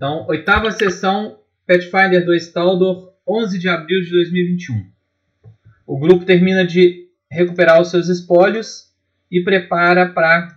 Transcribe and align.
Então, 0.00 0.24
oitava 0.28 0.70
sessão, 0.70 1.40
Pathfinder 1.66 2.24
2 2.24 2.52
Taldor, 2.52 3.12
11 3.28 3.58
de 3.58 3.68
abril 3.68 4.00
de 4.00 4.08
2021. 4.08 4.90
O 5.86 5.98
grupo 5.98 6.24
termina 6.24 6.66
de 6.66 7.10
recuperar 7.30 7.78
os 7.82 7.90
seus 7.90 8.08
espólios 8.08 8.94
e 9.30 9.44
prepara 9.44 10.08
para 10.08 10.56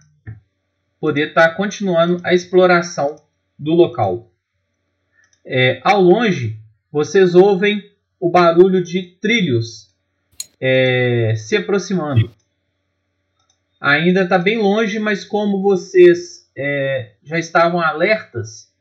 poder 0.98 1.28
estar 1.28 1.50
tá 1.50 1.56
continuando 1.56 2.22
a 2.24 2.34
exploração 2.34 3.18
do 3.60 3.74
local. 3.74 4.32
É, 5.46 5.82
ao 5.84 6.02
longe, 6.02 6.58
vocês 6.90 7.36
ouvem 7.36 7.84
o 8.18 8.32
barulho 8.32 8.82
de 8.82 9.18
trilhos 9.20 9.94
é, 10.58 11.34
se 11.36 11.58
aproximando. 11.58 12.32
Ainda 13.82 14.24
está 14.24 14.40
bem 14.40 14.58
longe, 14.58 15.00
mas 15.00 15.26
como 15.26 15.62
vocês 15.62 16.50
é, 16.56 17.16
já 17.22 17.38
estavam 17.38 17.82
alertas, 17.82 18.72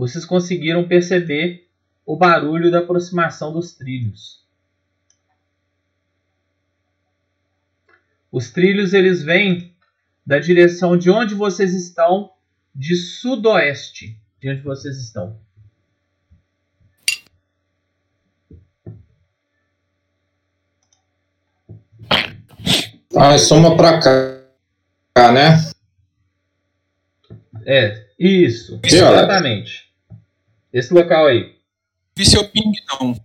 vocês 0.00 0.24
conseguiram 0.24 0.88
perceber 0.88 1.68
o 2.06 2.16
barulho 2.16 2.70
da 2.70 2.78
aproximação 2.78 3.52
dos 3.52 3.74
trilhos. 3.74 4.42
Os 8.32 8.50
trilhos 8.50 8.94
eles 8.94 9.22
vêm 9.22 9.76
da 10.24 10.38
direção 10.38 10.96
de 10.96 11.10
onde 11.10 11.34
vocês 11.34 11.74
estão, 11.74 12.32
de 12.74 12.96
sudoeste, 12.96 14.18
de 14.40 14.48
onde 14.48 14.62
vocês 14.62 14.96
estão. 14.96 15.38
Ah, 23.14 23.36
soma 23.36 23.76
pra 23.76 24.00
cá, 24.00 25.30
né? 25.30 25.70
É, 27.66 28.08
isso. 28.18 28.80
exatamente. 28.82 29.89
Esse 30.72 30.94
local 30.94 31.26
aí. 31.26 31.56
Vi 32.16 32.24
seu 32.24 32.48
ping, 32.48 32.72
não. 32.92 33.12
O 33.12 33.16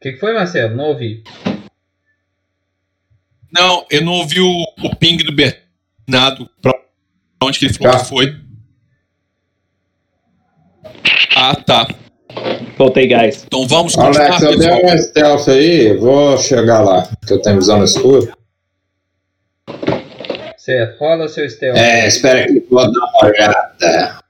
que, 0.00 0.12
que 0.12 0.18
foi, 0.18 0.32
Marcelo? 0.32 0.76
Não 0.76 0.84
ouvi. 0.84 1.24
Não, 3.52 3.84
eu 3.90 4.02
não 4.02 4.12
ouvi 4.12 4.40
o, 4.40 4.62
o 4.82 4.96
ping 4.96 5.18
do 5.18 5.32
Bernardo. 5.32 6.48
Pra 6.62 6.72
onde 7.42 7.58
que 7.58 7.66
ele 7.66 7.74
falou 7.74 7.92
tá. 7.92 8.00
que 8.00 8.08
foi? 8.08 8.40
Ah, 11.36 11.54
tá. 11.56 11.88
Voltei, 12.78 13.08
guys. 13.08 13.44
Então 13.44 13.66
vamos 13.66 13.94
continuar. 13.94 14.26
Alex, 14.26 14.42
eu 14.42 14.58
dei 14.58 14.70
um 14.70 14.98
stealth 14.98 15.48
aí, 15.48 15.96
vou 15.96 16.38
chegar 16.38 16.80
lá, 16.80 17.10
que 17.26 17.32
eu 17.32 17.42
tenho 17.42 17.56
visão 17.56 17.78
no 17.78 17.84
escuro. 17.84 18.32
Certo, 20.60 20.98
rola 20.98 21.26
seu 21.26 21.48
stealth. 21.48 21.78
É, 21.78 22.06
espera 22.06 22.46
que 22.46 22.58
eu 22.58 22.66
vou 22.70 22.82
dar 22.82 23.00
uma 23.00 23.24
olhada. 23.24 24.20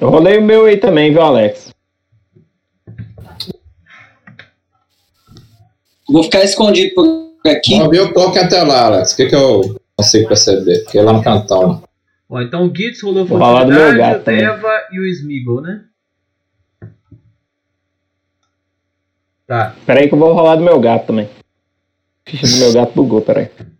Eu 0.00 0.10
rolei 0.10 0.38
o 0.38 0.42
meu 0.42 0.64
aí 0.64 0.76
também, 0.76 1.12
viu, 1.12 1.22
Alex? 1.22 1.72
Vou 6.08 6.24
ficar 6.24 6.42
escondido 6.42 6.96
por 6.96 7.30
aqui. 7.46 7.78
Não 7.78 7.88
viu 7.88 8.12
toque 8.12 8.40
até 8.40 8.60
lá, 8.64 8.86
Alex. 8.86 9.12
O 9.12 9.16
que, 9.16 9.26
que 9.26 9.36
eu 9.36 9.80
consigo 9.96 10.26
perceber? 10.26 10.82
Porque 10.82 10.98
é 10.98 11.02
lá 11.02 11.12
no 11.12 11.22
cantão. 11.22 11.84
Bom, 12.28 12.42
então 12.42 12.66
o 12.66 12.74
Gitz 12.74 13.02
rolou 13.04 13.28
furtividade, 13.28 14.20
o 14.20 14.24
Deva 14.24 14.88
e 14.90 14.98
o 14.98 15.06
Smiggle, 15.06 15.60
né? 15.60 15.84
Tá. 19.46 19.76
Pera 19.86 20.00
aí 20.00 20.08
que 20.08 20.14
eu 20.14 20.18
vou 20.18 20.32
rolar 20.32 20.56
do 20.56 20.64
meu 20.64 20.80
gato 20.80 21.06
também. 21.06 21.30
A 22.26 22.30
ficha 22.30 22.48
do 22.48 22.56
meu 22.56 22.72
gato 22.72 22.92
bugou, 22.96 23.22
pera 23.22 23.42
aí. 23.42 23.73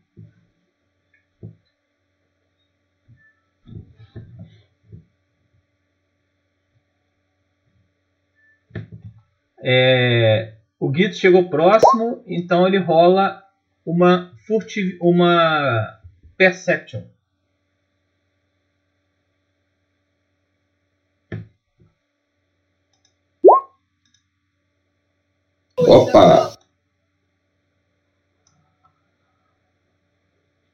É, 9.67 10.53
o 10.79 10.91
Guido 10.91 11.15
chegou 11.15 11.49
próximo, 11.49 12.23
então 12.27 12.67
ele 12.67 12.77
rola 12.77 13.43
uma 13.87 14.31
furtiv 14.47 14.99
uma 15.01 15.99
perception. 16.37 17.05
Opa! 25.79 26.55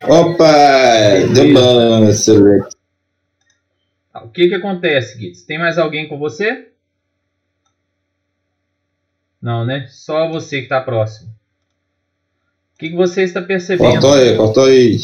Opa! 0.03 0.53
Bom, 1.55 2.09
excelente. 2.09 2.77
O 4.15 4.28
que 4.28 4.49
que 4.49 4.55
acontece, 4.55 5.17
Guides? 5.17 5.45
Tem 5.45 5.59
mais 5.59 5.78
alguém 5.78 6.09
com 6.09 6.19
você? 6.19 6.69
Não, 9.41 9.65
né? 9.65 9.87
Só 9.89 10.28
você 10.28 10.59
que 10.59 10.65
está 10.65 10.81
próximo. 10.81 11.31
O 12.75 12.78
que, 12.78 12.91
que 12.91 12.97
você 12.97 13.23
está 13.23 13.41
percebendo? 13.41 13.93
Cortou 13.93 14.15
aí, 14.15 14.37
cortou 14.37 14.65
aí. 14.65 14.97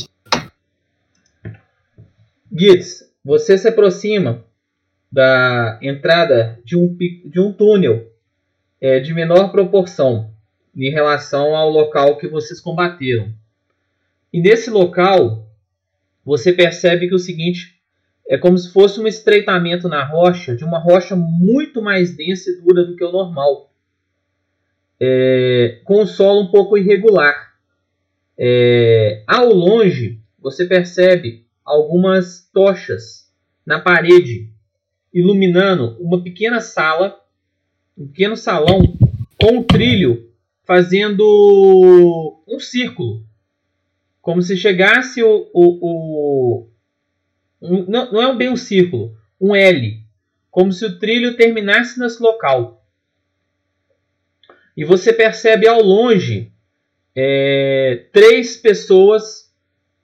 Guides, 2.53 3.11
você 3.25 3.59
se 3.59 3.69
aproxima 3.69 4.45
da 5.11 5.79
entrada 5.83 6.59
de 6.65 6.77
um, 6.77 6.97
de 6.97 7.41
um 7.41 7.53
túnel 7.53 8.11
é, 8.81 9.01
de 9.01 9.13
menor 9.13 9.51
proporção 9.51 10.31
em 10.75 10.91
relação 10.91 11.57
ao 11.57 11.71
local 11.71 12.19
que 12.19 12.29
vocês 12.29 12.61
combateram. 12.61 13.33
E 14.33 14.41
nesse 14.41 14.71
local, 14.71 15.49
você 16.25 16.53
percebe 16.53 17.09
que 17.09 17.15
o 17.15 17.19
seguinte 17.19 17.81
é 18.29 18.37
como 18.37 18.59
se 18.59 18.73
fosse 18.73 19.01
um 19.01 19.07
estreitamento 19.07 19.89
na 19.89 20.05
rocha, 20.05 20.55
de 20.55 20.65
uma 20.65 20.79
rocha 20.79 21.15
muito 21.17 21.81
mais 21.81 22.15
densa 22.15 22.51
e 22.51 22.61
dura 22.61 22.85
do 22.85 22.97
que 22.97 23.05
o 23.05 23.13
normal, 23.13 23.71
é, 25.01 25.81
com 25.85 26.03
o 26.03 26.07
solo 26.07 26.43
um 26.43 26.51
pouco 26.51 26.77
irregular. 26.77 27.55
É, 28.39 29.23
ao 29.27 29.53
longe, 29.53 30.21
você 30.39 30.67
percebe 30.67 31.45
algumas 31.65 32.49
tochas 32.53 33.31
na 33.65 33.81
parede, 33.81 34.51
iluminando 35.13 35.97
uma 36.01 36.23
pequena 36.23 36.61
sala 36.61 37.19
um 37.97 38.07
pequeno 38.07 38.37
salão 38.37 38.81
com 39.41 39.59
um 39.59 39.63
trilho 39.63 40.31
fazendo 40.65 42.43
um 42.47 42.61
círculo. 42.61 43.25
Como 44.21 44.43
se 44.43 44.57
chegasse 44.57 45.23
o. 45.23 45.51
o, 45.55 45.79
o 45.81 46.69
um, 47.63 47.87
não, 47.89 48.13
não 48.13 48.23
é 48.23 48.37
bem 48.37 48.51
um 48.51 48.57
círculo, 48.57 49.17
um 49.41 49.55
L. 49.55 50.01
Como 50.51 50.73
se 50.73 50.85
o 50.85 50.99
trilho 50.99 51.37
terminasse 51.37 51.99
nesse 51.99 52.23
local. 52.23 52.76
E 54.77 54.85
você 54.85 55.13
percebe 55.13 55.67
ao 55.67 55.81
longe 55.81 56.53
é, 57.15 58.07
três 58.13 58.57
pessoas 58.57 59.51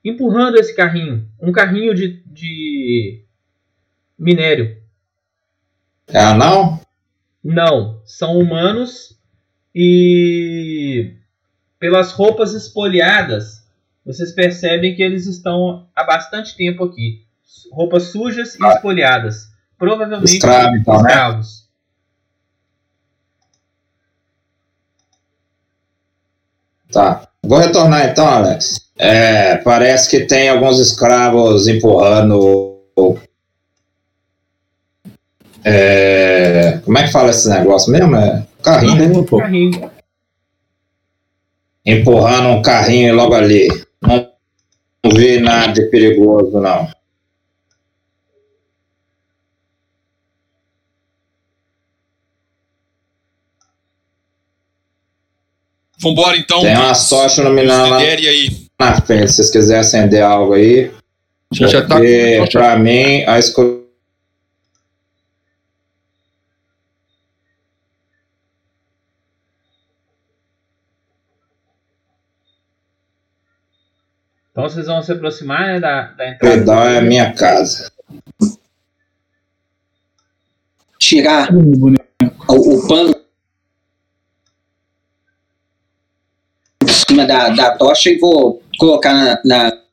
empurrando 0.03 0.57
esse 0.57 0.75
carrinho. 0.75 1.27
Um 1.39 1.51
carrinho 1.51 1.93
de, 1.93 2.23
de 2.25 3.23
minério. 4.17 4.77
É 6.07 6.19
anal? 6.19 6.81
Não, 7.43 8.01
são 8.05 8.37
humanos 8.37 9.17
e 9.75 11.13
pelas 11.79 12.11
roupas 12.11 12.53
espoliadas, 12.53 13.67
vocês 14.05 14.31
percebem 14.31 14.95
que 14.95 15.03
eles 15.03 15.25
estão 15.25 15.87
há 15.95 16.03
bastante 16.03 16.55
tempo 16.55 16.83
aqui. 16.83 17.25
Roupas 17.71 18.03
sujas 18.03 18.55
e 18.55 18.65
espoliadas. 18.65 19.51
Provavelmente 19.77 20.33
Escravo, 20.33 20.75
então, 20.75 21.01
né? 21.01 21.09
escravos. 21.09 21.57
Né? 21.57 21.62
Tá. 26.93 27.27
Vou 27.43 27.57
retornar 27.57 28.07
então, 28.09 28.27
Alex. 28.27 28.81
É, 28.97 29.57
parece 29.57 30.09
que 30.09 30.25
tem 30.25 30.49
alguns 30.49 30.79
escravos 30.79 31.67
empurrando 31.67 32.73
é, 35.65 36.79
como 36.83 36.97
é 36.97 37.03
que 37.03 37.11
fala 37.11 37.29
esse 37.29 37.49
negócio 37.49 37.91
mesmo? 37.91 38.15
É 38.15 38.45
carrinho, 38.61 39.09
né? 39.09 39.25
Carrinho. 39.39 39.91
Empurrando 41.85 42.49
um 42.49 42.61
carrinho 42.61 43.15
logo 43.15 43.33
ali. 43.33 43.67
Não, 44.01 44.29
não 45.03 45.11
vi 45.13 45.39
nada 45.39 45.73
de 45.73 45.83
perigoso, 45.89 46.59
não. 46.59 46.87
Vambora 56.03 56.35
então. 56.35 56.61
Tem 56.61 56.75
uma 56.75 56.93
sorte 56.93 57.39
iluminando 57.39 57.91
lá 57.91 57.97
aí. 57.97 58.67
na 58.77 59.01
frente. 59.01 59.29
Se 59.29 59.37
vocês 59.37 59.51
quiserem 59.51 59.79
acender 59.79 60.21
algo 60.21 60.53
aí. 60.53 60.91
Já, 61.53 61.67
já 61.67 61.81
tá. 61.81 61.95
Pra 62.51 62.77
mim, 62.77 63.23
a 63.25 63.39
escuridão 63.39 63.83
Então 74.51 74.69
vocês 74.69 74.85
vão 74.85 75.01
se 75.01 75.11
aproximar 75.11 75.61
né, 75.61 75.79
da, 75.79 76.01
da 76.11 76.29
entrada. 76.29 76.55
Perdão 76.55 76.83
é 76.83 77.01
minha 77.01 77.33
casa. 77.33 77.91
Tirar 80.99 81.49
o, 81.51 81.95
o 82.47 82.87
pano 82.87 83.15
por 86.79 86.89
cima 87.13 87.25
da, 87.25 87.49
da 87.49 87.77
tocha 87.77 88.09
e 88.09 88.17
vou 88.17 88.61
colocar 88.79 89.13
na, 89.13 89.41
na- 89.45 89.83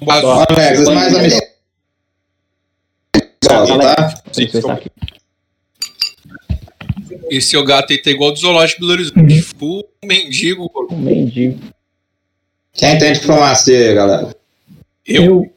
Mas- 0.00 0.24
Alex, 0.24 0.88
mais 0.88 1.14
amistoso, 1.14 1.48
tá? 3.80 4.22
Sim, 4.32 4.48
você 4.48 4.62
tá 4.62 4.72
aqui. 4.74 4.90
Esse 7.36 7.48
seu 7.48 7.64
gato 7.64 7.92
aí 7.92 7.98
tá 8.00 8.10
igual 8.10 8.32
do 8.32 8.38
zoológico 8.38 8.80
do 8.80 8.86
Belo 8.88 9.00
Horizonte. 9.00 9.42
Full 9.42 9.84
mendigo. 10.04 10.70
Um 10.90 10.96
mendigo. 10.98 11.58
Quem 12.72 12.98
tem 12.98 13.12
diplomacia 13.12 13.76
aí, 13.88 13.94
galera? 13.94 14.34
Eu, 15.06 15.50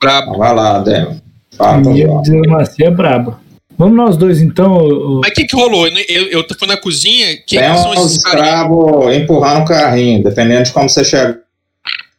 brabo. 0.00 0.36
Vai 0.38 0.54
lá, 0.54 0.78
Demo. 0.80 1.20
O 1.58 2.22
diplomacia 2.22 2.86
é 2.86 2.90
braba. 2.90 3.40
Vamos 3.76 3.96
nós 3.96 4.16
dois 4.16 4.40
então. 4.40 4.76
ô- 4.76 5.20
Mas 5.20 5.32
o 5.32 5.34
que 5.34 5.44
que 5.46 5.56
rolou? 5.56 5.86
Eu, 5.88 5.94
eu, 6.08 6.28
eu 6.30 6.46
fui 6.58 6.68
na 6.68 6.76
cozinha. 6.76 7.36
Quem 7.46 7.58
Tem 7.60 7.70
que 7.72 7.78
são 7.78 7.90
uns 7.92 8.06
esses 8.06 8.22
caras? 8.22 8.40
escravos 8.46 9.16
empurrando 9.16 9.62
o 9.62 9.64
carrinho. 9.64 10.22
Dependendo 10.22 10.62
de 10.64 10.72
como 10.72 10.88
você 10.88 11.04
chegar, 11.04 11.40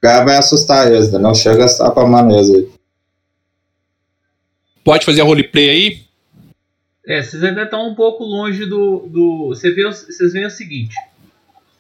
vai 0.02 0.36
assustar 0.38 0.92
eles, 0.92 1.08
entendeu? 1.10 1.34
Chega 1.34 1.64
a 1.64 1.66
estar 1.66 1.92
pra 1.92 2.06
manesa 2.06 2.56
aí. 2.56 2.68
Pode 4.84 5.06
fazer 5.06 5.22
a 5.22 5.24
roleplay 5.26 5.70
aí? 5.70 6.05
É, 7.08 7.22
vocês 7.22 7.44
ainda 7.44 7.64
estão 7.64 7.88
um 7.88 7.96
pouco 7.96 8.24
longe 8.24 8.66
do. 8.66 9.08
do 9.08 9.48
você 9.50 9.72
vê, 9.72 9.86
o- 9.86 9.92
vocês 9.92 10.34
veem 10.34 10.46
o 10.46 10.50
seguinte: 10.50 10.96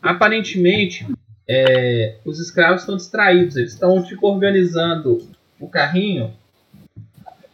aparentemente, 0.01 1.05
é, 1.47 2.15
os 2.25 2.39
escravos 2.39 2.81
estão 2.81 2.95
distraídos, 2.95 3.55
eles 3.55 3.73
estão 3.73 4.01
tipo 4.03 4.27
organizando 4.27 5.27
o 5.59 5.67
carrinho 5.67 6.33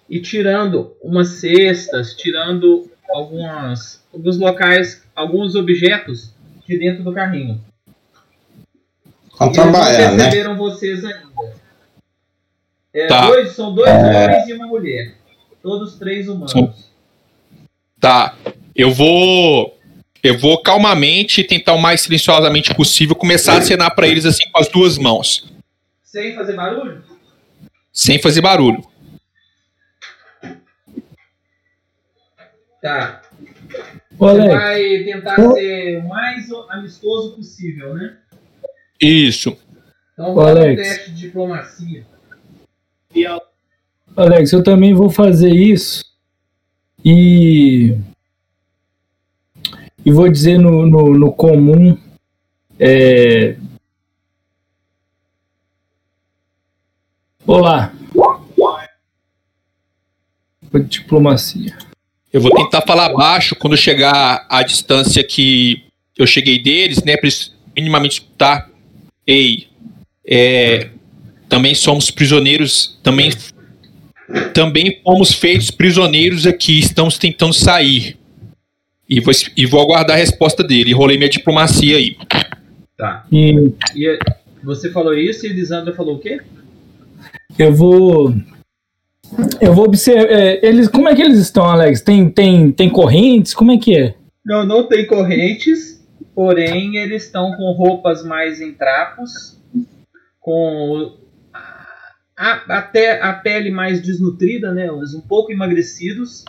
e 0.09 0.19
tirando 0.19 0.93
umas 1.01 1.29
cestas, 1.29 2.13
tirando 2.15 2.89
algumas, 3.09 4.03
alguns 4.13 4.37
locais, 4.37 5.03
alguns 5.15 5.55
objetos 5.55 6.33
de 6.67 6.77
dentro 6.77 7.03
do 7.03 7.13
carrinho. 7.13 7.61
E 7.87 9.43
eles 9.45 9.57
não 9.57 9.71
trabalhando, 9.71 10.17
né? 10.17 10.23
perceberam 10.25 10.57
vocês 10.57 11.03
ainda. 11.05 11.31
É, 12.93 13.07
Tá. 13.07 13.27
dois, 13.27 13.51
são 13.51 13.73
dois 13.73 13.89
É. 13.89 14.25
homens 14.25 14.47
e 14.49 14.53
uma 14.53 14.67
mulher. 14.67 15.15
Todos 15.63 15.95
três 15.95 16.27
humanos. 16.27 16.51
São- 16.51 16.73
Tá. 18.01 18.35
Eu 18.75 18.91
vou. 18.91 19.79
Eu 20.23 20.37
vou 20.37 20.61
calmamente 20.61 21.43
tentar 21.43 21.73
o 21.73 21.81
mais 21.81 22.01
silenciosamente 22.01 22.73
possível 22.75 23.15
começar 23.15 23.53
a 23.53 23.57
acenar 23.57 23.95
pra 23.95 24.07
eles 24.07 24.25
assim 24.25 24.43
com 24.51 24.59
as 24.59 24.67
duas 24.67 24.97
mãos. 24.97 25.51
Sem 26.03 26.35
fazer 26.35 26.53
barulho? 26.53 27.03
Sem 27.93 28.19
fazer 28.19 28.41
barulho. 28.41 28.83
Tá. 32.81 33.21
Você 34.11 34.41
Alex, 34.41 34.53
vai 34.53 35.03
tentar 35.03 35.51
ser 35.53 35.97
o 35.97 36.07
mais 36.07 36.51
amistoso 36.69 37.35
possível, 37.35 37.95
né? 37.95 38.17
Isso. 38.99 39.57
Então 40.13 40.33
rola 40.33 40.65
um 40.65 40.75
teste 40.75 41.11
de 41.11 41.21
diplomacia. 41.21 42.05
Alex, 44.15 44.51
eu 44.51 44.63
também 44.63 44.93
vou 44.93 45.09
fazer 45.09 45.49
isso. 45.49 46.10
E. 47.03 47.97
E 50.05 50.11
vou 50.11 50.29
dizer 50.29 50.57
no, 50.57 50.85
no, 50.85 51.13
no 51.17 51.31
comum. 51.31 51.97
É... 52.79 53.55
Olá. 57.45 57.93
Diplomacia. 60.87 61.77
Eu 62.31 62.39
vou 62.39 62.51
tentar 62.55 62.81
falar 62.81 63.09
baixo 63.09 63.55
quando 63.55 63.75
chegar 63.75 64.45
à 64.49 64.63
distância 64.63 65.21
que 65.23 65.83
eu 66.17 66.25
cheguei 66.25 66.61
deles, 66.61 67.03
né? 67.03 67.15
Eles 67.21 67.53
minimamente 67.75 68.21
escutar. 68.21 68.69
Ei, 69.27 69.67
é, 70.25 70.89
também 71.49 71.75
somos 71.75 72.09
prisioneiros, 72.09 72.97
também, 73.03 73.31
também 74.53 74.99
fomos 75.03 75.33
feitos 75.33 75.71
prisioneiros 75.71 76.45
aqui, 76.45 76.79
estamos 76.79 77.17
tentando 77.17 77.53
sair. 77.53 78.17
E 79.09 79.19
vou, 79.19 79.33
e 79.57 79.65
vou 79.65 79.81
aguardar 79.81 80.15
a 80.15 80.19
resposta 80.19 80.63
dele. 80.63 80.93
Rolei 80.93 81.17
minha 81.17 81.29
diplomacia 81.29 81.97
aí. 81.97 82.15
Tá. 82.97 83.25
E 83.31 83.71
E 83.95 84.17
você 84.63 84.89
falou 84.91 85.13
isso 85.13 85.45
e 85.45 85.49
Elisandra 85.49 85.93
falou 85.93 86.15
o 86.15 86.19
quê? 86.19 86.39
eu 87.57 87.73
vou. 87.73 88.33
Eu 89.59 89.73
vou 89.73 89.85
observar. 89.85 90.29
é, 90.29 90.65
eles, 90.65 90.87
como 90.87 91.07
é 91.07 91.15
que 91.15 91.21
eles 91.21 91.39
estão, 91.39 91.65
Alex? 91.65 92.01
Tem, 92.01 92.29
tem, 92.29 92.71
tem 92.71 92.89
correntes? 92.89 93.53
Como 93.53 93.71
é 93.71 93.77
que 93.77 93.97
é? 93.97 94.15
Não, 94.45 94.65
não 94.65 94.87
tem 94.87 95.05
correntes, 95.07 96.03
porém 96.35 96.97
eles 96.97 97.25
estão 97.25 97.55
com 97.55 97.71
roupas 97.71 98.25
mais 98.25 98.59
em 98.59 98.73
trapos, 98.73 99.57
com 100.39 101.13
a, 102.41 102.77
até 102.79 103.21
a 103.21 103.33
pele 103.33 103.69
mais 103.69 104.01
desnutrida, 104.01 104.71
né? 104.73 104.87
Eles 104.87 105.13
um 105.13 105.21
pouco 105.21 105.51
emagrecidos 105.51 106.43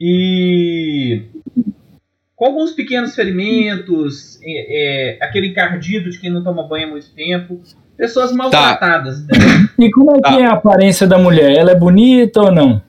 e 0.00 1.22
com 2.36 2.46
alguns 2.46 2.72
pequenos 2.72 3.14
ferimentos, 3.14 4.38
é, 4.42 5.16
é, 5.16 5.24
aquele 5.24 5.48
encardido 5.48 6.08
de 6.10 6.18
quem 6.18 6.30
não 6.30 6.42
toma 6.44 6.66
banho 6.66 6.86
há 6.86 6.90
muito 6.90 7.10
tempo, 7.14 7.60
pessoas 7.96 8.32
maltratadas. 8.32 9.26
né? 9.26 9.28
E 9.78 9.90
como 9.90 10.16
é 10.16 10.20
que 10.20 10.34
Ah. 10.34 10.40
é 10.40 10.44
a 10.46 10.52
aparência 10.52 11.06
da 11.06 11.18
mulher? 11.18 11.52
Ela 11.54 11.72
é 11.72 11.74
bonita 11.74 12.40
ou 12.40 12.52
não? 12.52 12.82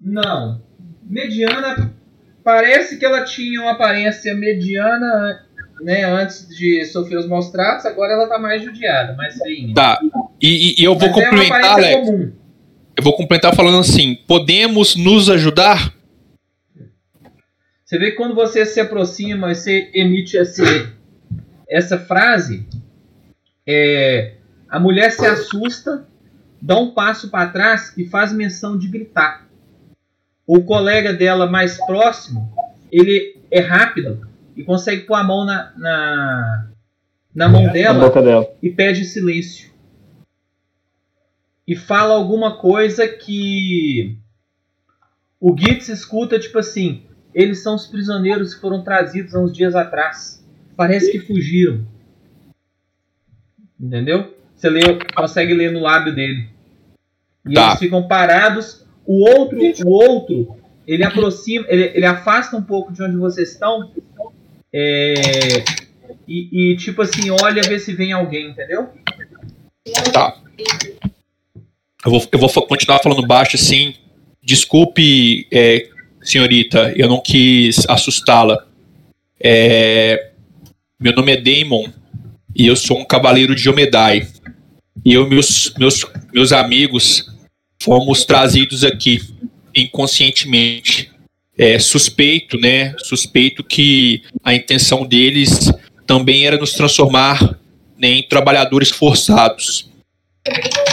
Não, 0.00 0.60
mediana. 1.04 1.92
Parece 2.42 2.98
que 2.98 3.04
ela 3.04 3.22
tinha 3.24 3.60
uma 3.60 3.72
aparência 3.72 4.34
mediana, 4.34 5.44
né, 5.80 6.04
antes 6.04 6.48
de 6.48 6.84
sofrer 6.86 7.18
os 7.18 7.26
maus 7.26 7.50
tratos. 7.50 7.86
Agora 7.86 8.12
ela 8.12 8.28
tá 8.28 8.38
mais 8.38 8.62
judiada, 8.62 9.14
mais 9.14 9.36
feinha. 9.36 9.74
Tá. 9.74 9.98
E, 10.40 10.80
e- 10.80 10.84
eu 10.84 10.94
vou 10.96 11.08
Mas 11.08 11.16
é 11.18 11.22
complementar, 11.24 11.72
Alex. 11.72 11.94
comum. 12.08 12.32
Eu 12.96 13.04
vou 13.04 13.16
complementar 13.16 13.54
falando 13.54 13.78
assim: 13.78 14.16
podemos 14.26 14.96
nos 14.96 15.30
ajudar? 15.30 15.94
Você 17.84 17.98
vê 17.98 18.10
que 18.10 18.16
quando 18.16 18.34
você 18.34 18.66
se 18.66 18.80
aproxima 18.80 19.50
e 19.50 19.54
você 19.54 19.90
emite 19.94 20.36
esse, 20.36 20.62
essa 21.68 21.98
frase, 21.98 22.66
é, 23.66 24.34
a 24.68 24.78
mulher 24.78 25.10
se 25.10 25.24
assusta, 25.24 26.06
dá 26.60 26.78
um 26.78 26.90
passo 26.90 27.30
para 27.30 27.48
trás 27.50 27.94
e 27.96 28.04
faz 28.04 28.32
menção 28.32 28.76
de 28.76 28.88
gritar. 28.88 29.46
O 30.46 30.62
colega 30.64 31.14
dela 31.14 31.46
mais 31.46 31.78
próximo, 31.86 32.52
ele 32.92 33.36
é 33.50 33.60
rápido 33.60 34.27
e 34.58 34.64
consegue 34.64 35.02
pôr 35.02 35.14
a 35.14 35.22
mão 35.22 35.44
na, 35.44 35.72
na, 35.76 36.68
na 37.32 37.48
mão 37.48 37.72
dela 37.72 38.10
dela. 38.20 38.46
e 38.60 38.68
pede 38.70 39.04
silêncio. 39.04 39.70
E 41.64 41.76
fala 41.76 42.14
alguma 42.14 42.56
coisa 42.58 43.06
que 43.06 44.18
o 45.40 45.56
Gitz 45.56 45.88
escuta, 45.88 46.40
tipo 46.40 46.58
assim: 46.58 47.04
eles 47.32 47.62
são 47.62 47.76
os 47.76 47.86
prisioneiros 47.86 48.52
que 48.54 48.60
foram 48.60 48.82
trazidos 48.82 49.32
há 49.34 49.38
uns 49.40 49.52
dias 49.52 49.76
atrás. 49.76 50.44
Parece 50.76 51.12
que 51.12 51.20
fugiram. 51.20 51.86
Entendeu? 53.78 54.34
Você 54.56 54.68
lê, 54.68 54.80
consegue 55.14 55.54
ler 55.54 55.70
no 55.70 55.80
lábio 55.80 56.12
dele. 56.12 56.48
E 57.48 57.54
Tá. 57.54 57.68
eles 57.68 57.78
ficam 57.78 58.08
parados. 58.08 58.84
O 59.06 59.24
outro, 59.28 59.58
o 59.86 59.90
outro, 59.90 60.56
ele 60.86 61.04
aproxima, 61.04 61.64
ele, 61.68 61.92
ele 61.94 62.04
afasta 62.06 62.56
um 62.56 62.62
pouco 62.62 62.92
de 62.92 63.02
onde 63.02 63.16
vocês 63.16 63.52
estão. 63.52 63.90
É, 64.72 65.64
e, 66.26 66.72
e, 66.72 66.76
tipo 66.76 67.02
assim, 67.02 67.30
olha 67.30 67.62
ver 67.62 67.80
se 67.80 67.94
vem 67.94 68.12
alguém, 68.12 68.50
entendeu? 68.50 68.88
Tá. 70.12 70.36
Eu 72.04 72.10
vou, 72.10 72.28
eu 72.30 72.38
vou 72.38 72.66
continuar 72.66 72.98
falando 73.00 73.26
baixo 73.26 73.56
assim. 73.56 73.94
Desculpe, 74.42 75.46
é, 75.50 75.88
senhorita, 76.22 76.92
eu 76.96 77.08
não 77.08 77.20
quis 77.20 77.88
assustá-la. 77.88 78.66
É, 79.40 80.30
meu 80.98 81.14
nome 81.14 81.32
é 81.32 81.36
Damon 81.36 81.88
e 82.54 82.66
eu 82.66 82.76
sou 82.76 82.98
um 82.98 83.04
cavaleiro 83.04 83.54
de 83.54 83.68
Omedai. 83.68 84.28
E 85.04 85.14
eu 85.14 85.28
meus, 85.28 85.72
meus, 85.78 86.04
meus 86.32 86.52
amigos 86.52 87.30
fomos 87.80 88.24
trazidos 88.24 88.84
aqui 88.84 89.20
inconscientemente. 89.74 91.10
É, 91.58 91.78
suspeito, 91.78 92.56
né? 92.56 92.94
Suspeito 92.98 93.64
que 93.64 94.22
a 94.44 94.54
intenção 94.54 95.04
deles 95.04 95.72
também 96.06 96.46
era 96.46 96.56
nos 96.56 96.72
transformar 96.72 97.58
nem 97.98 98.22
trabalhadores 98.22 98.90
forçados. 98.90 99.90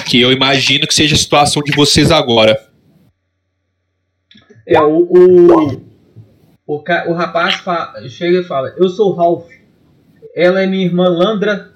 Que 0.09 0.19
eu 0.19 0.31
imagino 0.31 0.87
que 0.87 0.93
seja 0.93 1.15
a 1.15 1.19
situação 1.19 1.61
de 1.61 1.71
vocês 1.75 2.11
agora. 2.11 2.59
É, 4.67 4.81
o, 4.81 5.07
o, 5.07 5.81
o, 6.65 6.83
o 7.07 7.13
rapaz 7.13 7.63
chega 8.09 8.39
e 8.39 8.43
fala: 8.43 8.73
Eu 8.75 8.89
sou 8.89 9.11
o 9.11 9.15
Ralph. 9.15 9.47
Ela 10.35 10.63
é 10.63 10.67
minha 10.67 10.85
irmã 10.85 11.07
Landra. 11.07 11.71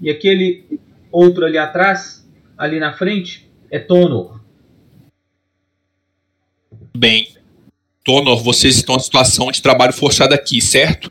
E 0.00 0.10
aquele 0.10 0.64
outro 1.10 1.46
ali 1.46 1.56
atrás, 1.56 2.28
ali 2.56 2.78
na 2.78 2.92
frente, 2.92 3.50
é 3.70 3.78
Tonor. 3.78 4.40
Bem, 6.94 7.26
Tonor, 8.06 8.40
vocês 8.42 8.76
estão 8.76 8.94
em 8.94 9.00
situação 9.00 9.50
de 9.50 9.60
trabalho 9.60 9.92
forçado 9.92 10.32
aqui, 10.32 10.60
certo? 10.60 11.10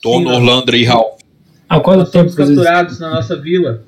Tonor, 0.00 0.40
Landra 0.40 0.76
e 0.76 0.84
Ralph. 0.84 1.20
Há 1.68 1.80
quanto 1.80 2.08
tempo 2.10 2.30
vocês... 2.30 2.48
capturados 2.48 3.00
na 3.00 3.10
nossa 3.10 3.36
vila 3.36 3.84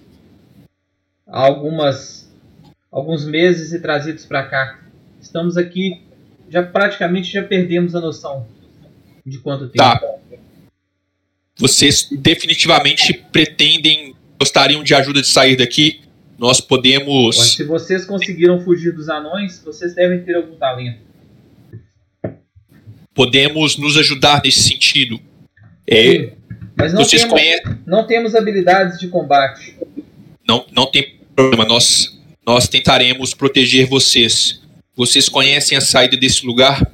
há 1.34 1.40
algumas, 1.40 2.28
alguns 2.90 3.24
meses 3.24 3.72
e 3.72 3.80
trazidos 3.80 4.24
para 4.24 4.44
cá. 4.44 4.80
Estamos 5.20 5.56
aqui, 5.56 6.02
já 6.48 6.62
praticamente 6.62 7.32
já 7.32 7.42
perdemos 7.42 7.94
a 7.94 8.00
noção 8.00 8.46
de 9.24 9.38
quanto 9.38 9.68
tempo. 9.68 9.78
Tá. 9.78 10.00
Vocês 11.56 12.08
definitivamente 12.10 13.12
pretendem, 13.32 14.14
gostariam 14.38 14.82
de 14.82 14.94
ajuda 14.94 15.20
de 15.20 15.28
sair 15.28 15.56
daqui? 15.56 16.02
Nós 16.36 16.58
Mas 16.58 16.66
podemos. 16.66 17.54
se 17.54 17.62
vocês 17.64 18.04
conseguiram 18.04 18.60
fugir 18.60 18.92
dos 18.92 19.08
anões, 19.08 19.62
vocês 19.64 19.94
devem 19.94 20.22
ter 20.24 20.34
algum 20.34 20.56
talento. 20.56 21.03
Podemos 23.14 23.76
nos 23.78 23.96
ajudar 23.96 24.42
nesse 24.44 24.62
sentido. 24.62 25.20
É, 25.88 26.32
Mas 26.76 26.92
não 26.92 27.04
vocês 27.04 27.22
temos, 27.22 27.38
conhecem. 27.38 27.78
não 27.86 28.06
temos 28.06 28.34
habilidades 28.34 28.98
de 28.98 29.08
combate. 29.08 29.76
Não, 30.46 30.64
não 30.72 30.86
tem 30.86 31.14
problema, 31.34 31.64
nós, 31.64 32.18
nós 32.46 32.66
tentaremos 32.68 33.34
proteger 33.34 33.86
vocês. 33.86 34.60
Vocês 34.96 35.28
conhecem 35.28 35.76
a 35.76 35.80
saída 35.80 36.16
desse 36.16 36.46
lugar? 36.46 36.90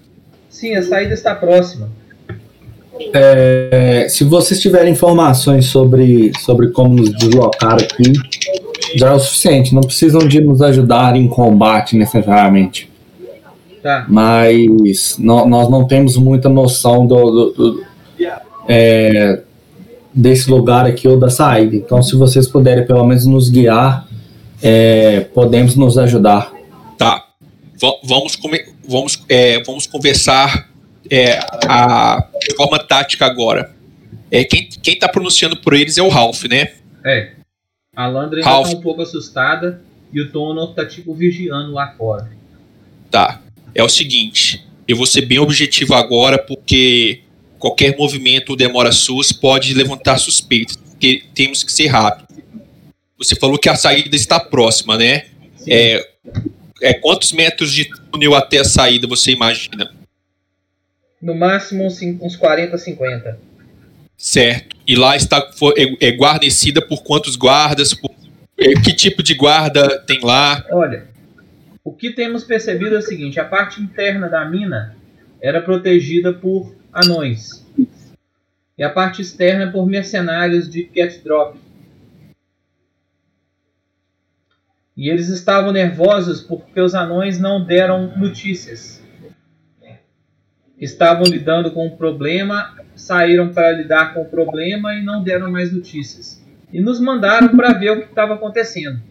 Sim, 0.48 0.74
a 0.74 0.82
saída 0.82 1.14
está 1.14 1.34
próxima. 1.34 1.90
É, 3.14 4.06
se 4.10 4.24
vocês 4.24 4.60
tiverem 4.60 4.92
informações 4.92 5.66
sobre, 5.66 6.32
sobre 6.40 6.68
como 6.70 6.94
nos 6.94 7.14
deslocar 7.16 7.74
aqui, 7.74 8.12
já 8.94 9.08
é 9.08 9.12
o 9.12 9.18
suficiente. 9.18 9.74
Não 9.74 9.80
precisam 9.80 10.20
de 10.26 10.40
nos 10.40 10.60
ajudar 10.60 11.16
em 11.16 11.26
combate 11.26 11.96
necessariamente. 11.96 12.89
Tá. 13.82 14.04
Mas 14.08 15.16
nó- 15.18 15.46
nós 15.46 15.70
não 15.70 15.86
temos 15.86 16.16
muita 16.16 16.48
noção 16.48 17.06
do, 17.06 17.30
do- 17.30 17.50
do- 17.52 17.84
é, 18.68 19.42
desse 20.14 20.50
lugar 20.50 20.86
aqui 20.86 21.08
ou 21.08 21.18
da 21.18 21.30
saída. 21.30 21.74
Então, 21.76 22.02
se 22.02 22.14
vocês 22.16 22.46
puderem 22.46 22.86
pelo 22.86 23.04
menos 23.04 23.26
nos 23.26 23.48
guiar, 23.48 24.06
é, 24.62 25.20
podemos 25.34 25.74
nos 25.76 25.96
ajudar. 25.98 26.52
Tá. 26.98 27.24
Va- 27.80 27.96
vamos, 28.04 28.38
vamos, 28.86 29.24
é, 29.28 29.62
vamos 29.64 29.86
conversar 29.86 30.68
é, 31.10 31.38
a 31.66 32.24
de 32.46 32.54
forma 32.54 32.78
tática 32.78 33.24
agora. 33.26 33.72
É, 34.30 34.44
quem, 34.44 34.68
quem 34.68 34.96
tá 34.98 35.08
pronunciando 35.08 35.56
por 35.56 35.72
eles 35.72 35.96
é 35.98 36.02
o 36.02 36.08
Ralph, 36.08 36.44
né? 36.44 36.68
É. 37.04 37.30
A 37.96 38.06
Landra 38.06 38.38
ainda 38.38 38.48
Ralph. 38.48 38.66
está 38.68 38.78
um 38.78 38.82
pouco 38.82 39.02
assustada 39.02 39.82
e 40.12 40.20
o 40.20 40.30
Tonor 40.30 40.74
tá 40.74 40.84
tipo 40.86 41.12
vigiando 41.14 41.72
lá 41.72 41.88
fora. 41.96 42.30
Tá. 43.10 43.40
É 43.74 43.82
o 43.82 43.88
seguinte, 43.88 44.64
eu 44.86 44.96
vou 44.96 45.06
ser 45.06 45.22
bem 45.22 45.38
objetivo 45.38 45.94
agora, 45.94 46.38
porque 46.38 47.20
qualquer 47.58 47.96
movimento 47.96 48.50
ou 48.50 48.56
demora 48.56 48.90
suas 48.92 49.32
pode 49.32 49.74
levantar 49.74 50.18
suspeitas, 50.18 50.76
porque 50.76 51.22
temos 51.34 51.62
que 51.62 51.72
ser 51.72 51.86
rápido. 51.88 52.28
Você 53.18 53.36
falou 53.36 53.58
que 53.58 53.68
a 53.68 53.76
saída 53.76 54.16
está 54.16 54.40
próxima, 54.40 54.96
né? 54.96 55.26
É, 55.68 56.04
é 56.82 56.94
quantos 56.94 57.32
metros 57.32 57.72
de 57.72 57.84
túnel 58.10 58.34
até 58.34 58.58
a 58.58 58.64
saída 58.64 59.06
você 59.06 59.32
imagina? 59.32 59.92
No 61.20 61.34
máximo 61.34 61.84
uns, 61.86 61.96
cin- 61.98 62.18
uns 62.22 62.34
40, 62.34 62.78
50. 62.78 63.38
Certo. 64.16 64.76
E 64.86 64.96
lá 64.96 65.14
está 65.16 65.46
é, 65.76 66.08
é 66.08 66.10
guarnecida 66.12 66.80
por 66.80 67.02
quantos 67.02 67.36
guardas? 67.36 67.92
Por- 67.92 68.10
é, 68.58 68.72
que 68.80 68.92
tipo 68.94 69.22
de 69.22 69.34
guarda 69.34 69.98
tem 70.00 70.20
lá? 70.22 70.64
Olha, 70.72 71.08
o 71.90 71.92
que 71.92 72.12
temos 72.12 72.44
percebido 72.44 72.94
é 72.94 72.98
o 72.98 73.02
seguinte: 73.02 73.40
a 73.40 73.44
parte 73.44 73.82
interna 73.82 74.28
da 74.28 74.44
mina 74.44 74.96
era 75.42 75.60
protegida 75.60 76.32
por 76.32 76.72
anões. 76.92 77.66
E 78.78 78.84
a 78.84 78.88
parte 78.88 79.20
externa 79.20 79.72
por 79.72 79.88
mercenários 79.88 80.70
de 80.70 80.84
Cat 80.84 81.20
Drop. 81.24 81.58
E 84.96 85.08
eles 85.10 85.28
estavam 85.28 85.72
nervosos 85.72 86.40
porque 86.40 86.80
os 86.80 86.94
anões 86.94 87.40
não 87.40 87.64
deram 87.64 88.16
notícias. 88.16 89.02
Estavam 90.78 91.24
lidando 91.24 91.72
com 91.72 91.88
um 91.88 91.96
problema, 91.96 92.76
saíram 92.94 93.52
para 93.52 93.72
lidar 93.72 94.14
com 94.14 94.22
o 94.22 94.28
problema 94.28 94.94
e 94.94 95.02
não 95.02 95.24
deram 95.24 95.50
mais 95.50 95.72
notícias. 95.72 96.40
E 96.72 96.80
nos 96.80 97.00
mandaram 97.00 97.48
para 97.48 97.72
ver 97.72 97.90
o 97.90 98.02
que 98.02 98.10
estava 98.10 98.34
acontecendo. 98.34 99.02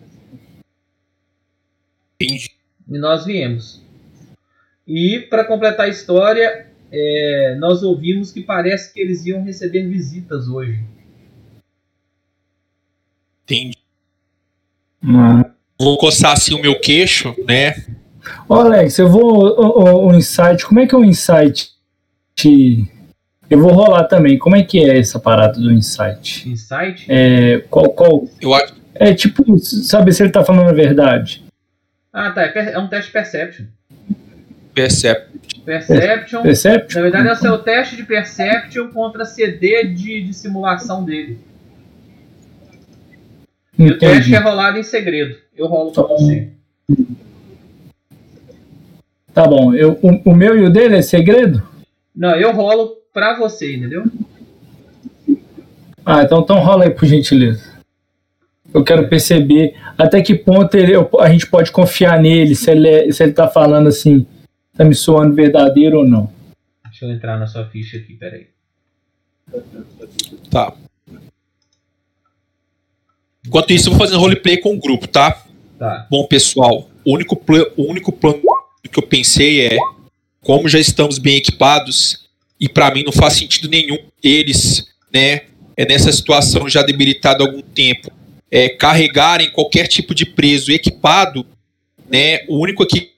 Entendi. 2.16 2.59
E 2.90 2.98
nós 2.98 3.26
viemos. 3.26 3.82
E 4.88 5.20
para 5.30 5.44
completar 5.46 5.86
a 5.86 5.90
história, 5.90 6.68
é, 6.92 7.56
nós 7.60 7.84
ouvimos 7.84 8.32
que 8.32 8.42
parece 8.42 8.92
que 8.94 9.00
eles 9.00 9.26
iam 9.26 9.44
receber 9.44 9.88
visitas 9.88 10.48
hoje. 10.48 10.84
Entendi. 13.44 13.78
Ah. 15.04 15.50
Vou 15.80 15.98
coçar 15.98 16.34
assim 16.34 16.54
o 16.56 16.62
meu 16.62 16.80
queixo, 16.80 17.34
né? 17.48 17.76
Ô, 18.48 18.56
Alex, 18.56 18.98
eu 19.00 19.10
vou. 19.10 19.44
O, 19.46 19.84
o- 19.84 20.08
o 20.10 20.14
insight, 20.14 20.66
como 20.66 20.80
é 20.80 20.88
que 20.88 20.94
é 20.94 20.98
o 20.98 21.06
insight? 21.06 21.70
Eu 23.50 23.60
vou 23.60 23.72
rolar 23.72 24.04
também. 24.06 24.38
Como 24.38 24.56
é 24.56 24.64
que 24.64 24.80
é 24.80 24.98
essa 25.00 25.20
parada 25.20 25.60
do 25.60 25.72
insight? 25.72 26.48
Insight? 26.50 27.06
É, 27.10 27.60
qual, 27.70 27.90
qual, 27.92 28.28
Eu 28.42 28.54
acho. 28.54 28.76
é 28.94 29.14
tipo, 29.14 29.58
saber 29.60 30.12
se 30.12 30.22
ele 30.24 30.32
tá 30.32 30.44
falando 30.44 30.70
a 30.70 30.74
verdade. 30.74 31.44
Ah, 32.20 32.32
tá. 32.32 32.44
É, 32.44 32.74
é 32.74 32.78
um 32.78 32.90
teste 32.90 33.14
Perception. 33.14 33.66
Percebe. 34.74 35.22
Perception. 35.64 36.42
Percept? 36.42 36.96
Na 36.96 37.02
verdade, 37.02 37.30
esse 37.30 37.48
é 37.48 37.52
o 37.52 37.58
teste 37.60 37.96
de 37.96 38.04
Perception 38.04 38.90
contra 38.90 39.24
CD 39.24 39.86
de, 39.86 40.24
de 40.24 40.34
simulação 40.34 41.06
dele. 41.06 41.40
E 43.78 43.88
o 43.88 43.98
teste 43.98 44.18
Entendi. 44.18 44.36
é 44.36 44.40
rolado 44.40 44.78
em 44.78 44.84
segredo. 44.84 45.38
Eu 45.56 45.68
rolo 45.68 45.94
pra 45.94 46.04
você. 46.04 46.50
Tá 49.34 49.48
bom. 49.48 49.74
Eu, 49.74 49.98
o, 50.02 50.32
o 50.32 50.36
meu 50.36 50.58
e 50.58 50.66
o 50.66 50.70
dele 50.70 50.98
é 50.98 51.02
segredo? 51.02 51.64
Não, 52.14 52.36
eu 52.36 52.52
rolo 52.52 52.98
pra 53.14 53.38
você, 53.40 53.78
entendeu? 53.78 54.04
Ah, 56.06 56.24
então, 56.24 56.42
então 56.42 56.60
rola 56.60 56.84
aí, 56.84 56.90
por 56.90 57.06
gentileza. 57.06 57.69
Eu 58.74 58.84
quero 58.84 59.08
perceber 59.10 59.76
até 59.98 60.22
que 60.22 60.36
ponto 60.36 60.76
ele- 60.76 60.94
a 61.20 61.30
gente 61.30 61.48
pode 61.48 61.72
confiar 61.72 62.22
nele, 62.22 62.56
se 62.56 62.70
ele, 62.72 62.88
é- 62.88 63.12
se 63.12 63.24
ele 63.24 63.34
tá 63.34 63.48
falando 63.48 63.88
assim, 63.88 64.26
tá 64.78 64.86
me 64.86 64.94
soando 64.96 65.34
verdadeiro 65.36 66.00
ou 66.00 66.06
não. 66.08 66.32
Deixa 66.86 67.06
eu 67.06 67.12
entrar 67.12 67.38
na 67.40 67.48
sua 67.48 67.66
ficha 67.66 67.98
aqui, 67.98 68.14
peraí. 68.14 68.48
Tá. 70.52 70.74
Enquanto 73.46 73.72
isso, 73.72 73.88
eu 73.90 73.94
vou 73.94 74.00
fazendo 74.00 74.20
roleplay 74.20 74.58
com 74.58 74.76
o 74.76 74.80
grupo, 74.80 75.08
tá? 75.08 75.44
Tá. 75.78 76.06
Bom, 76.10 76.26
pessoal, 76.28 76.90
o 77.06 77.14
único, 77.14 77.36
pla- 77.36 77.66
o 77.78 77.84
único 77.90 78.12
plano 78.12 78.42
que 78.92 79.00
eu 79.00 79.04
pensei 79.08 79.66
é 79.68 79.78
como 80.42 80.68
já 80.68 80.80
estamos 80.80 81.18
bem 81.18 81.38
equipados 81.38 82.28
e 82.60 82.68
para 82.68 82.94
mim 82.94 83.04
não 83.04 83.12
faz 83.12 83.34
sentido 83.34 83.70
nenhum 83.70 83.98
eles, 84.24 84.88
né, 85.14 85.42
é 85.78 85.86
nessa 85.88 86.12
situação 86.12 86.68
já 86.68 86.82
debilitado 86.84 87.44
há 87.44 87.48
algum 87.48 87.62
tempo, 87.62 88.12
é, 88.52 88.70
carregarem 88.70 89.52
qualquer 89.52 89.88
tipo 89.88 90.14
de 90.14 90.26
preso 90.26 90.72
equipado, 90.72 91.46
né, 92.10 92.40
o 92.48 92.58
único 92.58 92.84
aqui 92.84 93.12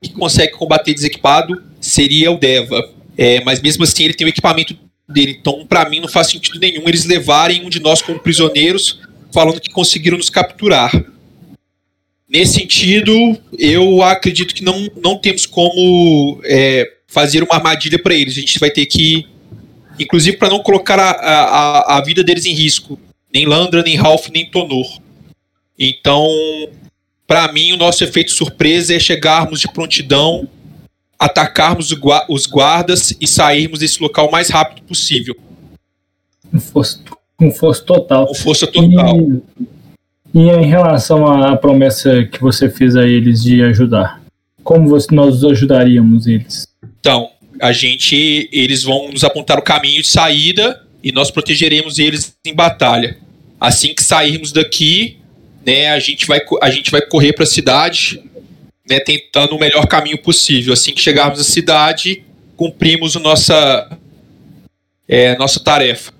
que 0.00 0.10
consegue 0.10 0.52
combater 0.52 0.94
desequipado 0.94 1.62
seria 1.80 2.30
o 2.30 2.38
Deva, 2.38 2.94
é, 3.16 3.42
mas 3.42 3.60
mesmo 3.60 3.84
assim 3.84 4.04
ele 4.04 4.14
tem 4.14 4.26
o 4.26 4.30
equipamento 4.30 4.76
dele, 5.08 5.36
então 5.40 5.66
para 5.66 5.88
mim 5.88 6.00
não 6.00 6.08
faz 6.08 6.28
sentido 6.28 6.58
nenhum 6.58 6.82
eles 6.86 7.04
levarem 7.04 7.64
um 7.64 7.70
de 7.70 7.80
nós 7.80 8.02
como 8.02 8.18
prisioneiros, 8.18 9.00
falando 9.32 9.60
que 9.60 9.70
conseguiram 9.70 10.16
nos 10.16 10.30
capturar. 10.30 10.92
Nesse 12.28 12.54
sentido, 12.54 13.12
eu 13.56 14.02
acredito 14.02 14.52
que 14.52 14.64
não, 14.64 14.88
não 15.00 15.16
temos 15.16 15.46
como 15.46 16.40
é, 16.44 16.90
fazer 17.06 17.42
uma 17.42 17.54
armadilha 17.54 18.02
para 18.02 18.14
eles. 18.14 18.36
A 18.36 18.40
gente 18.40 18.58
vai 18.58 18.68
ter 18.68 18.84
que, 18.86 19.26
inclusive 19.98 20.36
para 20.36 20.48
não 20.48 20.58
colocar 20.58 20.98
a, 20.98 21.10
a, 21.12 21.98
a 21.98 22.00
vida 22.02 22.24
deles 22.24 22.44
em 22.44 22.52
risco, 22.52 22.98
nem 23.36 23.44
Landra, 23.44 23.82
nem 23.82 23.96
Ralph, 23.96 24.28
nem 24.32 24.50
Tonor. 24.50 24.98
Então, 25.78 26.26
para 27.26 27.52
mim, 27.52 27.72
o 27.72 27.76
nosso 27.76 28.02
efeito 28.02 28.32
surpresa 28.32 28.94
é 28.94 28.98
chegarmos 28.98 29.60
de 29.60 29.68
prontidão, 29.68 30.48
atacarmos 31.18 31.92
os 32.30 32.46
guardas 32.46 33.14
e 33.20 33.26
sairmos 33.26 33.80
desse 33.80 34.02
local 34.02 34.28
o 34.28 34.32
mais 34.32 34.48
rápido 34.48 34.82
possível. 34.86 35.36
Fosse 36.72 37.02
tu. 37.02 37.14
Com 37.36 37.50
força 37.50 37.82
total. 37.82 38.26
Com 38.26 38.34
força 38.34 38.66
total. 38.66 39.18
E, 40.34 40.38
e 40.38 40.48
em 40.48 40.66
relação 40.66 41.26
à 41.26 41.54
promessa 41.58 42.24
que 42.24 42.40
você 42.40 42.70
fez 42.70 42.96
a 42.96 43.06
eles 43.06 43.42
de 43.42 43.60
ajudar, 43.62 44.22
como 44.64 44.88
você, 44.88 45.14
nós 45.14 45.44
ajudaríamos 45.44 46.26
eles? 46.26 46.66
Então, 46.98 47.28
a 47.60 47.70
gente, 47.72 48.48
eles 48.50 48.82
vão 48.82 49.10
nos 49.12 49.24
apontar 49.24 49.58
o 49.58 49.62
caminho 49.62 50.00
de 50.00 50.08
saída 50.08 50.82
e 51.02 51.12
nós 51.12 51.30
protegeremos 51.30 51.98
eles 51.98 52.34
em 52.46 52.54
batalha. 52.54 53.18
Assim 53.60 53.94
que 53.94 54.02
sairmos 54.02 54.52
daqui, 54.52 55.18
né, 55.64 55.90
a 55.90 55.98
gente 55.98 56.26
vai, 56.26 56.40
a 56.62 56.70
gente 56.70 56.90
vai 56.90 57.00
correr 57.00 57.32
para 57.32 57.44
a 57.44 57.46
cidade, 57.46 58.22
né, 58.88 59.00
tentando 59.00 59.56
o 59.56 59.58
melhor 59.58 59.86
caminho 59.86 60.18
possível. 60.18 60.72
Assim 60.72 60.92
que 60.92 61.00
chegarmos 61.00 61.40
à 61.40 61.44
cidade, 61.44 62.22
cumprimos 62.56 63.16
a 63.16 63.20
nossa, 63.20 63.98
é, 65.08 65.36
nossa 65.36 65.60
tarefa. 65.60 66.12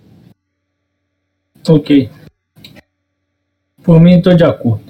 Ok. 1.69 2.09
Por 3.83 4.00
mim, 4.00 4.19
estou 4.19 4.35
de 4.35 4.45
acordo. 4.45 4.85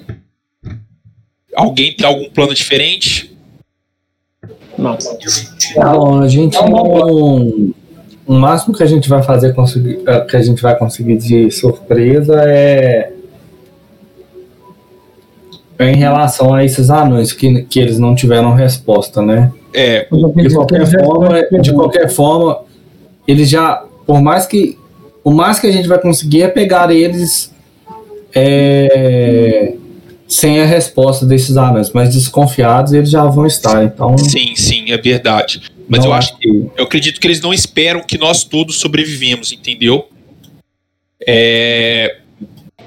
Alguém 1.55 1.95
tem 1.95 2.05
algum 2.05 2.29
plano 2.29 2.53
diferente? 2.53 3.35
Não. 4.77 4.97
Bom, 5.75 6.21
a 6.21 6.27
gente 6.27 6.55
não. 6.55 7.73
O 8.27 8.33
máximo 8.33 8.75
que 8.75 8.83
a 8.83 8.87
gente 8.87 9.07
vai 9.07 9.23
fazer 9.23 9.55
conseguir, 9.55 9.99
eh, 10.05 10.19
que 10.21 10.35
a 10.35 10.41
gente 10.41 10.61
vai 10.61 10.77
conseguir 10.77 11.17
de 11.17 11.49
surpresa 11.49 12.43
é 12.45 13.13
é 15.79 15.91
em 15.91 15.95
relação 15.95 16.53
a 16.53 16.65
esses 16.65 16.89
anões 16.89 17.31
que, 17.31 17.63
que 17.63 17.79
eles 17.79 17.99
não 17.99 18.15
tiveram 18.15 18.53
resposta, 18.53 19.21
né? 19.21 19.51
É, 19.73 20.07
De 20.35 20.53
qualquer 20.53 20.87
forma, 20.87 21.61
de 21.61 21.73
qualquer 21.73 22.09
forma, 22.09 22.61
eles 23.27 23.47
já, 23.47 23.83
por 24.05 24.19
mais 24.21 24.47
que 24.47 24.77
o 25.23 25.31
mais 25.31 25.59
que 25.59 25.67
a 25.67 25.71
gente 25.71 25.87
vai 25.87 25.99
conseguir 25.99 26.41
é 26.41 26.47
pegar 26.47 26.89
eles 26.89 27.53
é, 28.33 29.73
sem 30.27 30.59
a 30.59 30.65
resposta 30.65 31.25
desses 31.25 31.55
anões, 31.55 31.91
mas 31.91 32.13
desconfiados 32.13 32.93
eles 32.93 33.09
já 33.09 33.23
vão 33.25 33.45
estar. 33.45 33.83
Então, 33.83 34.17
sim, 34.17 34.55
sim, 34.55 34.91
é 34.91 34.97
verdade. 34.97 35.61
Mas 35.87 36.01
não 36.01 36.07
eu 36.07 36.13
acho 36.13 36.37
que 36.37 36.69
Eu 36.75 36.83
acredito 36.83 37.19
que 37.19 37.27
eles 37.27 37.39
não 37.39 37.53
esperam 37.53 38.03
que 38.03 38.17
nós 38.17 38.43
todos 38.43 38.77
sobrevivemos, 38.77 39.51
entendeu? 39.53 40.09
É... 41.25 42.17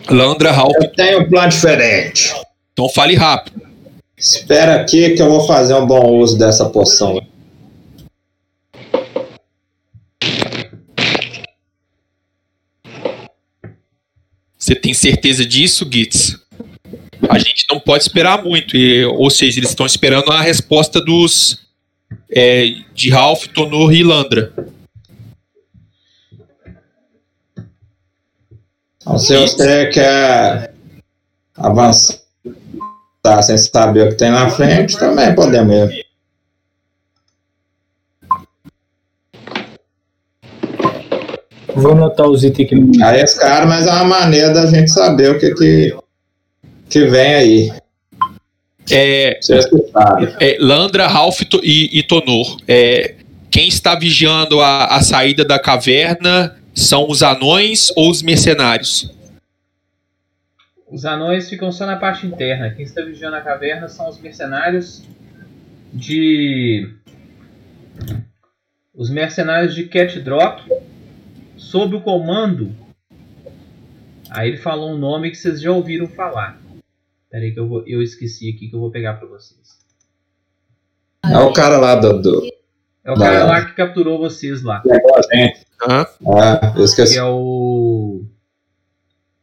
Landra, 0.09 0.53
Ralph, 0.53 0.75
Eu 0.77 0.93
tenho 0.93 1.21
um 1.21 1.29
plano 1.29 1.49
diferente. 1.49 2.35
então 2.73 2.89
fale 2.89 3.15
rápido. 3.15 3.63
Espera 4.17 4.81
aqui 4.81 5.11
que 5.11 5.23
eu 5.23 5.31
vou 5.31 5.47
fazer 5.47 5.75
um 5.75 5.87
bom 5.87 6.19
uso 6.19 6.39
dessa 6.39 6.69
poção. 6.69 7.21
Você 14.59 14.75
tem 14.75 14.93
certeza 14.93 15.45
disso, 15.45 15.89
Gitz? 15.91 16.39
A 17.29 17.39
gente 17.39 17.67
não 17.71 17.79
pode 17.81 18.03
esperar 18.05 18.43
muito. 18.43 18.77
e- 18.77 19.05
ou 19.05 19.31
seja, 19.31 19.59
eles 19.59 19.71
estão 19.71 19.87
esperando 19.87 20.31
a 20.33 20.41
resposta 20.41 21.01
dos 21.01 21.59
é, 22.31 22.67
de 22.95 23.11
Ralph, 23.11 23.47
Tonor 23.49 23.93
e 23.93 24.03
Landra. 24.03 24.53
Então, 29.01 29.19
se 29.19 29.37
você 29.37 29.87
quer 29.87 30.73
avançar 31.57 32.21
sem 33.43 33.59
saber 33.59 34.07
o 34.07 34.09
que 34.11 34.17
tem 34.17 34.31
na 34.31 34.51
frente, 34.51 34.99
também 34.99 35.35
podemos 35.35 35.91
ir. 35.93 36.07
Vou 41.75 41.93
anotar 41.93 42.27
os 42.29 42.43
itens 42.45 42.67
aqui. 42.73 43.03
Aí 43.03 43.21
esse 43.21 43.39
cara, 43.39 43.65
mas 43.67 43.87
é 43.87 43.91
uma 43.93 44.05
maneira 44.05 44.53
da 44.53 44.67
gente 44.67 44.91
saber 44.91 45.31
o 45.31 45.39
que 45.39 45.55
que, 45.55 45.97
que 46.91 47.07
vem 47.07 47.35
aí. 47.35 47.73
É, 48.91 49.39
é, 50.41 50.57
Landra, 50.59 51.07
Ralph 51.07 51.43
e, 51.63 51.99
e 51.99 52.03
Tonor. 52.03 52.59
É, 52.67 53.15
quem 53.51 53.69
está 53.69 53.95
vigiando 53.95 54.61
a, 54.61 54.87
a 54.97 55.01
saída 55.01 55.45
da 55.45 55.59
caverna 55.59 56.57
são 56.75 57.09
os 57.09 57.23
anões 57.23 57.93
ou 57.97 58.11
os 58.11 58.23
mercenários? 58.23 59.13
Os 60.91 61.05
anões 61.05 61.49
ficam 61.49 61.71
só 61.71 61.87
na 61.87 61.97
parte 61.97 62.27
interna. 62.27 62.71
Quem 62.71 62.85
está 62.85 63.03
vigiando 63.03 63.37
a 63.37 63.41
caverna 63.41 63.89
são 63.89 64.09
os 64.09 64.21
mercenários 64.21 65.05
de. 65.93 66.93
Os 68.93 69.09
mercenários 69.09 69.75
de 69.75 69.85
Cat 69.85 70.19
Drop 70.21 70.63
sob 71.57 71.97
o 71.97 72.01
comando. 72.01 72.75
Aí 74.31 74.49
ele 74.49 74.57
falou 74.57 74.91
um 74.91 74.99
nome 74.99 75.31
que 75.31 75.37
vocês 75.37 75.61
já 75.61 75.71
ouviram 75.71 76.07
falar. 76.09 76.60
Pera 77.31 77.45
aí 77.45 77.53
que 77.53 77.61
eu, 77.61 77.69
vou, 77.69 77.85
eu 77.87 78.03
esqueci 78.03 78.51
aqui 78.51 78.69
que 78.69 78.75
eu 78.75 78.81
vou 78.81 78.91
pegar 78.91 79.15
pra 79.15 79.29
vocês. 79.29 79.79
É 81.25 81.39
o 81.39 81.53
cara 81.53 81.79
lá 81.79 81.95
do. 81.95 82.21
do 82.21 82.43
É 83.05 83.13
o 83.13 83.15
cara 83.15 83.41
Não. 83.41 83.47
lá 83.47 83.65
que 83.65 83.75
capturou 83.75 84.19
vocês 84.19 84.63
lá. 84.63 84.83
É, 84.87 84.97
eu 86.77 86.85
esqueci 86.85 87.15
Que 87.15 87.19
é 87.21 87.25
o. 87.25 88.25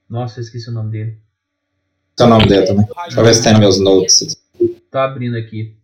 Nossa, 0.10 0.39
eu 0.39 0.43
esqueci 0.43 0.69
o 0.69 0.73
nome 0.73 0.91
dele. 0.91 1.17
o 2.19 2.28
nome 2.28 2.45
dele 2.45 2.65
também. 2.65 2.86
Deixa 2.86 3.19
eu 3.19 3.23
ver 3.23 3.34
se 3.34 3.43
tem 3.43 3.58
meus 3.58 3.80
notes. 3.80 4.36
Tô 4.91 4.97
abrindo 4.97 5.38
aqui. 5.38 5.78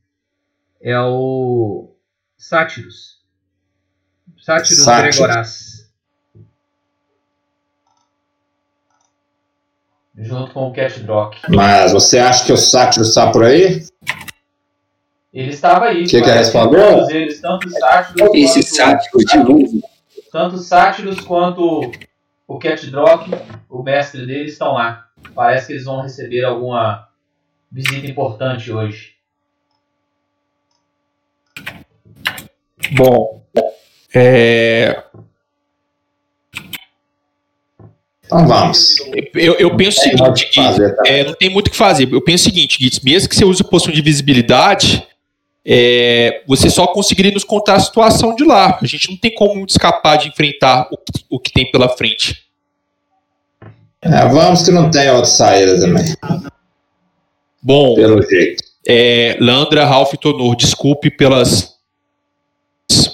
É 0.81 0.99
o. 0.99 1.95
Sátiros. 2.37 3.21
Sátiros 4.37 4.79
Sátiros. 4.83 5.15
Gregoras. 5.15 5.72
Junto 10.17 10.54
com 10.54 10.67
o 10.67 10.73
Cat 10.73 10.99
Drock. 11.02 11.39
Mas 11.49 11.91
você 11.91 12.19
acha 12.19 12.45
que 12.45 12.54
o 12.54 12.58
Sátiro 12.58 13.04
está 13.04 13.32
por 13.32 13.43
aí? 13.43 13.84
Ele 15.34 15.49
estava 15.49 15.86
aí. 15.86 16.04
Que 16.04 16.17
que 16.17 16.21
parece 16.21 16.52
respondeu? 16.52 16.88
Todos 16.88 17.10
eles, 17.10 17.41
tanto 17.41 17.67
os 17.67 17.73
sátiros 17.73 18.30
Esse 18.36 18.54
quanto, 18.62 18.76
sático 18.76 19.17
de 19.26 19.38
novo. 19.38 19.89
tanto 20.32 20.56
os 20.56 20.67
sátiros 20.67 21.19
quanto 21.21 21.91
o 22.47 22.60
Cat 22.60 22.86
Drock, 22.91 23.32
o 23.67 23.82
mestre 23.82 24.26
deles, 24.28 24.52
estão 24.54 24.73
lá. 24.73 25.08
Parece 25.34 25.67
que 25.67 25.73
eles 25.73 25.86
vão 25.86 26.02
receber 26.02 26.43
alguma 26.43 27.08
visita 27.71 28.06
importante 28.06 28.71
hoje. 28.71 29.13
Bom, 32.95 33.43
é, 34.13 35.04
Então 38.34 38.48
vamos. 38.48 38.98
eu, 39.36 39.54
eu 39.56 39.76
penso 39.78 40.00
o 40.00 40.02
o 40.02 40.04
seguinte, 40.36 40.56
fazer, 40.56 40.96
tá? 40.96 41.04
É, 41.06 41.24
não 41.24 41.34
tem 41.34 41.50
muito 41.50 41.67
o 41.67 41.72
que 41.72 41.78
fazer. 41.78 42.12
Eu 42.12 42.22
penso 42.22 42.43
o 42.43 42.52
seguinte, 42.52 42.78
Gitz, 42.82 43.00
mesmo 43.02 43.30
que 43.30 43.36
você 43.36 43.46
use 43.46 43.63
poção 43.63 43.91
de 43.93 44.02
visibilidade, 44.02 45.06
é, 45.65 46.41
você 46.48 46.69
só 46.69 46.88
conseguiria 46.88 47.32
nos 47.32 47.43
contar 47.43 47.76
a 47.76 47.80
situação 47.80 48.36
de 48.36 48.43
lá. 48.43 48.78
A 48.82 48.86
gente 48.86 49.10
não 49.10 49.17
tem 49.17 49.34
como 49.34 49.65
escapar 49.65 50.17
de 50.17 50.28
enfrentar 50.30 50.88
o, 50.91 50.98
que- 50.98 51.24
o 51.30 51.39
que 51.39 51.52
tem 51.52 51.72
pela 51.72 51.89
frente. 51.89 52.43
É, 54.02 54.28
vamos 54.28 54.63
que 54.63 54.72
não 54.72 54.91
tem 54.91 55.10
outra 55.10 55.26
saída 55.26 55.80
também, 55.80 56.04
Bom, 57.62 57.96
pelo 57.96 58.22
jeito. 58.22 58.62
é, 58.86 59.38
Landra, 59.39 59.86
Ralph 59.86 60.13
e 60.13 60.17
Tonor, 60.17 60.56
desculpe 60.58 61.10
pelas 61.10 61.72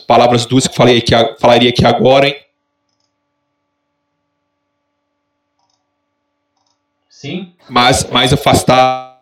palavras 0.08 0.48
duas 0.48 0.68
que 0.68 0.76
falei 0.76 0.98
aqui, 0.98 1.14
falaria 1.40 1.70
aqui 1.70 1.86
agora, 1.86 2.28
hein? 2.28 2.36
Sim? 7.20 7.54
Mas 7.70 8.10
mais 8.10 8.32
afastado. 8.32 9.20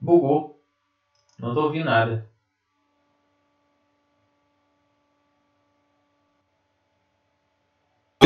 Bugou. 0.00 0.60
Não 1.38 1.54
tô 1.54 1.66
ouvindo 1.66 1.84
nada. 1.84 2.28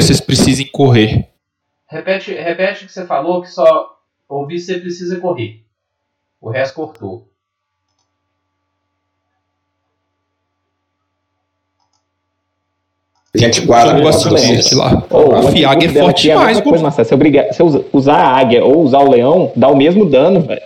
Vocês 0.00 0.20
precisem 0.20 0.66
correr. 0.68 1.28
Repete, 1.88 2.32
repete 2.32 2.84
o 2.84 2.87
que 2.87 2.92
você 2.92 3.04
falou, 3.06 3.42
que 3.42 3.50
só 3.50 3.98
ouvir 4.28 4.61
você 4.61 4.78
precisa 4.78 5.18
correr. 5.18 5.64
O 6.40 6.50
resto 6.50 6.74
cortou. 6.74 7.26
A 13.34 13.38
gente 13.38 13.61
Eu 13.61 13.66
guarda 13.66 14.00
gosto 14.00 14.28
de 14.34 14.34
esses. 14.54 14.72
lá. 14.72 15.04
Ou, 15.11 15.34
A 15.37 15.42
Fiaga 15.52 15.84
é 15.84 15.88
forte 15.88 16.22
demais, 16.22 16.61
coisa, 16.61 16.82
Marcelo. 16.82 17.06
Se, 17.08 17.14
obrigar, 17.14 17.52
se 17.52 17.61
eu 17.62 17.88
usar 17.92 18.16
a 18.16 18.37
águia 18.38 18.64
ou 18.64 18.80
usar 18.82 18.98
o 18.98 19.11
leão, 19.11 19.52
dá 19.54 19.68
o 19.68 19.76
mesmo 19.76 20.08
dano, 20.08 20.40
velho. 20.40 20.62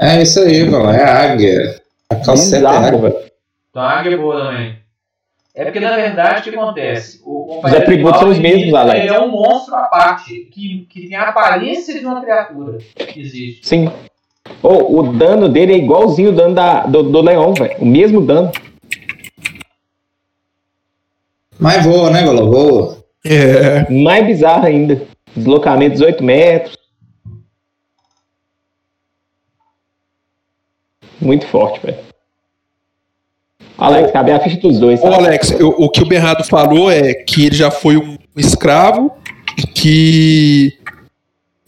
É 0.00 0.22
isso 0.22 0.40
aí, 0.40 0.64
mano. 0.68 0.90
É 0.90 1.02
águia. 1.04 1.82
A 2.10 2.16
calceta 2.16 2.66
é 2.66 2.76
águia. 2.76 2.98
velho. 3.00 3.30
Então 3.70 3.82
a 3.82 3.90
águia 4.00 4.14
é 4.14 4.16
boa 4.16 4.40
também. 4.40 4.78
É 5.54 5.64
porque, 5.64 5.80
na 5.80 5.96
verdade, 5.96 6.40
o 6.40 6.42
que 6.52 6.56
acontece? 6.58 7.20
O 7.24 7.58
Os 7.64 7.72
atributos 7.74 8.20
são 8.20 8.28
os 8.28 8.38
ele- 8.38 8.48
mesmos, 8.48 8.74
Alex. 8.74 9.00
Ele 9.00 9.08
é 9.14 9.20
um 9.20 9.28
monstro 9.30 9.74
à 9.74 9.82
parte, 9.88 10.48
que, 10.52 10.86
que 10.88 11.08
tem 11.08 11.16
a 11.16 11.28
aparência 11.28 11.98
de 11.98 12.04
uma 12.06 12.20
criatura 12.20 12.78
que 12.94 13.20
existe. 13.20 13.66
Sim. 13.66 13.90
Ô, 14.62 14.98
o 15.00 15.12
dano 15.12 15.48
dele 15.48 15.72
é 15.72 15.76
igualzinho 15.76 16.30
o 16.30 16.34
dano 16.34 16.54
da, 16.54 16.86
do, 16.86 17.02
do 17.02 17.20
leão, 17.20 17.52
velho. 17.54 17.76
O 17.80 17.86
mesmo 17.86 18.20
dano. 18.24 18.52
Mas 21.58 21.84
voa, 21.84 22.10
né, 22.10 22.22
Golô? 22.22 22.50
Voa. 22.50 23.04
É. 23.26 23.90
Mais 23.90 24.24
bizarro 24.24 24.64
ainda. 24.66 25.02
Deslocamento 25.36 25.92
18 25.94 26.22
metros. 26.22 26.78
Muito 31.20 31.46
forte, 31.48 31.80
velho. 31.84 31.98
Alex, 33.78 34.10
cabe 34.10 34.32
a 34.32 34.40
ficha 34.40 34.56
dos 34.58 34.78
dois. 34.80 35.00
Ô 35.00 35.08
tá? 35.08 35.16
Alex, 35.16 35.52
eu- 35.52 35.68
o 35.70 35.88
que 35.88 36.02
o 36.02 36.06
Bernardo 36.06 36.42
falou 36.44 36.90
é 36.90 37.14
que 37.14 37.46
ele 37.46 37.54
já 37.54 37.70
foi 37.70 37.96
um 37.96 38.18
escravo 38.36 39.12
e 39.56 39.62
que 39.62 40.78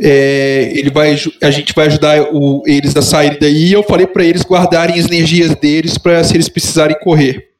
é, 0.03 0.73
ele 0.75 0.91
vai, 0.91 1.17
a 1.43 1.51
gente 1.51 1.73
vai 1.75 1.87
ajudar 1.87 2.23
o- 2.33 2.63
eles 2.67 2.97
a 2.97 3.03
sair 3.03 3.39
daí. 3.39 3.67
E 3.69 3.73
eu 3.73 3.83
falei 3.83 4.07
pra 4.07 4.25
eles 4.25 4.43
guardarem 4.43 4.99
as 4.99 5.07
energias 5.07 5.55
deles 5.55 5.99
para 5.99 6.25
se 6.25 6.35
eles 6.35 6.49
precisarem 6.49 6.99
correr. 7.01 7.51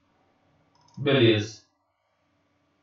Beleza. 0.97 1.61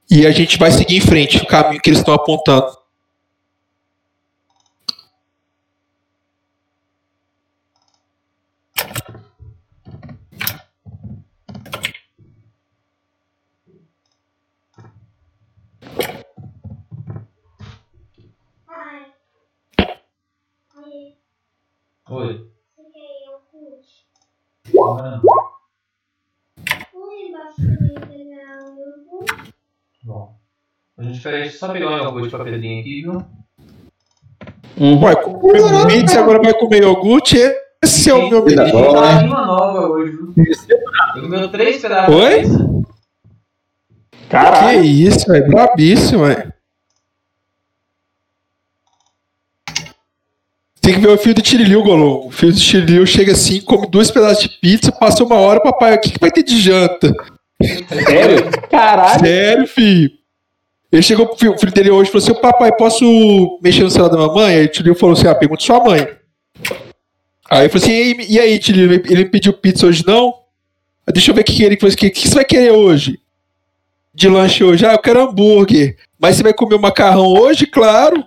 E 0.10 0.26
a 0.26 0.32
gente 0.32 0.58
vai 0.58 0.72
seguir 0.72 0.98
em 0.98 1.02
frente, 1.02 1.38
o 1.38 1.46
caminho 1.46 1.82
que 1.82 1.90
eles 1.90 2.00
estão 2.00 2.14
apontando. 2.14 2.68
Oi. 22.10 22.48
Bom. 30.04 30.36
A 30.98 31.04
gente 31.04 31.20
fez 31.20 31.60
só 31.60 31.68
pegar 31.70 31.90
um 31.90 31.98
iogurte 31.98 32.30
pra 32.30 32.46
Pedrinho 32.46 32.80
aqui, 32.80 33.02
viu? 33.02 33.26
Uhum. 34.78 35.04
Ué, 35.04 35.16
comeu 35.16 35.88
pizza, 35.88 36.20
agora 36.20 36.40
vai 36.42 36.54
comer 36.54 36.84
iogurte. 36.84 37.38
Esse 37.84 38.10
é 38.10 38.14
o 38.14 38.30
meu 38.30 38.46
menino. 38.46 38.72
Tá 38.72 39.22
hein? 39.22 39.28
uma 39.28 39.46
nova 39.46 39.88
hoje, 39.88 40.12
viu? 40.12 40.34
Eu 41.16 41.22
comi 41.24 41.52
três 41.52 41.82
pedaços. 41.82 42.16
Oi? 42.16 42.42
pizza. 42.42 42.68
Que 44.12 44.28
Caralho. 44.30 44.84
isso, 44.84 45.28
velho. 45.28 45.48
Brabíssimo, 45.48 46.26
velho. 46.26 46.54
Tem 50.88 50.94
que 50.96 51.02
ver 51.02 51.10
o 51.10 51.18
fio 51.18 51.34
do 51.36 51.42
Tiriliu, 51.42 51.84
Golon. 51.84 52.28
O 52.28 52.32
fio 52.32 52.50
do 52.50 52.58
Tiriliu 52.58 53.06
chega 53.06 53.34
assim, 53.34 53.60
come 53.60 53.88
dois 53.88 54.10
pedaços 54.10 54.44
de 54.44 54.58
pizza, 54.62 54.90
passa 54.90 55.22
uma 55.22 55.36
hora, 55.36 55.60
papai, 55.60 55.96
o 55.96 56.00
que, 56.00 56.12
que 56.12 56.18
vai 56.18 56.32
ter 56.32 56.44
de 56.44 56.62
janta? 56.62 57.14
Sério? 57.62 58.50
Caralho. 58.72 59.20
Sério, 59.20 59.68
filho? 59.68 60.10
Ele 60.90 61.02
chegou 61.02 61.28
pro 61.28 61.36
filho, 61.38 61.54
o 61.54 61.60
filho 61.60 61.74
dele 61.74 61.92
hoje 61.92 62.08
e 62.10 62.14
falou 62.14 62.24
assim: 62.24 62.32
"Ô, 62.32 62.36
papai, 62.40 62.72
posso 62.78 63.60
mexer 63.62 63.84
no 63.84 63.90
celular 63.92 64.08
da 64.12 64.18
mamãe? 64.18 64.56
Aí 64.56 64.64
o 64.64 64.68
Tiriliu 64.70 64.96
falou 64.96 65.12
assim: 65.12 65.28
ah, 65.28 65.36
pergunta 65.36 65.62
sua 65.62 65.84
mãe. 65.84 66.08
Aí 67.50 67.66
eu 67.66 67.70
falei 67.70 67.84
assim: 67.84 67.92
e, 67.92 68.02
aí- 68.22 68.28
e 68.30 68.40
aí, 68.40 68.58
Tiriliu, 68.58 68.94
ele 69.10 69.26
pediu 69.26 69.52
pizza 69.52 69.88
hoje 69.88 70.06
não? 70.08 70.34
Deixa 71.14 71.32
eu 71.32 71.36
ver 71.36 71.42
o 71.42 71.44
que 71.44 71.52
que 71.54 71.64
ele 71.66 71.76
falou 71.76 71.90
assim: 71.90 71.98
o 71.98 72.00
que, 72.00 72.10
que 72.12 72.30
você 72.30 72.36
vai 72.36 72.46
querer 72.46 72.72
hoje? 72.72 73.20
De 74.14 74.30
lanche 74.30 74.64
hoje? 74.64 74.86
Ah, 74.86 74.94
eu 74.94 75.00
quero 75.00 75.20
hambúrguer. 75.22 75.98
Mas 76.18 76.38
você 76.38 76.44
vai 76.44 76.54
comer 76.54 76.76
o 76.76 76.80
macarrão 76.82 77.28
hoje, 77.34 77.66
claro. 77.68 78.24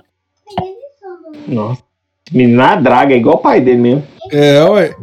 Nossa. 1.49 1.89
Uma 2.33 2.77
draga, 2.77 3.15
é 3.15 3.17
igual 3.17 3.37
o 3.37 3.41
pai 3.41 3.61
dele 3.61 3.79
mesmo. 3.79 4.07
É, 4.31 4.63
ué. 4.65 4.95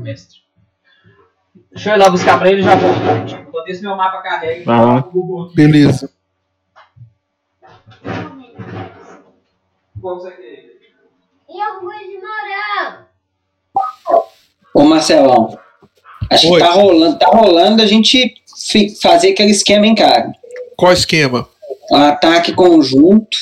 Deixa 1.71 1.91
eu 1.91 1.95
ir 1.95 1.97
lá 1.99 2.09
buscar 2.09 2.39
pra 2.39 2.49
ele 2.49 2.61
e 2.61 2.63
já 2.63 2.75
volto. 2.75 2.97
Enquanto 3.47 3.67
esse 3.69 3.81
meu 3.81 3.95
mapa 3.95 4.21
carrega, 4.21 4.63
Ah. 4.71 5.03
Beleza. 5.53 6.09
Qual 10.01 10.15
você 10.19 10.31
quer? 10.31 10.57
Ô 14.73 14.83
Marcelão, 14.83 15.57
Oi. 16.31 16.37
que 16.37 16.59
tá 16.59 16.71
rolando, 16.71 17.17
tá 17.17 17.27
rolando 17.27 17.81
a 17.81 17.85
gente 17.87 18.35
fazer 19.01 19.31
aquele 19.31 19.51
esquema 19.51 19.87
em 19.87 19.95
cara. 19.95 20.31
Qual 20.77 20.91
esquema? 20.93 21.47
Um 21.91 21.95
ataque 21.95 22.53
conjunto, 22.53 23.37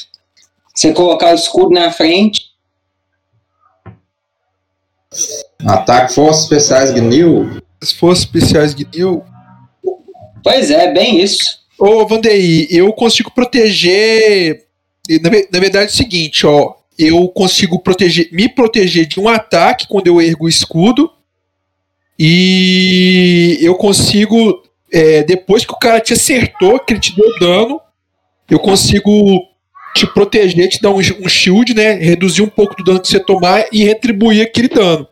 você 0.73 0.93
colocar 0.93 1.31
o 1.31 1.35
escudo 1.35 1.71
na 1.71 1.91
frente, 1.91 2.44
Ataque 5.65 6.13
Forças 6.13 6.43
Especiais 6.43 6.91
Gnil. 6.91 7.61
As 7.81 7.91
forças 7.91 8.25
especiais 8.25 8.73
Guinil. 8.73 9.23
pois 10.43 10.71
é, 10.71 10.91
bem 10.91 11.21
isso. 11.21 11.59
Ô, 11.77 12.05
Vandeir, 12.07 12.67
eu 12.69 12.91
consigo 12.93 13.31
proteger. 13.31 14.65
Na, 15.21 15.29
na 15.29 15.59
verdade 15.59 15.85
é 15.85 15.93
o 15.93 15.95
seguinte, 15.95 16.45
ó. 16.47 16.73
Eu 16.97 17.27
consigo 17.27 17.79
proteger, 17.79 18.29
me 18.31 18.47
proteger 18.47 19.05
de 19.05 19.19
um 19.19 19.27
ataque 19.27 19.87
quando 19.87 20.07
eu 20.07 20.21
ergo 20.21 20.45
o 20.45 20.49
escudo. 20.49 21.11
E 22.17 23.57
eu 23.61 23.75
consigo. 23.75 24.63
é, 24.91 25.23
depois 25.23 25.65
que 25.65 25.73
o 25.73 25.77
cara 25.77 25.99
te 25.99 26.13
acertou, 26.13 26.79
que 26.79 26.93
ele 26.93 27.01
te 27.01 27.15
deu 27.15 27.39
dano, 27.39 27.81
eu 28.49 28.59
consigo 28.59 29.11
te 29.95 30.05
proteger, 30.05 30.67
te 30.67 30.81
dar 30.81 30.91
um, 30.91 30.97
um 30.97 31.29
shield, 31.29 31.73
né? 31.73 31.93
Reduzir 31.93 32.41
um 32.41 32.49
pouco 32.49 32.75
do 32.75 32.83
dano 32.83 32.99
que 32.99 33.07
você 33.07 33.19
tomar 33.19 33.65
e 33.71 33.85
retribuir 33.85 34.41
aquele 34.41 34.67
dano. 34.67 35.07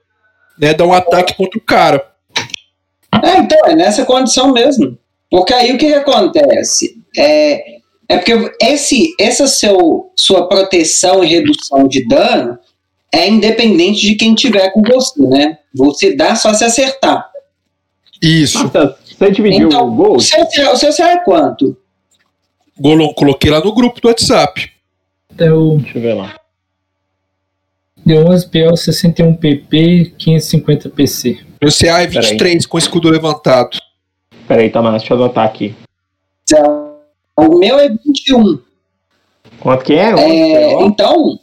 Né? 0.60 0.74
Dar 0.74 0.86
um 0.86 0.92
ataque 0.92 1.36
contra 1.38 1.58
o 1.58 1.64
cara. 1.64 2.06
É, 3.24 3.38
então, 3.38 3.60
é 3.66 3.76
nessa 3.76 4.04
condição 4.04 4.52
mesmo. 4.52 4.98
Porque 5.32 5.54
aí 5.54 5.72
o 5.72 5.78
que, 5.78 5.88
que 5.88 5.94
acontece? 5.94 6.98
É, 7.18 7.78
é 8.10 8.18
porque 8.18 8.52
esse, 8.62 9.16
essa 9.18 9.48
seu, 9.48 10.12
sua 10.18 10.50
proteção 10.50 11.24
e 11.24 11.28
redução 11.28 11.88
de 11.88 12.06
dano 12.06 12.60
é 13.10 13.30
independente 13.30 14.02
de 14.02 14.16
quem 14.16 14.36
tiver 14.36 14.70
com 14.72 14.82
você, 14.82 15.22
né? 15.22 15.60
Você 15.74 16.14
dá 16.14 16.36
só 16.36 16.54
se 16.54 16.66
acertar. 16.66 17.32
Isso. 18.22 18.64
Nossa, 18.66 18.98
você 19.18 19.32
dividiu 19.32 19.68
Então, 19.68 19.88
o 19.88 19.92
gol? 19.92 20.18
O 20.18 20.20
seu, 20.20 20.44
o 20.44 20.76
seu 20.76 20.94
CA 20.94 21.12
é 21.12 21.18
quanto? 21.24 21.78
Golon, 22.80 23.14
coloquei 23.14 23.52
lá 23.52 23.60
no 23.60 23.74
grupo 23.74 24.02
do 24.02 24.08
WhatsApp. 24.08 24.72
Deu, 25.32 25.78
Deixa 25.80 25.98
eu 25.98 26.02
ver 26.02 26.14
lá. 26.16 26.36
deu 28.06 28.28
11 28.28 28.48
PL, 28.50 28.78
61 28.78 29.36
PP, 29.36 30.14
550 30.18 30.90
PC. 30.90 31.40
Meu 31.62 31.72
CA 31.72 32.02
é 32.02 32.08
23 32.08 32.66
com 32.66 32.78
escudo 32.78 33.10
levantado. 33.10 33.78
Peraí, 34.48 34.70
Tomás, 34.70 35.02
deixa 35.02 35.14
eu 35.14 35.18
anotar 35.18 35.46
aqui. 35.46 35.74
O 37.38 37.58
meu 37.58 37.80
é 37.80 37.90
21. 37.90 38.60
Quanto 39.60 39.86
que 39.86 39.94
é? 39.94 40.12
É, 40.20 40.84
então, 40.84 41.40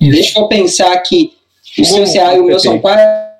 Isso. 0.00 0.12
deixa 0.12 0.38
eu 0.38 0.48
pensar 0.48 0.96
que 0.98 1.32
o 1.78 1.84
seu 1.84 2.04
CA 2.04 2.34
e 2.34 2.40
o 2.40 2.44
meu 2.44 2.58
são 2.60 2.78
perfeito. 2.78 2.82
quase. 2.82 3.32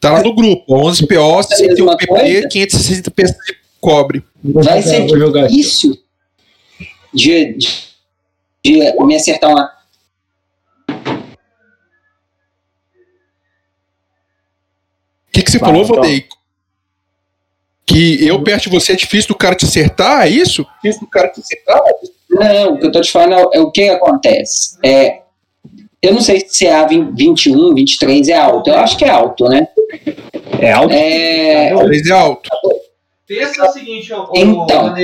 Tá 0.00 0.12
lá 0.12 0.22
no 0.22 0.34
grupo. 0.34 0.64
11 0.74 1.06
PO, 1.06 1.42
61 1.42 1.84
mesma 1.84 1.96
PP, 1.98 2.06
coisa? 2.06 2.48
560 2.48 3.10
peças 3.10 3.36
de 3.36 3.54
cobre. 3.80 4.24
Vai 4.42 4.80
ser 4.82 5.02
aqui. 5.02 5.46
difícil 5.48 5.98
de, 7.12 7.56
de, 7.56 7.90
de 8.64 9.04
me 9.04 9.16
acertar 9.16 9.50
uma. 9.50 9.72
O 15.28 15.32
que, 15.32 15.42
que 15.42 15.50
você 15.50 15.58
Vai, 15.58 15.70
falou, 15.70 15.84
então. 15.84 15.96
Vandeir? 15.96 16.28
Que 17.86 18.24
eu 18.24 18.42
perto 18.44 18.64
de 18.64 18.70
você 18.70 18.92
é 18.92 18.96
difícil 18.96 19.28
do 19.28 19.34
cara 19.34 19.54
te 19.54 19.64
acertar, 19.64 20.26
é 20.26 20.28
isso? 20.28 20.64
Difícil 20.76 21.00
do 21.00 21.08
cara 21.08 21.28
te 21.28 21.40
acertar? 21.40 21.80
Não, 22.30 22.74
o 22.74 22.78
que 22.78 22.86
eu 22.86 22.92
tô 22.92 23.00
te 23.00 23.10
falando 23.10 23.34
é, 23.34 23.58
é 23.58 23.60
o 23.60 23.70
que 23.70 23.88
acontece. 23.88 24.78
É, 24.84 25.22
eu 26.00 26.14
não 26.14 26.20
sei 26.20 26.40
se 26.40 26.64
CA 26.66 26.86
21, 26.86 27.74
23 27.74 28.28
é 28.28 28.36
alto. 28.36 28.70
Eu 28.70 28.76
acho 28.76 28.96
que 28.96 29.04
é 29.04 29.10
alto, 29.10 29.44
né? 29.48 29.68
É 30.60 30.72
alto? 30.72 30.94
É, 30.94 31.74
3 31.76 32.06
é 32.06 32.12
alto. 32.12 32.48
Pensa 33.26 33.68
o 33.68 33.72
seguinte, 33.72 34.12
ô, 34.12 34.30
Então. 34.34 34.94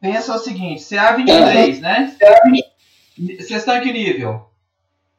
Pensa 0.00 0.34
o 0.34 0.38
seguinte, 0.38 0.82
CA23, 0.82 1.80
né? 1.80 2.16
Vocês 3.18 3.50
estão 3.50 3.76
em 3.76 3.82
que 3.82 3.92
nível? 3.92 4.48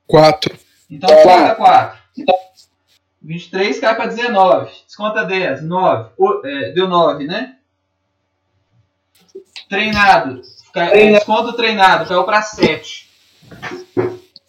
4. 0.07 0.57
Então 0.89 1.09
desconta 1.09 1.55
4. 1.55 2.01
23 3.21 3.79
cai 3.79 3.95
pra 3.95 4.07
19. 4.07 4.71
Desconta 4.87 5.23
10. 5.23 5.63
9. 5.63 6.09
O- 6.17 6.41
é, 6.45 6.71
deu 6.71 6.87
9, 6.89 7.25
né? 7.27 7.55
Treinado. 9.69 10.41
Cai, 10.73 10.91
desconta 11.11 11.49
o 11.49 11.53
treinado. 11.53 12.07
Caiu 12.07 12.23
pra 12.23 12.41
7. 12.41 13.09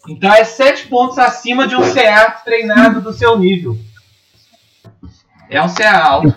Então 0.09 0.33
é 0.33 0.43
7 0.43 0.87
pontos 0.87 1.17
acima 1.19 1.67
de 1.67 1.75
um 1.75 1.93
CA 1.93 2.31
treinado 2.43 2.99
do 3.01 3.13
seu 3.13 3.37
nível. 3.37 3.77
É 5.49 5.61
um 5.61 5.69
CA 5.73 5.97
alto. 6.03 6.35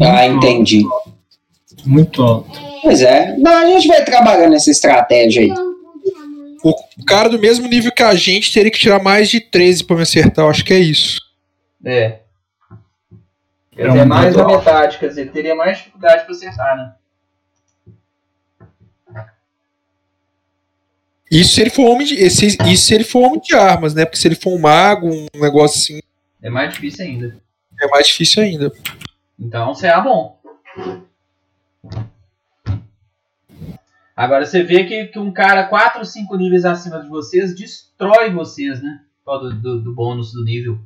Ah, 0.00 0.26
entendi. 0.26 0.84
Muito 1.84 2.22
alto. 2.22 2.58
Pois 2.82 3.02
é. 3.02 3.36
Não, 3.38 3.52
a 3.52 3.66
gente 3.66 3.88
vai 3.88 4.04
trabalhando 4.04 4.54
essa 4.54 4.70
estratégia 4.70 5.42
aí. 5.42 5.50
O 6.64 7.04
cara 7.06 7.28
do 7.28 7.38
mesmo 7.38 7.68
nível 7.68 7.92
que 7.92 8.02
a 8.02 8.14
gente 8.14 8.52
teria 8.52 8.70
que 8.70 8.78
tirar 8.78 9.00
mais 9.02 9.28
de 9.28 9.40
13 9.40 9.84
pra 9.84 9.94
me 9.96 10.02
acertar. 10.02 10.44
Eu 10.44 10.50
acho 10.50 10.64
que 10.64 10.72
é 10.72 10.78
isso. 10.78 11.20
É. 11.84 12.20
Quer 13.70 13.86
É 13.86 13.88
dizer, 13.88 14.02
um 14.02 14.06
mais 14.06 14.34
da 14.34 14.46
metade, 14.46 14.98
quer 14.98 15.08
dizer, 15.08 15.30
teria 15.30 15.54
mais 15.54 15.76
dificuldade 15.78 16.24
pra 16.24 16.32
acertar, 16.34 16.76
né? 16.76 16.92
Isso 21.30 21.54
se 21.54 21.60
ele 21.60 21.70
for 21.70 21.82
homem 21.90 22.06
de, 22.06 22.14
esse, 22.14 22.46
isso 22.46 22.84
se 22.86 22.94
ele 22.94 23.04
for 23.04 23.20
homem 23.26 23.40
de 23.40 23.54
armas, 23.54 23.94
né? 23.94 24.04
Porque 24.04 24.16
se 24.18 24.28
ele 24.28 24.36
for 24.36 24.50
um 24.52 24.58
mago, 24.60 25.08
um 25.08 25.26
negócio 25.40 25.94
assim, 25.96 26.00
É 26.42 26.48
mais 26.48 26.72
difícil 26.72 27.04
ainda. 27.04 27.36
é 27.80 27.86
mais 27.88 28.06
difícil 28.06 28.42
ainda. 28.42 28.72
Então, 29.38 29.74
CA 29.74 30.00
bom. 30.00 30.38
Agora 34.16 34.46
você 34.46 34.62
vê 34.62 34.84
que, 34.84 35.06
que 35.06 35.18
um 35.18 35.30
cara 35.30 35.68
4 35.68 35.98
ou 35.98 36.04
5 36.04 36.36
níveis 36.36 36.64
acima 36.64 37.00
de 37.00 37.08
vocês 37.08 37.54
destrói 37.54 38.32
vocês, 38.32 38.82
né? 38.82 39.00
Por 39.22 39.32
causa 39.32 39.54
do, 39.54 39.60
do, 39.60 39.82
do 39.82 39.94
bônus 39.94 40.32
do 40.32 40.42
nível. 40.42 40.78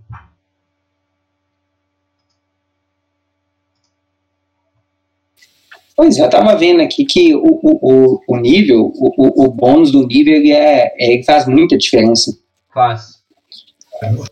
Pois 5.95 6.19
é, 6.19 6.25
eu 6.25 6.31
tava 6.31 6.57
vendo 6.57 6.81
aqui 6.81 7.05
que 7.05 7.35
o, 7.35 7.61
o, 7.63 7.79
o, 7.83 8.21
o 8.27 8.37
nível, 8.39 8.91
o, 8.95 9.13
o, 9.17 9.45
o 9.45 9.51
bônus 9.51 9.93
do 9.93 10.07
nível, 10.07 10.35
ele, 10.35 10.51
é, 10.51 10.95
ele 10.99 11.23
faz 11.23 11.47
muita 11.47 11.77
diferença. 11.77 12.37
Faz. 12.73 13.21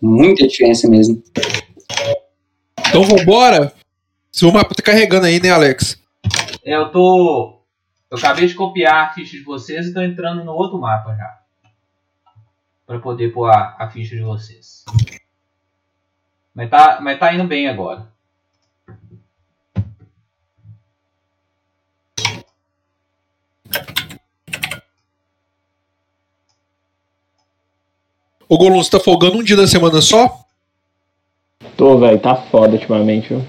Muita 0.01 0.49
diferença 0.49 0.89
mesmo. 0.89 1.23
Então 2.89 3.03
vambora? 3.05 3.73
Seu 4.33 4.51
mapa 4.51 4.75
tá 4.75 4.83
carregando 4.83 5.27
aí, 5.27 5.41
né, 5.41 5.51
Alex? 5.51 5.99
É, 6.65 6.75
eu 6.75 6.91
tô. 6.91 7.61
Eu 8.11 8.17
acabei 8.17 8.47
de 8.47 8.55
copiar 8.55 9.07
a 9.07 9.13
ficha 9.13 9.37
de 9.37 9.43
vocês 9.43 9.87
e 9.87 9.95
tô 9.95 10.01
entrando 10.01 10.45
no 10.45 10.53
outro 10.53 10.79
mapa 10.79 11.15
já. 11.15 11.41
Pra 12.87 12.99
poder 12.99 13.33
pôr 13.33 13.51
a, 13.51 13.77
a 13.79 13.91
ficha 13.91 14.17
de 14.17 14.23
vocês. 14.23 14.85
Mas 16.55 16.71
tá, 16.71 17.01
mas 17.01 17.19
tá 17.19 17.33
indo 17.33 17.45
bem 17.45 17.69
agora. 17.69 18.09
Ô 28.49 28.57
Golum, 28.57 28.83
você 28.83 28.91
tá 28.91 28.99
folgando 28.99 29.37
um 29.37 29.43
dia 29.43 29.57
da 29.57 29.67
semana 29.67 30.01
só? 30.01 30.43
Tô, 31.77 31.99
velho, 31.99 32.19
tá 32.19 32.35
foda 32.35 32.73
ultimamente, 32.73 33.29
viu? 33.29 33.47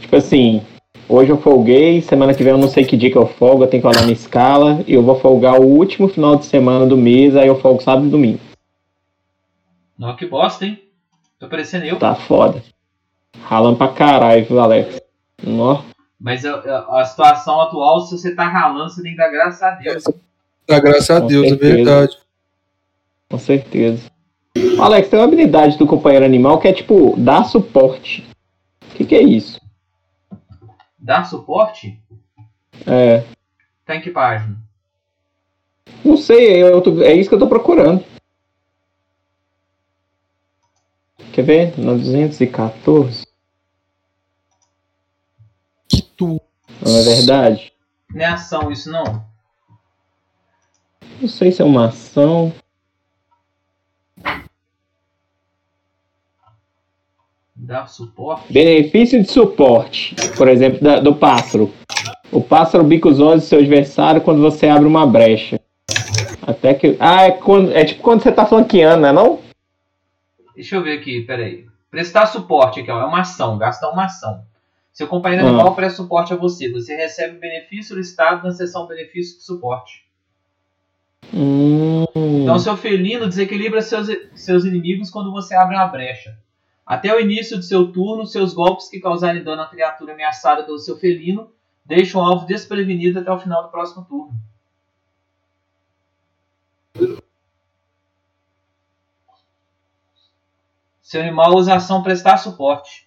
Tipo 0.00 0.16
assim, 0.16 0.64
hoje 1.08 1.30
eu 1.30 1.38
folguei, 1.38 2.00
semana 2.02 2.34
que 2.34 2.42
vem 2.42 2.52
eu 2.52 2.58
não 2.58 2.68
sei 2.68 2.84
que 2.84 2.96
dia 2.96 3.10
que 3.10 3.16
eu 3.18 3.26
folgo, 3.26 3.64
eu 3.64 3.68
tenho 3.68 3.82
que 3.82 3.86
olhar 3.88 4.04
na 4.06 4.12
escala, 4.12 4.82
e 4.86 4.94
eu 4.94 5.02
vou 5.02 5.18
folgar 5.18 5.58
o 5.60 5.64
último 5.66 6.08
final 6.08 6.36
de 6.36 6.46
semana 6.46 6.86
do 6.86 6.96
mês, 6.96 7.36
aí 7.36 7.46
eu 7.48 7.58
folgo 7.60 7.82
sábado 7.82 8.06
e 8.06 8.10
domingo. 8.10 8.40
Não, 9.98 10.14
que 10.14 10.26
bosta, 10.26 10.64
hein? 10.66 10.80
Tô 11.38 11.48
parecendo 11.48 11.84
eu. 11.86 11.96
Tá 11.98 12.14
foda. 12.14 12.62
Ralando 13.42 13.76
pra 13.76 13.88
caralho, 13.88 14.44
viu, 14.44 14.60
Alex? 14.60 15.00
Nó. 15.42 15.82
Mas 16.20 16.44
a, 16.44 16.54
a- 16.56 17.00
a 17.00 17.04
situação 17.04 17.60
atual, 17.60 18.00
se 18.02 18.16
você 18.18 18.34
tá 18.34 18.46
ralando, 18.48 18.90
você 18.90 19.02
tem 19.02 19.12
que 19.12 19.18
dar 19.18 19.28
graças 19.30 19.62
a 19.62 19.70
Deus. 19.70 20.04
Ah, 20.68 20.80
graças 20.80 21.10
a 21.10 21.20
Com 21.20 21.26
Deus, 21.28 21.48
certeza. 21.48 21.72
é 21.72 21.74
verdade. 21.76 22.18
Com 23.30 23.38
certeza. 23.38 24.10
Alex, 24.80 25.08
tem 25.08 25.18
uma 25.18 25.24
habilidade 25.26 25.78
do 25.78 25.86
companheiro 25.86 26.24
animal 26.24 26.58
que 26.58 26.66
é 26.68 26.72
tipo, 26.72 27.14
dar 27.16 27.44
suporte. 27.44 28.26
O 28.92 28.96
que, 28.96 29.04
que 29.04 29.14
é 29.14 29.22
isso? 29.22 29.60
Dar 31.08 31.24
suporte? 31.24 31.98
É. 32.86 33.24
Tá 33.86 33.96
em 33.96 34.00
que 34.02 34.10
página? 34.10 34.58
Não 36.04 36.18
sei, 36.18 36.62
eu 36.62 36.82
tô- 36.82 37.02
é 37.02 37.14
isso 37.14 37.30
que 37.30 37.34
eu 37.34 37.38
tô 37.38 37.48
procurando. 37.48 38.04
Quer 41.32 41.42
ver? 41.46 41.78
Na 41.80 41.94
214. 41.94 43.26
Que 45.88 46.02
tu. 46.02 46.38
Não 46.82 46.94
é 46.98 47.02
verdade? 47.02 47.72
Não 48.10 48.20
é 48.20 48.26
ação 48.26 48.70
isso 48.70 48.92
não? 48.92 49.24
Não 51.22 51.28
sei 51.28 51.50
se 51.50 51.62
é 51.62 51.64
uma 51.64 51.86
ação. 51.88 52.52
Dar 57.68 57.86
suporte? 57.86 58.50
Benefício 58.50 59.22
de 59.22 59.30
suporte. 59.30 60.16
Por 60.38 60.48
exemplo, 60.48 60.80
da- 60.80 61.00
do 61.00 61.14
pássaro. 61.14 61.70
O 62.32 62.40
pássaro 62.40 62.82
bica 62.82 63.06
os 63.10 63.20
olhos 63.20 63.42
do 63.42 63.46
seu 63.46 63.58
adversário 63.58 64.22
quando 64.22 64.40
você 64.40 64.68
abre 64.68 64.88
uma 64.88 65.06
brecha. 65.06 65.60
Até 66.46 66.72
que. 66.72 66.96
Ah, 66.98 67.24
é, 67.24 67.30
quando, 67.32 67.70
é 67.76 67.84
tipo 67.84 68.00
quando 68.02 68.22
você 68.22 68.32
tá 68.32 68.46
flanqueando, 68.46 69.02
né? 69.02 69.12
Não? 69.12 69.40
Deixa 70.56 70.76
eu 70.76 70.82
ver 70.82 70.98
aqui, 70.98 71.20
peraí. 71.20 71.66
Prestar 71.90 72.24
suporte 72.24 72.80
aqui, 72.80 72.90
ó, 72.90 73.02
é 73.02 73.04
uma 73.04 73.20
ação, 73.20 73.58
gasta 73.58 73.86
uma 73.90 74.06
ação. 74.06 74.40
Seu 74.90 75.06
companheiro 75.06 75.44
Ah. 75.44 75.48
animal 75.50 75.74
presta 75.74 75.98
suporte 76.02 76.32
a 76.32 76.36
você. 76.36 76.72
Você 76.72 76.96
recebe 76.96 77.36
o 77.36 77.40
benefício 77.40 77.94
listado 77.94 78.44
na 78.46 78.50
seção 78.54 78.86
benefício 78.86 79.36
de 79.36 79.44
suporte. 79.44 80.06
Hum, 81.34 82.04
Então, 82.44 82.58
seu 82.58 82.78
felino 82.78 83.28
desequilibra 83.28 83.82
seus, 83.82 84.08
seus 84.34 84.64
inimigos 84.64 85.10
quando 85.10 85.30
você 85.30 85.54
abre 85.54 85.76
uma 85.76 85.86
brecha. 85.86 86.34
Até 86.88 87.14
o 87.14 87.20
início 87.20 87.58
do 87.58 87.62
seu 87.62 87.92
turno, 87.92 88.24
seus 88.24 88.54
golpes 88.54 88.88
que 88.88 88.98
causarem 88.98 89.44
dano 89.44 89.60
à 89.60 89.66
criatura 89.66 90.14
ameaçada 90.14 90.64
pelo 90.64 90.78
seu 90.78 90.96
felino 90.96 91.52
deixam 91.84 92.22
o 92.22 92.24
alvo 92.24 92.46
desprevenido 92.46 93.18
até 93.18 93.30
o 93.30 93.38
final 93.38 93.62
do 93.62 93.68
próximo 93.68 94.06
turno. 94.06 94.32
Seu 101.02 101.20
animal 101.20 101.54
usa 101.56 101.74
a 101.74 101.76
ação 101.76 102.02
prestar 102.02 102.38
suporte. 102.38 103.06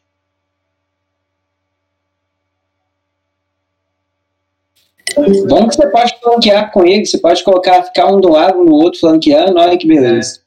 Bom 5.47 5.67
que 5.67 5.75
você 5.75 5.89
pode 5.89 6.19
flanquear 6.19 6.71
com 6.71 6.85
ele, 6.85 7.05
você 7.05 7.17
pode 7.17 7.43
colocar, 7.43 7.83
ficar 7.83 8.05
um 8.13 8.21
do 8.21 8.29
lado 8.29 8.63
no 8.63 8.73
outro 8.73 8.99
flanqueando, 8.99 9.59
olha 9.59 9.75
que 9.75 9.87
beleza. 9.87 10.39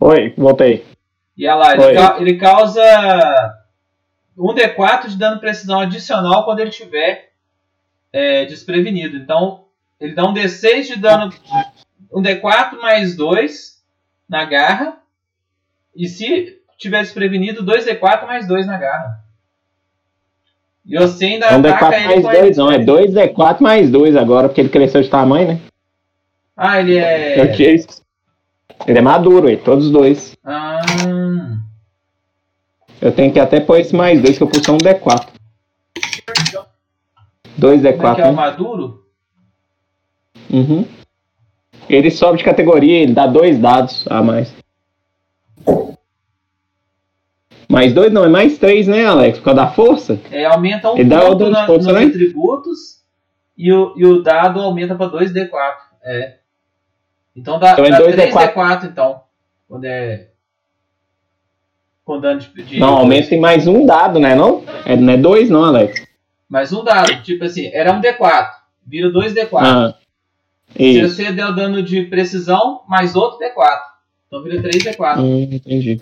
Oi, 0.00 0.32
voltei. 0.36 0.84
E 1.36 1.46
olha 1.46 1.54
lá, 1.56 1.72
ele, 1.74 1.82
ca- 1.94 2.16
ele 2.20 2.36
causa 2.36 3.54
um 4.36 4.54
D4 4.54 5.08
de 5.08 5.16
dano 5.16 5.40
precisão 5.40 5.80
adicional 5.80 6.44
quando 6.44 6.60
ele 6.60 6.70
estiver 6.70 7.30
é, 8.12 8.44
desprevenido. 8.44 9.16
Então, 9.16 9.64
ele 10.00 10.14
dá 10.14 10.24
um 10.24 10.32
D6 10.34 10.82
de 10.86 10.96
dano. 10.96 11.32
Um 12.12 12.22
D4 12.22 12.78
mais 12.80 13.16
2 13.16 13.82
na 14.28 14.44
garra. 14.44 14.98
E 15.94 16.08
se 16.08 16.58
tiver 16.76 17.02
desprevenido, 17.02 17.64
2D4 17.64 18.24
mais 18.26 18.46
2 18.46 18.66
na 18.66 18.78
garra. 18.78 19.18
E 20.86 20.96
você 20.96 21.24
ainda 21.26 21.46
É 21.46 21.56
um 21.56 21.60
ataca 21.60 21.90
D4 21.90 21.94
ele 21.96 22.06
mais 22.06 22.14
com 22.22 22.22
2, 22.22 22.38
ele 22.38 22.56
não. 22.56 22.70
É 22.72 22.78
2 22.78 23.10
D4 23.12 23.60
mais 23.60 23.90
2 23.90 24.16
agora, 24.16 24.48
porque 24.48 24.60
ele 24.60 24.68
cresceu 24.70 25.02
de 25.02 25.08
tamanho, 25.10 25.48
né? 25.48 25.60
Ah, 26.56 26.80
ele 26.80 26.96
é. 26.96 27.40
Eu 27.40 27.52
tinha 27.52 27.74
isso. 27.74 28.00
Ele 28.86 28.98
é 28.98 29.02
maduro, 29.02 29.48
aí, 29.48 29.56
todos 29.56 29.86
os 29.86 29.90
dois. 29.90 30.36
Ah, 30.44 30.80
Eu 33.00 33.12
tenho 33.12 33.32
que 33.32 33.38
até 33.38 33.60
pôr 33.60 33.78
esse 33.78 33.94
mais 33.94 34.20
2, 34.20 34.38
que 34.38 34.42
eu 34.42 34.48
pus 34.48 34.62
só 34.64 34.72
um 34.72 34.78
D4. 34.78 35.28
2 37.56 37.82
como 37.82 37.88
é 37.88 37.92
que 37.92 37.98
D4, 37.98 38.18
é 38.18 38.22
o 38.22 38.26
né? 38.26 38.32
maduro? 38.32 39.04
Uhum. 40.50 40.86
Ele 41.88 42.10
sobe 42.10 42.38
de 42.38 42.44
categoria, 42.44 42.98
ele 42.98 43.12
dá 43.12 43.26
dois 43.26 43.58
dados 43.58 44.06
a 44.08 44.22
mais. 44.22 44.54
Mais 47.68 47.92
dois 47.92 48.12
não, 48.12 48.24
é 48.24 48.28
mais 48.28 48.58
três, 48.58 48.86
né, 48.86 49.04
Alex? 49.04 49.38
Por 49.38 49.44
causa 49.46 49.60
da 49.60 49.70
força? 49.70 50.18
É, 50.30 50.46
aumenta 50.46 50.90
um 50.90 50.96
Ele 50.96 51.08
dá 51.08 51.20
ponto 51.20 51.50
na, 51.50 51.66
força, 51.66 51.92
nos 51.92 52.00
né? 52.00 52.06
atributos 52.06 53.02
e 53.56 53.70
o, 53.72 53.92
e 53.96 54.06
o 54.06 54.22
dado 54.22 54.60
aumenta 54.60 54.94
para 54.94 55.10
2D4. 55.10 55.50
É. 56.02 56.38
Então 57.38 57.58
dá, 57.58 57.72
Então 57.72 57.84
é 57.84 57.90
dá 57.90 57.98
2D4. 58.00 58.52
3D4 58.54 58.84
então. 58.84 59.22
Quando 59.68 59.84
é. 59.84 60.28
Com 62.04 62.20
dano 62.20 62.40
de. 62.40 62.62
de 62.62 62.78
Não, 62.80 62.96
aumenta 62.98 63.34
em 63.34 63.40
mais 63.40 63.66
um 63.66 63.84
dado, 63.86 64.18
né? 64.18 64.34
Não? 64.34 64.64
É, 64.84 64.96
não 64.96 65.12
é 65.12 65.16
dois, 65.16 65.48
não, 65.50 65.64
Alex. 65.64 66.06
Mais 66.48 66.72
um 66.72 66.82
dado. 66.82 67.22
Tipo 67.22 67.44
assim, 67.44 67.66
era 67.72 67.92
um 67.92 68.00
D4. 68.00 68.48
Vira 68.86 69.10
2D4. 69.10 69.48
Ah. 69.62 69.94
Se 70.76 71.00
você 71.02 71.32
deu 71.32 71.54
dano 71.54 71.82
de 71.82 72.02
precisão, 72.04 72.82
mais 72.88 73.14
outro 73.14 73.38
D4. 73.38 73.78
Então 74.26 74.42
vira 74.42 74.60
3D4. 74.62 75.18
Hum, 75.20 75.42
entendi. 75.52 76.00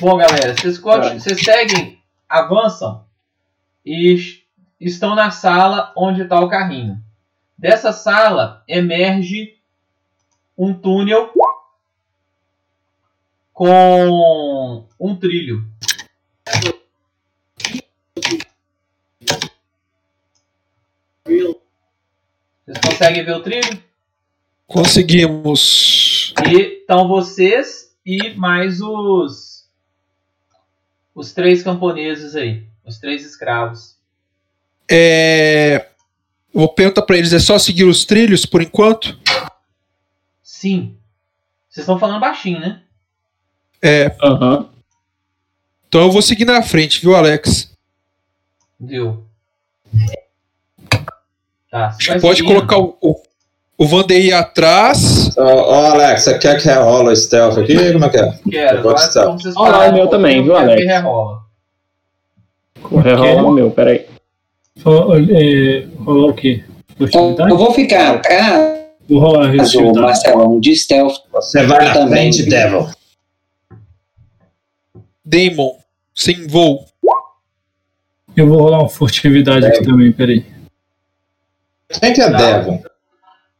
Bom, 0.00 0.16
galera, 0.16 0.54
vocês, 0.56 0.78
Tá. 0.80 1.14
vocês 1.14 1.40
seguem, 1.42 1.98
avançam 2.28 3.04
e 3.86 4.12
es- 4.14 4.40
estão 4.80 5.14
na 5.14 5.30
sala 5.30 5.92
onde 5.96 6.22
está 6.22 6.40
o 6.40 6.48
carrinho. 6.48 6.98
Dessa 7.62 7.92
sala 7.92 8.64
emerge 8.66 9.56
um 10.58 10.74
túnel 10.74 11.32
com 13.52 14.84
um 14.98 15.14
trilho. 15.14 15.64
Vocês 21.24 22.78
conseguem 22.84 23.24
ver 23.24 23.36
o 23.36 23.42
trilho? 23.44 23.80
Conseguimos. 24.66 26.34
E 26.44 26.80
estão 26.80 27.06
vocês 27.06 27.94
e 28.04 28.30
mais 28.30 28.80
os 28.80 29.70
os 31.14 31.32
três 31.32 31.62
camponeses 31.62 32.34
aí, 32.34 32.66
os 32.84 32.98
três 32.98 33.24
escravos. 33.24 33.96
É. 34.90 35.91
Vou 36.54 36.68
perguntar 36.68 37.02
pra 37.02 37.16
eles, 37.16 37.32
é 37.32 37.38
só 37.38 37.58
seguir 37.58 37.84
os 37.84 38.04
trilhos 38.04 38.44
por 38.44 38.60
enquanto? 38.60 39.18
Sim. 40.42 40.96
Vocês 41.68 41.84
estão 41.84 41.98
falando 41.98 42.20
baixinho, 42.20 42.60
né? 42.60 42.82
É. 43.80 44.14
Aham. 44.22 44.68
Então 45.88 46.02
eu 46.02 46.10
vou 46.12 46.22
seguir 46.22 46.44
na 46.44 46.62
frente, 46.62 47.00
viu, 47.00 47.16
Alex? 47.16 47.70
Viu? 48.78 49.24
Tá, 51.70 51.96
Pode 52.20 52.38
seguindo. 52.38 52.54
colocar 52.54 52.78
o, 52.78 52.96
o, 53.00 53.22
o 53.78 53.86
Vandeir 53.86 54.34
atrás. 54.36 55.34
Ô, 55.36 55.40
ô, 55.42 55.74
Alex, 55.86 56.22
você 56.24 56.38
quer 56.38 56.60
que 56.60 56.70
rola 56.70 57.12
o 57.12 57.16
stealth 57.16 57.58
aqui? 57.58 57.92
Como 57.92 58.04
é 58.04 58.08
que 58.10 58.16
é? 58.18 58.38
Quero, 58.50 58.88
Olha 59.56 59.90
o 59.90 59.92
meu 59.92 59.92
um 59.92 59.94
pouco, 59.94 60.10
também, 60.10 60.42
viu, 60.42 60.54
Alex? 60.56 60.84
rerola. 60.84 61.40
Rerola 63.02 63.42
o 63.42 63.52
meu, 63.52 63.70
peraí. 63.70 64.11
Só, 64.78 65.14
é, 65.16 65.86
rolar 65.98 66.28
o 66.30 66.34
quê? 66.34 66.64
Então, 66.98 67.48
eu 67.48 67.56
vou 67.56 67.72
ficar 67.72 68.16
atrás 68.16 68.82
Vou 69.08 69.20
rolar 69.20 69.48
a 69.48 69.52
furtividade. 69.52 70.00
Marcelão 70.00 70.60
de 70.60 70.76
stealth. 70.76 71.16
Você 71.32 71.66
vai 71.66 71.84
na 71.84 71.92
Também. 71.92 72.32
frente, 72.32 72.48
Devil. 72.48 72.88
Damon, 75.24 75.76
sem 76.14 76.46
voo. 76.46 76.86
Eu 78.36 78.46
vou 78.48 78.58
rolar 78.60 78.78
uma 78.80 78.88
furtividade 78.88 79.66
aqui 79.66 79.84
também, 79.84 80.12
peraí. 80.12 80.44
Quem 82.00 82.12
que 82.14 82.22
é 82.22 82.30
Tá. 82.30 82.36
Devil? 82.38 82.82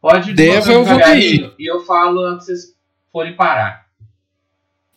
Pode 0.00 0.32
Deva, 0.32 0.72
eu 0.72 0.84
vou 0.84 0.96
devagarinho 0.96 1.52
e 1.58 1.70
eu 1.70 1.80
falo 1.84 2.20
antes 2.24 2.46
que 2.46 2.52
vocês 2.56 2.74
forem 3.12 3.36
parar. 3.36 3.86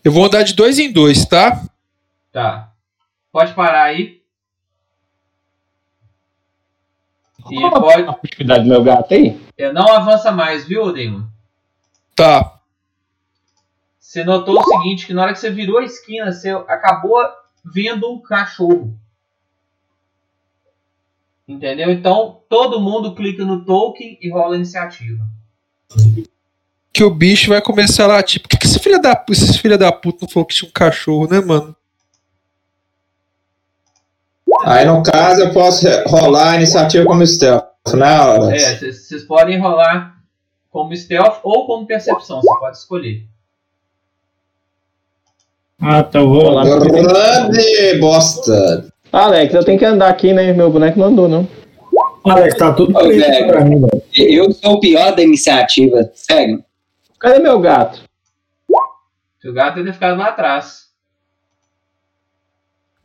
Eu 0.04 0.12
vou 0.12 0.25
andar 0.25 0.43
de 0.43 0.54
dois 0.56 0.80
em 0.80 0.91
dois, 0.91 1.25
tá? 1.25 1.63
Tá. 2.32 2.71
Pode 3.32 3.54
parar 3.54 3.84
aí. 3.84 4.14
E 7.49 7.69
pode. 7.69 8.51
A 8.51 8.58
do 8.58 8.65
meu 8.65 8.84
gato 8.84 9.13
aí? 9.13 9.39
é, 9.58 9.71
Não 9.71 9.88
avança 9.88 10.31
mais, 10.31 10.65
viu, 10.65 10.91
Damon? 10.91 11.23
Tá. 12.15 12.60
Você 13.99 14.23
notou 14.23 14.60
o 14.60 14.63
seguinte, 14.63 15.05
que 15.05 15.13
na 15.13 15.23
hora 15.23 15.34
que 15.34 15.39
você 15.39 15.49
virou 15.49 15.79
a 15.79 15.84
esquina, 15.84 16.31
você 16.31 16.49
acabou 16.49 17.17
vendo 17.63 18.10
um 18.12 18.19
cachorro. 18.19 18.97
Entendeu? 21.47 21.91
Então, 21.91 22.41
todo 22.49 22.79
mundo 22.79 23.13
clica 23.13 23.45
no 23.45 23.63
token 23.65 24.17
e 24.21 24.31
rola 24.31 24.55
a 24.55 24.58
iniciativa. 24.58 25.27
Que 26.91 27.03
o 27.03 27.13
bicho 27.13 27.49
vai 27.49 27.62
começar 27.62 28.08
lá, 28.08 28.23
tipo, 28.23 28.47
por 28.47 28.49
que, 28.49 28.58
que 28.58 28.65
esse 28.65 28.79
filho 28.79 28.99
da, 29.01 29.23
esses 29.29 29.58
filha 29.58 29.77
da 29.77 29.91
puta 29.91 30.19
não 30.21 30.29
falou 30.29 30.47
que 30.47 30.55
tinha 30.55 30.69
um 30.69 30.73
cachorro, 30.73 31.27
né, 31.27 31.41
mano? 31.41 31.75
Aí, 34.63 34.85
no 34.85 35.03
caso, 35.03 35.41
eu 35.41 35.53
posso 35.53 35.85
rolar 36.07 36.51
a 36.51 36.55
iniciativa 36.55 37.05
como 37.05 37.25
stealth, 37.25 37.65
né, 37.93 38.15
Alex? 38.15 38.63
É, 38.63 38.91
vocês 38.91 39.23
podem 39.23 39.59
rolar 39.59 40.15
como 40.71 40.95
stealth 40.95 41.39
ou 41.43 41.65
como 41.65 41.85
percepção, 41.85 42.41
você 42.41 42.59
pode 42.59 42.77
escolher. 42.77 43.25
Ah, 45.81 46.03
tá, 46.03 46.19
eu 46.19 46.29
vou 46.29 46.41
rolar. 46.41 46.65
Grande 46.65 47.99
bosta. 47.99 48.87
Alex, 49.11 49.53
eu 49.53 49.63
tenho 49.63 49.77
que 49.77 49.85
andar 49.85 50.09
aqui, 50.09 50.33
né? 50.33 50.51
Meu 50.53 50.69
boneco 50.69 50.99
não 50.99 51.07
andou, 51.07 51.27
não. 51.27 51.47
Alex, 52.25 52.57
tá 52.57 52.73
tudo 52.73 52.97
Ô, 52.97 52.99
preto 52.99 53.19
velho. 53.19 53.47
pra 53.47 53.63
mim, 53.63 53.79
velho. 53.81 54.03
Eu 54.13 54.51
sou 54.51 54.73
o 54.73 54.79
pior 54.79 55.15
da 55.15 55.21
iniciativa, 55.21 56.09
sério. 56.13 56.63
Cadê 57.19 57.39
meu 57.39 57.59
gato? 57.59 58.01
Se 59.39 59.47
o 59.47 59.53
gato 59.53 59.83
ter 59.83 59.93
ficado 59.93 60.17
lá 60.17 60.29
atrás. 60.29 60.85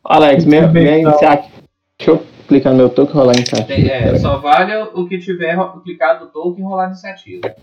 Alex, 0.04 0.44
minha, 0.44 0.62
Deixa 0.62 0.68
eu 0.68 0.72
ver, 0.72 0.80
minha 0.82 0.98
então. 0.98 1.10
iniciativa. 1.12 1.54
Deixa 1.98 2.10
eu 2.12 2.26
clicar 2.48 2.72
no 2.72 2.78
meu 2.78 2.88
toque 2.90 3.12
e 3.12 3.14
rolar 3.14 3.32
a 3.32 3.36
iniciativa. 3.36 3.88
É, 3.88 4.02
Peraí. 4.04 4.18
só 4.20 4.38
vale 4.38 4.74
o 4.94 5.06
que 5.06 5.18
tiver 5.18 5.56
clicado 5.84 6.24
no 6.24 6.30
token 6.30 6.64
e 6.64 6.66
rolar 6.66 6.84
a 6.84 6.88
iniciativa. 6.88 7.54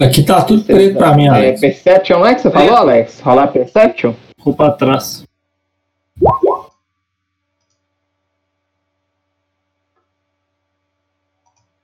Aqui 0.00 0.24
tá 0.24 0.42
tudo 0.42 0.64
preto 0.64 0.98
pra 0.98 1.14
mim, 1.14 1.26
É, 1.26 1.28
Alex. 1.28 1.60
Perception 1.60 2.26
é 2.26 2.34
que 2.34 2.40
você 2.40 2.50
falou. 2.50 2.74
Alex? 2.76 3.20
Rolar 3.20 3.46
Perception? 3.48 4.14
Vou 4.44 4.54
pra 4.54 4.72
trás. 4.72 5.24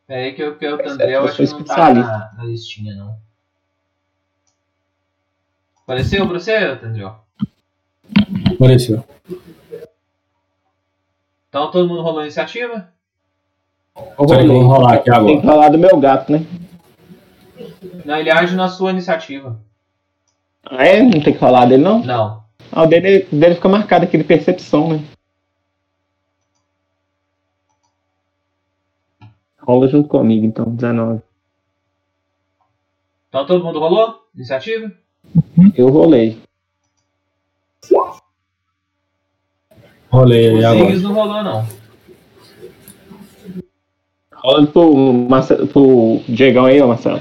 Pera 0.06 0.20
aí 0.22 0.32
que 0.34 0.42
eu, 0.42 0.56
que 0.58 0.64
eu, 0.66 0.78
Tandré, 0.78 1.06
eu 1.06 1.20
Eu 1.20 1.24
acho 1.24 1.36
que 1.36 1.52
não 1.52 1.64
tá 1.64 1.94
na, 1.94 2.32
na 2.34 2.44
listinha, 2.44 2.94
não. 2.96 3.16
Apareceu 5.84 6.26
pra 6.28 6.38
você, 6.38 6.76
Tandré? 6.76 7.12
Apareceu. 8.54 9.04
Então 11.48 11.70
todo 11.70 11.88
mundo 11.88 12.02
rolou 12.02 12.20
a 12.20 12.24
iniciativa? 12.24 12.88
Eu 13.96 14.26
Peraí 14.26 14.44
que 14.44 14.50
eu 14.50 14.54
vou 14.60 14.62
rolar 14.68 14.94
aqui 14.94 15.04
Tem 15.04 15.14
agora. 15.14 15.40
que 15.40 15.46
rolar 15.46 15.68
do 15.68 15.78
meu 15.78 15.96
gato, 15.98 16.32
né? 16.32 16.46
Não, 18.04 18.16
ele 18.16 18.30
age 18.30 18.54
na 18.54 18.68
sua 18.68 18.90
iniciativa. 18.90 19.60
Ah, 20.64 20.86
é? 20.86 21.02
Não 21.02 21.10
tem 21.20 21.32
que 21.34 21.38
rolar 21.38 21.66
dele, 21.66 21.82
não? 21.82 22.00
Não. 22.04 22.42
Ah, 22.72 22.82
o 22.84 22.86
dele, 22.86 23.26
dele 23.32 23.56
fica 23.56 23.68
marcado 23.68 24.04
aqui 24.04 24.16
de 24.16 24.24
percepção, 24.24 24.88
né? 24.90 25.04
Rola 29.60 29.88
junto 29.88 30.08
comigo, 30.08 30.46
então, 30.46 30.64
19. 30.66 31.20
Então 33.28 33.46
todo 33.46 33.64
mundo 33.64 33.78
rolou? 33.78 34.24
Iniciativa? 34.34 34.90
Eu 35.76 35.88
rolei. 35.90 36.40
Rolei 40.11 40.49
aí 40.49 40.64
agora. 40.64 40.79
Ziggs 40.87 41.03
não 41.03 41.12
rolou, 41.14 41.42
não. 41.42 41.66
Rola 44.35 44.66
pro, 44.66 45.12
Marce- 45.29 45.66
pro 45.66 46.20
Diegão 46.29 46.64
aí, 46.64 46.81
ó, 46.81 46.87
Marcelo. 46.88 47.20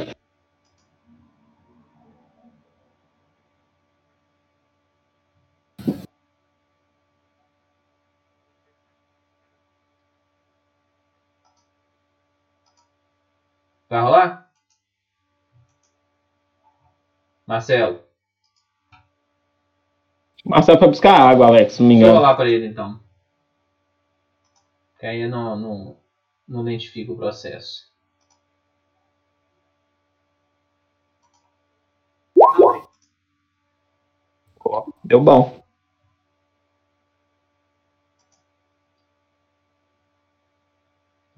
Vai 13.89 14.01
rolar? 14.01 14.49
Marcelo, 17.47 18.03
Marcelo 20.45 20.79
foi 20.79 20.87
buscar 20.87 21.19
água, 21.19 21.47
Alex, 21.47 21.73
se 21.73 21.81
não 21.81 21.89
me 21.89 21.95
deixa 21.95 22.07
eu 22.07 22.09
engano. 22.09 22.23
rolar 22.23 22.35
pra 22.35 22.49
ele 22.49 22.67
então. 22.67 22.99
Que 24.99 25.05
aí 25.05 25.21
eu 25.21 25.29
não, 25.29 25.55
não, 25.57 25.97
não 26.47 26.61
identifico 26.61 27.13
o 27.13 27.17
processo. 27.17 27.89
Deu 35.09 35.19
bom. 35.19 35.63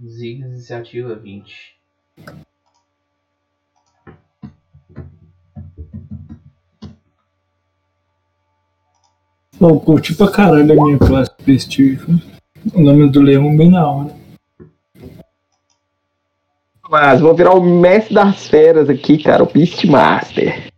Ziggs 0.04 0.46
iniciativa 0.46 1.16
20. 1.16 1.80
Pô, 9.62 9.80
curti 9.80 10.16
pra 10.16 10.28
caralho 10.28 10.72
a 10.72 10.86
minha 10.86 10.98
classe 10.98 11.30
Prestige. 11.36 12.04
O 12.74 12.82
nome 12.82 13.08
do 13.12 13.22
leão 13.22 13.56
bem 13.56 13.70
na 13.70 13.88
hora. 13.88 14.16
Mas 16.90 17.22
vou 17.22 17.36
virar 17.36 17.54
o 17.54 17.62
mestre 17.62 18.16
das 18.16 18.48
feras 18.48 18.90
aqui, 18.90 19.22
cara, 19.22 19.44
o 19.44 19.46
Beastmaster. 19.46 20.74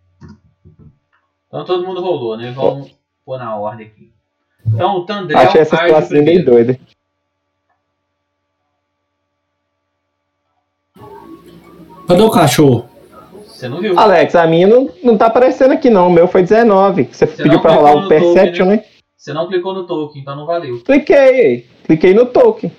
Então 1.48 1.64
todo 1.64 1.88
mundo 1.88 2.02
rolou, 2.02 2.36
né? 2.36 2.52
Vamos 2.52 2.94
pôr 3.24 3.38
na 3.38 3.56
ordem 3.56 3.88
aqui. 3.88 4.12
Então 4.68 4.98
o 4.98 5.06
Tandrel 5.06 5.40
Achei 5.40 5.62
essa 5.62 5.78
situação 5.78 6.26
bem 6.26 6.44
doida. 6.44 6.78
Cadê 12.06 12.22
o 12.22 12.30
cachorro? 12.30 12.93
Você 13.64 13.70
não 13.70 13.80
viu? 13.80 13.98
Alex, 13.98 14.36
a 14.36 14.46
minha 14.46 14.68
não, 14.68 14.90
não 15.02 15.18
tá 15.18 15.28
aparecendo 15.28 15.72
aqui 15.72 15.90
não, 15.90 16.08
o 16.08 16.12
meu 16.12 16.28
foi 16.28 16.42
19. 16.42 17.06
Você, 17.06 17.26
Você 17.26 17.44
pediu 17.44 17.62
pra 17.62 17.72
rolar 17.72 17.96
o 17.96 18.10
Perception, 18.10 18.66
token, 18.66 18.78
né? 18.78 18.86
Você 19.16 19.32
não 19.32 19.48
clicou 19.48 19.74
no 19.74 19.88
token, 19.88 20.22
então 20.22 20.36
não 20.36 20.46
valeu. 20.46 20.84
Cliquei, 20.84 21.66
cliquei 21.86 22.14
no 22.14 22.26
token. 22.26 22.70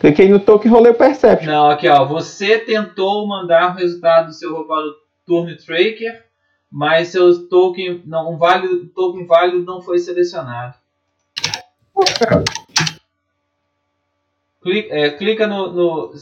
Cliquei 0.00 0.28
no 0.28 0.40
token 0.40 0.68
e 0.68 0.74
rolei 0.74 0.90
o 0.90 0.96
Perception. 0.96 1.52
Não, 1.52 1.70
aqui 1.70 1.88
ó, 1.88 2.04
você 2.04 2.58
tentou 2.58 3.28
mandar 3.28 3.70
o 3.70 3.78
resultado 3.78 4.26
do 4.26 4.32
seu 4.32 4.52
roubado 4.52 4.92
turno 5.24 5.56
tracker 5.56 6.24
mas 6.68 7.08
seu 7.08 7.48
token 7.48 8.02
não 8.04 8.32
um 8.32 8.36
válido 8.36 8.88
token 8.88 9.24
válido 9.24 9.64
não 9.64 9.80
foi 9.80 10.00
selecionado. 10.00 10.74
Clica, 14.60 14.94
é, 14.94 15.10
clica 15.10 15.46
no, 15.46 15.72
no 15.72 16.12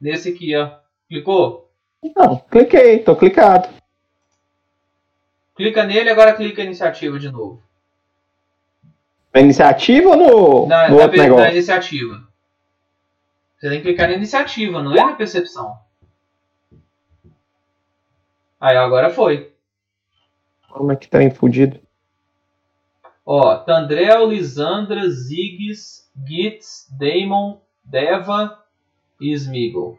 nesse 0.00 0.30
aqui, 0.30 0.56
ó. 0.56 0.79
Clicou? 1.10 1.68
Não, 2.16 2.38
cliquei, 2.38 3.00
tô 3.00 3.16
clicado. 3.16 3.68
Clica 5.56 5.84
nele 5.84 6.08
agora 6.08 6.34
clica 6.34 6.62
iniciativa 6.62 7.18
de 7.18 7.28
novo. 7.28 7.60
Na 9.34 9.40
iniciativa 9.40 10.10
ou 10.10 10.16
no, 10.16 10.66
Na, 10.68 10.88
no 10.88 10.96
na, 10.96 11.02
outro 11.02 11.16
na 11.16 11.24
negócio? 11.24 11.50
iniciativa. 11.50 12.28
Você 13.58 13.68
tem 13.68 13.78
que 13.78 13.88
clicar 13.88 14.08
na 14.08 14.14
iniciativa, 14.14 14.80
não 14.80 14.92
é 14.94 15.04
na 15.04 15.16
percepção. 15.16 15.76
Aí 18.60 18.76
agora 18.76 19.10
foi. 19.10 19.52
Como 20.68 20.92
é 20.92 20.96
que 20.96 21.08
tá 21.08 21.18
fudido? 21.32 21.80
Ó, 23.26 23.56
Tandrel, 23.58 24.28
Lisandra, 24.28 25.10
Ziggs, 25.10 26.08
Gitz, 26.24 26.88
Damon, 26.96 27.60
Deva 27.84 28.62
e 29.20 29.32
Smeagol. 29.32 29.98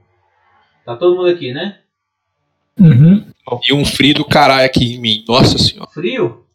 Tá 0.85 0.95
todo 0.95 1.15
mundo 1.15 1.29
aqui, 1.29 1.53
né? 1.53 1.79
Uhum. 2.79 3.25
E 3.67 3.73
um 3.73 3.85
frio 3.85 4.15
do 4.15 4.25
caralho 4.25 4.65
aqui 4.65 4.95
em 4.95 4.99
mim. 4.99 5.25
Nossa 5.27 5.57
senhora. 5.57 5.89
Frio? 5.91 6.45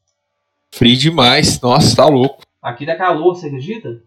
Frio 0.70 0.96
demais. 0.96 1.60
Nossa, 1.60 1.94
tá 1.94 2.06
louco. 2.06 2.42
Aqui 2.62 2.84
dá 2.84 2.96
calor, 2.96 3.34
você 3.34 3.46
acredita? 3.46 4.02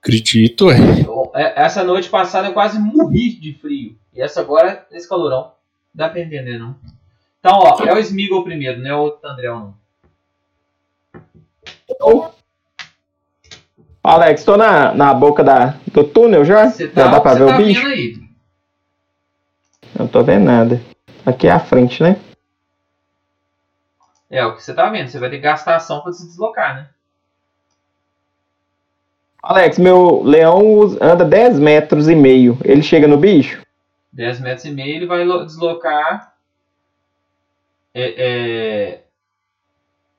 Acredito, 0.00 0.70
é. 0.70 0.78
Essa 1.56 1.82
noite 1.82 2.08
passada 2.08 2.48
eu 2.48 2.52
quase 2.52 2.78
morri 2.78 3.34
de 3.34 3.54
frio. 3.54 3.96
E 4.14 4.20
essa 4.20 4.40
agora, 4.40 4.86
esse 4.92 5.08
calorão. 5.08 5.52
Dá 5.92 6.08
pra 6.08 6.20
entender, 6.20 6.58
não? 6.58 6.76
Então, 7.40 7.58
ó, 7.58 7.84
é 7.84 7.94
o 7.94 7.98
Smeagol 7.98 8.44
primeiro, 8.44 8.80
não 8.80 8.90
é 8.90 8.94
o 8.94 9.10
Tandrel, 9.10 9.58
não. 9.58 9.74
Alex, 14.02 14.44
tô 14.44 14.56
na, 14.56 14.94
na 14.94 15.12
boca 15.12 15.42
da, 15.44 15.76
do 15.92 16.04
túnel 16.04 16.44
já? 16.44 16.70
Você 16.70 16.88
tá, 16.88 17.04
já 17.04 17.08
dá 17.08 17.20
pra 17.20 17.34
ver 17.34 17.46
tá 17.46 17.54
o 17.54 17.58
bicho? 17.58 17.80
vendo 17.80 17.92
aí. 17.92 18.27
Não 19.98 20.06
tô 20.06 20.22
vendo 20.22 20.44
nada. 20.44 20.80
Aqui 21.26 21.46
é 21.46 21.50
a 21.50 21.58
frente, 21.60 22.02
né? 22.02 22.16
É, 24.30 24.44
o 24.44 24.54
que 24.54 24.62
você 24.62 24.74
tá 24.74 24.88
vendo. 24.90 25.08
Você 25.08 25.18
vai 25.18 25.30
ter 25.30 25.36
que 25.36 25.42
gastar 25.42 25.76
ação 25.76 26.02
pra 26.02 26.12
se 26.12 26.26
deslocar, 26.26 26.74
né? 26.76 26.88
Alex, 29.42 29.78
meu 29.78 30.22
leão 30.22 30.60
anda 31.00 31.24
10 31.24 31.58
metros 31.58 32.08
e 32.08 32.14
meio. 32.14 32.58
Ele 32.64 32.82
chega 32.82 33.06
no 33.08 33.16
bicho? 33.16 33.62
10 34.12 34.40
metros 34.40 34.64
e 34.64 34.70
meio, 34.70 34.96
ele 34.96 35.06
vai 35.06 35.24
lo- 35.24 35.44
deslocar. 35.46 36.34
É, 37.94 38.14
é, 38.94 39.04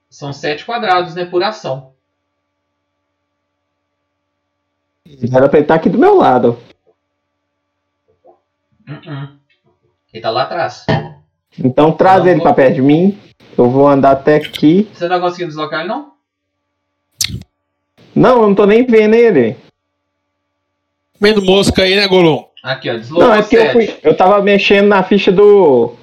são 0.09 0.33
7 0.33 0.65
quadrados, 0.65 1.15
né? 1.15 1.25
Por 1.25 1.43
ação. 1.43 1.93
Era 5.33 5.49
pra 5.49 5.57
ele 5.59 5.65
estar 5.65 5.75
aqui 5.75 5.89
do 5.89 5.97
meu 5.97 6.15
lado. 6.17 6.57
Uh-uh. 8.87 9.38
Ele 10.13 10.21
tá 10.23 10.29
lá 10.29 10.43
atrás. 10.43 10.85
Então 11.57 11.91
traz 11.91 12.25
ele 12.25 12.35
vou- 12.35 12.43
pra 12.43 12.53
perto 12.53 12.75
de 12.75 12.81
mim. 12.81 13.17
Eu 13.57 13.69
vou 13.69 13.87
andar 13.87 14.11
até 14.11 14.35
aqui. 14.37 14.89
Você 14.93 15.07
não 15.07 15.15
tá 15.17 15.21
conseguindo 15.21 15.49
deslocar 15.49 15.81
ele, 15.81 15.89
não? 15.89 16.13
Não, 18.15 18.41
eu 18.41 18.47
não 18.49 18.55
tô 18.55 18.65
nem 18.65 18.85
vendo 18.85 19.13
ele. 19.13 19.57
Comendo 21.17 21.43
mosca 21.43 21.83
aí, 21.83 21.95
né, 21.95 22.07
Golon? 22.07 22.43
Aqui, 22.63 22.89
ó. 22.89 22.93
Deslocou 22.97 23.27
Não, 23.27 23.33
é 23.33 23.41
porque 23.41 23.57
eu, 23.57 23.61
7. 23.61 23.73
fui, 23.73 23.99
eu 24.03 24.15
tava 24.15 24.41
mexendo 24.41 24.87
na 24.87 25.03
ficha 25.03 25.31
do. 25.31 25.95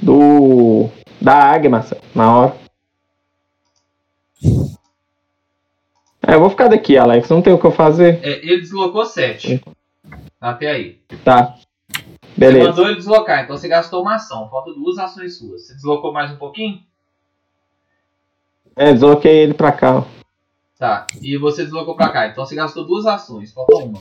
Do. 0.00 0.88
Da 1.20 1.34
águia, 1.34 1.70
Marcelo, 1.70 2.00
na 2.14 2.36
hora. 2.36 2.56
É, 6.26 6.34
eu 6.34 6.40
vou 6.40 6.50
ficar 6.50 6.68
daqui, 6.68 6.96
Alex. 6.96 7.28
Não 7.28 7.42
tem 7.42 7.52
o 7.52 7.58
que 7.58 7.66
eu 7.66 7.70
fazer. 7.72 8.20
É, 8.22 8.38
ele 8.44 8.60
deslocou 8.60 9.04
7. 9.04 9.62
Até 10.40 10.70
aí. 10.70 10.98
Tá. 11.24 11.54
Você 12.22 12.40
Beleza. 12.40 12.68
mandou 12.70 12.86
ele 12.86 12.96
deslocar, 12.96 13.44
então 13.44 13.56
você 13.56 13.68
gastou 13.68 14.02
uma 14.02 14.14
ação. 14.14 14.48
Falta 14.48 14.72
duas 14.72 14.98
ações 14.98 15.36
suas. 15.36 15.66
Você 15.66 15.74
deslocou 15.74 16.12
mais 16.12 16.30
um 16.30 16.36
pouquinho? 16.36 16.80
É, 18.74 18.92
desloquei 18.92 19.36
ele 19.38 19.54
pra 19.54 19.70
cá. 19.70 19.98
ó. 19.98 20.04
Tá. 20.78 21.06
E 21.20 21.36
você 21.36 21.62
deslocou 21.62 21.94
pra 21.94 22.08
cá. 22.08 22.26
Então 22.28 22.44
você 22.44 22.54
gastou 22.54 22.84
duas 22.84 23.06
ações. 23.06 23.52
Falta 23.52 23.76
uma. 23.76 24.00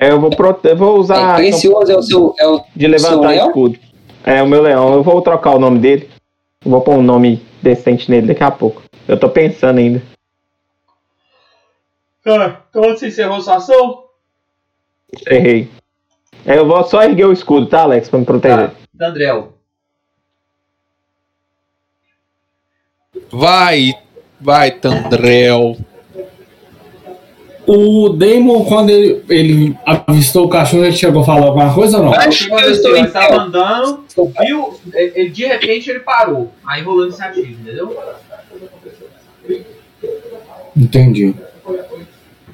É, 0.00 0.10
eu 0.10 0.20
vou, 0.20 0.30
prote... 0.30 0.68
eu 0.68 0.76
vou 0.76 0.98
usar 0.98 1.34
É, 1.34 1.36
precioso 1.36 1.92
é 1.92 1.96
o 1.96 2.02
seu. 2.02 2.34
É 2.38 2.46
o, 2.46 2.60
de 2.74 2.86
levantar 2.86 3.10
Seu 3.12 3.20
leão? 3.20 3.46
escudo. 3.48 3.78
É, 4.24 4.42
o 4.42 4.48
meu 4.48 4.62
leão. 4.62 4.92
Eu 4.94 5.02
vou 5.02 5.22
trocar 5.22 5.54
o 5.54 5.58
nome 5.58 5.78
dele. 5.78 6.10
Vou 6.64 6.80
pôr 6.80 6.94
um 6.96 7.02
nome 7.02 7.42
decente 7.62 8.10
nele 8.10 8.26
daqui 8.28 8.42
a 8.42 8.50
pouco. 8.50 8.82
Eu 9.06 9.18
tô 9.18 9.28
pensando 9.28 9.78
ainda. 9.78 10.02
Tá. 12.24 12.62
Então 12.70 12.82
você 12.82 13.08
encerrou 13.08 13.40
sua 13.40 13.56
ação? 13.56 14.04
Errei. 15.28 15.68
É, 16.46 16.58
eu 16.58 16.66
vou 16.66 16.82
só 16.84 17.02
erguer 17.02 17.26
o 17.26 17.32
escudo, 17.32 17.66
tá, 17.66 17.82
Alex? 17.82 18.08
Pra 18.08 18.18
me 18.18 18.24
proteger. 18.24 18.70
Tá. 18.70 18.74
Dandrel. 18.94 19.54
Vai, 23.30 23.92
vai, 24.40 24.70
Tandrel. 24.70 25.76
O 27.66 28.08
Damon, 28.08 28.64
quando 28.64 28.90
ele, 28.90 29.24
ele 29.28 29.78
avistou 29.86 30.46
o 30.46 30.48
cachorro, 30.48 30.84
ele 30.84 30.96
chegou 30.96 31.22
a 31.22 31.24
falar 31.24 31.46
alguma 31.46 31.72
coisa 31.72 31.98
ou 31.98 32.04
não? 32.06 32.12
Acho 32.14 32.46
que 32.48 32.52
eu 32.52 32.72
estou 32.72 32.96
Ele 32.96 33.06
em 33.06 33.10
tava 33.10 33.28
pé. 33.28 33.34
andando, 33.36 34.04
viu? 34.40 34.80
Ele, 34.92 35.12
ele- 35.14 35.30
de 35.30 35.46
repente 35.46 35.88
ele 35.90 36.00
parou. 36.00 36.52
Aí 36.66 36.82
rolou 36.82 37.04
iniciativa, 37.06 37.46
entendeu? 37.48 37.96
Entendi. 40.76 41.34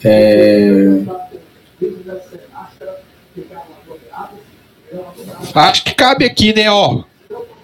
É... 0.04 1.02
Acho 5.54 5.84
que 5.84 5.94
cabe 5.94 6.24
aqui, 6.24 6.54
né, 6.54 6.70
ó. 6.70 7.02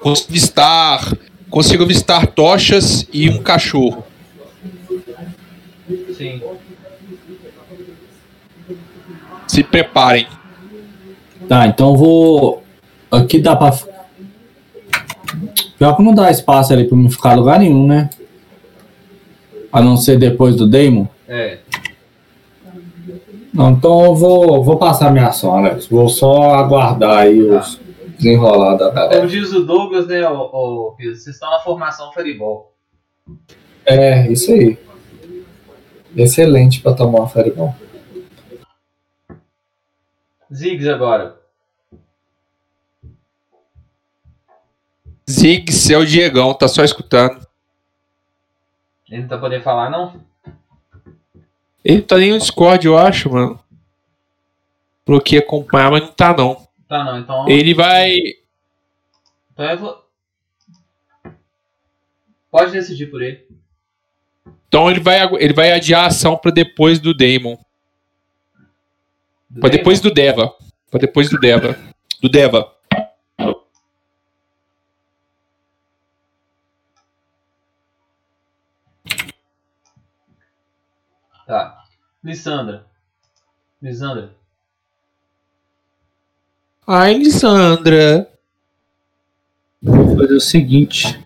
Consigo 0.01 0.31
avistar, 0.31 1.19
consigo 1.51 1.85
avistar 1.85 2.27
tochas 2.27 3.07
e 3.13 3.29
um 3.31 3.43
cachorro. 3.43 4.05
Sim. 6.17 6.43
Se 9.47 9.63
preparem. 9.63 10.27
Tá, 11.49 11.67
então 11.67 11.91
eu 11.91 11.97
vou. 11.97 12.63
Aqui 13.11 13.39
dá 13.39 13.55
pra. 13.55 13.73
Pior 15.79 15.97
que 15.97 16.03
não 16.03 16.15
dá 16.15 16.31
espaço 16.31 16.73
ali 16.73 16.85
pra 16.85 16.97
me 16.97 17.11
ficar 17.11 17.35
em 17.35 17.37
lugar 17.37 17.59
nenhum, 17.59 17.87
né? 17.87 18.11
A 19.73 19.83
não 19.83 19.97
ser 19.97 20.19
depois 20.19 20.57
do 20.57 20.67
Damon. 20.67 21.07
É. 21.29 21.59
Não, 23.55 23.71
então 23.71 24.05
eu 24.05 24.15
vou, 24.17 24.65
vou 24.65 24.77
passar 24.77 25.13
minha 25.13 25.29
ação, 25.29 25.57
Alex. 25.57 25.87
Vou 25.87 26.09
só 26.09 26.55
aguardar 26.55 27.19
aí 27.19 27.41
os 27.41 27.81
desenrolar 28.17 28.77
da 28.77 28.91
galera. 28.91 29.17
Como 29.17 29.29
diz 29.29 29.53
o 29.53 29.65
Douglas, 29.65 30.09
né, 30.09 30.23
Pedro, 30.97 31.17
vocês 31.17 31.29
estão 31.29 31.51
na 31.51 31.61
formação 31.61 32.13
Fireball. 32.13 32.73
É, 33.87 34.31
isso 34.31 34.51
aí. 34.53 34.79
Excelente 36.17 36.81
pra 36.81 36.95
tomar 36.95 37.21
uma 37.21 37.29
Fireball. 37.29 37.75
Ziggs 40.53 40.89
agora. 40.89 41.37
Ziggs 45.29 45.93
é 45.93 45.99
o 45.99 46.05
Diegão, 46.05 46.55
tá 46.55 46.67
só 46.69 46.83
escutando. 46.83 47.47
Ele 49.09 49.23
não 49.23 49.29
tá 49.29 49.39
podendo 49.39 49.63
falar, 49.63 49.91
não? 49.91 50.21
Ele 51.85 52.01
tá 52.01 52.17
nem 52.17 52.33
no 52.33 52.39
Discord, 52.39 52.87
eu 52.87 52.97
acho, 52.97 53.31
mano. 53.31 53.61
Falou 55.05 55.21
que 55.21 55.35
ia 55.35 55.41
acompanhar, 55.41 55.91
mas 55.91 56.01
não 56.01 56.13
tá 56.13 56.35
não. 56.35 56.67
Tá 56.89 57.05
não, 57.05 57.19
então. 57.19 57.49
Ele 57.49 57.75
vai. 57.75 58.17
Então 59.53 59.71
eu 59.71 59.79
vou. 59.79 60.05
Pode 62.51 62.73
decidir 62.73 63.11
por 63.11 63.21
ele. 63.21 63.47
Então 64.67 64.91
ele 64.91 65.01
vai, 65.01 65.23
ele 65.37 65.53
vai 65.53 65.73
adiar 65.73 66.05
a 66.05 66.07
ação 66.07 66.37
pra 66.37 66.51
depois 66.51 66.99
do 66.99 67.15
Damon. 67.15 67.59
Pra 69.61 69.69
depois 69.69 70.01
do 70.01 70.11
Deva. 70.11 70.55
Pra 70.91 70.99
depois 70.99 71.29
do 71.29 71.39
Deva. 71.39 71.79
Do 72.21 72.29
Deva. 72.29 72.73
Tá. 81.47 81.74
Lissandra. 82.25 82.87
Lissandra. 83.83 84.35
Ai, 86.87 87.15
Lissandra. 87.19 88.31
Vou 89.83 90.17
fazer 90.17 90.35
o 90.35 90.41
seguinte. 90.41 91.23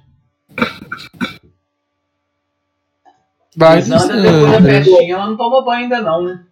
Vai, 3.57 3.76
Lissandra, 3.76 4.20
depois 4.20 4.53
da 4.53 4.62
festinha, 4.62 5.14
ela 5.14 5.26
não 5.28 5.36
tomou 5.36 5.64
banho 5.64 5.84
ainda, 5.84 6.01
não, 6.01 6.24
né? 6.24 6.44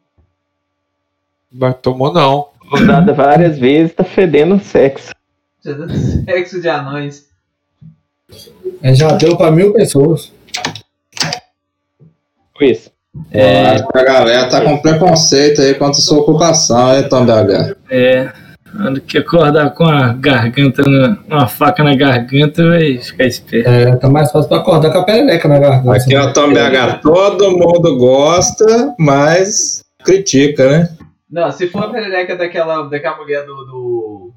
Vai, 1.51 1.75
tomou 1.75 2.13
não. 2.13 2.51
Usada 2.73 3.13
várias 3.13 3.59
vezes, 3.59 3.95
tá 3.95 4.05
fedendo 4.05 4.61
sexo. 4.61 5.13
Sexo 6.25 6.61
de 6.61 6.69
anões. 6.69 7.29
É, 8.81 8.95
já 8.95 9.17
deu 9.17 9.37
pra 9.37 9.51
mil 9.51 9.73
pessoas. 9.73 10.33
Isso. 12.61 12.96
É, 13.31 13.71
acho 13.71 13.89
que 13.89 13.99
a 13.99 14.05
galera 14.05 14.49
tá 14.49 14.61
com 14.61 14.77
preconceito 14.79 15.61
aí 15.61 15.75
contra 15.75 15.99
a 15.99 16.03
sua 16.03 16.19
ocupação, 16.19 16.95
hein, 16.95 17.09
Tom 17.09 17.25
BH? 17.25 17.77
É. 17.91 18.33
Quando 18.77 19.01
que 19.01 19.17
acordar 19.17 19.71
com 19.71 19.85
a 19.85 20.13
garganta, 20.13 20.83
na- 20.83 21.17
uma 21.29 21.49
faca 21.49 21.83
na 21.83 21.95
garganta, 21.95 22.69
vai 22.69 22.99
ficar 22.99 23.25
esperto. 23.25 23.69
É, 23.71 23.97
tá 23.97 24.09
mais 24.11 24.31
fácil 24.31 24.49
pra 24.51 24.59
acordar 24.59 24.93
com 24.93 24.99
a 24.99 25.05
perereca 25.05 25.49
na 25.49 25.59
garganta. 25.59 25.97
Aqui 26.03 26.15
é 26.15 26.23
o 26.23 26.33
Tom 26.33 26.53
BH. 26.53 27.01
Todo 27.03 27.53
mundo 27.57 27.97
gosta, 27.97 28.95
mas 28.99 29.83
critica, 30.05 30.69
né? 30.69 30.97
Não, 31.31 31.51
se 31.53 31.69
for 31.69 31.85
a 31.85 31.89
perereca 31.89 32.37
daquela, 32.37 32.83
daquela 32.83 33.17
mulher 33.17 33.47
do, 33.47 33.55
do. 33.65 34.33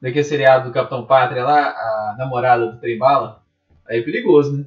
Daquele 0.00 0.24
seriado 0.24 0.68
do 0.68 0.72
Capitão 0.72 1.04
Pátria 1.04 1.44
lá, 1.44 1.60
a 1.70 2.14
namorada 2.18 2.66
do 2.66 2.78
Trem 2.78 2.96
Bala, 2.96 3.40
aí 3.88 3.98
é 3.98 4.02
perigoso, 4.02 4.56
né? 4.56 4.64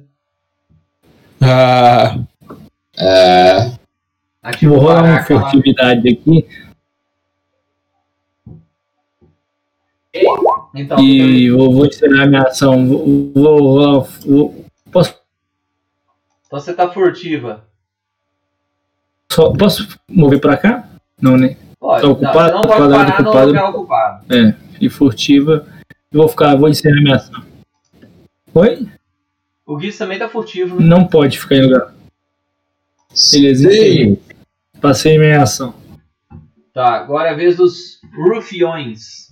Ah, 1.42 2.16
É. 2.98 3.72
Aqui 4.42 4.66
Vou 4.66 4.76
no 4.76 4.82
rolar 4.82 5.02
uma 5.04 5.22
furtividade 5.24 6.08
aqui 6.08 6.46
Então, 10.74 10.98
e 10.98 11.50
vou, 11.50 11.72
vou 11.72 11.86
ensinar 11.86 12.24
a 12.24 12.26
minha 12.26 12.42
ação. 12.42 12.86
Vou, 12.86 13.32
vou, 13.32 14.08
vou- 14.26 14.64
posso, 14.90 15.14
então 16.46 16.60
você 16.60 16.74
tá 16.74 16.90
furtiva. 16.90 17.64
só, 19.30 19.52
posso 19.52 19.88
mover 20.08 20.40
pra 20.40 20.56
cá? 20.56 20.88
Não, 21.20 21.36
né? 21.36 21.56
Pode. 21.78 22.00
Tá 22.02 22.06
não, 22.08 22.12
ocupado? 22.14 22.34
você 22.48 22.52
não 22.52 22.62
pode 22.62 22.76
Quadrado 22.76 22.90
parar 22.90 23.22
no 23.22 23.28
ocupado. 23.28 23.46
lugar 23.46 23.70
ocupado. 23.70 24.34
É, 24.34 24.54
e 24.80 24.88
furtiva. 24.88 25.66
Eu 26.12 26.20
vou 26.20 26.28
ficar, 26.28 26.56
vou 26.56 26.68
a 26.98 27.02
minha 27.02 27.16
ação. 27.16 27.42
Oi? 28.54 28.88
O 29.66 29.76
Gui 29.76 29.92
também 29.92 30.18
tá 30.18 30.28
furtivo, 30.28 30.78
né? 30.80 30.84
Não 30.86 31.06
pode 31.06 31.38
ficar 31.38 31.56
em 31.56 31.62
lugar. 31.62 31.93
Beleza, 33.32 33.70
Sim. 33.70 34.18
Passei 34.80 35.18
minha 35.18 35.42
ação. 35.42 35.74
Tá, 36.72 36.96
agora 36.96 37.28
é 37.28 37.32
a 37.32 37.36
vez 37.36 37.56
dos 37.56 38.00
rufiões. 38.16 39.28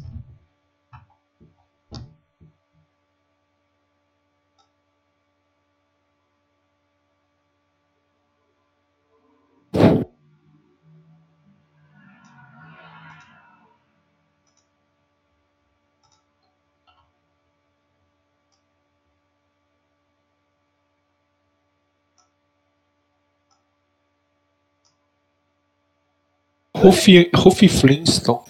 Ruffy, 26.82 27.30
Ruffy 27.32 27.68
Flintstone. 27.68 28.40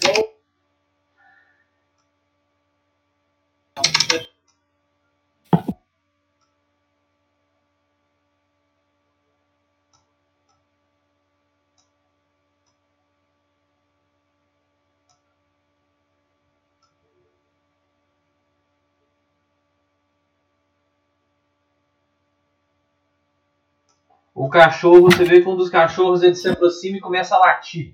O 24.33 24.49
cachorro, 24.49 25.01
você 25.01 25.23
vê 25.23 25.39
que 25.39 25.47
um 25.47 25.55
dos 25.55 25.69
cachorros 25.69 26.23
ele 26.23 26.33
se 26.33 26.49
aproxima 26.49 26.97
e 26.97 26.99
começa 26.99 27.35
a 27.35 27.39
latir. 27.39 27.93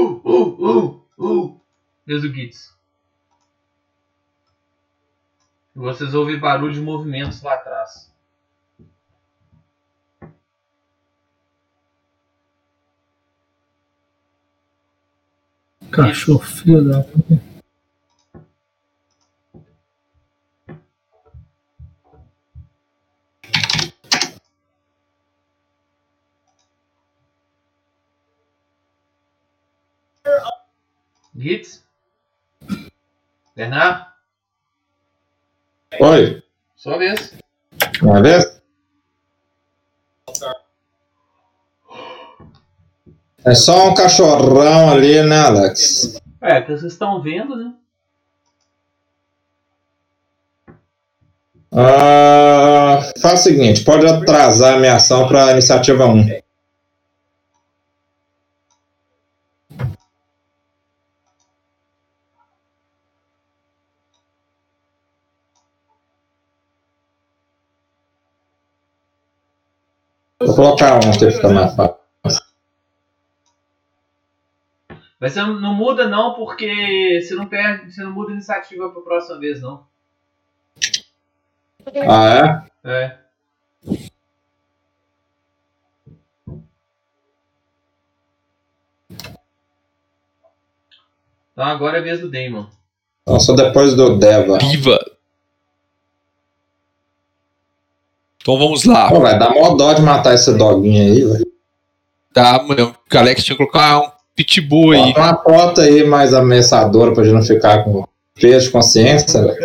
Uh, 0.00 0.20
uh, 0.24 0.66
uh, 0.66 1.04
uh. 1.18 1.60
Deus 2.06 2.22
do 2.22 2.32
Gitz. 2.32 2.74
E 5.76 5.78
vocês 5.78 6.14
ouvem 6.14 6.38
barulho 6.38 6.72
de 6.72 6.80
movimentos 6.80 7.42
lá 7.42 7.54
atrás. 7.54 8.10
Cachorro, 15.90 16.40
filho 16.40 16.88
da. 16.88 17.04
Gitz? 31.40 31.82
Bernard? 33.56 34.06
Oi, 35.98 36.42
Sua 36.76 36.98
vez. 36.98 37.34
uma 38.02 38.22
vez? 38.22 38.60
É 43.44 43.54
só 43.54 43.88
um 43.88 43.94
cachorrão 43.94 44.90
ali, 44.90 45.22
né, 45.22 45.38
Alex? 45.40 46.20
É, 46.42 46.60
que 46.60 46.72
vocês 46.72 46.92
estão 46.92 47.22
vendo, 47.22 47.56
né? 47.56 47.72
Ah, 51.72 53.00
faz 53.20 53.40
o 53.40 53.42
seguinte, 53.44 53.82
pode 53.82 54.06
atrasar 54.06 54.74
a 54.74 54.78
minha 54.78 54.96
ação 54.96 55.26
para 55.26 55.52
iniciativa 55.52 56.04
1. 56.04 56.40
Vou 70.40 70.54
colocar 70.54 70.96
um 70.96 71.12
que 71.12 71.30
fica 71.30 71.48
mais 71.50 71.74
fácil. 71.74 72.00
Mas 75.20 75.34
você 75.34 75.42
não 75.42 75.74
muda 75.74 76.08
não, 76.08 76.32
porque 76.34 77.20
você 77.20 77.34
não 77.34 77.46
perde, 77.46 77.92
você 77.92 78.02
não 78.02 78.10
muda 78.10 78.30
a 78.30 78.34
iniciativa 78.34 78.88
pra 78.88 79.02
próxima 79.02 79.38
vez, 79.38 79.60
não. 79.60 79.86
Ah, 82.08 82.64
é? 82.84 82.90
É. 82.90 83.18
Então 91.52 91.64
agora 91.64 91.98
é 91.98 92.00
a 92.00 92.02
vez 92.02 92.20
do 92.20 92.30
Damon. 92.30 92.66
Então 93.22 93.38
só 93.38 93.54
depois 93.54 93.94
do 93.94 94.18
Deva. 94.18 94.56
Viva! 94.58 94.98
Então 98.40 98.58
vamos 98.58 98.84
lá. 98.84 99.08
Pô, 99.08 99.20
vai 99.20 99.38
dar 99.38 99.50
mó 99.50 99.74
dó 99.74 99.92
de 99.92 100.02
matar 100.02 100.34
esse 100.34 100.52
doguinho 100.54 101.02
aí, 101.02 101.24
velho. 101.24 101.46
Tá, 102.32 102.62
mano. 102.62 102.94
O 103.12 103.18
Alex 103.18 103.44
tinha 103.44 103.56
que 103.56 103.64
colocar 103.64 104.00
um 104.00 104.10
pitbull 104.34 104.92
aí. 104.92 105.12
Bota 105.12 105.20
uma 105.20 105.34
porta 105.34 105.82
aí 105.82 106.04
mais 106.04 106.32
ameaçadora 106.32 107.12
pra 107.12 107.24
gente 107.24 107.34
não 107.34 107.42
ficar 107.42 107.84
com 107.84 108.04
peso 108.34 108.66
de 108.66 108.72
consciência, 108.72 109.42
velho. 109.42 109.58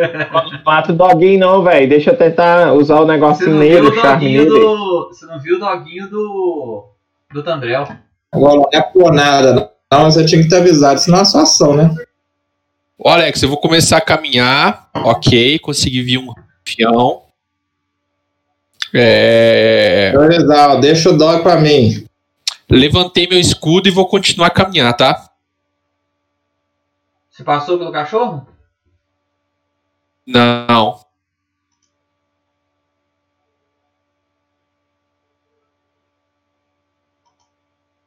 Não 0.51 0.63
mata 0.65 0.91
o 0.91 0.95
doguinho, 0.95 1.39
não, 1.39 1.63
velho. 1.63 1.87
Deixa 1.87 2.11
eu 2.11 2.17
tentar 2.17 2.73
usar 2.73 2.99
o 2.99 3.05
não 3.05 3.15
nele, 3.57 3.87
o 3.87 3.91
o 3.91 3.95
charme 3.95 4.37
nele. 4.37 4.49
do. 4.49 5.07
Você 5.07 5.25
não 5.25 5.39
viu 5.39 5.55
o 5.55 5.59
doguinho 5.59 6.09
do. 6.09 6.85
do 7.33 7.43
Tandrel. 7.43 7.87
Agora 8.31 8.55
não 8.55 8.69
é 8.73 8.81
por 8.81 9.13
nada, 9.13 9.71
não. 9.91 10.11
Você 10.11 10.25
tinha 10.25 10.43
que 10.43 10.49
ter 10.49 10.57
avisado, 10.57 10.99
senão 10.99 11.19
é 11.19 11.25
sua 11.25 11.43
ação, 11.43 11.73
né? 11.75 11.95
Ó, 12.99 13.09
Alex, 13.09 13.41
eu 13.41 13.49
vou 13.49 13.57
começar 13.57 13.97
a 13.97 14.01
caminhar. 14.01 14.89
Ok, 14.93 15.59
consegui 15.59 16.01
vir 16.01 16.17
um 16.17 16.33
fião. 16.65 17.24
É... 18.93 20.11
Priorizar, 20.11 20.71
ó, 20.71 20.75
deixa 20.75 21.09
o 21.09 21.17
dog 21.17 21.43
pra 21.43 21.57
mim. 21.57 22.07
Levantei 22.69 23.27
meu 23.27 23.39
escudo 23.39 23.87
e 23.87 23.91
vou 23.91 24.07
continuar 24.07 24.47
a 24.47 24.51
caminhar, 24.51 24.95
tá? 24.95 25.29
Você 27.29 27.43
passou 27.43 27.77
pelo 27.77 27.91
cachorro? 27.91 28.47
Não. 30.25 30.99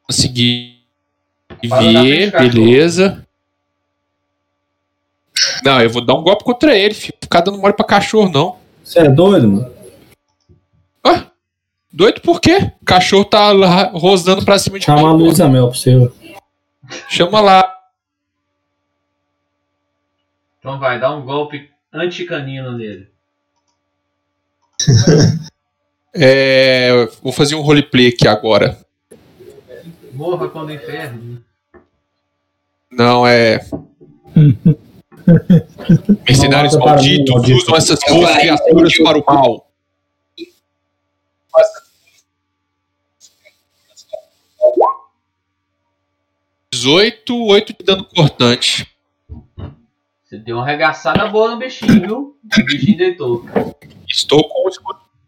Consegui 0.02 0.78
ver, 1.62 2.30
beleza. 2.32 3.26
Não, 5.62 5.80
eu 5.80 5.90
vou 5.90 6.04
dar 6.04 6.14
um 6.14 6.22
golpe 6.22 6.42
contra 6.42 6.76
ele, 6.76 6.94
filho. 6.94 7.14
Ficar 7.20 7.42
dando 7.42 7.58
mole 7.58 7.74
pra 7.74 7.84
cachorro, 7.84 8.30
não. 8.30 8.56
Você 8.82 9.00
é 9.00 9.08
doido, 9.08 9.46
mano? 9.46 9.77
Doido 11.93 12.20
por 12.20 12.41
quê? 12.41 12.72
O 12.80 12.84
cachorro 12.84 13.24
tá 13.24 13.51
lá 13.53 13.84
rosnando 13.89 14.45
pra 14.45 14.59
cima 14.59 14.78
de 14.78 14.84
Chama 14.84 15.11
a 15.11 15.14
mim. 15.14 15.24
Luísa 15.24 15.49
Mel 15.49 15.68
pra 15.68 15.78
você. 15.78 16.12
Chama 17.09 17.41
lá. 17.41 17.74
Então 20.59 20.78
vai, 20.78 21.01
dá 21.01 21.14
um 21.14 21.24
golpe 21.24 21.70
anticanino 21.93 22.72
nele. 22.76 23.09
É, 26.20 27.07
vou 27.22 27.32
fazer 27.32 27.55
um 27.55 27.61
roleplay 27.61 28.09
aqui 28.09 28.26
agora. 28.26 28.76
Morra 30.12 30.49
quando 30.49 30.70
o 30.70 30.72
inferno. 30.72 31.45
Não, 32.91 33.26
é. 33.26 33.61
Mercenários 36.26 36.74
malditos 36.76 37.49
usam 37.49 37.76
essas 37.76 38.01
boas 38.09 38.36
criaturas 38.36 38.97
para 38.99 39.18
o 39.18 39.24
mal. 39.24 39.67
Dezoito, 46.72 47.36
oito 47.46 47.72
de 47.72 47.84
dano 47.84 48.04
cortante. 48.04 48.86
Você 50.24 50.38
deu 50.38 50.56
uma 50.56 50.64
arregaçada 50.64 51.26
boa 51.26 51.50
no 51.50 51.59
bichinho, 51.59 52.00
viu? 52.00 52.36
O 52.44 52.64
bichinho 52.64 52.98
deitou. 52.98 53.46
Estou 54.06 54.46
com. 54.48 54.70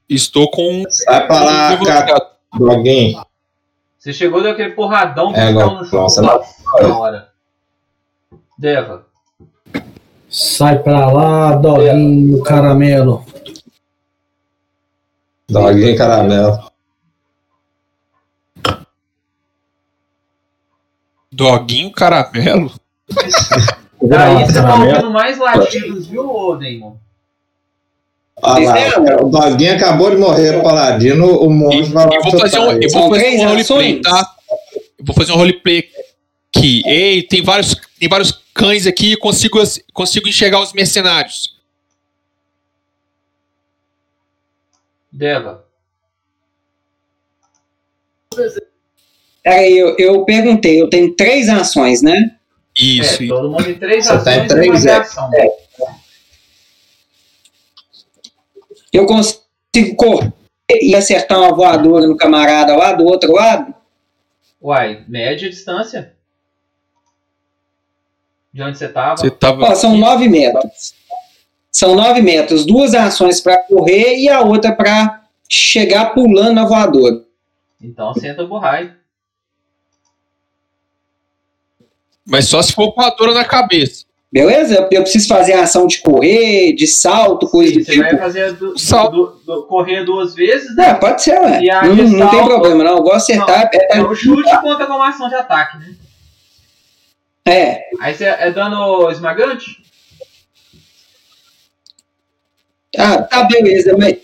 Estou 0.09 0.51
com. 0.51 0.85
Sai 0.91 1.27
pra 1.27 1.41
lá, 1.41 1.77
cara, 1.85 2.31
doguinho. 2.55 3.23
Você 3.99 4.13
chegou 4.13 4.43
deu 4.43 4.53
aquele 4.53 4.71
porradão 4.73 5.33
que 5.33 5.41
É, 5.41 5.53
no 5.53 5.85
chão 5.85 6.03
nossa, 6.03 6.23
na 6.23 6.99
hora. 6.99 7.33
Deva. 8.59 9.07
Sai 10.29 10.79
pra 10.79 11.11
lá, 11.11 11.57
doguinho, 11.57 12.43
caramelo. 12.43 13.25
Doguinho 15.51 15.97
caramelo. 15.97 16.71
Doguinho 21.33 21.91
caramelo. 21.93 22.73
Daí 24.03 24.47
você 24.47 24.63
tá 24.63 24.75
ouvindo 24.75 25.11
mais 25.11 25.39
latidos, 25.39 26.07
viu, 26.07 26.29
ô 26.29 26.57
Damon? 26.57 26.97
Olha 28.43 28.71
lá, 28.71 29.23
o 29.23 29.29
doguinho 29.29 29.75
acabou 29.75 30.11
de 30.11 30.17
morrer, 30.17 30.57
o 30.57 30.63
paladino, 30.63 31.27
o 31.43 31.51
monge 31.51 31.93
vai 31.93 32.07
lá 32.07 32.17
e 32.17 32.23
vou 32.23 32.41
fazer 32.41 32.59
um, 32.59 32.71
eu 32.71 32.91
vou 32.91 33.11
fazer 33.11 33.37
um 33.37 33.49
roleplay, 33.49 34.01
tá? 34.01 34.35
Eu 34.99 35.05
vou 35.05 35.15
fazer 35.15 35.33
um 35.33 35.37
roleplay 35.37 35.85
aqui. 36.55 36.83
Ei, 36.87 37.23
tem 37.23 37.43
vários, 37.43 37.77
tem 37.99 38.09
vários 38.09 38.33
cães 38.55 38.87
aqui 38.87 39.13
e 39.13 39.17
consigo, 39.17 39.59
consigo 39.93 40.27
enxergar 40.27 40.63
os 40.63 40.73
mercenários. 40.73 41.60
Deva. 45.13 45.65
Peraí, 49.43 49.79
eu, 49.79 49.97
eu 49.99 50.25
perguntei, 50.25 50.81
eu 50.81 50.89
tenho 50.89 51.15
três 51.15 51.49
ações, 51.49 52.03
né? 52.03 52.37
Isso. 52.79 53.23
É, 53.23 53.27
todo 53.27 53.51
mundo 53.51 53.69
em 53.69 53.79
três 53.79 54.07
Você 54.07 54.13
tá 54.13 54.17
ações 54.17 54.45
e 54.45 54.49
três, 54.49 54.87
é. 54.87 54.91
reação. 54.91 55.31
Eu 58.93 59.07
consigo 59.07 59.97
correr 59.97 60.33
e 60.81 60.95
acertar 60.95 61.39
uma 61.39 61.55
voadora 61.55 62.07
no 62.07 62.17
camarada 62.17 62.77
lá 62.77 62.93
do 62.93 63.05
outro 63.05 63.33
lado? 63.33 63.75
Uai, 64.63 65.05
média 65.09 65.49
distância? 65.49 66.15
De 68.53 68.63
onde 68.63 68.79
você 68.79 68.89
tava? 68.89 69.17
Você 69.17 69.31
tava. 69.31 69.65
Ó, 69.65 69.75
são 69.75 69.97
nove 69.97 70.29
metros. 70.29 70.95
São 71.71 71.95
nove 71.95 72.21
metros. 72.21 72.65
Duas 72.67 72.95
ações 72.95 73.41
para 73.41 73.57
correr 73.65 74.17
e 74.19 74.29
a 74.29 74.41
outra 74.41 74.73
para 74.75 75.23
chegar 75.49 76.15
pulando 76.15 76.55
na 76.55 76.65
voadora. 76.65 77.23
Então 77.83 78.13
senta 78.15 78.43
o 78.43 78.49
borrai. 78.49 78.93
Mas 82.27 82.47
só 82.47 82.63
se 82.63 82.73
for 82.73 82.95
voadora 82.95 83.33
na 83.35 83.45
cabeça. 83.45 84.05
Beleza? 84.33 84.75
Eu, 84.77 84.83
eu 84.93 85.03
preciso 85.03 85.27
fazer 85.27 85.55
a 85.55 85.63
ação 85.65 85.89
de 85.89 85.99
correr, 86.03 86.73
de 86.75 86.87
salto, 86.87 87.49
coisa 87.49 87.73
do 87.73 87.85
Você 87.85 87.91
tipo. 87.93 88.05
vai 88.05 88.17
fazer 88.17 88.53
du- 88.53 88.79
Salto. 88.79 89.11
du- 89.17 89.41
du- 89.45 89.63
correr 89.67 90.05
duas 90.05 90.35
vezes, 90.37 90.77
né? 90.77 90.91
É, 90.91 90.95
pode 90.95 91.21
ser, 91.21 91.33
ué. 91.41 91.69
A 91.71 91.83
Não, 91.85 91.97
de 91.97 92.03
não 92.03 92.11
tem 92.11 92.39
salto- 92.39 92.45
problema, 92.49 92.85
não. 92.85 92.99
Eu 92.99 93.03
vou 93.03 93.13
acertar. 93.13 93.69
É, 93.75 93.99
É, 93.99 94.03
o 94.03 94.15
chute 94.15 94.49
conta 94.61 94.87
como 94.87 95.03
ação 95.03 95.29
de 95.29 95.35
ataque, 95.35 95.79
né? 95.79 95.95
é, 97.45 97.81
Aí 98.01 98.15
você 98.15 98.25
é 98.27 98.53
dano 98.53 99.11
esmagante? 99.11 99.83
Ah, 102.99 103.23
tá, 103.23 103.45
beleza, 103.45 103.97
mas. 103.97 104.17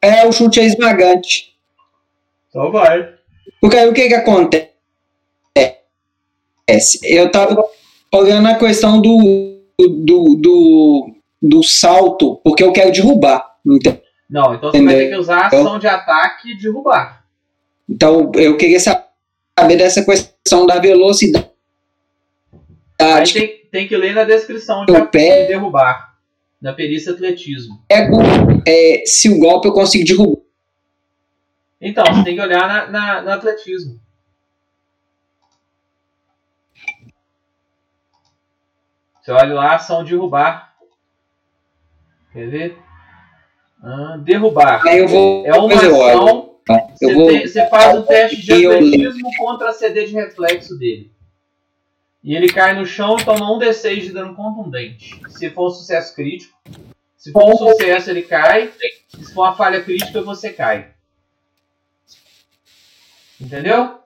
É, 0.00 0.26
o 0.26 0.32
chute 0.32 0.60
é 0.60 0.64
esmagante. 0.64 1.56
Então 2.48 2.70
vai. 2.70 3.14
Porque 3.60 3.76
aí 3.76 3.88
o 3.88 3.92
que 3.92 4.08
que 4.08 4.14
acontece? 4.14 4.68
Eu 7.02 7.30
tava 7.30 7.56
olhando 8.14 8.46
a 8.48 8.54
questão 8.54 9.00
do, 9.00 9.58
do, 9.78 10.34
do, 10.40 11.14
do 11.42 11.62
salto, 11.62 12.36
porque 12.44 12.62
eu 12.62 12.72
quero 12.72 12.92
derrubar. 12.92 13.56
Então, 13.66 14.00
Não, 14.30 14.54
então 14.54 14.70
você 14.70 14.78
vai 14.82 14.94
Entendeu? 14.94 14.98
ter 15.08 15.14
que 15.14 15.20
usar 15.20 15.38
a 15.40 15.46
ação 15.46 15.78
de 15.78 15.86
ataque 15.88 16.52
e 16.52 16.58
derrubar. 16.58 17.24
então 17.88 18.30
eu 18.36 18.56
queria 18.56 18.78
saber 18.78 19.76
dessa 19.76 20.04
questão 20.04 20.66
da 20.66 20.78
velocidade. 20.78 21.48
Aí 23.00 23.32
tem, 23.32 23.48
tem 23.70 23.88
que 23.88 23.96
ler 23.96 24.14
na 24.14 24.24
descrição 24.24 24.84
de 24.84 24.94
ataque 24.94 25.18
e 25.18 25.46
derrubar. 25.48 26.07
Na 26.60 26.72
perícia 26.72 27.12
atletismo. 27.12 27.84
pego, 27.88 28.16
é, 28.66 29.02
se 29.06 29.28
o 29.30 29.38
golpe 29.38 29.68
eu 29.68 29.72
consigo 29.72 30.04
derrubar. 30.04 30.42
Então, 31.80 32.04
você 32.06 32.24
tem 32.24 32.34
que 32.34 32.40
olhar 32.42 32.66
na, 32.66 32.86
na- 32.90 33.22
no 33.22 33.30
atletismo. 33.30 34.00
Você 39.22 39.30
olha 39.32 39.54
lá, 39.54 39.74
ação 39.76 40.04
derrubar. 40.04 40.74
Quer 42.32 42.48
ver? 42.48 42.78
Ah, 43.82 44.16
derrubar. 44.22 44.86
Aí 44.86 44.98
eu 44.98 45.08
vou. 45.08 45.46
É 45.46 45.54
uma 45.56 45.72
eu 45.74 46.02
ação. 46.02 46.48
Eu 47.00 47.08
Você, 47.10 47.14
vou. 47.14 47.28
tem- 47.28 47.46
você 47.46 47.68
faz 47.68 47.96
o 47.98 48.02
teste 48.02 48.42
de 48.42 48.66
atletismo 48.66 49.30
contra 49.38 49.70
a 49.70 49.72
CD 49.72 50.06
de 50.06 50.12
reflexo 50.14 50.78
dele. 50.78 51.10
E 52.28 52.36
ele 52.36 52.52
cai 52.52 52.74
no 52.74 52.84
chão 52.84 53.16
e 53.18 53.24
toma 53.24 53.50
um 53.50 53.58
D6 53.58 54.00
de 54.02 54.12
dano 54.12 54.36
contundente. 54.36 55.18
Se 55.30 55.48
for 55.48 55.68
um 55.68 55.70
sucesso 55.70 56.14
crítico. 56.14 56.54
Se 57.16 57.32
for 57.32 57.48
um 57.48 57.56
sucesso, 57.56 58.10
ele 58.10 58.20
cai. 58.20 58.70
Se 59.08 59.32
for 59.32 59.44
uma 59.44 59.56
falha 59.56 59.82
crítica, 59.82 60.20
você 60.20 60.52
cai. 60.52 60.92
Entendeu? 63.40 63.98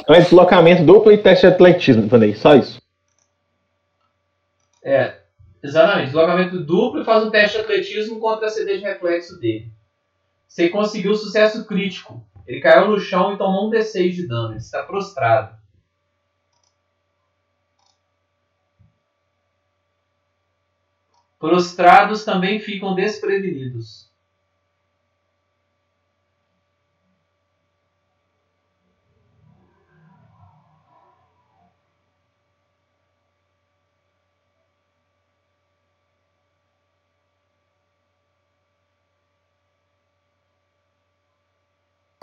Então 0.00 0.16
é 0.16 0.20
deslocamento 0.20 0.82
duplo 0.82 1.12
e 1.12 1.18
teste 1.18 1.46
de 1.46 1.52
atletismo, 1.52 2.08
Vanei. 2.08 2.34
Só 2.34 2.56
isso. 2.56 2.82
É. 4.82 5.20
Exatamente. 5.62 6.06
Deslocamento 6.06 6.58
duplo 6.58 7.02
e 7.02 7.04
faz 7.04 7.22
um 7.22 7.30
teste 7.30 7.56
de 7.56 7.62
atletismo 7.62 8.18
contra 8.18 8.48
a 8.48 8.50
CD 8.50 8.78
de 8.78 8.82
reflexo 8.82 9.38
dele. 9.38 9.70
Você 10.50 10.68
conseguiu 10.68 11.14
sucesso 11.14 11.64
crítico. 11.64 12.26
Ele 12.44 12.60
caiu 12.60 12.90
no 12.90 12.98
chão 12.98 13.32
e 13.32 13.38
tomou 13.38 13.68
um 13.68 13.70
D6 13.70 14.10
de 14.10 14.26
dano. 14.26 14.50
Ele 14.50 14.56
está 14.56 14.82
prostrado. 14.82 15.56
Prostrados 21.38 22.24
também 22.24 22.58
ficam 22.58 22.96
desprevenidos. 22.96 24.09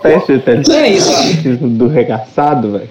Teste 0.02 0.38
de 0.38 0.70
Não 0.70 0.76
é 0.76 0.90
isso, 0.90 1.58
do 1.58 1.88
regaçado, 1.88 2.74
velho. 2.74 2.90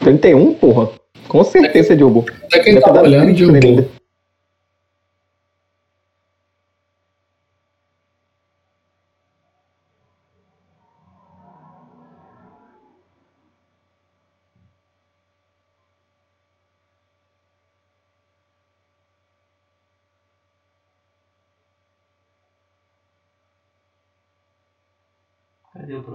31, 0.00 0.54
porra. 0.54 0.90
Com 1.28 1.44
certeza 1.44 1.94
derrubou. 1.96 2.26
Até 2.44 2.60
quem 2.60 2.80
tá 2.80 2.92
olhando 2.92 3.32
de 3.32 3.44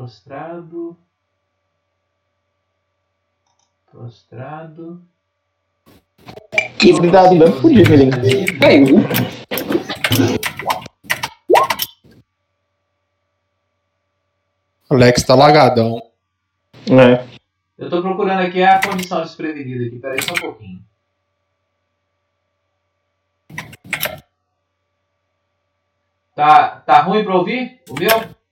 prostrado, 0.03 0.97
prostrado. 3.89 5.01
Que 6.77 6.91
cuidado, 6.97 7.35
não 7.35 7.47
é 7.47 7.51
fudido, 7.53 7.93
ele 7.93 8.59
caiu. 8.59 8.97
Alex 14.89 15.23
tá 15.23 15.35
lagadão. 15.35 16.03
É. 16.87 17.25
Eu 17.77 17.89
tô 17.89 18.01
procurando 18.01 18.41
aqui 18.41 18.61
a 18.61 18.81
condição 18.81 19.21
desprevenida 19.21 19.85
aqui, 19.85 19.99
peraí 19.99 20.21
só 20.21 20.33
um 20.33 20.37
pouquinho. 20.37 20.83
Tá, 26.35 26.81
tá 26.81 27.01
ruim 27.01 27.23
pra 27.23 27.35
ouvir? 27.35 27.81
O 27.89 27.93
meu? 27.93 28.42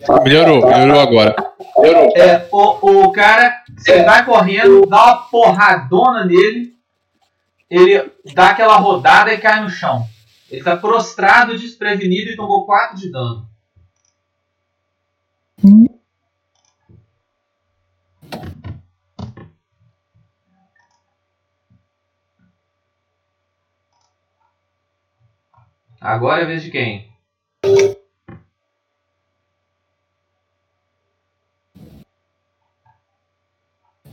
Melhorou, 0.00 0.64
melhorou 0.64 1.00
agora. 1.00 1.34
É, 2.14 2.46
o, 2.52 3.06
o 3.06 3.12
cara, 3.12 3.64
você 3.76 4.04
vai 4.04 4.24
correndo, 4.24 4.86
dá 4.86 5.04
uma 5.04 5.16
porradona 5.28 6.24
nele, 6.24 6.72
ele 7.68 8.08
dá 8.32 8.50
aquela 8.50 8.76
rodada 8.76 9.32
e 9.32 9.38
cai 9.38 9.60
no 9.60 9.68
chão. 9.68 10.06
Ele 10.48 10.62
tá 10.62 10.76
prostrado, 10.76 11.58
desprevenido 11.58 12.30
e 12.30 12.36
tomou 12.36 12.64
4 12.64 12.96
de 12.96 13.10
dano. 13.10 13.48
Agora 26.00 26.42
é 26.42 26.44
a 26.44 26.46
vez 26.46 26.62
de 26.62 26.70
quem? 26.70 27.12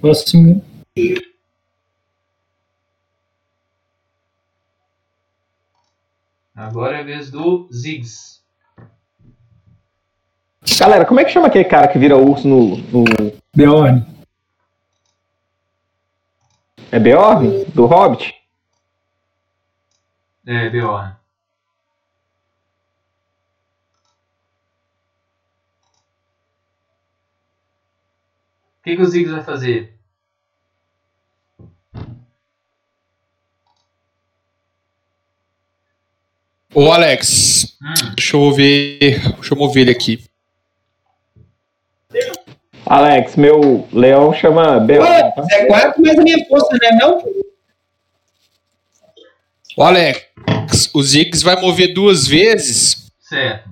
Próximo. 0.06 0.64
Agora 6.54 6.98
é 6.98 7.00
a 7.00 7.04
vez 7.04 7.32
do 7.32 7.68
Ziggs. 7.74 8.44
Galera, 10.80 11.08
como 11.08 11.20
é 11.20 11.26
que 11.26 11.32
chama 11.32 11.48
aquele 11.48 11.66
cara 11.66 11.88
que 11.88 11.98
vira 11.98 12.16
urso 12.16 12.48
no. 12.48 12.78
no... 12.78 13.04
Beorn. 13.56 14.06
É 16.92 17.00
Beorn? 17.00 17.66
Do 17.74 17.88
Hobbit? 17.88 18.32
É, 20.46 20.70
Beorn. 20.70 21.14
O 21.14 21.16
que, 28.84 28.96
que 28.96 29.02
o 29.02 29.06
Ziggs 29.08 29.34
vai 29.34 29.44
fazer? 29.44 29.95
Ô 36.76 36.92
Alex, 36.92 37.78
Hum, 37.82 38.14
deixa 38.16 38.36
eu 38.36 38.52
ver. 38.52 39.20
Deixa 39.36 39.54
eu 39.54 39.58
mover 39.58 39.84
ele 39.84 39.92
aqui. 39.92 40.24
Alex, 42.86 43.36
meu 43.36 43.88
leão 43.92 44.34
chama 44.34 44.80
Beorn. 44.80 45.08
tá? 45.36 45.46
É 45.52 45.66
quatro, 45.66 46.02
mas 46.04 46.18
a 46.20 46.22
minha 46.22 46.46
força 46.48 46.68
não 46.82 46.88
é 46.88 46.92
não? 46.96 47.46
Ô 49.78 49.84
Alex, 49.84 50.90
o 50.94 51.02
Ziggs 51.04 51.44
vai 51.44 51.60
mover 51.60 51.94
duas 51.94 52.28
vezes 52.28 53.12
certo. 53.20 53.70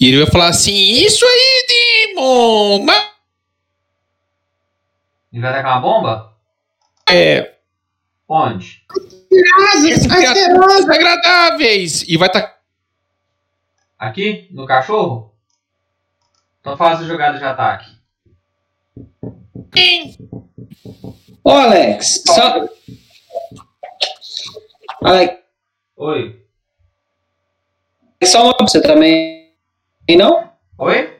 e 0.00 0.08
ele 0.08 0.22
vai 0.22 0.30
falar 0.30 0.48
assim: 0.48 0.74
Isso 0.74 1.24
aí, 1.24 1.66
Demon! 2.14 2.84
mas 2.84 3.08
Ele 5.32 5.42
vai 5.42 5.52
tacar 5.52 5.72
uma 5.72 5.80
bomba? 5.80 6.32
É. 7.08 7.54
Onde? 8.28 8.84
Criaturas 10.06 10.88
agradáveis! 10.88 12.02
E 12.06 12.18
vai 12.18 12.28
tá. 12.28 12.58
Aqui? 13.98 14.46
No 14.50 14.66
cachorro? 14.66 15.34
Então 16.60 16.76
faz 16.76 17.00
a 17.00 17.04
jogada 17.04 17.38
de 17.38 17.44
ataque. 17.44 17.90
Ô, 21.42 21.50
Alex, 21.50 22.22
só. 22.26 22.68
Alex, 25.02 25.38
Oi. 25.96 26.44
só 28.24 28.44
uma 28.44 28.56
pra 28.56 28.66
você 28.66 28.82
também. 28.82 29.54
E 30.06 30.16
não? 30.16 30.52
Oi? 30.76 31.18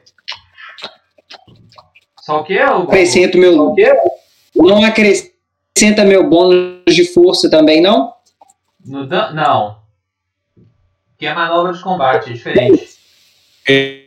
Só 2.21 2.41
o 2.41 2.43
que? 2.43 2.57
O... 2.59 2.83
Acrescento 2.83 3.37
meu. 3.37 3.75
Não 4.55 4.83
acrescenta 5.75 6.05
meu 6.05 6.27
bônus 6.29 6.83
de 6.95 7.05
força 7.13 7.49
também, 7.49 7.81
não? 7.81 8.13
No 8.85 9.05
dan... 9.07 9.31
Não. 9.33 9.79
Que 11.17 11.25
é 11.27 11.33
manobra 11.33 11.73
de 11.73 11.81
combate, 11.81 12.29
é 12.29 12.33
diferente. 12.33 12.97
É, 13.67 14.05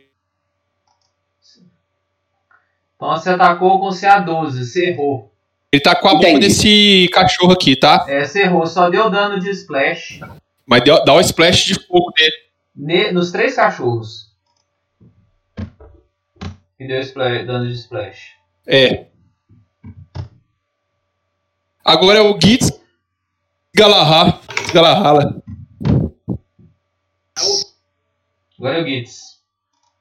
Então 2.95 3.09
você 3.11 3.29
atacou 3.31 3.79
com 3.79 3.89
CA12, 3.89 4.51
você 4.63 4.89
errou. 4.89 5.31
Ele 5.71 5.81
tá 5.81 5.95
com 5.95 6.07
a 6.07 6.13
bomba 6.13 6.29
Entendi. 6.29 6.47
desse 6.47 7.09
cachorro 7.11 7.51
aqui, 7.51 7.75
tá? 7.75 8.05
É, 8.07 8.23
você 8.25 8.43
errou, 8.43 8.65
só 8.65 8.89
deu 8.89 9.09
dano 9.09 9.39
de 9.39 9.49
splash 9.49 10.19
Mas 10.65 10.83
deu- 10.83 11.03
dá 11.03 11.13
um 11.15 11.19
splash 11.19 11.65
de 11.65 11.73
fogo 11.85 12.13
nele. 12.17 12.33
ne- 12.75 13.11
nos 13.11 13.31
três 13.31 13.55
cachorros. 13.55 14.31
E 16.79 16.87
deu 16.87 16.99
spla- 17.01 17.43
dano 17.43 17.67
de 17.67 17.73
splash. 17.73 18.33
É. 18.67 19.07
Agora 21.83 22.19
é 22.19 22.21
o 22.21 22.39
Gitz 22.39 22.71
Galahar. 23.75 24.39
Galahala. 24.73 25.43
Agora 28.57 28.77
é 28.77 28.81
o 28.81 28.87
Gitz. 28.87 29.41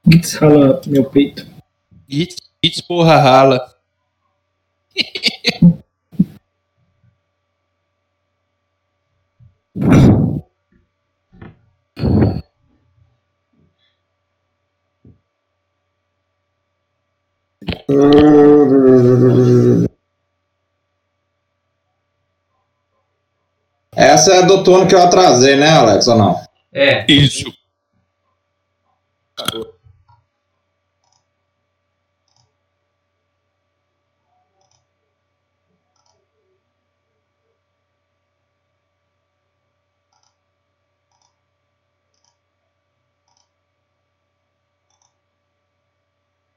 Gitz 0.06 0.34
rala 0.34 0.80
meu 0.86 1.04
peito. 1.04 1.44
Gitz, 2.08 2.36
Gitz 2.64 2.80
porra 2.80 3.16
rala. 3.16 3.74
Essa 23.94 24.36
é 24.36 24.42
do 24.46 24.64
turno 24.64 24.86
que 24.88 24.94
eu 24.94 25.02
atrasei, 25.02 25.56
né, 25.56 25.68
Alex? 25.70 26.08
Ou 26.08 26.16
não? 26.16 26.40
É, 26.72 27.04
Isso. 27.10 27.52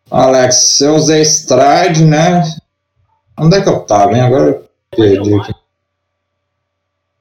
Alex, 0.09 0.79
eu 0.79 0.95
usei 0.95 1.21
Stride, 1.23 2.05
né? 2.05 2.43
Onde 3.37 3.57
é 3.57 3.61
que 3.61 3.67
eu 3.67 3.81
tava, 3.81 4.13
hein? 4.13 4.21
Agora 4.21 4.51
eu 4.51 4.69
perdi 4.95 5.33
aqui. 5.33 5.64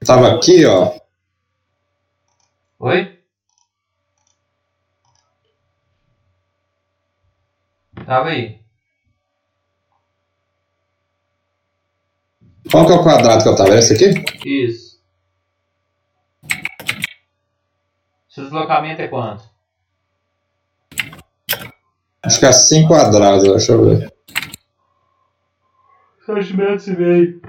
Tava 0.07 0.35
aqui, 0.35 0.67
ó. 0.67 0.93
oi? 2.79 3.19
Tava 8.07 8.29
aí. 8.29 8.61
Qual 12.71 12.87
que 12.87 12.93
é 12.93 12.97
o 12.97 13.03
quadrado 13.03 13.43
que 13.43 13.49
eu 13.49 13.57
tava? 13.57 13.79
Esse 13.79 13.95
aqui? 13.95 14.25
Isso. 14.47 15.01
Seu 18.29 18.45
deslocamento 18.45 19.01
é 19.01 19.09
quanto? 19.09 19.45
Acho 22.23 22.41
que 22.41 22.47
é 22.47 22.53
5 22.53 22.89
quadrados, 22.89 23.45
deixa 23.45 23.73
eu 23.73 23.85
ver. 23.85 24.13
7 26.27 26.57
metros 26.57 26.89
e 26.89 26.97
meio. 26.97 27.43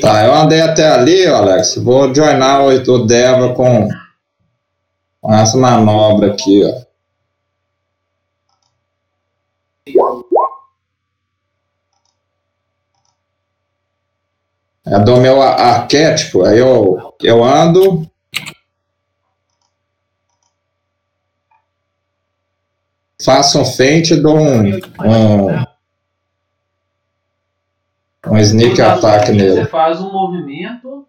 Tá, 0.00 0.24
eu 0.24 0.34
andei 0.34 0.60
até 0.60 0.88
ali, 0.88 1.26
Alex. 1.26 1.76
Vou 1.76 2.12
joinar 2.14 2.62
o, 2.62 2.68
o 2.68 3.06
Deva 3.06 3.54
com, 3.54 3.88
com 5.20 5.32
essa 5.32 5.56
manobra 5.56 6.32
aqui, 6.32 6.64
ó. 6.64 6.84
É 14.86 14.98
do 14.98 15.16
meu 15.16 15.40
arquétipo, 15.40 16.44
aí 16.44 16.58
eu, 16.58 17.14
eu 17.22 17.42
ando. 17.42 18.06
Faço 23.24 23.60
um 23.60 23.64
feint 23.64 24.10
e 24.10 24.20
dou 24.20 24.36
um, 24.36 24.76
um, 24.76 25.64
Um 28.26 28.38
sneak 28.38 28.80
vezes 28.80 29.32
nele. 29.32 29.52
Você 29.52 29.66
faz 29.66 30.00
um 30.00 30.10
movimento. 30.10 31.06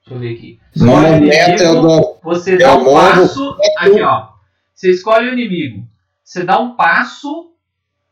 Deixa 0.00 0.14
eu 0.14 0.18
ver 0.18 0.34
aqui. 0.34 0.60
No 0.76 0.86
Escolhe 0.86 1.10
momento 1.10 1.62
eu 1.62 1.74
inimigo, 1.74 1.82
dou. 1.82 2.20
Você 2.22 2.56
dá 2.56 2.74
um 2.74 2.84
passo. 2.84 3.56
Aqui, 3.78 4.02
ó. 4.02 4.28
Você 4.74 4.90
escolhe 4.90 5.28
o 5.28 5.32
inimigo. 5.32 5.86
Você 6.24 6.42
dá 6.42 6.58
um 6.58 6.74
passo, 6.74 7.52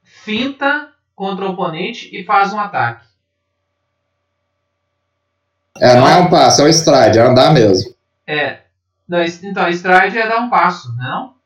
finta 0.03 0.93
contra 1.15 1.47
o 1.47 1.53
oponente 1.53 2.15
e 2.15 2.25
faz 2.25 2.53
um 2.53 2.61
ataque. 2.61 3.07
É, 5.81 5.95
não 5.95 6.09
é 6.09 6.17
um 6.17 6.29
passo, 6.29 6.63
é 6.63 6.65
um 6.65 6.69
stride, 6.69 7.19
é 7.19 7.23
andar 7.23 7.53
mesmo. 7.53 7.95
É. 8.27 8.63
Não, 9.09 9.23
então, 9.23 9.69
stride 9.69 10.19
é 10.19 10.29
dar 10.29 10.41
um 10.41 10.51
passo, 10.51 10.95
não? 10.97 11.38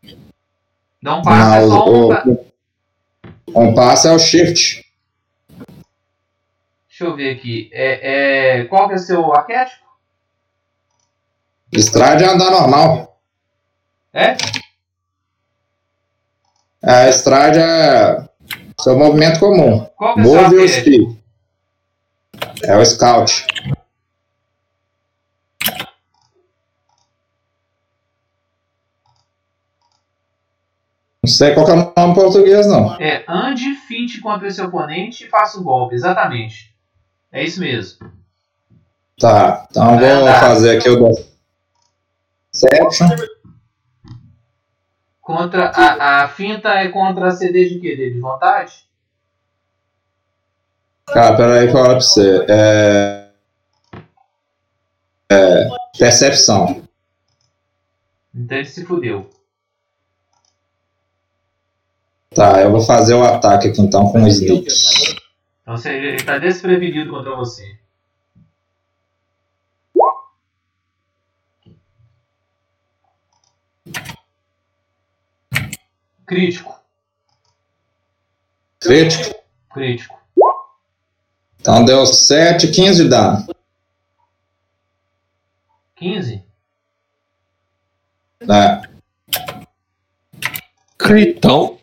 Não? 1.02 1.18
Um 1.18 1.22
passo 1.22 1.56
é 1.56 1.68
só 1.68 1.90
um. 1.90 2.12
o, 3.46 3.60
um 3.60 3.74
passo 3.74 4.08
é 4.08 4.12
o 4.12 4.18
shift. 4.18 4.86
Deixa 6.88 7.04
eu 7.04 7.16
ver 7.16 7.36
aqui. 7.36 7.68
É, 7.72 8.60
é, 8.60 8.64
qual 8.64 8.86
que 8.86 8.94
é 8.94 8.96
o 8.96 9.00
seu 9.00 9.34
arquétipo? 9.34 9.82
Stride 11.72 12.22
é 12.22 12.28
andar 12.28 12.50
normal. 12.50 13.18
É? 14.12 14.36
É, 16.82 17.08
stride 17.08 17.58
é 17.58 18.28
seu 18.80 18.96
movimento 18.96 19.40
comum. 19.40 19.84
Qual 19.96 20.14
que 20.14 20.20
é 20.20 20.22
o 20.22 20.26
seu 20.26 20.42
Move 20.42 20.56
o 20.56 20.68
speed. 20.68 21.16
É 22.64 22.76
o 22.76 22.84
scout. 22.84 23.46
Não 31.24 31.30
sei 31.30 31.54
qual 31.54 31.64
que 31.64 31.70
é 31.70 31.74
o 31.74 31.92
nome 31.96 32.14
português, 32.16 32.66
não. 32.66 33.00
É, 33.00 33.24
ande, 33.28 33.76
finte 33.76 34.20
contra 34.20 34.48
esse 34.48 34.60
oponente 34.60 35.24
e 35.24 35.28
faça 35.28 35.60
o 35.60 35.62
golpe. 35.62 35.94
Exatamente. 35.94 36.74
É 37.30 37.44
isso 37.44 37.60
mesmo. 37.60 38.10
Tá, 39.20 39.68
então 39.70 40.00
É, 40.00 40.16
vou 40.16 40.26
tá. 40.26 40.40
fazer 40.40 40.78
aqui 40.78 40.88
o 40.88 41.12
Deception. 42.52 43.08
Contra 45.20 45.68
a, 45.68 46.24
a 46.24 46.28
finta 46.28 46.70
é 46.70 46.88
contra 46.88 47.28
a 47.28 47.30
CD 47.30 47.68
de 47.68 47.78
quê? 47.78 47.94
De 47.94 48.18
vontade? 48.18 48.84
Cara, 51.06 51.36
peraí 51.36 51.70
que 51.70 51.76
eu 51.76 51.84
pra 51.84 51.94
você. 51.94 52.44
É... 52.48 53.28
é... 55.30 55.68
Percepção. 55.96 56.82
Então 58.34 58.58
ele 58.58 58.66
se 58.66 58.84
fudeu. 58.84 59.30
Tá, 62.34 62.62
eu 62.62 62.70
vou 62.70 62.80
fazer 62.80 63.14
o 63.14 63.22
ataque 63.22 63.68
aqui 63.68 63.80
então 63.80 64.10
com 64.10 64.22
o 64.22 64.28
Sneak. 64.28 64.66
Então 65.62 65.76
você, 65.76 65.90
ele 65.90 66.16
está 66.16 66.38
desprevenido 66.38 67.10
contra 67.10 67.36
você. 67.36 67.76
Crítico. 76.26 76.74
Crítico. 78.80 79.34
Crítico. 79.74 80.18
Então 81.60 81.84
deu 81.84 82.06
7, 82.06 82.68
15 82.68 83.02
de 83.04 83.08
dano. 83.10 83.46
15? 85.96 86.42
Né? 88.40 88.82
Critão. 90.96 91.78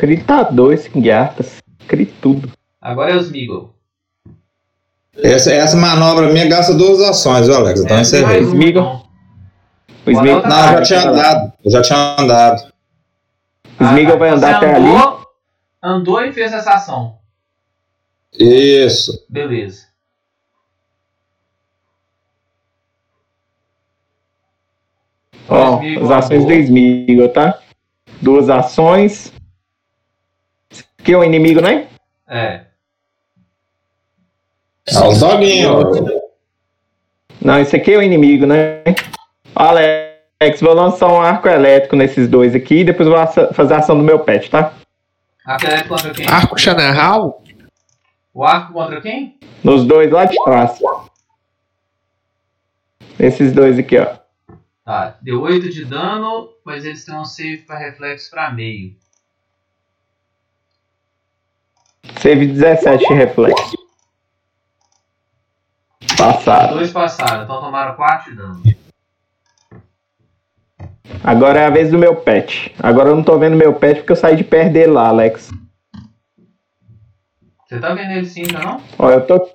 Critador 0.00 0.72
esse 0.72 0.88
Guiartas. 0.88 1.58
Cri 1.86 2.06
tudo. 2.06 2.50
Agora 2.80 3.12
é 3.12 3.16
os 3.16 3.30
Meagle. 3.30 3.68
Essa, 5.22 5.52
essa 5.52 5.76
manobra 5.76 6.32
minha 6.32 6.48
gasta 6.48 6.72
duas 6.72 7.02
ações, 7.02 7.46
viu, 7.46 7.54
Alex? 7.56 7.80
Então 7.80 7.98
É, 7.98 8.00
um, 8.00 8.02
Smeagol. 8.02 8.66
então. 8.66 9.02
O 10.06 10.10
Smeagol, 10.10 10.42
Bota 10.42 10.48
Não, 10.48 10.56
eu 10.56 10.72
já 10.72 10.78
Ah, 10.78 10.82
tinha 10.82 11.10
andado. 11.10 11.52
Eu 11.62 11.70
já 11.70 11.82
tinha 11.82 12.16
andado. 12.18 12.72
O 13.78 13.84
Smeagol 13.84 14.18
vai 14.18 14.30
você 14.30 14.36
andar 14.36 14.56
até 14.56 14.74
ali. 14.74 14.88
andou, 15.82 16.24
e 16.24 16.32
fez 16.32 16.50
essa 16.50 16.70
ação. 16.72 17.18
Isso. 18.32 19.22
Beleza. 19.28 19.84
Ó, 25.46 25.80
as 26.04 26.10
ações 26.10 26.46
do. 26.46 26.52
Smeagol, 26.52 27.28
tá? 27.28 27.58
Duas 28.22 28.48
ações. 28.48 29.30
Aqui 31.00 31.12
é 31.12 31.16
o 31.16 31.24
inimigo, 31.24 31.60
né? 31.60 31.88
É. 32.28 32.64
É 34.86 35.08
os 35.08 35.18
doguinhos. 35.18 36.20
Não, 37.40 37.58
esse 37.58 37.74
aqui 37.74 37.94
é 37.94 37.98
o 37.98 38.02
inimigo, 38.02 38.46
né? 38.46 38.82
Alex, 39.54 40.60
vou 40.60 40.74
lançar 40.74 41.08
um 41.08 41.20
arco 41.20 41.48
elétrico 41.48 41.96
nesses 41.96 42.28
dois 42.28 42.54
aqui 42.54 42.80
e 42.80 42.84
depois 42.84 43.08
vou 43.08 43.16
fazer 43.54 43.74
a 43.74 43.78
ação 43.78 43.96
do 43.96 44.04
meu 44.04 44.18
pet, 44.20 44.50
tá? 44.50 44.74
Arco 45.44 45.66
elétrico 45.66 45.88
contra 45.88 46.12
quem? 46.12 46.26
Arco 46.28 46.60
Chanarral? 46.60 47.42
O 48.34 48.44
arco 48.44 48.72
contra 48.74 49.00
quem? 49.00 49.38
Nos 49.64 49.84
dois 49.84 50.10
lá 50.10 50.26
de 50.26 50.36
trás. 50.44 50.78
Esses 53.18 53.52
dois 53.52 53.78
aqui, 53.78 53.98
ó. 53.98 54.18
Tá, 54.84 55.18
deu 55.22 55.42
8 55.42 55.70
de 55.70 55.84
dano, 55.84 56.50
mas 56.64 56.84
eles 56.84 57.04
têm 57.04 57.14
um 57.14 57.24
save 57.24 57.58
para 57.58 57.78
reflexo 57.78 58.30
para 58.30 58.50
meio. 58.50 58.94
Save 62.18 62.46
17 62.46 63.06
de 63.06 63.14
reflexo. 63.14 63.76
Passado. 66.16 66.74
dois 66.74 66.90
passaram, 66.90 67.44
então 67.44 67.60
tomaram 67.60 67.94
4 67.94 68.30
de 68.30 68.36
dano. 68.36 68.62
Agora 71.24 71.60
é 71.60 71.66
a 71.66 71.70
vez 71.70 71.90
do 71.90 71.98
meu 71.98 72.16
pet. 72.16 72.74
Agora 72.78 73.10
eu 73.10 73.16
não 73.16 73.22
tô 73.22 73.38
vendo 73.38 73.56
meu 73.56 73.74
pet 73.74 73.98
porque 73.98 74.12
eu 74.12 74.16
saí 74.16 74.36
de 74.36 74.44
perto 74.44 74.72
dele 74.72 74.92
lá, 74.92 75.08
Alex. 75.08 75.50
Você 77.66 77.78
tá 77.78 77.94
vendo 77.94 78.12
ele 78.12 78.26
sim, 78.26 78.44
tá 78.44 78.60
não? 78.60 78.80
Ó, 78.98 79.10
eu 79.10 79.26
tô. 79.26 79.48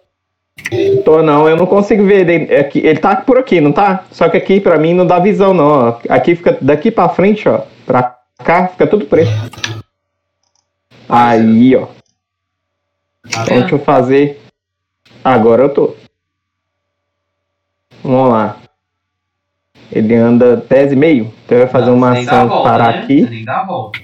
Tô 1.03 1.22
não, 1.22 1.47
eu 1.49 1.58
não 1.58 1.66
consigo 1.66 2.06
ver 2.06 2.28
ele 2.28 2.56
aqui. 2.56 2.80
Ele 2.80 2.99
tá 2.99 3.16
por 3.16 3.38
aqui, 3.38 3.60
não 3.60 3.72
tá? 3.72 4.06
Só 4.12 4.30
que 4.30 4.38
aqui 4.38 4.60
pra 4.60 4.78
mim 4.78 4.93
não 4.93 5.06
dá 5.06 5.20
visão, 5.20 5.53
não. 5.53 5.99
Aqui 6.10 6.36
fica 6.36 6.58
daqui 6.62 6.89
pra 6.89 7.10
frente, 7.10 7.47
ó. 7.47 7.62
Pra 7.86 8.18
cá 8.43 8.68
fica 8.70 8.88
tudo 8.88 9.06
preto. 9.06 9.32
Aí, 11.10 11.76
ó. 11.76 11.88
Então 13.42 13.46
vendo? 13.46 13.60
deixa 13.62 13.76
eu 13.76 13.80
fazer. 13.80 14.42
Agora 15.24 15.64
eu 15.64 15.74
tô. 15.74 15.96
Vamos 18.04 18.32
lá. 18.32 18.62
Ele 19.92 20.16
anda 20.16 20.58
10,5. 20.58 21.32
Então 21.46 21.58
eu 21.58 21.64
vou 21.64 21.72
fazer 21.72 21.86
Não, 21.88 21.96
uma 21.96 22.12
ação 22.12 22.48
volta, 22.48 22.70
parar 22.70 22.94
né? 22.94 23.00
aqui. 23.00 23.24
Você 23.24 23.30
nem 23.30 23.46
dá 23.46 23.62
a 23.62 23.66
volta. 23.66 24.00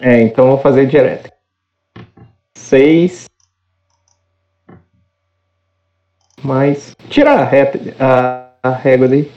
É, 0.00 0.22
então 0.22 0.44
eu 0.44 0.50
vou 0.52 0.60
fazer 0.60 0.86
direto. 0.86 1.30
6. 2.54 3.28
Mais. 6.42 6.94
Tira 7.08 7.32
a, 7.32 7.44
reta, 7.44 7.78
a, 7.98 8.50
a 8.62 8.70
régua 8.70 9.08
dele. 9.08 9.32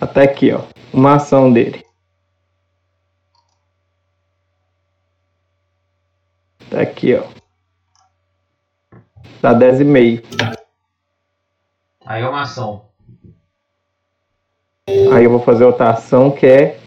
Até 0.00 0.22
aqui, 0.22 0.52
ó. 0.52 0.62
Uma 0.92 1.14
ação 1.14 1.52
dele. 1.52 1.84
Tá 6.70 6.82
aqui, 6.82 7.14
ó. 7.14 7.37
Dá 9.40 9.54
10,5. 9.54 10.22
Aí 12.04 12.22
é 12.22 12.28
uma 12.28 12.42
ação. 12.42 12.84
Aí 14.88 15.24
eu 15.24 15.30
vou 15.30 15.40
fazer 15.40 15.64
outra 15.64 15.90
ação 15.90 16.30
que 16.30 16.46
é 16.46 16.80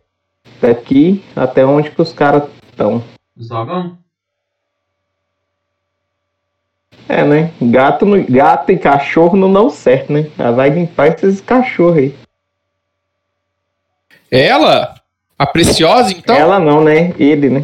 daqui 0.59 1.23
até 1.35 1.65
onde 1.65 1.91
que 1.91 2.01
os 2.01 2.11
caras 2.11 2.49
estão. 2.69 3.03
Os 3.37 3.47
dogão? 3.49 3.97
É, 7.07 7.23
né? 7.23 7.51
Gato, 7.61 8.05
no- 8.05 8.25
gato 8.25 8.71
e 8.71 8.77
cachorro 8.77 9.35
não 9.37 9.51
dão 9.51 9.69
certo, 9.69 10.11
né? 10.13 10.31
Ela 10.37 10.51
vai 10.51 10.69
limpar 10.69 11.07
esses 11.07 11.41
cachorros 11.41 11.97
aí. 11.97 12.15
Ela? 14.31 14.95
A 15.37 15.45
preciosa, 15.45 16.11
então? 16.13 16.35
Ela 16.35 16.57
não, 16.59 16.83
né? 16.83 17.13
Ele, 17.19 17.49
né? 17.49 17.61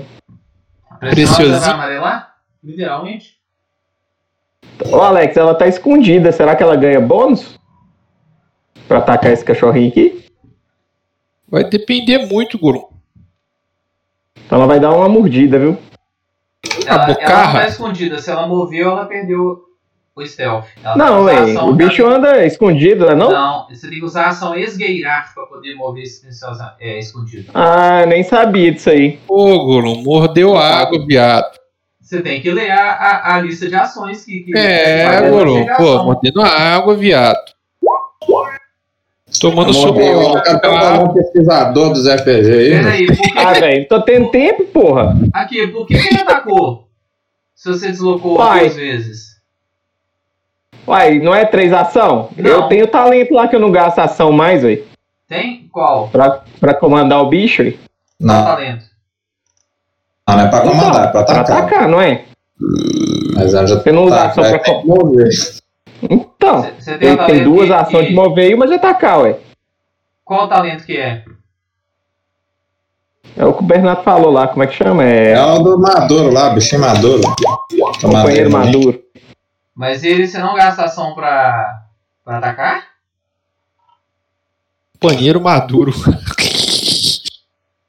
Preciosa 0.99 1.35
Preciosinho. 1.35 1.59
vai 1.61 1.69
amarelar? 1.73 2.35
Literalmente. 2.63 3.36
Ô, 4.91 5.01
Alex, 5.01 5.35
ela 5.35 5.55
tá 5.55 5.67
escondida. 5.67 6.31
Será 6.31 6.55
que 6.55 6.63
ela 6.63 6.75
ganha 6.75 6.99
bônus? 7.01 7.57
Pra 8.87 8.99
atacar 8.99 9.31
esse 9.31 9.43
cachorrinho 9.43 9.89
aqui? 9.89 10.25
Vai 11.49 11.63
depender 11.63 12.25
muito, 12.27 12.57
Guru. 12.57 12.89
Então 14.45 14.59
ela 14.59 14.67
vai 14.67 14.79
dar 14.79 14.91
uma 14.93 15.09
mordida, 15.09 15.59
viu? 15.59 15.77
Ela, 16.85 16.95
ela 16.95 17.07
não 17.07 17.13
bocarra? 17.13 17.59
tá 17.61 17.67
escondida. 17.67 18.19
Se 18.19 18.29
ela 18.31 18.47
moveu, 18.47 18.89
ela 18.91 19.05
perdeu 19.05 19.67
o 20.15 20.25
stealth. 20.25 20.65
Ela 20.83 20.95
Não, 20.97 21.23
ué, 21.25 21.53
o 21.61 21.73
bicho 21.73 22.03
pra- 22.03 22.15
anda 22.15 22.45
escondido, 22.45 23.05
né, 23.05 23.13
não? 23.13 23.29
Não, 23.29 23.67
você 23.69 23.89
tem 23.89 23.99
que 23.99 24.05
usar 24.05 24.25
a 24.25 24.29
ação 24.29 24.55
esgueirar 24.55 25.33
pra 25.33 25.45
poder 25.45 25.75
mover 25.75 26.03
é, 26.79 26.99
escondido. 26.99 27.51
Ah, 27.53 28.05
nem 28.05 28.23
sabia 28.23 28.71
disso 28.71 28.89
aí. 28.89 29.19
Ô, 29.27 29.59
Gollum, 29.65 30.01
mordeu 30.01 30.57
água, 30.57 31.05
viado. 31.05 31.56
Você 32.07 32.21
tem 32.21 32.39
que 32.41 32.49
ler 32.49 32.71
a, 32.71 32.91
a, 32.93 33.35
a 33.35 33.41
lista 33.41 33.67
de 33.67 33.75
ações 33.75 34.23
que. 34.23 34.39
que 34.39 34.57
É, 34.57 35.29
Gollum, 35.29 35.65
ter 35.65 35.75
pô, 35.75 36.03
mordendo 36.03 36.41
água, 36.41 36.95
viado. 36.95 37.37
Tomando 39.41 39.73
sopa. 39.73 39.99
Ô, 39.99 40.29
o 40.37 40.41
cara 40.41 40.57
tá 40.57 41.03
um 41.03 41.13
pesquisador 41.13 41.91
dos 41.91 42.07
RPG 42.07 42.29
aí. 42.31 42.69
né? 42.75 42.83
Peraí, 42.83 43.07
por 43.07 43.17
que, 43.17 43.37
Ah, 43.37 43.53
velho, 43.53 43.87
tô 43.89 44.01
tendo 44.03 44.31
tempo, 44.31 44.63
porra. 44.67 45.17
aqui, 45.33 45.67
por 45.67 45.85
que, 45.85 45.95
ele 45.95 46.21
atacou? 46.21 46.87
Se 47.53 47.67
você 47.67 47.87
deslocou 47.87 48.37
Uai. 48.37 48.61
duas 48.61 48.75
vezes. 48.77 49.27
Uai, 50.87 51.19
não 51.19 51.35
é 51.35 51.43
três 51.43 51.73
ação? 51.73 52.29
Não. 52.37 52.49
Eu 52.49 52.63
tenho 52.69 52.87
talento 52.87 53.33
lá 53.33 53.49
que 53.49 53.55
eu 53.57 53.59
não 53.59 53.69
gasto 53.69 53.99
ação 53.99 54.31
mais, 54.31 54.61
velho. 54.61 54.85
Tem? 55.27 55.67
Qual? 55.73 56.07
Pra, 56.07 56.41
pra 56.57 56.73
comandar 56.73 57.21
o 57.21 57.27
bicho, 57.27 57.63
velho. 57.63 57.77
Qual 57.77 58.37
Não, 58.37 58.45
talento? 58.45 58.85
Não 60.35 60.43
é 60.43 60.47
pra 60.49 60.61
comandar, 60.61 61.05
é 61.05 61.07
pra 61.11 61.23
Pra 61.23 61.41
atacar. 61.41 61.57
atacar, 61.63 61.87
não 61.87 62.01
é? 62.01 62.25
Mas 63.35 63.53
ela 63.53 63.67
já 63.67 63.75
Você 63.75 63.91
não 63.91 64.05
usa 64.05 64.15
tá, 64.15 64.25
ação 64.27 64.43
pra 64.43 64.83
mover. 64.83 65.29
Então, 66.09 66.61
tem 66.99 67.09
ele 67.09 67.17
tem 67.25 67.43
duas 67.43 67.67
que- 67.67 67.73
ações 67.73 68.03
que- 68.03 68.09
de 68.09 68.15
mover 68.15 68.57
mas 68.57 68.69
de 68.69 68.75
atacar, 68.75 69.19
ué. 69.21 69.37
Qual 70.25 70.45
o 70.45 70.47
talento 70.47 70.85
que 70.85 70.97
é? 70.97 71.23
É 73.35 73.45
o 73.45 73.53
que 73.53 73.61
o 73.63 73.65
Bernardo 73.65 74.03
falou 74.03 74.31
lá, 74.31 74.47
como 74.47 74.63
é 74.63 74.67
que 74.67 74.73
chama? 74.73 75.03
É, 75.03 75.33
É 75.33 75.43
o 75.45 75.59
do 75.59 75.79
Maduro 75.79 76.31
lá, 76.31 76.49
bichinho 76.49 76.81
Maduro. 76.81 77.21
companheiro 78.01 78.51
maduro. 78.51 78.99
Mas 79.75 80.03
ele, 80.03 80.27
você 80.27 80.39
não 80.39 80.55
gasta 80.55 80.85
ação 80.85 81.13
pra, 81.13 81.81
pra 82.25 82.37
atacar? 82.39 82.83
Companheiro 84.99 85.39
maduro. 85.39 85.93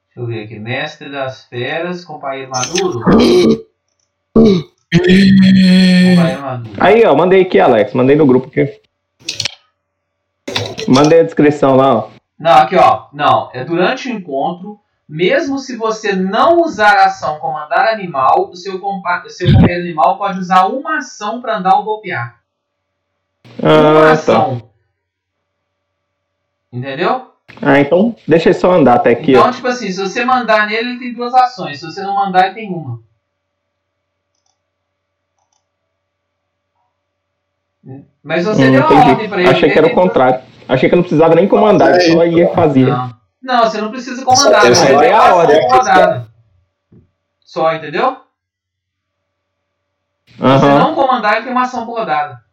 Deixa 0.09 0.19
eu 0.19 0.25
ver 0.25 0.43
aqui. 0.45 0.59
Mestre 0.59 1.09
das 1.11 1.45
feras, 1.45 2.03
companheiro 2.03 2.49
maduro. 2.51 2.99
companheiro 3.01 3.75
maduro. 6.41 6.75
Aí, 6.79 7.05
ó, 7.05 7.15
mandei 7.15 7.41
aqui, 7.41 7.59
Alex. 7.59 7.93
Mandei 7.93 8.15
no 8.15 8.25
grupo 8.25 8.47
aqui. 8.47 8.81
Mandei 10.87 11.19
a 11.19 11.23
descrição 11.23 11.75
lá, 11.75 11.95
ó. 11.95 12.09
Não, 12.39 12.51
aqui 12.53 12.75
ó. 12.75 13.07
Não, 13.13 13.49
é 13.53 13.63
durante 13.63 14.09
o 14.09 14.11
encontro. 14.11 14.79
Mesmo 15.07 15.57
se 15.57 15.75
você 15.75 16.13
não 16.13 16.61
usar 16.61 16.97
a 16.97 17.05
ação 17.05 17.39
comandar 17.39 17.87
animal, 17.93 18.49
o 18.51 18.55
seu, 18.55 18.79
compa 18.79 19.23
o 19.25 19.29
seu 19.29 19.51
companheiro 19.51 19.81
animal 19.83 20.17
pode 20.19 20.37
usar 20.39 20.65
uma 20.67 20.97
ação 20.99 21.41
pra 21.41 21.57
andar 21.57 21.75
ou 21.77 21.83
golpear. 21.83 22.39
Uma 23.59 24.01
Ah, 24.01 24.03
tá. 24.05 24.11
ação. 24.11 24.69
Entendeu? 26.71 27.28
Ah, 27.61 27.79
então 27.79 28.15
deixa 28.27 28.49
ele 28.49 28.57
só 28.57 28.71
andar 28.71 28.95
até 28.95 29.11
aqui, 29.11 29.31
então, 29.31 29.47
ó. 29.47 29.51
tipo 29.51 29.67
assim, 29.67 29.91
se 29.91 29.99
você 30.01 30.23
mandar 30.23 30.67
nele, 30.67 30.91
ele 30.91 30.99
tem 30.99 31.13
duas 31.13 31.33
ações. 31.33 31.79
Se 31.79 31.85
você 31.85 32.01
não 32.01 32.15
mandar, 32.15 32.45
ele 32.47 32.55
tem 32.55 32.69
uma. 32.73 32.99
Mas 38.23 38.45
você 38.45 38.67
Hum, 38.67 38.71
deu 38.71 38.83
a 38.83 38.87
ordem 38.87 39.11
entendi. 39.13 39.27
pra 39.29 39.39
ele. 39.41 39.49
Achei 39.49 39.69
que 39.71 39.77
era 39.77 39.87
o 39.87 39.93
contrário. 39.95 40.41
Achei 40.67 40.87
que 40.87 40.93
eu 40.95 40.97
não 40.97 41.03
precisava 41.03 41.33
nem 41.35 41.47
comandar, 41.47 41.95
eu 41.95 42.01
só 42.13 42.25
ia 42.25 42.53
fazer. 42.53 42.85
Não. 42.85 43.13
não, 43.41 43.63
você 43.63 43.81
não 43.81 43.89
precisa 43.89 44.23
comandar. 44.23 44.61
Só 44.61 44.67
Você 44.75 44.87
tem 44.87 44.99
tem 44.99 45.11
a 45.11 45.23
uma 45.23 45.35
ordem. 45.35 45.57
ação 45.57 45.77
rodada. 45.77 46.27
Só, 47.43 47.73
entendeu? 47.73 48.17
Se 50.27 50.37
você 50.37 50.67
não 50.67 50.93
comandar, 50.93 51.35
ele 51.35 51.43
tem 51.45 51.51
uma 51.51 51.63
ação 51.63 51.85
por 51.85 51.97
rodada. 51.97 52.43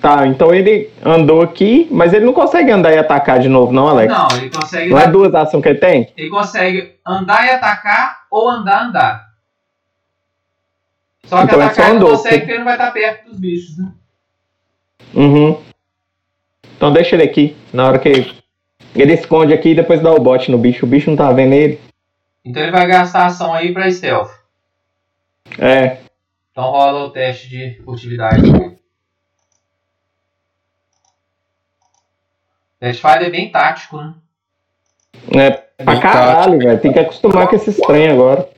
Tá, 0.00 0.26
então 0.26 0.54
ele 0.54 0.90
andou 1.04 1.42
aqui, 1.42 1.86
mas 1.90 2.14
ele 2.14 2.24
não 2.24 2.32
consegue 2.32 2.70
andar 2.70 2.90
e 2.92 2.98
atacar 2.98 3.38
de 3.38 3.48
novo, 3.50 3.70
não, 3.70 3.86
Alex? 3.86 4.10
Não, 4.12 4.28
ele 4.38 4.48
consegue, 4.50 4.90
Não 4.90 4.98
é 4.98 5.06
duas 5.06 5.34
ações 5.34 5.62
que 5.62 5.68
ele 5.68 5.78
tem? 5.78 6.10
ele 6.16 6.30
consegue 6.30 6.94
andar 7.06 7.46
e 7.46 7.50
atacar 7.50 8.20
ou 8.30 8.48
andar 8.48 8.84
andar. 8.86 9.30
Só 11.26 11.36
que 11.38 11.44
Então 11.44 11.60
atacar 11.60 11.74
só 11.74 11.82
ele 11.82 11.90
não 11.90 11.96
andou. 11.98 12.16
consegue 12.16 12.38
porque 12.38 12.50
ele 12.50 12.58
não 12.60 12.64
vai 12.64 12.74
estar 12.74 12.90
perto 12.92 13.24
dos 13.28 13.38
bichos, 13.38 13.76
né? 13.78 13.92
Uhum. 15.14 15.60
Então 16.76 16.92
deixa 16.92 17.14
ele 17.16 17.24
aqui. 17.24 17.54
Na 17.72 17.86
hora 17.88 17.98
que 17.98 18.08
ele 18.94 19.12
esconde 19.12 19.52
aqui 19.52 19.70
e 19.70 19.74
depois 19.74 20.00
dá 20.00 20.10
o 20.12 20.18
bote 20.20 20.50
no 20.50 20.56
bicho. 20.58 20.86
O 20.86 20.88
bicho 20.88 21.10
não 21.10 21.16
tá 21.16 21.30
vendo 21.30 21.52
ele. 21.52 21.78
Então 22.42 22.62
ele 22.62 22.72
vai 22.72 22.86
gastar 22.86 23.26
ação 23.26 23.52
aí 23.52 23.72
pra 23.74 23.90
stealth. 23.92 24.30
É. 25.58 25.98
Então 26.50 26.64
rola 26.64 27.04
o 27.04 27.10
teste 27.10 27.48
de 27.50 27.82
furtividade. 27.84 28.42
Pathfinder 32.80 33.26
é 33.26 33.30
bem 33.30 33.50
tático, 33.50 33.98
né? 33.98 34.14
É 35.34 35.50
pra 35.50 35.92
Bem 35.92 36.00
caralho, 36.00 36.58
velho. 36.58 36.80
Tem 36.80 36.92
que 36.92 36.98
acostumar 36.98 37.46
com 37.46 37.56
esse 37.56 37.80
trem 37.82 38.08
agora. 38.08 38.48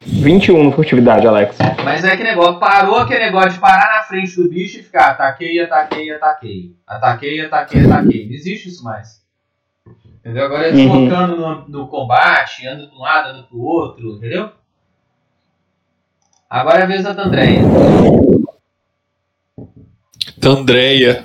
21 0.00 0.62
no 0.62 0.70
furtividade, 0.72 1.26
Alex. 1.26 1.58
Mas 1.82 2.04
é 2.04 2.16
que 2.16 2.22
negócio, 2.22 2.60
parou 2.60 2.98
aquele 2.98 3.24
negócio 3.24 3.54
de 3.54 3.58
parar 3.58 3.96
na 3.96 4.02
frente 4.04 4.36
do 4.36 4.48
bicho 4.48 4.78
e 4.78 4.82
ficar 4.84 5.10
ataquei, 5.10 5.58
ataquei, 5.60 6.12
ataquei. 6.12 6.76
Ataquei, 6.86 7.40
ataquei, 7.40 7.84
ataquei. 7.86 8.26
Não 8.28 8.34
existe 8.34 8.68
isso 8.68 8.84
mais. 8.84 9.20
Entendeu? 10.20 10.44
Agora 10.44 10.68
é 10.68 10.72
Uhum. 10.72 11.06
deslocando 11.06 11.36
no, 11.36 11.68
no 11.68 11.88
combate, 11.88 12.66
anda 12.66 12.86
de 12.86 12.94
um 12.94 13.00
lado, 13.00 13.30
anda 13.30 13.42
pro 13.44 13.60
outro, 13.60 14.16
entendeu? 14.16 14.50
Agora 16.48 16.78
é 16.80 16.82
a 16.82 16.86
vez 16.86 17.02
da 17.02 17.14
Tandreia. 17.14 17.60
Andréia. 20.46 21.24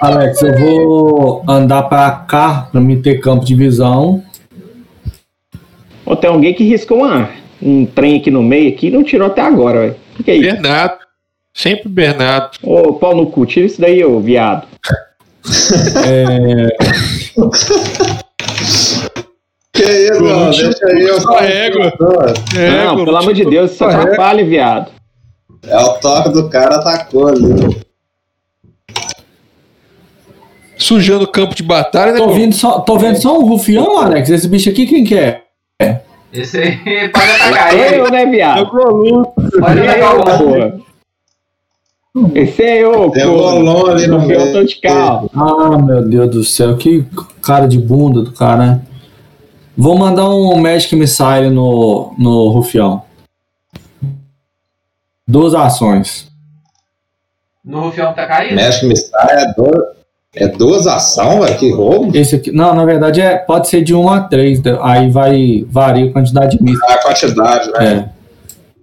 Alex, 0.00 0.42
eu 0.42 0.58
vou 0.58 1.44
andar 1.46 1.84
pra 1.84 2.10
cá 2.10 2.68
pra 2.72 2.80
me 2.80 2.96
ter 2.96 3.20
campo 3.20 3.44
de 3.44 3.54
visão. 3.54 4.22
Ou 6.04 6.16
tem 6.16 6.28
alguém 6.28 6.52
que 6.52 6.64
riscou 6.64 6.98
uma, 6.98 7.30
um 7.62 7.86
trem 7.86 8.16
aqui 8.16 8.30
no 8.30 8.42
meio 8.42 8.70
aqui 8.70 8.88
e 8.88 8.90
não 8.90 9.04
tirou 9.04 9.28
até 9.28 9.42
agora, 9.42 9.80
velho. 9.80 9.96
O 10.12 10.16
que, 10.16 10.24
que 10.24 10.30
é 10.30 10.36
isso? 10.36 10.52
Bernardo. 10.52 10.98
Sempre 11.54 11.88
Bernardo. 11.88 12.50
Ô, 12.62 12.94
pau 12.94 13.14
no 13.14 13.26
cu, 13.26 13.46
tira 13.46 13.66
isso 13.66 13.80
daí, 13.80 14.04
ô 14.04 14.20
viado. 14.20 14.66
Que 19.72 19.84
isso, 19.84 20.22
não, 20.22 20.50
deixa 20.50 20.86
aí. 20.86 21.02
Eu 21.02 21.20
só 21.20 21.38
régua. 21.38 21.92
É, 22.54 22.84
não, 22.84 23.04
pelo 23.04 23.16
amor 23.16 23.32
de 23.32 23.44
Deus, 23.44 23.72
isso 23.72 23.84
atrapalha, 23.84 24.44
viado. 24.44 24.90
É 25.66 25.78
o 25.78 25.94
toque 25.94 26.28
do 26.28 26.48
cara, 26.50 26.76
atacou 26.76 27.28
ali. 27.28 27.81
Sujando 30.92 31.24
o 31.24 31.28
campo 31.28 31.54
de 31.54 31.62
batalha, 31.62 32.12
né? 32.12 32.18
Tô 32.18 32.28
vendo 32.28 32.54
só, 32.54 32.80
tô 32.80 32.98
vendo 32.98 33.16
só 33.16 33.38
um 33.38 33.46
rufião, 33.46 33.98
Alex. 33.98 34.28
Esse 34.28 34.46
bicho 34.46 34.68
aqui, 34.68 34.84
quem 34.84 35.04
que 35.04 35.16
é? 35.16 35.42
Esse 36.30 36.58
aí 36.58 37.08
pode 37.08 37.30
atacar 37.30 37.74
ele. 37.74 37.96
eu, 37.96 38.10
né, 38.10 38.26
viado? 38.26 38.70
Pode 38.70 39.80
Esse 39.80 39.86
é 39.88 40.04
atacar 40.04 40.12
eu, 40.12 40.20
o 40.20 40.38
porra. 40.38 40.80
Esse 42.34 42.62
é 42.62 42.84
eu, 42.84 43.10
Tem. 43.10 43.24
Golon 43.24 43.86
ali 43.86 44.06
no 44.06 44.16
Eu 44.20 44.26
meio. 44.26 44.52
tô 44.52 44.62
de 44.64 44.74
carro. 44.82 45.30
Ah, 45.34 45.78
meu 45.78 46.06
Deus 46.06 46.30
do 46.30 46.44
céu, 46.44 46.76
que 46.76 47.06
cara 47.40 47.66
de 47.66 47.78
bunda 47.78 48.20
do 48.20 48.32
cara, 48.32 48.66
né? 48.66 48.82
Vou 49.74 49.96
mandar 49.96 50.28
um 50.28 50.60
Magic 50.60 50.94
Missile 50.94 51.48
no, 51.48 52.14
no 52.18 52.48
rufião. 52.50 53.02
Duas 55.26 55.54
ações. 55.54 56.30
No 57.64 57.80
rufião 57.80 58.12
tá 58.12 58.26
caído? 58.26 58.56
Me 58.56 58.96
sai, 58.96 59.42
é 59.42 59.54
duas, 59.54 60.01
é 60.34 60.48
duas 60.48 60.86
ações, 60.86 61.44
velho, 61.44 61.58
que 61.58 61.70
roubo. 61.70 62.16
Esse 62.16 62.36
aqui, 62.36 62.50
não, 62.50 62.74
na 62.74 62.84
verdade 62.86 63.20
é, 63.20 63.36
pode 63.36 63.68
ser 63.68 63.82
de 63.82 63.94
1 63.94 64.08
a 64.08 64.20
3, 64.22 64.62
aí 64.80 65.10
vai 65.10 65.64
varia 65.68 66.08
a 66.08 66.12
quantidade 66.12 66.56
de 66.56 66.64
mísseis. 66.64 66.90
A 66.90 67.02
quantidade, 67.02 67.70
né? 67.72 68.10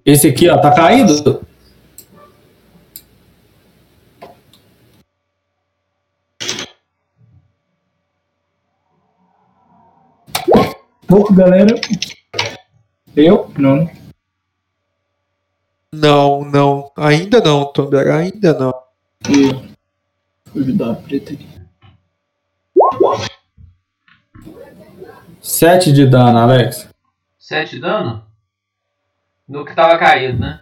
É. 0.05 0.11
Esse 0.11 0.27
aqui, 0.27 0.47
ó, 0.47 0.57
tá 0.59 0.71
caído? 0.71 1.41
Pouco, 11.07 11.33
galera. 11.33 11.73
Eu? 13.15 13.51
Não. 13.57 13.77
né? 13.77 13.91
Não, 15.91 16.45
não. 16.45 16.91
Ainda 16.95 17.41
não, 17.41 17.65
Tomber. 17.65 18.07
Ainda 18.11 18.53
não. 18.53 18.73
Eu. 19.27 19.68
A 20.55 20.95
preta 20.95 21.33
aqui. 21.33 21.47
7 25.41 25.93
de 25.93 26.05
dano, 26.07 26.39
Alex. 26.39 26.87
7 27.37 27.75
de 27.75 27.81
dano? 27.81 28.23
No 29.47 29.63
que 29.65 29.75
tava 29.75 29.97
caído, 29.97 30.39
né? 30.39 30.61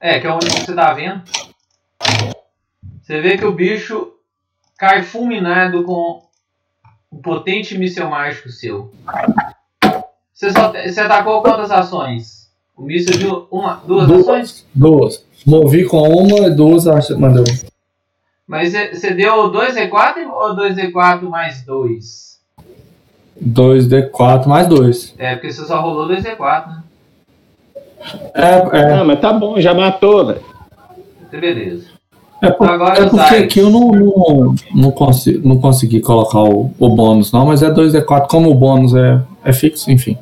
É, 0.00 0.18
que 0.18 0.26
é 0.26 0.30
o 0.30 0.34
único 0.34 0.54
que 0.54 0.60
você 0.66 0.74
tá 0.74 0.92
vendo. 0.94 1.22
Você 3.02 3.20
vê 3.20 3.36
que 3.36 3.44
o 3.44 3.52
bicho 3.52 4.12
cai 4.78 5.02
fulminado 5.02 5.84
com 5.84 6.22
um 7.12 7.20
potente 7.20 7.76
míssil 7.76 8.08
mágico 8.08 8.48
seu. 8.48 8.92
Você, 10.32 10.50
só, 10.50 10.72
você 10.72 11.00
atacou 11.00 11.42
quantas 11.42 11.70
ações? 11.70 12.50
O 12.74 12.82
míssil 12.82 13.18
de 13.18 13.26
uma, 13.54 13.74
duas 13.86 14.06
Duas. 14.06 14.20
ações? 14.22 14.66
Duas. 14.74 15.24
Movi 15.46 15.84
com 15.86 15.98
uma 16.08 16.46
e 16.46 16.50
duas, 16.54 16.84
que 17.06 17.14
mandou. 17.14 17.44
Mas 18.50 18.72
você 18.72 19.14
deu 19.14 19.48
2D4 19.52 20.28
ou 20.28 20.56
2D4 20.56 21.22
mais 21.22 21.62
2? 21.62 22.40
2D4 23.40 24.46
mais 24.48 24.66
2. 24.66 25.14
É, 25.16 25.36
porque 25.36 25.52
você 25.52 25.64
só 25.64 25.80
rolou 25.80 26.08
2D4, 26.08 26.66
né? 26.66 26.82
É, 28.34 28.76
é, 28.76 28.92
Ah, 28.94 29.04
mas 29.04 29.20
tá 29.20 29.32
bom, 29.32 29.60
já 29.60 29.72
matou, 29.72 30.26
velho. 30.26 30.42
Então, 31.28 31.40
beleza. 31.40 31.86
é, 32.42 32.50
por- 32.50 32.68
Agora 32.68 32.98
é 33.00 33.08
porque 33.08 33.34
aqui 33.36 33.60
eu 33.60 33.70
não, 33.70 33.86
não, 33.86 34.54
não, 34.74 34.90
consigo, 34.90 35.46
não 35.46 35.60
consegui 35.60 36.00
colocar 36.00 36.42
o, 36.42 36.72
o 36.76 36.88
bônus, 36.88 37.30
não, 37.30 37.46
mas 37.46 37.62
é 37.62 37.70
2D4. 37.70 38.26
Como 38.26 38.50
o 38.50 38.54
bônus 38.56 38.96
é, 38.96 39.22
é 39.44 39.52
fixo, 39.52 39.88
enfim. 39.92 40.18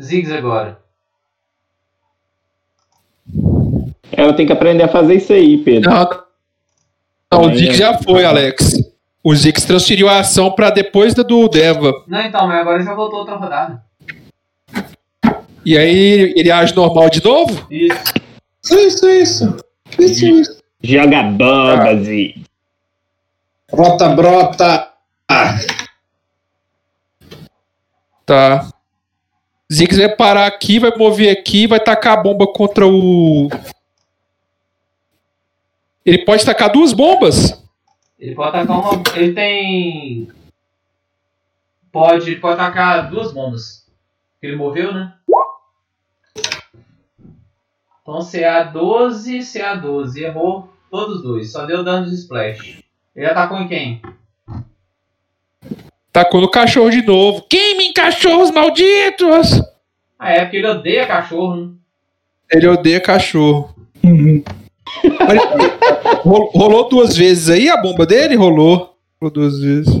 Ziggs 0.00 0.32
agora. 0.32 0.78
Ela 4.12 4.32
tem 4.32 4.46
que 4.46 4.52
aprender 4.52 4.84
a 4.84 4.88
fazer 4.88 5.16
isso 5.16 5.32
aí, 5.32 5.58
Pedro. 5.58 5.90
Não, 5.90 6.08
não, 7.32 7.40
o 7.50 7.54
Zix 7.56 7.74
é. 7.74 7.78
já 7.78 7.98
foi, 7.98 8.24
Alex. 8.24 8.74
O 9.22 9.34
Zix 9.34 9.64
transferiu 9.64 10.08
a 10.08 10.20
ação 10.20 10.52
pra 10.52 10.70
depois 10.70 11.14
da 11.14 11.22
do 11.22 11.48
Deva. 11.48 11.92
Não, 12.06 12.20
então, 12.20 12.46
mas 12.46 12.60
agora 12.60 12.82
já 12.82 12.94
voltou 12.94 13.20
outra 13.20 13.36
rodada. 13.36 13.82
E 15.64 15.76
aí 15.76 16.32
ele 16.36 16.50
age 16.50 16.74
normal 16.74 17.10
de 17.10 17.22
novo? 17.24 17.66
Isso. 17.70 18.14
Isso, 18.70 19.08
isso. 19.08 19.56
Isso, 19.98 20.26
isso. 20.26 20.62
Joga 20.82 21.22
bomba, 21.24 21.96
Zi. 22.02 22.36
Brota, 23.70 24.08
brota. 24.10 24.88
Ah, 25.28 25.58
Tá. 28.26 28.68
Ziggs 29.72 29.96
vai 30.00 30.14
parar 30.16 30.46
aqui, 30.46 30.80
vai 30.80 30.90
mover 30.96 31.30
aqui, 31.30 31.66
vai 31.68 31.78
tacar 31.78 32.18
a 32.18 32.22
bomba 32.22 32.46
contra 32.46 32.86
o. 32.86 33.48
Ele 36.06 36.18
pode 36.24 36.46
tacar 36.46 36.70
duas 36.70 36.92
bombas? 36.92 37.60
Ele 38.16 38.32
pode 38.36 38.48
atacar 38.50 38.78
uma. 38.78 39.02
Ele 39.16 39.32
tem. 39.32 40.28
Pode, 41.90 42.36
pode 42.36 42.54
atacar 42.54 43.10
duas 43.10 43.32
bombas. 43.32 43.84
Ele 44.40 44.54
moveu, 44.54 44.94
né? 44.94 45.14
Então 48.02 48.20
CA12, 48.20 49.40
CA12. 49.40 50.16
Errou 50.18 50.72
todos 50.88 51.16
os 51.16 51.22
dois. 51.24 51.50
Só 51.50 51.66
deu 51.66 51.82
dano 51.82 52.06
de 52.06 52.14
splash. 52.14 52.84
Ele 53.14 53.26
atacou 53.26 53.58
em 53.58 53.66
quem? 53.66 54.02
Tacou 56.12 56.40
no 56.40 56.48
cachorro 56.48 56.90
de 56.90 57.02
novo. 57.02 57.42
Queimem 57.48 57.92
cachorros 57.92 58.52
malditos! 58.52 59.60
Ah, 60.18 60.30
é 60.30 60.42
porque 60.42 60.58
ele 60.58 60.68
odeia 60.68 61.06
cachorro, 61.06 61.56
né? 61.56 61.72
Ele 62.50 62.68
odeia 62.68 63.00
cachorro. 63.00 63.74
Uhum. 64.04 64.42
Rolou 66.24 66.88
duas 66.88 67.16
vezes 67.16 67.48
aí 67.50 67.68
a 67.68 67.76
bomba 67.76 68.04
dele? 68.06 68.34
Rolou. 68.36 68.96
Rolou 69.20 69.32
duas 69.32 69.58
vezes. 69.60 69.94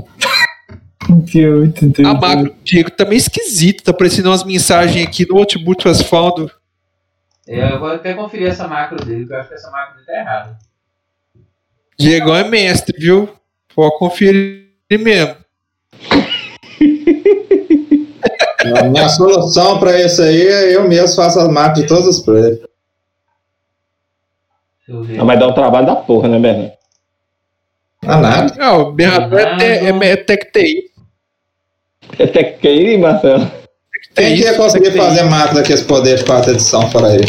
Muito 1.08 1.38
A 1.38 1.86
interessante. 1.86 2.20
macro 2.20 2.44
do 2.50 2.54
Diego 2.64 2.90
tá 2.90 3.04
meio 3.04 3.18
esquisito. 3.18 3.84
Tá 3.84 3.90
aparecendo 3.92 4.26
umas 4.26 4.44
mensagens 4.44 5.06
aqui 5.06 5.26
no 5.28 5.36
Notebook 5.36 5.86
was 5.86 6.02
found. 6.02 6.50
É, 7.46 7.72
eu 7.72 7.78
vou 7.78 7.90
até 7.90 8.12
conferir 8.14 8.48
essa 8.48 8.66
macro 8.66 8.96
dele, 9.04 9.20
porque 9.20 9.34
eu 9.34 9.38
acho 9.38 9.48
que 9.48 9.54
essa 9.54 9.70
macro 9.70 9.94
dele 9.94 10.06
tá 10.06 10.12
errada. 10.20 10.58
Diego 11.98 12.34
é 12.34 12.48
mestre, 12.48 12.98
viu? 12.98 13.28
Pode 13.74 13.98
conferir 13.98 14.66
mesmo. 14.90 15.36
A 18.78 18.82
minha 18.84 19.08
solução 19.08 19.78
pra 19.78 20.00
isso 20.02 20.20
aí 20.22 20.42
é 20.46 20.74
eu 20.74 20.88
mesmo 20.88 21.14
faço 21.14 21.38
as 21.38 21.48
marcas 21.48 21.82
de 21.82 21.88
todos 21.88 22.06
os 22.08 22.20
players. 22.20 22.58
Deixa 24.86 25.00
eu 25.00 25.02
ver. 25.02 25.16
Não 25.18 25.26
vai 25.26 25.38
dar 25.38 25.48
um 25.48 25.52
trabalho 25.52 25.86
da 25.86 25.96
porra, 25.96 26.28
né, 26.28 26.38
Bernardo? 26.38 26.72
Ah, 28.06 28.16
nada. 28.20 28.54
Não, 28.56 28.80
o 28.82 28.92
Bernardo 28.92 29.36
é, 29.38 29.56
te- 29.56 29.64
é, 29.64 29.88
é 30.12 30.16
Tech 30.16 30.52
TI. 30.52 30.90
Até 32.12 32.44
que 32.44 32.68
aí, 32.68 32.96
Marcelo. 32.98 33.50
Quem 34.14 34.36
que 34.36 34.42
ia 34.42 34.54
conseguir 34.56 34.84
Tech 34.92 34.96
TI. 34.98 35.02
fazer 35.04 35.22
máquina 35.24 35.60
daqueles 35.60 35.82
poderes 35.82 36.20
de 36.20 36.26
quarta 36.26 36.50
edição 36.50 36.88
fora 36.90 37.08
aí? 37.08 37.20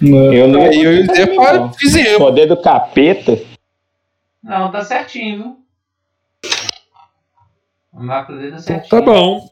Não. 0.00 0.32
Eu 0.32 0.48
não. 0.48 0.62
Aí 0.62 0.82
eu 0.82 0.94
e 0.94 1.02
o 1.02 1.06
Zé 1.14 1.26
Não. 1.26 1.72
fizemos. 1.74 2.18
Poder 2.18 2.46
do 2.46 2.56
capeta. 2.62 3.38
Não, 4.42 4.70
tá 4.70 4.82
certinho, 4.84 5.36
viu? 5.42 5.56
A 7.94 8.02
macro 8.02 8.38
dele 8.38 8.52
tá 8.52 8.58
certinho. 8.58 8.88
Tá 8.88 9.00
bom. 9.02 9.50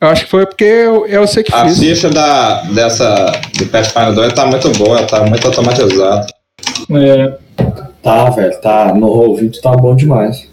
Eu 0.00 0.08
acho 0.08 0.24
que 0.24 0.30
foi 0.30 0.46
porque 0.46 0.64
eu, 0.64 1.06
é 1.06 1.18
você 1.18 1.42
que 1.42 1.52
A 1.52 1.64
fez. 1.64 1.78
ficha 1.78 2.08
da, 2.10 2.62
dessa 2.62 3.32
do 3.58 3.66
Pathfinder 3.66 4.14
2 4.14 4.32
tá 4.32 4.46
muito 4.46 4.70
boa, 4.78 5.02
tá 5.04 5.24
muito 5.24 5.46
automatizada. 5.46 6.26
É, 6.90 7.38
Tá, 8.02 8.30
velho, 8.30 8.60
tá. 8.60 8.94
No 8.94 9.08
roll 9.12 9.36
20 9.36 9.60
tá 9.60 9.72
bom 9.72 9.94
demais. 9.94 10.48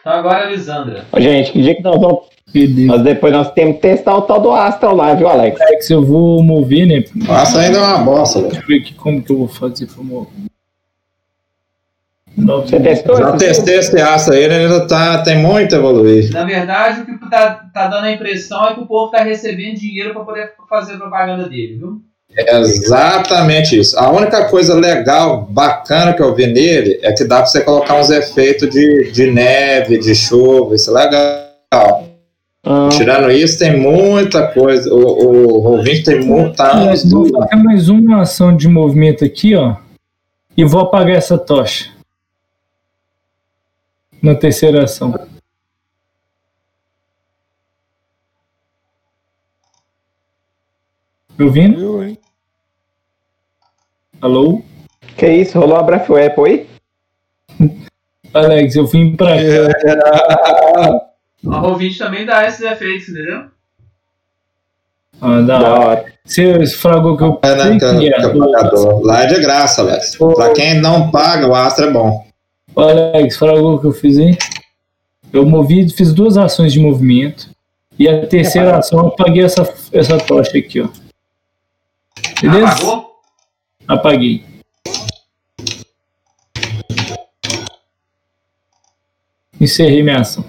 Então 0.00 0.12
agora, 0.12 0.48
Lisandra. 0.50 1.04
Ô, 1.12 1.20
gente, 1.20 1.52
que 1.52 1.60
dia 1.60 1.74
que 1.74 1.82
nós 1.82 2.00
vamos. 2.00 2.20
Nós 2.86 3.02
depois 3.02 3.32
nós 3.32 3.52
temos 3.52 3.76
que 3.76 3.82
testar 3.82 4.16
o 4.16 4.22
tal 4.22 4.40
do 4.40 4.50
Astral 4.50 4.96
lá, 4.96 5.14
viu, 5.14 5.28
Alex? 5.28 5.60
Alex, 5.60 5.90
eu 5.90 6.04
vou 6.04 6.42
mover, 6.42 6.86
né? 6.86 7.04
Nossa, 7.14 7.60
ainda 7.60 7.78
é 7.78 7.80
uma 7.80 7.98
bosta, 7.98 8.40
velho. 8.40 8.50
Deixa 8.50 8.64
eu 8.64 8.68
ver 8.68 8.80
aqui 8.80 8.94
como 8.94 9.22
que 9.22 9.30
eu 9.30 9.38
vou 9.38 9.48
fazer 9.48 9.86
pra 9.86 10.02
mover. 10.02 10.32
Não, 12.36 12.62
Você 12.62 12.80
testou 12.80 13.16
Já 13.16 13.32
testei 13.32 13.78
esse 13.78 14.00
aço 14.00 14.32
aí, 14.32 14.44
ele 14.44 14.54
ainda 14.54 14.86
tá, 14.86 15.22
tem 15.22 15.38
muito 15.38 15.74
a 15.74 15.78
evoluir. 15.78 16.32
Na 16.32 16.44
verdade, 16.44 17.02
o 17.02 17.06
que 17.06 17.30
tá, 17.30 17.68
tá 17.72 17.88
dando 17.88 18.04
a 18.04 18.12
impressão 18.12 18.68
é 18.68 18.74
que 18.74 18.80
o 18.80 18.86
povo 18.86 19.10
tá 19.10 19.22
recebendo 19.22 19.78
dinheiro 19.78 20.12
pra 20.12 20.24
poder 20.24 20.52
fazer 20.68 20.96
propaganda 20.96 21.48
dele, 21.48 21.76
viu? 21.78 22.00
É 22.36 22.60
exatamente 22.60 23.78
isso. 23.78 23.98
A 23.98 24.10
única 24.10 24.44
coisa 24.44 24.74
legal, 24.74 25.46
bacana 25.50 26.12
que 26.14 26.22
eu 26.22 26.34
vi 26.34 26.46
nele 26.46 27.00
é 27.02 27.12
que 27.12 27.24
dá 27.24 27.38
pra 27.38 27.46
você 27.46 27.60
colocar 27.60 27.96
uns 27.96 28.08
efeitos 28.08 28.70
de, 28.70 29.10
de 29.10 29.30
neve, 29.30 29.98
de 29.98 30.14
chuva, 30.14 30.76
isso 30.76 30.96
é 30.96 31.04
legal. 31.04 32.04
Ah, 32.62 32.88
Tirando 32.92 33.30
isso, 33.30 33.58
tem 33.58 33.76
muita 33.76 34.46
coisa. 34.48 34.92
O, 34.94 34.98
o 34.98 35.72
ouvinte 35.72 36.04
tem 36.04 36.20
muita. 36.20 36.96
Vou 37.06 37.28
fazer 37.28 37.56
mais 37.56 37.88
uma 37.88 38.22
ação 38.22 38.54
de 38.54 38.68
movimento 38.68 39.24
aqui, 39.24 39.56
ó. 39.56 39.76
E 40.56 40.64
vou 40.64 40.82
apagar 40.82 41.16
essa 41.16 41.38
tocha. 41.38 41.90
Na 44.22 44.34
terceira 44.34 44.84
ação. 44.84 45.14
Me 51.38 51.44
ouvindo? 51.46 51.80
Eu, 51.80 52.02
hein? 52.04 52.18
Alô? 54.20 54.62
que 55.16 55.26
isso? 55.26 55.58
Rolou 55.58 55.76
a 55.76 55.82
Breath 55.82 56.08
Weapon 56.08 56.44
aí? 56.44 56.68
Alex, 58.32 58.76
eu 58.76 58.86
vim 58.86 59.16
pra 59.16 59.36
cá. 59.36 61.06
A 61.50 61.58
Rovinte 61.58 61.98
também 61.98 62.24
dá 62.26 62.46
esses 62.46 62.60
efeitos, 62.60 63.08
entendeu? 63.08 63.44
Ah, 65.20 65.40
da 65.40 65.58
Da 65.58 65.68
hora. 65.70 65.86
hora. 65.88 66.12
Você 66.24 66.66
falou 66.76 67.16
que 67.16 67.24
eu 67.24 67.38
É, 67.42 67.54
né, 67.56 67.72
que, 67.72 67.78
que 67.78 68.08
é, 68.08 68.08
é. 68.08 68.20
que 68.20 68.26
é 68.26 68.38
pagador. 68.38 69.00
Lá 69.04 69.24
é 69.24 69.26
de 69.26 69.40
graça, 69.40 69.80
Alex. 69.80 70.16
Pra 70.16 70.52
quem 70.52 70.80
não 70.80 71.10
paga, 71.10 71.48
o 71.48 71.54
Astra 71.54 71.86
é 71.86 71.90
bom. 71.90 72.29
Ô, 72.74 72.80
Alex, 72.82 73.36
fala 73.36 73.60
o 73.60 73.78
que 73.78 73.86
eu 73.86 73.92
fiz 73.92 74.18
aí. 74.18 74.36
Eu 75.32 75.46
movi, 75.46 75.88
fiz 75.90 76.12
duas 76.12 76.36
ações 76.36 76.72
de 76.72 76.80
movimento. 76.80 77.50
E 77.98 78.08
a 78.08 78.26
terceira 78.26 78.78
ação 78.78 79.00
eu 79.00 79.06
apaguei 79.08 79.44
essa, 79.44 79.62
essa 79.92 80.18
tocha 80.18 80.56
aqui, 80.56 80.80
ó. 80.80 80.88
Beleza? 82.40 82.72
Apagou? 82.72 83.20
Apaguei. 83.86 84.44
Encerrei 89.60 90.02
minha 90.02 90.20
ação. 90.20 90.44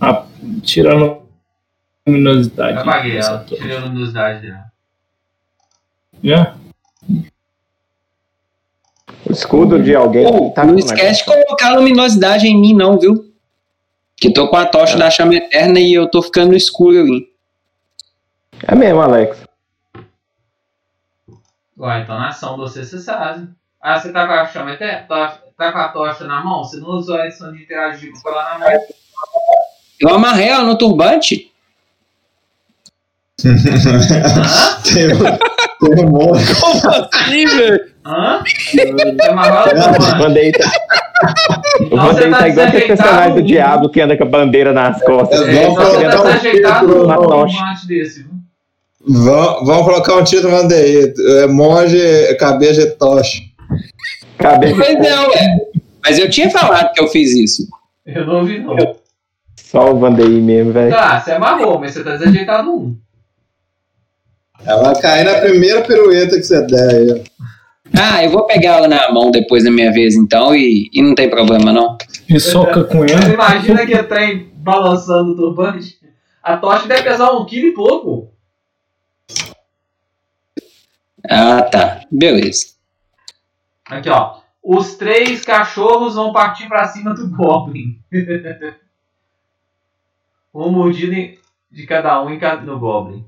Ah, 0.00 0.26
tirando 0.64 1.04
a 1.04 2.10
luminosidade. 2.10 2.78
Apaguei 2.78 3.18
ela. 3.18 3.44
Tirei 3.44 3.76
a 3.76 3.80
luminosidade 3.84 4.42
dela. 4.42 4.71
Já? 6.22 6.54
O 9.28 9.32
escudo 9.32 9.82
de 9.82 9.94
alguém. 9.94 10.26
Ô, 10.26 10.50
tá 10.50 10.64
não 10.64 10.76
esquece 10.76 11.20
de 11.20 11.24
colocar 11.24 11.74
luminosidade 11.74 12.46
em 12.46 12.58
mim, 12.58 12.74
não, 12.74 12.98
viu? 12.98 13.32
Que 14.16 14.32
tô 14.32 14.48
com 14.48 14.56
a 14.56 14.66
tocha 14.66 14.96
da 14.96 15.10
chama 15.10 15.34
eterna 15.34 15.80
e 15.80 15.92
eu 15.92 16.08
tô 16.08 16.22
ficando 16.22 16.50
no 16.50 16.56
escuro 16.56 17.00
ali. 17.00 17.28
É 18.66 18.74
mesmo, 18.74 19.00
Alex. 19.00 19.38
Ué, 21.78 22.00
então 22.02 22.16
na 22.16 22.28
ação 22.28 22.56
você, 22.56 22.84
você 22.84 22.98
sabe. 22.98 23.48
Ah, 23.80 23.98
você 23.98 24.12
tá 24.12 24.26
com 24.26 24.32
a 24.32 24.46
chama 24.46 24.72
até? 24.72 25.00
Tá, 25.00 25.38
tá 25.56 25.72
com 25.72 25.78
a 25.78 25.88
tocha 25.88 26.24
na 26.24 26.44
mão? 26.44 26.62
Você 26.62 26.76
não 26.78 26.90
usou 26.90 27.16
a 27.16 27.26
edição 27.26 27.52
de 27.52 27.62
interagir 27.62 28.12
com 28.12 28.28
ela 28.28 28.58
na 28.58 28.58
mão? 28.60 28.68
Eu 30.00 30.10
amarrei 30.10 30.48
ela 30.48 30.62
no 30.62 30.78
turbante. 30.78 31.50
Hã? 33.42 35.38
Um 35.82 36.08
monte. 36.10 36.54
Como 36.60 36.90
assim, 36.90 37.46
velho? 37.46 37.80
Hã? 38.04 38.42
Amarrou 39.30 39.70
ela 39.70 39.90
O. 39.90 40.18
Vandeio 40.18 40.52
tá, 40.52 40.70
Então 41.80 41.98
tá 42.14 42.38
tá 42.38 42.48
igual 42.48 42.66
aquele 42.66 42.86
personagem 42.86 43.34
do 43.34 43.42
diabo 43.42 43.88
que 43.90 44.00
anda 44.00 44.16
com 44.16 44.24
a 44.24 44.26
bandeira 44.26 44.72
nas 44.72 45.00
costas. 45.02 45.40
É, 45.42 45.54
É, 45.54 45.64
Vamos 45.64 45.78
então 45.78 45.84
você 45.86 45.96
colocar 45.96 46.10
tá 46.16 46.20
um 46.20 46.24
desajeitado 46.26 46.86
título 46.86 47.06
na 47.06 47.18
um 47.20 47.26
tocha. 47.26 47.86
desse, 47.86 48.22
viu? 48.22 48.32
Vamos, 49.06 49.66
vamos 49.66 49.84
colocar 49.84 50.16
um 50.16 50.24
título 50.24 50.50
Vandeir. 50.52 51.12
É 51.42 51.46
monge 51.46 52.34
cabeça 52.38 52.80
de 52.86 52.90
tocha. 52.92 53.40
Cabeça 54.38 54.74
Pois 54.76 54.88
é. 55.06 55.56
Mas 56.04 56.18
eu 56.18 56.28
tinha 56.30 56.50
falado 56.50 56.92
que 56.92 57.00
eu 57.00 57.08
fiz 57.08 57.30
isso. 57.32 57.66
Eu 58.04 58.26
não 58.26 58.36
ouvi, 58.40 58.58
não. 58.58 58.76
só 59.56 59.92
o 59.92 59.98
Vandeio 59.98 60.42
mesmo, 60.42 60.72
velho. 60.72 60.90
Tá, 60.90 61.20
você 61.20 61.32
amarrou, 61.32 61.78
mas 61.78 61.92
você 61.92 62.02
tá 62.02 62.16
desajeitado 62.16 62.70
um. 62.70 62.96
Ela 64.64 64.82
vai 64.82 65.00
cair 65.00 65.24
na 65.24 65.40
primeira 65.40 65.82
pirueta 65.82 66.36
que 66.36 66.42
você 66.42 66.64
der 66.66 66.88
aí. 66.88 67.24
Ah, 67.98 68.24
eu 68.24 68.30
vou 68.30 68.46
pegar 68.46 68.78
ela 68.78 68.88
na 68.88 69.12
mão 69.12 69.30
depois 69.30 69.64
da 69.64 69.70
minha 69.70 69.92
vez, 69.92 70.14
então, 70.14 70.54
e, 70.54 70.88
e 70.92 71.02
não 71.02 71.14
tem 71.14 71.28
problema, 71.28 71.72
não. 71.72 71.98
E 72.28 72.40
soca 72.40 72.84
com 72.84 73.00
Mas 73.00 73.12
ela. 73.12 73.34
imagina 73.34 73.86
que 73.86 74.02
trem 74.04 74.50
balançando 74.54 75.32
o 75.32 75.36
turbante. 75.36 75.98
A 76.42 76.56
tocha 76.56 76.88
deve 76.88 77.02
pesar 77.02 77.30
um 77.32 77.44
quilo 77.44 77.68
e 77.68 77.74
pouco. 77.74 78.32
Ah, 81.28 81.62
tá. 81.62 82.00
Beleza. 82.10 82.72
Aqui, 83.86 84.08
ó. 84.08 84.40
Os 84.62 84.94
três 84.94 85.44
cachorros 85.44 86.14
vão 86.14 86.32
partir 86.32 86.68
pra 86.68 86.86
cima 86.86 87.14
do 87.14 87.28
Goblin. 87.28 87.98
Uma 90.54 90.68
mordida 90.68 91.36
de 91.70 91.86
cada 91.86 92.22
um 92.22 92.28
no 92.64 92.78
Goblin. 92.78 93.24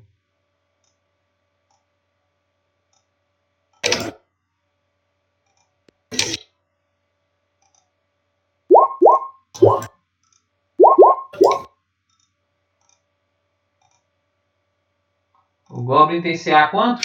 O 15.74 15.82
Goblin 15.82 16.22
tem 16.22 16.38
CA 16.38 16.68
quanto? 16.68 17.02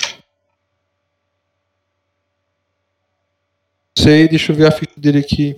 Sei, 3.98 4.28
deixa 4.28 4.52
eu 4.52 4.56
ver 4.56 4.68
a 4.68 4.72
ficha 4.72 4.94
dele 4.96 5.18
aqui. 5.18 5.56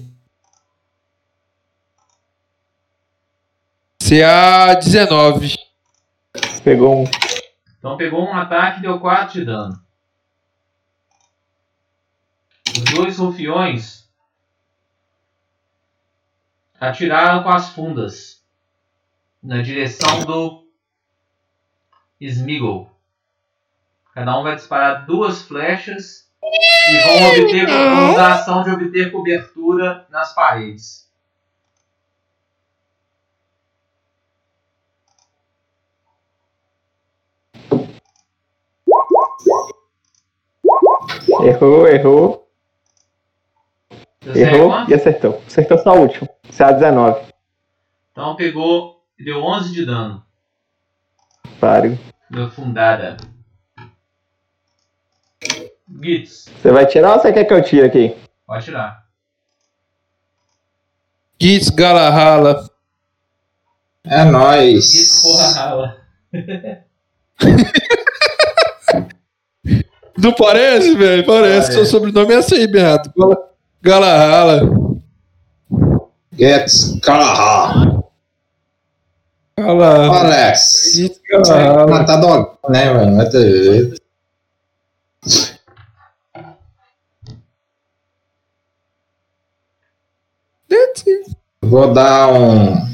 CA 4.00 4.76
19. 4.76 5.56
Pegou 6.64 7.04
um. 7.04 7.06
Então 7.78 7.98
pegou 7.98 8.26
um 8.26 8.34
ataque 8.34 8.80
e 8.80 8.82
deu 8.84 8.98
4 8.98 9.34
de 9.34 9.46
dano. 9.46 9.86
Os 12.70 12.84
dois 12.96 13.18
rufiões 13.18 14.10
atiraram 16.80 17.44
com 17.44 17.50
as 17.50 17.72
fundas 17.72 18.42
na 19.44 19.62
direção 19.62 20.24
do 20.24 20.66
Smeagol. 22.22 23.01
Cada 24.14 24.38
um 24.38 24.44
vai 24.44 24.56
disparar 24.56 25.06
duas 25.06 25.42
flechas 25.42 26.30
e 26.44 26.98
vão, 26.98 27.30
obter, 27.30 27.66
vão 27.66 28.12
usar 28.12 28.28
a 28.28 28.34
ação 28.34 28.64
de 28.64 28.70
obter 28.72 29.12
cobertura 29.12 30.06
nas 30.10 30.36
paredes. 30.36 31.10
Errou, 41.44 41.88
errou, 41.88 42.48
errou 44.36 44.70
quanto? 44.70 44.92
e 44.92 44.94
acertou. 44.94 45.42
Acertou 45.48 45.78
só 45.80 45.94
o 45.96 46.02
último. 46.02 46.30
CA19. 46.52 47.34
Então 48.12 48.36
pegou 48.36 49.04
e 49.18 49.24
deu 49.24 49.42
11 49.44 49.72
de 49.72 49.86
dano. 49.86 50.24
Páreo. 51.60 51.98
Deu 52.30 52.50
fundada. 52.50 53.18
Gits, 56.02 56.45
Você 56.61 56.72
vai 56.72 56.86
tirar 56.86 57.14
ou 57.15 57.19
você 57.22 57.32
quer 57.34 57.45
que 57.45 57.53
eu 57.53 57.61
tire 57.64 57.86
aqui? 57.86 58.15
pode 58.48 58.65
tirar. 58.65 59.06
Gitz 61.40 61.69
Galahala. 61.69 62.69
É 64.06 64.23
nóis. 64.26 65.22
porra 65.22 65.48
rala. 65.53 65.98
Não 70.18 70.34
parece, 70.34 70.95
velho? 70.95 71.26
Parece. 71.26 71.68
Parece. 71.68 71.72
Seu 71.73 71.86
sobrenome 71.86 72.34
é 72.34 72.40
esse 72.40 72.53
aí, 72.56 72.68
Beato. 72.68 73.11
Gala- 73.18 73.49
Galahala. 73.82 74.61
Gets 76.34 76.99
Kalaha. 77.02 78.03
Gala... 79.57 80.19
Alex. 80.19 80.91
Gitz 80.95 81.19
Galahala. 81.30 81.88
matar 81.88 82.18
dog, 82.18 82.52
né, 82.69 82.94
mano? 82.94 83.18
Vai 83.18 83.30
ter 83.30 83.64
jeito. 83.64 84.02
Vou 91.61 91.93
dar 91.93 92.31
um. 92.34 92.91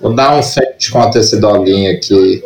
Vou 0.00 0.14
dar 0.14 0.36
um 0.36 0.42
feint 0.42 0.90
contra 0.90 1.20
esse 1.20 1.40
doguinho 1.40 1.96
aqui. 1.96 2.42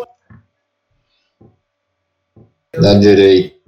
Da 2.73 2.95
direita. 2.95 3.59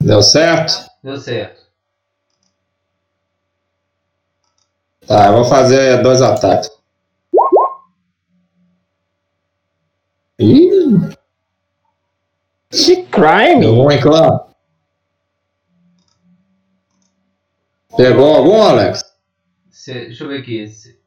Deu 0.00 0.22
certo? 0.22 0.90
Deu 1.02 1.18
certo. 1.18 1.68
Tá, 5.06 5.26
eu 5.26 5.34
vou 5.34 5.44
fazer 5.44 6.02
dois 6.02 6.22
ataques. 6.22 6.70
Ih, 10.38 11.17
Que 12.70 13.04
crime! 13.06 13.66
ruim, 13.66 14.00
clã. 14.00 14.40
Pegou 17.96 18.36
algum, 18.36 18.62
Alex? 18.62 19.02
Cê- 19.70 20.06
deixa 20.06 20.24
eu 20.24 20.28
ver 20.28 20.40
aqui. 20.40 20.66
Cê 20.68 20.98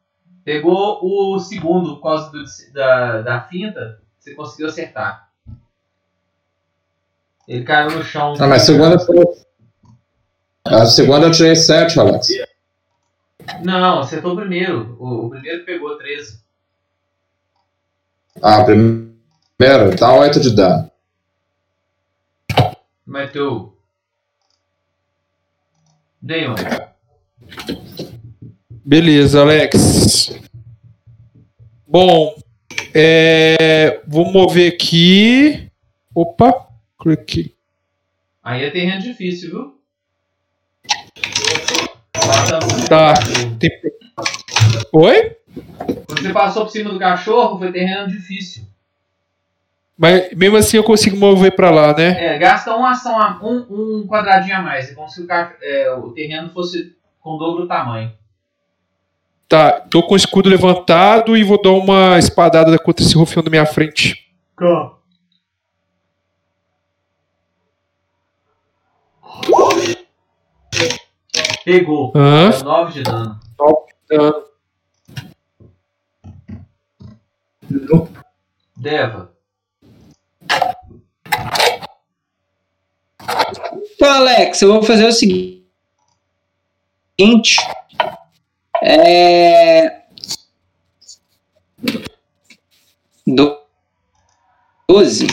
pegou 0.44 1.00
o 1.04 1.40
segundo 1.40 1.98
por 1.98 2.02
causa 2.04 2.32
do- 2.32 2.74
da, 2.74 3.22
da 3.22 3.42
finta. 3.42 4.02
Você 4.20 4.34
conseguiu 4.34 4.68
acertar. 4.68 5.30
Ele 7.48 7.64
caiu 7.64 7.92
no 7.92 8.04
chão. 8.04 8.34
Ah, 8.40 8.48
mas 8.48 8.64
segunda 8.64 8.98
foi. 9.00 9.24
A 10.66 10.86
segunda 10.86 11.28
eu 11.28 11.32
tirei 11.32 11.56
7, 11.56 12.00
Alex. 12.00 12.28
Não, 13.64 14.00
acertou 14.00 14.34
o 14.34 14.36
primeiro. 14.36 14.96
O, 15.00 15.26
o 15.28 15.30
primeiro 15.30 15.64
pegou 15.66 15.98
13. 15.98 16.40
Ah, 18.42 18.64
primeiro, 18.64 19.96
tá 19.98 20.14
8 20.14 20.40
de 20.40 20.56
dano. 20.56 20.90
Meteu. 23.12 23.78
Damon. 26.22 26.56
Beleza, 28.86 29.42
Alex. 29.42 30.40
Bom, 31.86 32.34
é... 32.96 34.02
vou 34.08 34.32
mover 34.32 34.72
aqui. 34.74 35.70
Opa, 36.16 36.70
clique. 36.98 37.54
Aí 38.42 38.64
é 38.64 38.70
terreno 38.70 39.02
difícil, 39.02 39.50
viu? 39.50 39.82
Tá. 42.88 43.14
Tem... 43.60 43.72
Oi? 44.94 45.36
Quando 46.08 46.22
você 46.22 46.32
passou 46.32 46.64
por 46.64 46.72
cima 46.72 46.94
do 46.94 47.00
cachorro, 47.00 47.60
foi 47.60 47.74
terreno 47.74 48.08
difícil. 48.08 48.70
Mas 49.97 50.34
mesmo 50.35 50.57
assim 50.57 50.77
eu 50.77 50.84
consigo 50.84 51.15
mover 51.18 51.55
pra 51.55 51.69
lá, 51.69 51.93
né? 51.95 52.35
É, 52.35 52.39
gasta 52.39 52.76
uma 52.76 52.91
ação, 52.91 53.19
a- 53.19 53.39
um, 53.43 53.99
um 54.01 54.07
quadradinho 54.07 54.57
a 54.57 54.61
mais. 54.61 54.89
É 54.89 54.95
como 54.95 55.07
se 55.07 55.22
o, 55.22 55.27
é, 55.61 55.91
o 55.93 56.11
terreno 56.11 56.49
fosse 56.49 56.95
com 57.19 57.38
dobro 57.38 57.63
do 57.63 57.68
tamanho. 57.68 58.11
Tá, 59.47 59.81
tô 59.81 60.01
com 60.01 60.13
o 60.13 60.18
escudo 60.18 60.49
levantado 60.49 61.35
e 61.35 61.43
vou 61.43 61.61
dar 61.61 61.72
uma 61.72 62.18
espadada 62.18 62.80
contra 62.80 63.05
esse 63.05 63.15
rufião 63.15 63.43
da 63.43 63.49
minha 63.49 63.65
frente. 63.65 64.31
Pegou. 71.65 72.11
Hã? 72.15 72.49
Deu 72.49 72.63
9 72.63 72.93
de 72.93 73.03
dano. 73.03 73.39
Dano. 74.09 74.43
Deva. 78.76 79.31
Então, 83.95 84.12
Alex, 84.12 84.62
eu 84.62 84.74
vou 84.74 84.84
fazer 84.84 85.06
o 85.06 85.12
seguinte. 85.12 85.62
É... 88.84 90.02
Do- 93.28 93.58
12. 94.90 95.28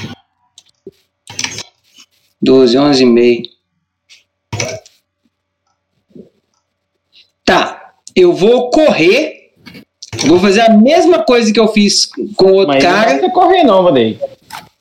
12, 2.41 2.79
11 2.79 3.03
e 3.03 3.07
meio. 3.07 3.43
Tá, 7.45 7.95
eu 8.15 8.33
vou 8.33 8.71
correr. 8.71 9.37
Vou 10.27 10.39
fazer 10.41 10.61
a 10.63 10.71
mesma 10.71 11.23
coisa 11.25 11.53
que 11.53 11.61
eu 11.61 11.69
fiz 11.69 12.07
com 12.37 12.47
o 12.47 12.53
outro 12.55 12.69
Mas 12.75 12.83
não 12.85 12.91
cara. 12.91 13.05
vai 13.11 13.21
você 13.21 13.31
correr, 13.31 13.63
não, 13.63 13.83
Vadei. 13.85 14.19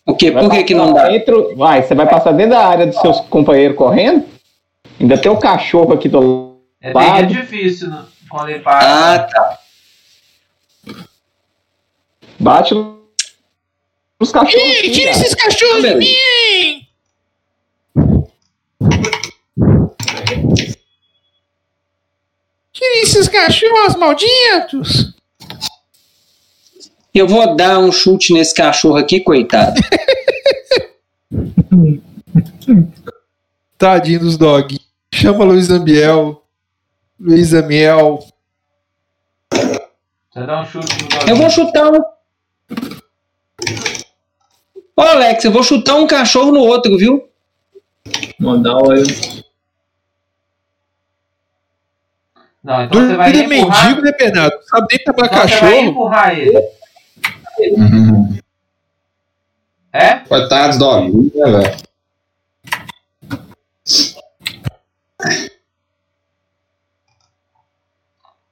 O 0.07 0.15
quê? 0.15 0.31
Por 0.31 0.49
que, 0.49 0.63
que 0.63 0.73
não 0.73 0.93
dá? 0.93 1.09
Dentro, 1.09 1.53
vai, 1.55 1.83
você 1.83 1.93
vai 1.93 2.07
passar 2.09 2.31
dentro 2.31 2.51
da 2.51 2.65
área 2.65 2.87
dos 2.87 2.99
seus 3.01 3.19
companheiros 3.21 3.75
correndo. 3.77 4.25
Ainda 4.99 5.17
tem 5.17 5.29
o 5.31 5.37
cachorro 5.37 5.93
aqui 5.93 6.07
do 6.07 6.55
É 6.81 6.93
bem 6.93 7.07
Lado. 7.09 7.27
difícil 7.27 7.89
né? 7.89 8.05
quando 8.29 8.49
ele 8.49 8.63
Ah, 8.65 9.27
tá. 9.29 9.59
Bate 12.39 12.73
nos 12.73 14.31
cachorros. 14.31 14.63
Tira, 14.63 14.81
sim, 14.85 14.91
tira 14.91 15.11
esses 15.11 15.35
cachorros 15.35 15.81
de 15.81 15.95
mim! 15.95 16.87
Tira 22.71 23.01
esses 23.01 23.27
cachorros 23.27 23.95
malditos! 23.95 25.13
Eu 27.17 27.27
vou 27.27 27.55
dar 27.55 27.79
um 27.79 27.91
chute 27.91 28.31
nesse 28.31 28.53
cachorro 28.53 28.97
aqui, 28.97 29.19
coitado. 29.19 29.73
Tadinho 33.75 34.19
dos 34.19 34.37
dog. 34.37 34.79
Chama 35.11 35.43
Luiz 35.43 35.71
Ambiel. 35.71 36.43
Luiz 37.19 37.55
Amiel. 37.55 38.19
Você 39.51 40.45
dá 40.45 40.61
um 40.61 40.65
chute 40.65 41.03
no 41.03 41.09
dog. 41.09 41.27
Eu 41.29 41.35
vou 41.35 41.49
chutar 41.49 41.91
um. 41.91 41.99
Ô, 44.95 45.01
Alex, 45.01 45.43
eu 45.43 45.51
vou 45.51 45.63
chutar 45.63 45.95
um 45.95 46.05
cachorro 46.05 46.51
no 46.51 46.59
outro, 46.59 46.95
viu? 46.99 47.27
Mandar 48.39 48.77
o 48.77 48.93
Não, 52.63 52.83
então 52.83 53.07
você 53.07 53.15
vai 53.15 53.31
empurrar. 53.31 53.85
mendigo, 53.85 54.01
né, 54.05 54.11
Bernardo? 54.11 54.55
Sabe 54.65 54.87
nem 54.91 55.03
tomar 55.03 55.25
Então 55.25 55.41
você 55.41 55.47
vai 55.47 55.47
cachorro. 55.47 55.89
empurrar 55.89 56.37
ele. 56.37 56.76
Uhum. 57.59 58.37
É? 59.91 60.19
Coitados 60.19 60.77
do 60.77 60.89
amigo, 60.89 61.31
né, 61.33 61.51
velho? 61.51 61.77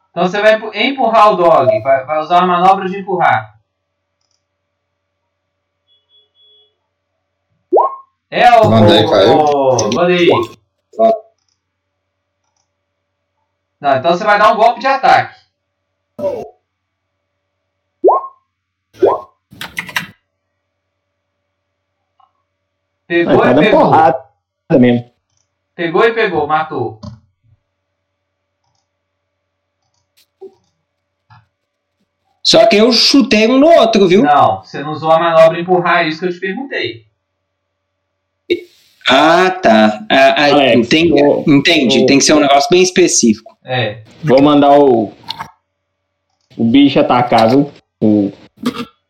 Então 0.09 0.27
você 0.27 0.41
vai 0.41 0.55
empu- 0.55 0.71
empurrar 0.73 1.33
o 1.33 1.35
dog. 1.35 1.81
Vai, 1.81 2.05
vai 2.05 2.19
usar 2.19 2.39
a 2.43 2.47
manobra 2.47 2.87
de 2.87 2.99
empurrar. 2.99 3.59
É 8.29 8.51
o. 8.59 8.69
Mandei, 8.69 9.07
caiu. 9.07 9.37
Mandei. 9.93 10.29
Não, 13.79 13.97
então 13.97 14.11
você 14.11 14.23
vai 14.23 14.39
dar 14.39 14.53
um 14.53 14.55
golpe 14.55 14.79
de 14.79 14.87
ataque. 14.87 15.35
Pegou 23.07 23.37
Vai 23.37 23.51
e 23.51 23.53
dar 23.53 23.61
pegou. 23.61 23.79
porrada 23.81 24.25
mesmo. 24.79 25.11
Pegou 25.75 26.03
e 26.05 26.13
pegou, 26.13 26.47
matou. 26.47 26.99
Só 32.43 32.65
que 32.67 32.75
eu 32.75 32.91
chutei 32.91 33.47
um 33.47 33.57
no 33.57 33.67
outro, 33.67 34.07
viu? 34.07 34.21
Não, 34.23 34.61
você 34.63 34.83
não 34.83 34.91
usou 34.91 35.11
a 35.11 35.19
manobra 35.19 35.59
empurrar, 35.59 36.03
é 36.05 36.09
isso 36.09 36.19
que 36.19 36.25
eu 36.27 36.31
te 36.33 36.39
perguntei. 36.39 37.05
Ah, 39.07 39.51
tá. 39.51 39.99
Ah, 40.09 40.35
ah, 40.37 40.45
Alex, 40.45 40.77
entendi. 40.87 41.13
o- 41.23 41.43
entendi. 41.47 41.99
o- 41.99 42.05
Tem 42.07 42.17
que 42.17 42.23
ser 42.23 42.33
um 42.33 42.39
negócio 42.39 42.67
bem 42.71 42.81
específico. 42.81 43.55
É. 43.63 44.01
Vou 44.23 44.41
mandar 44.41 44.77
o. 44.79 45.13
O 46.57 46.63
bicho 46.63 46.99
atacar, 46.99 47.49
viu? 47.49 47.69
O 48.01 48.31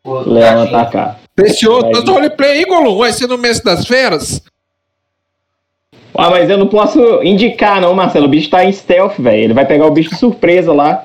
O 0.04 0.18
leão 0.20 0.64
gatinho. 0.64 0.76
atacar. 0.78 1.20
Precioso, 1.36 1.90
tanto 1.92 2.12
roleplay 2.12 2.52
aí, 2.52 2.64
Golum. 2.64 2.96
Vai 2.96 3.12
ser 3.12 3.26
no 3.26 3.36
mês 3.36 3.60
das 3.60 3.86
feras? 3.86 4.42
Ah, 6.14 6.30
mas 6.30 6.48
eu 6.48 6.56
não 6.56 6.66
posso 6.66 7.22
indicar, 7.22 7.78
não, 7.78 7.94
Marcelo. 7.94 8.24
O 8.24 8.30
bicho 8.30 8.48
tá 8.48 8.64
em 8.64 8.72
stealth, 8.72 9.18
velho. 9.18 9.44
Ele 9.44 9.54
vai 9.54 9.66
pegar 9.66 9.84
o 9.84 9.90
bicho 9.90 10.08
de 10.10 10.16
surpresa 10.16 10.72
lá. 10.72 11.04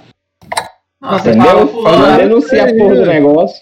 Você 1.02 1.32
Entendeu? 1.32 1.68
fulano. 1.68 2.18
denunciar 2.18 2.70
a 2.70 2.74
porra 2.74 2.95
do 2.95 3.06
negócio. 3.06 3.62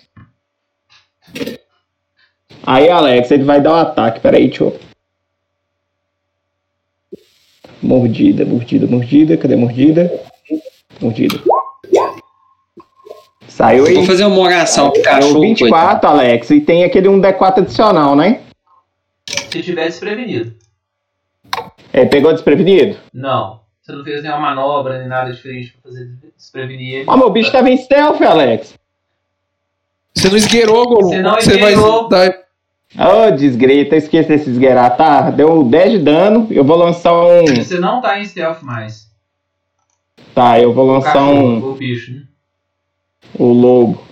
Aí, 2.63 2.87
Alex, 2.87 3.31
ele 3.31 3.43
vai 3.43 3.59
dar 3.59 3.71
um 3.71 3.77
ataque. 3.77 4.19
Peraí, 4.19 4.47
deixa 4.47 4.65
eu. 4.65 4.79
Mordida, 7.81 8.45
mordida, 8.45 8.85
mordida. 8.85 9.37
Cadê 9.37 9.55
a 9.55 9.57
mordida? 9.57 10.21
Mordida. 11.01 11.41
Saiu 13.59 13.85
aí. 13.85 13.93
Vou 13.95 14.05
fazer 14.05 14.23
uma 14.23 14.39
oração 14.39 14.89
pro 14.89 15.03
Saiu 15.03 15.15
cachorro. 15.15 15.41
24, 15.41 16.09
Alex. 16.09 16.49
E 16.49 16.61
tem 16.61 16.85
aquele 16.85 17.09
1D4 17.09 17.57
adicional, 17.57 18.15
né? 18.15 18.39
Se 19.51 19.61
tivesse 19.61 19.99
prevenido. 19.99 20.53
É, 21.91 22.05
pegou 22.05 22.31
desprevenido? 22.31 22.97
Não. 23.13 23.59
Você 23.81 23.91
não 23.91 24.03
fez 24.05 24.23
nenhuma 24.23 24.39
manobra, 24.39 24.99
nem 24.99 25.09
nada 25.09 25.33
diferente 25.33 25.73
pra 25.73 25.91
fazer 25.91 26.09
desprevenir 26.37 26.93
ele. 26.99 27.05
Ó, 27.05 27.17
meu 27.17 27.29
bicho 27.29 27.51
tava 27.51 27.69
em 27.69 27.75
stealth, 27.75 28.21
Alex. 28.21 28.75
Você 30.15 30.29
não 30.29 30.37
esgueirou, 30.37 30.85
Golum. 30.87 31.09
Você 31.09 31.21
não 31.21 31.31
vai 31.31 31.39
esgueirou. 31.41 32.07
dar. 32.07 32.33
Ô, 32.97 33.31
desgreta, 33.31 33.97
esqueci 33.97 34.29
desse 34.29 34.49
esgueirar, 34.51 34.95
tá? 34.95 35.31
Deu 35.31 35.65
10 35.65 35.91
de 35.91 35.99
dano, 35.99 36.47
eu 36.49 36.63
vou 36.63 36.77
lançar 36.77 37.11
um. 37.13 37.45
Você 37.45 37.77
não 37.77 37.99
tá 37.99 38.17
em 38.19 38.25
stealth 38.25 38.61
mais. 38.61 39.09
Tá, 40.33 40.57
eu 40.59 40.71
vou 40.71 40.85
O 40.87 40.93
lançar 40.93 41.11
cachorro, 41.13 41.33
um. 41.47 41.71
o 41.71 41.75
bicho, 41.75 42.13
né? 42.13 42.21
O 43.37 43.51
lobo. 43.51 44.03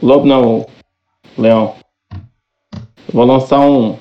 O 0.00 0.06
lobo 0.06 0.26
não, 0.26 0.60
o 0.60 0.66
leão. 1.36 1.76
Vou 3.12 3.24
lançar 3.24 3.60
um. 3.60 3.98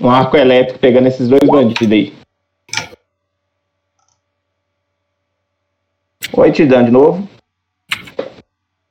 Um 0.00 0.10
arco 0.10 0.36
elétrico 0.36 0.78
pegando 0.78 1.08
esses 1.08 1.28
dois 1.28 1.48
bandidos 1.48 1.90
aí. 1.90 2.14
Oi, 6.32 6.52
te 6.52 6.66
dando 6.66 6.86
de 6.86 6.90
novo. 6.90 7.28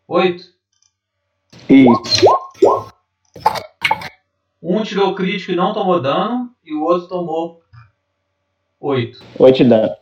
Oito. 0.07 0.45
Isso. 1.69 2.25
Um 4.61 4.81
tirou 4.83 5.13
crítico 5.13 5.51
e 5.51 5.55
não 5.55 5.73
tomou 5.73 6.01
dano, 6.01 6.51
e 6.63 6.73
o 6.73 6.83
outro 6.83 7.07
tomou 7.07 7.61
oito. 8.79 9.23
Oi, 9.37 9.53
te 9.53 9.63
dando. 9.63 9.93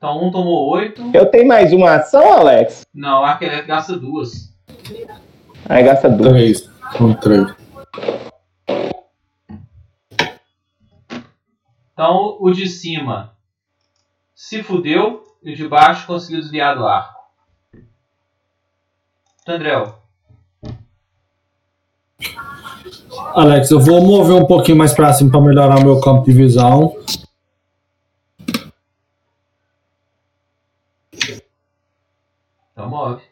Então 0.00 0.24
um 0.24 0.30
tomou 0.30 0.70
oito. 0.70 1.10
Eu 1.12 1.26
tenho 1.26 1.46
mais 1.46 1.74
uma 1.74 1.96
ação, 1.96 2.32
Alex? 2.32 2.86
Não, 2.94 3.20
o 3.20 3.22
arco 3.22 3.44
elétrico 3.44 3.68
gasta 3.68 3.98
duas. 3.98 4.50
Aí 5.68 5.84
gasta 5.84 6.08
duas. 6.08 6.32
Três. 6.32 6.70
Um 6.98 7.12
três. 7.12 7.54
Então 11.92 12.38
o 12.40 12.50
de 12.50 12.66
cima 12.66 13.36
se 14.34 14.62
fudeu 14.62 15.22
e 15.42 15.52
o 15.52 15.54
de 15.54 15.68
baixo 15.68 16.06
conseguiu 16.06 16.40
desviar 16.40 16.74
do 16.78 16.86
arco. 16.86 17.20
Tandrel. 19.44 19.98
Alex, 23.34 23.70
eu 23.70 23.78
vou 23.78 24.00
mover 24.00 24.34
um 24.34 24.46
pouquinho 24.46 24.78
mais 24.78 24.94
pra 24.94 25.12
cima 25.12 25.30
pra 25.30 25.42
melhorar 25.42 25.78
o 25.78 25.84
meu 25.84 26.00
campo 26.00 26.24
de 26.24 26.32
visão. 26.32 26.96
Então 32.80 32.88
move. 32.88 33.22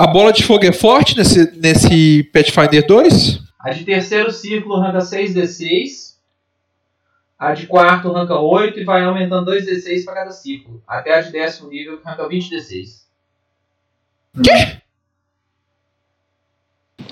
A 0.00 0.06
bola 0.06 0.32
de 0.32 0.42
fogo 0.44 0.64
é 0.64 0.72
forte 0.72 1.14
nesse, 1.14 1.52
nesse 1.58 2.22
Pathfinder 2.32 2.86
2? 2.86 3.38
A 3.60 3.70
de 3.70 3.84
terceiro 3.84 4.30
círculo 4.30 4.76
arranca 4.76 5.00
6d6. 5.00 6.14
A 7.38 7.52
de 7.52 7.66
quarto 7.66 8.10
arranca 8.10 8.38
8 8.38 8.80
e 8.80 8.84
vai 8.84 9.04
aumentando 9.04 9.50
2d6 9.50 10.04
para 10.06 10.14
cada 10.14 10.30
círculo. 10.30 10.82
Até 10.88 11.14
a 11.14 11.20
de 11.20 11.30
décimo 11.30 11.68
nível 11.68 11.98
que 11.98 12.08
arranca 12.08 12.26
20d6. 12.28 13.00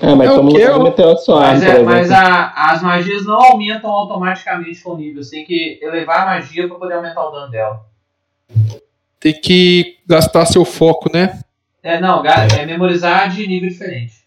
É, 0.01 0.15
mas 0.15 0.29
É 0.29 0.31
o 0.31 0.35
como 0.37 0.51
quê? 0.55 0.65
não 0.67 0.83
meter 0.83 1.05
o 1.05 1.15
suave, 1.17 1.45
Mas, 1.59 1.63
é, 1.63 1.83
mas 1.83 2.11
a- 2.11 2.53
as 2.71 2.81
magias 2.81 3.23
não 3.25 3.35
aumentam 3.39 3.91
automaticamente 3.91 4.81
com 4.81 4.91
o 4.93 4.97
nível. 4.97 5.21
Você 5.21 5.35
tem 5.35 5.45
que 5.45 5.77
elevar 5.81 6.21
a 6.21 6.25
magia 6.25 6.67
para 6.67 6.77
poder 6.79 6.93
aumentar 6.95 7.21
o 7.23 7.31
dano 7.31 7.51
dela. 7.51 7.81
Tem 9.19 9.39
que 9.39 9.97
gastar 10.07 10.45
seu 10.47 10.63
foco, 10.65 11.11
né? 11.13 11.39
É, 11.81 11.99
não, 11.99 12.25
é 12.25 12.65
memorizar 12.65 13.29
de 13.29 13.47
nível 13.47 13.69
diferente. 13.69 14.19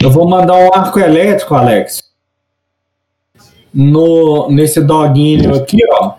Eu 0.00 0.10
vou 0.10 0.28
mandar 0.28 0.54
um 0.54 0.72
arco 0.72 0.98
elétrico, 0.98 1.54
Alex. 1.54 2.02
No, 3.74 4.50
nesse 4.50 4.80
doguinho 4.80 5.54
aqui, 5.54 5.78
ó. 5.90 6.16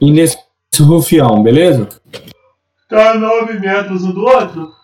E 0.00 0.10
nesse 0.10 0.38
rufião, 0.78 1.42
beleza? 1.42 1.88
Tá 2.88 3.14
9 3.14 3.58
metros 3.58 4.02
um 4.04 4.12
do 4.12 4.22
outro? 4.22 4.74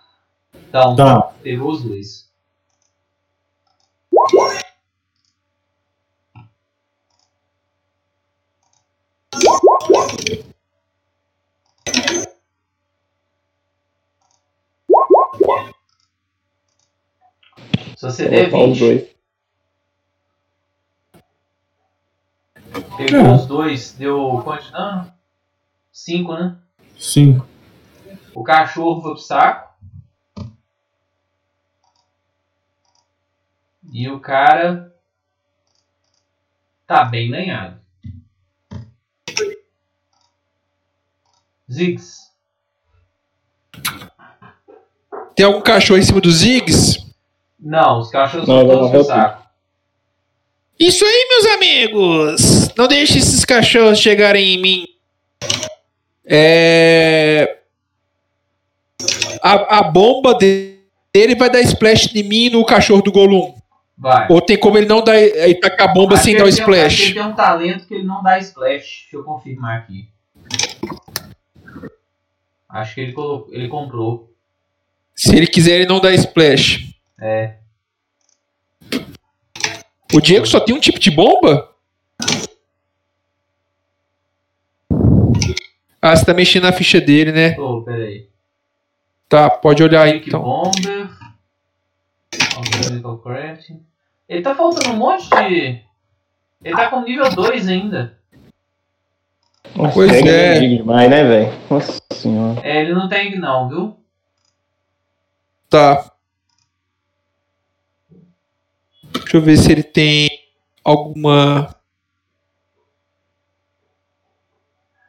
Então, 0.68 0.94
tá, 0.94 1.16
um 1.16 1.20
tá. 1.20 1.32
Ferrou 1.42 1.72
os 1.72 1.82
dois. 1.82 2.30
Se 17.96 18.04
você 18.04 18.28
der 18.28 18.50
Vou 18.50 18.70
os 18.70 18.78
20, 18.78 18.80
dois. 18.80 19.16
pegou 22.96 23.34
os 23.34 23.46
dois, 23.46 23.92
deu 23.92 24.40
quanto 24.44 24.64
de 24.64 24.72
dano? 24.72 25.12
5, 25.92 26.34
né? 26.34 26.58
Sim. 26.98 27.42
O 28.34 28.44
cachorro 28.44 29.00
foi 29.00 29.12
pro 29.12 29.20
saco. 29.20 29.74
E 33.90 34.08
o 34.10 34.20
cara 34.20 34.94
tá 36.86 37.04
bem 37.04 37.30
lenhado. 37.30 37.80
Ziggs. 41.70 42.26
Tem 45.34 45.44
algum 45.44 45.60
cachorro 45.60 45.98
em 45.98 46.02
cima 46.02 46.20
dos 46.20 46.36
Ziggs? 46.36 47.04
Não, 47.60 47.98
os 48.00 48.10
cachorros 48.10 48.48
Não, 48.48 48.62
estão 48.62 48.78
todos 48.78 48.90
tudo. 48.92 49.04
saco. 49.06 49.46
Isso 50.78 51.04
aí, 51.04 51.26
meus 51.30 51.46
amigos! 51.54 52.74
Não 52.76 52.86
deixe 52.86 53.18
esses 53.18 53.44
cachorros 53.44 53.98
chegarem 53.98 54.54
em 54.54 54.60
mim. 54.62 54.86
É. 56.24 57.58
A, 59.42 59.78
a 59.78 59.82
bomba 59.84 60.34
de- 60.34 60.76
dele 61.12 61.34
vai 61.34 61.48
dar 61.50 61.60
splash 61.62 62.14
em 62.14 62.22
mim 62.22 62.44
e 62.46 62.50
no 62.50 62.64
cachorro 62.64 63.00
do 63.02 63.12
Golum. 63.12 63.54
Vai. 63.96 64.26
Ou 64.30 64.40
tem 64.42 64.58
como 64.58 64.76
ele 64.76 64.86
não 64.86 65.02
dar, 65.02 65.16
ele 65.18 65.54
tacar 65.54 65.88
a 65.88 65.92
bomba 65.92 66.14
Acho 66.14 66.24
sem 66.24 66.36
dar 66.36 66.44
o 66.44 66.48
ele 66.48 66.56
tem- 66.56 66.64
acho 66.64 66.72
que 66.72 66.80
splash? 66.82 67.02
Ele 67.04 67.14
tem 67.14 67.22
um 67.22 67.34
talento 67.34 67.86
que 67.86 67.94
ele 67.94 68.04
não 68.04 68.22
dá 68.22 68.38
splash. 68.38 68.66
Deixa 69.02 69.16
eu 69.16 69.24
confirmar 69.24 69.78
aqui. 69.78 70.08
Acho 72.68 72.94
que 72.94 73.00
ele, 73.00 73.12
colocou, 73.12 73.54
ele 73.54 73.68
comprou. 73.68 74.32
Se 75.14 75.34
ele 75.34 75.46
quiser, 75.46 75.76
ele 75.76 75.86
não 75.86 76.00
dá 76.00 76.12
splash. 76.12 76.94
É. 77.20 77.56
O 80.12 80.20
Diego 80.20 80.46
só 80.46 80.60
tem 80.60 80.74
um 80.74 80.80
tipo 80.80 80.98
de 80.98 81.10
bomba? 81.10 81.72
Ah, 86.00 86.14
você 86.14 86.24
tá 86.24 86.34
mexendo 86.34 86.64
na 86.64 86.72
ficha 86.72 87.00
dele, 87.00 87.32
né? 87.32 87.58
Ô, 87.58 87.82
peraí. 87.82 88.28
Tá, 89.28 89.50
pode 89.50 89.82
olhar 89.82 90.02
aí 90.02 90.22
então. 90.24 90.40
Bomber. 90.40 91.10
Ele 94.28 94.42
tá 94.42 94.54
faltando 94.54 94.90
um 94.90 94.96
monte 94.96 95.28
de. 95.28 95.82
Ele 96.62 96.76
tá 96.76 96.88
com 96.90 97.02
nível 97.02 97.28
2 97.34 97.68
ainda. 97.68 98.15
Nossa, 99.74 99.92
Pois 99.94 100.12
é. 100.12 100.58
demais, 100.60 101.10
né, 101.10 101.24
velho? 101.24 101.52
Nossa 101.70 102.00
senhora. 102.12 102.60
É, 102.66 102.80
ele 102.82 102.94
não 102.94 103.08
tem 103.08 103.38
não, 103.38 103.68
viu? 103.68 103.96
Tá. 105.68 106.10
Deixa 109.12 109.36
eu 109.36 109.42
ver 109.42 109.56
se 109.56 109.72
ele 109.72 109.82
tem 109.82 110.28
alguma. 110.84 111.74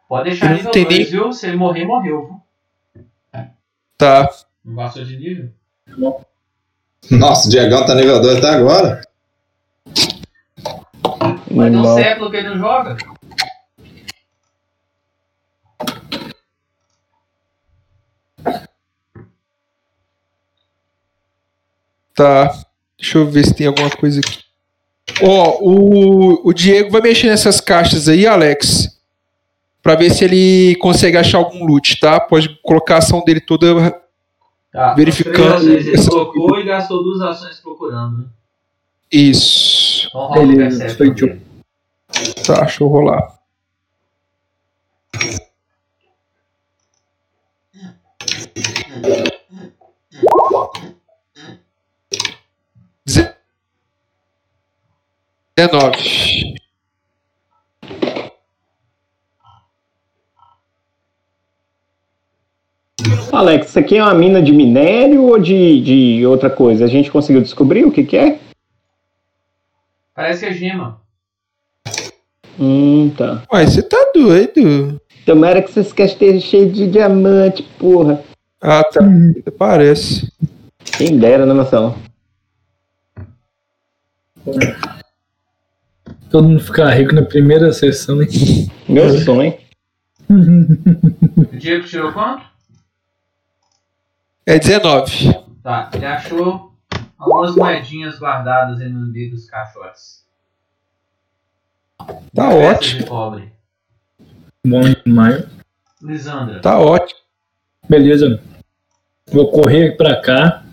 Pode 0.09 0.29
deixar 0.29 0.45
Ele 0.45 0.53
não 0.53 0.57
nível 0.57 0.71
tem 0.71 0.83
2, 0.85 0.97
nem- 0.97 1.05
viu? 1.05 1.33
Se 1.33 1.47
ele 1.47 1.57
morrer, 1.57 1.85
morreu, 1.85 2.41
viu? 3.33 3.43
Tá. 3.97 4.29
Não 4.63 4.75
passou 4.75 5.03
de 5.03 5.17
nível. 5.17 5.51
Nossa, 7.11 7.47
o 7.47 7.51
Diegão 7.51 7.85
tá 7.85 7.95
nível 7.95 8.21
2 8.21 8.37
até 8.37 8.49
agora. 8.49 9.01
Mas 11.51 11.71
tem 11.71 11.79
um 11.79 11.95
século 11.95 12.29
que 12.31 12.37
ele 12.37 12.49
não 12.49 12.57
joga. 12.57 12.97
Tá. 22.17 22.51
Deixa 22.97 23.19
eu 23.19 23.27
ver 23.27 23.45
se 23.45 23.53
tem 23.53 23.67
alguma 23.67 23.91
coisa 23.91 24.19
aqui. 24.19 24.39
Ó, 25.21 25.59
o, 25.61 26.49
o 26.49 26.51
Diego 26.51 26.89
vai 26.89 26.99
mexer 26.99 27.27
nessas 27.27 27.61
caixas 27.61 28.09
aí, 28.09 28.25
Alex. 28.25 28.97
Pra 29.83 29.93
ver 29.93 30.09
se 30.09 30.25
ele 30.25 30.75
consegue 30.77 31.15
achar 31.15 31.37
algum 31.37 31.63
loot, 31.63 31.99
tá? 31.99 32.19
Pode 32.19 32.59
colocar 32.63 32.95
a 32.95 32.97
ação 32.97 33.23
dele 33.23 33.39
toda. 33.39 34.01
Tá. 34.73 34.95
Verificando 34.95 35.63
Três 35.63 35.87
ações 35.87 35.87
Ele 35.87 36.09
colocou 36.09 36.59
e 36.59 36.65
gastou 36.65 37.03
duas 37.03 37.21
ações 37.21 37.59
procurando. 37.59 38.17
né? 38.17 38.25
Isso. 39.11 40.07
Então 40.07 40.31
Beleza. 40.33 40.95
Tá, 42.45 42.61
deixa 42.61 42.83
eu 42.83 42.87
rolar. 42.87 43.36
19. 55.57 56.55
Alex, 63.31 63.69
isso 63.69 63.79
aqui 63.79 63.97
é 63.97 64.03
uma 64.03 64.13
mina 64.13 64.39
de 64.39 64.51
minério 64.51 65.23
ou 65.23 65.39
de, 65.39 65.81
de 65.81 66.25
outra 66.27 66.49
coisa? 66.49 66.85
A 66.85 66.87
gente 66.87 67.09
conseguiu 67.09 67.41
descobrir 67.41 67.85
o 67.85 67.91
que, 67.91 68.03
que 68.03 68.15
é? 68.15 68.39
Parece 70.13 70.45
que 70.45 70.51
é 70.51 70.53
gema. 70.53 71.01
Hum, 72.59 73.11
tá. 73.17 73.43
Ué, 73.51 73.65
você 73.65 73.81
tá 73.81 74.11
doido? 74.13 75.01
Tomara 75.25 75.61
que 75.61 75.71
vocês 75.71 76.13
ter 76.13 76.39
cheio 76.39 76.71
de 76.71 76.87
diamante, 76.87 77.63
porra. 77.79 78.23
Ah, 78.61 78.83
tá. 78.83 79.03
Hum. 79.03 79.33
Parece. 79.57 80.31
Quem 80.97 81.17
dera, 81.17 81.45
né, 81.45 81.53
na 81.53 81.63
nação. 81.63 81.95
Todo 86.29 86.47
mundo 86.47 86.63
ficar 86.63 86.89
rico 86.91 87.13
na 87.13 87.21
primeira 87.23 87.71
sessão, 87.71 88.21
hein? 88.21 88.29
Meu 88.87 89.09
sonho. 89.19 89.57
O 90.29 91.55
Diego 91.57 91.87
tirou 91.87 92.11
quanto? 92.11 92.45
É 94.45 94.59
19. 94.59 95.33
Tá, 95.63 95.89
ele 95.93 96.05
achou 96.05 96.73
algumas 97.17 97.55
moedinhas 97.55 98.17
guardadas 98.19 98.79
aí 98.81 98.89
no 98.89 99.07
meio 99.07 99.31
dos 99.31 99.49
caixotes. 99.49 100.25
Tá 101.97 102.49
Peças 102.49 102.75
ótimo. 102.75 102.99
de 103.01 103.05
cobre. 103.07 103.51
Bom 104.65 104.81
demais. 105.05 105.45
Lisandra. 106.01 106.59
Tá 106.61 106.77
ótimo. 106.79 107.19
Beleza. 107.89 108.41
Vou 109.31 109.49
correr 109.51 109.95
pra 109.97 110.21
cá. 110.21 110.63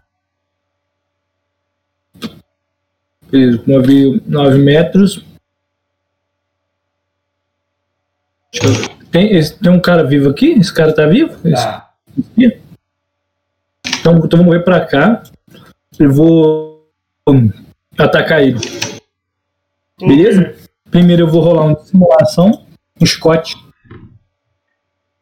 Beleza, 3.30 3.62
movi 3.66 4.20
9 4.26 4.58
metros. 4.58 5.14
Deixa 5.16 5.24
eu- 5.24 5.34
Tem, 9.10 9.32
esse- 9.36 9.58
tem 9.58 9.70
um 9.72 9.80
cara 9.80 10.04
vivo 10.04 10.28
aqui? 10.30 10.52
Esse 10.52 10.72
cara 10.72 10.92
tá 10.94 11.06
vivo? 11.06 11.32
Esse 11.48 11.62
Tá. 11.62 11.90
aqui? 12.32 12.60
Então, 14.00 14.16
então 14.18 14.38
vou 14.38 14.44
mover 14.44 14.64
pra 14.64 14.84
cá. 14.86 15.22
E 15.98 16.06
vou 16.06 16.88
atacar 17.96 18.42
ele. 18.42 18.58
Beleza? 20.00 20.56
Primeiro 20.90 21.22
eu 21.22 21.30
vou 21.30 21.40
rolar 21.42 21.64
um 21.66 21.74
de 21.74 21.88
simulação. 21.88 22.66
Um 23.00 23.06
Scott. 23.06 23.56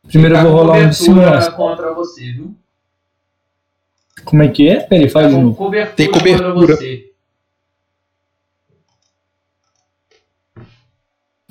Primeiro 0.09 0.35
eu 0.35 0.39
Tá 0.39 0.45
vou 0.45 0.53
rolar 0.57 0.79
um 0.79 0.89
de 0.89 0.97
simulação. 0.97 1.53
contra 1.55 1.93
você, 1.95 2.33
viu? 2.33 2.55
Como 4.25 4.43
é 4.43 4.49
que 4.49 4.69
é? 4.69 4.81
Peraí, 4.81 5.09
faz 5.09 5.29
de 5.29 5.35
novo. 5.37 5.55
cobertura, 5.55 5.97
Tem 5.97 6.11
cobertura. 6.11 6.53
contra 6.55 6.77
você. 6.77 7.13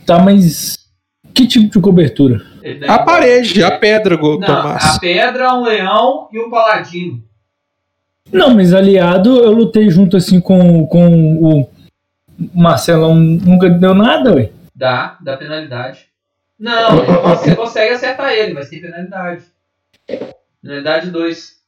Tá, 0.05 0.19
mas. 0.19 0.80
Que 1.33 1.47
tipo 1.47 1.71
de 1.71 1.79
cobertura? 1.79 2.41
Dá 2.79 2.95
A 2.95 2.99
parede, 2.99 3.63
a 3.63 3.77
pedra, 3.77 4.17
Não, 4.17 4.39
Tomás. 4.39 4.95
a 4.95 4.99
pedra, 4.99 5.53
um 5.53 5.63
leão 5.63 6.27
e 6.31 6.39
um 6.39 6.49
paladino. 6.49 7.23
Não, 8.31 8.53
mas 8.53 8.73
aliado, 8.73 9.39
eu 9.43 9.51
lutei 9.51 9.89
junto 9.89 10.15
assim 10.15 10.39
com, 10.39 10.85
com 10.87 11.37
o 11.37 11.69
Marcelão. 12.53 13.15
Nunca 13.15 13.69
deu 13.69 13.93
nada, 13.93 14.33
ué. 14.35 14.51
Dá, 14.75 15.17
dá 15.21 15.37
penalidade. 15.37 16.07
Não, 16.59 17.03
você 17.23 17.55
consegue 17.57 17.93
acertar 17.93 18.31
ele, 18.33 18.53
mas 18.53 18.69
tem 18.69 18.81
penalidade. 18.81 19.43
Penalidade 20.61 21.09
2. 21.09 21.61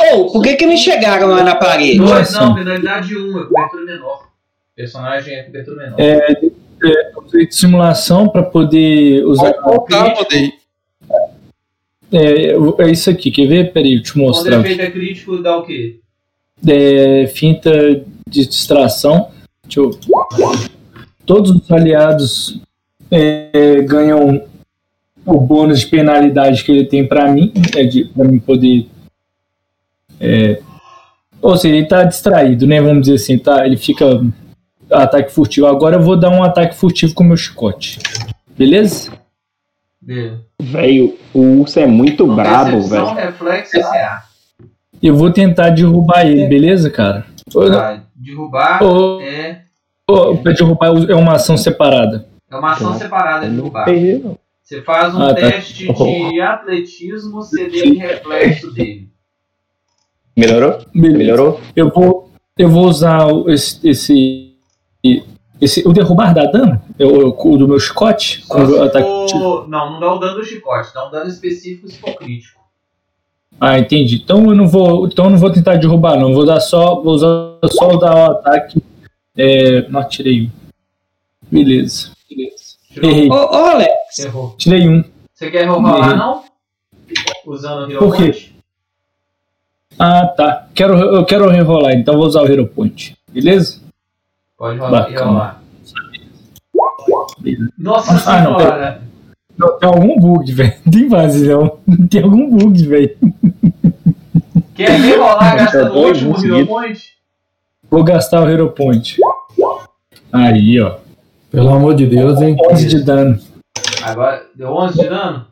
Ou, 0.00 0.32
por 0.32 0.42
que 0.42 0.56
que 0.56 0.66
não 0.66 0.76
chegaram 0.76 1.28
lá 1.28 1.42
na 1.42 1.56
parede? 1.56 1.98
Nossa. 1.98 2.40
Não, 2.40 2.54
penalidade 2.54 3.16
1, 3.16 3.20
um, 3.20 3.40
é 3.40 3.46
cobertura 3.46 3.84
menor. 3.84 4.27
Personagem 4.78 5.34
é 5.34 5.42
cobertura 5.42 5.76
menor. 5.76 5.98
É, 5.98 6.30
é, 6.30 7.44
de 7.44 7.52
simulação 7.52 8.28
para 8.28 8.44
poder 8.44 9.26
usar. 9.26 9.52
Voltar, 9.60 10.14
poder. 10.14 10.52
É, 12.12 12.52
é 12.84 12.90
isso 12.92 13.10
aqui, 13.10 13.32
quer 13.32 13.48
ver? 13.48 13.72
Peraí, 13.72 13.94
eu 13.94 14.02
te 14.04 14.12
Quando 14.12 14.22
o 14.22 14.26
mostrar. 14.28 14.60
efeito 14.60 14.80
é 14.80 14.88
crítico, 14.88 15.42
dá 15.42 15.56
o 15.56 15.64
quê? 15.64 15.98
É, 16.64 17.26
finta 17.26 17.72
de 18.28 18.46
distração. 18.46 19.32
Deixa 19.64 19.80
eu... 19.80 19.90
Todos 21.26 21.50
os 21.50 21.72
aliados 21.72 22.60
é, 23.10 23.80
ganham 23.82 24.46
o 25.26 25.40
bônus 25.40 25.80
de 25.80 25.88
penalidade 25.88 26.62
que 26.62 26.70
ele 26.70 26.84
tem 26.84 27.04
para 27.04 27.28
mim, 27.32 27.52
é 27.76 27.82
de, 27.82 28.04
pra 28.04 28.24
mim 28.24 28.38
poder. 28.38 28.86
é, 30.20 30.62
ou 31.42 31.56
seja, 31.56 31.74
ele 31.74 31.86
tá 31.86 32.04
distraído, 32.04 32.64
né? 32.64 32.80
Vamos 32.80 33.02
dizer 33.02 33.16
assim, 33.16 33.38
tá? 33.38 33.66
Ele 33.66 33.76
fica 33.76 34.22
ataque 34.90 35.32
furtivo. 35.32 35.66
Agora 35.66 35.96
eu 35.96 36.02
vou 36.02 36.16
dar 36.16 36.30
um 36.30 36.42
ataque 36.42 36.74
furtivo 36.76 37.14
com 37.14 37.24
o 37.24 37.26
meu 37.26 37.36
chicote. 37.36 37.98
Beleza? 38.56 39.12
Beleza. 40.00 40.40
Velho, 40.60 41.16
o 41.34 41.60
urso 41.60 41.78
é 41.80 41.86
muito 41.86 42.24
Então, 42.24 42.34
brabo, 42.34 42.82
velho. 42.82 43.14
reflexo 43.14 43.76
e 43.76 43.82
CA. 43.82 44.22
Eu 45.02 45.14
vou 45.16 45.30
tentar 45.30 45.70
derrubar 45.70 46.26
ele, 46.26 46.46
beleza, 46.46 46.90
cara? 46.90 47.24
Pra 47.52 48.02
derrubar 48.16 48.82
ou- 48.82 49.20
é, 49.20 49.62
pra 50.42 50.52
derrubar 50.52 50.86
é 51.08 51.14
uma 51.14 51.34
ação 51.34 51.56
separada. 51.56 52.26
é 52.50 52.56
uma 52.56 52.72
ação 52.72 52.94
separada 52.98 53.42
de 53.46 53.48
Não 53.52 53.56
derrubar. 53.56 53.84
perdi, 53.84 54.18
não. 54.24 54.38
Você 54.62 54.82
faz 54.82 55.14
um 55.14 55.22
Ah, 55.22 55.28
tá. 55.34 55.50
teste 55.50 55.86
de 55.86 55.88
atletismo, 56.42 57.40
CD 57.42 57.86
e 57.86 57.94
reflexo 57.98 58.70
dele. 58.72 59.08
Melhorou? 60.36 60.78
Beleza. 60.94 61.18
Melhorou? 61.18 61.60
Eu 61.74 61.90
vou, 61.90 62.30
eu 62.56 62.68
vou 62.68 62.86
usar 62.86 63.26
o- 63.26 63.50
esse, 63.50 64.47
esse, 65.16 65.24
esse- 65.80 65.88
o 65.88 65.92
derrubar 65.92 66.34
dá 66.34 66.44
dano? 66.46 66.80
Eu, 66.98 67.28
o 67.36 67.56
do 67.56 67.68
meu 67.68 67.78
chicote? 67.80 68.44
Só 68.46 68.54
o 68.62 68.66
for-? 69.28 69.68
Não, 69.68 69.92
não 69.92 70.00
dá 70.00 70.12
o 70.14 70.18
dano 70.18 70.36
do 70.36 70.44
chicote, 70.44 70.92
dá 70.94 71.06
um 71.06 71.10
dano 71.10 71.28
específico 71.30 71.88
se 71.88 71.98
for 71.98 72.14
crítico. 72.14 72.58
Ah, 73.60 73.78
entendi. 73.78 74.16
Então 74.22 74.46
eu 74.48 74.54
não 74.54 74.68
vou, 74.68 75.06
então 75.06 75.24
eu 75.26 75.30
não 75.32 75.38
vou 75.38 75.50
tentar 75.50 75.76
derrubar, 75.76 76.16
não. 76.18 76.32
Vou 76.32 76.46
dar 76.46 76.60
só, 76.60 77.00
vou 77.02 77.14
usar 77.14 77.58
só 77.72 77.96
dar 77.96 78.14
o 78.14 78.30
ataque. 78.32 78.80
É, 79.36 79.88
não 79.88 80.04
tirei 80.08 80.42
um. 80.42 80.50
Beleza. 81.50 82.10
Beleza. 82.28 82.56
Tirou? 82.92 83.10
Errei. 83.10 83.30
Ô, 83.30 83.34
ô, 83.34 83.54
Alex, 83.54 84.18
Errou. 84.20 84.54
Tirei 84.58 84.88
um. 84.88 85.02
Você 85.34 85.50
quer 85.50 85.64
rolar, 85.64 85.98
Errei. 86.06 86.16
não? 86.16 86.44
Usando 87.46 87.86
o 87.86 87.90
Hero 87.90 87.98
Por 87.98 88.16
quê? 88.16 88.22
Point? 88.24 88.54
Ah, 89.98 90.26
tá. 90.26 90.68
Quero, 90.74 90.94
eu 90.96 91.24
quero 91.24 91.48
rerolar, 91.48 91.94
então 91.94 92.16
vou 92.16 92.26
usar 92.26 92.42
o 92.42 92.46
Hero 92.46 92.66
Point. 92.66 93.16
Beleza? 93.32 93.80
Pode 94.58 94.78
rolar. 94.78 95.08
Rolar. 95.14 95.62
Nossa 97.78 98.12
Ah, 98.30 98.42
não, 98.42 98.58
senhora! 98.58 99.02
Não, 99.56 99.78
tem 99.78 99.88
algum 99.88 100.16
bug, 100.18 100.50
velho. 100.52 100.74
Tem 100.90 101.08
base, 101.08 101.48
não. 101.48 101.78
Tem 102.10 102.22
algum 102.22 102.50
bug, 102.50 102.86
velho. 102.86 103.16
Quer 104.74 104.90
rerolar 104.90 105.56
gastando 105.56 105.90
o 105.90 105.94
dois 105.94 106.18
juntos 106.18 106.44
Hero. 106.44 106.66
Point? 106.66 107.02
Vou 107.90 108.04
gastar 108.04 108.42
o 108.42 108.48
Hero 108.48 108.70
Point. 108.70 109.16
Aí, 110.32 110.80
ó. 110.80 110.98
Pelo 111.50 111.70
amor 111.70 111.94
de 111.94 112.06
Deus, 112.06 112.40
hein? 112.40 112.56
11 112.70 112.86
de 112.88 113.02
dano. 113.02 113.38
Agora, 114.02 114.44
deu 114.54 114.68
11 114.70 115.00
de 115.00 115.08
dano? 115.08 115.46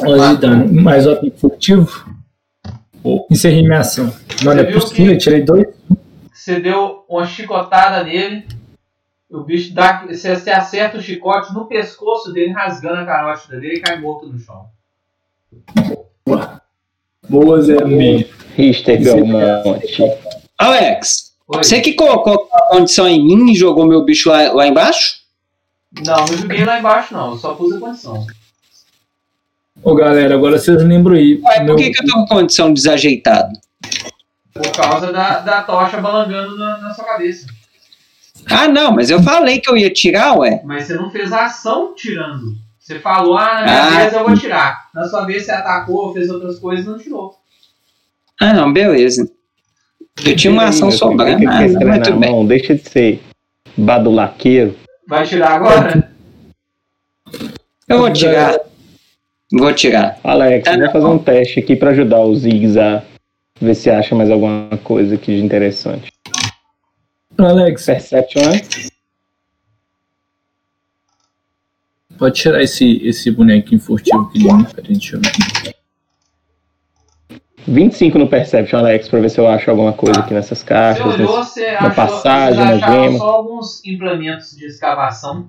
11 0.00 0.28
de 0.34 0.40
dano. 0.40 0.82
Mais 0.82 1.06
o 1.06 1.16
furtivo. 1.36 2.06
Encerrei 3.30 3.62
minha 3.62 3.80
ação. 3.80 4.12
É 4.46 4.62
viu 4.64 4.80
possível, 4.80 5.06
que- 5.06 5.12
eu 5.12 5.18
tirei 5.18 5.42
dois. 5.42 5.66
Você 6.44 6.60
deu 6.60 7.06
uma 7.08 7.26
chicotada 7.26 8.04
nele. 8.04 8.46
O 9.30 9.40
bicho 9.40 9.72
dá. 9.72 10.04
Você, 10.06 10.36
você 10.36 10.50
acerta 10.50 10.98
o 10.98 11.00
chicote 11.00 11.54
no 11.54 11.64
pescoço 11.64 12.34
dele, 12.34 12.52
rasgando 12.52 13.00
a 13.00 13.06
carótida 13.06 13.58
dele 13.58 13.76
e 13.76 13.80
cai 13.80 13.98
morto 13.98 14.26
no 14.26 14.38
chão. 14.38 14.66
Boa, 17.26 17.62
Zé 17.62 17.82
Meio. 17.86 18.28
Richter 18.54 19.02
Belmonte. 19.02 20.02
Alex, 20.58 21.34
Oi. 21.48 21.64
você 21.64 21.80
que 21.80 21.94
colocou 21.94 22.46
a 22.52 22.68
condição 22.68 23.08
em 23.08 23.24
mim 23.24 23.50
e 23.50 23.56
jogou 23.56 23.86
meu 23.86 24.04
bicho 24.04 24.28
lá, 24.28 24.52
lá 24.52 24.66
embaixo? 24.66 25.22
Não, 26.04 26.26
não 26.26 26.36
joguei 26.36 26.62
lá 26.62 26.78
embaixo, 26.78 27.14
não. 27.14 27.30
Eu 27.30 27.38
só 27.38 27.54
pus 27.54 27.74
a 27.74 27.80
condição. 27.80 28.26
Ô, 29.82 29.94
galera, 29.94 30.34
agora 30.34 30.58
vocês 30.58 30.82
lembram 30.84 31.14
aí. 31.14 31.40
Ué, 31.42 31.54
por 31.60 31.64
meu- 31.64 31.76
que, 31.76 31.90
que 31.90 32.02
eu 32.02 32.06
tô 32.06 32.12
com 32.12 32.26
condição 32.26 32.70
desajeitada? 32.70 33.63
Por 34.54 34.70
causa 34.72 35.12
da, 35.12 35.40
da 35.40 35.62
tocha 35.62 36.00
balangando 36.00 36.56
na, 36.56 36.78
na 36.78 36.94
sua 36.94 37.04
cabeça. 37.04 37.46
Ah, 38.48 38.68
não, 38.68 38.92
mas 38.92 39.10
eu 39.10 39.22
falei 39.22 39.58
que 39.60 39.68
eu 39.70 39.76
ia 39.76 39.92
tirar, 39.92 40.38
ué. 40.38 40.62
Mas 40.64 40.84
você 40.86 40.94
não 40.94 41.10
fez 41.10 41.32
a 41.32 41.46
ação 41.46 41.92
tirando. 41.94 42.54
Você 42.78 42.98
falou, 43.00 43.36
ah, 43.36 43.54
na 43.54 43.62
minha 43.64 43.82
Ah. 43.82 43.90
vez 43.90 44.12
eu 44.12 44.24
vou 44.24 44.36
tirar. 44.36 44.88
Na 44.94 45.04
sua 45.08 45.24
vez 45.24 45.44
você 45.44 45.50
atacou, 45.52 46.12
fez 46.12 46.28
outras 46.30 46.58
coisas 46.58 46.84
e 46.84 46.88
não 46.88 46.98
tirou. 46.98 47.34
Ah, 48.40 48.52
não, 48.52 48.72
beleza. 48.72 49.28
Eu 50.24 50.36
tinha 50.36 50.52
uma 50.52 50.66
ação 50.66 50.90
sobrando, 50.90 51.48
ah, 51.48 51.60
mas 51.86 52.06
tudo 52.06 52.18
bem. 52.18 52.30
mão, 52.30 52.46
deixa 52.46 52.74
de 52.74 52.88
ser 52.88 53.22
badulaqueiro. 53.76 54.76
Vai 55.08 55.26
tirar 55.26 55.52
agora? 55.54 56.10
Eu 57.88 57.98
vou 57.98 58.12
tirar. 58.12 58.56
Vou 59.52 59.72
tirar. 59.72 60.18
Alex, 60.22 60.66
eu 60.68 60.78
vou 60.78 60.90
fazer 60.92 61.06
um 61.06 61.18
teste 61.18 61.60
aqui 61.60 61.74
pra 61.76 61.90
ajudar 61.90 62.20
o 62.20 62.34
Ziggs 62.36 62.78
a 62.78 63.02
ver 63.60 63.74
se 63.74 63.90
acha 63.90 64.14
mais 64.14 64.30
alguma 64.30 64.68
coisa 64.82 65.14
aqui 65.14 65.36
de 65.36 65.42
interessante. 65.44 66.12
Alex, 67.38 67.86
Perception, 67.86 68.42
né? 68.50 68.60
pode 72.18 72.36
tirar 72.36 72.62
esse, 72.62 73.04
esse 73.06 73.30
bonequinho 73.30 73.80
furtivo 73.80 74.22
aqui 74.22 74.38
de 74.38 74.52
mim. 74.52 74.64
Peraí, 74.64 74.92
deixa 74.92 75.16
eu 75.16 75.20
ver. 75.20 75.74
25 77.66 78.18
no 78.18 78.28
Perception, 78.28 78.78
Alex, 78.78 79.08
pra 79.08 79.20
ver 79.20 79.30
se 79.30 79.40
eu 79.40 79.48
acho 79.48 79.70
alguma 79.70 79.92
coisa 79.92 80.20
aqui 80.20 80.34
nessas 80.34 80.58
Você 80.58 80.64
caixas. 80.64 81.06
olhou, 81.06 81.38
nesse- 81.38 81.54
você 81.54 81.70
na 81.72 81.78
achou, 81.78 81.94
passagem, 81.94 82.64
na 82.64 82.78
gema. 82.78 83.18
só 83.18 83.30
alguns 83.30 83.84
implementos 83.86 84.50
de 84.56 84.66
escavação, 84.66 85.48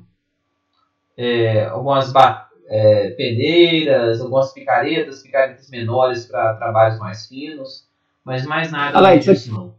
é, 1.17 1.65
algumas 1.65 2.11
ba- 2.13 2.47
é, 2.67 3.09
peneiras, 3.11 4.21
algumas 4.21 4.51
picaretas, 4.53 5.21
picaretas 5.21 5.69
menores 5.69 6.25
para 6.25 6.53
trabalhos 6.55 6.97
mais 6.99 7.27
finos, 7.27 7.84
mas 8.25 8.43
mais 8.45 8.71
nada 8.71 8.97
Alex, 8.97 9.25
disso 9.25 9.53
não. 9.53 9.75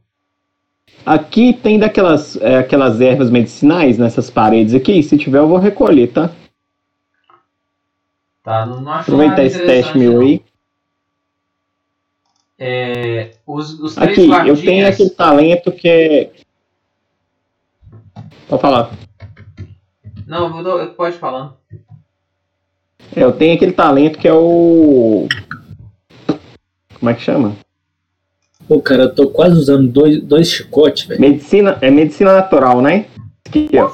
Aqui 1.04 1.52
tem 1.52 1.78
daquelas 1.78 2.36
é, 2.36 2.58
aquelas 2.58 3.00
ervas 3.00 3.30
medicinais 3.30 3.98
nessas 3.98 4.30
paredes 4.30 4.74
aqui. 4.74 5.02
Se 5.02 5.18
tiver, 5.18 5.38
eu 5.38 5.48
vou 5.48 5.58
recolher, 5.58 6.08
tá? 6.08 6.30
Tá, 8.42 8.64
não, 8.64 8.80
não 8.80 8.92
achou 8.92 9.14
Aproveitar 9.14 9.44
esse 9.44 9.58
teste 9.66 9.98
meu 9.98 10.20
aí. 10.20 10.42
É, 12.58 13.32
os, 13.44 13.78
os 13.80 13.94
três 13.94 14.18
Aqui, 14.30 14.48
eu 14.48 14.56
tenho 14.56 14.88
aquele 14.88 15.10
talento 15.10 15.72
que 15.72 15.88
é. 15.88 16.32
Pode 18.48 18.62
falar. 18.62 18.90
Não, 20.26 20.56
eu 20.56 20.62
dou- 20.62 20.86
pode 20.94 21.18
falando. 21.18 21.56
É, 23.14 23.22
eu 23.22 23.32
tenho 23.32 23.54
aquele 23.54 23.72
talento 23.72 24.18
que 24.18 24.26
é 24.26 24.32
o. 24.32 25.28
Como 26.98 27.10
é 27.10 27.14
que 27.14 27.20
chama? 27.20 27.56
Pô, 28.68 28.80
cara, 28.80 29.04
eu 29.04 29.14
tô 29.14 29.30
quase 29.30 29.56
usando 29.56 29.86
dois, 29.88 30.20
dois 30.22 30.50
chicotes, 30.50 31.06
velho. 31.06 31.20
Medicina. 31.20 31.78
É 31.80 31.90
medicina 31.90 32.32
natural, 32.32 32.82
né? 32.82 33.06
Aqui, 33.46 33.68
ó. 33.74 33.90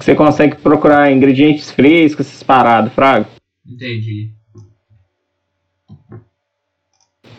Você 0.00 0.14
consegue 0.14 0.56
procurar 0.56 1.10
ingredientes 1.10 1.70
frescos, 1.70 2.26
essas 2.26 2.42
paradas, 2.42 2.92
fraga. 2.92 3.26
Entendi. 3.66 4.30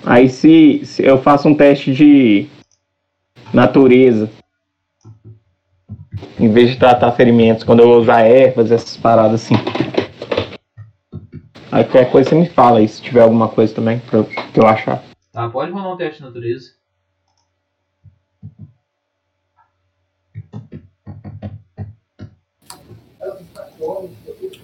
Aí 0.03 0.27
se, 0.29 0.81
se 0.83 1.03
eu 1.03 1.21
faço 1.21 1.47
um 1.47 1.55
teste 1.55 1.93
de 1.93 2.47
natureza, 3.53 4.29
em 6.39 6.51
vez 6.51 6.71
de 6.71 6.77
tratar 6.77 7.11
ferimentos, 7.13 7.63
quando 7.63 7.81
eu 7.81 7.91
usar 7.91 8.21
ervas, 8.21 8.71
essas 8.71 8.97
paradas 8.97 9.43
assim. 9.43 9.55
Aí 11.71 11.83
qualquer 11.83 12.11
coisa 12.11 12.29
você 12.29 12.35
me 12.35 12.47
fala 12.47 12.79
aí, 12.79 12.87
se 12.87 13.01
tiver 13.01 13.21
alguma 13.21 13.49
coisa 13.49 13.73
também, 13.73 13.99
pra 13.99 14.19
eu, 14.19 14.23
que 14.25 14.59
eu 14.59 14.65
achar. 14.65 15.03
Tá, 15.31 15.49
pode 15.49 15.71
rolar 15.71 15.93
um 15.93 15.97
teste 15.97 16.19
de 16.19 16.25
natureza. 16.25 16.71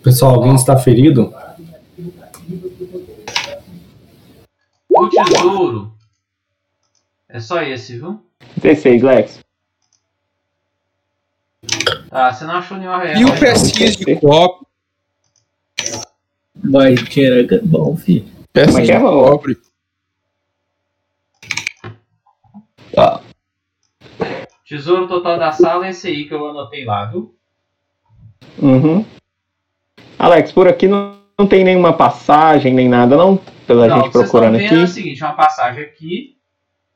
Pessoal, 0.02 0.36
alguém 0.36 0.56
está 0.56 0.78
ferido? 0.78 1.34
O 4.90 5.10
tesouro 5.10 5.94
é 7.30 7.40
só 7.40 7.62
esse, 7.62 7.98
viu? 7.98 8.20
16, 8.58 9.04
Lex. 9.04 9.41
Tá, 12.12 12.34
você 12.34 12.44
não 12.44 12.56
achou 12.56 12.78
nenhuma 12.78 13.02
real. 13.02 13.22
E 13.22 13.24
o 13.24 13.30
né? 13.30 13.40
pecinhas 13.40 13.96
de 13.96 14.16
cobre? 14.18 14.68
Vai, 16.54 16.96
que 16.96 17.24
era 17.24 17.60
bom, 17.64 17.96
filho. 17.96 18.30
Pecinhas 18.52 18.88
de 18.88 19.00
cobre. 19.00 19.58
Tá. 22.94 23.22
Tesouro 24.68 25.08
total 25.08 25.40
da 25.40 25.54
sala 25.54 25.88
é 25.88 25.92
esse 25.92 26.10
aí 26.10 26.26
que 26.26 26.34
eu 26.34 26.46
anotei 26.50 26.84
lá, 26.84 27.06
viu? 27.06 27.34
Uhum. 28.62 29.06
Alex, 30.20 30.52
por 30.52 30.68
aqui 30.68 30.90
não, 30.90 31.18
não 31.40 31.48
tem 31.48 31.64
nenhuma 31.64 31.94
passagem, 31.94 32.74
nem 32.74 32.90
nada, 32.90 33.16
não? 33.16 33.38
Pela 33.66 33.88
Não, 33.88 33.96
o 33.96 34.00
gente 34.02 34.12
que 34.12 34.18
vocês 34.18 34.30
procurando 34.30 34.56
estão 34.58 34.70
vendo 34.70 34.80
é 34.80 34.82
o 34.82 34.84
aqui. 34.84 34.94
seguinte, 34.94 35.24
uma 35.24 35.34
passagem 35.34 35.84
aqui 35.86 36.38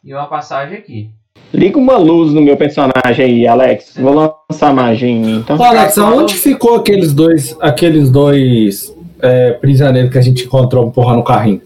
e 0.04 0.14
uma 0.14 0.28
passagem 0.28 0.78
aqui. 0.78 1.10
Liga 1.53 1.78
uma 1.78 1.95
luz 1.95 2.34
no 2.34 2.41
meu 2.41 2.57
personagem 2.57 3.26
aí, 3.26 3.48
Alex. 3.48 3.94
Vou 3.98 4.14
lançar 4.49 4.74
magia 4.74 5.07
em 5.07 5.20
mim, 5.20 5.38
então. 5.38 5.57
Ô, 5.57 5.64
Alex, 5.64 5.98
aonde 5.98 6.36
ficou 6.36 6.76
aqueles 6.76 7.14
dois, 7.14 7.56
aqueles 7.62 8.10
dois 8.10 8.94
é, 9.22 9.52
prisioneiros 9.52 10.12
que 10.12 10.18
a 10.18 10.22
gente 10.22 10.44
encontrou 10.44 10.88
empurrando 10.88 11.20
o 11.20 11.24
carrinho? 11.24 11.62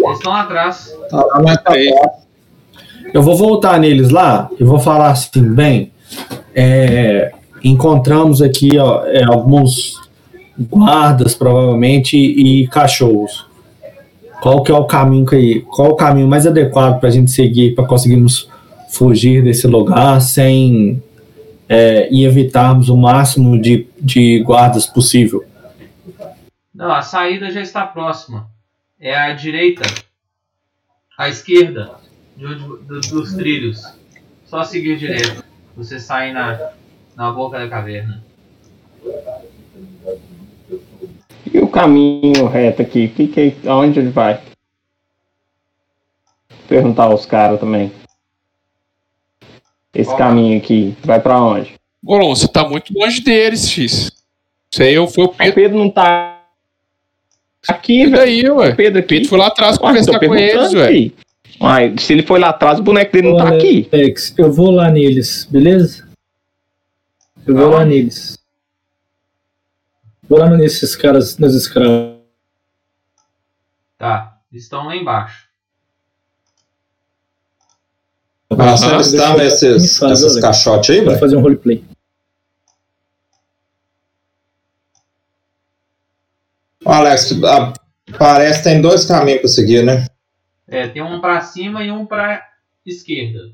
Eles 0.00 0.18
estão 0.18 0.32
lá 0.32 0.42
atrás. 0.42 0.94
Tá 1.10 1.16
lá 1.16 1.62
Aí. 1.66 1.88
fora. 1.88 2.10
Eu 3.12 3.22
vou 3.22 3.36
voltar 3.36 3.80
neles 3.80 4.10
lá 4.10 4.48
e 4.58 4.62
vou 4.62 4.78
falar 4.78 5.10
assim, 5.10 5.42
bem, 5.42 5.90
é, 6.54 7.32
encontramos 7.64 8.40
aqui 8.40 8.78
ó, 8.78 9.04
é, 9.06 9.24
alguns 9.24 9.96
guardas, 10.56 11.34
provavelmente, 11.34 12.16
e 12.16 12.68
cachorros. 12.68 13.46
Qual 14.40 14.62
que 14.62 14.70
é 14.70 14.74
o 14.74 14.84
caminho 14.84 15.26
que 15.26 15.60
qual 15.68 15.90
o 15.90 15.96
caminho 15.96 16.28
mais 16.28 16.46
adequado 16.46 16.98
para 17.00 17.08
a 17.08 17.12
gente 17.12 17.30
seguir 17.30 17.74
para 17.74 17.84
conseguirmos 17.84 18.48
fugir 18.92 19.42
desse 19.42 19.66
lugar 19.66 20.20
sem 20.20 21.02
é, 21.68 22.08
e 22.12 22.24
evitarmos 22.24 22.88
o 22.88 22.96
máximo 22.96 23.60
de, 23.60 23.86
de 24.00 24.42
guardas 24.42 24.86
possível? 24.86 25.44
Não, 26.74 26.90
a 26.92 27.02
saída 27.02 27.50
já 27.50 27.60
está 27.60 27.86
próxima. 27.86 28.48
É 28.98 29.14
à 29.16 29.32
direita, 29.32 29.82
à 31.16 31.28
esquerda 31.28 31.92
de 32.36 32.46
onde- 32.46 32.84
do- 32.84 33.00
dos 33.00 33.34
trilhos. 33.34 33.82
Só 34.46 34.62
seguir 34.64 34.98
direto. 34.98 35.44
Você 35.76 36.00
sai 36.00 36.32
na, 36.32 36.70
na 37.16 37.30
boca 37.30 37.58
da 37.58 37.68
caverna. 37.68 38.24
E 41.52 41.58
o 41.58 41.68
caminho 41.68 42.46
reto 42.46 42.82
aqui? 42.82 43.08
Que 43.08 43.26
que, 43.28 43.68
aonde 43.68 43.98
ele 44.00 44.10
vai? 44.10 44.40
Perguntar 46.68 47.04
aos 47.04 47.26
caras 47.26 47.58
também. 47.60 47.90
Esse 49.94 50.16
caminho 50.16 50.58
aqui, 50.58 50.96
vai 51.04 51.20
pra 51.20 51.40
onde? 51.42 51.74
Golon, 52.02 52.34
você 52.34 52.46
tá 52.48 52.66
muito 52.66 52.92
longe 52.96 53.20
deles, 53.20 53.68
X. 53.68 54.10
Isso 54.72 54.82
aí 54.82 54.94
eu 54.94 55.06
fui 55.08 55.24
o 55.24 55.26
O 55.26 55.34
Pedro. 55.34 55.54
Pedro 55.54 55.78
não 55.78 55.90
tá 55.90 56.40
aqui, 57.68 58.04
velho. 58.06 58.16
daí, 58.16 58.48
ué? 58.50 58.70
O 58.70 58.76
Pedro 58.76 58.98
O 58.98 58.98
aqui. 59.00 59.08
Pedro 59.08 59.28
foi 59.28 59.38
lá 59.38 59.48
atrás 59.48 59.76
conversar 59.76 60.18
com 60.20 60.34
eles, 60.34 60.70
filho. 60.70 61.12
Uai, 61.60 61.94
se 61.98 62.12
ele 62.14 62.22
foi 62.22 62.38
lá 62.40 62.50
atrás, 62.50 62.78
o 62.78 62.82
boneco 62.82 63.12
dele 63.12 63.28
não 63.30 63.36
tá 63.36 63.48
aqui. 63.48 63.88
Alex, 63.92 64.32
eu 64.38 64.50
vou 64.52 64.70
lá 64.70 64.88
neles, 64.90 65.46
beleza? 65.50 66.08
Eu 67.46 67.54
vou 67.56 67.68
lá 67.68 67.80
Aonde? 67.80 67.90
neles. 67.96 68.38
Vou 70.28 70.38
lá 70.38 70.48
nesses 70.48 70.94
caras, 70.96 71.36
nos 71.36 71.54
escravos. 71.54 72.16
Tá, 73.98 74.38
eles 74.50 74.62
estão 74.64 74.86
lá 74.86 74.96
embaixo. 74.96 75.49
Aham. 78.52 78.94
eles 78.94 79.12
estão 79.12 79.36
nesses, 79.36 79.98
Faz, 79.98 80.10
nesses 80.10 80.24
Alex. 80.32 80.40
caixotes 80.40 80.90
aí, 80.90 80.96
Vou 80.98 81.08
velho? 81.08 81.20
fazer 81.20 81.36
um 81.36 81.40
roleplay. 81.40 81.84
Ô, 86.84 86.90
Alex, 86.90 87.32
a- 87.44 87.72
parece 88.18 88.58
que 88.58 88.64
tem 88.64 88.80
dois 88.80 89.04
caminhos 89.04 89.40
pra 89.40 89.48
seguir, 89.48 89.84
né? 89.84 90.06
É, 90.66 90.88
tem 90.88 91.02
um 91.02 91.20
pra 91.20 91.40
cima 91.42 91.84
e 91.84 91.90
um 91.90 92.06
pra 92.06 92.46
esquerda. 92.86 93.52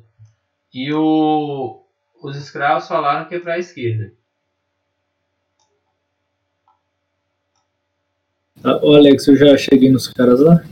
E 0.73 0.93
o, 0.93 1.82
os 2.23 2.36
escravos 2.36 2.86
falaram 2.86 3.27
que 3.28 3.35
é 3.35 3.39
pra 3.40 3.59
esquerda. 3.59 4.12
Tá, 8.62 8.77
Ô 8.82 8.94
Alex, 8.94 9.27
eu 9.28 9.36
já 9.36 9.56
cheguei 9.56 9.90
nos 9.90 10.09
caras 10.09 10.40
lá. 10.40 10.62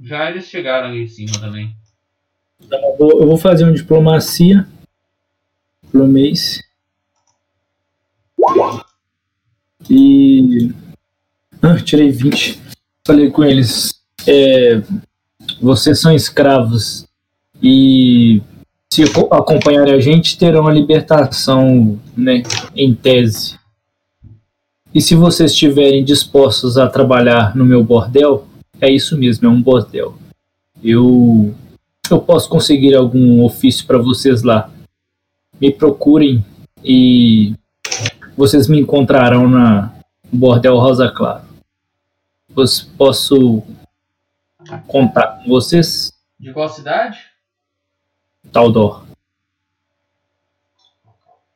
Já 0.00 0.30
eles 0.30 0.46
chegaram 0.46 0.88
ali 0.88 1.04
em 1.04 1.08
cima 1.08 1.32
também. 1.40 1.74
Eu, 2.70 3.26
vou, 3.26 3.36
fazer 3.36 3.64
um 3.64 3.72
diplomacia. 3.72 4.66
Diplomacy. 5.84 6.62
E. 9.90 10.72
Ah, 11.60 11.76
tirei 11.76 12.10
20. 12.10 12.60
Falei 13.06 13.30
com 13.30 13.44
eles. 13.44 13.94
É, 14.26 14.82
vocês 15.60 16.00
são 16.00 16.12
escravos. 16.14 17.06
E 17.62 18.42
se 18.92 19.04
aco- 19.04 19.32
acompanharem 19.32 19.94
a 19.94 20.00
gente, 20.00 20.38
terão 20.38 20.66
a 20.66 20.72
libertação, 20.72 22.00
né? 22.16 22.42
Em 22.74 22.94
tese. 22.94 23.58
E 24.94 25.00
se 25.00 25.14
vocês 25.14 25.52
estiverem 25.52 26.04
dispostos 26.04 26.76
a 26.76 26.88
trabalhar 26.88 27.56
no 27.56 27.64
meu 27.64 27.82
bordel, 27.82 28.46
é 28.80 28.90
isso 28.90 29.16
mesmo, 29.16 29.46
é 29.46 29.50
um 29.50 29.62
bordel. 29.62 30.18
Eu 30.84 31.54
eu 32.12 32.20
posso 32.20 32.48
conseguir 32.48 32.94
algum 32.94 33.42
ofício 33.42 33.86
para 33.86 33.98
vocês 33.98 34.42
lá. 34.42 34.70
Me 35.60 35.72
procurem 35.72 36.44
e 36.82 37.54
vocês 38.36 38.66
me 38.68 38.80
encontrarão 38.80 39.48
na 39.48 39.92
Bordel 40.32 40.76
Rosa 40.78 41.10
Claro. 41.10 41.44
Posso, 42.54 42.90
posso 42.96 43.62
contar 44.86 45.38
com 45.38 45.48
vocês? 45.48 46.12
De 46.38 46.52
qual 46.52 46.68
cidade? 46.68 47.18
Taldor. 48.50 49.04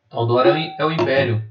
Taldor 0.09 0.47
é 0.47 0.53
o, 0.53 0.57
é 0.57 0.87
o 0.87 0.93
Império. 0.93 1.43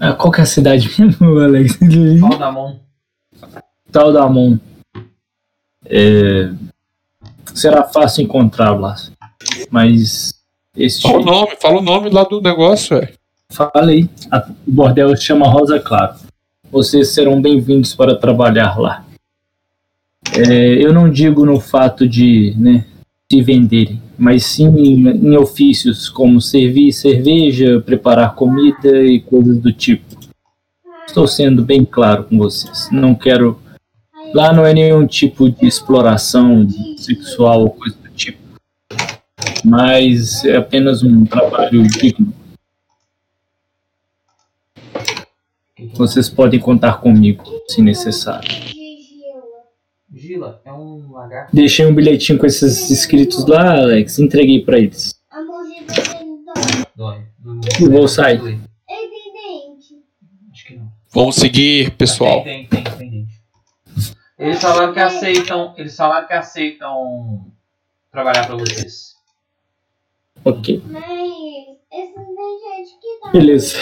Ah, 0.00 0.12
qual 0.12 0.32
que 0.32 0.40
é 0.40 0.44
a 0.44 0.46
cidade 0.46 0.88
mesmo, 0.98 1.36
Alex? 1.38 1.78
Taldamon. 2.20 2.80
Taldamon. 3.92 4.58
É, 5.84 6.50
será 7.54 7.84
fácil 7.84 8.24
encontrá-la. 8.24 8.96
Mas 9.70 10.34
este. 10.76 11.02
Fala 11.02 11.20
o 11.20 11.24
nome, 11.24 11.56
fala 11.60 11.78
o 11.78 11.82
nome 11.82 12.10
lá 12.10 12.24
do 12.24 12.40
negócio, 12.40 12.96
ué. 12.96 13.12
Falei. 13.50 14.08
O 14.66 14.70
bordel 14.72 15.16
se 15.16 15.24
chama 15.24 15.48
Rosa 15.48 15.78
Claro. 15.78 16.14
Vocês 16.70 17.08
serão 17.08 17.40
bem-vindos 17.40 17.94
para 17.94 18.16
trabalhar 18.16 18.78
lá. 18.80 19.04
É, 20.32 20.84
eu 20.84 20.92
não 20.92 21.08
digo 21.08 21.44
no 21.44 21.60
fato 21.60 22.08
de 22.08 22.54
né, 22.58 22.84
se 23.30 23.42
venderem, 23.42 24.02
mas 24.18 24.44
sim 24.44 24.66
em, 24.66 25.08
em 25.08 25.36
ofícios 25.36 26.08
como 26.08 26.40
servir 26.40 26.92
cerveja, 26.92 27.80
preparar 27.80 28.34
comida 28.34 29.02
e 29.04 29.20
coisas 29.20 29.58
do 29.58 29.72
tipo. 29.72 30.16
Estou 31.06 31.28
sendo 31.28 31.62
bem 31.62 31.84
claro 31.84 32.24
com 32.24 32.38
vocês. 32.38 32.88
Não 32.90 33.14
quero. 33.14 33.60
Lá 34.34 34.52
não 34.52 34.66
é 34.66 34.74
nenhum 34.74 35.06
tipo 35.06 35.48
de 35.48 35.66
exploração 35.66 36.66
sexual 36.96 37.60
ou 37.62 37.70
coisa 37.70 37.96
do 37.96 38.10
tipo. 38.10 38.38
Mas 39.64 40.44
é 40.44 40.56
apenas 40.56 41.02
um 41.02 41.24
trabalho 41.24 41.86
digno. 41.86 42.32
Vocês 45.94 46.28
podem 46.28 46.58
contar 46.60 46.94
comigo, 47.00 47.44
se 47.68 47.80
necessário. 47.82 48.50
Gila 50.12 50.60
é 50.64 50.72
um 50.72 51.12
lagarto. 51.12 51.54
Deixei 51.54 51.84
um 51.86 51.94
bilhetinho 51.94 52.38
com 52.38 52.46
esses 52.46 52.90
escritos 52.90 53.46
lá, 53.46 53.78
Alex. 53.78 54.18
Entreguei 54.18 54.64
pra 54.64 54.78
eles. 54.78 55.14
Não- 56.96 57.60
Eu 57.80 57.90
vou 57.90 58.08
sair. 58.08 58.38
Dói. 58.38 58.52
Ele 58.52 58.60
tem 58.88 59.32
dente. 59.32 59.94
Acho 60.52 60.66
que 60.66 60.76
não. 60.76 60.88
Vamos 61.12 61.36
seguir, 61.36 61.90
pessoal. 61.92 62.42
Tem, 62.44 62.66
tem, 62.66 62.84
tem. 62.84 63.13
Eles 64.38 64.60
falaram 64.60 64.92
que 64.92 65.00
aceitam. 65.00 65.74
Eles 65.76 65.96
falaram 65.96 66.26
que 66.26 66.32
aceitam 66.32 67.52
trabalhar 68.10 68.46
pra 68.46 68.56
vocês. 68.56 69.14
Ok, 70.44 70.82
Mas 70.86 71.78
esses 71.90 72.14
dentes 72.14 72.98
que 73.00 73.20
tá. 73.22 73.30
beleza. 73.30 73.78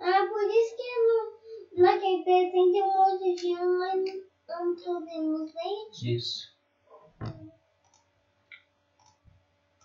Ah, 0.00 0.26
por 0.28 0.50
isso 0.50 0.76
que 0.76 1.76
no, 1.78 1.84
naquele 1.84 2.24
desenho 2.24 2.72
tem 2.72 2.82
um 2.82 2.86
monte 2.86 3.34
de 3.40 3.52
ano, 3.52 3.78
mas 3.78 4.04
não 4.48 4.74
tô 4.74 5.00
vendo 5.04 5.44
os 5.44 5.52
dentes. 5.52 6.02
Isso. 6.02 6.54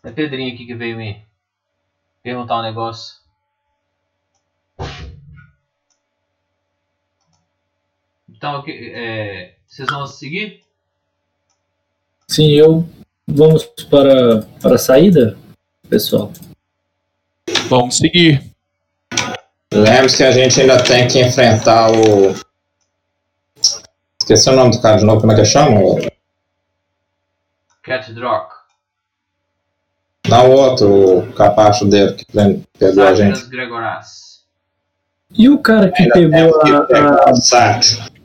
É 0.03 0.11
Pedrinho 0.11 0.53
aqui 0.53 0.65
que 0.65 0.73
veio 0.75 0.97
me 0.97 1.27
perguntar 2.23 2.59
um 2.59 2.63
negócio. 2.63 3.19
Então, 8.39 8.63
é, 8.69 9.51
vocês 9.67 9.85
vão 9.89 10.07
seguir? 10.07 10.63
Sim, 12.25 12.51
eu. 12.51 12.87
Vamos 13.27 13.65
para, 13.91 14.43
para 14.61 14.75
a 14.75 14.77
saída, 14.77 15.37
pessoal. 15.89 16.31
Vamos 17.67 17.97
seguir. 17.97 18.41
Lembre-se 19.73 20.15
que 20.15 20.23
a 20.23 20.31
gente 20.31 20.61
ainda 20.61 20.81
tem 20.81 21.05
que 21.09 21.19
enfrentar 21.19 21.91
o. 21.91 22.33
Esqueci 24.21 24.49
o 24.49 24.55
nome 24.55 24.71
do 24.71 24.81
cara 24.81 24.99
de 24.99 25.03
novo, 25.03 25.19
como 25.19 25.33
é 25.33 25.35
que 25.35 25.43
chama? 25.43 25.81
Cat 27.83 28.13
Drock. 28.13 28.53
Não 30.29 30.49
o 30.49 30.53
outro, 30.53 31.19
o 31.19 31.33
capacho 31.33 31.83
dele 31.85 32.13
que 32.13 32.25
pegou 32.79 33.05
a 33.05 33.13
gente. 33.13 33.45
Gregoras. 33.47 34.45
E 35.29 35.49
o 35.49 35.59
cara 35.59 35.91
que 35.91 36.03
Ainda 36.03 36.13
pegou 36.13 36.59
que 36.61 36.71
a, 36.71 37.15
a-. 37.25 38.18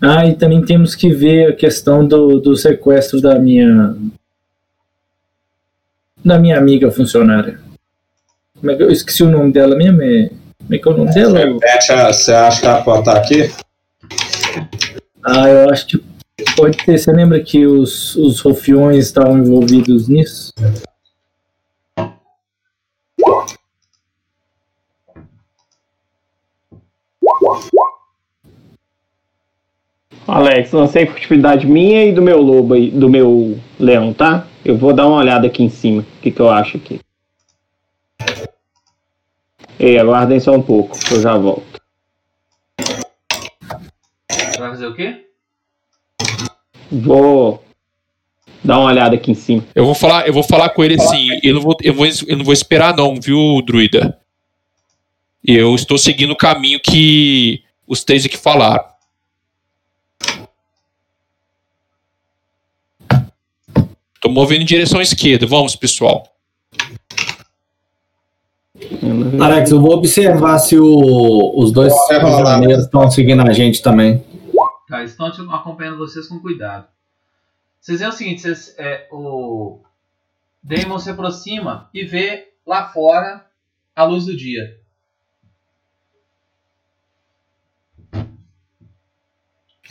Ah, 0.00 0.26
e 0.26 0.34
também 0.34 0.62
temos 0.64 0.94
que 0.94 1.10
ver 1.10 1.48
a 1.48 1.52
questão 1.56 2.06
do, 2.06 2.38
do 2.40 2.56
sequestro 2.56 3.20
da 3.20 3.38
minha. 3.38 3.96
Da 6.24 6.38
minha 6.38 6.56
amiga 6.58 6.90
funcionária. 6.90 7.58
Como 8.58 8.70
é 8.70 8.76
que 8.76 8.82
eu 8.82 8.90
esqueci 8.90 9.22
o 9.22 9.30
nome 9.30 9.52
dela 9.52 9.76
mesmo? 9.76 10.02
É, 10.02 10.28
como 10.58 10.74
é 10.74 10.78
que 10.78 10.88
é 10.88 10.90
o 10.90 10.96
nome 10.96 11.12
dela? 11.12 11.38
Repete, 11.38 11.92
a- 11.92 12.12
Você 12.12 12.32
acha 12.32 12.60
que 12.60 12.66
ela 12.66 12.82
pode 12.82 12.98
estar 13.00 13.16
aqui? 13.16 13.50
Ah, 15.22 15.48
eu 15.48 15.70
acho 15.70 15.86
que 15.86 16.02
pode 16.56 16.76
ter. 16.78 16.98
Você 16.98 17.12
lembra 17.12 17.40
que 17.40 17.66
os, 17.66 18.14
os 18.16 18.40
rufiões 18.40 19.06
estavam 19.06 19.38
envolvidos 19.38 20.08
nisso? 20.08 20.52
Alex, 30.26 30.72
lancei 30.72 31.06
furtividade 31.06 31.66
minha 31.66 32.06
e 32.06 32.12
do 32.12 32.22
meu 32.22 32.40
lobo 32.40 32.74
aí, 32.74 32.90
do 32.90 33.08
meu 33.08 33.58
leão, 33.78 34.12
tá? 34.12 34.46
Eu 34.64 34.76
vou 34.76 34.92
dar 34.94 35.06
uma 35.06 35.18
olhada 35.18 35.46
aqui 35.46 35.62
em 35.62 35.68
cima, 35.68 36.00
o 36.00 36.22
que, 36.22 36.30
que 36.30 36.40
eu 36.40 36.48
acho 36.48 36.78
aqui. 36.78 37.00
Ei, 39.78 39.98
aguardem 39.98 40.40
só 40.40 40.52
um 40.52 40.62
pouco, 40.62 40.98
que 40.98 41.12
eu 41.12 41.20
já 41.20 41.36
volto. 41.36 41.80
Você 44.30 44.58
vai 44.58 44.70
fazer 44.70 44.86
o 44.86 44.94
quê? 44.94 45.26
Vou 46.90 47.62
dar 48.62 48.78
uma 48.78 48.88
olhada 48.88 49.16
aqui 49.16 49.32
em 49.32 49.34
cima. 49.34 49.62
Eu 49.74 49.84
vou 49.84 49.94
falar, 49.94 50.26
eu 50.26 50.32
vou 50.32 50.42
falar 50.42 50.70
com 50.70 50.82
ele 50.82 50.94
assim, 50.94 51.38
eu 51.42 51.54
não 51.54 51.60
vou, 51.60 51.76
eu 51.82 51.92
vou, 51.92 52.06
eu 52.06 52.36
não 52.36 52.44
vou 52.44 52.54
esperar 52.54 52.96
não, 52.96 53.20
viu, 53.20 53.60
druida? 53.60 54.18
Eu 55.46 55.74
estou 55.74 55.98
seguindo 55.98 56.30
o 56.30 56.36
caminho 56.36 56.80
que 56.80 57.62
os 57.86 58.02
três 58.02 58.24
aqui 58.24 58.38
falaram. 58.38 58.93
Movendo 64.34 64.62
em 64.62 64.66
direção 64.66 64.98
à 64.98 65.02
esquerda. 65.02 65.46
Vamos, 65.46 65.76
pessoal. 65.76 66.26
Alex, 69.40 69.70
eu 69.70 69.80
vou 69.80 69.92
observar 69.94 70.58
se 70.58 70.76
o- 70.78 71.54
os 71.58 71.70
dois 71.72 71.92
prisioneiros 72.08 72.84
estão 72.84 73.10
seguindo 73.10 73.40
a 73.42 73.52
gente 73.52 73.80
também. 73.80 74.24
Tá, 74.88 75.02
estão 75.02 75.26
acompanhando 75.52 75.96
vocês 75.96 76.26
com 76.28 76.38
cuidado. 76.40 76.86
Vocês 77.80 78.00
veem 78.00 78.10
o 78.10 78.12
seguinte, 78.12 78.40
vocês, 78.42 78.74
é, 78.78 79.06
o 79.12 79.80
Damon 80.62 80.98
se 80.98 81.10
aproxima 81.10 81.88
e 81.94 82.04
vê 82.04 82.48
lá 82.66 82.88
fora 82.88 83.46
a 83.94 84.04
luz 84.04 84.26
do 84.26 84.36
dia. 84.36 84.78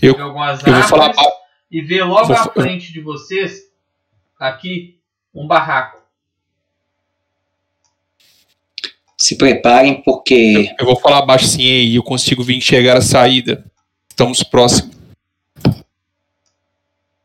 Eu- 0.02 0.16
Eu 0.18 0.34
vou 0.34 0.84
falar. 0.84 1.14
e 1.72 1.82
vê 1.82 2.04
logo 2.04 2.28
Vou 2.28 2.36
à 2.36 2.44
frente 2.52 2.92
de 2.92 3.00
vocês, 3.00 3.62
aqui, 4.40 4.98
um 5.34 5.48
barraco. 5.48 6.02
Se 9.18 9.38
preparem, 9.38 10.02
porque 10.02 10.74
Eu 10.80 10.86
vou 10.86 11.00
falar 11.00 11.22
baixo 11.26 11.46
assim, 11.46 11.62
e 11.62 11.96
eu 11.96 12.04
consigo 12.04 12.44
vir 12.44 12.58
enxergar 12.58 12.98
a 12.98 13.02
saída. 13.02 13.64
Estamos 14.10 14.44
próximos. 14.44 14.94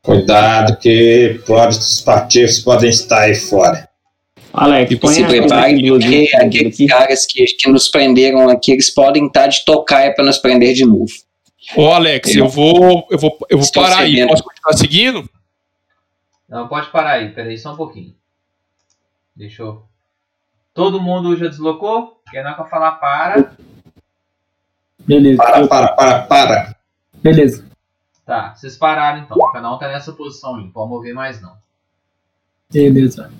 Cuidado 0.02 0.78
que 0.78 1.40
pode, 1.46 1.76
os 1.76 2.00
partidos 2.00 2.60
podem 2.60 2.88
estar 2.88 3.22
aí 3.22 3.34
fora. 3.34 3.88
Alex, 4.52 4.90
E 4.90 4.96
põe 4.96 5.14
se 5.14 5.24
preparem, 5.24 5.86
porque 5.86 6.06
aqui, 6.06 6.34
aqueles 6.36 6.74
aqui. 6.74 6.86
caras 6.86 7.26
que, 7.26 7.44
que 7.44 7.68
nos 7.68 7.88
prenderam 7.88 8.48
aqui, 8.48 8.72
eles 8.72 8.90
podem 8.90 9.26
estar 9.26 9.48
de 9.48 9.64
tocaia 9.64 10.14
para 10.14 10.24
nos 10.24 10.38
prender 10.38 10.74
de 10.74 10.84
novo. 10.86 11.12
Ô, 11.76 11.88
Alex, 11.88 12.34
eu 12.34 12.48
vou. 12.48 13.06
Eu 13.10 13.18
vou, 13.18 13.36
eu 13.50 13.58
vou 13.58 13.72
parar 13.72 13.98
aí. 13.98 14.26
Posso 14.26 14.42
continuar 14.42 14.72
seguindo? 14.78 15.30
Não, 16.48 16.66
pode 16.66 16.90
parar 16.90 17.12
aí, 17.12 17.32
peraí 17.32 17.58
só 17.58 17.74
um 17.74 17.76
pouquinho. 17.76 18.14
Deixa 19.36 19.62
eu... 19.62 19.86
Todo 20.72 21.00
mundo 21.00 21.36
já 21.36 21.48
deslocou? 21.48 22.22
Quer 22.30 22.44
não 22.44 22.54
que 22.54 22.60
eu 22.60 22.66
falar 22.66 22.92
para? 22.92 23.52
Beleza. 25.00 25.36
Para, 25.36 25.66
para, 25.66 25.92
para, 25.94 26.22
para. 26.26 26.76
Beleza. 27.14 27.68
Tá, 28.24 28.54
vocês 28.54 28.76
pararam 28.76 29.18
então. 29.18 29.38
Cada 29.52 29.72
um 29.72 29.78
tá 29.78 29.88
nessa 29.88 30.12
posição 30.12 30.56
aí, 30.56 30.64
não 30.64 30.70
pode 30.70 30.90
mover 30.90 31.14
mais 31.14 31.40
não. 31.40 31.56
Beleza. 32.70 33.32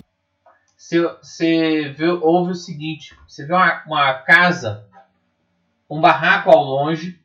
Você, 0.75 1.01
você 1.01 1.89
vê, 1.95 2.07
ouve 2.07 2.51
o 2.51 2.55
seguinte: 2.55 3.15
você 3.27 3.45
vê 3.45 3.53
uma, 3.53 3.83
uma 3.85 4.13
casa, 4.15 4.87
um 5.87 6.01
barraco 6.01 6.49
ao 6.49 6.63
longe, 6.63 7.21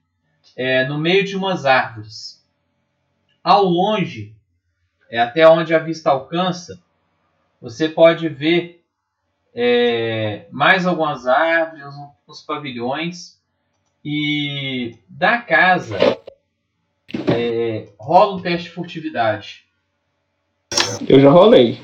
é, 0.55 0.87
no 0.87 0.99
meio 0.99 1.25
de 1.25 1.37
umas 1.37 1.65
árvores. 1.65 2.45
Ao 3.43 3.65
longe, 3.65 4.34
é, 5.11 5.21
até 5.21 5.49
onde 5.49 5.75
a 5.75 5.79
vista 5.79 6.11
alcança, 6.11 6.81
você 7.61 7.89
pode 7.89 8.29
ver 8.29 8.85
é, 9.55 10.47
mais 10.51 10.87
algumas 10.87 11.27
árvores, 11.27 11.85
uns, 12.29 12.43
pavilhões. 12.43 13.41
E 14.05 14.99
da 15.09 15.39
casa 15.39 15.97
é, 17.33 17.89
rola 17.99 18.37
um 18.37 18.43
teste 18.43 18.69
de 18.69 18.75
furtividade. 18.75 19.65
Eu 21.09 21.21
já 21.21 21.31
rolei. 21.31 21.81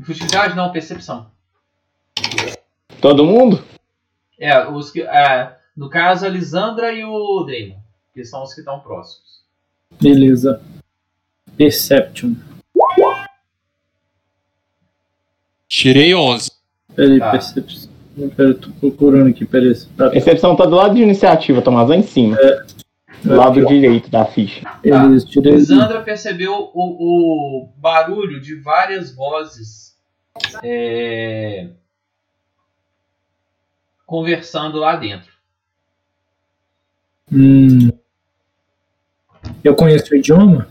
Furtividade 0.00 0.54
não, 0.54 0.70
percepção. 0.70 1.32
Todo 3.00 3.24
mundo? 3.24 3.64
É, 4.38 4.68
os 4.68 4.90
que, 4.92 5.02
é, 5.02 5.56
no 5.76 5.88
caso 5.90 6.26
a 6.26 6.28
Lisandra 6.28 6.92
e 6.92 7.04
o 7.04 7.42
Damon, 7.44 7.80
que 8.14 8.24
são 8.24 8.44
os 8.44 8.54
que 8.54 8.60
estão 8.60 8.78
próximos. 8.78 9.42
Beleza. 10.00 10.62
Perception. 11.58 12.34
Tirei 15.68 16.14
11. 16.14 16.52
Peraí, 16.94 17.18
Tá. 17.18 17.30
Perception. 17.32 17.88
Pera, 18.36 18.48
eu 18.48 18.58
tô 18.58 18.70
procurando 18.70 19.28
aqui, 19.28 19.44
peraí. 19.44 19.74
Tá, 19.96 20.14
Excepção 20.14 20.56
tá 20.56 20.64
do 20.64 20.74
lado 20.76 20.94
de 20.94 21.02
iniciativa, 21.02 21.60
Tomás, 21.60 21.88
lá 21.88 21.96
em 21.96 22.02
cima. 22.02 22.36
Do 23.22 23.34
lado 23.34 23.66
direito 23.66 24.08
da 24.10 24.24
ficha. 24.24 24.68
Beleza, 24.80 25.26
tirei. 25.26 25.54
Lisandra 25.54 26.00
percebeu 26.02 26.70
o, 26.72 27.64
o 27.64 27.68
barulho 27.76 28.40
de 28.40 28.54
várias 28.60 29.14
vozes 29.14 29.96
é, 30.62 31.68
conversando 34.06 34.78
lá 34.78 34.96
dentro. 34.96 35.32
Hum. 37.32 37.90
Eu 39.62 39.74
conheço 39.74 40.12
o 40.14 40.16
idioma? 40.16 40.68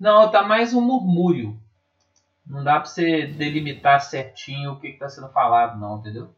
Não, 0.00 0.30
tá 0.30 0.42
mais 0.42 0.72
um 0.72 0.80
murmúrio. 0.80 1.54
Não 2.46 2.64
dá 2.64 2.80
pra 2.80 2.86
você 2.86 3.26
delimitar 3.26 4.00
certinho 4.00 4.72
o 4.72 4.80
que, 4.80 4.92
que 4.92 4.98
tá 4.98 5.10
sendo 5.10 5.28
falado, 5.28 5.78
não, 5.78 5.98
entendeu? 5.98 6.30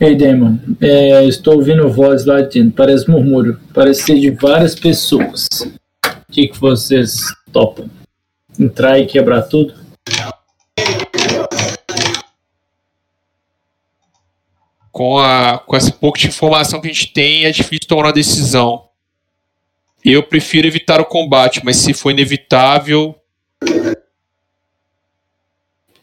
Ei, 0.00 0.16
Damon, 0.16 0.58
é, 0.80 1.24
estou 1.24 1.54
ouvindo 1.54 1.88
voz 1.88 2.24
lá 2.26 2.40
dentro, 2.40 2.72
parece 2.72 3.08
murmúrio, 3.08 3.60
parece 3.72 4.02
ser 4.02 4.18
de 4.18 4.30
várias 4.30 4.74
pessoas. 4.74 5.46
O 6.04 6.32
que, 6.32 6.48
que 6.48 6.58
vocês 6.58 7.32
topam? 7.52 7.88
Entrar 8.58 8.98
e 8.98 9.06
quebrar 9.06 9.42
tudo? 9.42 9.74
Com, 14.90 15.18
a, 15.18 15.58
com 15.58 15.76
essa 15.76 15.92
pouca 15.92 16.18
de 16.18 16.26
informação 16.26 16.80
que 16.80 16.88
a 16.88 16.92
gente 16.92 17.12
tem, 17.12 17.44
é 17.44 17.52
difícil 17.52 17.86
tomar 17.86 18.06
uma 18.06 18.12
decisão. 18.12 18.88
Eu 20.04 20.22
prefiro 20.22 20.66
evitar 20.66 21.00
o 21.00 21.04
combate, 21.04 21.60
mas 21.64 21.76
se 21.76 21.94
for 21.94 22.10
inevitável. 22.10 23.14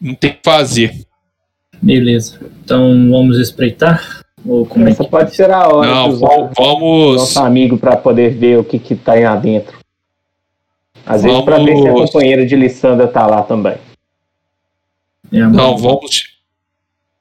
Não 0.00 0.14
tem 0.14 0.30
o 0.30 0.34
que 0.34 0.40
fazer. 0.42 1.04
Beleza, 1.82 2.40
então 2.64 3.10
vamos 3.10 3.38
espreitar? 3.38 4.22
Ou 4.44 4.64
como 4.64 4.88
é 4.88 4.90
Essa 4.92 5.04
que... 5.04 5.10
pode 5.10 5.34
ser 5.34 5.50
a 5.50 5.68
hora 5.68 5.90
Não, 5.90 6.08
de 6.08 6.14
usar 6.14 6.26
vamos. 6.28 6.50
vamos 6.56 7.16
nosso 7.16 7.40
amigo 7.40 7.76
pra 7.78 7.96
poder 7.96 8.30
ver 8.34 8.58
o 8.58 8.64
que 8.64 8.78
que 8.78 8.94
tá 8.96 9.12
aí 9.12 9.24
adentro. 9.24 9.78
Às 11.04 11.22
vezes 11.22 11.40
pra 11.42 11.58
ver 11.58 11.76
se 11.76 11.88
a 11.88 11.92
Vamos. 11.92 12.10
companheira 12.10 12.46
de 12.46 12.56
Lissandra 12.56 13.06
tá 13.08 13.26
lá 13.26 13.42
também. 13.42 13.76
É, 15.32 15.38
Não, 15.40 15.76
vamos. 15.76 16.38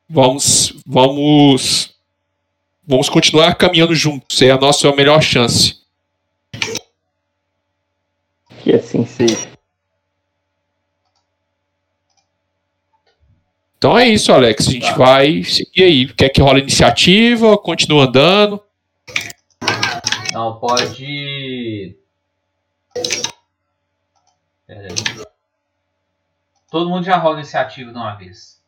Vamos. 0.10 0.74
Vamos. 0.86 1.94
Vamos 2.88 3.10
continuar 3.10 3.54
caminhando 3.56 3.94
juntos. 3.96 4.42
É 4.42 4.52
a 4.52 4.58
nossa 4.58 4.92
melhor 4.96 5.22
chance. 5.22 5.79
Que 8.70 8.76
assim 8.76 9.04
seja. 9.04 9.50
Então 13.80 13.98
é 13.98 14.08
isso, 14.08 14.32
Alex. 14.32 14.68
A 14.68 14.72
gente 14.72 14.94
vai 14.94 15.44
seguir 15.44 15.84
aí. 15.86 16.14
Quer 16.14 16.30
que 16.30 16.40
rola 16.40 16.60
iniciativa? 16.60 17.58
Continua 17.58 18.04
andando. 18.04 18.64
Não, 20.34 20.60
pode. 20.60 21.98
Aí. 22.96 24.88
Todo 26.70 26.92
mundo 26.92 27.06
já 27.06 27.18
rola 27.18 27.40
iniciativa 27.40 27.92
de 27.92 27.98
uma 27.98 28.14
vez. 28.14 28.59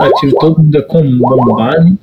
Ativo 0.00 0.36
todo 0.38 0.58
mundo 0.62 0.76
é 0.78 0.82
com 0.82 1.18
bombagem. 1.18 1.98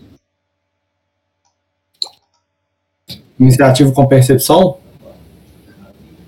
Iniciativa 3.40 3.92
com 3.92 4.06
percepção? 4.08 4.78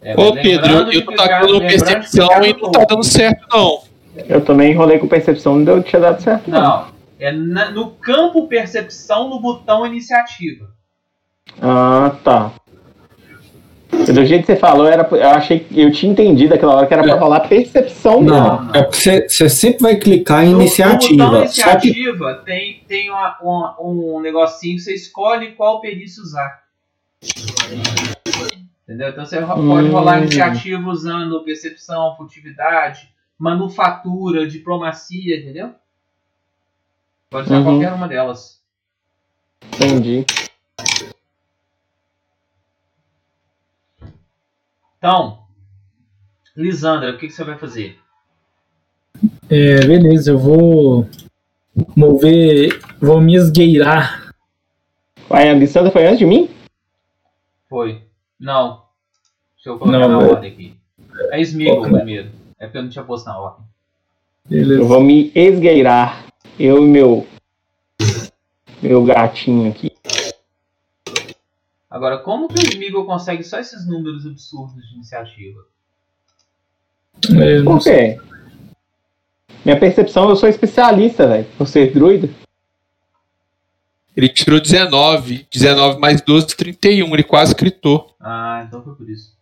É, 0.01 0.13
Ô, 0.19 0.33
Pedro, 0.33 0.91
eu 0.91 1.05
tô 1.05 1.13
tacando 1.15 1.59
percepção 1.59 2.43
e 2.43 2.53
no 2.53 2.59
não 2.63 2.71
tá 2.71 2.85
dando 2.87 3.03
certo, 3.03 3.47
não. 3.51 3.81
Eu 4.15 4.41
também 4.43 4.71
enrolei 4.71 4.99
com 4.99 5.07
percepção, 5.07 5.55
não 5.55 5.63
deu, 5.65 5.83
tinha 5.83 5.99
dado 6.01 6.21
certo. 6.21 6.49
Não, 6.49 6.87
é 7.19 7.31
na- 7.31 7.71
no 7.71 7.91
campo 7.91 8.47
percepção 8.47 9.29
no 9.29 9.39
botão 9.39 9.85
iniciativa. 9.85 10.67
Ah, 11.61 12.15
tá. 12.23 12.51
Do 14.13 14.25
jeito 14.25 14.41
que 14.45 14.53
você 14.53 14.55
falou, 14.55 14.87
era, 14.87 15.07
eu 15.11 15.29
achei 15.29 15.59
que 15.59 15.79
eu 15.81 15.91
tinha 15.91 16.11
entendido 16.11 16.53
aquela 16.53 16.75
hora 16.75 16.85
que 16.87 16.93
era 16.93 17.03
pra 17.03 17.13
É. 17.13 17.17
rolar 17.17 17.39
percepção 17.47 18.21
mesmo. 18.21 18.37
Não, 18.37 18.69
é 18.75 18.83
porque 18.83 18.97
você- 18.97 19.27
você 19.29 19.49
sempre 19.49 19.81
vai 19.81 19.95
clicar 19.95 20.43
em 20.43 20.49
No- 20.51 20.57
No 20.57 20.61
iniciativa. 20.61 21.25
botão 21.25 21.47
Só 21.47 21.75
que 21.77 21.87
iniciativa 21.87 22.33
tem, 22.45 22.83
tem 22.87 23.09
uma- 23.09 23.37
uma- 23.41 23.75
um 23.81 24.19
negocinho 24.21 24.75
que 24.77 24.83
você 24.83 24.93
escolhe 24.93 25.53
qual 25.53 25.81
perícia 25.81 26.21
usar. 26.21 26.63
Entendeu? 28.87 29.09
Então 29.09 29.25
você 29.25 29.39
ro- 29.39 29.55
pode 29.67 29.87
Hum. 29.87 29.91
rolar 29.91 30.19
iniciativa 30.19 30.89
usando 30.89 31.43
percepção, 31.43 32.15
furtividade, 32.15 33.09
manufatura, 33.37 34.47
diplomacia, 34.47 35.39
entendeu? 35.39 35.71
Pode 37.29 37.47
usar 37.47 37.57
Uhum. 37.57 37.63
qualquer 37.63 37.91
uma 37.93 38.07
delas. 38.07 38.59
Entendi. 39.73 40.23
Então, 45.05 45.37
Lisandra, 46.57 47.11
o 47.11 47.17
que, 47.19 47.27
que 47.27 47.33
você 47.33 47.43
vai 47.43 47.59
fazer? 47.59 47.99
É, 49.47 49.85
beleza, 49.85 50.31
eu 50.31 50.39
vou 50.39 51.07
mover. 51.95 52.81
Vou 52.99 53.21
me 53.21 53.35
esgueirar. 53.35 54.33
Uai, 55.29 55.47
a 55.47 55.53
Lissandra 55.53 55.91
foi 55.91 56.07
antes 56.07 56.17
de 56.17 56.25
mim? 56.25 56.49
Foi. 57.69 58.01
Não. 58.39 58.81
Deixa 59.55 59.69
eu 59.69 59.77
colocar 59.77 59.99
Não, 59.99 60.21
na 60.21 60.25
é- 60.25 60.31
ordem 60.31 60.51
aqui. 60.51 60.75
É 61.29 61.39
Smigol 61.39 61.83
primeiro. 61.83 62.31
É 62.57 62.65
porque 62.65 62.79
eu 62.79 62.81
não 62.81 62.89
tinha 62.89 63.05
posto 63.05 63.27
na 63.27 63.37
ordem. 63.37 63.63
Beleza. 64.49 64.81
Eu 64.81 64.87
vou 64.87 65.03
me 65.03 65.31
esgueirar. 65.35 66.25
Eu 66.59 66.83
e 66.83 66.87
meu. 66.87 67.27
Meu 68.81 69.05
gatinho 69.05 69.69
aqui. 69.69 69.94
Agora, 71.95 72.17
como 72.17 72.49
que 72.49 72.55
o 72.55 72.61
Smigol 72.61 73.05
consegue 73.05 73.41
só 73.41 73.57
esses 73.57 73.87
números 73.87 74.25
absurdos 74.25 74.85
de 74.85 74.95
iniciativa? 74.95 75.65
É, 77.41 77.59
não 77.59 77.75
Por 77.75 77.81
sei. 77.81 78.15
quê? 78.15 78.21
Minha 79.63 79.79
percepção, 79.79 80.27
eu 80.27 80.35
sou 80.35 80.49
especialista, 80.49 81.25
velho. 81.25 81.45
Por 81.57 81.65
ser 81.65 81.93
druida. 81.93 82.29
Ele 84.13 84.27
tirou 84.27 84.59
19. 84.59 85.47
19 85.49 85.97
mais 85.97 86.19
12, 86.19 86.47
31. 86.57 87.13
Ele 87.13 87.23
quase 87.23 87.55
gritou. 87.55 88.13
Ah, 88.19 88.65
então 88.67 88.83
foi 88.83 88.93
por 88.95 89.09
isso. 89.09 89.33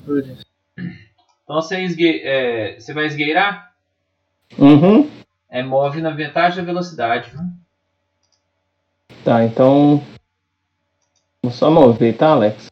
Então 0.00 1.60
você, 1.60 1.82
esgue... 1.82 2.22
é, 2.24 2.80
você 2.80 2.94
vai 2.94 3.04
esgueirar? 3.04 3.74
Uhum. 4.56 5.10
É 5.50 5.62
move 5.62 6.00
na 6.00 6.10
metade 6.10 6.56
da 6.56 6.62
velocidade. 6.62 7.32
viu? 7.32 7.40
Tá, 9.22 9.44
então. 9.44 10.02
Vou 11.46 11.52
só 11.52 11.70
mover, 11.70 12.16
tá, 12.16 12.30
Alex? 12.30 12.66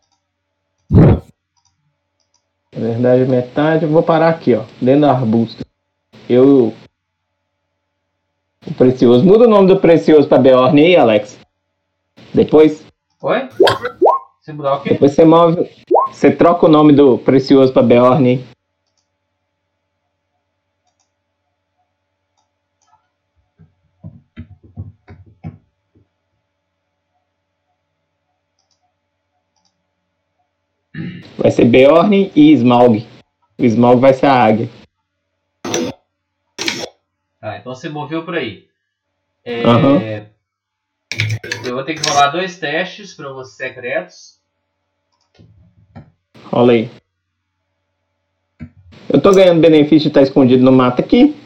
Na 0.90 1.20
verdade, 2.72 3.24
metade. 3.24 3.84
Eu 3.84 3.88
vou 3.88 4.02
parar 4.02 4.30
aqui, 4.30 4.52
ó. 4.52 4.64
Dentro 4.80 5.02
do 5.02 5.06
arbusto. 5.06 5.64
Eu. 6.28 6.74
O 8.66 8.74
Precioso. 8.74 9.24
Muda 9.24 9.44
o 9.44 9.48
nome 9.48 9.68
do 9.68 9.78
Precioso 9.78 10.26
pra 10.26 10.38
Beorn 10.38 10.82
aí, 10.82 10.96
Alex. 10.96 11.38
Depois. 12.34 12.84
Oi? 13.22 13.48
Você 14.40 14.52
mudar 14.52 14.74
o 14.74 14.80
quê? 14.82 14.90
Depois 14.90 15.12
você 15.12 15.24
move. 15.24 15.70
Você 16.10 16.32
troca 16.32 16.66
o 16.66 16.68
nome 16.68 16.92
do 16.92 17.16
Precioso 17.18 17.72
pra 17.72 17.80
Beorn 17.80 18.28
aí. 18.28 18.44
Vai 31.44 31.50
ser 31.50 31.66
Beorn 31.66 32.32
e 32.34 32.52
Smaug. 32.54 33.06
O 33.58 33.64
Smaug 33.66 34.00
vai 34.00 34.14
ser 34.14 34.24
a 34.24 34.32
águia. 34.32 34.66
Tá, 37.38 37.58
então 37.58 37.74
você 37.74 37.86
moveu 37.90 38.24
por 38.24 38.34
aí. 38.34 38.66
É, 39.44 39.62
Aham. 39.62 40.00
Eu 41.62 41.74
vou 41.74 41.84
ter 41.84 41.96
que 41.96 42.08
rolar 42.08 42.28
dois 42.28 42.58
testes 42.58 43.12
para 43.12 43.30
vocês 43.30 43.56
secretos. 43.58 44.40
Rola 46.44 46.72
aí. 46.72 46.90
Eu 49.12 49.20
tô 49.20 49.30
ganhando 49.32 49.60
benefício 49.60 50.00
de 50.00 50.08
estar 50.08 50.22
escondido 50.22 50.64
no 50.64 50.72
mato 50.72 51.02
aqui. 51.02 51.36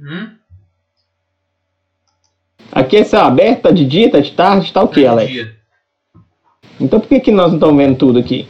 Hum? 0.00 0.34
Aqui 2.72 2.96
é 2.96 3.04
céu 3.04 3.20
aberto, 3.20 3.64
tá 3.64 3.70
de 3.70 3.84
dia, 3.84 4.10
tá 4.10 4.18
de 4.18 4.32
tarde, 4.32 4.72
tá 4.72 4.82
o 4.82 4.88
que, 4.88 5.04
Tá 5.04 5.10
Alex? 5.10 5.30
dia. 5.30 5.57
Então 6.80 7.00
por 7.00 7.08
que, 7.08 7.20
que 7.20 7.32
nós 7.32 7.48
não 7.48 7.54
estamos 7.54 7.76
vendo 7.76 7.96
tudo 7.98 8.18
aqui? 8.18 8.48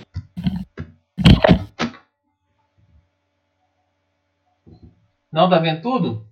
Não 5.32 5.48
tá 5.48 5.58
vendo 5.58 5.82
tudo? 5.82 6.26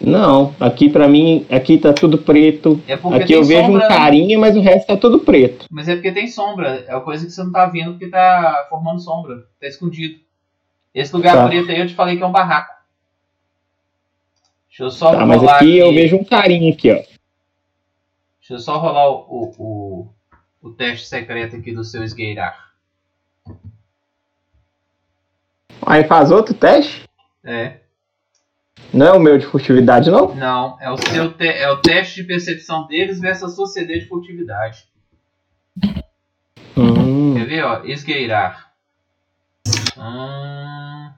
Não, 0.00 0.54
aqui 0.60 0.88
pra 0.88 1.08
mim, 1.08 1.46
aqui 1.50 1.78
tá 1.78 1.92
tudo 1.92 2.18
preto. 2.18 2.80
É 2.86 2.94
Aqui 2.94 3.32
eu 3.32 3.42
vejo 3.44 3.62
sombra, 3.66 3.86
um 3.86 3.88
né? 3.88 3.88
carinha, 3.88 4.38
mas 4.38 4.56
o 4.56 4.60
resto 4.60 4.86
tá 4.86 4.96
tudo 4.96 5.20
preto. 5.20 5.66
Mas 5.70 5.88
é 5.88 5.94
porque 5.94 6.12
tem 6.12 6.28
sombra. 6.28 6.84
É 6.86 6.94
uma 6.94 7.00
coisa 7.04 7.24
que 7.26 7.32
você 7.32 7.42
não 7.42 7.50
tá 7.52 7.66
vendo 7.66 7.92
porque 7.92 8.08
tá 8.08 8.66
formando 8.68 9.00
sombra. 9.00 9.46
Tá 9.60 9.66
escondido. 9.66 10.20
Esse 10.94 11.14
lugar 11.14 11.36
Tá. 11.36 11.48
preto 11.48 11.70
aí 11.70 11.80
eu 11.80 11.86
te 11.86 11.94
falei 11.94 12.16
que 12.16 12.22
é 12.22 12.26
um 12.26 12.32
barraco. 12.32 12.74
Deixa 14.68 14.84
eu 14.84 14.90
só 14.90 15.12
Tá, 15.12 15.26
mas 15.26 15.40
rolar 15.40 15.56
aqui 15.56 15.78
eu 15.78 15.92
vejo 15.92 16.16
um 16.16 16.24
carinha 16.24 16.72
aqui, 16.72 16.90
ó. 16.92 16.94
Deixa 16.94 18.54
eu 18.54 18.58
só 18.58 18.78
rolar 18.78 19.08
o, 19.10 19.14
o, 19.28 19.54
o, 19.58 20.08
o 20.68 20.74
teste 20.74 21.06
secreto 21.06 21.56
aqui 21.56 21.72
do 21.72 21.82
seu 21.84 22.02
esgueirar. 22.04 22.68
Aí 25.86 26.04
faz 26.04 26.30
outro 26.30 26.54
teste? 26.54 27.08
É. 27.44 27.78
Não 28.92 29.06
é 29.06 29.12
o 29.12 29.20
meu 29.20 29.38
de 29.38 29.46
furtividade, 29.46 30.10
não? 30.10 30.34
Não, 30.34 30.78
é 30.80 30.90
o 30.90 30.96
seu 30.96 31.34
é 31.40 31.70
o 31.70 31.76
teste 31.80 32.16
de 32.16 32.24
percepção 32.24 32.86
deles 32.86 33.20
versus 33.20 33.52
a 33.52 33.54
sua 33.54 33.66
CD 33.66 33.98
de 34.00 34.06
furtividade. 34.06 34.84
Hum, 36.76 37.34
Quer 37.34 37.46
ver, 37.46 37.64
ó? 37.64 37.84
Esgueirar. 37.84 38.72
Hum, 39.96 41.10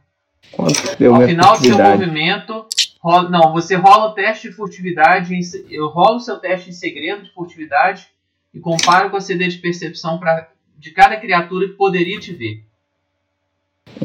quanto 0.53 0.97
deu 0.99 1.15
ao 1.15 1.23
final 1.23 1.57
do 1.59 1.65
seu 1.65 1.79
movimento. 1.79 2.67
rola- 3.01 3.29
não, 3.29 3.53
você 3.53 3.75
rola 3.77 4.07
o 4.07 4.15
teste 4.15 4.49
de 4.49 4.55
furtividade. 4.55 5.35
em 5.35 5.41
eu 5.71 5.89
rolo 5.89 6.17
o 6.17 6.21
seu 6.21 6.39
teste 6.39 6.71
em 6.71 6.73
segredo 6.73 7.23
de 7.25 7.33
furtividade 7.33 8.09
e 8.53 8.61
comparo 8.61 9.11
com 9.11 9.17
a 9.17 9.21
CD 9.21 9.49
de 9.49 9.59
percepção 9.59 10.19
pra, 10.19 10.49
de 10.77 10.91
cada 10.91 11.17
criatura 11.17 11.69
que 11.69 11.75
poderia 11.75 12.19
te 12.19 12.33
ver. 12.33 12.65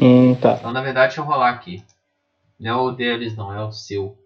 Hum, 0.00 0.34
tá. 0.34 0.56
Então, 0.58 0.72
na 0.72 0.82
verdade, 0.82 1.08
deixa 1.08 1.20
eu 1.20 1.24
rolar 1.24 1.50
aqui. 1.50 1.82
Não 2.58 2.70
é 2.70 2.76
o 2.76 2.90
deles, 2.92 3.36
não, 3.36 3.52
é 3.52 3.62
o 3.64 3.72
seu. 3.72 4.16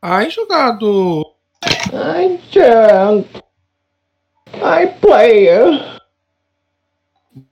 Ai, 0.00 0.30
jogado. 0.30 1.24
Ai. 1.92 2.40
Ai, 4.62 4.86
player. 5.00 6.00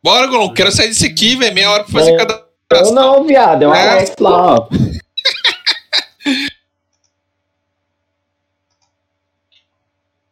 Bora, 0.02 0.26
Golon. 0.26 0.52
Quero 0.52 0.70
sair 0.72 0.88
disso 0.88 1.06
aqui, 1.06 1.36
velho. 1.36 1.54
Meia 1.54 1.70
hora 1.70 1.84
pra 1.84 1.92
fazer 1.92 2.12
É. 2.12 2.16
cada. 2.16 2.46
Eu 2.72 2.92
não, 2.92 3.24
viado, 3.24 3.62
é 3.62 3.68
o 3.68 3.74
É. 3.74 3.88
Alex 3.90 4.14
lá, 4.18 4.68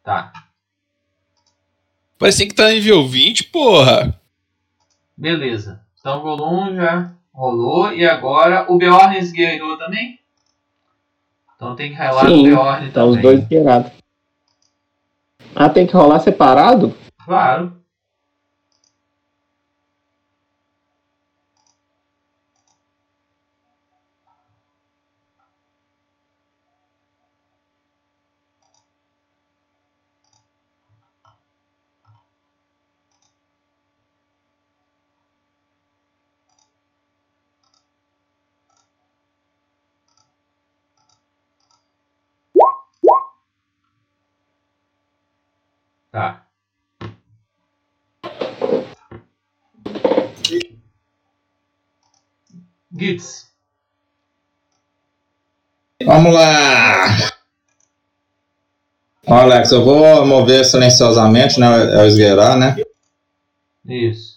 Tá. 0.05 0.31
Parecia 2.19 2.47
que 2.47 2.53
tá 2.53 2.69
nível 2.69 3.05
20, 3.07 3.45
porra. 3.45 4.17
Beleza. 5.17 5.81
Então 5.99 6.19
o 6.19 6.21
Golum 6.21 6.75
já 6.75 7.11
rolou. 7.33 7.91
E 7.91 8.05
agora 8.05 8.71
o 8.71 8.77
Beorn 8.77 9.17
esgueirou 9.17 9.77
também? 9.77 10.19
Então 11.55 11.75
tem 11.75 11.89
que 11.89 11.97
rolar 11.97 12.27
Sim, 12.27 12.39
o 12.39 12.43
Beorn 12.55 12.87
Tá 12.91 12.93
também. 13.01 13.15
os 13.15 13.21
dois 13.21 13.47
guerrados. 13.47 13.91
Ah, 15.55 15.69
tem 15.69 15.87
que 15.87 15.93
rolar 15.93 16.19
separado? 16.19 16.95
Claro. 17.25 17.75
Tá. 46.15 46.47
Gitz. 52.97 53.51
Vamos 56.05 56.33
lá! 56.33 57.07
Ó, 59.27 59.33
Alex, 59.33 59.73
eu 59.73 59.83
vou 59.83 60.25
mover 60.25 60.63
silenciosamente, 60.63 61.59
né? 61.59 61.67
É 61.67 62.03
o 62.03 62.05
esgueirar, 62.05 62.57
né? 62.57 62.77
Isso. 63.85 64.34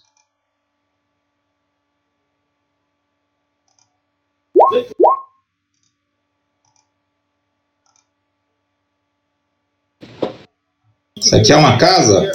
Isso 11.19 11.35
aqui 11.35 11.51
é 11.51 11.55
uma 11.55 11.77
casa? 11.77 12.31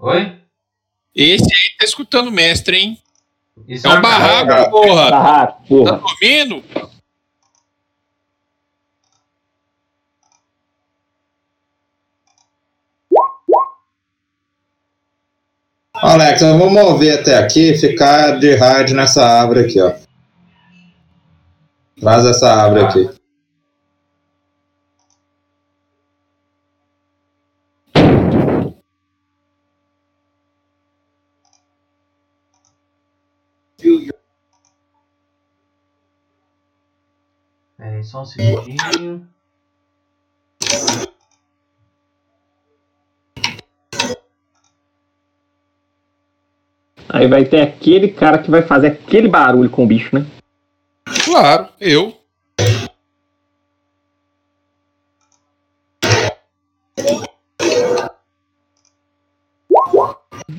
Oi? 0.00 0.38
Esse 1.14 1.44
aí 1.44 1.76
tá 1.78 1.84
escutando 1.84 2.28
o 2.28 2.32
mestre, 2.32 2.76
hein? 2.76 2.98
Isso 3.68 3.86
É 3.86 3.90
um 3.90 3.92
uma 3.94 4.02
casa. 4.02 4.44
barraco, 4.44 4.70
porra. 4.70 5.10
Barraco, 5.10 5.52
Tá 5.62 5.68
porra. 5.68 5.98
dormindo? 5.98 6.64
Ó, 15.96 16.06
Alex, 16.08 16.42
eu 16.42 16.58
vou 16.58 16.70
mover 16.70 17.20
até 17.20 17.36
aqui 17.38 17.70
e 17.70 17.78
ficar 17.78 18.38
de 18.38 18.54
rádio 18.54 18.96
nessa 18.96 19.24
árvore 19.24 19.60
aqui, 19.60 19.80
ó. 19.80 19.92
Traz 22.00 22.24
essa 22.26 22.52
árvore 22.52 22.84
aqui. 22.84 23.08
Pera 37.76 37.90
aí, 38.04 38.06
só 38.06 38.22
um 38.22 38.24
segundinho. 38.26 39.26
Aí 47.08 47.28
vai 47.28 47.44
ter 47.44 47.62
aquele 47.62 48.08
cara 48.08 48.38
que 48.38 48.50
vai 48.50 48.62
fazer 48.62 48.88
aquele 48.88 49.28
barulho 49.28 49.70
com 49.70 49.84
o 49.84 49.86
bicho, 49.86 50.14
né? 50.14 50.26
Claro, 51.24 51.68
eu. 51.80 52.18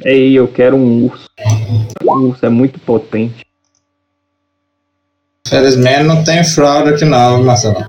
Ei, 0.03 0.33
eu 0.33 0.47
quero 0.47 0.75
um 0.75 1.05
urso. 1.05 1.29
O 2.03 2.13
urso 2.13 2.45
é 2.45 2.49
muito 2.49 2.79
potente. 2.79 3.44
Felizmente 5.47 6.03
não 6.03 6.23
tem 6.23 6.43
fraude 6.43 6.89
aqui 6.89 7.05
não, 7.05 7.43
Marcelo. 7.43 7.85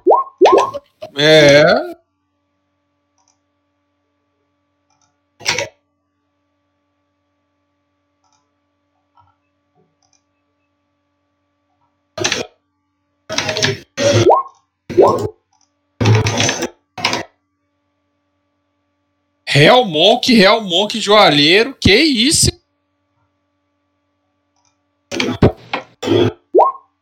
É. 1.17 1.97
Real 19.49 19.87
Monk, 19.87 20.35
Real 20.35 20.61
Monk, 20.61 21.01
joalheiro, 21.01 21.75
que 21.81 21.95
isso? 21.95 22.51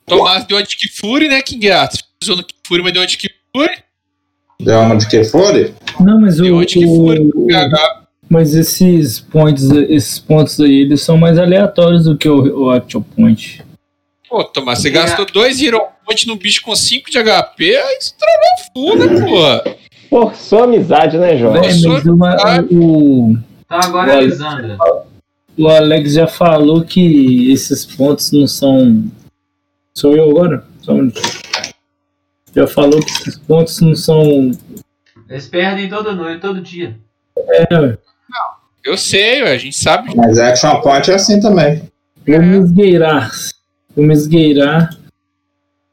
Tomás 0.06 0.44
deu 0.44 0.56
uma 0.56 0.62
de 0.62 0.76
Kifuri, 0.76 1.28
né, 1.28 1.40
King 1.42 1.66
Gato? 1.68 1.98
Usou 2.22 2.36
no 2.36 2.44
Kifuri, 2.44 2.82
mas 2.82 2.92
deu 2.92 3.02
uma 3.02 3.06
de 3.08 3.16
Kifuri. 3.16 3.74
Deu 4.60 4.80
uma 4.80 4.96
de 4.96 5.08
que 5.08 5.24
fore? 5.24 5.74
Não, 6.00 6.20
mas 6.20 6.38
o, 6.38 6.42
Deu 6.44 6.54
uma 6.54 6.64
de 6.64 6.74
Kifuri. 6.78 7.30
o- 7.34 7.46
PH. 7.46 8.02
mas 8.30 8.54
esses 8.54 9.18
pontos, 9.20 9.70
esses 9.70 10.18
pontos 10.18 10.58
aí, 10.60 10.82
eles 10.82 11.02
são 11.02 11.16
mais 11.18 11.38
aleatórios 11.38 12.04
do 12.04 12.16
que 12.16 12.28
o, 12.28 12.64
o 12.66 12.70
actual 12.70 13.04
point. 13.16 13.62
Pô, 14.28 14.42
Tomás, 14.44 14.80
você 14.80 14.90
gastou 14.90 15.26
dois 15.26 15.60
Hero 15.62 15.80
Point 16.04 16.26
num 16.26 16.36
bicho 16.36 16.62
com 16.62 16.74
5 16.74 17.10
de 17.10 17.18
HP, 17.18 17.76
aí 17.76 17.96
você 18.00 18.12
travou 18.18 18.72
full, 18.72 18.96
né, 18.98 19.20
pô? 19.26 19.74
Forçou 20.08 20.60
a 20.60 20.64
amizade, 20.64 21.18
né, 21.18 21.36
Jorge? 21.36 21.58
É, 21.84 21.88
mas 21.88 22.04
uma- 22.04 22.36
o, 22.70 23.36
Tá, 23.68 23.80
agora 23.84 24.10
é 24.12 24.14
a 24.14 24.18
Olha. 24.18 24.26
Lisandra. 24.26 24.78
o 25.58 25.68
Alex 25.68 26.12
já 26.12 26.26
falou 26.26 26.84
que 26.84 27.50
esses 27.50 27.84
pontos 27.84 28.30
não 28.32 28.46
são. 28.46 29.04
Sou 29.96 30.16
eu 30.16 30.28
agora? 30.28 30.64
Só 30.82 30.92
um 30.92 30.96
minutinho. 30.96 31.44
Já 32.54 32.66
falou 32.66 33.00
que 33.00 33.10
esses 33.10 33.38
pontos 33.38 33.80
não 33.80 33.94
são. 33.94 34.50
Eles 35.28 35.46
perdem 35.48 35.88
toda 35.88 36.14
noite, 36.14 36.40
todo 36.40 36.60
dia. 36.60 36.98
É, 37.36 37.78
ué. 37.78 37.98
Eu 38.84 38.96
sei, 38.98 39.42
ué, 39.42 39.52
a 39.52 39.58
gente 39.58 39.76
sabe. 39.76 40.14
Mas 40.16 40.38
Action 40.38 40.80
Point 40.80 41.10
é 41.10 41.14
assim 41.14 41.40
também. 41.40 41.88
vou 42.26 42.42
me 42.42 42.58
esgueirar. 42.58 43.30
Vou 43.94 44.04
me 44.04 44.12
esgueirar. 44.12 44.90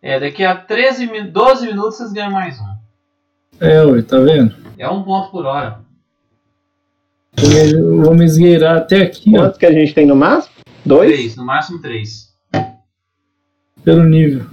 É, 0.02 0.19
daqui 0.19 0.44
a 0.44 0.56
13 0.56 1.06
min 1.06 1.30
12 1.30 1.68
minutos 1.68 1.98
vocês 1.98 2.11
ganham 2.11 2.32
mais 2.32 2.60
um. 2.60 2.76
É, 3.60 3.84
ué, 3.84 4.02
tá 4.02 4.18
vendo? 4.19 4.56
É 4.80 4.90
um 4.90 5.03
ponto 5.03 5.30
por 5.30 5.45
hora. 5.45 5.80
Vou 7.38 7.49
me, 7.49 8.03
vou 8.03 8.15
me 8.15 8.26
esgueirar 8.26 8.78
até 8.78 9.03
aqui, 9.03 9.38
ó, 9.38 9.41
Quantos 9.41 9.57
que 9.60 9.65
a 9.68 9.72
gente 9.72 9.94
tem 9.94 10.07
no 10.07 10.15
máximo? 10.15 10.56
Dois? 10.84 11.11
Três, 11.11 11.36
no 11.36 11.45
máximo 11.45 11.80
três. 11.80 12.31
Pelo 13.84 14.03
nível. 14.03 14.49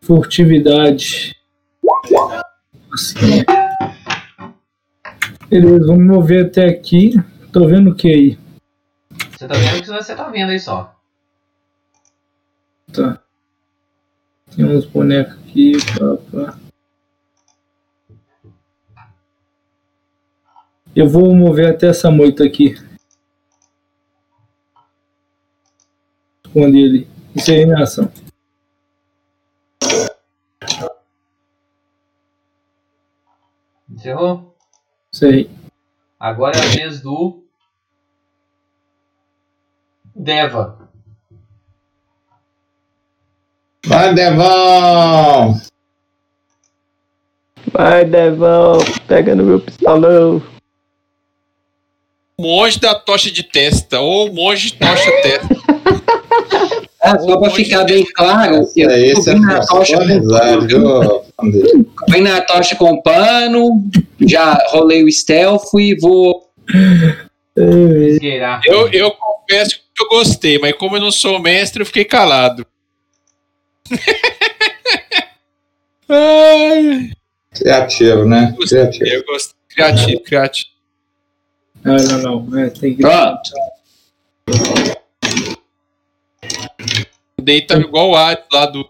Furtividade. 0.00 1.36
Assim. 2.92 3.44
Beleza, 5.48 5.86
vamos 5.86 6.06
mover 6.06 6.46
até 6.46 6.66
aqui. 6.68 7.14
Tô 7.52 7.66
vendo 7.66 7.90
o 7.90 7.94
que 7.94 8.08
aí? 8.08 8.38
Você 9.30 9.48
tá 9.48 9.54
vendo 9.54 9.78
o 9.78 9.82
que 9.82 9.88
você 9.88 10.14
tá 10.14 10.28
vendo 10.28 10.50
aí 10.50 10.60
só. 10.60 10.96
Tá. 12.92 13.20
Tem 14.54 14.64
uns 14.64 14.86
bonecos 14.86 15.34
aqui. 15.34 15.72
Pá, 15.98 16.16
pá. 16.30 16.58
Eu 20.94 21.08
vou 21.08 21.34
mover 21.34 21.68
até 21.68 21.88
essa 21.88 22.10
moita 22.10 22.44
aqui. 22.44 22.74
Esconde 26.44 26.78
ele. 26.78 27.09
Isso 27.34 27.50
aí 27.50 27.62
é 27.62 27.66
minha 27.66 27.82
ação. 27.82 28.10
Encerrou? 33.88 34.56
Isso 35.12 35.26
aí. 35.26 35.50
Agora 36.18 36.56
é 36.56 36.60
a 36.60 36.66
vez 36.66 37.00
do. 37.00 37.44
Deva. 40.14 40.90
Vai, 43.86 44.14
Devão! 44.14 45.60
Vai, 47.72 48.04
Devão, 48.04 48.78
pega 49.06 49.34
no 49.34 49.44
meu 49.44 49.60
pistolão. 49.60 50.42
Monge 52.38 52.78
da 52.78 52.94
tocha 52.94 53.30
de 53.30 53.42
testa, 53.42 54.00
ou 54.00 54.32
monge 54.32 54.74
tocha 54.74 55.10
testa. 55.22 55.54
Ah, 57.14 57.18
só 57.18 57.36
pra 57.38 57.50
ficar 57.50 57.84
bem 57.84 58.04
claro, 58.14 58.66
eu 58.76 58.92
vim 59.22 59.40
na 59.40 59.60
tocha 59.66 59.96
com? 59.98 61.24
Vem 62.08 62.22
na 62.22 62.40
tocha 62.40 62.76
com 62.76 63.02
pano, 63.02 63.84
já 64.20 64.54
rolei 64.68 65.02
o 65.04 65.10
stealth 65.10 65.74
e 65.78 65.94
vou. 65.96 66.48
Eu, 68.64 68.88
eu 68.92 69.10
confesso 69.10 69.80
que 69.94 70.02
eu 70.02 70.08
gostei, 70.08 70.58
mas 70.58 70.74
como 70.76 70.96
eu 70.96 71.00
não 71.00 71.12
sou 71.12 71.40
mestre, 71.40 71.82
eu 71.82 71.86
fiquei 71.86 72.04
calado. 72.04 72.66
Ai, 76.08 77.10
Criativo, 77.52 78.24
né? 78.24 78.54
Criativo. 78.58 79.06
eu 79.06 79.24
gostei. 79.24 79.54
Criativo, 79.68 80.20
criativo. 80.22 80.70
Ah, 81.84 81.96
não, 81.96 82.46
não. 82.46 82.58
É, 82.58 82.70
tem 82.70 82.94
que... 82.94 83.02
Pronto. 83.02 83.50
O 87.40 87.42
Day 87.42 87.62
tá 87.62 87.78
igual 87.78 88.10
o 88.10 88.14
Hades 88.16 88.44
lá 88.52 88.66
do, 88.66 88.86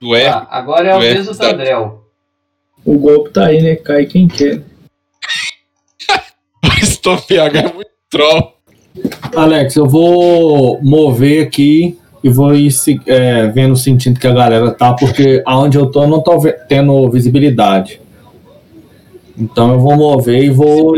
do 0.00 0.16
R. 0.16 0.24
Tá, 0.24 0.48
agora 0.50 0.88
é 0.88 0.92
a 0.92 0.96
Ué, 0.98 1.14
vez 1.14 1.26
do 1.26 1.36
tá- 1.36 1.50
Tandrel. 1.50 2.02
O 2.84 2.98
golpe 2.98 3.30
tá 3.30 3.46
aí, 3.46 3.62
né? 3.62 3.76
Cai 3.76 4.04
quem 4.04 4.26
quer. 4.26 4.62
O 6.64 6.84
Stone 6.86 7.20
PH 7.22 7.58
é 7.60 7.72
muito 7.72 7.90
troll. 8.10 8.54
Alex, 9.36 9.76
eu 9.76 9.86
vou 9.88 10.82
mover 10.82 11.46
aqui 11.46 11.96
e 12.24 12.28
vou 12.28 12.52
ir 12.52 12.72
se- 12.72 13.00
é, 13.06 13.46
vendo, 13.46 13.76
sentindo 13.76 14.18
que 14.18 14.26
a 14.26 14.32
galera 14.32 14.72
tá, 14.72 14.92
porque 14.94 15.40
aonde 15.46 15.78
eu 15.78 15.88
tô 15.88 16.02
eu 16.02 16.08
não 16.08 16.20
tô 16.20 16.36
tendo 16.68 17.08
visibilidade. 17.10 18.00
Então 19.36 19.72
eu 19.72 19.78
vou 19.78 19.94
mover 19.96 20.42
e 20.42 20.50
vou 20.50 20.94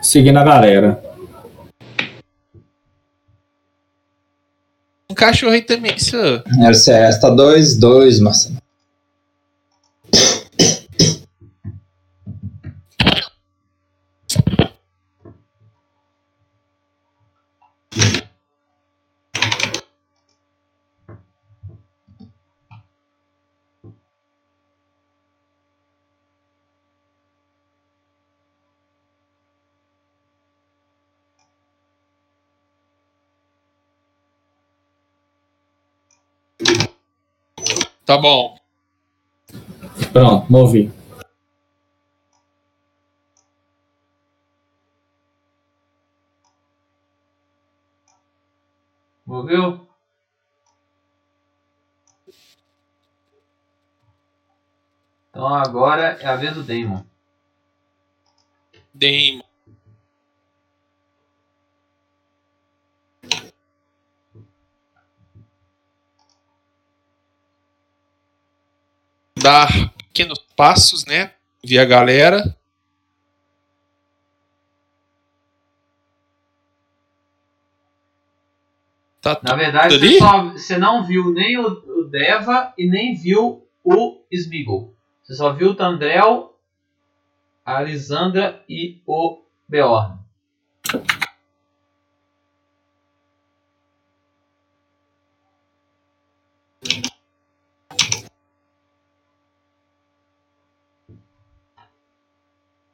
seguir 0.00 0.32
na 0.32 0.42
galera. 0.42 1.02
Cachorro 5.16 5.52
aí 5.52 5.62
também, 5.62 5.94
isso. 5.96 6.16
LCS 6.60 7.20
tá 7.20 7.30
2-2, 7.30 8.20
Marcelo. 8.22 8.56
Tá 38.06 38.16
bom. 38.16 38.56
Pronto, 40.12 40.46
movi. 40.50 40.92
Moveu? 49.26 49.84
Então 55.30 55.48
agora 55.48 56.16
é 56.20 56.26
a 56.28 56.36
vez 56.36 56.54
do 56.54 56.62
Damon. 56.62 57.04
Damon. 58.94 59.45
Dar 69.46 69.92
pequenos 69.96 70.40
passos, 70.56 71.06
né? 71.06 71.30
Via 71.64 71.84
galera. 71.84 72.42
Tá 79.20 79.40
Na 79.42 79.54
verdade, 79.54 79.98
você, 79.98 80.18
só- 80.18 80.50
você 80.50 80.78
não 80.78 81.04
viu 81.04 81.32
nem 81.32 81.56
o, 81.58 81.66
o 81.66 82.04
Deva 82.08 82.72
e 82.76 82.88
nem 82.88 83.14
viu 83.14 83.64
o 83.84 84.20
Smeagol. 84.32 84.94
Você 85.22 85.34
só 85.34 85.52
viu 85.52 85.70
o 85.70 85.74
Tandrel, 85.76 86.58
a 87.64 87.80
Lisandra 87.82 88.64
e 88.68 89.00
o 89.06 89.42
Beorn. 89.68 90.18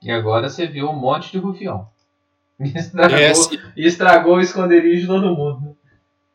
E 0.03 0.11
agora 0.11 0.49
você 0.49 0.67
viu 0.67 0.89
um 0.91 0.97
monte 0.97 1.31
de 1.33 1.39
rufião. 1.39 1.91
E 2.61 2.69
estragou, 2.79 3.19
É, 3.19 3.31
assim, 3.31 3.59
e 3.77 3.87
estragou 3.87 4.37
o 4.37 4.41
esconderijo 4.41 5.01
de 5.01 5.07
todo 5.09 5.35
mundo. 5.35 5.77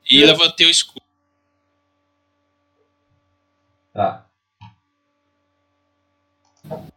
e 0.10 0.26
levantei 0.26 0.68
o 0.68 0.70
escudo. 0.70 1.06
Tá. 3.94 4.26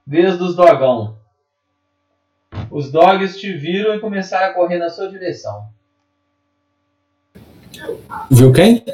Vez 0.05 0.37
dos 0.37 0.57
dogão. 0.57 1.17
Os 2.71 2.91
dogs 2.91 3.39
te 3.39 3.53
viram 3.53 3.95
e 3.95 4.01
começaram 4.01 4.51
a 4.51 4.55
correr 4.55 4.79
na 4.79 4.91
sua 4.91 5.09
direção. 5.09 5.69
Viu 8.31 8.53
quem? 8.53 8.85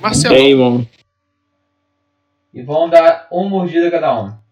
Marcelo, 0.00 0.34
Damon. 0.34 0.86
E 2.54 2.62
vão 2.62 2.88
dar 2.88 3.28
uma 3.30 3.48
mordida 3.50 3.90
cada 3.90 4.18
um. 4.22 4.45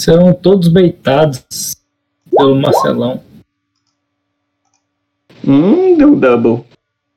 Serão 0.00 0.32
todos 0.32 0.68
beitados 0.68 1.76
pelo 2.34 2.58
Marcelão. 2.58 3.22
Hum, 5.46 5.94
deu 5.94 6.16
double. 6.16 6.64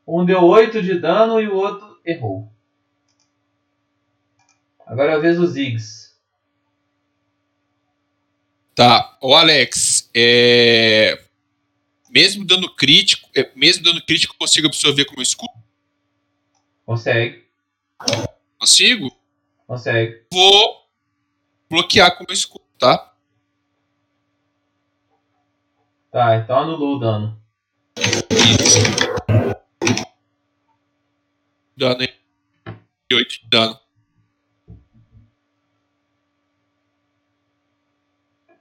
Um 0.06 0.26
deu 0.26 0.44
8 0.44 0.82
de 0.84 1.00
dano 1.00 1.40
e 1.40 1.48
o 1.48 1.56
outro 1.56 1.98
errou. 2.04 2.52
Agora 4.86 5.14
é 5.14 5.16
a 5.16 5.20
vez 5.20 5.38
dos 5.38 5.52
Ziggs. 5.52 6.12
Tá, 8.76 9.18
o 9.22 9.34
Alex, 9.34 10.10
é... 10.14 11.24
mesmo 12.10 12.44
dando 12.44 12.70
crítico, 12.76 13.30
é, 13.34 13.50
mesmo 13.56 13.82
dando 13.86 14.04
crítico, 14.06 14.34
eu 14.34 14.40
consigo 14.40 14.68
absorver 14.68 15.06
com 15.06 15.14
o 15.14 15.16
meu 15.16 15.24
escudo? 15.24 15.54
Consegue, 16.86 17.46
Consigo? 18.60 19.10
consegue. 19.66 20.26
Vou 20.34 20.84
bloquear 21.70 22.18
com 22.18 22.26
o 22.26 22.28
meu 22.28 22.34
escudo, 22.34 22.62
tá? 22.84 23.14
Tá, 26.12 26.36
então 26.36 26.60
anulou 26.60 26.98
o 26.98 27.00
dano. 27.00 27.42
Isso. 28.30 28.80
Dano 31.78 32.02
aí. 32.02 32.14
8 33.12 33.30
de 33.30 33.48
dano. 33.48 33.80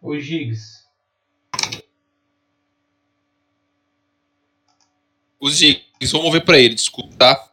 Os 0.00 0.24
Ziggs. 0.24 0.82
Os 5.40 5.54
Ziggs, 5.56 6.12
vamos 6.12 6.26
mover 6.26 6.44
pra 6.44 6.58
ele, 6.58 6.76
desculpa, 6.76 7.12
tá? 7.16 7.48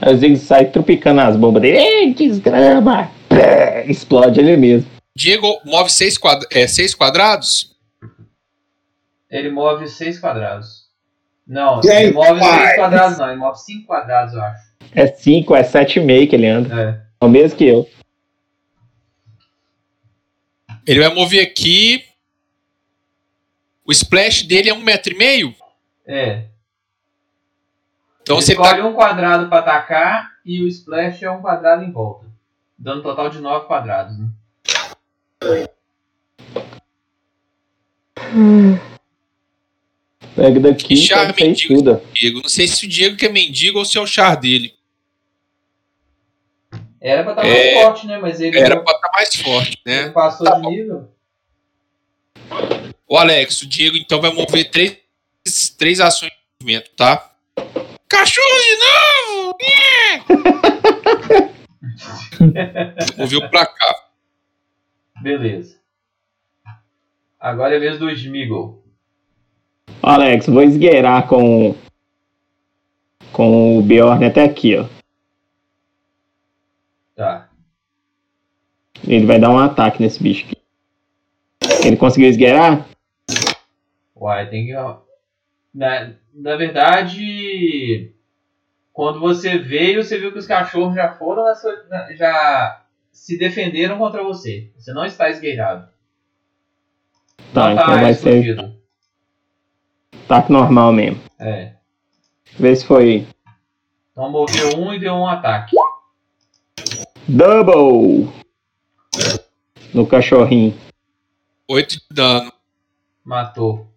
Aí 0.00 0.14
o 0.14 0.16
Ziggs 0.16 0.46
sai 0.46 0.70
tropicando 0.70 1.20
as 1.20 1.36
bombas 1.36 1.60
dele. 1.60 1.76
Ei, 1.76 2.14
desgrama! 2.14 3.10
Explode 3.86 4.40
ele 4.40 4.56
mesmo. 4.56 4.95
Diego 5.16 5.62
move 5.64 5.88
6 5.88 6.18
quadra 6.18 6.46
é, 6.52 6.66
seis 6.66 6.94
quadrados? 6.94 7.74
Ele 9.30 9.50
move 9.50 9.88
6 9.88 10.20
quadrados. 10.20 10.90
Não, 11.46 11.80
Quem 11.80 11.90
ele 11.90 12.12
move 12.12 12.38
6 12.38 12.40
faz? 12.40 12.76
quadrados 12.76 13.18
não, 13.18 13.28
ele 13.30 13.36
move 13.38 13.58
5 13.58 13.86
quadrados, 13.86 14.34
eu 14.34 14.42
acho. 14.42 14.66
É 14.92 15.06
5, 15.06 15.56
é 15.56 15.62
7,5 15.62 16.28
que 16.28 16.36
ele 16.36 16.46
anda. 16.46 16.80
É. 16.80 17.06
É 17.18 17.24
o 17.24 17.30
mesmo 17.30 17.56
que 17.56 17.64
eu. 17.64 17.88
Ele 20.86 21.00
vai 21.00 21.14
mover 21.14 21.42
aqui. 21.42 22.04
O 23.86 23.92
splash 23.92 24.42
dele 24.42 24.68
é 24.68 24.74
um 24.74 24.82
metro 24.82 25.14
e 25.14 25.16
meio. 25.16 25.54
É. 26.06 26.44
Então 28.20 28.36
ele 28.36 28.44
você 28.44 28.52
escolhe 28.52 28.82
tá. 28.82 28.86
um 28.86 28.92
quadrado 28.92 29.48
para 29.48 29.60
atacar 29.60 30.30
e 30.44 30.62
o 30.62 30.68
splash 30.68 31.22
é 31.22 31.30
um 31.30 31.40
quadrado 31.40 31.82
em 31.84 31.90
volta. 31.90 32.26
Dando 32.78 33.00
um 33.00 33.02
total 33.02 33.30
de 33.30 33.40
9 33.40 33.66
quadrados. 33.66 34.18
Né? 34.18 34.28
Pega 40.34 40.60
daqui 40.60 40.88
Que 40.88 40.94
e 40.94 41.68
tudo. 41.68 42.02
Diego. 42.14 42.40
Não 42.42 42.48
sei 42.48 42.66
se 42.68 42.84
o 42.84 42.88
Diego 42.88 43.16
que 43.16 43.26
é 43.26 43.28
mendigo 43.30 43.78
ou 43.78 43.84
se 43.84 43.96
é 43.96 44.00
o 44.00 44.06
char 44.06 44.36
dele. 44.36 44.74
Era 47.00 47.22
pra 47.22 47.32
estar 47.32 47.46
É. 47.46 47.74
mais 47.74 47.84
forte, 47.86 48.06
né? 48.06 48.18
Mas 48.18 48.40
ele, 48.40 48.58
Era 48.58 48.80
pra 48.82 48.94
estar 48.94 49.10
mais 49.14 49.34
forte, 49.36 49.78
né? 49.86 50.02
ele 50.02 50.10
passou 50.10 50.46
Tá 50.46 50.56
de 50.56 50.62
bom. 50.62 50.70
nível. 50.70 51.08
O 53.08 53.16
Alex, 53.16 53.62
o 53.62 53.66
Diego 53.66 53.96
então 53.96 54.20
vai 54.20 54.32
mover 54.32 54.70
três, 54.70 54.98
três 55.78 56.00
ações 56.00 56.30
de 56.30 56.36
movimento, 56.66 56.90
tá? 56.96 57.30
Cachorro 58.08 58.58
de 58.60 58.76
novo! 59.32 59.56
É. 59.62 60.26
Moveu 63.16 63.48
pra 63.48 63.64
cá. 63.66 64.05
Beleza. 65.26 65.80
Agora 67.40 67.74
é 67.74 67.78
a 67.78 67.80
vez 67.80 67.98
do 67.98 68.08
Smeagol. 68.08 68.84
Alex, 70.00 70.46
vou 70.46 70.62
esgueirar 70.62 71.26
com 71.26 71.74
com 73.32 73.76
o 73.76 73.82
Bjorn 73.82 74.24
até 74.24 74.44
aqui, 74.44 74.76
ó. 74.76 74.86
Tá. 77.16 77.50
Ele 79.04 79.26
vai 79.26 79.40
dar 79.40 79.50
um 79.50 79.58
ataque 79.58 80.00
nesse 80.00 80.22
bicho 80.22 80.46
aqui. 80.46 80.62
Ele 81.84 81.96
conseguiu 81.96 82.28
esgueirar? 82.28 82.86
Uai, 84.14 84.48
tem 84.48 84.64
que. 84.66 84.74
Na, 85.74 86.12
na 86.32 86.54
verdade, 86.54 88.14
quando 88.92 89.18
você 89.18 89.58
veio, 89.58 90.04
você 90.04 90.20
viu 90.20 90.30
que 90.30 90.38
os 90.38 90.46
cachorros 90.46 90.94
já 90.94 91.14
foram 91.14 91.42
na 91.42 91.56
sua- 91.56 91.84
já 92.14 92.85
se 93.16 93.38
defenderam 93.38 93.96
contra 93.98 94.22
você. 94.22 94.70
Você 94.76 94.92
não 94.92 95.04
está 95.04 95.30
esgueirado. 95.30 95.88
Tá, 97.54 97.68
não 97.68 97.72
então 97.82 98.00
vai 98.00 98.12
ser 98.14 98.76
ataque 100.24 100.52
normal 100.52 100.92
mesmo. 100.92 101.20
É. 101.38 101.74
Vê 102.58 102.76
se 102.76 102.84
foi 102.84 103.26
Então 104.12 104.30
moveu 104.30 104.78
um 104.78 104.92
e 104.92 104.98
deu 105.00 105.14
um 105.14 105.26
ataque. 105.26 105.74
double. 107.26 108.28
no 109.94 110.06
cachorrinho. 110.06 110.78
8 111.68 111.96
de 111.96 112.02
dano. 112.10 112.52
Matou. 113.24 113.90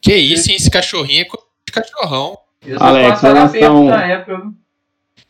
Que 0.00 0.14
isso, 0.16 0.50
hein? 0.50 0.56
Esse 0.56 0.70
cachorrinho 0.70 1.22
é 1.22 1.24
de 1.24 1.72
cachorrão. 1.72 2.36
E 2.62 2.66
vocês 2.70 2.80
Alex, 2.82 3.24
elas 3.24 3.50
são- 3.52 3.84
na 3.86 4.04
época. 4.06 4.52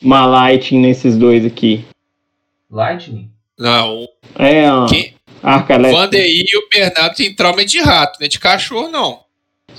Uma 0.01 0.25
lighting 0.25 0.79
nesses 0.79 1.17
dois 1.17 1.45
aqui. 1.45 1.85
Lightning? 2.69 3.31
Não, 3.57 4.07
É, 4.37 4.71
ó. 4.71 4.85
quem, 4.87 5.15
Arca 5.41 5.75
elétrica. 5.75 6.01
Vandeir 6.03 6.45
e 6.47 6.57
o 6.57 6.69
Bernardo 6.69 7.15
tem 7.15 7.33
trauma 7.35 7.63
de 7.65 7.79
rato, 7.79 8.19
né? 8.19 8.27
De 8.27 8.39
cachorro, 8.39 8.89
não. 8.89 9.21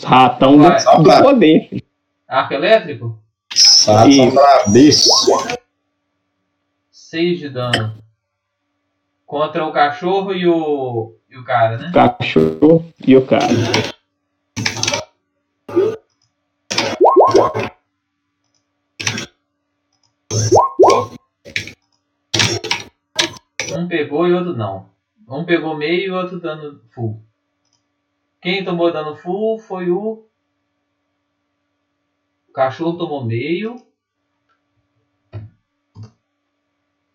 Ratão 0.03 0.57
do, 0.57 0.63
Vai, 0.65 0.83
do 1.19 1.23
poder. 1.23 1.85
Arco 2.27 2.55
elétrico? 2.55 3.19
Sabe, 3.55 4.15
são 4.17 4.27
Isso. 4.29 4.35
brabíssimos. 4.35 5.57
6 6.91 7.39
de 7.39 7.49
dano. 7.49 7.95
Contra 9.27 9.65
o 9.67 9.73
cachorro 9.73 10.33
e 10.35 10.47
o. 10.47 11.15
e 11.31 11.37
o 11.37 11.45
cara, 11.45 11.77
né? 11.79 11.91
Cachorro 11.93 12.85
e 13.07 13.17
o 13.17 13.25
cara. 13.27 13.47
Um 23.79 23.87
pegou 23.87 24.27
e 24.27 24.33
outro 24.33 24.57
não. 24.57 24.91
Um 25.29 25.45
pegou 25.45 25.77
meio 25.77 26.07
e 26.07 26.11
outro 26.11 26.41
dano 26.41 26.83
full. 26.91 27.23
Quem 28.41 28.65
tomou 28.65 28.93
dano 28.93 29.15
full 29.15 29.57
foi 29.57 29.89
o. 29.89 30.27
O 32.49 32.53
cachorro 32.53 32.99
tomou 32.99 33.25
meio. 33.25 33.77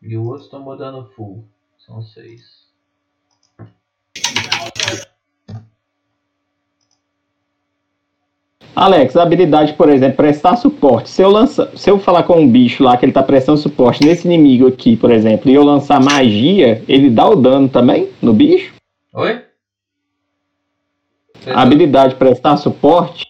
E 0.01 0.15
o 0.15 0.25
outro 0.25 0.47
tomou 0.47 0.77
dano 0.77 1.05
full. 1.05 1.45
São 1.77 2.01
seis. 2.01 2.71
Alex, 8.75 9.15
a 9.15 9.21
habilidade, 9.23 9.73
por 9.73 9.87
exemplo, 9.89 10.17
prestar 10.17 10.55
suporte. 10.55 11.09
Se 11.09 11.21
eu, 11.21 11.29
lança, 11.29 11.71
se 11.77 11.89
eu 11.91 11.99
falar 11.99 12.23
com 12.23 12.39
um 12.39 12.47
bicho 12.49 12.83
lá 12.83 12.97
que 12.97 13.05
ele 13.05 13.11
tá 13.11 13.21
prestando 13.21 13.57
suporte 13.59 14.03
nesse 14.03 14.27
inimigo 14.27 14.67
aqui, 14.67 14.95
por 14.97 15.11
exemplo, 15.11 15.49
e 15.49 15.53
eu 15.53 15.63
lançar 15.63 16.01
magia, 16.01 16.83
ele 16.87 17.09
dá 17.11 17.27
o 17.27 17.35
dano 17.35 17.69
também 17.69 18.09
no 18.21 18.33
bicho? 18.33 18.73
Oi? 19.13 19.43
A 21.53 21.61
habilidade 21.61 22.15
prestar 22.15 22.57
suporte? 22.57 23.27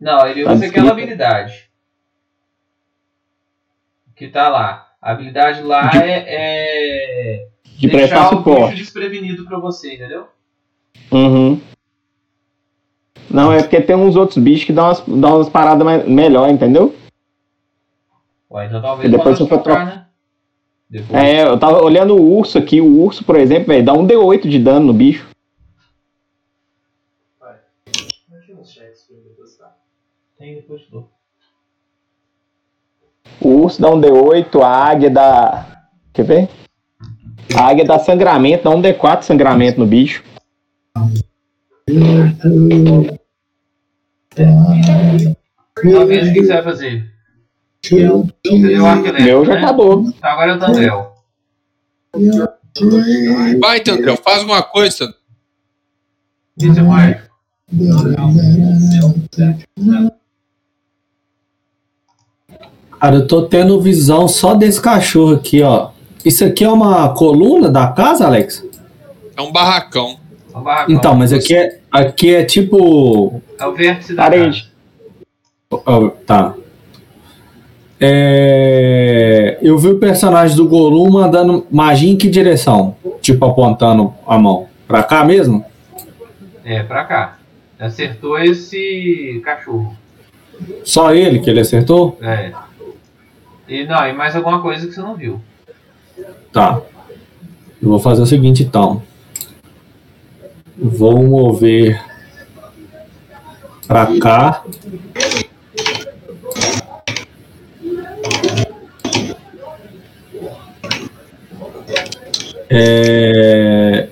Não, 0.00 0.24
ele 0.26 0.44
Tá 0.44 0.52
usa 0.52 0.66
aquela 0.66 0.90
habilidade. 0.92 1.68
Que 4.14 4.28
tá 4.28 4.48
lá. 4.48 4.88
A 5.00 5.12
habilidade 5.12 5.62
lá 5.62 5.86
De- 5.86 5.98
é, 5.98 6.24
é 6.28 7.48
De 7.76 7.88
prestar 7.88 8.28
o 8.28 8.30
bicho 8.30 8.36
suporte. 8.36 8.74
desprevenido 8.76 9.44
pra 9.46 9.58
você, 9.58 9.94
entendeu? 9.94 10.28
Uhum. 11.10 11.60
Não, 13.32 13.50
é 13.50 13.62
porque 13.62 13.80
tem 13.80 13.96
uns 13.96 14.14
outros 14.14 14.36
bichos 14.36 14.64
que 14.64 14.72
dão 14.72 14.84
umas, 14.84 15.00
dão 15.00 15.36
umas 15.36 15.48
paradas 15.48 15.82
mais, 15.82 16.06
melhor, 16.06 16.50
entendeu? 16.50 16.94
Ué, 18.50 18.66
então 18.66 18.82
talvez 18.82 19.08
E 19.08 19.10
depois 19.10 19.38
você 19.38 19.46
for 19.46 19.62
trocar, 19.62 19.86
né? 19.86 20.06
Depois. 20.90 21.22
É, 21.22 21.44
eu 21.44 21.58
tava 21.58 21.82
olhando 21.82 22.14
o 22.14 22.36
urso 22.36 22.58
aqui. 22.58 22.82
O 22.82 23.00
urso, 23.00 23.24
por 23.24 23.36
exemplo, 23.36 23.68
velho, 23.68 23.82
dá 23.82 23.94
um 23.94 24.06
D8 24.06 24.46
de 24.46 24.58
dano 24.58 24.86
no 24.86 24.92
bicho. 24.92 25.26
Tem, 30.38 30.56
depois 30.56 30.82
te 30.82 30.90
dou. 30.90 31.08
O 33.40 33.48
urso 33.62 33.80
dá 33.80 33.88
um 33.90 33.98
D8, 33.98 34.60
a 34.60 34.68
águia 34.68 35.08
dá. 35.08 35.88
Quer 36.12 36.24
ver? 36.24 36.48
A 37.56 37.68
águia 37.68 37.84
dá 37.84 37.98
sangramento, 37.98 38.64
dá 38.64 38.70
um 38.70 38.82
D4 38.82 39.20
de 39.20 39.24
sangramento 39.24 39.80
no 39.80 39.86
bicho. 39.86 40.22
Talvez 44.34 46.28
o 46.28 46.32
que 46.32 46.42
você 46.42 46.52
vai 46.52 46.62
fazer? 46.62 47.12
Elétrico, 47.90 49.22
Meu 49.22 49.44
já 49.44 49.54
acabou. 49.54 50.02
Então 50.02 50.30
agora 50.30 50.52
é 50.52 50.54
o 50.54 50.58
Tandrel. 50.58 51.12
Vai, 53.60 53.80
Tandrel, 53.80 54.16
faz 54.16 54.38
alguma 54.38 54.62
coisa, 54.62 55.12
é 56.60 56.82
mais. 56.82 57.16
Cara, 63.00 63.16
eu 63.16 63.26
tô 63.26 63.42
tendo 63.48 63.80
visão 63.80 64.28
só 64.28 64.54
desse 64.54 64.80
cachorro 64.80 65.34
aqui, 65.34 65.62
ó. 65.62 65.90
Isso 66.24 66.44
aqui 66.44 66.62
é 66.62 66.70
uma 66.70 67.08
coluna 67.14 67.68
da 67.68 67.88
casa, 67.88 68.26
Alex? 68.26 68.64
É 69.36 69.42
um 69.42 69.50
barracão. 69.50 70.18
É 70.54 70.58
um 70.58 70.62
barracão. 70.62 70.94
Então, 70.94 71.16
mas 71.16 71.32
aqui 71.32 71.54
é, 71.56 71.80
aqui 71.90 72.34
é 72.34 72.44
tipo. 72.44 73.42
É 73.62 73.66
o 73.66 73.72
vértice 73.72 74.12
da 74.14 74.24
Parede. 74.24 74.72
ó, 75.70 76.08
tá. 76.26 76.54
É, 78.00 79.56
eu 79.62 79.78
vi 79.78 79.86
o 79.86 80.00
personagem 80.00 80.56
do 80.56 80.66
Golum 80.66 81.08
mandando 81.08 81.64
magia 81.70 82.10
em 82.10 82.16
que 82.16 82.28
direção? 82.28 82.96
Tipo, 83.20 83.44
apontando 83.44 84.12
a 84.26 84.36
mão. 84.36 84.66
Pra 84.88 85.04
cá 85.04 85.24
mesmo? 85.24 85.64
É, 86.64 86.82
pra 86.82 87.04
cá. 87.04 87.38
Acertou 87.78 88.36
esse 88.36 89.40
cachorro. 89.44 89.96
Só 90.82 91.14
ele 91.14 91.38
que 91.38 91.48
ele 91.48 91.60
acertou? 91.60 92.18
É. 92.20 92.50
E 93.68 93.84
não, 93.84 94.08
e 94.08 94.12
mais 94.12 94.34
alguma 94.34 94.60
coisa 94.60 94.88
que 94.88 94.92
você 94.92 95.00
não 95.00 95.14
viu. 95.14 95.40
Tá. 96.52 96.82
Eu 97.80 97.90
vou 97.90 98.00
fazer 98.00 98.22
o 98.22 98.26
seguinte 98.26 98.64
então. 98.64 99.00
Vou 100.76 101.22
mover 101.22 102.11
pra 103.92 104.08
cá. 104.18 104.64
É... 112.70 114.08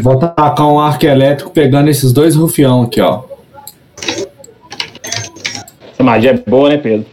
Vou 0.00 0.16
tacar 0.20 0.68
um 0.68 0.78
arco 0.78 1.04
elétrico 1.04 1.50
pegando 1.50 1.90
esses 1.90 2.12
dois 2.12 2.36
rufião 2.36 2.82
aqui, 2.82 3.00
ó. 3.00 3.24
Essa 5.92 6.04
magia 6.04 6.30
é 6.30 6.34
boa, 6.34 6.68
né, 6.68 6.76
Pedro? 6.76 7.06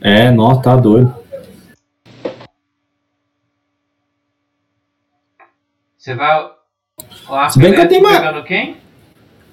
É, 0.00 0.30
nossa, 0.30 0.62
tá 0.62 0.76
doido. 0.76 1.14
Você 5.98 6.14
vai. 6.14 6.50
O 7.28 7.34
arco 7.34 7.52
Se 7.52 7.58
bem 7.58 7.74
que 7.74 7.80
eu 7.80 7.88
elétrico 7.88 7.88
tenho 7.88 8.08
pegando 8.08 8.42
quem? 8.44 8.83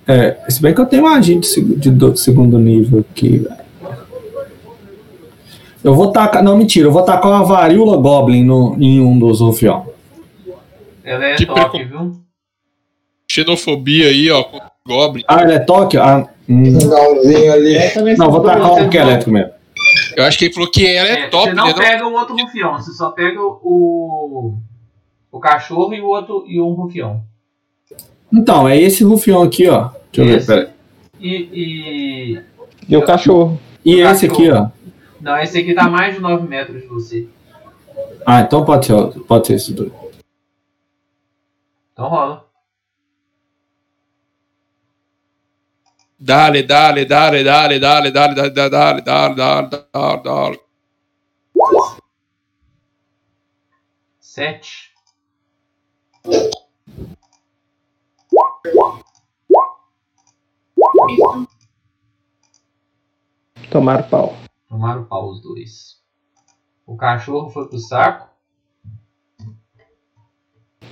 É, 0.07 0.38
se 0.49 0.61
bem 0.61 0.73
que 0.73 0.82
eu 0.82 0.86
tenho 0.86 1.19
de, 1.22 1.45
seg- 1.45 1.78
de 1.80 1.90
do- 1.91 2.15
segundo 2.18 2.57
nível 2.57 2.99
aqui, 3.11 3.38
velho. 3.40 3.61
Eu 5.84 5.95
vou 5.95 6.11
tacar. 6.11 6.44
Não, 6.44 6.57
mentira, 6.57 6.88
eu 6.88 6.91
vou 6.91 7.03
tacar 7.03 7.32
uma 7.32 7.44
varíola 7.44 7.98
Goblin 7.98 8.44
no, 8.44 8.76
em 8.80 8.99
um 8.99 9.18
dos 9.18 9.41
rufião. 9.41 9.88
Ela 11.03 11.26
é 11.26 11.36
Que 11.36 11.45
top, 11.45 11.69
precon- 11.80 11.88
viu? 11.88 12.22
Xenofobia 13.32 14.07
aí, 14.07 14.30
ó, 14.30 14.44
com 14.44 14.57
o 14.57 14.61
Goblin. 14.88 15.23
Ah, 15.28 15.41
ele 15.44 15.53
é 15.53 15.60
toque? 15.60 15.98
Ah, 15.98 16.28
hum. 16.48 16.80
Finalzinho 16.80 17.53
ali. 17.53 17.78
Não, 18.18 18.30
vou 18.30 18.41
tacar 18.41 18.61
um 18.61 18.76
arco 18.76 18.94
não- 18.95 19.02
elétrico 19.02 19.32
mesmo. 19.32 19.52
Eu 20.15 20.26
acho 20.26 20.38
que 20.38 20.45
ele 20.45 20.53
falou 20.53 20.69
que 20.69 20.86
ela 20.86 21.07
é, 21.07 21.19
É, 21.22 21.28
top, 21.30 21.45
você 21.49 21.53
não 21.53 21.65
né? 21.68 21.72
Não? 21.73 21.80
pega 21.80 22.07
o 22.07 22.14
outro 22.14 22.36
rufião, 22.36 22.73
você 22.78 22.91
só 22.91 23.10
pega 23.11 23.40
o. 23.41 24.57
O 25.32 25.40
cachorro 25.40 25.94
e 25.94 26.02
o 26.02 26.07
outro 26.07 26.44
e 26.45 26.60
um 26.61 26.73
rufião. 26.73 27.23
Então, 28.34 28.68
é 28.68 28.78
esse 28.80 29.03
rufião 29.03 29.44
aqui, 29.44 29.68
ó. 29.68 29.90
Deixa 30.12 30.22
eu 30.22 30.26
ver, 30.26 30.38
Esse. 30.38 30.48
peraí. 30.48 30.70
E. 31.20 31.49
e... 31.53 32.41
E 32.88 32.98
o 32.98 33.06
cachorro. 33.06 33.60
E 33.86 33.95
O 34.03 34.10
esse 34.10 34.26
aqui, 34.26 34.49
ó. 34.49 34.70
Não, 35.20 35.38
esse 35.38 35.60
aqui 35.60 35.74
tá 35.74 35.90
mais 35.90 36.16
de 36.16 36.22
9 36.22 36.48
metros 36.48 36.82
de 36.82 36.88
você. 36.88 37.30
Ah, 38.26 38.41
então 38.41 38.66
pode 38.66 38.86
ser, 38.86 38.95
pode 39.22 39.48
ser 39.48 39.53
esse 39.56 39.74
dois. 39.74 39.91
Então 41.94 42.08
rola. 42.08 42.45
Dale, 46.20 46.64
dale, 46.64 47.06
dale, 47.06 47.44
dale, 47.44 47.80
dale, 47.80 48.12
dale, 48.12 48.36
dale, 48.36 48.52
dale, 48.52 48.70
dale, 48.70 49.02
dale, 49.02 49.36
dale, 49.36 49.70
dale, 49.94 50.24
dale. 50.24 50.60
7. 54.20 54.91
Tomaram 63.70 64.08
pau. 64.10 64.38
Tomaram 64.68 65.06
pau 65.06 65.30
os 65.30 65.42
dois. 65.42 66.02
O 66.86 66.96
cachorro 66.98 67.50
foi 67.50 67.68
pro 67.70 67.80
saco 67.80 68.30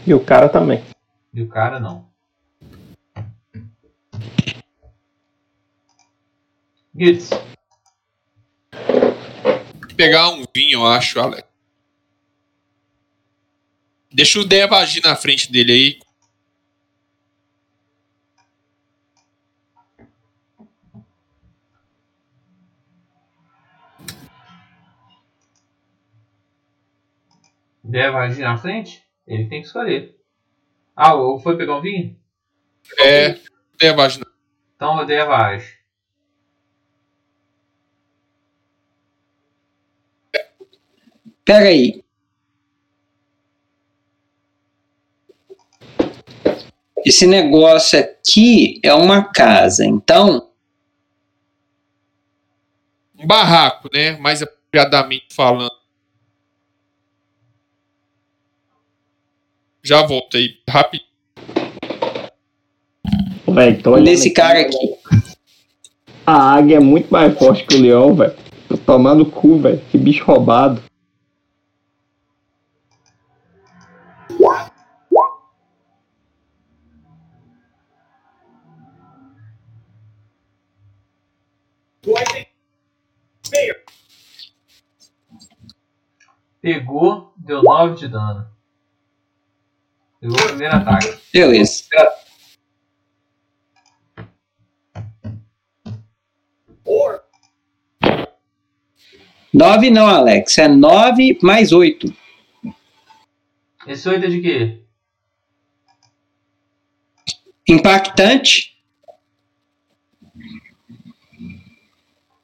E 0.08 0.14
o 0.14 0.24
cara 0.24 0.48
também. 0.50 0.84
e 1.34 1.42
o 1.42 1.48
cara 1.50 1.80
não. 1.80 2.10
Gitz. 6.96 7.30
pegar 9.96 10.30
um 10.30 10.44
vinho, 10.56 10.80
eu 10.80 10.86
acho, 10.88 11.20
Alex. 11.20 11.44
Deixa 14.12 14.40
o 14.40 14.46
Deva 14.46 14.78
agir 14.78 15.02
na 15.04 15.16
frente 15.16 15.52
dele 15.52 15.72
aí. 15.72 16.00
Deva 27.90 28.20
agir 28.20 28.42
na 28.42 28.56
frente? 28.56 29.04
Ele 29.26 29.48
tem 29.48 29.62
que 29.62 29.68
escolher. 29.68 30.16
Ah, 30.96 31.16
ou 31.16 31.40
foi 31.40 31.58
pegar 31.58 31.78
um 31.78 31.82
vinho? 31.82 32.16
É, 33.00 33.36
Deva 33.80 34.04
agir 34.06 34.20
na 34.20 34.28
Então 34.76 34.96
o 34.98 35.06
Deva 35.06 35.36
age. 35.36 35.80
Pera 41.44 41.70
aí. 41.70 42.04
Esse 47.04 47.26
negócio 47.26 47.98
aqui 47.98 48.80
é 48.84 48.94
uma 48.94 49.32
casa, 49.32 49.86
então 49.86 50.52
um 53.18 53.26
barraco, 53.26 53.90
né? 53.92 54.12
Mais 54.18 54.44
apropriadamente 54.44 55.34
falando. 55.34 55.79
Já 59.90 60.06
voltei 60.06 60.62
rápido. 60.70 61.04
Véi, 63.48 63.82
tô 63.82 63.94
olhando 63.94 64.06
nesse 64.06 64.30
cara 64.30 64.62
aqui. 64.62 64.78
A 66.28 66.54
águia 66.54 66.76
é 66.76 66.80
muito 66.80 67.12
mais 67.12 67.36
forte 67.36 67.66
que 67.66 67.76
o 67.76 67.82
leão, 67.82 68.14
velho. 68.14 68.36
Tô 68.68 68.78
tomando 68.78 69.26
cu, 69.26 69.58
velho. 69.58 69.82
Que 69.90 69.98
bicho 69.98 70.24
roubado. 70.26 70.80
Pegou, 86.62 87.34
deu 87.38 87.64
9 87.64 87.96
de 87.96 88.08
dano. 88.08 88.59
Pegou 90.20 90.38
o 90.38 90.48
primeiro 90.48 90.76
ataque. 90.76 91.18
Beleza. 91.34 91.84
Nove 99.54 99.90
não, 99.90 100.08
Alex. 100.08 100.58
É 100.58 100.68
nove 100.68 101.38
mais 101.42 101.72
oito. 101.72 102.14
Esse 103.88 104.08
8 104.08 104.26
é 104.26 104.30
de 104.30 104.42
quê? 104.42 104.84
Impactante. 107.68 108.78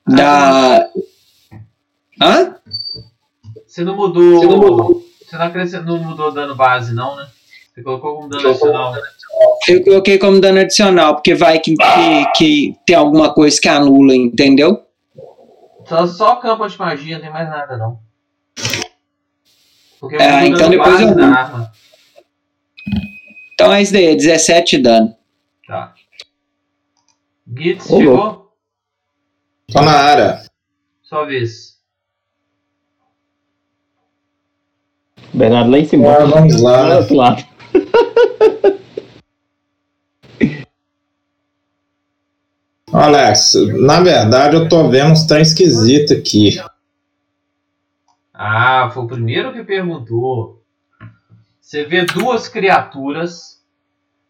Da. 0.07 0.89
Hã? 2.21 2.55
Você 3.67 3.83
não 3.83 3.95
mudou. 3.95 4.39
Você 4.39 4.47
não 4.47 4.57
mudou. 4.57 5.05
Você 5.23 5.37
não, 5.37 5.45
acrescent- 5.45 5.85
não 5.85 5.97
mudou 6.03 6.31
dano 6.31 6.55
base, 6.55 6.93
não, 6.93 7.15
né? 7.15 7.27
Você 7.75 7.83
colocou 7.83 8.15
como 8.15 8.29
dano 8.29 8.49
adicional. 8.49 8.93
Eu 9.67 9.83
coloquei 9.83 10.17
como 10.17 10.39
dano 10.39 10.59
adicional, 10.61 11.15
porque 11.15 11.35
vai 11.35 11.59
que, 11.59 11.75
que, 11.75 12.31
que 12.37 12.75
tem 12.85 12.95
alguma 12.95 13.33
coisa 13.33 13.59
que 13.59 13.67
anula, 13.67 14.15
entendeu? 14.15 14.85
Só, 15.85 16.07
só 16.07 16.35
campo 16.37 16.65
de 16.65 16.79
magia, 16.79 17.17
não 17.17 17.21
tem 17.25 17.33
mais 17.33 17.49
nada, 17.49 17.75
não. 17.75 17.99
Porque 19.99 20.15
É, 20.15 20.47
então 20.47 20.69
depois 20.69 21.01
eu 21.01 21.09
arma. 21.21 21.71
Então 23.53 23.73
é 23.73 23.81
isso 23.81 23.91
daí, 23.91 24.05
é 24.05 24.15
17 24.15 24.77
de 24.77 24.83
dano. 24.83 25.15
Tá. 25.67 25.93
Gitz, 27.57 27.87
chegou? 27.87 28.53
Tô 29.69 29.81
na 29.81 29.91
área. 29.91 30.45
Sua 31.03 31.25
vez. 31.25 31.75
Bernardo 35.33 35.71
lá 35.71 35.77
em 35.77 35.85
cima. 35.85 36.13
Ah, 36.13 36.25
vamos 36.25 36.61
lá, 36.61 36.89
Do 36.89 36.97
outro 36.99 37.15
lado. 37.15 37.54
Alex, 42.91 43.53
na 43.81 44.01
verdade 44.01 44.55
eu 44.55 44.69
tô 44.69 44.87
vendo 44.89 45.11
uns 45.11 45.25
trem 45.25 45.41
esquisito 45.41 46.13
aqui. 46.13 46.57
Ah, 48.33 48.89
foi 48.93 49.03
o 49.03 49.07
primeiro 49.07 49.51
que 49.53 49.63
perguntou. 49.63 50.63
Você 51.59 51.83
vê 51.83 52.05
duas 52.05 52.47
criaturas 52.47 53.55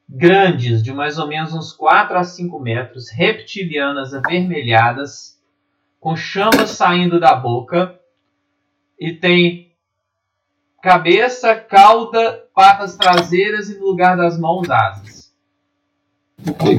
grandes, 0.07 0.81
de 0.81 0.93
mais 0.93 1.17
ou 1.17 1.27
menos 1.27 1.53
uns 1.53 1.73
4 1.73 2.17
a 2.17 2.23
5 2.23 2.59
metros, 2.59 3.09
reptilianas 3.11 4.13
avermelhadas, 4.13 5.39
com 5.99 6.15
chamas 6.15 6.71
saindo 6.71 7.19
da 7.19 7.35
boca, 7.35 7.99
e 8.99 9.13
tem 9.13 9.73
cabeça, 10.81 11.55
cauda, 11.55 12.44
patas 12.55 12.95
traseiras 12.95 13.69
e 13.69 13.77
no 13.77 13.85
lugar 13.85 14.15
das 14.15 14.39
mãos 14.39 14.69
asas. 14.69 15.31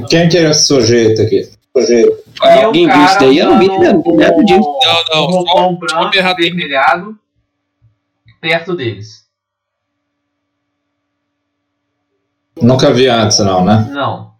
Quem 0.09 0.27
que 0.27 0.37
é 0.37 0.49
esse 0.49 0.65
sujeito 0.65 1.21
aqui? 1.21 1.49
Sujeito. 1.75 2.23
Um 2.43 2.65
Alguém 2.65 2.87
viu 2.89 3.05
isso 3.05 3.19
daí? 3.19 3.37
Eu 3.37 3.45
não 3.51 3.59
vi 3.59 3.67
nada, 3.67 4.43
disso. 4.43 4.59
Não, 4.59 5.03
não, 5.15 5.27
um 5.27 5.31
só- 5.31 5.37
roupão 5.37 5.75
branco 5.75 6.09
Bernardo. 6.11 6.29
avermelhado 6.41 7.19
perto 8.41 8.75
deles. 8.75 9.25
Nunca 12.61 12.91
vi 12.91 13.07
antes, 13.07 13.37
não, 13.39 13.63
né? 13.63 13.87
Não. 13.91 14.33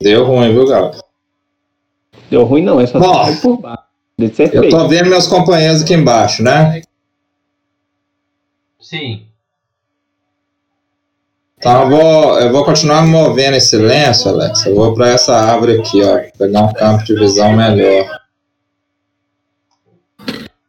Deu 0.00 0.24
ruim, 0.24 0.52
viu, 0.52 0.66
Gabo? 0.66 1.02
Deu 2.30 2.44
ruim 2.44 2.62
não, 2.62 2.80
é 2.80 2.86
só 2.86 2.98
Bom. 2.98 3.36
por 3.36 3.60
baixo. 3.60 3.82
Deve 4.18 4.34
ser 4.34 4.54
Eu 4.54 4.68
tô 4.70 4.86
vendo 4.88 5.08
meus 5.10 5.26
companheiros 5.26 5.82
aqui 5.82 5.94
embaixo, 5.94 6.42
né? 6.42 6.82
Sim. 8.94 9.26
Então 11.56 11.82
eu 11.82 11.90
vou, 11.90 12.38
eu 12.38 12.52
vou 12.52 12.64
continuar 12.64 13.02
movendo 13.02 13.56
em 13.56 13.60
silêncio, 13.60 14.30
Alex. 14.30 14.66
Eu 14.66 14.76
vou 14.76 14.94
pra 14.94 15.08
essa 15.08 15.34
árvore 15.34 15.80
aqui, 15.80 16.00
ó. 16.00 16.30
Pegar 16.38 16.62
um 16.62 16.72
campo 16.72 17.02
de 17.02 17.12
visão 17.16 17.56
melhor. 17.56 18.20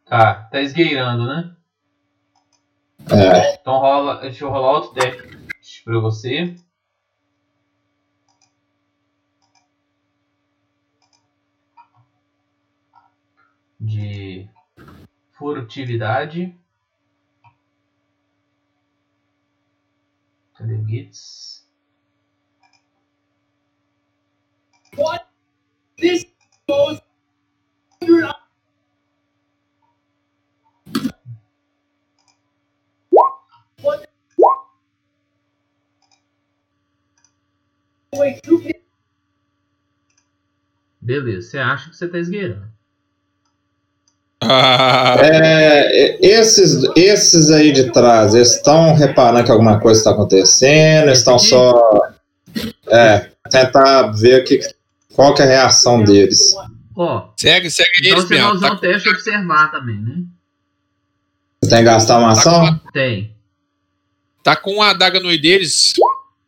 Tá, 0.06 0.34
tá 0.50 0.60
esgueirando, 0.60 1.24
né? 1.24 1.54
É. 3.12 3.54
Então 3.60 3.78
rola. 3.78 4.16
Deixa 4.16 4.44
eu 4.44 4.50
rolar 4.50 4.72
outro 4.72 4.92
teste 4.92 5.84
pra 5.84 6.00
você. 6.00 6.56
De 13.78 14.48
furtividade. 15.30 16.52
Cadê 20.56 20.74
o 20.74 20.88
Gits? 20.88 21.66
Beleza, 41.00 41.50
você 41.50 41.58
acha 41.58 41.90
que 41.90 41.96
você 41.96 42.08
tá 42.08 42.18
esgueirando. 42.18 42.75
Ah, 44.42 45.16
É, 45.20 46.18
esses, 46.24 46.82
esses 46.94 47.50
aí 47.50 47.72
de 47.72 47.90
trás, 47.90 48.34
eles 48.34 48.54
estão 48.56 48.94
reparando 48.94 49.44
que 49.44 49.50
alguma 49.50 49.80
coisa 49.80 49.98
está 49.98 50.10
acontecendo, 50.10 51.10
estão 51.10 51.38
só. 51.38 51.80
É, 52.88 53.30
tentar 53.50 54.08
ver 54.12 54.44
que, 54.44 54.60
qual 55.14 55.34
que 55.34 55.42
é 55.42 55.44
a 55.44 55.48
reação 55.48 56.02
deles. 56.02 56.54
Ó, 56.96 57.30
segue, 57.36 57.70
segue 57.70 57.90
então 58.00 58.12
eles 58.12 58.24
você 58.24 58.38
vai 58.38 58.52
usar 58.52 58.68
Tá, 58.68 58.74
um 58.74 58.78
teste 58.78 59.08
observar 59.08 59.70
também, 59.70 59.96
né? 60.00 60.22
Você 61.62 61.70
tem 61.70 61.78
que 61.78 61.84
gastar 61.84 62.18
uma 62.18 62.34
tá, 62.34 62.40
ação? 62.40 62.80
Tem. 62.92 63.34
tá 64.42 64.56
com 64.56 64.82
a 64.82 64.90
adaga 64.90 65.20
no 65.20 65.28
olho 65.28 65.40
deles. 65.40 65.92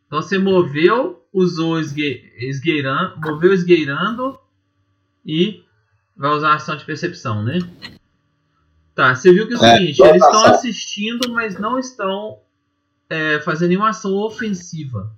Então 0.07 0.21
você 0.21 0.37
moveu, 0.37 1.23
usou 1.31 1.79
esgue, 1.79 2.31
esgueirando, 2.39 3.19
moveu 3.19 3.53
esgueirando 3.53 4.39
e 5.25 5.63
vai 6.19 6.31
usar 6.31 6.49
a 6.49 6.55
ação 6.55 6.75
de 6.75 6.83
percepção, 6.83 7.41
né? 7.41 7.59
Tá, 8.93 9.15
você 9.15 9.31
viu 9.31 9.47
que 9.47 9.53
é 9.53 9.57
o 9.57 9.63
É, 9.63 9.77
seguinte, 9.77 9.97
boa 9.97 10.09
eles 10.09 10.21
estão 10.21 10.45
assistindo, 10.47 11.31
mas 11.31 11.57
não 11.57 11.79
estão 11.79 12.39
é, 13.09 13.39
fazendo 13.39 13.69
nenhuma 13.69 13.89
ação 13.89 14.13
ofensiva. 14.15 15.15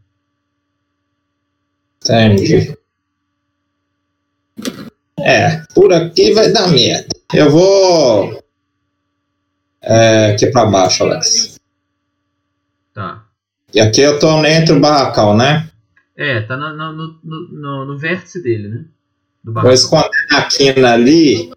Entendi. 2.03 2.77
É, 5.19 5.63
por 5.73 5.91
aqui 5.91 6.33
vai 6.33 6.51
dar 6.51 6.67
merda. 6.67 7.09
Eu 7.33 7.49
vou. 7.49 8.43
É, 9.81 10.33
aqui 10.33 10.47
pra 10.47 10.67
baixo, 10.67 11.03
Alex. 11.03 11.59
Tá. 12.93 13.25
E 13.73 13.79
aqui 13.79 14.01
eu 14.01 14.19
tô 14.19 14.45
entre 14.45 14.75
o 14.75 14.79
barracão, 14.79 15.35
né? 15.35 15.67
É, 16.15 16.41
tá 16.41 16.55
no, 16.55 16.75
no, 16.75 16.93
no, 16.93 17.19
no, 17.23 17.85
no 17.85 17.97
vértice 17.97 18.43
dele, 18.43 18.67
né? 18.67 18.85
Do 19.43 19.53
Vou 19.53 19.71
esconder 19.71 20.09
na 20.29 20.43
quina 20.45 20.93
ali. 20.93 21.51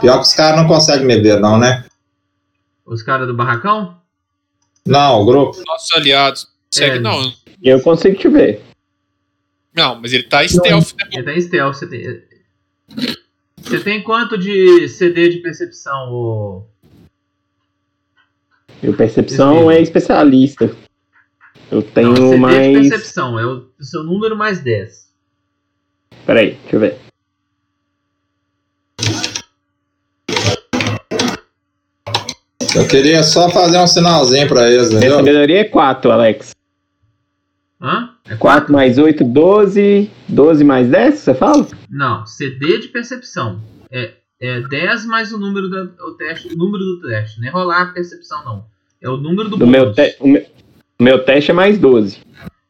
Pior 0.00 0.16
que 0.16 0.22
os 0.26 0.34
caras 0.34 0.60
não 0.60 0.68
conseguem 0.68 1.06
me 1.06 1.20
ver, 1.20 1.40
não, 1.40 1.58
né? 1.58 1.84
Os 2.84 3.02
caras 3.02 3.26
do 3.26 3.34
barracão? 3.34 3.98
Não, 4.86 5.20
o 5.22 5.24
grupo. 5.26 5.62
Nossos 5.66 5.92
aliados. 5.96 6.48
Segue 6.70 6.96
É. 6.96 7.00
não. 7.00 7.32
Eu 7.62 7.80
consigo 7.82 8.16
te 8.16 8.28
ver. 8.28 8.62
Não, 9.74 10.00
mas 10.00 10.12
ele 10.12 10.24
tá 10.24 10.46
stealth, 10.46 10.94
né? 10.98 11.08
Ele 11.12 11.22
tá 11.22 11.32
em 11.32 11.40
stealth. 11.40 11.74
Você 11.76 11.86
tem, 11.86 12.22
você 13.58 13.80
tem 13.80 14.02
quanto 14.02 14.36
de 14.36 14.88
CD 14.88 15.28
de 15.28 15.38
percepção, 15.38 16.10
ô? 16.12 16.66
Meu 18.82 18.94
percepção 18.94 19.70
é 19.70 19.80
especialista. 19.80 20.74
Eu 21.70 21.82
tenho 21.82 22.08
Não, 22.08 22.16
CD 22.16 22.30
de 22.34 22.36
mais. 22.40 22.88
percepção. 22.88 23.38
É 23.38 23.46
o, 23.46 23.68
o 23.78 23.84
seu 23.84 24.02
número 24.02 24.36
mais 24.36 24.60
10. 24.60 25.10
Peraí, 26.26 26.54
deixa 26.62 26.76
eu 26.76 26.80
ver. 26.80 26.98
Eu 32.76 32.86
queria 32.86 33.22
só 33.22 33.50
fazer 33.50 33.78
um 33.78 33.86
sinalzinho 33.86 34.46
pra 34.48 34.70
eles, 34.70 34.88
Minha 34.88 34.98
entendeu? 35.00 35.16
sabedoria 35.16 35.60
é 35.60 35.64
4, 35.64 36.10
Alex. 36.10 36.54
Hã? 37.80 38.10
É 38.28 38.36
4 38.36 38.72
mais 38.72 38.96
8, 38.98 39.24
12. 39.24 40.10
12 40.28 40.64
mais 40.64 40.88
10, 40.88 41.14
você 41.18 41.34
fala? 41.34 41.66
Não, 41.90 42.24
CD 42.26 42.78
de 42.78 42.88
percepção. 42.88 43.60
É, 43.90 44.12
é 44.40 44.60
10 44.60 45.06
mais 45.06 45.32
o 45.32 45.38
número 45.38 45.68
do 45.68 45.92
o 46.06 46.12
teste, 46.12 46.48
o 46.52 46.56
número 46.56 46.84
do 46.84 47.00
teste. 47.08 47.40
Não 47.40 47.48
é 47.48 47.50
rolar 47.50 47.82
a 47.82 47.86
percepção, 47.86 48.44
não. 48.44 48.64
É 49.02 49.08
o 49.08 49.16
número 49.16 49.48
do, 49.48 49.56
Do 49.56 49.66
meu, 49.66 49.92
te... 49.92 50.14
o 50.20 50.28
meu- 50.28 50.46
meu 51.00 51.24
teste 51.24 51.50
é 51.50 51.54
mais 51.54 51.78
12. 51.78 52.18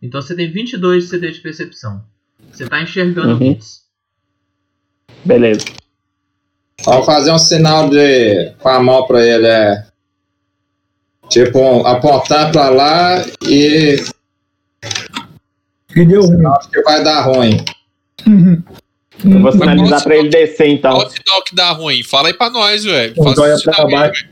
Então 0.00 0.22
você 0.22 0.34
tem 0.34 0.50
22 0.50 1.04
de 1.04 1.10
CD 1.10 1.30
de 1.30 1.40
percepção. 1.40 2.02
Você 2.52 2.66
tá 2.66 2.80
enxergando 2.80 3.32
Uhum. 3.32 3.38
bits. 3.38 3.80
Beleza. 5.24 5.66
Vamos 6.84 7.04
fazer 7.04 7.30
um 7.32 7.38
sinal 7.38 7.90
de 7.90 8.52
com 8.60 8.68
a 8.70 8.80
mão 8.80 9.06
pra 9.06 9.22
ele, 9.26 9.46
é. 9.46 9.89
Tipo, 11.30 11.86
apontar 11.86 12.50
pra 12.50 12.68
lá 12.70 13.24
e 13.46 14.02
Que 15.88 16.04
deu 16.04 16.22
ruim. 16.22 16.44
acho 16.46 16.68
que 16.70 16.82
vai 16.82 17.04
dar 17.04 17.22
ruim. 17.22 17.64
Eu 19.24 19.40
vou 19.40 19.52
sinalizar 19.52 19.88
qual 19.90 20.02
pra 20.02 20.16
ele 20.16 20.28
descer 20.28 20.68
então. 20.68 20.92
Qual 20.92 21.08
sinal 21.10 21.42
que 21.44 21.54
dá 21.54 21.70
ruim? 21.70 22.02
Fala 22.02 22.28
aí 22.28 22.34
pra 22.34 22.50
nós, 22.50 22.84
velho. 22.84 23.14
Um 23.18 23.24
Faz 23.24 23.36
joia 23.36 23.56
pra 23.62 23.86
baixo. 23.86 24.28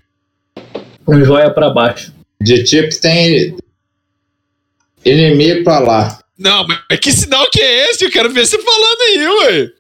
Um 1.06 1.24
joia 1.24 1.50
pra 1.50 1.70
baixo. 1.70 2.12
De 2.40 2.64
tipo 2.64 2.98
tem 3.00 3.56
inimigo 5.04 5.64
pra 5.64 5.78
lá. 5.78 6.18
Não, 6.38 6.66
mas 6.66 6.98
que 7.00 7.12
sinal 7.12 7.48
que 7.50 7.60
é 7.60 7.90
esse? 7.90 8.04
Eu 8.04 8.10
quero 8.10 8.30
ver 8.30 8.46
você 8.46 8.58
falando 8.60 9.00
aí, 9.02 9.28
ué. 9.28 9.70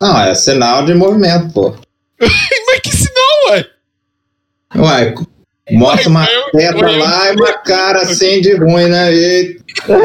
Não, 0.00 0.20
é 0.20 0.34
sinal 0.34 0.84
de 0.84 0.94
movimento, 0.94 1.52
pô. 1.54 1.76
Mas 2.20 2.80
que 2.80 2.90
sinal, 2.90 3.50
ué? 3.50 3.66
Ué, 4.76 5.14
mostra 5.70 6.08
uma 6.08 6.24
Eu- 6.24 6.50
teta 6.50 6.90
lá 6.90 7.32
e 7.32 7.36
uma 7.36 7.52
cara 7.58 8.02
assim 8.02 8.40
de 8.40 8.54
ruim, 8.56 8.88
né? 8.88 9.12
E, 9.14 9.60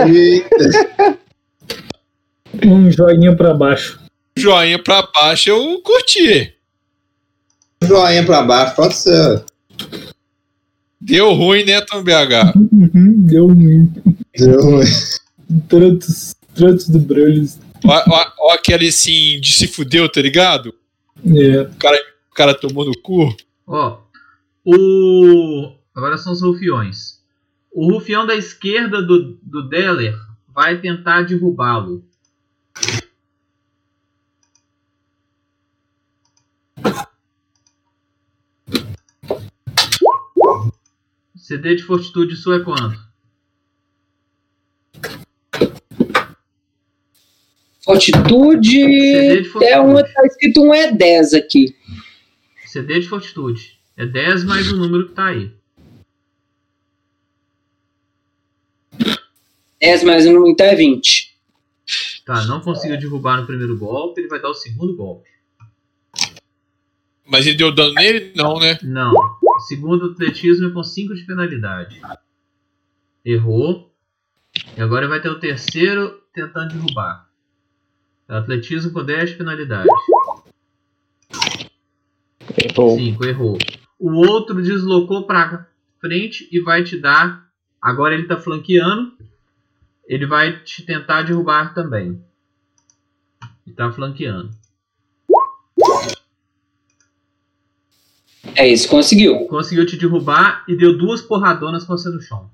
e- 0.09 0.43
Um 2.65 2.91
joinha 2.91 3.35
pra 3.35 3.53
baixo. 3.53 3.99
Joinha 4.37 4.81
pra 4.81 5.07
baixo 5.13 5.49
eu 5.49 5.81
curti. 5.81 6.53
joinha 7.83 8.25
pra 8.25 8.41
baixo, 8.41 8.75
pode 8.75 8.95
ser. 8.95 9.43
Deu 10.99 11.31
ruim, 11.33 11.63
né, 11.63 11.79
Tom 11.81 12.01
BH? 12.03 12.53
Uhum, 12.55 13.13
deu 13.25 13.47
ruim. 13.47 13.91
Deu 14.37 14.61
ruim. 14.61 14.85
Tratos, 15.69 16.35
tratos 16.55 16.89
do 16.89 16.99
Brulhos. 16.99 17.57
Ó, 17.85 18.03
ó, 18.09 18.25
ó 18.39 18.53
aquele 18.53 18.87
assim 18.87 19.39
de 19.39 19.53
se 19.53 19.67
fudeu, 19.67 20.09
tá 20.09 20.21
ligado? 20.21 20.73
É. 21.25 21.61
O 21.61 22.33
cara 22.35 22.53
tomou 22.53 22.83
no 22.85 22.97
cu. 23.01 23.35
Ó, 23.67 23.97
o. 24.67 25.73
Agora 25.95 26.17
são 26.17 26.33
os 26.33 26.41
rufiões. 26.41 27.23
O 27.71 27.91
rufião 27.93 28.25
da 28.25 28.35
esquerda 28.35 29.01
do, 29.01 29.39
do 29.41 29.69
Deller 29.69 30.15
vai 30.53 30.79
tentar 30.81 31.21
derrubá-lo. 31.23 32.03
CD 41.35 41.75
de 41.75 41.83
fortitude 41.83 42.35
sua 42.35 42.57
é 42.57 42.59
quanto? 42.59 42.99
Fortitude. 47.83 48.69
CD 48.69 49.41
de 49.41 49.65
É 49.65 49.79
um, 49.79 49.91
fortitude. 49.93 50.13
tá 50.13 50.25
escrito 50.25 50.61
um 50.61 50.71
E10 50.71 51.37
aqui. 51.37 51.75
CD 52.65 52.99
de 52.99 53.07
fortitude. 53.07 53.76
É 53.97 54.05
10 54.05 54.43
mais 54.43 54.71
o 54.71 54.77
número 54.77 55.07
que 55.07 55.15
tá 55.15 55.25
aí. 55.25 55.51
10 59.81 60.03
mais 60.03 60.27
um, 60.27 60.47
então 60.47 60.67
é 60.67 60.75
20. 60.75 61.35
Tá, 62.23 62.45
não 62.45 62.61
conseguiu 62.61 62.99
derrubar 62.99 63.41
no 63.41 63.47
primeiro 63.47 63.75
golpe, 63.75 64.21
ele 64.21 64.27
vai 64.27 64.39
dar 64.39 64.49
o 64.49 64.53
segundo 64.53 64.95
golpe. 64.95 65.29
Mas 67.25 67.47
ele 67.47 67.57
deu 67.57 67.73
dano 67.73 67.93
nele? 67.95 68.33
Não, 68.35 68.59
né? 68.59 68.77
Não. 68.83 69.13
Segundo 69.67 70.11
atletismo 70.11 70.69
é 70.69 70.71
com 70.71 70.83
5 70.83 71.15
de 71.15 71.25
penalidade. 71.25 71.99
Errou. 73.25 73.91
E 74.77 74.81
agora 74.81 75.05
ele 75.05 75.09
vai 75.09 75.21
ter 75.21 75.29
o 75.29 75.39
terceiro 75.39 76.21
tentando 76.33 76.73
derrubar. 76.73 77.27
Atletismo 78.27 78.91
com 78.91 79.03
10 79.03 79.31
de 79.31 79.35
penalidade. 79.37 79.87
Errou. 82.63 82.97
5, 82.97 83.25
errou. 83.25 83.57
O 83.99 84.11
outro 84.13 84.61
deslocou 84.61 85.25
pra 85.25 85.67
frente 85.99 86.47
e 86.51 86.59
vai 86.59 86.83
te 86.83 86.99
dar. 86.99 87.47
Agora 87.81 88.13
ele 88.13 88.27
tá 88.27 88.37
flanqueando. 88.37 89.17
Ele 90.05 90.25
vai 90.25 90.63
te 90.63 90.83
tentar 90.85 91.23
derrubar 91.23 91.73
também. 91.73 92.23
Ele 93.65 93.75
tá 93.75 93.91
flanqueando. 93.91 94.51
É 98.55 98.67
isso, 98.67 98.87
conseguiu. 98.87 99.45
Conseguiu 99.47 99.85
te 99.85 99.97
derrubar 99.97 100.63
e 100.67 100.75
deu 100.75 100.97
duas 100.97 101.21
porradonas 101.21 101.83
com 101.83 101.97
você 101.97 102.09
no 102.09 102.21
chão. 102.21 102.49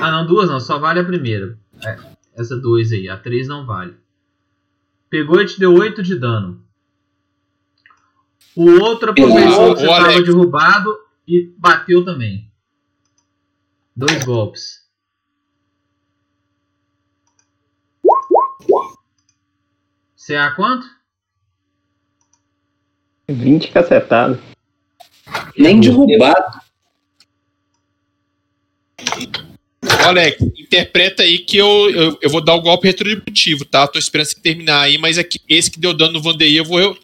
Ah, 0.00 0.10
não, 0.10 0.26
duas 0.26 0.48
não, 0.48 0.60
só 0.60 0.78
vale 0.78 1.00
a 1.00 1.04
primeira. 1.04 1.58
É, 1.82 1.98
essa 2.34 2.56
dois 2.56 2.92
aí, 2.92 3.08
a 3.08 3.16
três 3.16 3.48
não 3.48 3.64
vale. 3.64 3.96
Pegou 5.08 5.40
e 5.40 5.46
te 5.46 5.58
deu 5.58 5.72
8 5.72 6.02
de 6.02 6.18
dano. 6.18 6.64
O 8.56 8.68
outro 8.80 9.10
aproveitou 9.10 9.74
que 9.74 9.80
você 9.80 9.90
estava 9.90 10.22
derrubado 10.22 10.96
e 11.26 11.52
bateu 11.58 12.04
também. 12.04 12.50
Dois 13.94 14.24
golpes. 14.24 14.84
CA 20.26 20.50
quanto? 20.52 20.86
20 23.28 23.72
cacetadas. 23.72 24.38
Nem 25.56 25.80
derrubado. 25.80 26.60
Alex, 30.08 30.40
interpreta 30.58 31.22
aí 31.22 31.38
que 31.38 31.56
eu, 31.56 31.90
eu, 31.90 32.18
eu 32.22 32.30
vou 32.30 32.40
dar 32.42 32.54
o 32.54 32.60
golpe 32.60 32.86
retributivo, 32.86 33.64
tá? 33.64 33.86
Tô 33.86 33.98
esperando 33.98 34.26
você 34.26 34.40
terminar 34.40 34.82
aí, 34.82 34.98
mas 34.98 35.18
aqui, 35.18 35.38
esse 35.48 35.70
que 35.70 35.78
deu 35.80 35.92
dano 35.94 36.14
no 36.14 36.22
Vandeir, 36.22 36.56
eu 36.56 36.64
vou, 36.64 36.80
eu, 36.80 36.98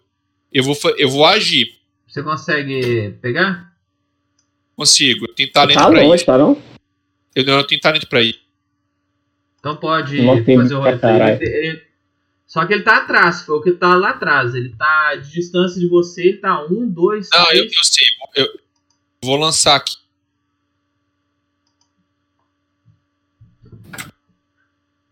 eu, 0.52 0.62
vou, 0.64 0.76
eu 0.96 1.08
vou 1.08 1.24
agir. 1.24 1.78
Você 2.06 2.22
consegue 2.22 3.14
pegar? 3.22 3.72
Consigo. 4.74 5.26
Eu 5.28 5.34
tenho 5.34 5.52
talento 5.52 5.78
Tá 5.78 5.90
pra 5.90 6.00
longe, 6.02 6.16
isso. 6.16 6.26
tá 6.26 6.38
não? 6.38 6.60
Eu, 7.34 7.44
não, 7.44 7.58
eu 7.58 7.66
tenho 7.66 7.80
talento 7.80 8.06
pra 8.08 8.22
ir. 8.22 8.36
Então 9.58 9.76
pode 9.76 10.20
Não 10.22 10.42
tem 10.42 10.56
fazer 10.56 10.74
o 10.74 10.86
ele- 10.86 11.82
Só 12.46 12.64
que 12.66 12.72
ele 12.72 12.82
tá 12.82 12.96
atrás, 12.96 13.42
foi 13.42 13.56
o 13.56 13.62
que 13.62 13.72
tá 13.72 13.94
lá 13.94 14.10
atrás. 14.10 14.54
Ele 14.54 14.70
tá 14.70 15.14
de 15.16 15.30
distância 15.30 15.78
de 15.78 15.86
você, 15.86 16.22
ele 16.28 16.38
tá 16.38 16.64
um, 16.64 16.88
dois, 16.88 17.28
Não, 17.32 17.40
eu, 17.52 17.68
três. 17.68 17.72
eu 17.76 17.84
sei. 17.84 18.06
Eu, 18.36 18.44
eu 18.46 18.60
vou 19.22 19.36
lançar 19.36 19.76
aqui. 19.76 19.96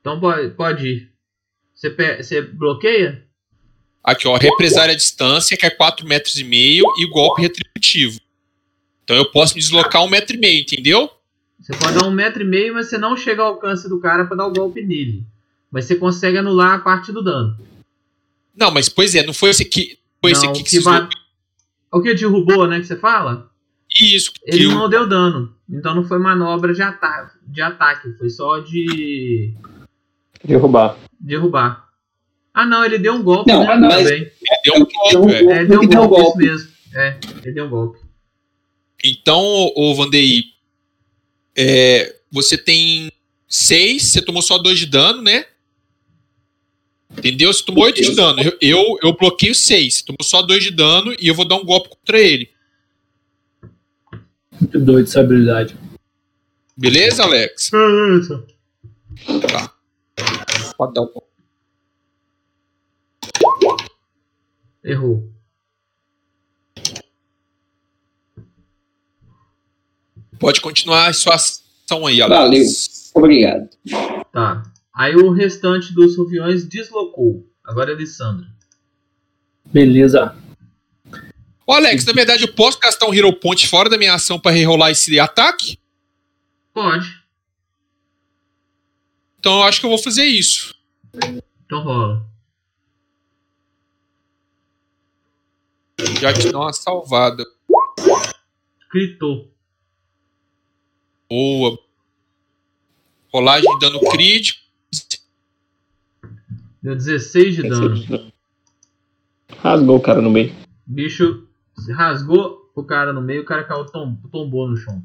Então 0.01 0.19
pode, 0.21 0.51
pode 0.51 0.87
ir. 0.87 1.13
Você, 1.75 1.91
você 2.23 2.43
bloqueia? 2.43 3.25
Aqui, 4.03 4.27
ó. 4.27 4.37
Represária 4.37 4.93
à 4.95 4.97
distância, 4.97 5.57
que 5.57 5.67
é 5.67 5.71
4 5.71 6.07
metros 6.07 6.37
e 6.39 6.45
meio, 6.45 6.85
e 6.99 7.07
golpe 7.09 7.43
retributivo. 7.43 8.19
Então 9.05 9.17
eu 9.17 9.31
posso 9.31 9.55
me 9.55 9.61
deslocar 9.61 10.03
um 10.05 10.09
metro 10.09 10.37
e 10.37 10.39
meio, 10.39 10.61
entendeu? 10.61 11.11
Você 11.61 11.77
pode 11.77 11.99
dar 11.99 12.07
um 12.07 12.11
metro 12.11 12.43
e 12.43 12.47
meio, 12.47 12.75
mas 12.75 12.89
você 12.89 12.99
não 12.99 13.17
chega 13.17 13.43
ao 13.43 13.49
alcance 13.49 13.89
do 13.89 14.01
cara 14.01 14.27
pra 14.27 14.37
dar 14.37 14.47
o 14.47 14.53
golpe 14.53 14.83
nele. 14.83 15.25
Mas 15.71 15.85
você 15.85 15.97
consegue 15.97 16.39
anular 16.39 16.75
a 16.75 16.79
parte 16.79 17.13
do 17.13 17.23
dano. 17.23 17.59
Não, 18.57 18.71
mas 18.71 18.89
pois 18.89 19.15
é, 19.15 19.25
não 19.25 19.35
foi 19.35 19.51
esse 19.51 19.63
aqui. 19.63 19.99
Foi 20.21 20.33
esse 20.33 20.45
Não, 20.45 20.51
aqui 20.51 20.63
que, 20.63 20.71
que 20.71 20.77
se 20.79 20.85
ba- 20.85 21.09
O 21.93 22.01
que 22.03 22.15
derrubou, 22.15 22.67
né, 22.67 22.81
que 22.81 22.87
você 22.87 22.97
fala? 22.97 23.51
Isso, 24.01 24.33
que 24.33 24.41
Ele 24.47 24.65
eu- 24.67 24.71
não 24.71 24.89
deu 24.89 25.07
dano. 25.07 25.55
Então 25.69 25.95
não 25.95 26.05
foi 26.05 26.19
manobra 26.19 26.73
de, 26.73 26.81
ata 26.83 27.31
de 27.47 27.61
ataque. 27.61 28.13
Foi 28.15 28.31
só 28.31 28.59
de 28.59 29.55
Derrubar. 30.45 30.97
derrubar. 31.21 31.89
Ah, 32.55 32.65
não, 32.67 32.85
ele 32.85 32.99
deu 32.99 33.15
um 33.15 33.23
golpe, 33.23 33.51
Não, 33.53 33.61
né? 33.65 33.77
mas- 33.77 34.05
Também. 34.09 34.33
deu 34.65 34.75
um 34.77 34.85
golpe, 34.85 35.33
velho. 35.33 35.51
É, 35.51 35.59
ele 35.61 35.69
deu 35.69 35.79
um 35.79 35.83
Ele 35.83 35.89
deu 35.91 36.09
golpe, 36.09 36.15
isso 36.17 36.25
golpe. 36.25 36.45
mesmo. 36.45 36.73
É, 36.95 37.21
ele 37.45 37.53
deu 37.53 37.65
um 37.67 37.69
golpe. 37.71 37.99
Então, 39.05 39.73
ô 39.77 39.95
Vandei, 39.95 40.43
é, 41.57 42.17
você 42.33 42.57
tem 42.59 43.13
seis, 43.47 44.05
você 44.11 44.21
tomou 44.23 44.43
só 44.43 44.59
dois 44.59 44.79
de 44.79 44.87
dano, 44.87 45.23
né? 45.23 45.45
Entendeu? 47.17 47.53
Você 47.53 47.65
tomou 47.65 47.85
oito 47.85 48.03
de 48.03 48.15
dano. 48.15 48.41
Eu, 48.43 48.57
eu, 48.61 48.99
eu 49.03 49.13
bloqueio 49.17 49.55
seis. 49.55 49.97
Você 49.97 50.05
tomou 50.05 50.23
só 50.23 50.43
dois 50.43 50.63
de 50.63 50.71
dano 50.71 51.15
e 51.19 51.27
eu 51.29 51.35
vou 51.35 51.47
dar 51.47 51.57
um 51.57 51.65
golpe 51.65 51.89
contra 51.89 52.21
ele. 52.21 52.51
Muito 54.61 54.79
doido 54.81 55.07
essa 55.07 55.21
habilidade. 55.21 55.77
Beleza, 56.77 57.23
Alex? 57.25 57.71
Beleza. 57.71 58.47
Tá. 59.51 59.73
Pode 60.79 60.95
dar 60.95 61.03
um 61.03 61.13
golpe. 61.13 61.29
Errou. 64.85 65.29
Pode 70.39 70.61
continuar 70.61 71.09
a 71.09 71.13
sua 71.13 71.35
ação 71.35 72.07
aí, 72.07 72.23
Alex. 72.23 73.11
Valeu. 73.13 73.25
Obrigado. 73.25 73.69
Tá. 74.33 74.63
Aí 74.95 75.17
o 75.17 75.33
restante 75.33 75.93
dos 75.93 76.17
rufiões 76.17 76.65
deslocou. 76.65 77.45
Agora 77.65 77.91
é 77.91 77.95
Lissandra. 77.97 78.47
Beleza. 79.67 80.37
Ô, 81.67 81.73
Alex, 81.73 82.05
na 82.05 82.13
verdade, 82.13 82.45
eu 82.45 82.55
posso 82.55 82.79
gastar 82.79 83.07
um 83.07 83.13
Hero 83.13 83.33
Point 83.33 83.67
fora 83.67 83.91
da 83.91 83.99
minha 83.99 84.15
ação 84.15 84.39
pra 84.39 84.53
rerolar 84.53 84.93
esse 84.93 85.19
ataque? 85.19 85.77
Pode. 86.73 87.18
Então 89.39 89.59
eu 89.59 89.63
acho 89.63 89.81
que 89.81 89.87
eu 89.87 89.91
vou 89.91 89.99
fazer 89.99 90.25
isso. 90.25 90.75
Então 91.65 91.83
rola. 91.83 92.27
Já 96.21 96.33
te 96.33 96.51
dá 96.51 96.59
uma 96.59 96.73
salvada. 96.73 97.45
Gritou. 98.91 99.53
Boa. 101.29 101.79
Rolagem 103.33 103.71
de 103.75 103.79
dano 103.81 104.01
crítico. 104.11 104.61
Deu 106.83 106.95
16 106.95 107.57
de 107.57 107.63
dano. 107.69 108.33
Rasgou 109.61 109.97
o 109.97 110.01
cara 110.01 110.23
no 110.23 110.31
meio. 110.31 110.55
Bicho 110.87 111.49
rasgou 111.93 112.71
o 112.75 112.83
cara 112.83 113.13
no 113.13 113.21
meio, 113.21 113.43
o 113.43 113.45
cara 113.45 113.65
caiu, 113.65 113.85
tom, 113.87 114.17
tombou 114.31 114.69
no 114.69 114.77
chão. 114.77 115.03